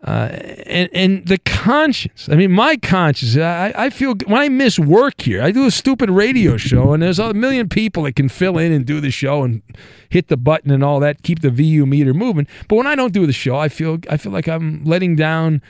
uh, 0.06 0.28
and 0.66 0.88
and 0.92 1.26
the 1.26 1.38
conscience. 1.38 2.28
I 2.30 2.36
mean, 2.36 2.52
my 2.52 2.76
conscience. 2.76 3.36
I, 3.36 3.72
I 3.76 3.90
feel 3.90 4.14
when 4.26 4.40
I 4.40 4.48
miss 4.48 4.78
work 4.78 5.20
here, 5.22 5.42
I 5.42 5.50
do 5.50 5.66
a 5.66 5.70
stupid 5.70 6.10
radio 6.10 6.56
show, 6.56 6.92
and 6.92 7.02
there's 7.02 7.18
a 7.18 7.34
million 7.34 7.68
people 7.68 8.04
that 8.04 8.14
can 8.14 8.28
fill 8.28 8.56
in 8.56 8.70
and 8.70 8.86
do 8.86 9.00
the 9.00 9.10
show 9.10 9.42
and 9.42 9.62
hit 10.08 10.28
the 10.28 10.36
button 10.36 10.70
and 10.70 10.84
all 10.84 11.00
that, 11.00 11.24
keep 11.24 11.40
the 11.40 11.50
VU 11.50 11.86
meter 11.86 12.14
moving. 12.14 12.46
But 12.68 12.76
when 12.76 12.86
I 12.86 12.94
don't 12.94 13.12
do 13.12 13.26
the 13.26 13.32
show, 13.32 13.56
I 13.56 13.68
feel 13.68 13.98
I 14.08 14.16
feel 14.16 14.30
like 14.30 14.46
I'm 14.46 14.84
letting 14.84 15.16
down 15.16 15.60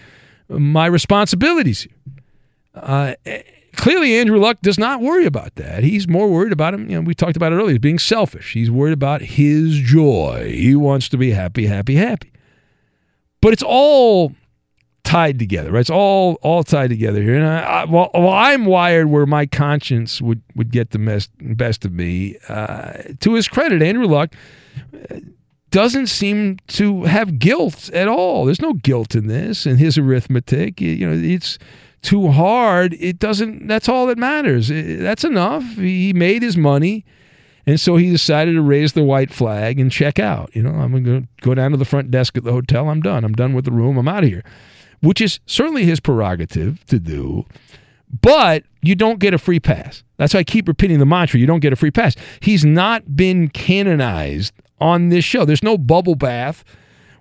my 0.51 0.85
responsibilities. 0.85 1.89
Uh, 2.75 3.15
clearly, 3.75 4.17
Andrew 4.17 4.39
Luck 4.39 4.59
does 4.61 4.79
not 4.79 5.01
worry 5.01 5.25
about 5.25 5.55
that. 5.55 5.83
He's 5.83 6.07
more 6.07 6.29
worried 6.29 6.53
about 6.53 6.75
him. 6.75 6.91
You 6.91 6.97
know, 6.97 7.01
we 7.01 7.15
talked 7.15 7.39
about 7.39 7.53
it 7.53 7.57
earlier. 7.57 7.79
Being 7.79 7.99
selfish. 7.99 8.53
He's 8.53 8.71
worried 8.71 8.93
about 8.93 9.23
his 9.23 9.79
joy. 9.79 10.53
He 10.55 10.77
wants 10.77 11.09
to 11.09 11.17
be 11.17 11.31
happy, 11.31 11.67
happy, 11.67 11.95
happy. 11.95 12.33
But 13.47 13.53
it's 13.53 13.63
all 13.63 14.33
tied 15.05 15.39
together, 15.39 15.71
right? 15.71 15.79
It's 15.79 15.89
all 15.89 16.35
all 16.43 16.65
tied 16.65 16.91
together 16.91 17.23
here. 17.23 17.37
And 17.37 17.47
I, 17.47 17.61
I, 17.61 17.85
well, 17.85 18.11
I'm 18.13 18.65
wired 18.65 19.07
where 19.07 19.25
my 19.25 19.47
conscience 19.47 20.21
would 20.21 20.43
would 20.57 20.73
get 20.73 20.91
the 20.91 20.99
best 20.99 21.31
best 21.41 21.85
of 21.85 21.93
me. 21.93 22.39
Uh, 22.49 23.05
to 23.21 23.35
his 23.35 23.47
credit, 23.47 23.83
Andrew 23.83 24.07
Luck 24.07 24.35
uh, 24.93 25.21
doesn't 25.71 26.09
seem 26.09 26.59
to 26.67 27.05
have 27.05 27.39
guilt 27.39 27.89
at 27.91 28.09
all. 28.09 28.47
There's 28.47 28.61
no 28.61 28.73
guilt 28.73 29.15
in 29.15 29.29
this 29.29 29.65
and 29.65 29.79
his 29.79 29.97
arithmetic. 29.97 30.81
You 30.81 31.09
know, 31.09 31.17
it's 31.17 31.57
too 32.03 32.33
hard. 32.33 32.95
It 32.95 33.21
doesn't. 33.21 33.69
That's 33.69 33.89
all 33.89 34.09
that 34.09 34.19
matters. 34.19 34.71
That's 34.73 35.23
enough. 35.23 35.63
He 35.77 36.13
made 36.13 36.43
his 36.43 36.57
money. 36.57 37.05
And 37.67 37.81
so 37.81 37.97
he 37.97 38.11
decided 38.11 38.53
to 38.53 38.63
raise 38.63 38.93
the 38.93 39.03
white 39.03 39.33
flag 39.33 39.81
and 39.81 39.91
check 39.91 40.19
out. 40.19 40.55
You 40.55 40.63
know, 40.63 40.71
I'm 40.71 40.93
going 40.93 41.23
to 41.23 41.29
go 41.41 41.55
down 41.55 41.73
to 41.73 41.77
the 41.77 41.85
front 41.85 42.11
desk 42.11 42.37
at 42.37 42.45
the 42.45 42.53
hotel. 42.53 42.89
I'm 42.89 43.01
done. 43.01 43.25
I'm 43.25 43.33
done 43.33 43.55
with 43.55 43.65
the 43.65 43.73
room. 43.73 43.99
I'm 43.99 44.07
out 44.07 44.23
of 44.23 44.31
here, 44.31 44.45
which 45.01 45.21
is 45.21 45.41
certainly 45.47 45.85
his 45.85 45.99
prerogative 45.99 46.85
to 46.87 47.01
do. 47.01 47.45
But 48.23 48.63
you 48.83 48.95
don't 48.95 49.19
get 49.19 49.35
a 49.35 49.39
free 49.39 49.59
pass. 49.59 50.05
That's 50.17 50.33
why 50.33 50.41
I 50.41 50.45
keep 50.45 50.69
repeating 50.69 51.01
the 51.01 51.07
mantra 51.07 51.41
you 51.41 51.47
don't 51.47 51.61
get 51.61 51.73
a 51.73 51.77
free 51.77 51.91
pass. 51.91 52.15
He's 52.41 52.65
not 52.65 53.17
been 53.17 53.49
canonized 53.49 54.53
on 54.81 55.09
this 55.09 55.25
show. 55.25 55.45
There's 55.45 55.63
no 55.63 55.77
bubble 55.77 56.15
bath 56.15 56.65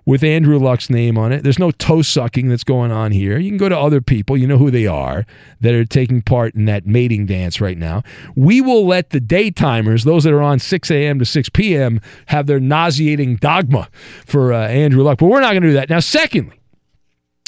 with 0.06 0.22
Andrew 0.22 0.58
Luck's 0.58 0.88
name 0.88 1.18
on 1.18 1.32
it. 1.32 1.42
There's 1.42 1.58
no 1.58 1.72
toe 1.72 2.00
sucking 2.00 2.48
that's 2.48 2.64
going 2.64 2.92
on 2.92 3.10
here. 3.10 3.38
You 3.38 3.50
can 3.50 3.58
go 3.58 3.68
to 3.68 3.78
other 3.78 4.00
people, 4.00 4.36
you 4.36 4.46
know 4.46 4.56
who 4.56 4.70
they 4.70 4.86
are, 4.86 5.26
that 5.60 5.74
are 5.74 5.84
taking 5.84 6.22
part 6.22 6.54
in 6.54 6.64
that 6.66 6.86
mating 6.86 7.26
dance 7.26 7.60
right 7.60 7.76
now. 7.76 8.04
We 8.36 8.60
will 8.60 8.86
let 8.86 9.10
the 9.10 9.20
daytimers, 9.20 10.04
those 10.04 10.24
that 10.24 10.32
are 10.32 10.42
on 10.42 10.60
6 10.60 10.90
a.m. 10.92 11.18
to 11.18 11.24
6 11.24 11.48
p.m., 11.50 12.00
have 12.26 12.46
their 12.46 12.60
nauseating 12.60 13.36
dogma 13.36 13.88
for 14.24 14.52
uh, 14.52 14.68
Andrew 14.68 15.02
Luck. 15.02 15.18
But 15.18 15.26
we're 15.26 15.40
not 15.40 15.52
going 15.52 15.62
to 15.62 15.68
do 15.68 15.74
that. 15.74 15.90
Now, 15.90 16.00
secondly, 16.00 16.60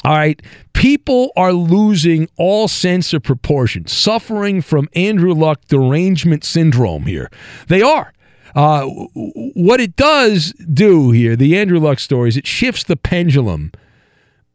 all 0.04 0.16
right, 0.16 0.40
people 0.72 1.30
are 1.36 1.52
losing 1.52 2.28
all 2.36 2.66
sense 2.66 3.12
of 3.12 3.22
proportion, 3.22 3.86
suffering 3.86 4.62
from 4.62 4.88
Andrew 4.94 5.32
Luck 5.32 5.60
derangement 5.68 6.44
syndrome 6.44 7.04
here. 7.04 7.30
They 7.68 7.82
are. 7.82 8.12
Uh, 8.54 8.86
what 9.14 9.80
it 9.80 9.96
does 9.96 10.52
do 10.72 11.10
here, 11.10 11.36
the 11.36 11.56
Andrew 11.56 11.78
Luck 11.78 11.98
stories, 11.98 12.36
it 12.36 12.46
shifts 12.46 12.84
the 12.84 12.96
pendulum 12.96 13.72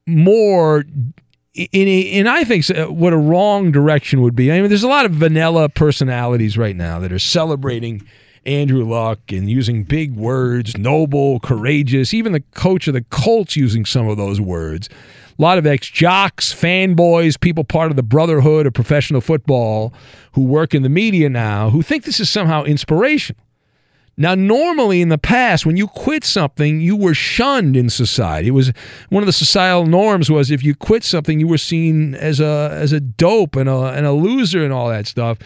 more 0.05 0.83
in 1.55 1.87
a, 1.87 1.99
in 1.99 2.27
I 2.27 2.43
think 2.43 2.65
what 2.89 3.13
a 3.13 3.17
wrong 3.17 3.71
direction 3.71 4.21
would 4.21 4.35
be. 4.35 4.51
I 4.51 4.59
mean, 4.59 4.69
there's 4.69 4.83
a 4.83 4.87
lot 4.87 5.05
of 5.05 5.11
vanilla 5.11 5.69
personalities 5.69 6.57
right 6.57 6.75
now 6.75 6.99
that 6.99 7.11
are 7.11 7.19
celebrating 7.19 8.07
Andrew 8.45 8.83
Luck 8.83 9.19
and 9.31 9.49
using 9.49 9.83
big 9.83 10.15
words, 10.15 10.77
noble, 10.77 11.39
courageous. 11.39 12.13
Even 12.13 12.31
the 12.31 12.41
coach 12.55 12.87
of 12.87 12.93
the 12.93 13.03
Colts 13.03 13.55
using 13.55 13.85
some 13.85 14.07
of 14.07 14.17
those 14.17 14.41
words. 14.41 14.89
A 15.37 15.41
lot 15.41 15.57
of 15.57 15.65
ex 15.65 15.87
jocks, 15.87 16.53
fanboys, 16.53 17.39
people 17.39 17.63
part 17.63 17.89
of 17.89 17.95
the 17.95 18.03
brotherhood 18.03 18.67
of 18.67 18.73
professional 18.73 19.21
football 19.21 19.93
who 20.33 20.43
work 20.43 20.75
in 20.75 20.83
the 20.83 20.89
media 20.89 21.29
now 21.29 21.69
who 21.69 21.81
think 21.81 22.03
this 22.03 22.19
is 22.19 22.29
somehow 22.29 22.63
inspirational. 22.63 23.41
Now, 24.15 24.35
normally 24.35 25.01
in 25.01 25.09
the 25.09 25.17
past, 25.17 25.65
when 25.65 25.75
you 25.75 25.87
quit 25.87 26.23
something, 26.23 26.79
you 26.81 26.95
were 26.95 27.15
shunned 27.15 27.75
in 27.75 27.89
society. 27.89 28.49
It 28.49 28.51
was 28.51 28.71
one 29.09 29.23
of 29.23 29.27
the 29.27 29.33
societal 29.33 29.87
norms 29.87 30.29
was 30.29 30.51
if 30.51 30.63
you 30.63 30.75
quit 30.75 31.03
something, 31.03 31.39
you 31.39 31.47
were 31.47 31.57
seen 31.57 32.13
as 32.15 32.39
a 32.39 32.69
as 32.71 32.91
a 32.91 32.99
dope 32.99 33.55
and 33.55 33.67
a 33.67 33.77
and 33.85 34.05
a 34.05 34.11
loser 34.11 34.63
and 34.63 34.71
all 34.71 34.89
that 34.89 35.07
stuff. 35.07 35.39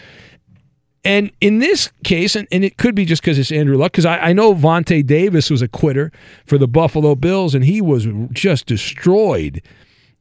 And 1.04 1.30
in 1.40 1.60
this 1.60 1.90
case, 2.04 2.36
and, 2.36 2.46
and 2.52 2.64
it 2.64 2.76
could 2.76 2.94
be 2.94 3.06
just 3.06 3.22
because 3.22 3.38
it's 3.38 3.52
Andrew 3.52 3.78
Luck, 3.78 3.92
because 3.92 4.04
I, 4.04 4.18
I 4.18 4.32
know 4.34 4.54
Vontae 4.54 5.06
Davis 5.06 5.48
was 5.48 5.62
a 5.62 5.68
quitter 5.68 6.12
for 6.44 6.58
the 6.58 6.68
Buffalo 6.68 7.14
Bills, 7.14 7.54
and 7.54 7.64
he 7.64 7.80
was 7.80 8.06
just 8.32 8.66
destroyed 8.66 9.62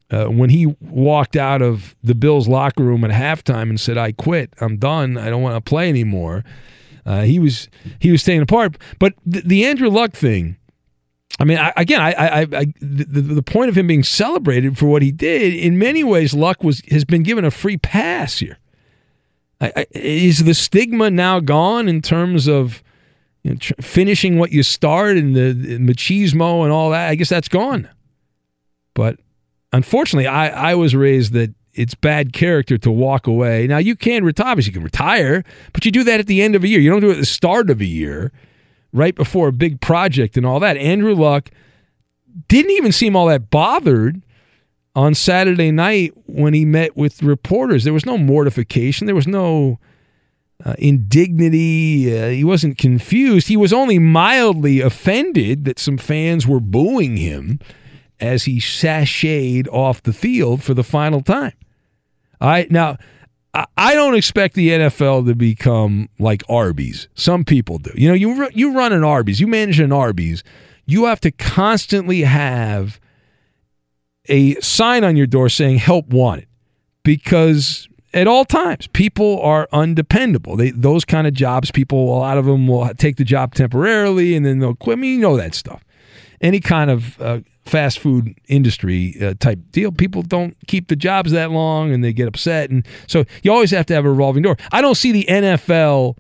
uh, 0.10 0.28
when 0.28 0.50
he 0.50 0.68
walked 0.80 1.36
out 1.36 1.62
of 1.62 1.96
the 2.02 2.16
Bills 2.16 2.48
locker 2.48 2.84
room 2.84 3.04
at 3.04 3.12
halftime 3.12 3.64
and 3.64 3.80
said, 3.80 3.98
"I 3.98 4.14
quit. 4.14 4.54
I'm 4.62 4.78
done. 4.78 5.18
I 5.18 5.30
don't 5.30 5.42
want 5.42 5.56
to 5.56 5.70
play 5.70 5.90
anymore." 5.90 6.46
Uh, 7.08 7.22
he 7.22 7.40
was 7.40 7.70
he 8.00 8.12
was 8.12 8.22
staying 8.22 8.42
apart. 8.42 8.78
But 9.00 9.14
the, 9.26 9.40
the 9.40 9.66
Andrew 9.66 9.90
Luck 9.90 10.12
thing, 10.12 10.58
I 11.40 11.46
mean, 11.46 11.58
I, 11.58 11.72
again, 11.78 12.02
I, 12.02 12.12
I, 12.12 12.42
I 12.42 12.66
the, 12.82 13.22
the 13.22 13.44
point 13.44 13.70
of 13.70 13.78
him 13.78 13.88
being 13.88 14.04
celebrated 14.04 14.78
for 14.78 14.88
what 14.88 15.02
he 15.02 15.14
did, 15.14 15.54
in 15.54 15.80
many 15.80 16.04
ways, 16.04 16.34
Luck 16.34 16.64
was 16.64 16.82
has 16.92 17.06
been 17.06 17.24
given 17.24 17.46
a 17.46 17.52
free 17.52 17.78
pass 17.78 18.40
here. 18.40 18.58
I, 19.62 19.88
is 19.92 20.44
the 20.44 20.54
stigma 20.54 21.10
now 21.10 21.40
gone 21.40 21.88
in 21.88 22.02
terms 22.02 22.48
of 22.48 22.84
you 23.42 23.52
know, 23.52 23.58
tr- 23.58 23.74
finishing 23.82 24.38
what 24.38 24.52
you 24.52 24.62
start 24.62 25.18
and 25.18 25.34
the, 25.34 25.54
the 25.54 25.78
machismo 25.78 26.64
and 26.64 26.74
all 26.74 26.90
that? 26.92 27.10
I 27.10 27.16
guess 27.16 27.30
that's 27.30 27.48
gone. 27.48 27.90
But 28.94 29.18
unfortunately, 29.72 30.28
I, 30.28 30.72
I 30.72 30.76
was 30.76 30.94
raised 30.94 31.32
that 31.34 31.56
it's 31.78 31.96
bad 31.96 32.34
character 32.34 32.78
to 32.80 32.92
walk 32.92 33.28
away. 33.28 33.68
Now 33.68 33.78
you 33.78 33.96
can 33.96 34.24
retire, 34.24 34.60
you 34.60 34.72
can 34.72 34.84
retire, 34.84 35.44
but 35.74 35.86
you 35.86 35.92
do 35.92 36.04
that 36.04 36.20
at 36.20 36.28
the 36.28 36.42
end 36.42 36.56
of 36.56 36.64
a 36.64 36.68
year. 36.68 36.80
You 36.80 36.90
don't 36.90 37.02
do 37.02 37.10
it 37.10 37.14
at 37.14 37.20
the 37.20 37.26
start 37.26 37.70
of 37.70 37.82
a 37.82 37.86
year, 37.86 38.32
right 38.92 39.16
before 39.16 39.50
a 39.50 39.54
big 39.54 39.80
project 39.80 40.38
and 40.38 40.46
all 40.46 40.60
that. 40.60 40.78
Andrew 40.78 41.14
Luck 41.14 41.50
didn't 42.48 42.72
even 42.72 42.92
seem 42.92 43.16
all 43.16 43.28
that 43.28 43.50
bothered 43.50 44.22
on 44.96 45.14
Saturday 45.14 45.72
night 45.72 46.14
when 46.26 46.54
he 46.54 46.66
met 46.66 46.98
with 46.98 47.22
reporters. 47.22 47.84
There 47.84 47.94
was 47.94 48.06
no 48.06 48.18
mortification. 48.18 49.06
There 49.06 49.16
was 49.16 49.28
no 49.28 49.80
uh, 50.66 50.74
indignity. 50.80 52.18
Uh, 52.18 52.30
he 52.30 52.44
wasn't 52.44 52.80
confused. 52.80 53.48
He 53.48 53.58
was 53.58 53.72
only 53.72 54.00
mildly 54.00 54.80
offended 54.80 55.66
that 55.66 55.78
some 55.78 55.98
fans 55.98 56.48
were 56.48 56.60
booing 56.60 57.18
him 57.18 57.60
as 58.20 58.46
he 58.46 58.60
sashayed 58.60 59.68
off 59.72 60.02
the 60.02 60.14
field 60.14 60.64
for 60.64 60.74
the 60.74 60.84
final 60.84 61.22
time. 61.22 61.54
Right. 62.42 62.70
Now, 62.72 62.98
I- 63.54 63.66
I 63.76 63.94
don't 63.96 64.16
expect 64.16 64.56
the 64.56 64.70
NFL 64.70 65.26
to 65.26 65.36
become 65.36 66.10
like 66.20 66.44
Arby's. 66.50 67.08
Some 67.16 67.44
people 67.44 67.78
do. 67.80 67.92
You 67.96 68.10
know, 68.10 68.14
you 68.14 68.50
you 68.54 68.74
run 68.74 68.94
an 68.94 69.04
Arby's, 69.04 69.40
you 69.40 69.48
manage 69.48 69.80
an 69.80 69.92
Arby's, 69.92 70.44
you 70.86 71.06
have 71.06 71.20
to 71.22 71.32
constantly 71.32 72.22
have 72.22 73.00
a 74.30 74.56
sign 74.56 75.04
on 75.04 75.16
your 75.16 75.28
door 75.28 75.50
saying 75.50 75.78
"Help 75.78 76.08
Wanted," 76.10 76.48
because 77.04 77.88
at 78.14 78.28
all 78.28 78.46
times 78.46 78.88
people 78.88 79.42
are 79.42 79.68
undependable. 79.72 80.56
They 80.56 80.72
those 80.72 81.06
kind 81.06 81.28
of 81.28 81.34
jobs, 81.34 81.72
people 81.72 82.00
a 82.16 82.20
lot 82.20 82.38
of 82.38 82.46
them 82.46 82.68
will 82.68 82.88
take 82.96 83.16
the 83.16 83.24
job 83.24 83.56
temporarily 83.56 84.36
and 84.36 84.46
then 84.46 84.60
they'll 84.60 84.76
quit. 84.76 84.98
I 84.98 85.02
mean, 85.02 85.16
you 85.16 85.20
know 85.22 85.38
that 85.38 85.56
stuff. 85.56 85.84
Any 86.42 86.60
kind 86.60 86.92
of 86.92 87.20
uh, 87.22 87.40
fast 87.66 88.00
food 88.00 88.36
industry 88.48 89.16
uh, 89.22 89.34
type 89.40 89.60
deal, 89.72 89.92
people 89.92 90.22
don't 90.22 90.56
keep 90.68 90.88
the 90.88 90.96
jobs 90.96 91.32
that 91.32 91.52
long 91.52 91.92
and 91.92 92.04
they 92.04 92.14
get 92.14 92.28
upset, 92.28 92.70
and 92.70 92.86
so 93.08 93.26
you 93.44 93.52
always 93.52 93.72
have 93.72 93.86
to 93.88 93.94
have 93.94 94.06
a 94.06 94.10
revolving 94.10 94.44
door. 94.44 94.58
I 94.72 94.82
don't 94.82 94.96
see 94.96 95.12
the 95.12 95.26
NFL 95.28 96.18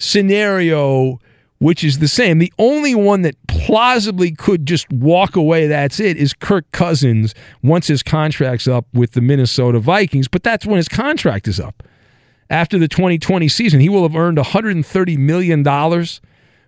scenario 0.00 1.20
which 1.60 1.84
is 1.84 1.98
the 1.98 2.08
same. 2.08 2.38
The 2.38 2.52
only 2.58 2.94
one 2.94 3.20
that 3.22 3.36
plausibly 3.46 4.32
could 4.32 4.64
just 4.64 4.90
walk 4.90 5.36
away, 5.36 5.66
that's 5.66 6.00
it, 6.00 6.16
is 6.16 6.32
Kirk 6.32 6.64
Cousins 6.72 7.34
once 7.62 7.86
his 7.86 8.02
contract's 8.02 8.66
up 8.66 8.86
with 8.94 9.12
the 9.12 9.20
Minnesota 9.20 9.78
Vikings, 9.78 10.26
but 10.26 10.42
that's 10.42 10.64
when 10.64 10.78
his 10.78 10.88
contract 10.88 11.46
is 11.46 11.60
up. 11.60 11.82
After 12.48 12.78
the 12.78 12.88
2020 12.88 13.46
season, 13.48 13.78
he 13.78 13.90
will 13.90 14.02
have 14.02 14.16
earned 14.16 14.38
$130 14.38 15.18
million 15.18 15.62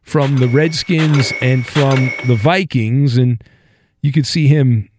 from 0.02 0.36
the 0.36 0.48
Redskins 0.48 1.32
and 1.40 1.66
from 1.66 2.12
the 2.26 2.36
Vikings, 2.36 3.16
and 3.16 3.42
you 4.02 4.12
could 4.12 4.26
see 4.26 4.46
him 4.46 4.90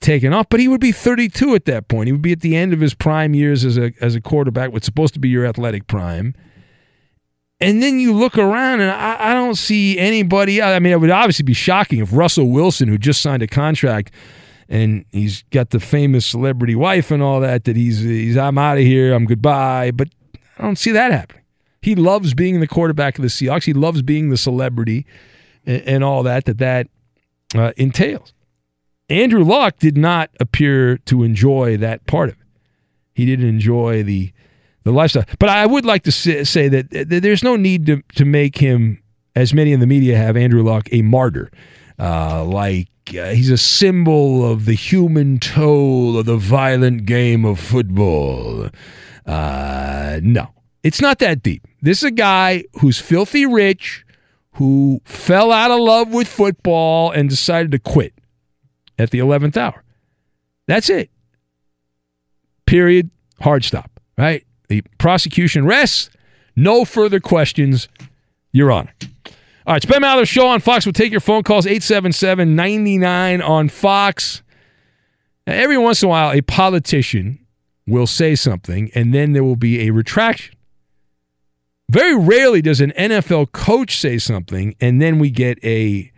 taken 0.00 0.32
off, 0.32 0.46
but 0.48 0.58
he 0.58 0.68
would 0.68 0.80
be 0.80 0.90
32 0.90 1.54
at 1.54 1.66
that 1.66 1.88
point. 1.88 2.08
He 2.08 2.12
would 2.12 2.22
be 2.22 2.32
at 2.32 2.40
the 2.40 2.56
end 2.56 2.72
of 2.72 2.80
his 2.80 2.94
prime 2.94 3.34
years 3.34 3.64
as 3.64 3.76
a 3.76 3.92
as 4.00 4.14
a 4.14 4.20
quarterback, 4.20 4.72
what's 4.72 4.86
supposed 4.86 5.14
to 5.14 5.20
be 5.20 5.28
your 5.28 5.46
athletic 5.46 5.86
prime. 5.86 6.34
And 7.60 7.82
then 7.82 8.00
you 8.00 8.12
look 8.12 8.36
around, 8.36 8.80
and 8.80 8.90
I, 8.90 9.30
I 9.30 9.34
don't 9.34 9.54
see 9.54 9.98
anybody. 9.98 10.60
I 10.60 10.78
mean, 10.80 10.92
it 10.92 11.00
would 11.00 11.10
obviously 11.10 11.44
be 11.44 11.54
shocking 11.54 12.00
if 12.00 12.12
Russell 12.12 12.50
Wilson, 12.50 12.88
who 12.88 12.98
just 12.98 13.22
signed 13.22 13.42
a 13.42 13.46
contract, 13.46 14.12
and 14.68 15.04
he's 15.12 15.44
got 15.50 15.70
the 15.70 15.80
famous 15.80 16.26
celebrity 16.26 16.74
wife 16.74 17.10
and 17.10 17.22
all 17.22 17.40
that, 17.40 17.64
that 17.64 17.76
he's 17.76 18.00
he's 18.00 18.36
I'm 18.36 18.58
out 18.58 18.78
of 18.78 18.82
here, 18.82 19.14
I'm 19.14 19.24
goodbye. 19.24 19.92
But 19.92 20.08
I 20.58 20.62
don't 20.62 20.76
see 20.76 20.90
that 20.92 21.12
happening. 21.12 21.42
He 21.80 21.94
loves 21.94 22.34
being 22.34 22.60
the 22.60 22.66
quarterback 22.66 23.18
of 23.18 23.22
the 23.22 23.28
Seahawks. 23.28 23.64
He 23.64 23.72
loves 23.72 24.02
being 24.02 24.30
the 24.30 24.36
celebrity 24.36 25.06
and, 25.64 25.82
and 25.82 26.04
all 26.04 26.22
that 26.22 26.46
that 26.46 26.58
that 26.58 26.88
uh, 27.54 27.72
entails. 27.76 28.32
Andrew 29.08 29.44
Luck 29.44 29.78
did 29.78 29.96
not 29.96 30.30
appear 30.40 30.96
to 30.98 31.22
enjoy 31.22 31.76
that 31.76 32.06
part 32.06 32.30
of 32.30 32.36
it. 32.36 32.46
He 33.14 33.26
didn't 33.26 33.48
enjoy 33.48 34.02
the 34.02 34.32
the 34.84 34.92
lifestyle. 34.92 35.24
But 35.38 35.48
I 35.48 35.66
would 35.66 35.84
like 35.84 36.04
to 36.04 36.12
say, 36.12 36.68
that, 36.68 36.90
that 36.90 37.22
there's 37.22 37.42
no 37.42 37.56
need 37.56 37.86
to 37.86 38.02
to 38.16 38.24
make 38.24 38.58
him, 38.58 39.02
as 39.34 39.52
many 39.52 39.72
in 39.72 39.80
the 39.80 39.86
media 39.86 40.16
have, 40.16 40.36
Andrew 40.36 40.62
Luck 40.62 40.88
a 40.92 41.02
martyr. 41.02 41.50
Uh, 41.98 42.44
like 42.44 42.88
uh, 43.10 43.30
he's 43.30 43.50
a 43.50 43.58
symbol 43.58 44.50
of 44.50 44.64
the 44.64 44.74
human 44.74 45.38
toll 45.38 46.18
of 46.18 46.26
the 46.26 46.36
violent 46.36 47.06
game 47.06 47.44
of 47.44 47.58
football. 47.60 48.68
Uh, 49.26 50.20
no, 50.22 50.50
it's 50.82 51.00
not 51.00 51.18
that 51.18 51.42
deep. 51.42 51.66
This 51.82 51.98
is 51.98 52.04
a 52.04 52.10
guy 52.10 52.64
who's 52.80 52.98
filthy 52.98 53.46
rich, 53.46 54.04
who 54.54 55.00
fell 55.04 55.50
out 55.50 55.70
of 55.70 55.80
love 55.80 56.12
with 56.12 56.28
football 56.28 57.10
and 57.10 57.28
decided 57.28 57.70
to 57.72 57.78
quit 57.78 58.14
at 58.98 59.10
the 59.10 59.18
11th 59.18 59.56
hour. 59.56 59.82
That's 60.66 60.88
it. 60.88 61.10
Period. 62.66 63.10
Hard 63.40 63.64
stop. 63.64 63.90
Right? 64.16 64.46
The 64.68 64.82
prosecution 64.98 65.66
rests. 65.66 66.10
No 66.56 66.84
further 66.84 67.20
questions, 67.20 67.88
Your 68.52 68.70
Honor. 68.70 68.92
All 69.66 69.72
right, 69.72 69.76
it's 69.82 69.86
Ben 69.86 70.02
Maller 70.02 70.28
Show 70.28 70.46
on 70.46 70.60
Fox. 70.60 70.84
We'll 70.84 70.92
take 70.92 71.10
your 71.10 71.20
phone 71.20 71.42
calls 71.42 71.66
877 71.66 72.54
99 72.54 73.42
on 73.42 73.68
Fox. 73.68 74.42
Now, 75.46 75.54
every 75.54 75.78
once 75.78 76.02
in 76.02 76.06
a 76.06 76.10
while, 76.10 76.32
a 76.32 76.42
politician 76.42 77.44
will 77.86 78.06
say 78.06 78.34
something 78.34 78.90
and 78.94 79.14
then 79.14 79.32
there 79.32 79.44
will 79.44 79.56
be 79.56 79.86
a 79.86 79.90
retraction. 79.90 80.54
Very 81.90 82.16
rarely 82.16 82.62
does 82.62 82.80
an 82.80 82.92
NFL 82.92 83.52
coach 83.52 83.98
say 83.98 84.18
something 84.18 84.74
and 84.80 85.02
then 85.02 85.18
we 85.18 85.30
get 85.30 85.62
a 85.64 86.10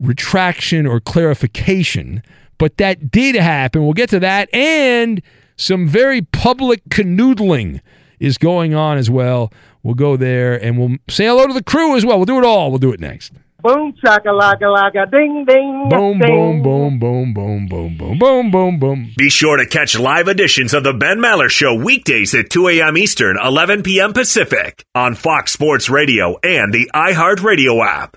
retraction 0.00 0.86
or 0.86 1.00
clarification, 1.00 2.22
but 2.58 2.76
that 2.78 3.10
did 3.10 3.34
happen. 3.34 3.84
We'll 3.84 3.92
get 3.92 4.10
to 4.10 4.20
that. 4.20 4.52
And 4.54 5.22
some 5.56 5.88
very 5.88 6.22
public 6.22 6.84
canoodling 6.88 7.80
is 8.20 8.38
going 8.38 8.74
on 8.74 8.98
as 8.98 9.10
well. 9.10 9.52
We'll 9.82 9.94
go 9.94 10.16
there 10.16 10.62
and 10.62 10.78
we'll 10.78 10.96
say 11.08 11.26
hello 11.26 11.46
to 11.46 11.52
the 11.52 11.62
crew 11.62 11.96
as 11.96 12.04
well. 12.04 12.16
We'll 12.18 12.26
do 12.26 12.38
it 12.38 12.44
all. 12.44 12.70
We'll 12.70 12.78
do 12.78 12.92
it 12.92 13.00
next. 13.00 13.32
Boom, 13.62 13.94
chaka 14.00 14.28
laka 14.28 14.62
laka, 14.62 15.10
ding 15.10 15.44
ding. 15.44 15.88
Boom, 15.88 16.18
ding. 16.20 16.30
boom, 16.30 16.62
boom, 16.62 16.98
boom, 16.98 17.34
boom, 17.34 17.66
boom, 17.66 17.96
boom, 17.96 18.18
boom, 18.18 18.50
boom, 18.50 18.78
boom. 18.78 19.12
Be 19.16 19.28
sure 19.28 19.56
to 19.56 19.66
catch 19.66 19.98
live 19.98 20.28
editions 20.28 20.72
of 20.72 20.84
the 20.84 20.92
Ben 20.92 21.18
Maller 21.18 21.48
Show 21.48 21.74
weekdays 21.74 22.34
at 22.34 22.50
2 22.50 22.68
a.m. 22.68 22.96
Eastern, 22.96 23.36
11 23.42 23.82
p.m. 23.82 24.12
Pacific 24.12 24.84
on 24.94 25.14
Fox 25.14 25.52
Sports 25.52 25.90
Radio 25.90 26.38
and 26.44 26.72
the 26.72 26.88
iHeartRadio 26.94 27.84
app. 27.84 28.16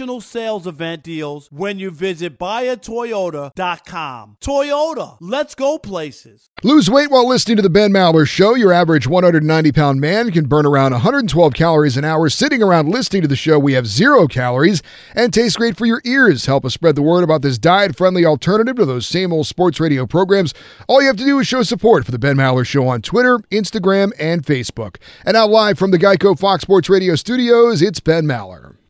sales 0.19 0.65
event 0.65 1.03
deals 1.03 1.47
when 1.51 1.77
you 1.77 1.91
visit 1.91 2.39
buyatoyota.com. 2.39 4.37
Toyota, 4.41 5.17
let's 5.21 5.53
go 5.53 5.77
places. 5.77 6.49
Lose 6.63 6.89
weight 6.89 7.11
while 7.11 7.27
listening 7.27 7.57
to 7.57 7.61
the 7.61 7.69
Ben 7.69 7.91
Maller 7.91 8.27
Show. 8.27 8.55
Your 8.55 8.73
average 8.73 9.07
190 9.07 9.71
pound 9.71 10.01
man 10.01 10.31
can 10.31 10.45
burn 10.45 10.65
around 10.65 10.93
112 10.93 11.53
calories 11.53 11.97
an 11.97 12.03
hour 12.03 12.29
sitting 12.29 12.63
around 12.63 12.89
listening 12.89 13.21
to 13.21 13.27
the 13.27 13.35
show. 13.35 13.59
We 13.59 13.73
have 13.73 13.85
zero 13.85 14.27
calories 14.27 14.81
and 15.15 15.31
tastes 15.31 15.57
great 15.57 15.77
for 15.77 15.85
your 15.85 16.01
ears. 16.03 16.47
Help 16.47 16.65
us 16.65 16.73
spread 16.73 16.95
the 16.95 17.01
word 17.01 17.23
about 17.23 17.43
this 17.43 17.59
diet 17.59 17.95
friendly 17.95 18.25
alternative 18.25 18.77
to 18.77 18.85
those 18.85 19.07
same 19.07 19.31
old 19.31 19.45
sports 19.45 19.79
radio 19.79 20.07
programs. 20.07 20.53
All 20.87 21.01
you 21.01 21.07
have 21.07 21.17
to 21.17 21.25
do 21.25 21.39
is 21.39 21.47
show 21.47 21.61
support 21.61 22.05
for 22.05 22.11
the 22.11 22.19
Ben 22.19 22.37
Maller 22.37 22.65
Show 22.65 22.87
on 22.87 23.01
Twitter, 23.03 23.37
Instagram, 23.51 24.11
and 24.19 24.43
Facebook. 24.43 24.97
And 25.25 25.35
now, 25.35 25.47
live 25.47 25.77
from 25.77 25.91
the 25.91 25.99
Geico 25.99 26.37
Fox 26.37 26.63
Sports 26.63 26.89
Radio 26.89 27.15
studios, 27.15 27.81
it's 27.81 27.99
Ben 27.99 28.25
Maller. 28.25 28.80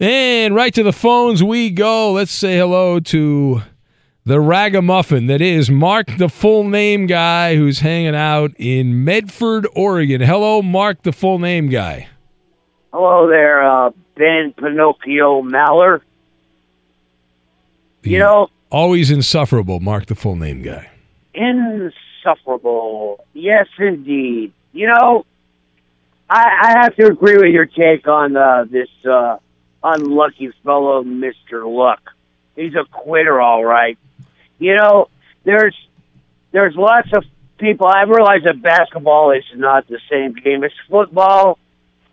And 0.00 0.54
right 0.54 0.74
to 0.74 0.82
the 0.82 0.92
phones 0.92 1.42
we 1.42 1.70
go. 1.70 2.12
Let's 2.12 2.32
say 2.32 2.56
hello 2.58 2.98
to 3.00 3.62
the 4.24 4.40
ragamuffin 4.40 5.26
that 5.28 5.40
is 5.40 5.70
Mark, 5.70 6.16
the 6.18 6.28
full 6.28 6.64
name 6.64 7.06
guy 7.06 7.54
who's 7.56 7.78
hanging 7.80 8.14
out 8.14 8.50
in 8.58 9.04
Medford, 9.04 9.66
Oregon. 9.74 10.20
Hello, 10.20 10.62
Mark, 10.62 11.02
the 11.02 11.12
full 11.12 11.38
name 11.38 11.68
guy. 11.68 12.08
Hello 12.92 13.28
there, 13.28 13.62
uh, 13.62 13.90
Ben 14.16 14.52
Pinocchio 14.56 15.42
Maller. 15.42 16.00
You 18.02 18.18
know, 18.18 18.48
Always 18.70 19.10
insufferable, 19.10 19.78
Mark, 19.80 20.06
the 20.06 20.14
full 20.16 20.36
name 20.36 20.62
guy. 20.62 20.90
insufferable. 21.34 23.24
Yes, 23.32 23.66
indeed. 23.78 24.52
You 24.72 24.88
know, 24.88 25.24
I, 26.28 26.44
I 26.62 26.70
have 26.82 26.96
to 26.96 27.06
agree 27.06 27.36
with 27.36 27.46
your 27.52 27.66
take 27.66 28.06
on 28.08 28.36
uh, 28.36 28.64
this 28.68 28.88
uh, 29.08 29.36
unlucky 29.84 30.50
fellow, 30.64 31.04
Mister 31.04 31.66
Luck. 31.66 32.00
He's 32.56 32.74
a 32.74 32.84
quitter, 32.90 33.40
all 33.40 33.64
right. 33.64 33.98
You 34.58 34.76
know, 34.76 35.08
there's 35.44 35.76
there's 36.52 36.74
lots 36.74 37.08
of 37.12 37.24
people. 37.58 37.86
I 37.86 38.02
realize 38.04 38.42
that 38.44 38.62
basketball 38.62 39.32
is 39.32 39.44
not 39.54 39.86
the 39.86 40.00
same 40.10 40.32
game 40.32 40.64
as 40.64 40.72
football. 40.88 41.58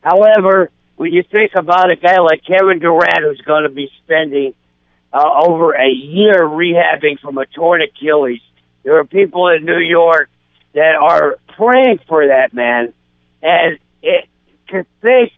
However, 0.01 0.69
when 0.97 1.13
you 1.13 1.23
think 1.23 1.51
about 1.55 1.91
a 1.91 1.95
guy 1.95 2.19
like 2.19 2.43
Kevin 2.45 2.79
Durant, 2.79 3.23
who's 3.23 3.41
going 3.41 3.63
to 3.63 3.69
be 3.69 3.89
spending 4.03 4.53
uh, 5.13 5.43
over 5.47 5.73
a 5.73 5.89
year 5.89 6.41
rehabbing 6.41 7.19
from 7.19 7.37
a 7.37 7.45
torn 7.45 7.81
Achilles, 7.81 8.41
there 8.83 8.99
are 8.99 9.05
people 9.05 9.47
in 9.49 9.65
New 9.65 9.79
York 9.79 10.29
that 10.73 10.95
are 11.01 11.37
praying 11.55 11.99
for 12.07 12.27
that 12.27 12.53
man, 12.53 12.93
and 13.41 13.79
it 14.01 14.27
to 14.69 14.85
think 15.01 15.33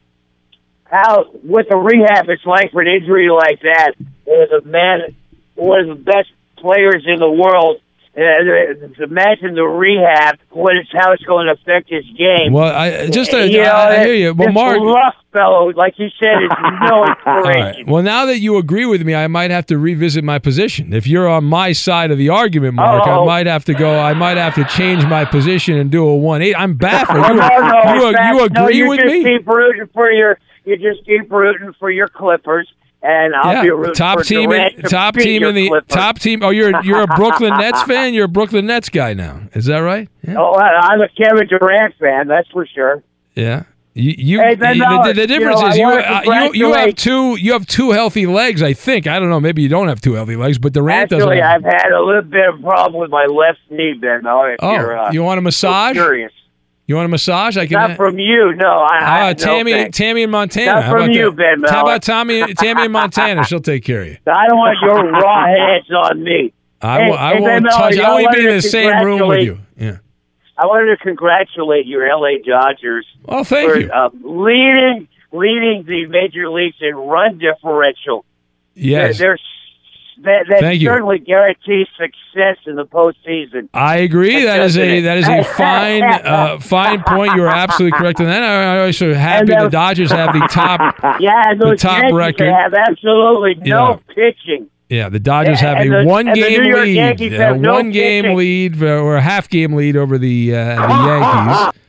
how 0.93 1.25
with 1.43 1.67
a 1.71 1.77
rehab 1.77 2.29
it's 2.29 2.45
like 2.45 2.71
for 2.71 2.81
an 2.81 2.87
injury 2.87 3.29
like 3.29 3.61
that, 3.61 3.93
there's 4.25 4.51
a 4.51 4.61
man, 4.65 5.15
one 5.55 5.79
of 5.89 5.97
the 5.97 6.03
best 6.03 6.29
players 6.57 7.03
in 7.07 7.19
the 7.19 7.29
world, 7.29 7.81
uh, 8.15 9.03
imagine 9.03 9.55
the 9.55 9.63
rehab, 9.63 10.37
what 10.51 10.75
it's 10.75 10.89
how 10.93 11.13
it's 11.13 11.23
going 11.23 11.47
to 11.47 11.53
affect 11.53 11.89
his 11.89 12.05
game. 12.15 12.53
Well, 12.53 12.71
I 12.73 13.07
just 13.09 13.31
You 13.33 13.63
know, 13.63 13.63
I, 13.63 14.01
I 14.01 14.05
hear 14.05 14.13
you. 14.13 14.33
Well, 14.35 14.51
Mark. 14.51 14.79
rough 14.81 15.15
fellow, 15.33 15.71
like 15.71 15.95
you 15.97 16.09
said, 16.21 16.43
is 16.43 16.49
no 16.87 16.95
All 16.95 17.07
inspiration. 17.09 17.43
right. 17.43 17.87
Well, 17.87 18.03
now 18.03 18.27
that 18.27 18.37
you 18.39 18.57
agree 18.57 18.85
with 18.85 19.01
me, 19.01 19.15
I 19.15 19.25
might 19.25 19.49
have 19.49 19.65
to 19.65 19.79
revisit 19.79 20.23
my 20.23 20.37
position. 20.37 20.93
If 20.93 21.07
you're 21.07 21.27
on 21.27 21.43
my 21.45 21.71
side 21.71 22.11
of 22.11 22.19
the 22.19 22.29
argument, 22.29 22.75
Mark, 22.75 23.07
I 23.07 23.13
Uh-oh. 23.13 23.25
might 23.25 23.47
have 23.47 23.65
to 23.65 23.73
go. 23.73 23.99
I 23.99 24.13
might 24.13 24.37
have 24.37 24.53
to 24.55 24.63
change 24.65 25.03
my 25.07 25.25
position 25.25 25.75
and 25.77 25.89
do 25.89 26.05
a 26.07 26.15
one 26.15 26.43
eight. 26.43 26.53
I'm 26.55 26.75
baffled. 26.75 27.17
Well, 27.23 27.33
You, 27.33 27.39
no, 27.39 28.11
no, 28.11 28.11
you, 28.11 28.27
you 28.27 28.37
no, 28.37 28.43
agree 28.45 28.77
you 28.77 28.89
with 28.89 28.99
just 28.99 29.11
me? 29.11 29.23
Keep 29.23 29.47
rooting 29.47 29.87
for 29.91 30.11
your. 30.11 30.37
You 30.65 30.77
just 30.77 31.05
keep 31.05 31.31
rooting 31.31 31.73
for 31.79 31.89
your 31.91 32.07
Clippers, 32.07 32.71
and 33.01 33.35
I'll 33.35 33.61
be 33.61 33.69
rooting 33.69 33.95
top 33.95 34.19
for 34.19 34.23
team, 34.23 34.51
in, 34.51 34.75
to 34.77 34.81
top 34.83 35.15
team 35.15 35.43
in 35.43 35.55
the 35.55 35.67
Clippers. 35.67 35.87
top 35.89 36.19
team. 36.19 36.41
Oh, 36.43 36.49
you're 36.51 36.81
you're 36.83 37.01
a 37.01 37.07
Brooklyn 37.07 37.53
Nets 37.57 37.83
fan. 37.87 38.13
You're 38.13 38.25
a 38.25 38.29
Brooklyn 38.29 38.65
Nets 38.65 38.89
guy 38.89 39.13
now. 39.13 39.41
Is 39.53 39.65
that 39.65 39.79
right? 39.79 40.07
Yeah. 40.27 40.35
Oh, 40.37 40.53
I'm 40.55 41.01
a 41.01 41.09
Kevin 41.09 41.47
Durant 41.47 41.95
fan. 41.99 42.27
That's 42.27 42.47
for 42.49 42.65
sure. 42.65 43.03
Yeah. 43.35 43.63
You, 43.95 44.15
you, 44.17 44.39
Hey, 44.39 44.51
you- 44.51 44.55
the, 44.55 44.75
Mallard, 44.75 45.15
the 45.15 45.21
you 45.21 45.27
difference 45.27 45.61
know, 45.61 45.67
is 45.67 45.77
you, 45.77 45.85
uh, 45.85 46.21
you 46.25 46.53
you 46.53 46.73
have 46.73 46.95
two 46.95 47.35
you 47.35 47.53
have 47.53 47.67
two 47.67 47.91
healthy 47.91 48.25
legs. 48.25 48.63
I 48.63 48.73
think 48.73 49.05
I 49.05 49.19
don't 49.19 49.29
know. 49.29 49.39
Maybe 49.39 49.61
you 49.61 49.69
don't 49.69 49.87
have 49.87 50.01
two 50.01 50.13
healthy 50.13 50.35
legs, 50.35 50.57
but 50.57 50.73
Durant 50.73 51.11
doesn't. 51.11 51.29
Actually, 51.29 51.41
I've 51.43 51.63
had 51.63 51.91
a 51.91 52.01
little 52.01 52.23
bit 52.23 52.49
of 52.51 52.61
problem 52.61 52.99
with 53.01 53.11
my 53.11 53.25
left 53.25 53.59
knee, 53.69 53.93
Ben. 53.93 54.25
Oh, 54.25 54.45
you're, 54.61 54.97
uh, 54.97 55.11
you 55.11 55.21
want 55.23 55.37
a 55.37 55.41
massage? 55.41 55.93
Curious. 55.95 56.31
You 56.85 56.95
want 56.95 57.05
a 57.05 57.09
massage? 57.09 57.55
I 57.57 57.65
can. 57.65 57.79
Not 57.79 57.95
from 57.97 58.19
you, 58.19 58.53
no. 58.55 58.67
I, 58.67 58.97
I 58.97 59.21
Ah, 59.21 59.27
no, 59.29 59.33
Tammy. 59.35 59.89
Tammy 59.89 60.23
in 60.23 60.29
Montana. 60.31 60.81
Not 60.81 60.91
from 60.91 61.11
you, 61.11 61.29
that? 61.31 61.37
Ben 61.37 61.61
How 61.69 61.77
Mallard. 61.83 61.85
about 61.87 62.03
Tommy, 62.03 62.53
Tammy 62.55 62.85
in 62.85 62.91
Montana? 62.91 63.45
She'll 63.45 63.61
take 63.61 63.85
care 63.85 64.01
of 64.01 64.07
you. 64.07 64.17
I 64.27 64.47
don't 64.49 64.57
want 64.57 64.77
your 64.81 65.11
raw 65.11 65.45
hands 65.45 65.89
on 65.91 66.23
me. 66.23 66.53
I, 66.81 66.99
Hey, 66.99 67.09
will, 67.09 67.17
I 67.17 67.33
hey, 67.35 67.39
won't 67.39 67.65
touch. 67.65 67.97
I 67.97 68.03
I 68.03 68.09
won't 68.21 68.33
be 68.35 68.39
in 68.41 68.55
the 68.55 68.61
same 68.61 69.05
room 69.05 69.27
with 69.29 69.43
you. 69.43 69.59
Yeah. 69.77 69.97
I 70.57 70.65
wanted 70.65 70.97
to 70.97 71.03
congratulate 71.03 71.85
your 71.85 72.05
LA 72.07 72.39
Dodgers. 72.45 73.07
Oh, 73.29 73.43
thank 73.45 73.71
for, 73.71 73.79
you. 73.79 73.89
Uh, 73.89 74.09
leading 74.21 75.07
leading 75.31 75.83
the 75.87 76.05
major 76.07 76.49
leagues 76.49 76.75
in 76.81 76.93
run 76.95 77.37
differential. 77.39 78.25
Yes. 78.75 79.17
There- 79.17 79.27
there's 79.29 79.41
that, 80.21 80.45
that 80.49 80.59
Thank 80.61 80.81
you. 80.81 80.87
certainly 80.87 81.19
guarantees 81.19 81.87
success 81.97 82.57
in 82.65 82.75
the 82.75 82.85
postseason. 82.85 83.69
I 83.73 83.97
agree. 83.97 84.43
That 84.43 84.61
is 84.61 84.77
a 84.77 85.01
that 85.01 85.17
is 85.17 85.27
a 85.27 85.43
fine 85.43 86.03
uh, 86.03 86.59
fine 86.59 87.03
point. 87.03 87.35
You 87.35 87.43
are 87.43 87.47
absolutely 87.47 87.97
correct 87.97 88.19
on 88.19 88.27
that. 88.27 88.43
I- 88.43 88.77
I'm 88.79 88.85
also 88.87 89.13
happy 89.13 89.53
And 89.53 89.65
the 89.65 89.69
Dodgers 89.69 90.11
have 90.11 90.33
the 90.33 90.47
top. 90.51 90.79
Yeah, 91.19 91.53
the 91.55 91.75
top 91.75 91.97
Yankees 92.03 92.13
record. 92.15 92.49
have 92.49 92.73
absolutely 92.73 93.55
no 93.69 93.99
pitching. 94.15 94.69
Yeah, 94.89 95.09
the 95.09 95.19
Dodgers 95.19 95.61
Yeah, 95.61 95.75
have 95.77 95.85
a 95.85 95.89
the- 95.89 96.03
one 96.07 96.25
game 96.33 96.73
lead, 96.73 97.31
have 97.33 97.59
no 97.59 97.73
one 97.73 97.91
game 97.91 98.35
lead 98.35 98.81
or 98.81 99.15
a 99.15 99.21
half 99.21 99.49
game 99.49 99.73
lead 99.73 99.95
over 99.95 100.17
the 100.17 100.55
uh, 100.55 100.87
the 100.87 100.93
Yankees. 101.71 101.81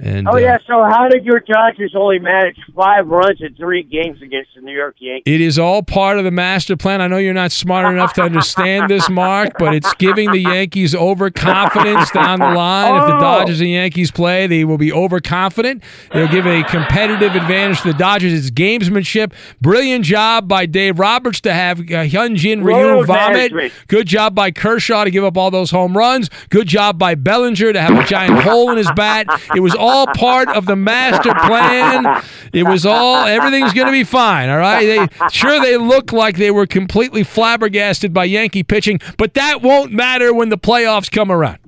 And 0.00 0.28
Oh 0.28 0.34
uh, 0.34 0.36
yeah, 0.36 0.58
so 0.64 0.84
how 0.88 1.08
did 1.08 1.24
your 1.24 1.40
Dodgers 1.40 1.92
only 1.96 2.20
manage 2.20 2.56
five 2.76 3.08
runs 3.08 3.40
in 3.40 3.54
three 3.56 3.82
games 3.82 4.22
against 4.22 4.50
the 4.54 4.60
New 4.60 4.72
York 4.72 4.94
Yankees? 5.00 5.24
It 5.26 5.40
is 5.40 5.58
all 5.58 5.82
part 5.82 6.18
of 6.18 6.24
the 6.24 6.30
master 6.30 6.76
plan. 6.76 7.00
I 7.00 7.08
know 7.08 7.16
you're 7.16 7.34
not 7.34 7.50
smart 7.50 7.92
enough 7.92 8.12
to 8.12 8.22
understand 8.22 8.88
this, 8.88 9.10
Mark, 9.10 9.54
but 9.58 9.74
it's 9.74 9.92
giving 9.94 10.30
the 10.30 10.38
Yankees 10.38 10.94
overconfidence 10.94 12.12
down 12.12 12.38
the 12.38 12.46
line. 12.50 12.94
If 12.94 13.08
the 13.08 13.16
Oh. 13.16 13.20
Dodgers 13.20 13.60
and 13.60 13.70
Yankees 13.70 14.12
play, 14.12 14.46
they 14.46 14.64
will 14.64 14.78
be 14.78 14.92
overconfident. 14.92 15.82
They'll 16.12 16.28
give 16.28 16.46
a 16.46 16.62
competitive 16.62 17.34
advantage 17.34 17.80
to 17.82 17.92
the 17.92 17.98
Dodgers. 17.98 18.32
It's 18.32 18.50
gamesmanship. 18.52 19.32
Brilliant 19.60 20.04
job 20.04 20.46
by 20.46 20.66
Dave 20.66 21.00
Roberts 21.00 21.40
to 21.40 21.52
have 21.52 21.80
uh, 21.80 21.82
Hyunjin 22.06 22.62
Ryu 22.62 23.04
vomit. 23.04 23.52
management. 23.52 23.72
Good 23.88 24.06
job 24.06 24.32
by 24.36 24.52
Kershaw 24.52 25.02
to 25.02 25.10
give 25.10 25.24
up 25.24 25.36
all 25.36 25.50
those 25.50 25.72
home 25.72 25.96
runs. 25.96 26.30
Good 26.50 26.68
job 26.68 27.00
by 27.00 27.16
Bellinger 27.16 27.72
to 27.72 27.80
have 27.80 27.98
a 27.98 28.04
giant 28.04 28.42
hole 28.42 28.70
in 28.70 28.76
his 28.76 28.90
bat. 28.94 29.26
It 29.56 29.60
was 29.60 29.74
all 29.74 29.87
part 30.14 30.48
of 30.48 30.66
the 30.66 30.76
master 30.76 31.32
plan. 31.46 32.22
It 32.52 32.64
was 32.64 32.86
all 32.86 33.26
everything's 33.26 33.72
going 33.72 33.86
to 33.86 33.92
be 33.92 34.04
fine. 34.04 34.48
All 34.48 34.58
right. 34.58 34.84
They 34.84 35.28
sure 35.30 35.60
they 35.60 35.76
look 35.76 36.12
like 36.12 36.36
they 36.36 36.50
were 36.50 36.66
completely 36.66 37.22
flabbergasted 37.24 38.12
by 38.12 38.24
Yankee 38.24 38.62
pitching, 38.62 39.00
but 39.16 39.34
that 39.34 39.62
won't 39.62 39.92
matter 39.92 40.32
when 40.34 40.48
the 40.48 40.58
playoffs 40.58 41.10
come 41.10 41.30
around. 41.30 41.58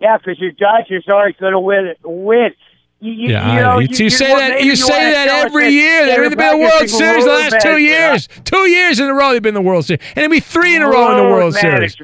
Yeah, 0.00 0.16
because 0.18 0.38
your 0.38 0.52
Dodgers 0.52 1.04
aren't 1.08 1.38
going 1.38 1.52
to 1.52 1.60
win. 1.60 1.94
Win. 2.04 2.50
You, 3.00 3.12
you, 3.12 3.28
Yeah, 3.30 3.54
you, 3.54 3.60
know, 3.60 3.78
you, 3.78 3.88
you 3.90 4.10
say 4.10 4.34
that 4.34 4.64
you 4.64 4.74
say 4.74 5.12
that 5.12 5.28
every 5.28 5.68
year. 5.68 6.06
They've 6.06 6.16
been 6.16 6.32
in 6.32 6.60
the 6.60 6.64
World 6.64 6.88
Series 6.88 7.24
the 7.24 7.30
last 7.30 7.62
two 7.62 7.68
management. 7.68 7.82
years. 7.82 8.28
Two 8.44 8.68
years 8.68 9.00
in 9.00 9.08
a 9.08 9.14
row 9.14 9.32
they've 9.32 9.42
been 9.42 9.56
in 9.56 9.62
the 9.62 9.68
World 9.68 9.84
Series, 9.84 10.02
and 10.16 10.24
it'll 10.24 10.30
be 10.30 10.40
three 10.40 10.74
in 10.74 10.82
a 10.82 10.88
row 10.88 11.10
in 11.12 11.16
the 11.16 11.30
World 11.30 11.54
Series. 11.54 11.96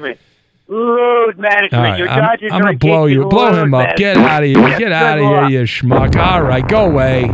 Load 0.67 1.37
management. 1.37 1.73
Right, 1.73 1.99
your 1.99 2.09
I'm, 2.09 2.21
Dodgers 2.21 2.51
I'm 2.51 2.61
are 2.61 2.65
gonna 2.65 2.77
blow 2.77 3.05
you, 3.05 3.25
blow 3.27 3.53
him 3.53 3.73
up. 3.73 3.95
Get 3.97 4.17
out 4.17 4.43
of 4.43 4.49
here, 4.49 4.79
get 4.79 4.91
out 4.91 5.19
of 5.19 5.23
here, 5.23 5.59
you 5.61 5.65
schmuck. 5.67 6.15
All 6.15 6.41
right, 6.41 6.67
go 6.67 6.85
away. 6.85 7.29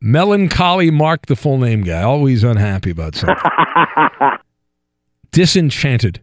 Melancholy 0.00 0.90
Mark, 0.90 1.26
the 1.26 1.34
full 1.34 1.58
name 1.58 1.82
guy, 1.82 2.02
always 2.02 2.44
unhappy 2.44 2.90
about 2.90 3.14
something. 3.16 3.36
Disenchanted. 5.32 6.20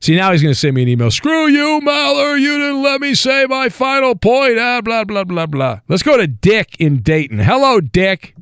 See, 0.00 0.16
now 0.16 0.32
he's 0.32 0.42
going 0.42 0.52
to 0.52 0.58
send 0.58 0.74
me 0.74 0.82
an 0.82 0.88
email. 0.88 1.10
Screw 1.10 1.46
you, 1.46 1.80
Maller. 1.82 2.38
You 2.38 2.58
didn't 2.58 2.82
let 2.82 3.00
me 3.00 3.14
say 3.14 3.46
my 3.46 3.68
final 3.68 4.16
point. 4.16 4.58
Ah, 4.58 4.80
blah, 4.82 5.04
blah, 5.04 5.24
blah, 5.24 5.46
blah. 5.46 5.80
Let's 5.88 6.02
go 6.02 6.16
to 6.16 6.26
Dick 6.26 6.76
in 6.78 7.02
Dayton. 7.02 7.38
Hello, 7.38 7.80
Dick. 7.80 8.34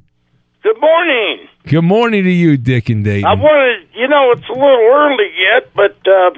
Good 0.63 0.81
morning. 0.81 1.49
Good 1.67 1.83
morning 1.83 2.25
to 2.25 2.31
you, 2.31 2.57
Dick 2.57 2.89
and 2.91 3.05
Dave. 3.05 3.25
I 3.25 3.35
wanted, 3.35 3.89
you 3.95 4.09
know, 4.09 4.31
it's 4.33 4.47
a 4.49 4.53
little 4.53 4.91
early 4.93 5.31
yet, 5.39 5.71
but 5.75 5.97
uh, 6.07 6.31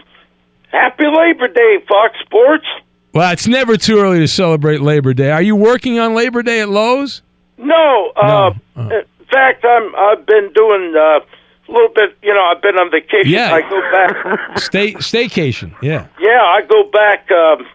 happy 0.70 1.04
Labor 1.06 1.48
Day, 1.48 1.78
Fox 1.88 2.14
Sports. 2.24 2.66
Well, 3.14 3.32
it's 3.32 3.48
never 3.48 3.76
too 3.76 3.98
early 3.98 4.20
to 4.20 4.28
celebrate 4.28 4.80
Labor 4.80 5.12
Day. 5.12 5.30
Are 5.32 5.42
you 5.42 5.56
working 5.56 5.98
on 5.98 6.14
Labor 6.14 6.42
Day 6.42 6.60
at 6.60 6.68
Lowe's? 6.68 7.22
No, 7.58 8.12
uh, 8.16 8.52
No. 8.76 8.82
in 8.90 9.26
fact, 9.30 9.64
I'm. 9.64 9.94
I've 9.96 10.24
been 10.24 10.52
doing 10.54 10.94
uh, 10.96 11.20
a 11.20 11.72
little 11.72 11.90
bit. 11.94 12.16
You 12.22 12.32
know, 12.32 12.42
I've 12.44 12.62
been 12.62 12.76
on 12.76 12.90
vacation. 12.90 13.30
Yeah. 13.30 13.52
I 13.54 13.60
go 13.68 13.80
back. 13.90 14.58
Stay 14.58 14.94
staycation. 14.94 15.74
Yeah. 15.82 16.06
yeah, 16.20 16.42
I 16.42 16.62
go 16.62 16.84
back. 16.90 17.28
Um, 17.30 17.66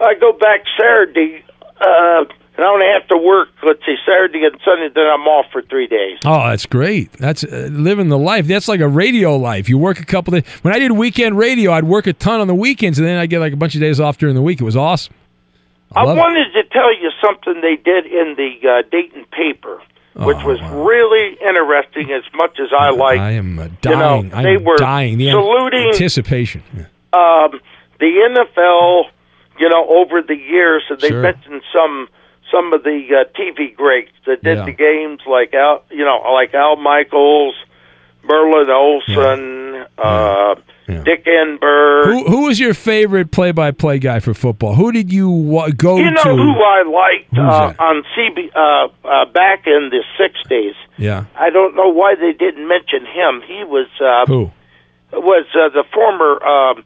I 0.00 0.14
go 0.20 0.32
back 0.32 0.64
Saturday, 0.78 1.42
uh, 1.80 2.24
and 2.56 2.64
I 2.64 2.68
only 2.70 2.86
have 2.86 3.06
to 3.08 3.16
work. 3.18 3.48
Let's 3.62 3.84
see, 3.84 3.96
Saturday 4.06 4.44
and 4.44 4.58
Sunday. 4.64 4.88
Then 4.94 5.06
I'm 5.06 5.26
off 5.28 5.46
for 5.52 5.62
three 5.62 5.86
days. 5.86 6.18
Oh, 6.24 6.48
that's 6.48 6.66
great. 6.66 7.12
That's 7.14 7.44
uh, 7.44 7.68
living 7.70 8.08
the 8.08 8.18
life. 8.18 8.46
That's 8.46 8.68
like 8.68 8.80
a 8.80 8.88
radio 8.88 9.36
life. 9.36 9.68
You 9.68 9.78
work 9.78 10.00
a 10.00 10.04
couple 10.04 10.32
days. 10.32 10.44
When 10.62 10.74
I 10.74 10.78
did 10.78 10.92
weekend 10.92 11.36
radio, 11.38 11.72
I'd 11.72 11.84
work 11.84 12.06
a 12.06 12.12
ton 12.12 12.40
on 12.40 12.46
the 12.46 12.54
weekends, 12.54 12.98
and 12.98 13.06
then 13.06 13.18
I'd 13.18 13.30
get 13.30 13.40
like 13.40 13.52
a 13.52 13.56
bunch 13.56 13.74
of 13.74 13.80
days 13.80 14.00
off 14.00 14.18
during 14.18 14.34
the 14.34 14.42
week. 14.42 14.60
It 14.60 14.64
was 14.64 14.76
awesome. 14.76 15.14
I 15.94 16.00
I 16.00 16.04
love 16.04 16.16
it. 16.16 16.20
wanted 16.20 16.52
to 16.54 16.64
tell 16.70 16.92
you 16.94 17.10
something 17.24 17.60
they 17.60 17.76
did 17.76 18.06
in 18.06 18.34
the 18.36 18.68
uh, 18.68 18.82
Dayton 18.90 19.24
paper, 19.30 19.80
which 20.14 20.42
was 20.44 20.60
really 20.72 21.36
interesting. 21.46 22.10
As 22.12 22.24
much 22.34 22.58
as 22.58 22.68
I 22.76 22.90
like, 22.90 23.20
I 23.20 23.32
am 23.32 23.58
uh, 23.58 23.64
you 23.64 23.68
know, 23.84 24.22
dying. 24.22 24.32
I 24.34 24.42
they 24.42 24.54
am 24.56 24.64
were 24.64 24.76
dying. 24.76 25.18
The 25.18 25.30
saluting 25.30 25.88
anticipation. 25.88 26.62
Um, 27.12 27.60
the 28.00 28.06
NFL, 28.50 29.04
you 29.58 29.68
know, 29.68 29.86
over 29.88 30.20
the 30.22 30.34
years, 30.36 30.82
and 30.90 31.00
they 31.00 31.08
Sure. 31.08 31.22
mentioned 31.22 31.62
some 31.72 32.08
some 32.50 32.72
of 32.72 32.82
the 32.84 33.00
uh, 33.12 33.24
TV 33.38 33.74
greats 33.74 34.12
that 34.26 34.42
did 34.42 34.58
Yeah. 34.58 34.64
the 34.64 34.72
games, 34.72 35.20
like 35.26 35.52
Al, 35.54 35.84
you 35.90 36.04
know, 36.04 36.18
like 36.32 36.54
Al 36.54 36.76
Michaels, 36.76 37.54
Merlin 38.22 38.70
Olsen, 38.70 39.84
uh, 39.98 40.54
Dick 40.86 41.24
Enberg. 41.26 42.04
Who 42.06 42.24
who 42.24 42.44
was 42.46 42.58
your 42.60 42.74
favorite 42.74 43.30
play-by-play 43.32 43.98
guy 43.98 44.20
for 44.20 44.34
football? 44.34 44.74
Who 44.74 44.92
did 44.92 45.12
you 45.12 45.28
wa- 45.28 45.68
go 45.70 45.96
to? 45.98 46.02
you 46.04 46.10
know 46.10 46.22
to? 46.22 46.36
who 46.36 46.52
I 46.62 46.82
liked 46.82 47.36
uh, 47.38 47.72
on 47.82 48.04
CB 48.16 48.50
uh, 48.54 48.88
uh, 49.06 49.24
back 49.26 49.66
in 49.66 49.90
the 49.90 50.02
'60s. 50.18 50.74
yeah. 50.96 51.24
I 51.36 51.50
don't 51.50 51.74
know 51.74 51.88
why 51.88 52.14
they 52.14 52.32
didn't 52.32 52.66
mention 52.68 53.00
him. 53.04 53.42
He 53.46 53.64
was 53.64 53.88
uh, 54.00 54.26
Who? 54.26 54.50
was 55.12 55.46
uh, 55.54 55.68
the 55.70 55.84
former 55.92 56.42
um, 56.44 56.84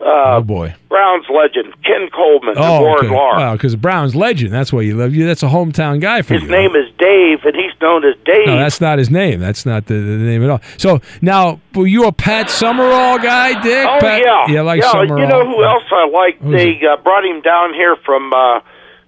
uh, 0.00 0.36
oh 0.36 0.42
boy. 0.42 0.74
Browns 0.88 1.26
legend 1.28 1.74
Ken 1.84 2.08
Coleman, 2.14 2.54
Oh, 2.56 2.80
Warren 2.82 3.06
okay. 3.06 3.14
Wow, 3.14 3.52
because 3.54 3.76
Brown's 3.76 4.14
legend. 4.16 4.52
That's 4.52 4.72
why 4.72 4.82
you 4.82 4.96
love 4.96 5.14
you. 5.14 5.26
That's 5.26 5.42
a 5.42 5.48
hometown 5.48 6.00
guy 6.00 6.22
for 6.22 6.34
His 6.34 6.42
you. 6.44 6.48
His 6.48 6.52
name 6.56 6.76
is 6.76 6.90
Dave, 6.98 7.44
and 7.44 7.54
he's 7.54 7.72
known 7.80 8.04
as 8.04 8.14
Dave. 8.24 8.46
No, 8.46 8.56
that's 8.56 8.80
not 8.80 8.98
his 8.98 9.10
name. 9.10 9.40
That's 9.40 9.66
not 9.66 9.86
the, 9.86 9.94
the 9.94 10.16
name 10.18 10.42
at 10.44 10.50
all. 10.50 10.60
So 10.76 11.00
now, 11.20 11.60
were 11.74 11.86
you 11.86 12.04
a 12.06 12.12
Pat 12.12 12.48
Summerall 12.50 13.18
guy, 13.18 13.60
Dick? 13.60 13.86
oh 13.88 13.98
Pat, 14.00 14.22
yeah, 14.24 14.46
yeah, 14.48 14.60
like 14.62 14.82
yeah. 14.82 14.92
Summerall. 14.92 15.20
You 15.20 15.26
know 15.26 15.44
who 15.46 15.64
else 15.64 15.84
I 15.90 16.08
like? 16.08 16.40
They 16.40 16.80
uh, 16.86 16.96
brought 17.02 17.24
him 17.24 17.40
down 17.42 17.74
here 17.74 17.96
from 18.04 18.32
uh, 18.32 18.60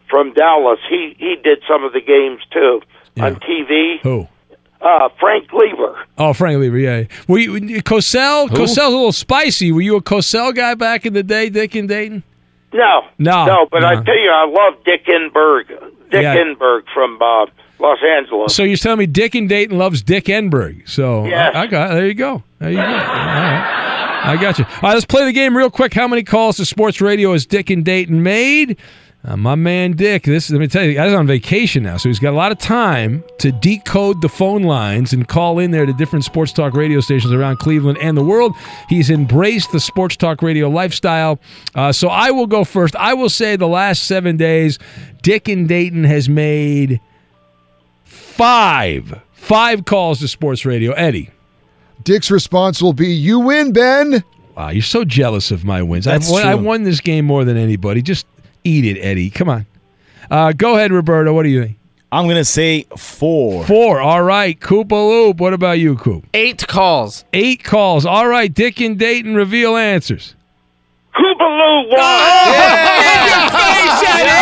from 0.09 0.33
Dallas. 0.35 0.79
He 0.89 1.15
he 1.19 1.37
did 1.43 1.63
some 1.69 1.85
of 1.85 1.93
the 1.93 2.01
games 2.01 2.41
too 2.53 2.83
on 3.21 3.37
TV. 3.37 4.01
Who? 4.03 4.27
Uh, 4.81 5.09
Frank 5.19 5.49
Glieber. 5.51 6.05
Oh, 6.17 6.33
Frank 6.33 6.59
Glieber. 6.59 6.81
Yeah. 6.83 7.17
Were 7.29 7.39
you 7.39 7.53
Cosell? 7.83 8.49
Who? 8.49 8.57
Cosell's 8.57 8.79
a 8.79 8.89
little 8.89 9.13
spicy. 9.13 9.73
Were 9.73 9.83
you 9.83 9.97
a 9.97 10.03
Cosell 10.03 10.55
guy 10.55 10.75
back 10.75 11.05
in 11.05 11.13
the 11.13 11.23
day, 11.23 11.51
Dick 11.51 11.75
and 11.75 11.89
Dayton? 11.89 12.23
No, 12.73 13.03
No, 13.19 13.47
no. 13.47 13.67
But 13.71 13.85
I 13.85 14.03
tell 14.03 14.17
you, 14.19 14.31
I 14.31 14.47
love 14.47 14.83
Dick 14.85 15.05
Enberg. 15.07 15.69
Dick 16.11 16.23
Yeah. 16.23 16.37
Enberg 16.37 16.83
from 16.95 17.21
uh, 17.21 17.47
Los 17.79 17.99
Angeles. 18.17 18.55
So 18.55 18.63
you're 18.63 18.77
telling 18.77 19.01
me 19.01 19.07
Dick 19.07 19.35
and 19.35 19.49
Dayton 19.49 19.77
loves 19.77 20.03
Dick 20.03 20.25
Enberg. 20.27 20.89
So 20.89 21.27
Yes. 21.27 21.55
I, 21.55 21.63
I 21.63 21.67
got 21.67 21.89
there 21.95 22.07
you 22.07 22.15
go. 22.15 22.43
There 22.59 22.71
you 22.71 22.77
go. 22.77 22.83
All 22.83 22.89
right. 22.89 23.77
I 24.23 24.37
got 24.41 24.59
you. 24.59 24.65
All 24.67 24.71
right, 24.83 24.95
let's 24.95 25.05
play 25.07 25.25
the 25.25 25.33
game 25.33 25.57
real 25.57 25.71
quick. 25.71 25.95
How 25.95 26.07
many 26.07 26.23
calls 26.23 26.57
to 26.59 26.65
sports 26.65 27.01
radio 27.01 27.33
has 27.33 27.45
Dick 27.47 27.71
and 27.71 27.85
Dayton 27.85 28.23
made? 28.23 28.77
Uh, 29.23 29.37
my 29.37 29.55
man 29.55 29.93
Dick, 29.93 30.23
this 30.23 30.51
let 30.51 30.61
me 30.61 30.67
tell 30.67 30.83
you, 30.83 30.95
guy's 30.95 31.13
on 31.13 31.27
vacation 31.27 31.83
now, 31.83 31.99
so 31.99 32.09
he's 32.09 32.19
got 32.19 32.33
a 32.33 32.37
lot 32.37 32.53
of 32.53 32.59
time 32.59 33.23
to 33.39 33.53
decode 33.53 34.23
the 34.23 34.31
phone 34.31 34.63
lines 34.63 35.13
and 35.13 35.29
call 35.29 35.59
in 35.59 35.73
there 35.73 35.85
to 35.85 35.93
different 35.93 36.25
sports 36.25 36.55
talk 36.55 36.73
radio 36.73 37.01
stations 37.01 37.31
around 37.31 37.59
Cleveland 37.59 37.99
and 38.01 38.17
the 38.17 38.25
world. 38.25 38.55
He's 38.89 39.11
embraced 39.11 39.73
the 39.73 39.81
sports 39.81 40.17
talk 40.17 40.41
radio 40.41 40.71
lifestyle. 40.71 41.39
Uh, 41.75 41.93
so 41.93 42.09
I 42.09 42.31
will 42.31 42.47
go 42.47 42.65
first. 42.65 42.97
I 42.97 43.13
will 43.13 43.29
say 43.29 43.57
the 43.57 43.69
last 43.69 44.05
seven 44.05 44.39
days, 44.39 44.79
Dick 45.23 45.51
in 45.51 45.67
Dayton 45.67 46.05
has 46.05 46.29
made 46.31 46.99
five 48.05 49.21
five 49.33 49.85
calls 49.85 50.21
to 50.21 50.29
sports 50.29 50.65
radio. 50.65 50.93
Eddie. 50.93 51.31
Dick's 52.05 52.31
response 52.31 52.81
will 52.81 52.95
be, 52.95 53.09
"You 53.09 53.41
win, 53.41 53.73
Ben." 53.73 54.25
Wow, 54.57 54.71
you're 54.71 54.83
so 54.83 55.05
jealous 55.05 55.51
of 55.51 55.65
my 55.65 55.83
wins. 55.83 56.07
That's 56.07 56.29
I've 56.29 56.33
won, 56.33 56.47
I 56.47 56.55
won 56.55 56.83
this 56.85 57.01
game 57.01 57.27
more 57.27 57.45
than 57.45 57.59
anybody. 57.59 58.01
Just 58.01 58.27
eat 58.65 58.85
it, 58.85 58.99
Eddie. 59.01 59.31
Come 59.31 59.49
on. 59.49 59.67
Uh, 60.31 60.53
go 60.53 60.77
ahead, 60.77 60.93
Roberto. 60.93 61.33
What 61.33 61.43
do 61.45 61.49
you 61.49 61.65
think? 61.65 61.77
I'm 62.13 62.27
gonna 62.27 62.45
say 62.45 62.87
four. 62.97 63.65
Four. 63.67 64.01
All 64.01 64.23
right. 64.23 64.59
Koopa 64.59 64.91
Loop. 64.91 65.39
What 65.41 65.55
about 65.55 65.79
you, 65.79 65.97
Coop? 65.97 66.27
Eight 66.35 66.67
calls. 66.67 67.25
Eight 67.33 67.63
calls. 67.63 68.05
All 68.05 68.27
right. 68.27 68.53
Dick 68.53 68.81
and 68.81 68.99
Dayton 68.99 69.35
reveal 69.37 69.77
answers. 69.77 70.35
Koobaloo 71.15 71.89
won. 71.89 72.01
In 72.01 73.27
your 73.29 73.51
face, 73.51 74.03
Eddie! 74.09 74.40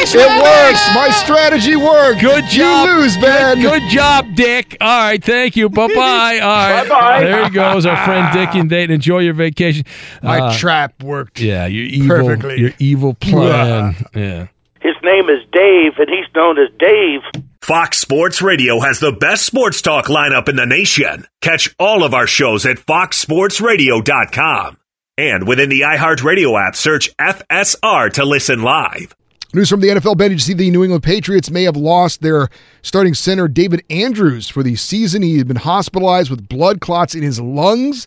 In 0.00 0.06
your 0.18 0.28
face! 0.28 0.34
It 0.38 0.42
works. 0.42 0.94
My 0.94 1.10
strategy 1.10 1.76
worked. 1.76 2.20
Good 2.20 2.44
job. 2.46 2.88
You 2.88 2.94
lose, 3.00 3.16
Ben. 3.18 3.60
Good, 3.60 3.82
good 3.82 3.90
job, 3.90 4.34
Dick. 4.34 4.76
All 4.80 5.02
right, 5.02 5.22
thank 5.22 5.56
you. 5.56 5.68
Bye 5.68 5.88
bye. 5.88 5.94
All 6.42 6.48
right. 6.48 6.88
Bye-bye. 6.88 7.24
There 7.24 7.44
he 7.44 7.50
goes, 7.50 7.84
our 7.86 8.02
friend 8.04 8.32
Dick 8.32 8.54
and 8.54 8.68
Dayton. 8.70 8.94
Enjoy 8.94 9.18
your 9.20 9.34
vacation. 9.34 9.84
My 10.22 10.40
Uh, 10.40 10.54
trap 10.56 11.02
worked. 11.02 11.38
Yeah, 11.40 11.66
your 11.66 11.84
evil, 11.84 12.16
Perfectly. 12.16 12.60
your 12.60 12.72
evil 12.78 13.12
plan. 13.14 13.94
Yeah. 14.14 14.46
His 14.80 14.94
name 15.02 15.28
is 15.28 15.44
Dave, 15.52 15.98
and 15.98 16.08
he's 16.08 16.24
known 16.34 16.58
as 16.58 16.70
Dave. 16.78 17.20
Fox 17.60 17.98
Sports 17.98 18.40
Radio 18.40 18.80
has 18.80 18.98
the 18.98 19.12
best 19.12 19.44
sports 19.44 19.82
talk 19.82 20.06
lineup 20.06 20.48
in 20.48 20.56
the 20.56 20.64
nation. 20.64 21.26
Catch 21.42 21.74
all 21.78 22.02
of 22.02 22.14
our 22.14 22.26
shows 22.26 22.64
at 22.64 22.78
foxsportsradio.com. 22.78 24.78
And 25.18 25.46
within 25.46 25.68
the 25.68 25.82
iHeartRadio 25.82 26.58
app, 26.66 26.74
search 26.76 27.14
FSR 27.18 28.10
to 28.14 28.24
listen 28.24 28.62
live. 28.62 29.14
News 29.52 29.68
from 29.68 29.80
the 29.80 29.88
NFL. 29.88 30.16
Did 30.16 30.30
you 30.30 30.38
see 30.38 30.54
the 30.54 30.70
New 30.70 30.84
England 30.84 31.02
Patriots 31.02 31.50
may 31.50 31.64
have 31.64 31.76
lost 31.76 32.22
their 32.22 32.48
starting 32.82 33.14
center, 33.14 33.48
David 33.48 33.82
Andrews, 33.90 34.48
for 34.48 34.62
the 34.62 34.76
season? 34.76 35.22
He 35.22 35.38
had 35.38 35.48
been 35.48 35.56
hospitalized 35.56 36.30
with 36.30 36.48
blood 36.48 36.80
clots 36.80 37.16
in 37.16 37.22
his 37.22 37.40
lungs. 37.40 38.06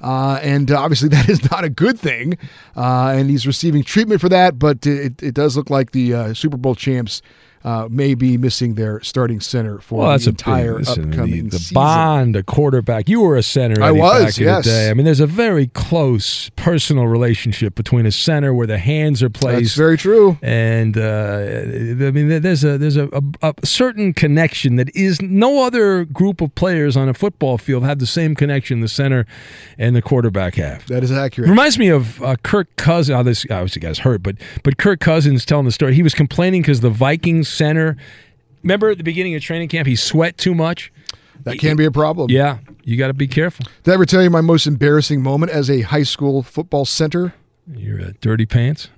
Uh, 0.00 0.38
and 0.40 0.70
uh, 0.70 0.78
obviously, 0.78 1.08
that 1.10 1.28
is 1.28 1.50
not 1.50 1.64
a 1.64 1.68
good 1.68 1.98
thing. 1.98 2.38
Uh, 2.76 3.12
and 3.16 3.28
he's 3.28 3.44
receiving 3.44 3.82
treatment 3.82 4.20
for 4.20 4.28
that. 4.28 4.56
But 4.56 4.86
it, 4.86 5.20
it 5.20 5.34
does 5.34 5.56
look 5.56 5.68
like 5.68 5.90
the 5.90 6.14
uh, 6.14 6.34
Super 6.34 6.56
Bowl 6.56 6.76
champs 6.76 7.22
uh, 7.64 7.88
may 7.90 8.14
be 8.14 8.36
missing 8.36 8.74
their 8.74 9.00
starting 9.02 9.40
center 9.40 9.78
for 9.78 10.00
Well, 10.00 10.10
that's 10.10 10.24
the 10.24 10.30
entire 10.30 10.78
big, 10.78 10.86
listen, 10.86 11.12
upcoming 11.12 11.48
the, 11.48 11.58
the 11.58 11.70
bond, 11.72 12.36
a 12.36 12.42
quarterback. 12.42 13.08
You 13.08 13.22
were 13.22 13.36
a 13.36 13.42
center. 13.42 13.82
I 13.82 13.88
Eddie, 13.88 14.00
was, 14.00 14.38
yes. 14.38 14.64
the 14.64 14.70
day. 14.70 14.90
I 14.90 14.94
mean, 14.94 15.06
there's 15.06 15.20
a 15.20 15.26
very 15.26 15.68
close 15.68 16.50
personal 16.50 17.06
relationship 17.06 17.74
between 17.74 18.04
a 18.04 18.12
center 18.12 18.52
where 18.52 18.66
the 18.66 18.76
hands 18.76 19.22
are 19.22 19.30
placed. 19.30 19.62
That's 19.62 19.74
very 19.76 19.96
true. 19.96 20.38
and 20.42 20.98
uh, 20.98 21.38
I 22.06 22.10
mean, 22.10 22.42
there's 22.42 22.64
a 22.64 22.76
there's 22.76 22.98
a, 22.98 23.08
a, 23.12 23.22
a 23.42 23.66
certain 23.66 24.12
connection 24.12 24.76
that 24.76 24.94
is 24.94 25.22
no 25.22 25.64
other 25.64 26.04
group 26.04 26.42
of 26.42 26.54
players 26.54 26.98
on 26.98 27.08
a 27.08 27.14
football 27.14 27.56
field 27.56 27.84
have 27.84 27.98
the 27.98 28.06
same 28.06 28.34
connection 28.34 28.80
the 28.80 28.88
center 28.88 29.24
and 29.78 29.96
the 29.96 30.02
quarterback 30.02 30.56
have. 30.56 30.86
That 30.88 31.02
is 31.02 31.10
accurate. 31.10 31.48
Reminds 31.48 31.78
me 31.78 31.88
of 31.88 32.22
uh, 32.22 32.36
Kirk 32.42 32.74
Cousins. 32.76 33.16
Oh, 33.16 33.22
this 33.22 33.46
obviously 33.50 33.80
guy's 33.80 34.00
hurt, 34.00 34.22
but 34.22 34.36
but 34.62 34.76
Kirk 34.76 35.00
Cousins 35.00 35.46
telling 35.46 35.64
the 35.64 35.72
story. 35.72 35.94
He 35.94 36.02
was 36.02 36.14
complaining 36.14 36.60
because 36.60 36.80
the 36.80 36.90
Vikings 36.90 37.53
center. 37.54 37.96
Remember 38.62 38.90
at 38.90 38.98
the 38.98 39.04
beginning 39.04 39.34
of 39.34 39.42
training 39.42 39.68
camp, 39.68 39.86
he 39.86 39.96
sweat 39.96 40.36
too 40.38 40.54
much. 40.54 40.92
That 41.44 41.58
can 41.58 41.76
be 41.76 41.84
a 41.84 41.90
problem. 41.90 42.30
Yeah, 42.30 42.58
you 42.84 42.96
got 42.96 43.08
to 43.08 43.12
be 43.14 43.26
careful. 43.28 43.66
Did 43.82 43.90
I 43.90 43.94
ever 43.94 44.06
tell 44.06 44.22
you 44.22 44.30
my 44.30 44.40
most 44.40 44.66
embarrassing 44.66 45.22
moment 45.22 45.52
as 45.52 45.68
a 45.68 45.82
high 45.82 46.02
school 46.04 46.42
football 46.42 46.84
center? 46.84 47.34
Your 47.74 48.00
uh, 48.00 48.10
dirty 48.20 48.46
pants. 48.46 48.88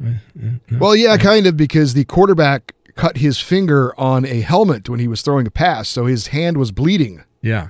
Well, 0.78 0.94
yeah, 0.94 1.16
kind 1.16 1.46
of, 1.46 1.56
because 1.56 1.94
the 1.94 2.04
quarterback 2.04 2.72
cut 2.94 3.16
his 3.18 3.38
finger 3.40 3.98
on 3.98 4.24
a 4.24 4.40
helmet 4.40 4.88
when 4.88 5.00
he 5.00 5.08
was 5.08 5.22
throwing 5.22 5.46
a 5.46 5.50
pass, 5.50 5.88
so 5.88 6.06
his 6.06 6.28
hand 6.28 6.56
was 6.56 6.72
bleeding. 6.72 7.22
Yeah. 7.42 7.68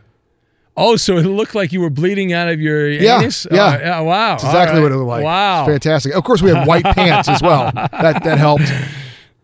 Oh, 0.76 0.96
so 0.96 1.16
it 1.16 1.22
looked 1.24 1.54
like 1.54 1.72
you 1.72 1.80
were 1.80 1.88
bleeding 1.90 2.34
out 2.34 2.48
of 2.48 2.60
your 2.60 2.90
Yeah, 2.90 3.20
anus? 3.20 3.46
yeah. 3.50 3.64
Uh, 3.64 3.78
yeah 3.78 4.00
wow. 4.00 4.30
That's 4.32 4.44
exactly 4.44 4.76
All 4.78 4.82
what 4.82 4.92
it 4.92 4.96
looked 4.96 5.08
like. 5.08 5.24
Wow. 5.24 5.60
It's 5.62 5.70
fantastic. 5.72 6.14
Of 6.14 6.24
course, 6.24 6.42
we 6.42 6.50
have 6.50 6.66
white 6.66 6.84
pants 6.94 7.28
as 7.28 7.40
well. 7.40 7.72
That 7.74 8.22
that 8.24 8.36
helped. 8.38 8.70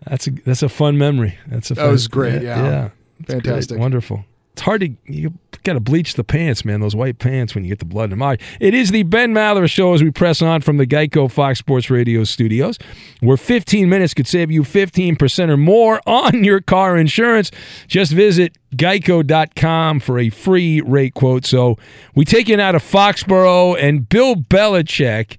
That's 0.07 0.27
a 0.27 0.31
that's 0.31 0.63
a 0.63 0.69
fun 0.69 0.99
memory. 0.99 1.39
That's 1.47 1.71
a 1.71 1.75
That 1.75 1.83
fun, 1.83 1.91
was 1.93 2.09
great, 2.09 2.43
yeah. 2.43 2.63
yeah. 2.65 2.91
It's 3.21 3.31
great. 3.33 3.45
Fantastic. 3.45 3.79
Wonderful. 3.79 4.25
It's 4.53 4.61
hard 4.63 4.83
to 4.83 4.91
you 5.07 5.33
got 5.65 5.75
to 5.75 5.81
bleach 5.81 6.15
the 6.15 6.25
pants, 6.25 6.65
man. 6.65 6.81
Those 6.81 6.95
white 6.97 7.19
pants 7.19 7.55
when 7.55 7.65
you 7.65 7.71
get 7.71 7.79
the 7.79 7.85
blood 7.87 8.05
in 8.05 8.11
them. 8.11 8.21
All 8.23 8.29
right. 8.31 8.41
It 8.61 8.75
is 8.75 8.91
the 8.91 9.03
Ben 9.05 9.33
Maller 9.33 9.71
show 9.71 9.95
as 9.95 10.03
we 10.03 10.11
press 10.11 10.43
on 10.43 10.61
from 10.61 10.77
the 10.77 10.87
Geico 10.87 11.31
Fox 11.31 11.59
Sports 11.61 11.89
Radio 11.89 12.25
studios, 12.25 12.79
where 13.21 13.37
15 13.39 13.89
minutes 13.89 14.13
could 14.13 14.27
save 14.27 14.51
you 14.51 14.63
15% 14.63 15.49
or 15.49 15.57
more 15.57 16.01
on 16.07 16.45
your 16.45 16.61
car 16.61 16.99
insurance. 16.99 17.51
Just 17.87 18.13
visit 18.13 18.59
geico.com 18.77 20.01
for 20.01 20.19
a 20.19 20.29
free 20.31 20.81
rate 20.83 21.15
quote. 21.15 21.47
So 21.47 21.79
we 22.15 22.25
take 22.25 22.49
you 22.49 22.61
out 22.61 22.75
of 22.75 22.83
Foxborough 22.83 23.77
and 23.81 24.09
Bill 24.09 24.35
Belichick 24.35 25.39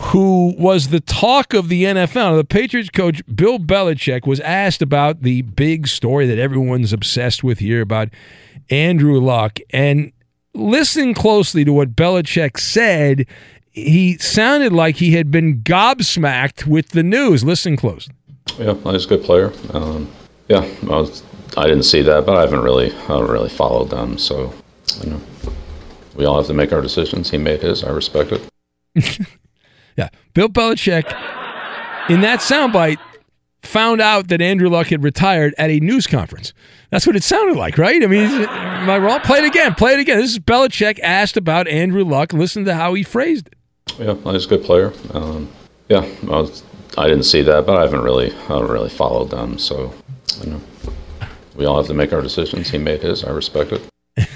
who 0.00 0.54
was 0.58 0.88
the 0.88 1.00
talk 1.00 1.54
of 1.54 1.68
the 1.68 1.84
NFL. 1.84 2.36
The 2.36 2.44
Patriots 2.44 2.90
coach 2.90 3.22
Bill 3.34 3.58
Belichick 3.58 4.26
was 4.26 4.40
asked 4.40 4.82
about 4.82 5.22
the 5.22 5.42
big 5.42 5.86
story 5.86 6.26
that 6.26 6.38
everyone's 6.38 6.92
obsessed 6.92 7.44
with 7.44 7.58
here 7.58 7.80
about 7.80 8.08
Andrew 8.70 9.20
Luck. 9.20 9.58
And 9.70 10.12
listen 10.54 11.14
closely 11.14 11.64
to 11.64 11.72
what 11.72 11.94
Belichick 11.94 12.58
said. 12.58 13.26
He 13.70 14.18
sounded 14.18 14.72
like 14.72 14.96
he 14.96 15.12
had 15.12 15.30
been 15.30 15.62
gobsmacked 15.62 16.66
with 16.66 16.90
the 16.90 17.02
news. 17.02 17.42
Listen 17.42 17.76
close. 17.76 18.08
Yeah, 18.58 18.74
he's 18.74 19.06
a 19.06 19.08
good 19.08 19.24
player. 19.24 19.52
Um, 19.72 20.10
yeah, 20.48 20.68
I, 20.82 20.86
was, 20.86 21.22
I 21.56 21.66
didn't 21.66 21.84
see 21.84 22.02
that, 22.02 22.26
but 22.26 22.36
I 22.36 22.40
haven't 22.40 22.60
really, 22.60 22.92
I 22.92 23.00
haven't 23.02 23.30
really 23.30 23.48
followed 23.48 23.90
them. 23.90 24.18
So, 24.18 24.52
you 25.02 25.10
know, 25.10 25.20
we 26.14 26.26
all 26.26 26.36
have 26.36 26.46
to 26.48 26.54
make 26.54 26.72
our 26.72 26.82
decisions. 26.82 27.30
He 27.30 27.38
made 27.38 27.62
his. 27.62 27.82
I 27.84 27.90
respect 27.90 28.32
it. 28.32 29.20
Yeah. 29.96 30.08
Bill 30.34 30.48
Belichick, 30.48 31.04
in 32.08 32.20
that 32.22 32.40
soundbite, 32.40 32.98
found 33.62 34.00
out 34.00 34.28
that 34.28 34.40
Andrew 34.40 34.68
Luck 34.68 34.88
had 34.88 35.02
retired 35.02 35.54
at 35.56 35.70
a 35.70 35.80
news 35.80 36.06
conference. 36.06 36.52
That's 36.90 37.06
what 37.06 37.16
it 37.16 37.22
sounded 37.22 37.56
like, 37.56 37.78
right? 37.78 38.02
I 38.02 38.06
mean, 38.06 38.28
am 38.28 38.90
I 38.90 38.98
wrong? 38.98 39.20
Play 39.20 39.38
it 39.38 39.44
again. 39.44 39.74
Play 39.74 39.94
it 39.94 40.00
again. 40.00 40.18
This 40.18 40.32
is 40.32 40.38
Belichick 40.38 40.98
asked 41.00 41.36
about 41.36 41.68
Andrew 41.68 42.04
Luck. 42.04 42.32
Listen 42.32 42.64
to 42.66 42.74
how 42.74 42.94
he 42.94 43.02
phrased 43.02 43.48
it. 43.48 43.54
Yeah, 43.98 44.14
he's 44.32 44.46
a 44.46 44.48
good 44.48 44.64
player. 44.64 44.92
Um, 45.12 45.50
yeah, 45.88 46.06
I, 46.22 46.26
was, 46.26 46.62
I 46.98 47.08
didn't 47.08 47.24
see 47.24 47.42
that, 47.42 47.66
but 47.66 47.78
I 47.78 47.82
haven't 47.82 48.02
really, 48.02 48.32
I 48.32 48.54
haven't 48.54 48.70
really 48.70 48.90
followed 48.90 49.30
them. 49.30 49.58
So, 49.58 49.94
you 50.42 50.50
know, 50.50 50.60
we 51.56 51.64
all 51.64 51.76
have 51.76 51.86
to 51.86 51.94
make 51.94 52.12
our 52.12 52.22
decisions. 52.22 52.70
He 52.70 52.78
made 52.78 53.02
his. 53.02 53.24
I 53.24 53.30
respect 53.30 53.72
it. 53.72 53.82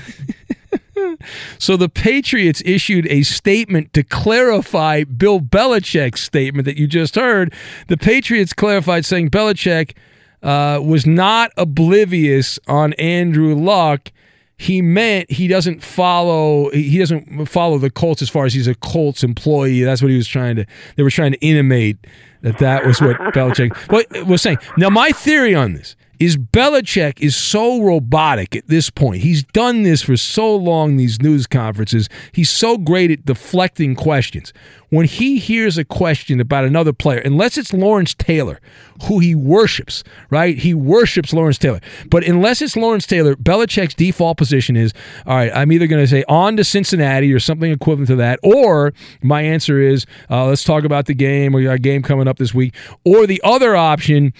So 1.58 1.76
the 1.76 1.88
Patriots 1.88 2.62
issued 2.64 3.06
a 3.08 3.22
statement 3.22 3.92
to 3.94 4.02
clarify 4.02 5.04
Bill 5.04 5.40
Belichick's 5.40 6.22
statement 6.22 6.64
that 6.66 6.76
you 6.76 6.86
just 6.86 7.14
heard. 7.14 7.52
The 7.88 7.96
Patriots 7.96 8.52
clarified 8.52 9.04
saying 9.04 9.30
Belichick 9.30 9.94
uh, 10.42 10.80
was 10.82 11.06
not 11.06 11.52
oblivious 11.56 12.58
on 12.68 12.92
Andrew 12.94 13.54
Luck. 13.54 14.12
He 14.58 14.80
meant 14.80 15.30
he 15.30 15.48
doesn't 15.48 15.82
follow 15.82 16.70
he 16.70 16.98
doesn't 16.98 17.46
follow 17.46 17.76
the 17.76 17.90
Colts 17.90 18.22
as 18.22 18.30
far 18.30 18.46
as 18.46 18.54
he's 18.54 18.66
a 18.66 18.74
Colts 18.74 19.22
employee. 19.22 19.82
That's 19.82 20.00
what 20.00 20.10
he 20.10 20.16
was 20.16 20.26
trying 20.28 20.56
to 20.56 20.66
they 20.96 21.02
were 21.02 21.10
trying 21.10 21.32
to 21.32 21.38
intimate 21.40 21.98
that 22.40 22.58
that 22.58 22.86
was 22.86 23.00
what 23.00 23.16
Belichick 23.34 24.26
was 24.26 24.40
saying. 24.40 24.58
Now 24.78 24.88
my 24.88 25.10
theory 25.10 25.54
on 25.54 25.74
this 25.74 25.94
is 26.18 26.36
Belichick 26.36 27.20
is 27.20 27.36
so 27.36 27.82
robotic 27.82 28.56
at 28.56 28.66
this 28.68 28.90
point. 28.90 29.22
He's 29.22 29.44
done 29.44 29.82
this 29.82 30.02
for 30.02 30.16
so 30.16 30.54
long, 30.54 30.96
these 30.96 31.20
news 31.20 31.46
conferences. 31.46 32.08
He's 32.32 32.50
so 32.50 32.78
great 32.78 33.10
at 33.10 33.24
deflecting 33.24 33.94
questions. 33.94 34.52
When 34.88 35.06
he 35.06 35.38
hears 35.38 35.76
a 35.78 35.84
question 35.84 36.40
about 36.40 36.64
another 36.64 36.92
player, 36.92 37.18
unless 37.18 37.58
it's 37.58 37.72
Lawrence 37.72 38.14
Taylor, 38.14 38.60
who 39.04 39.18
he 39.18 39.34
worships, 39.34 40.04
right? 40.30 40.56
He 40.56 40.74
worships 40.74 41.32
Lawrence 41.32 41.58
Taylor. 41.58 41.80
But 42.08 42.24
unless 42.24 42.62
it's 42.62 42.76
Lawrence 42.76 43.06
Taylor, 43.06 43.34
Belichick's 43.34 43.94
default 43.94 44.38
position 44.38 44.76
is 44.76 44.92
all 45.26 45.36
right, 45.36 45.50
I'm 45.54 45.72
either 45.72 45.86
going 45.86 46.02
to 46.02 46.08
say 46.08 46.24
on 46.28 46.56
to 46.56 46.64
Cincinnati 46.64 47.32
or 47.32 47.40
something 47.40 47.70
equivalent 47.70 48.08
to 48.08 48.16
that, 48.16 48.38
or 48.42 48.94
my 49.22 49.42
answer 49.42 49.80
is 49.80 50.06
uh, 50.30 50.46
let's 50.46 50.64
talk 50.64 50.84
about 50.84 51.06
the 51.06 51.14
game 51.14 51.54
or 51.54 51.68
our 51.68 51.78
game 51.78 52.02
coming 52.02 52.28
up 52.28 52.38
this 52.38 52.54
week. 52.54 52.74
Or 53.04 53.26
the 53.26 53.40
other 53.44 53.74
option 53.74 54.32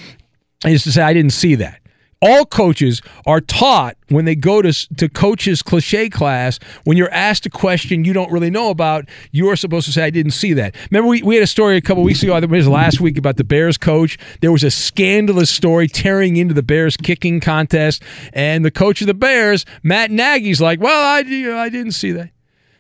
is 0.75 0.85
to 0.85 0.93
say 0.93 1.03
I 1.03 1.13
didn't 1.13 1.33
see 1.33 1.55
that. 1.57 1.81
all 2.23 2.47
coaches 2.47 3.03
are 3.27 3.43
taught 3.43 3.95
when 4.09 4.25
they 4.25 4.35
go 4.35 4.63
to 4.63 4.73
to 4.97 5.07
coaches 5.07 5.63
cliche 5.63 6.09
class 6.09 6.59
when 6.85 6.97
you're 6.97 7.13
asked 7.13 7.45
a 7.45 7.51
question 7.51 8.05
you 8.07 8.15
don't 8.15 8.33
really 8.33 8.49
know 8.51 8.71
about 8.71 9.05
you're 9.33 9.55
supposed 9.55 9.85
to 9.87 9.93
say 9.93 10.03
i 10.03 10.09
didn't 10.11 10.33
see 10.33 10.55
that. 10.55 10.75
Remember 10.91 11.09
we, 11.09 11.23
we 11.23 11.35
had 11.37 11.45
a 11.45 11.47
story 11.47 11.77
a 11.77 11.83
couple 11.83 12.03
weeks 12.03 12.23
ago 12.23 12.33
i 12.35 12.41
think 12.41 12.51
it 12.51 12.57
was 12.57 12.69
last 12.69 13.01
week 13.03 13.19
about 13.19 13.37
the 13.37 13.45
bears 13.45 13.77
coach. 13.77 14.17
There 14.41 14.51
was 14.51 14.65
a 14.65 14.71
scandalous 14.71 15.51
story 15.51 15.89
tearing 15.89 16.37
into 16.39 16.55
the 16.55 16.63
bears 16.63 16.97
kicking 16.97 17.39
contest 17.39 18.03
and 18.33 18.65
the 18.65 18.71
coach 18.71 19.03
of 19.03 19.09
the 19.09 19.15
bears 19.29 19.67
matt 19.83 20.11
nagy's 20.11 20.61
like 20.61 20.81
well 20.81 21.05
i, 21.17 21.19
I 21.19 21.69
didn't 21.69 21.93
see 21.93 22.13
that. 22.13 22.31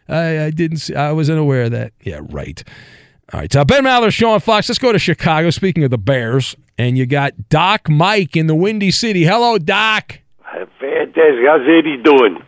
I, 0.08 0.46
I 0.46 0.50
didn't 0.50 0.78
see 0.78 0.94
i 0.94 1.12
wasn't 1.12 1.38
aware 1.40 1.64
of 1.64 1.72
that. 1.72 1.92
Yeah 2.00 2.20
right 2.22 2.64
all 3.32 3.40
right, 3.40 3.52
so 3.52 3.64
Ben 3.64 3.84
Maller, 3.84 4.12
Sean 4.12 4.38
Fox. 4.40 4.68
Let's 4.68 4.78
go 4.78 4.92
to 4.92 4.98
Chicago. 4.98 5.50
Speaking 5.50 5.82
of 5.84 5.90
the 5.90 5.98
Bears, 5.98 6.54
and 6.78 6.96
you 6.96 7.06
got 7.06 7.48
Doc 7.48 7.88
Mike 7.88 8.36
in 8.36 8.46
the 8.46 8.54
Windy 8.54 8.90
City. 8.90 9.24
Hello, 9.24 9.58
Doc. 9.58 10.20
Fantastic. 10.80 11.44
How's 11.46 11.62
Eddie 11.62 11.96
doing? 12.02 12.42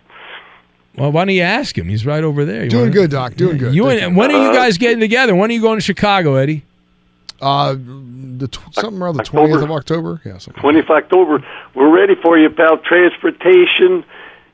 Well, 0.96 1.12
why 1.12 1.24
don't 1.24 1.34
you 1.34 1.42
ask 1.42 1.76
him? 1.78 1.88
He's 1.88 2.04
right 2.04 2.24
over 2.24 2.44
there. 2.44 2.64
You 2.64 2.70
Doing 2.70 2.82
wanna- 2.84 2.92
good, 2.92 3.10
Doc. 3.10 3.34
Doing 3.34 3.56
good. 3.58 3.74
You 3.74 3.88
and, 3.88 4.16
when 4.16 4.30
are 4.32 4.42
you 4.46 4.52
guys 4.52 4.78
getting 4.78 4.98
together? 5.00 5.34
When 5.34 5.48
are 5.50 5.52
you 5.52 5.60
going 5.62 5.78
to 5.78 5.84
Chicago, 5.84 6.34
Eddie? 6.34 6.64
Uh, 7.40 7.74
the 8.36 8.48
tw- 8.48 8.74
something 8.74 9.00
around 9.00 9.16
the 9.16 9.22
twentieth 9.22 9.62
of 9.62 9.70
October. 9.70 10.20
Yeah, 10.24 10.38
something. 10.38 10.60
20th 10.60 10.90
October. 10.90 11.44
We're 11.74 11.88
ready 11.94 12.14
for 12.20 12.36
you, 12.36 12.50
pal. 12.50 12.78
Transportation 12.78 14.04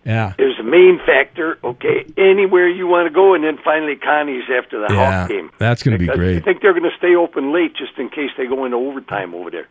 Yeah. 0.04 0.34
is 0.38 0.56
the 0.58 0.62
main 0.64 1.00
factor. 1.06 1.58
Okay, 1.64 2.04
anywhere 2.16 2.68
you 2.68 2.86
want 2.86 3.06
to 3.08 3.14
go, 3.14 3.34
and 3.34 3.42
then 3.44 3.58
finally 3.64 3.96
Connie's 3.96 4.44
after 4.56 4.80
the 4.86 4.92
Yeah, 4.94 5.20
Hawk 5.22 5.28
game. 5.30 5.50
that's 5.58 5.82
going 5.82 5.98
to 5.98 5.98
be 5.98 6.06
great. 6.12 6.36
I 6.36 6.40
think 6.40 6.60
they're 6.62 6.72
going 6.72 6.84
to 6.90 6.96
stay 6.98 7.14
open 7.14 7.52
late 7.52 7.74
just 7.76 7.98
in 7.98 8.08
case 8.10 8.30
they 8.36 8.46
go 8.46 8.64
into 8.64 8.76
overtime 8.76 9.34
over 9.34 9.50
there. 9.50 9.66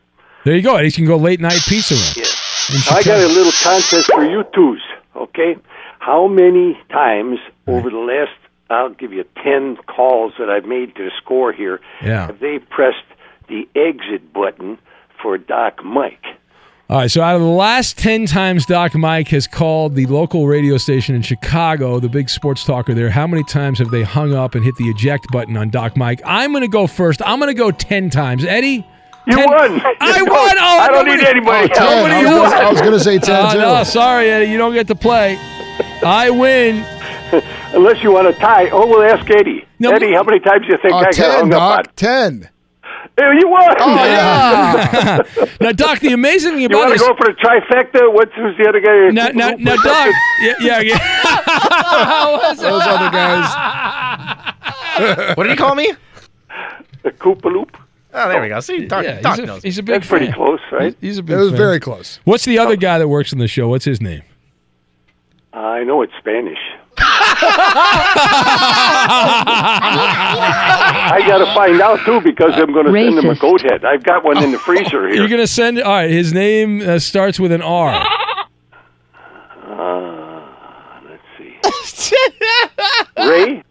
There 0.46 0.56
you 0.56 0.62
go. 0.62 0.78
You 0.80 0.92
can 0.92 1.06
go 1.06 1.18
late 1.18 1.40
night 1.40 1.60
pizza 1.68 1.94
run. 1.96 2.04
Yeah. 2.18 2.96
I 2.96 3.04
got 3.04 3.20
a 3.20 3.28
little 3.28 3.52
contest 3.64 4.12
for 4.14 4.24
you 4.26 4.44
twos. 4.54 4.82
Okay, 5.16 5.56
how 6.00 6.28
many 6.28 6.78
times 6.90 7.40
over 7.68 7.90
the 7.90 7.98
last? 7.98 8.32
I'll 8.70 8.90
give 8.90 9.14
you 9.14 9.24
ten 9.44 9.78
calls 9.86 10.34
that 10.40 10.50
I've 10.50 10.66
made 10.66 10.96
to 10.96 11.04
the 11.04 11.12
score 11.22 11.52
here. 11.54 11.80
Yeah. 12.02 12.26
Have 12.28 12.40
they 12.40 12.58
pressed 12.60 13.04
the 13.48 13.68
exit 13.76 14.34
button 14.34 14.80
for 15.22 15.38
Doc 15.38 15.84
Mike? 15.84 16.24
All 16.90 16.98
right, 16.98 17.10
so 17.10 17.22
out 17.22 17.36
of 17.36 17.42
the 17.42 17.48
last 17.48 17.98
10 17.98 18.26
times 18.26 18.66
Doc 18.66 18.94
Mike 18.94 19.30
has 19.30 19.48
called 19.48 19.96
the 19.96 20.06
local 20.06 20.48
radio 20.48 20.78
station 20.78 21.16
in 21.16 21.22
Chicago, 21.22 22.00
the 22.00 22.10
big 22.10 22.30
sports 22.30 22.66
talker 22.66 22.94
there, 22.94 23.10
how 23.10 23.26
many 23.26 23.44
times 23.46 23.80
have 23.80 23.90
they 23.90 24.04
hung 24.04 24.34
up 24.34 24.54
and 24.54 24.66
hit 24.66 24.76
the 24.76 24.90
eject 24.90 25.28
button 25.32 25.56
on 25.56 25.70
Doc 25.70 25.96
Mike? 25.96 26.22
I'm 26.26 26.52
going 26.52 26.62
to 26.62 26.68
go 26.68 26.86
first. 26.86 27.22
I'm 27.26 27.40
going 27.40 27.48
to 27.50 27.58
go 27.58 27.72
10 27.72 28.10
times. 28.10 28.44
Eddie? 28.44 28.86
You 29.26 29.38
ten. 29.38 29.50
won. 29.50 29.82
I 30.02 30.22
won. 30.24 30.58
Oh, 30.60 30.80
I 30.80 30.88
don't 30.90 31.06
nobody. 31.06 31.24
need 31.24 31.28
anybody. 31.28 31.72
Oh, 31.72 32.08
10. 32.08 32.12
I, 32.28 32.40
was. 32.42 32.54
I 32.54 32.70
was 32.70 32.82
going 32.82 32.94
to 32.94 33.00
say 33.00 33.18
10 33.18 33.34
uh, 33.34 33.54
No, 33.54 33.84
sorry, 33.86 34.30
Eddie. 34.30 34.52
You 34.52 34.58
don't 34.58 34.74
get 34.74 34.88
to 34.88 34.96
play. 34.96 35.38
I 36.06 36.30
win. 36.30 36.86
Unless 37.74 38.04
you 38.04 38.12
want 38.12 38.28
to 38.28 38.40
tie. 38.40 38.70
Oh, 38.70 38.86
we'll 38.86 39.04
ask 39.04 39.28
Eddie. 39.32 39.66
No, 39.80 39.92
Eddie, 39.92 40.14
how 40.14 40.24
many 40.24 40.42
times 40.42 40.66
do 40.66 40.74
you 40.74 40.78
think 40.82 40.94
uh, 40.94 40.98
I 40.98 41.12
10, 41.12 41.30
got 41.30 41.40
hung 41.40 41.54
up 41.54 41.78
on? 41.80 41.84
10. 41.96 42.50
You 43.16 43.48
were. 43.48 43.76
Oh 43.80 43.96
yeah. 44.06 45.22
now, 45.62 45.72
Doc, 45.72 46.00
the 46.00 46.14
amazing 46.14 46.54
thing 46.54 46.66
about 46.66 46.78
you 46.78 46.86
want 46.86 46.94
to 46.94 47.00
go 47.00 47.16
for 47.16 47.26
the 47.26 47.34
trifecta? 47.34 48.12
What's 48.12 48.34
who's 48.34 48.58
the 48.58 48.68
other 48.68 48.80
guy? 48.80 49.10
Now, 49.12 49.28
no, 49.28 49.52
no, 49.56 49.76
Doc. 49.76 50.14
yeah, 50.42 50.54
yeah. 50.60 50.80
yeah. 50.80 50.98
How 50.98 52.34
was 52.34 52.58
it? 52.58 52.64
Those 52.64 52.82
other 52.82 53.12
guys. 53.12 53.54
what 55.38 55.44
did 55.44 55.52
he 55.52 55.58
call 55.58 55.76
me? 55.76 55.94
The 57.04 57.12
Koopaloop. 57.12 57.70
Oh, 57.76 57.80
ah, 58.14 58.28
there 58.30 58.42
we 58.42 58.48
go. 58.48 58.60
See, 58.62 58.86
Doc, 58.88 59.04
yeah, 59.04 59.22
Doc 59.22 59.40
he's, 59.40 59.50
a, 59.50 59.60
he's 59.60 59.78
a, 59.78 59.84
big. 59.84 59.96
That's 59.96 60.08
fan. 60.08 60.20
pretty 60.20 60.34
close, 60.34 60.60
right? 60.72 60.96
He's, 61.00 61.10
he's 61.10 61.18
a 61.20 61.24
big. 61.24 61.36
It 61.36 61.40
was 61.40 61.50
fan. 61.50 61.58
very 61.58 61.80
close. 61.80 62.20
What's 62.24 62.46
the 62.46 62.58
other 62.58 62.74
oh. 62.74 62.78
guy 62.78 62.98
that 62.98 63.08
works 63.08 63.32
in 63.32 63.38
the 63.38 63.48
show? 63.48 63.68
What's 63.68 63.86
his 63.86 64.02
name? 64.02 64.24
Uh, 65.54 65.58
I 65.58 65.84
know 65.84 66.02
it's 66.02 66.14
Spanish. 66.18 66.58
I 71.16 71.24
got 71.28 71.40
to 71.40 71.46
find 71.54 71.82
out 71.82 72.00
too 72.06 72.22
because 72.22 72.54
I'm 72.56 72.74
going 72.74 72.86
to 72.86 72.92
send 72.92 73.20
him 73.20 73.30
a 73.30 73.36
goat 73.36 73.62
head. 73.62 73.86
I've 73.86 74.04
got 74.04 74.24
one 74.24 74.44
in 74.44 74.52
the 74.52 74.60
freezer 74.60 75.08
here. 75.08 75.16
You're 75.18 75.28
gonna 75.28 75.48
send. 75.48 75.80
All 75.82 75.92
right, 75.92 76.10
his 76.10 76.34
name 76.34 76.82
uh, 76.88 77.00
starts 77.00 77.40
with 77.40 77.52
an 77.52 77.62
R. 77.62 77.94
Uh, 79.66 80.50
let's 81.10 81.24
see. 81.38 81.58
Ray 83.18 83.64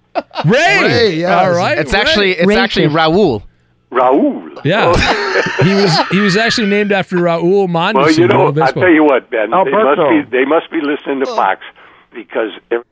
Ray. 0.44 0.82
Ray, 0.82 1.16
yeah. 1.16 1.40
All 1.40 1.52
right. 1.52 1.78
It's 1.78 1.94
actually 1.94 2.32
it's 2.32 2.50
actually 2.52 2.88
Raul. 2.88 3.42
Raul. 3.90 4.60
Yeah. 4.64 4.92
Oh. 4.94 5.62
he 5.62 5.74
was 5.74 6.08
he 6.10 6.20
was 6.20 6.36
actually 6.36 6.68
named 6.68 6.92
after 6.92 7.16
Raul 7.16 7.68
Mondesi. 7.68 7.94
well, 7.94 8.10
you 8.12 8.26
know, 8.28 8.48
I 8.48 8.50
baseball- 8.50 8.82
tell 8.82 8.92
you 8.92 9.04
what, 9.04 9.30
Ben. 9.30 9.50
They 9.50 9.70
must 9.70 10.00
be 10.00 10.22
they 10.30 10.44
must 10.44 10.70
be 10.70 10.80
listening 10.80 11.20
to 11.20 11.26
Fox 11.26 11.60
because 12.12 12.50
everybody 12.70 12.88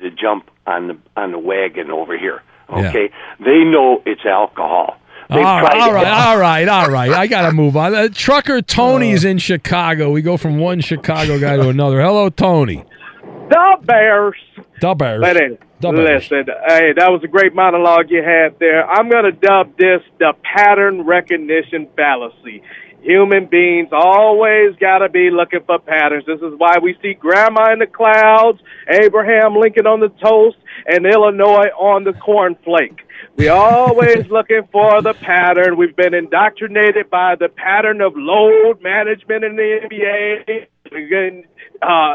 to 0.00 0.10
jump 0.10 0.50
on 0.66 0.88
the 0.88 0.98
on 1.16 1.32
the 1.32 1.38
wagon 1.38 1.90
over 1.90 2.16
here. 2.18 2.42
Yeah. 2.70 2.88
Okay, 2.90 3.10
they 3.40 3.64
know 3.64 4.02
it's 4.06 4.24
alcohol. 4.26 4.96
They've 5.30 5.38
all 5.44 5.60
tried 5.60 5.72
right, 5.74 5.80
all 5.80 5.90
it. 5.90 5.94
right, 5.94 6.06
all 6.08 6.38
right, 6.38 6.68
all 6.68 6.88
right. 6.90 7.10
I 7.12 7.26
gotta 7.26 7.52
move 7.52 7.76
on. 7.76 7.94
Uh, 7.94 8.08
Trucker 8.12 8.62
Tony's 8.62 9.24
in 9.24 9.38
Chicago. 9.38 10.10
We 10.10 10.22
go 10.22 10.36
from 10.36 10.58
one 10.58 10.80
Chicago 10.80 11.38
guy 11.38 11.56
to 11.56 11.68
another. 11.68 12.00
Hello, 12.00 12.30
Tony. 12.30 12.84
The 13.50 13.76
Bears. 13.82 14.36
The 14.80 14.94
Bears. 14.94 15.20
Listen, 15.22 15.58
The 15.80 15.92
Bears. 15.92 16.30
listen. 16.30 16.46
Hey, 16.66 16.92
that 16.96 17.10
was 17.10 17.22
a 17.24 17.28
great 17.28 17.54
monologue 17.54 18.06
you 18.10 18.22
had 18.22 18.58
there. 18.58 18.86
I'm 18.88 19.08
going 19.10 19.24
to 19.24 19.32
dub 19.32 19.76
this 19.78 20.00
the 20.18 20.32
pattern 20.42 21.02
recognition 21.06 21.88
fallacy. 21.96 22.62
Human 23.08 23.46
beings 23.46 23.88
always 23.90 24.76
got 24.78 24.98
to 24.98 25.08
be 25.08 25.30
looking 25.30 25.60
for 25.64 25.78
patterns. 25.78 26.24
This 26.26 26.40
is 26.42 26.52
why 26.58 26.74
we 26.82 26.94
see 27.00 27.14
Grandma 27.14 27.72
in 27.72 27.78
the 27.78 27.86
clouds, 27.86 28.60
Abraham 28.86 29.56
Lincoln 29.56 29.86
on 29.86 30.00
the 30.00 30.10
toast, 30.22 30.58
and 30.86 31.06
Illinois 31.06 31.70
on 31.78 32.04
the 32.04 32.12
cornflake. 32.12 32.98
We 33.36 33.48
always 33.48 34.26
looking 34.30 34.68
for 34.70 35.00
the 35.00 35.14
pattern. 35.14 35.78
We've 35.78 35.96
been 35.96 36.12
indoctrinated 36.12 37.08
by 37.08 37.36
the 37.36 37.48
pattern 37.48 38.02
of 38.02 38.12
load 38.14 38.82
management 38.82 39.42
in 39.42 39.56
the 39.56 39.80
NBA. 39.88 40.66
Been 40.90 41.44
uh, 41.80 42.14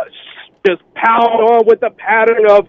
just 0.67 0.83
pound 0.93 1.41
on 1.41 1.65
with 1.65 1.79
the 1.79 1.89
pattern 1.89 2.45
of 2.51 2.67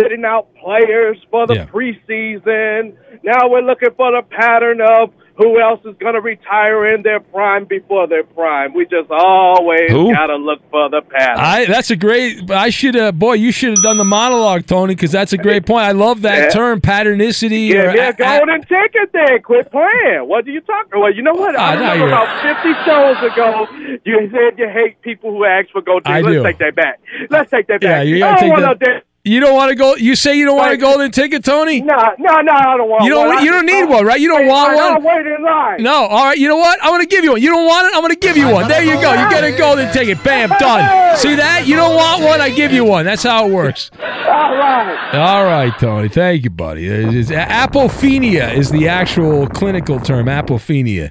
sitting 0.00 0.24
out 0.24 0.48
players 0.64 1.18
for 1.30 1.46
the 1.46 1.56
Yeah. 1.56 1.66
preseason. 1.66 2.96
Now 3.22 3.50
we're 3.50 3.60
looking 3.60 3.92
for 3.98 4.12
the 4.12 4.22
pattern 4.22 4.80
of 4.80 5.12
who 5.36 5.60
else 5.60 5.80
is 5.84 5.94
going 5.98 6.14
to 6.14 6.20
retire 6.20 6.94
in 6.94 7.02
their 7.02 7.20
prime 7.20 7.64
before 7.66 8.06
their 8.06 8.24
prime. 8.24 8.72
We 8.72 8.86
just 8.86 9.10
always 9.10 9.90
got 9.90 10.28
to 10.28 10.36
look 10.36 10.60
for 10.70 10.88
the 10.88 11.02
pattern. 11.02 11.36
I 11.38 11.66
that's 11.66 11.90
a 11.90 11.96
great. 11.96 12.50
I 12.50 12.70
should 12.70 12.94
have. 12.94 13.18
Boy, 13.18 13.34
you 13.34 13.52
should 13.52 13.70
have 13.70 13.82
done 13.82 13.98
the 13.98 14.04
monologue, 14.04 14.66
Tony, 14.66 14.94
because 14.94 15.12
that's 15.12 15.32
a 15.32 15.38
great 15.38 15.66
point. 15.66 15.84
I 15.84 15.92
love 15.92 16.22
that 16.22 16.38
Yeah. 16.44 16.48
term, 16.50 16.80
patternicity. 16.80 17.68
Give 17.68 17.84
or 17.84 17.92
me 17.92 17.98
a 17.98 18.08
a- 18.10 18.12
golden 18.14 18.60
ticket 18.62 19.12
then. 19.12 19.42
Quit 19.42 19.70
playing. 19.70 20.26
What 20.28 20.46
are 20.46 20.50
you 20.50 20.60
talking 20.62 21.00
Well, 21.00 21.12
you 21.14 21.22
know 21.22 21.34
what? 21.34 21.54
Ah, 21.56 21.70
I 21.70 21.74
now 21.76 21.92
remember 21.92 22.06
about 22.08 22.42
50 22.42 22.74
shows 22.84 23.32
ago, 23.32 23.66
you 24.04 24.30
said 24.32 24.58
you 24.58 24.68
hate 24.68 25.00
people 25.02 25.30
who 25.32 25.44
ask 25.44 25.68
for 25.70 25.82
gold 25.82 26.02
I. 26.06 26.20
Let's 26.20 26.34
do. 26.36 26.42
take 26.42 26.58
that 26.58 26.74
back. 26.74 27.00
Let's 27.30 27.50
take 27.50 27.66
that 27.68 27.82
Yeah, 27.82 27.98
back. 27.98 28.06
you 28.06 28.18
gotta 28.18 28.40
don't 28.40 28.50
take 28.56 28.64
want 28.64 28.80
that- 28.80 29.02
You 29.26 29.40
don't 29.40 29.54
want 29.54 29.70
to 29.70 29.74
go. 29.74 29.96
You 29.96 30.14
say 30.14 30.38
you 30.38 30.44
don't 30.46 30.56
want 30.56 30.72
a 30.72 30.76
golden 30.76 31.10
ticket, 31.10 31.44
Tony. 31.44 31.80
No, 31.80 31.96
no, 32.18 32.40
no, 32.42 32.52
I 32.52 32.76
don't 32.76 32.88
want 32.88 33.02
You 33.04 33.10
don't. 33.10 33.28
one. 33.34 33.44
You 33.44 33.50
don't 33.50 33.66
need 33.66 33.84
one, 33.84 34.06
right? 34.06 34.20
You 34.20 34.28
don't 34.28 34.42
Wait, 34.42 34.48
want 34.48 34.78
I 34.78 34.92
one. 34.92 35.02
wait 35.02 35.26
in 35.26 35.42
line. 35.42 35.82
No, 35.82 36.06
all 36.06 36.24
right. 36.26 36.38
You 36.38 36.46
know 36.46 36.56
what? 36.56 36.78
I'm 36.80 36.90
going 36.90 37.00
to 37.02 37.08
give 37.08 37.24
you 37.24 37.32
one. 37.32 37.42
You 37.42 37.50
don't 37.50 37.66
want 37.66 37.88
it? 37.88 37.94
I'm 37.96 38.02
going 38.02 38.14
to 38.14 38.18
give 38.20 38.36
you 38.36 38.48
one. 38.48 38.68
There 38.68 38.84
you 38.84 38.94
go. 38.94 39.12
You 39.12 39.28
get 39.28 39.42
a 39.42 39.50
golden 39.58 39.92
ticket. 39.92 40.22
Bam, 40.22 40.50
done. 40.60 41.16
See 41.16 41.34
that? 41.34 41.66
You 41.66 41.74
don't 41.74 41.96
want 41.96 42.22
one? 42.22 42.40
I 42.40 42.50
give 42.50 42.70
you 42.72 42.84
one. 42.84 43.04
That's 43.04 43.24
how 43.24 43.48
it 43.48 43.52
works. 43.52 43.90
All 43.98 44.06
right. 44.06 45.14
All 45.14 45.44
right, 45.44 45.72
Tony. 45.78 46.08
Thank 46.08 46.44
you, 46.44 46.50
buddy. 46.50 46.86
It's- 46.86 47.30
apophenia 47.30 48.54
is 48.54 48.70
the 48.70 48.86
actual 48.88 49.48
clinical 49.48 49.98
term. 49.98 50.26
Apophenia. 50.26 51.10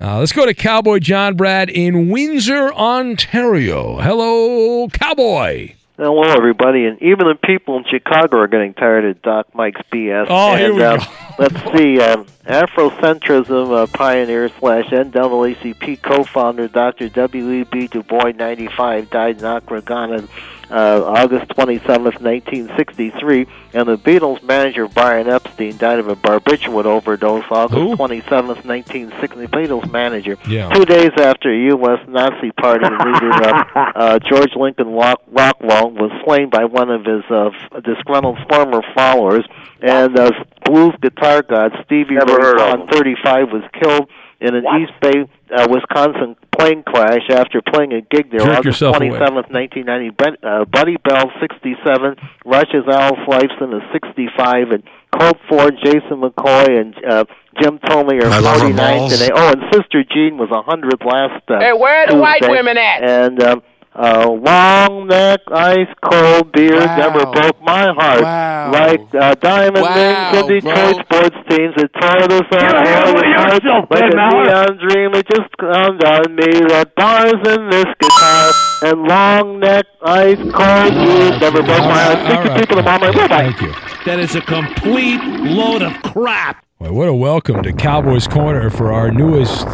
Uh, 0.00 0.18
let's 0.18 0.32
go 0.32 0.46
to 0.46 0.54
Cowboy 0.54 0.98
John 1.00 1.36
Brad 1.36 1.68
in 1.68 2.08
Windsor, 2.08 2.72
Ontario. 2.72 3.98
Hello, 4.00 4.88
Cowboy. 4.88 5.74
Hello, 6.02 6.24
everybody, 6.32 6.86
and 6.86 7.00
even 7.00 7.28
the 7.28 7.36
people 7.36 7.76
in 7.76 7.84
Chicago 7.84 8.38
are 8.38 8.48
getting 8.48 8.74
tired 8.74 9.04
of 9.04 9.22
Doc 9.22 9.54
Mike's 9.54 9.80
BS. 9.92 10.26
Oh, 10.28 10.50
and, 10.50 10.60
here 10.60 10.74
we 10.74 10.82
uh, 10.82 10.96
go. 10.96 11.04
let's 11.38 11.54
see, 11.78 12.00
um, 12.00 12.26
Afrocentrism 12.44 13.70
uh, 13.70 13.86
pioneer 13.86 14.48
slash 14.58 14.86
NAACP 14.86 16.02
co-founder 16.02 16.66
Dr. 16.66 17.08
W.E.B. 17.08 17.86
Du 17.86 18.02
Bois, 18.02 18.32
95, 18.32 19.10
died 19.10 19.38
in 19.38 19.44
Accra, 19.44 19.80
Ghana, 19.80 20.26
uh, 20.72 21.04
August 21.04 21.48
27th, 21.50 22.20
1963, 22.20 23.46
and 23.74 23.88
the 23.88 23.98
Beatles 23.98 24.42
manager 24.42 24.88
Brian 24.88 25.28
Epstein 25.28 25.76
died 25.76 25.98
of 25.98 26.08
a 26.08 26.16
barbiturate 26.16 26.86
overdose 26.86 27.44
August 27.50 27.78
Who? 27.78 27.96
27th, 27.96 28.64
1960. 28.64 29.38
The 29.38 29.46
Beatles 29.48 29.90
manager. 29.92 30.36
Yeah. 30.48 30.70
Two 30.70 30.84
days 30.84 31.10
after 31.18 31.52
U.S. 31.54 32.00
Nazi 32.08 32.50
Party 32.52 32.84
leader 32.84 33.32
uh, 33.32 33.64
uh, 33.94 34.18
George 34.20 34.56
Lincoln 34.56 34.88
Rock- 34.92 35.22
Rockwell 35.30 35.90
was 35.90 36.10
slain 36.24 36.48
by 36.48 36.64
one 36.64 36.90
of 36.90 37.04
his 37.04 37.24
uh, 37.30 37.50
disgruntled 37.80 38.38
former 38.48 38.82
followers, 38.94 39.44
and 39.80 40.18
uh, 40.18 40.30
blues 40.64 40.94
guitar 41.02 41.42
god 41.42 41.72
Stevie 41.84 42.16
Ray 42.16 42.20
heard 42.26 42.58
Vaughan, 42.58 42.86
35, 42.88 43.52
was 43.52 43.62
killed 43.80 44.08
in 44.42 44.54
an 44.54 44.64
East 44.82 44.92
Bay, 45.00 45.24
uh, 45.54 45.68
Wisconsin 45.70 46.36
plane 46.50 46.82
crash 46.82 47.30
after 47.30 47.62
playing 47.62 47.92
a 47.92 48.00
gig 48.02 48.30
there 48.30 48.40
Jerk 48.40 48.58
August 48.58 48.80
yourself 48.82 48.96
away. 48.96 49.08
27th, 49.08 49.50
1990. 49.50 50.10
Ben, 50.10 50.36
uh, 50.42 50.64
Buddy 50.66 50.96
Bell, 50.96 51.30
67, 51.40 52.16
Rush's 52.44 52.86
Alex 52.90 53.18
Lifeson 53.26 53.74
is 53.76 53.84
65, 53.92 54.70
and 54.70 54.82
Colt 55.18 55.38
Ford, 55.48 55.74
Jason 55.82 56.20
McCoy, 56.20 56.80
and 56.80 56.94
uh, 57.04 57.24
Jim 57.60 57.78
Thome 57.78 58.18
are 58.22 58.26
I 58.26 58.38
love 58.38 58.60
49 58.60 59.10
today. 59.10 59.30
Oh, 59.34 59.52
and 59.52 59.62
Sister 59.72 60.04
Jean 60.10 60.38
was 60.38 60.50
100 60.50 61.04
last 61.04 61.42
uh, 61.48 61.60
Hey, 61.60 61.72
where 61.72 62.04
are 62.04 62.06
the 62.08 62.16
white 62.16 62.42
women 62.42 62.76
at? 62.76 63.02
And 63.02 63.42
um, 63.42 63.62
uh, 63.94 64.26
long 64.30 65.06
neck, 65.06 65.40
ice 65.52 65.92
cold 66.02 66.50
beer 66.52 66.80
never 66.80 67.26
broke 67.26 67.60
my 67.60 67.92
heart. 67.92 68.22
Wow. 68.22 68.72
Like 68.72 69.14
uh, 69.14 69.34
Diamond 69.34 69.82
Wow, 69.82 70.32
Rings 70.32 70.42
of 70.42 70.48
Detroit 70.48 71.04
sports 71.04 71.36
teams 71.50 71.74
that 71.76 71.90
tore 72.00 72.22
us 72.24 72.46
Get 72.50 72.62
out 72.62 72.84
the 72.84 72.90
hell 72.90 73.14
with 73.14 73.24
yourself, 73.24 73.90
like 73.90 74.04
a 74.04 74.16
neon 74.16 74.78
dream. 74.78 75.14
It 75.14 75.26
just 75.28 75.50
dawned 75.58 76.02
on 76.04 76.34
me 76.34 76.60
that 76.72 76.94
bars 76.96 77.34
in 77.34 77.68
this 77.68 77.84
guitar 78.00 78.52
and 78.82 79.02
long 79.08 79.60
neck, 79.60 79.84
ice 80.04 80.38
cold 80.38 80.94
beer 80.94 81.38
never 81.38 81.62
broke 81.62 81.84
my 81.84 82.02
heart. 82.02 82.18
Thank 82.18 82.44
you, 82.44 82.60
people. 82.60 82.78
I'm 82.78 82.88
on 82.88 83.00
my 83.00 83.10
way. 83.10 83.28
Bye. 83.28 83.52
Thank 83.52 83.60
you. 83.60 83.74
That 84.06 84.18
is 84.18 84.34
a 84.34 84.40
complete 84.40 85.20
load 85.22 85.82
of 85.82 85.92
crap. 86.02 86.64
Well, 86.78 86.94
what 86.94 87.08
a 87.08 87.14
welcome 87.14 87.62
to 87.62 87.72
Cowboys 87.72 88.26
Corner 88.26 88.70
for 88.70 88.90
our 88.90 89.10
newest 89.10 89.68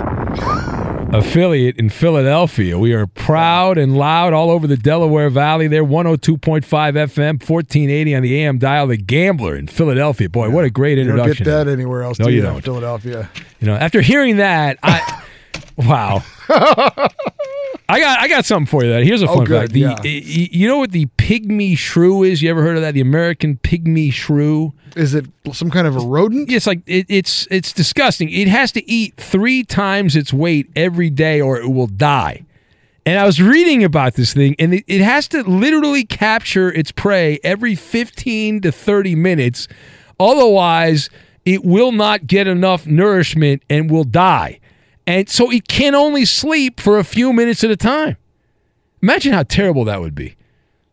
affiliate 1.12 1.76
in 1.78 1.88
Philadelphia. 1.88 2.78
We 2.78 2.92
are 2.92 3.06
proud 3.06 3.78
and 3.78 3.96
loud 3.96 4.32
all 4.32 4.50
over 4.50 4.66
the 4.66 4.76
Delaware 4.76 5.30
Valley. 5.30 5.66
They're 5.68 5.84
102.5 5.84 6.64
FM, 6.64 7.40
1480 7.48 8.14
on 8.14 8.22
the 8.22 8.40
AM 8.42 8.58
dial. 8.58 8.86
The 8.86 8.96
Gambler 8.96 9.56
in 9.56 9.66
Philadelphia. 9.66 10.28
Boy, 10.28 10.50
what 10.50 10.64
a 10.64 10.70
great 10.70 10.98
You 10.98 11.04
don't 11.04 11.26
get 11.26 11.44
that 11.44 11.68
anywhere 11.68 12.02
else. 12.02 12.18
No, 12.18 12.26
do 12.26 12.30
you 12.32 12.38
you? 12.38 12.42
don't. 12.42 12.62
Philadelphia. 12.62 13.30
You 13.60 13.66
know, 13.66 13.74
after 13.74 14.00
hearing 14.00 14.36
that, 14.38 14.78
I 14.82 15.22
wow. 15.76 16.22
I 17.90 18.00
got 18.00 18.18
I 18.20 18.28
got 18.28 18.44
something 18.44 18.66
for 18.66 18.84
you. 18.84 18.90
That 18.90 19.02
here's 19.04 19.22
a 19.22 19.28
Oh, 19.28 19.36
fun 19.36 19.44
good, 19.44 19.60
fact. 19.62 19.72
The, 19.72 19.80
yeah. 19.80 19.96
you 20.02 20.68
know 20.68 20.78
what 20.78 20.92
the 20.92 21.06
pygmy 21.16 21.76
shrew 21.76 22.22
is? 22.22 22.42
You 22.42 22.50
ever 22.50 22.62
heard 22.62 22.76
of 22.76 22.82
that? 22.82 22.92
The 22.92 23.00
American 23.00 23.56
pygmy 23.56 24.12
shrew. 24.12 24.74
Is 24.94 25.14
it 25.14 25.26
some 25.52 25.70
kind 25.70 25.86
of 25.86 25.96
a 25.96 26.00
rodent? 26.00 26.50
It's 26.50 26.66
like 26.66 26.82
it, 26.86 27.06
it's 27.08 27.46
it's 27.50 27.72
disgusting. 27.72 28.28
It 28.30 28.48
has 28.48 28.72
to 28.72 28.90
eat 28.90 29.14
three 29.16 29.64
times 29.64 30.16
its 30.16 30.32
weight 30.32 30.68
every 30.76 31.08
day, 31.08 31.40
or 31.40 31.58
it 31.58 31.68
will 31.68 31.86
die. 31.86 32.44
And 33.06 33.18
I 33.18 33.24
was 33.24 33.40
reading 33.40 33.82
about 33.84 34.14
this 34.14 34.34
thing, 34.34 34.54
and 34.58 34.74
it, 34.74 34.84
it 34.86 35.00
has 35.00 35.26
to 35.28 35.42
literally 35.42 36.04
capture 36.04 36.70
its 36.70 36.92
prey 36.92 37.38
every 37.42 37.74
15 37.74 38.60
to 38.60 38.70
30 38.70 39.14
minutes. 39.14 39.66
Otherwise, 40.20 41.08
it 41.46 41.64
will 41.64 41.92
not 41.92 42.26
get 42.26 42.46
enough 42.46 42.86
nourishment 42.86 43.62
and 43.70 43.90
will 43.90 44.04
die. 44.04 44.60
And 45.08 45.26
so 45.26 45.50
it 45.50 45.68
can 45.68 45.94
only 45.94 46.26
sleep 46.26 46.80
for 46.80 46.98
a 46.98 47.02
few 47.02 47.32
minutes 47.32 47.64
at 47.64 47.70
a 47.70 47.78
time. 47.78 48.18
Imagine 49.00 49.32
how 49.32 49.42
terrible 49.42 49.86
that 49.86 50.02
would 50.02 50.14
be. 50.14 50.36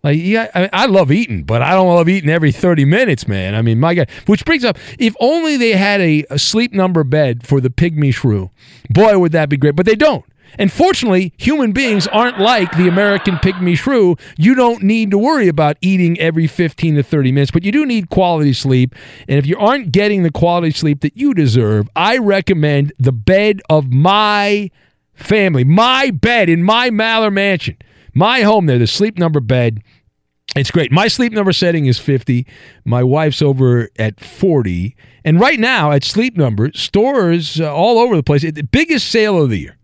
Like, 0.04 0.18
yeah, 0.22 0.50
I, 0.56 0.70
I 0.72 0.86
love 0.86 1.12
eating, 1.12 1.44
but 1.44 1.62
I 1.62 1.72
don't 1.72 1.94
love 1.94 2.08
eating 2.08 2.30
every 2.30 2.54
30 2.54 2.86
minutes, 2.86 3.28
man. 3.28 3.56
I 3.56 3.62
mean, 3.62 3.78
my 3.78 3.94
God. 3.94 4.10
Which 4.26 4.46
brings 4.46 4.64
up, 4.64 4.78
if 4.98 5.18
only 5.20 5.58
they 5.58 5.74
had 5.74 6.00
a, 6.00 6.24
a 6.30 6.40
sleep 6.40 6.72
number 6.72 7.04
bed 7.04 7.46
for 7.46 7.60
the 7.60 7.70
pygmy 7.70 8.14
shrew, 8.14 8.52
boy, 8.90 9.20
would 9.20 9.34
that 9.34 9.50
be 9.50 9.58
great. 9.58 9.76
But 9.76 9.86
they 9.86 9.96
don't. 9.96 10.24
And 10.58 10.72
fortunately, 10.72 11.34
human 11.38 11.72
beings 11.72 12.08
aren't 12.08 12.40
like 12.40 12.72
the 12.78 12.88
American 12.88 13.36
pygmy 13.36 13.78
shrew. 13.78 14.16
You 14.38 14.56
don't 14.56 14.84
need 14.84 15.12
to 15.12 15.18
worry 15.18 15.48
about 15.48 15.78
eating 15.82 16.20
every 16.20 16.48
15 16.48 16.96
to 16.96 17.04
30 17.04 17.32
minutes, 17.32 17.52
but 17.52 17.64
you 17.64 17.72
do 17.72 17.86
need 17.86 18.10
quality 18.10 18.54
sleep. 18.54 18.96
And 19.28 19.38
if 19.38 19.46
you 19.46 19.58
aren't 19.58 19.92
getting 19.92 20.24
the 20.24 20.32
quality 20.32 20.72
sleep 20.72 21.02
that 21.02 21.18
you 21.18 21.34
deserve, 21.34 21.90
I 21.96 22.18
recommend 22.18 22.94
the 22.98 23.12
bed 23.12 23.62
of 23.70 23.92
my 23.92 24.72
family, 25.14 25.64
my 25.64 26.12
bed 26.12 26.50
in 26.50 26.64
my 26.64 26.90
Maller 26.90 27.32
mansion, 27.32 27.78
my 28.14 28.42
home 28.42 28.66
there, 28.66 28.80
the 28.80 28.88
sleep 28.88 29.18
number 29.18 29.40
bed. 29.40 29.82
It's 30.56 30.72
great. 30.72 30.90
My 30.90 31.10
sleep 31.10 31.34
number 31.34 31.52
setting 31.52 31.86
is 31.86 32.00
50. 32.00 32.48
My 32.86 33.04
wife's 33.04 33.42
over 33.42 33.90
at 34.00 34.22
40. 34.22 34.96
And 35.26 35.40
right 35.40 35.60
now 35.60 35.92
at 35.92 36.04
Sleep 36.06 36.38
Number, 36.38 36.72
stores 36.74 37.60
uh, 37.60 37.76
all 37.76 38.00
over 38.00 38.16
the 38.16 38.24
place, 38.24 38.44
the 38.44 38.62
biggest 38.62 39.10
sale 39.10 39.42
of 39.42 39.50
the 39.50 39.60
year. 39.60 39.75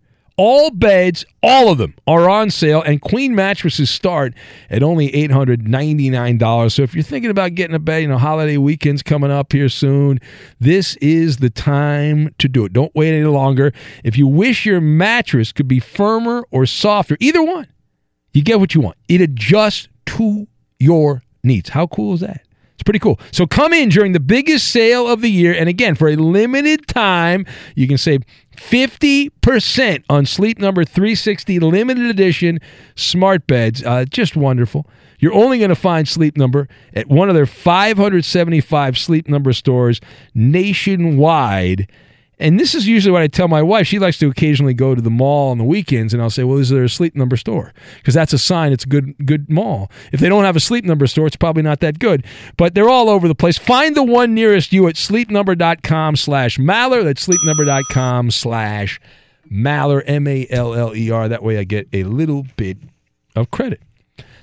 All 0.44 0.72
beds, 0.72 1.24
all 1.44 1.70
of 1.72 1.78
them 1.78 1.94
are 2.08 2.28
on 2.28 2.50
sale, 2.50 2.82
and 2.82 3.00
queen 3.00 3.36
mattresses 3.36 3.92
start 3.92 4.34
at 4.72 4.82
only 4.82 5.12
$899. 5.12 6.72
So 6.72 6.82
if 6.82 6.96
you're 6.96 7.04
thinking 7.04 7.30
about 7.30 7.54
getting 7.54 7.76
a 7.76 7.80
bed, 7.80 8.02
you 8.02 8.08
know, 8.08 8.18
holiday 8.18 8.58
weekend's 8.58 9.04
coming 9.04 9.30
up 9.30 9.54
here 9.54 9.70
soon, 9.70 10.20
this 10.60 10.96
is 10.96 11.38
the 11.38 11.52
time 11.52 12.34
to 12.40 12.50
do 12.50 12.66
it. 12.66 12.74
Don't 12.74 12.92
wait 12.96 13.14
any 13.14 13.26
longer. 13.26 13.72
If 14.04 14.18
you 14.18 14.26
wish 14.26 14.66
your 14.66 14.82
mattress 14.82 15.52
could 15.52 15.68
be 15.68 15.80
firmer 15.80 16.44
or 16.50 16.66
softer, 16.66 17.18
either 17.20 17.44
one, 17.44 17.68
you 18.34 18.42
get 18.42 18.60
what 18.60 18.74
you 18.74 18.82
want. 18.82 18.98
It 19.08 19.22
adjusts 19.22 19.90
to 20.08 20.48
your 20.80 21.22
needs. 21.44 21.70
How 21.70 21.86
cool 21.86 22.16
is 22.16 22.22
that? 22.22 22.42
It's 22.82 22.84
pretty 22.88 22.98
cool. 22.98 23.20
So 23.32 23.46
come 23.46 23.74
in 23.74 23.90
during 23.90 24.14
the 24.14 24.20
biggest 24.20 24.70
sale 24.70 25.08
of 25.08 25.22
the 25.22 25.30
year. 25.30 25.54
And 25.54 25.70
again, 25.70 25.94
for 25.94 26.08
a 26.08 26.16
limited 26.16 26.88
time, 26.88 27.46
you 27.76 27.88
can 27.88 28.00
save 28.00 28.24
50% 28.58 30.04
on 30.10 30.26
Sleep 30.26 30.58
Number 30.58 30.84
360 30.84 31.60
limited 31.60 32.08
edition 32.08 32.58
smart 32.96 33.46
beds. 33.46 33.84
Uh, 33.84 34.06
just 34.06 34.36
wonderful. 34.36 34.88
You're 35.20 35.36
only 35.36 35.60
going 35.60 35.70
to 35.70 35.76
find 35.76 36.08
Sleep 36.08 36.36
Number 36.36 36.68
at 36.96 37.08
one 37.08 37.30
of 37.30 37.36
their 37.36 37.46
575 37.46 38.98
Sleep 38.98 39.30
Number 39.30 39.54
stores 39.54 40.02
nationwide. 40.34 41.88
And 42.42 42.60
this 42.60 42.74
is 42.74 42.88
usually 42.88 43.12
what 43.12 43.22
I 43.22 43.28
tell 43.28 43.48
my 43.48 43.62
wife. 43.62 43.88
She 43.88 44.00
likes 44.00 44.18
to 44.20 44.30
occasionally 44.30 44.74
go 44.74 44.96
to 44.96 45.02
the 45.02 45.10
mall 45.10 45.52
on 45.52 45.58
the 45.60 45.64
weekends, 45.64 46.14
and 46.14 46.22
I'll 46.22 46.30
say, 46.30 46.44
"Well, 46.44 46.58
is 46.58 46.70
there 46.70 46.84
a 46.84 46.90
sleep 46.90 47.16
number 47.16 47.38
store?" 47.38 47.74
Because 47.98 48.14
that's 48.16 48.34
a 48.34 48.38
sign 48.38 48.74
it's 48.74 48.84
a 48.84 48.88
good 48.88 49.16
good 49.26 49.50
mall. 49.50 49.92
If 50.12 50.20
they 50.20 50.28
don't 50.28 50.44
have 50.44 50.56
a 50.56 50.60
sleep 50.60 50.84
number 50.84 51.06
store, 51.08 51.28
it's 51.28 51.36
probably 51.36 51.64
not 51.64 51.80
that 51.82 52.00
good. 52.00 52.26
But 52.58 52.74
they're 52.74 52.90
all 52.90 53.10
over 53.10 53.28
the 53.28 53.36
place. 53.36 53.58
Find 53.58 53.96
the 53.96 54.04
one 54.04 54.34
nearest 54.34 54.74
you 54.74 54.88
at 54.88 54.96
sleepnumber.com/slash 54.96 56.58
Maller. 56.58 57.04
That's 57.04 57.28
sleepnumber.com/slash 57.28 59.00
Maller. 59.52 60.04
M 60.08 60.28
A 60.28 60.48
L 60.50 60.74
L 60.74 60.96
E 60.96 61.12
R. 61.12 61.30
That 61.30 61.44
way, 61.44 61.58
I 61.60 61.64
get 61.64 61.88
a 61.94 62.04
little 62.04 62.48
bit 62.58 62.78
of 63.36 63.52
credit. 63.52 63.82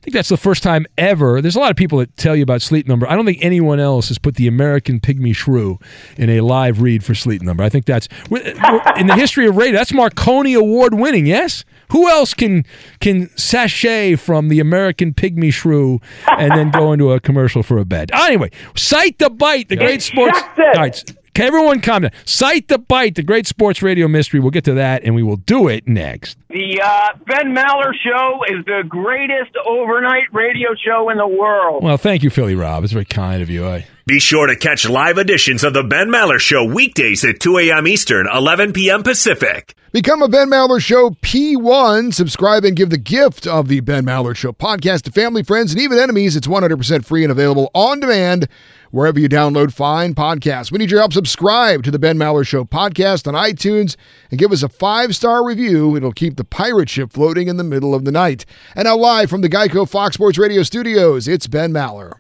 I 0.09 0.11
think 0.11 0.15
that's 0.15 0.31
the 0.31 0.39
first 0.39 0.63
time 0.63 0.87
ever. 0.97 1.43
There's 1.43 1.55
a 1.55 1.61
lot 1.61 1.71
of 1.71 1.77
people 1.77 1.99
that 1.99 2.17
tell 2.17 2.35
you 2.35 2.43
about 2.43 2.63
Sleep 2.63 2.89
Number. 2.89 3.07
I 3.07 3.15
don't 3.15 3.27
think 3.27 3.41
anyone 3.43 3.79
else 3.79 4.09
has 4.09 4.17
put 4.17 4.37
the 4.37 4.47
American 4.47 5.01
Pygmy 5.01 5.37
Shrew 5.37 5.79
in 6.17 6.31
a 6.31 6.41
live 6.41 6.81
read 6.81 7.05
for 7.05 7.15
Sleep 7.15 7.43
Number. 7.43 7.63
I 7.63 7.69
think 7.69 7.85
that's 7.85 8.09
in 8.31 9.07
the 9.07 9.15
history 9.15 9.47
of 9.47 9.57
radio. 9.57 9.75
That's 9.75 9.93
Marconi 9.93 10.55
Award 10.55 10.95
winning. 10.95 11.27
Yes. 11.27 11.67
Who 11.91 12.09
else 12.09 12.33
can 12.33 12.65
can 13.01 13.29
sachet 13.37 14.17
from 14.17 14.49
the 14.49 14.61
American 14.61 15.13
Pygmy 15.13 15.53
Shrew 15.53 16.01
and 16.27 16.53
then 16.53 16.71
go 16.71 16.95
into 16.95 17.13
a 17.13 17.21
commercial 17.21 17.63
for 17.63 17.77
a 17.77 17.85
bed? 17.85 18.11
Anyway, 18.15 18.51
Sight 18.77 19.19
the 19.19 19.29
Bite, 19.29 19.69
the 19.69 19.77
great 19.77 20.01
sports. 20.01 20.41
All 20.59 20.73
right, 20.75 21.05
can 21.39 21.47
everyone 21.47 21.81
calm 21.81 22.03
down. 22.03 22.11
Sight 22.25 22.67
the 22.67 22.79
Bite, 22.79 23.15
the 23.15 23.23
great 23.23 23.47
sports 23.47 23.81
radio 23.81 24.09
mystery. 24.09 24.41
We'll 24.41 24.51
get 24.51 24.65
to 24.65 24.75
that, 24.75 25.05
and 25.05 25.15
we 25.15 25.23
will 25.23 25.37
do 25.37 25.69
it 25.69 25.87
next. 25.87 26.37
The 26.49 26.81
uh, 26.83 27.11
Ben 27.27 27.55
Maller 27.55 27.93
Show 27.95 28.41
is 28.49 28.65
the 28.65 28.83
greatest 28.89 29.53
overnight 29.65 30.33
radio 30.33 30.71
show 30.85 31.11
in 31.11 31.17
the 31.19 31.29
world. 31.29 31.85
Well, 31.85 31.97
thank 31.97 32.25
you, 32.25 32.31
Philly 32.31 32.57
Rob. 32.57 32.83
It's 32.83 32.93
very 32.93 33.05
kind 33.05 33.41
of 33.41 33.49
you. 33.49 33.65
I. 33.69 33.87
Be 34.05 34.19
sure 34.19 34.49
to 34.49 34.57
catch 34.57 34.89
live 34.89 35.17
editions 35.17 35.63
of 35.63 35.75
the 35.75 35.85
Ben 35.85 36.09
Maller 36.09 36.41
Show 36.41 36.65
weekdays 36.65 37.25
at 37.25 37.39
2 37.39 37.59
a.m. 37.59 37.87
Eastern, 37.87 38.27
11 38.27 38.73
p.m. 38.73 39.05
Pacific. 39.05 39.77
Become 39.93 40.23
a 40.23 40.29
Ben 40.29 40.51
Maller 40.51 40.81
Show 40.81 41.11
P1. 41.11 42.13
Subscribe 42.15 42.65
and 42.65 42.77
give 42.77 42.91
the 42.91 42.99
gift 42.99 43.47
of 43.47 43.69
the 43.69 43.81
Ben 43.81 44.05
Maller 44.05 44.35
Show 44.35 44.53
podcast 44.53 45.03
to 45.03 45.13
family, 45.13 45.43
friends, 45.45 45.73
and 45.73 45.81
even 45.81 45.99
enemies. 45.99 46.35
It's 46.35 46.49
100% 46.49 47.05
free 47.05 47.23
and 47.23 47.31
available 47.31 47.71
on 47.75 48.01
demand 48.01 48.49
wherever 48.91 49.19
you 49.19 49.29
download 49.29 49.73
fine 49.73 50.15
podcasts. 50.15 50.73
We 50.73 50.79
need 50.79 50.91
your 50.91 51.01
help. 51.01 51.13
Subscribe 51.13 51.83
to 51.85 51.91
the 51.91 51.99
Ben 51.99 52.17
Maller 52.17 52.47
Show 52.47 52.65
podcast 52.65 53.27
on 53.27 53.35
iTunes 53.35 53.97
and 54.31 54.39
give 54.39 54.53
us 54.53 54.63
a 54.63 54.69
five 54.69 55.15
star 55.15 55.45
review. 55.45 55.97
It'll 55.97 56.13
keep 56.13 56.37
the 56.37 56.45
pirate 56.45 56.89
ship 56.89 57.13
floating 57.13 57.49
in 57.49 57.57
the 57.57 57.65
middle 57.65 57.95
of 57.95 58.05
the 58.05 58.13
night. 58.13 58.45
And 58.75 58.85
now, 58.85 58.97
live 58.97 59.31
from 59.31 59.41
the 59.41 59.49
Geico 59.49 59.89
Fox 59.89 60.15
Sports 60.15 60.39
Radio 60.39 60.63
studios, 60.63 61.29
it's 61.29 61.47
Ben 61.47 61.73
Maller. 61.73 62.15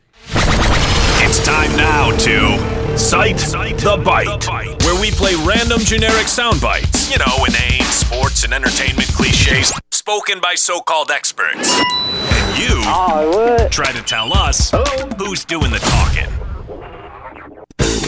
It's 1.20 1.44
time 1.44 1.74
now 1.76 2.10
to 2.12 2.96
Sight 2.98 3.36
the 3.36 4.00
Bite, 4.04 4.48
where 4.82 5.00
we 5.00 5.10
play 5.10 5.34
random 5.46 5.80
generic 5.80 6.26
sound 6.26 6.60
bites. 6.60 7.10
You 7.10 7.18
know, 7.18 7.44
inane 7.44 7.84
sports 7.84 8.44
and 8.44 8.54
entertainment 8.54 9.08
cliches 9.08 9.72
spoken 9.90 10.40
by 10.40 10.54
so 10.54 10.80
called 10.80 11.10
experts. 11.10 11.78
And 11.78 12.58
you 12.58 12.80
ah, 12.86 13.68
try 13.70 13.92
to 13.92 14.02
tell 14.02 14.32
us 14.32 14.72
who's 15.18 15.44
doing 15.44 15.70
the 15.70 15.78
talking. 15.78 16.47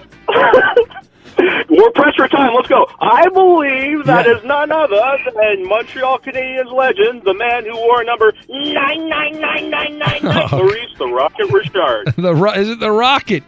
We're 1.68 1.90
pressed 1.92 2.16
for 2.16 2.28
time. 2.28 2.54
Let's 2.54 2.68
go. 2.68 2.86
I 3.00 3.28
believe 3.28 4.04
that 4.06 4.26
is 4.26 4.42
none 4.44 4.70
other 4.70 5.00
than 5.34 5.66
Montreal 5.68 6.18
Canadiens 6.18 6.72
legend, 6.72 7.22
the 7.24 7.34
man 7.34 7.64
who 7.64 7.76
wore 7.76 8.04
number 8.04 8.32
nine 8.48 9.08
nine 9.08 9.40
nine 9.40 9.70
nine 9.70 9.98
nine 9.98 10.22
nine, 10.22 10.48
Maurice 10.52 10.94
the 10.98 11.06
Rocket 11.06 11.50
Richard. 11.50 12.14
the 12.16 12.34
Ro- 12.34 12.52
is 12.52 12.68
it 12.68 12.80
the 12.80 12.90
Rocket? 12.90 13.42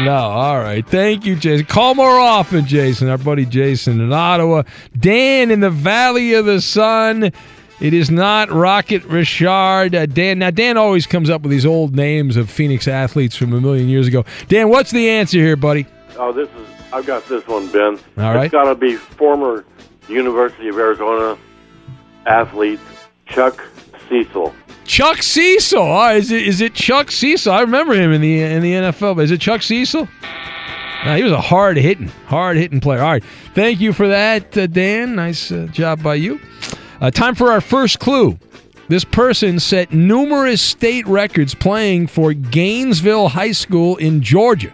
No, 0.00 0.14
all 0.14 0.58
right. 0.58 0.86
Thank 0.86 1.26
you, 1.26 1.36
Jason. 1.36 1.66
Call 1.66 1.94
more 1.94 2.18
often, 2.18 2.66
Jason. 2.66 3.08
Our 3.08 3.18
buddy 3.18 3.44
Jason 3.44 4.00
in 4.00 4.12
Ottawa. 4.12 4.62
Dan 4.98 5.50
in 5.50 5.60
the 5.60 5.70
Valley 5.70 6.32
of 6.32 6.46
the 6.46 6.62
Sun. 6.62 7.30
It 7.78 7.92
is 7.94 8.10
not 8.10 8.50
Rocket 8.50 9.04
Richard. 9.04 9.94
Uh, 9.94 10.06
Dan. 10.06 10.38
Now, 10.38 10.50
Dan 10.50 10.76
always 10.76 11.06
comes 11.06 11.28
up 11.28 11.42
with 11.42 11.50
these 11.50 11.66
old 11.66 11.94
names 11.94 12.36
of 12.36 12.48
Phoenix 12.48 12.88
athletes 12.88 13.36
from 13.36 13.52
a 13.52 13.60
million 13.60 13.88
years 13.88 14.06
ago. 14.08 14.24
Dan, 14.48 14.68
what's 14.70 14.92
the 14.92 15.10
answer 15.10 15.38
here, 15.38 15.56
buddy? 15.56 15.86
Oh, 16.16 16.32
this 16.32 16.48
is. 16.48 16.68
I've 16.92 17.06
got 17.06 17.26
this 17.26 17.46
one, 17.46 17.70
Ben. 17.72 17.98
All 18.18 18.34
right. 18.34 18.44
It's 18.44 18.52
got 18.52 18.64
to 18.64 18.74
be 18.74 18.96
former 18.96 19.64
University 20.08 20.68
of 20.68 20.76
Arizona 20.76 21.38
athlete 22.26 22.80
Chuck 23.26 23.64
Cecil. 24.08 24.54
Chuck 24.84 25.22
Cecil. 25.22 25.80
All 25.80 26.04
right, 26.06 26.16
is 26.16 26.30
it 26.30 26.46
is 26.46 26.60
it 26.60 26.74
Chuck 26.74 27.10
Cecil? 27.10 27.52
I 27.52 27.60
remember 27.62 27.94
him 27.94 28.12
in 28.12 28.20
the 28.20 28.40
in 28.40 28.62
the 28.62 28.72
NFL. 28.72 29.16
But 29.16 29.24
is 29.24 29.30
it 29.30 29.40
Chuck 29.40 29.62
Cecil? 29.62 30.08
No, 31.04 31.16
he 31.16 31.22
was 31.22 31.32
a 31.32 31.40
hard 31.40 31.76
hitting, 31.76 32.08
hard 32.26 32.56
hitting 32.56 32.80
player. 32.80 33.02
All 33.02 33.10
right, 33.10 33.24
thank 33.54 33.80
you 33.80 33.92
for 33.92 34.08
that, 34.08 34.56
uh, 34.56 34.66
Dan. 34.68 35.16
Nice 35.16 35.50
uh, 35.50 35.66
job 35.72 36.02
by 36.02 36.14
you. 36.14 36.40
Uh, 37.00 37.10
time 37.10 37.34
for 37.34 37.50
our 37.50 37.60
first 37.60 37.98
clue. 37.98 38.38
This 38.88 39.04
person 39.04 39.58
set 39.58 39.92
numerous 39.92 40.60
state 40.60 41.06
records 41.06 41.54
playing 41.54 42.08
for 42.08 42.32
Gainesville 42.34 43.28
High 43.28 43.52
School 43.52 43.96
in 43.96 44.20
Georgia. 44.20 44.72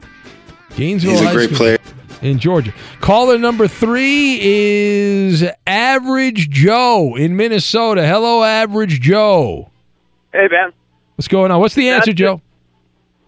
Gainesville 0.79 1.11
He's 1.11 1.21
a 1.23 1.27
High 1.27 1.33
great 1.35 1.47
School 1.47 1.59
player. 1.59 1.79
in 2.23 2.39
Georgia. 2.39 2.73
Caller 3.01 3.37
number 3.37 3.67
three 3.67 4.39
is 4.41 5.45
Average 5.67 6.51
Joe 6.51 7.17
in 7.17 7.37
Minnesota. 7.37 8.07
Hello, 8.07 8.45
Average 8.45 9.01
Joe. 9.01 9.71
Hey, 10.33 10.47
Ben. 10.47 10.73
What's 11.17 11.27
going 11.27 11.51
on? 11.51 11.59
What's 11.61 11.75
the 11.75 11.89
answer, 11.89 12.13
That's 12.13 12.19
Joe? 12.19 12.41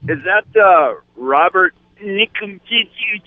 Is 0.08 0.18
that 0.24 0.44
uh, 0.60 0.94
Robert 1.16 1.74
Nikomchichi? 2.02 3.22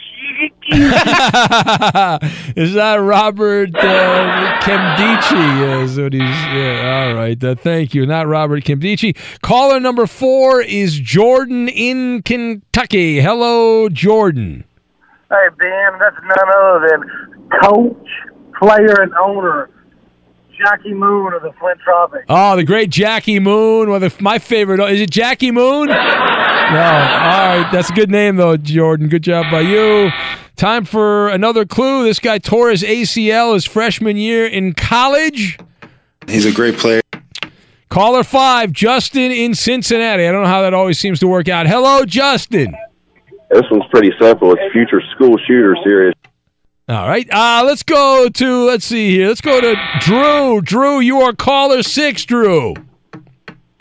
is 2.55 2.73
that 2.73 2.95
Robert 2.95 3.75
uh, 3.75 4.59
Nkemdiche? 4.61 5.83
Is 5.83 5.99
what 5.99 6.13
he's. 6.13 6.21
Yeah, 6.21 7.07
all 7.07 7.15
right. 7.15 7.41
Uh, 7.43 7.55
thank 7.55 7.93
you. 7.93 8.05
Not 8.05 8.27
Robert 8.27 8.63
Nkemdiche. 8.63 9.15
Caller 9.41 9.79
number 9.79 10.07
four 10.07 10.61
is 10.61 10.99
Jordan 10.99 11.67
in 11.69 12.23
Kentucky. 12.23 13.19
Hello, 13.21 13.89
Jordan. 13.89 14.63
Hey, 15.29 15.47
Ben, 15.57 15.99
that's 15.99 16.17
none 16.21 16.49
other 16.57 16.87
than 16.89 17.01
coach, 17.61 18.09
player, 18.59 19.01
and 19.01 19.13
owner 19.15 19.69
Jackie 20.63 20.93
Moon 20.93 21.33
or 21.33 21.39
the 21.39 21.51
Flint 21.59 21.79
Tropics. 21.83 22.25
Oh, 22.29 22.55
the 22.55 22.63
great 22.63 22.89
Jackie 22.89 23.39
Moon. 23.39 23.89
Well, 23.89 23.99
the, 23.99 24.13
my 24.19 24.39
favorite. 24.39 24.79
Is 24.91 25.01
it 25.01 25.09
Jackie 25.09 25.51
Moon? 25.51 25.89
No. 26.63 26.79
All 26.79 26.81
right. 26.81 27.69
That's 27.71 27.91
a 27.91 27.93
good 27.93 28.09
name, 28.09 28.37
though, 28.37 28.57
Jordan. 28.57 29.07
Good 29.07 29.21
job 29.21 29.51
by 29.51 29.59
you. 29.61 30.09
Time 30.55 30.85
for 30.85 31.27
another 31.27 31.65
clue. 31.65 32.03
This 32.03 32.19
guy 32.19 32.39
tore 32.39 32.69
his 32.71 32.81
ACL 32.81 33.53
his 33.53 33.65
freshman 33.65 34.17
year 34.17 34.47
in 34.47 34.73
college. 34.73 35.59
He's 36.25 36.45
a 36.45 36.51
great 36.51 36.77
player. 36.77 37.01
Caller 37.89 38.23
five, 38.23 38.71
Justin 38.71 39.31
in 39.31 39.53
Cincinnati. 39.53 40.25
I 40.25 40.31
don't 40.31 40.43
know 40.43 40.49
how 40.49 40.61
that 40.63 40.73
always 40.73 40.97
seems 40.97 41.19
to 41.19 41.27
work 41.27 41.47
out. 41.47 41.67
Hello, 41.67 42.05
Justin. 42.05 42.73
This 43.51 43.65
one's 43.69 43.83
pretty 43.91 44.11
simple. 44.19 44.53
It's 44.53 44.73
future 44.73 45.01
school 45.13 45.37
shooter 45.45 45.75
series. 45.83 46.15
All 46.89 47.07
right. 47.07 47.27
Uh, 47.31 47.63
let's 47.65 47.83
go 47.83 48.27
to, 48.29 48.65
let's 48.65 48.85
see 48.85 49.11
here. 49.11 49.27
Let's 49.29 49.41
go 49.41 49.61
to 49.61 49.75
Drew. 50.01 50.61
Drew, 50.61 50.99
you 50.99 51.21
are 51.21 51.33
caller 51.33 51.81
six, 51.81 52.25
Drew. 52.25 52.73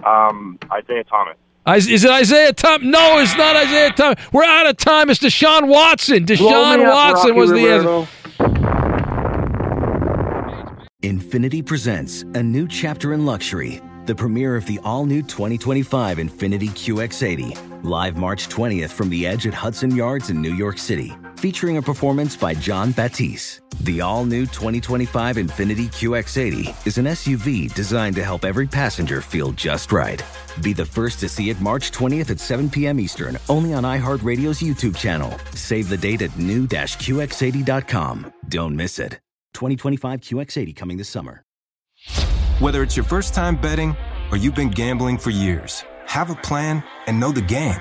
Um, 0.05 0.59
Isaiah 0.71 1.05
Thomas. 1.05 1.37
Is, 1.67 1.89
is 1.89 2.05
it 2.05 2.11
Isaiah 2.11 2.53
Thomas? 2.53 2.87
No, 2.87 3.19
it's 3.19 3.37
not 3.37 3.55
Isaiah 3.57 3.91
Thomas. 3.91 4.19
We're 4.33 4.45
out 4.45 4.67
of 4.67 4.77
time. 4.77 5.11
It's 5.11 5.21
Deshaun 5.21 5.69
Watson. 5.69 6.25
Deshaun 6.27 6.79
me 6.79 6.85
up, 6.85 6.93
Watson 6.95 7.31
Rocky 7.31 7.41
was 7.41 7.51
the 7.51 7.67
Roberto. 7.67 8.01
answer. 8.01 8.13
Infiniti 11.03 11.65
presents 11.67 12.23
a 12.35 12.43
new 12.43 12.69
chapter 12.69 13.13
in 13.13 13.27
luxury, 13.27 13.81
the 14.07 14.15
premiere 14.15 14.55
of 14.57 14.67
the 14.67 14.79
all 14.85 15.05
new 15.05 15.23
2025 15.23 16.19
Infiniti 16.19 16.69
QX80, 16.71 17.85
live 17.85 18.17
March 18.17 18.49
20th 18.49 18.91
from 18.91 19.11
the 19.11 19.27
edge 19.27 19.47
at 19.49 19.55
Hudson 19.55 19.95
Yards 19.97 20.31
in 20.31 20.41
New 20.41 20.55
York 20.55 20.79
City, 20.79 21.13
featuring 21.43 21.77
a 21.77 21.83
performance 21.83 22.37
by 22.37 22.55
Jon 22.55 22.93
Batiste. 22.93 23.63
The 23.81 24.01
all 24.01 24.25
new 24.25 24.43
2025 24.47 25.37
Infiniti 25.37 25.89
QX80 25.89 26.87
is 26.87 26.99
an 26.99 27.07
SUV 27.07 27.75
designed 27.75 28.15
to 28.15 28.23
help 28.23 28.45
every 28.45 28.69
passenger 28.69 29.21
feel 29.21 29.51
just 29.51 29.91
right. 29.91 30.23
Be 30.63 30.73
the 30.73 30.85
first 30.85 31.19
to 31.19 31.29
see 31.29 31.51
it 31.51 31.61
March 31.61 31.91
20th 31.91 32.31
at 32.31 32.39
7 32.39 32.71
p.m. 32.71 33.01
Eastern, 33.01 33.37
only 33.49 33.75
on 33.75 33.83
iHeartRadio's 33.83 34.61
YouTube 34.61 34.97
channel. 34.97 35.37
Save 35.53 35.89
the 35.89 35.97
date 35.97 36.23
at 36.23 36.39
new-QX80.com. 36.39 38.33
Don't 38.49 38.77
miss 38.77 39.01
it. 39.01 39.19
2025 39.55 40.21
QX80 40.21 40.77
coming 40.77 40.97
this 40.97 41.09
summer. 41.09 41.43
Whether 42.61 42.85
it's 42.85 42.97
your 42.97 43.05
first 43.05 43.35
time 43.35 43.61
betting 43.61 43.97
or 44.31 44.37
you've 44.37 44.55
been 44.55 44.71
gambling 44.71 45.19
for 45.19 45.31
years, 45.31 45.83
have 46.07 46.31
a 46.31 46.37
plan 46.37 46.85
and 47.09 47.19
know 47.19 47.33
the 47.33 47.43
game. 47.43 47.81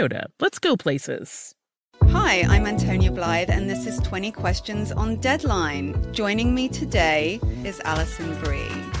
let's 0.39 0.57
go 0.57 0.75
places. 0.75 1.53
Hi, 2.05 2.41
I'm 2.49 2.65
Antonia 2.65 3.11
Blythe, 3.11 3.49
and 3.49 3.69
this 3.69 3.85
is 3.85 3.99
20 3.99 4.31
Questions 4.31 4.91
on 4.91 5.17
Deadline. 5.17 6.11
Joining 6.11 6.55
me 6.55 6.67
today 6.67 7.39
is 7.63 7.79
Alison 7.81 8.35
Brie. 8.41 9.00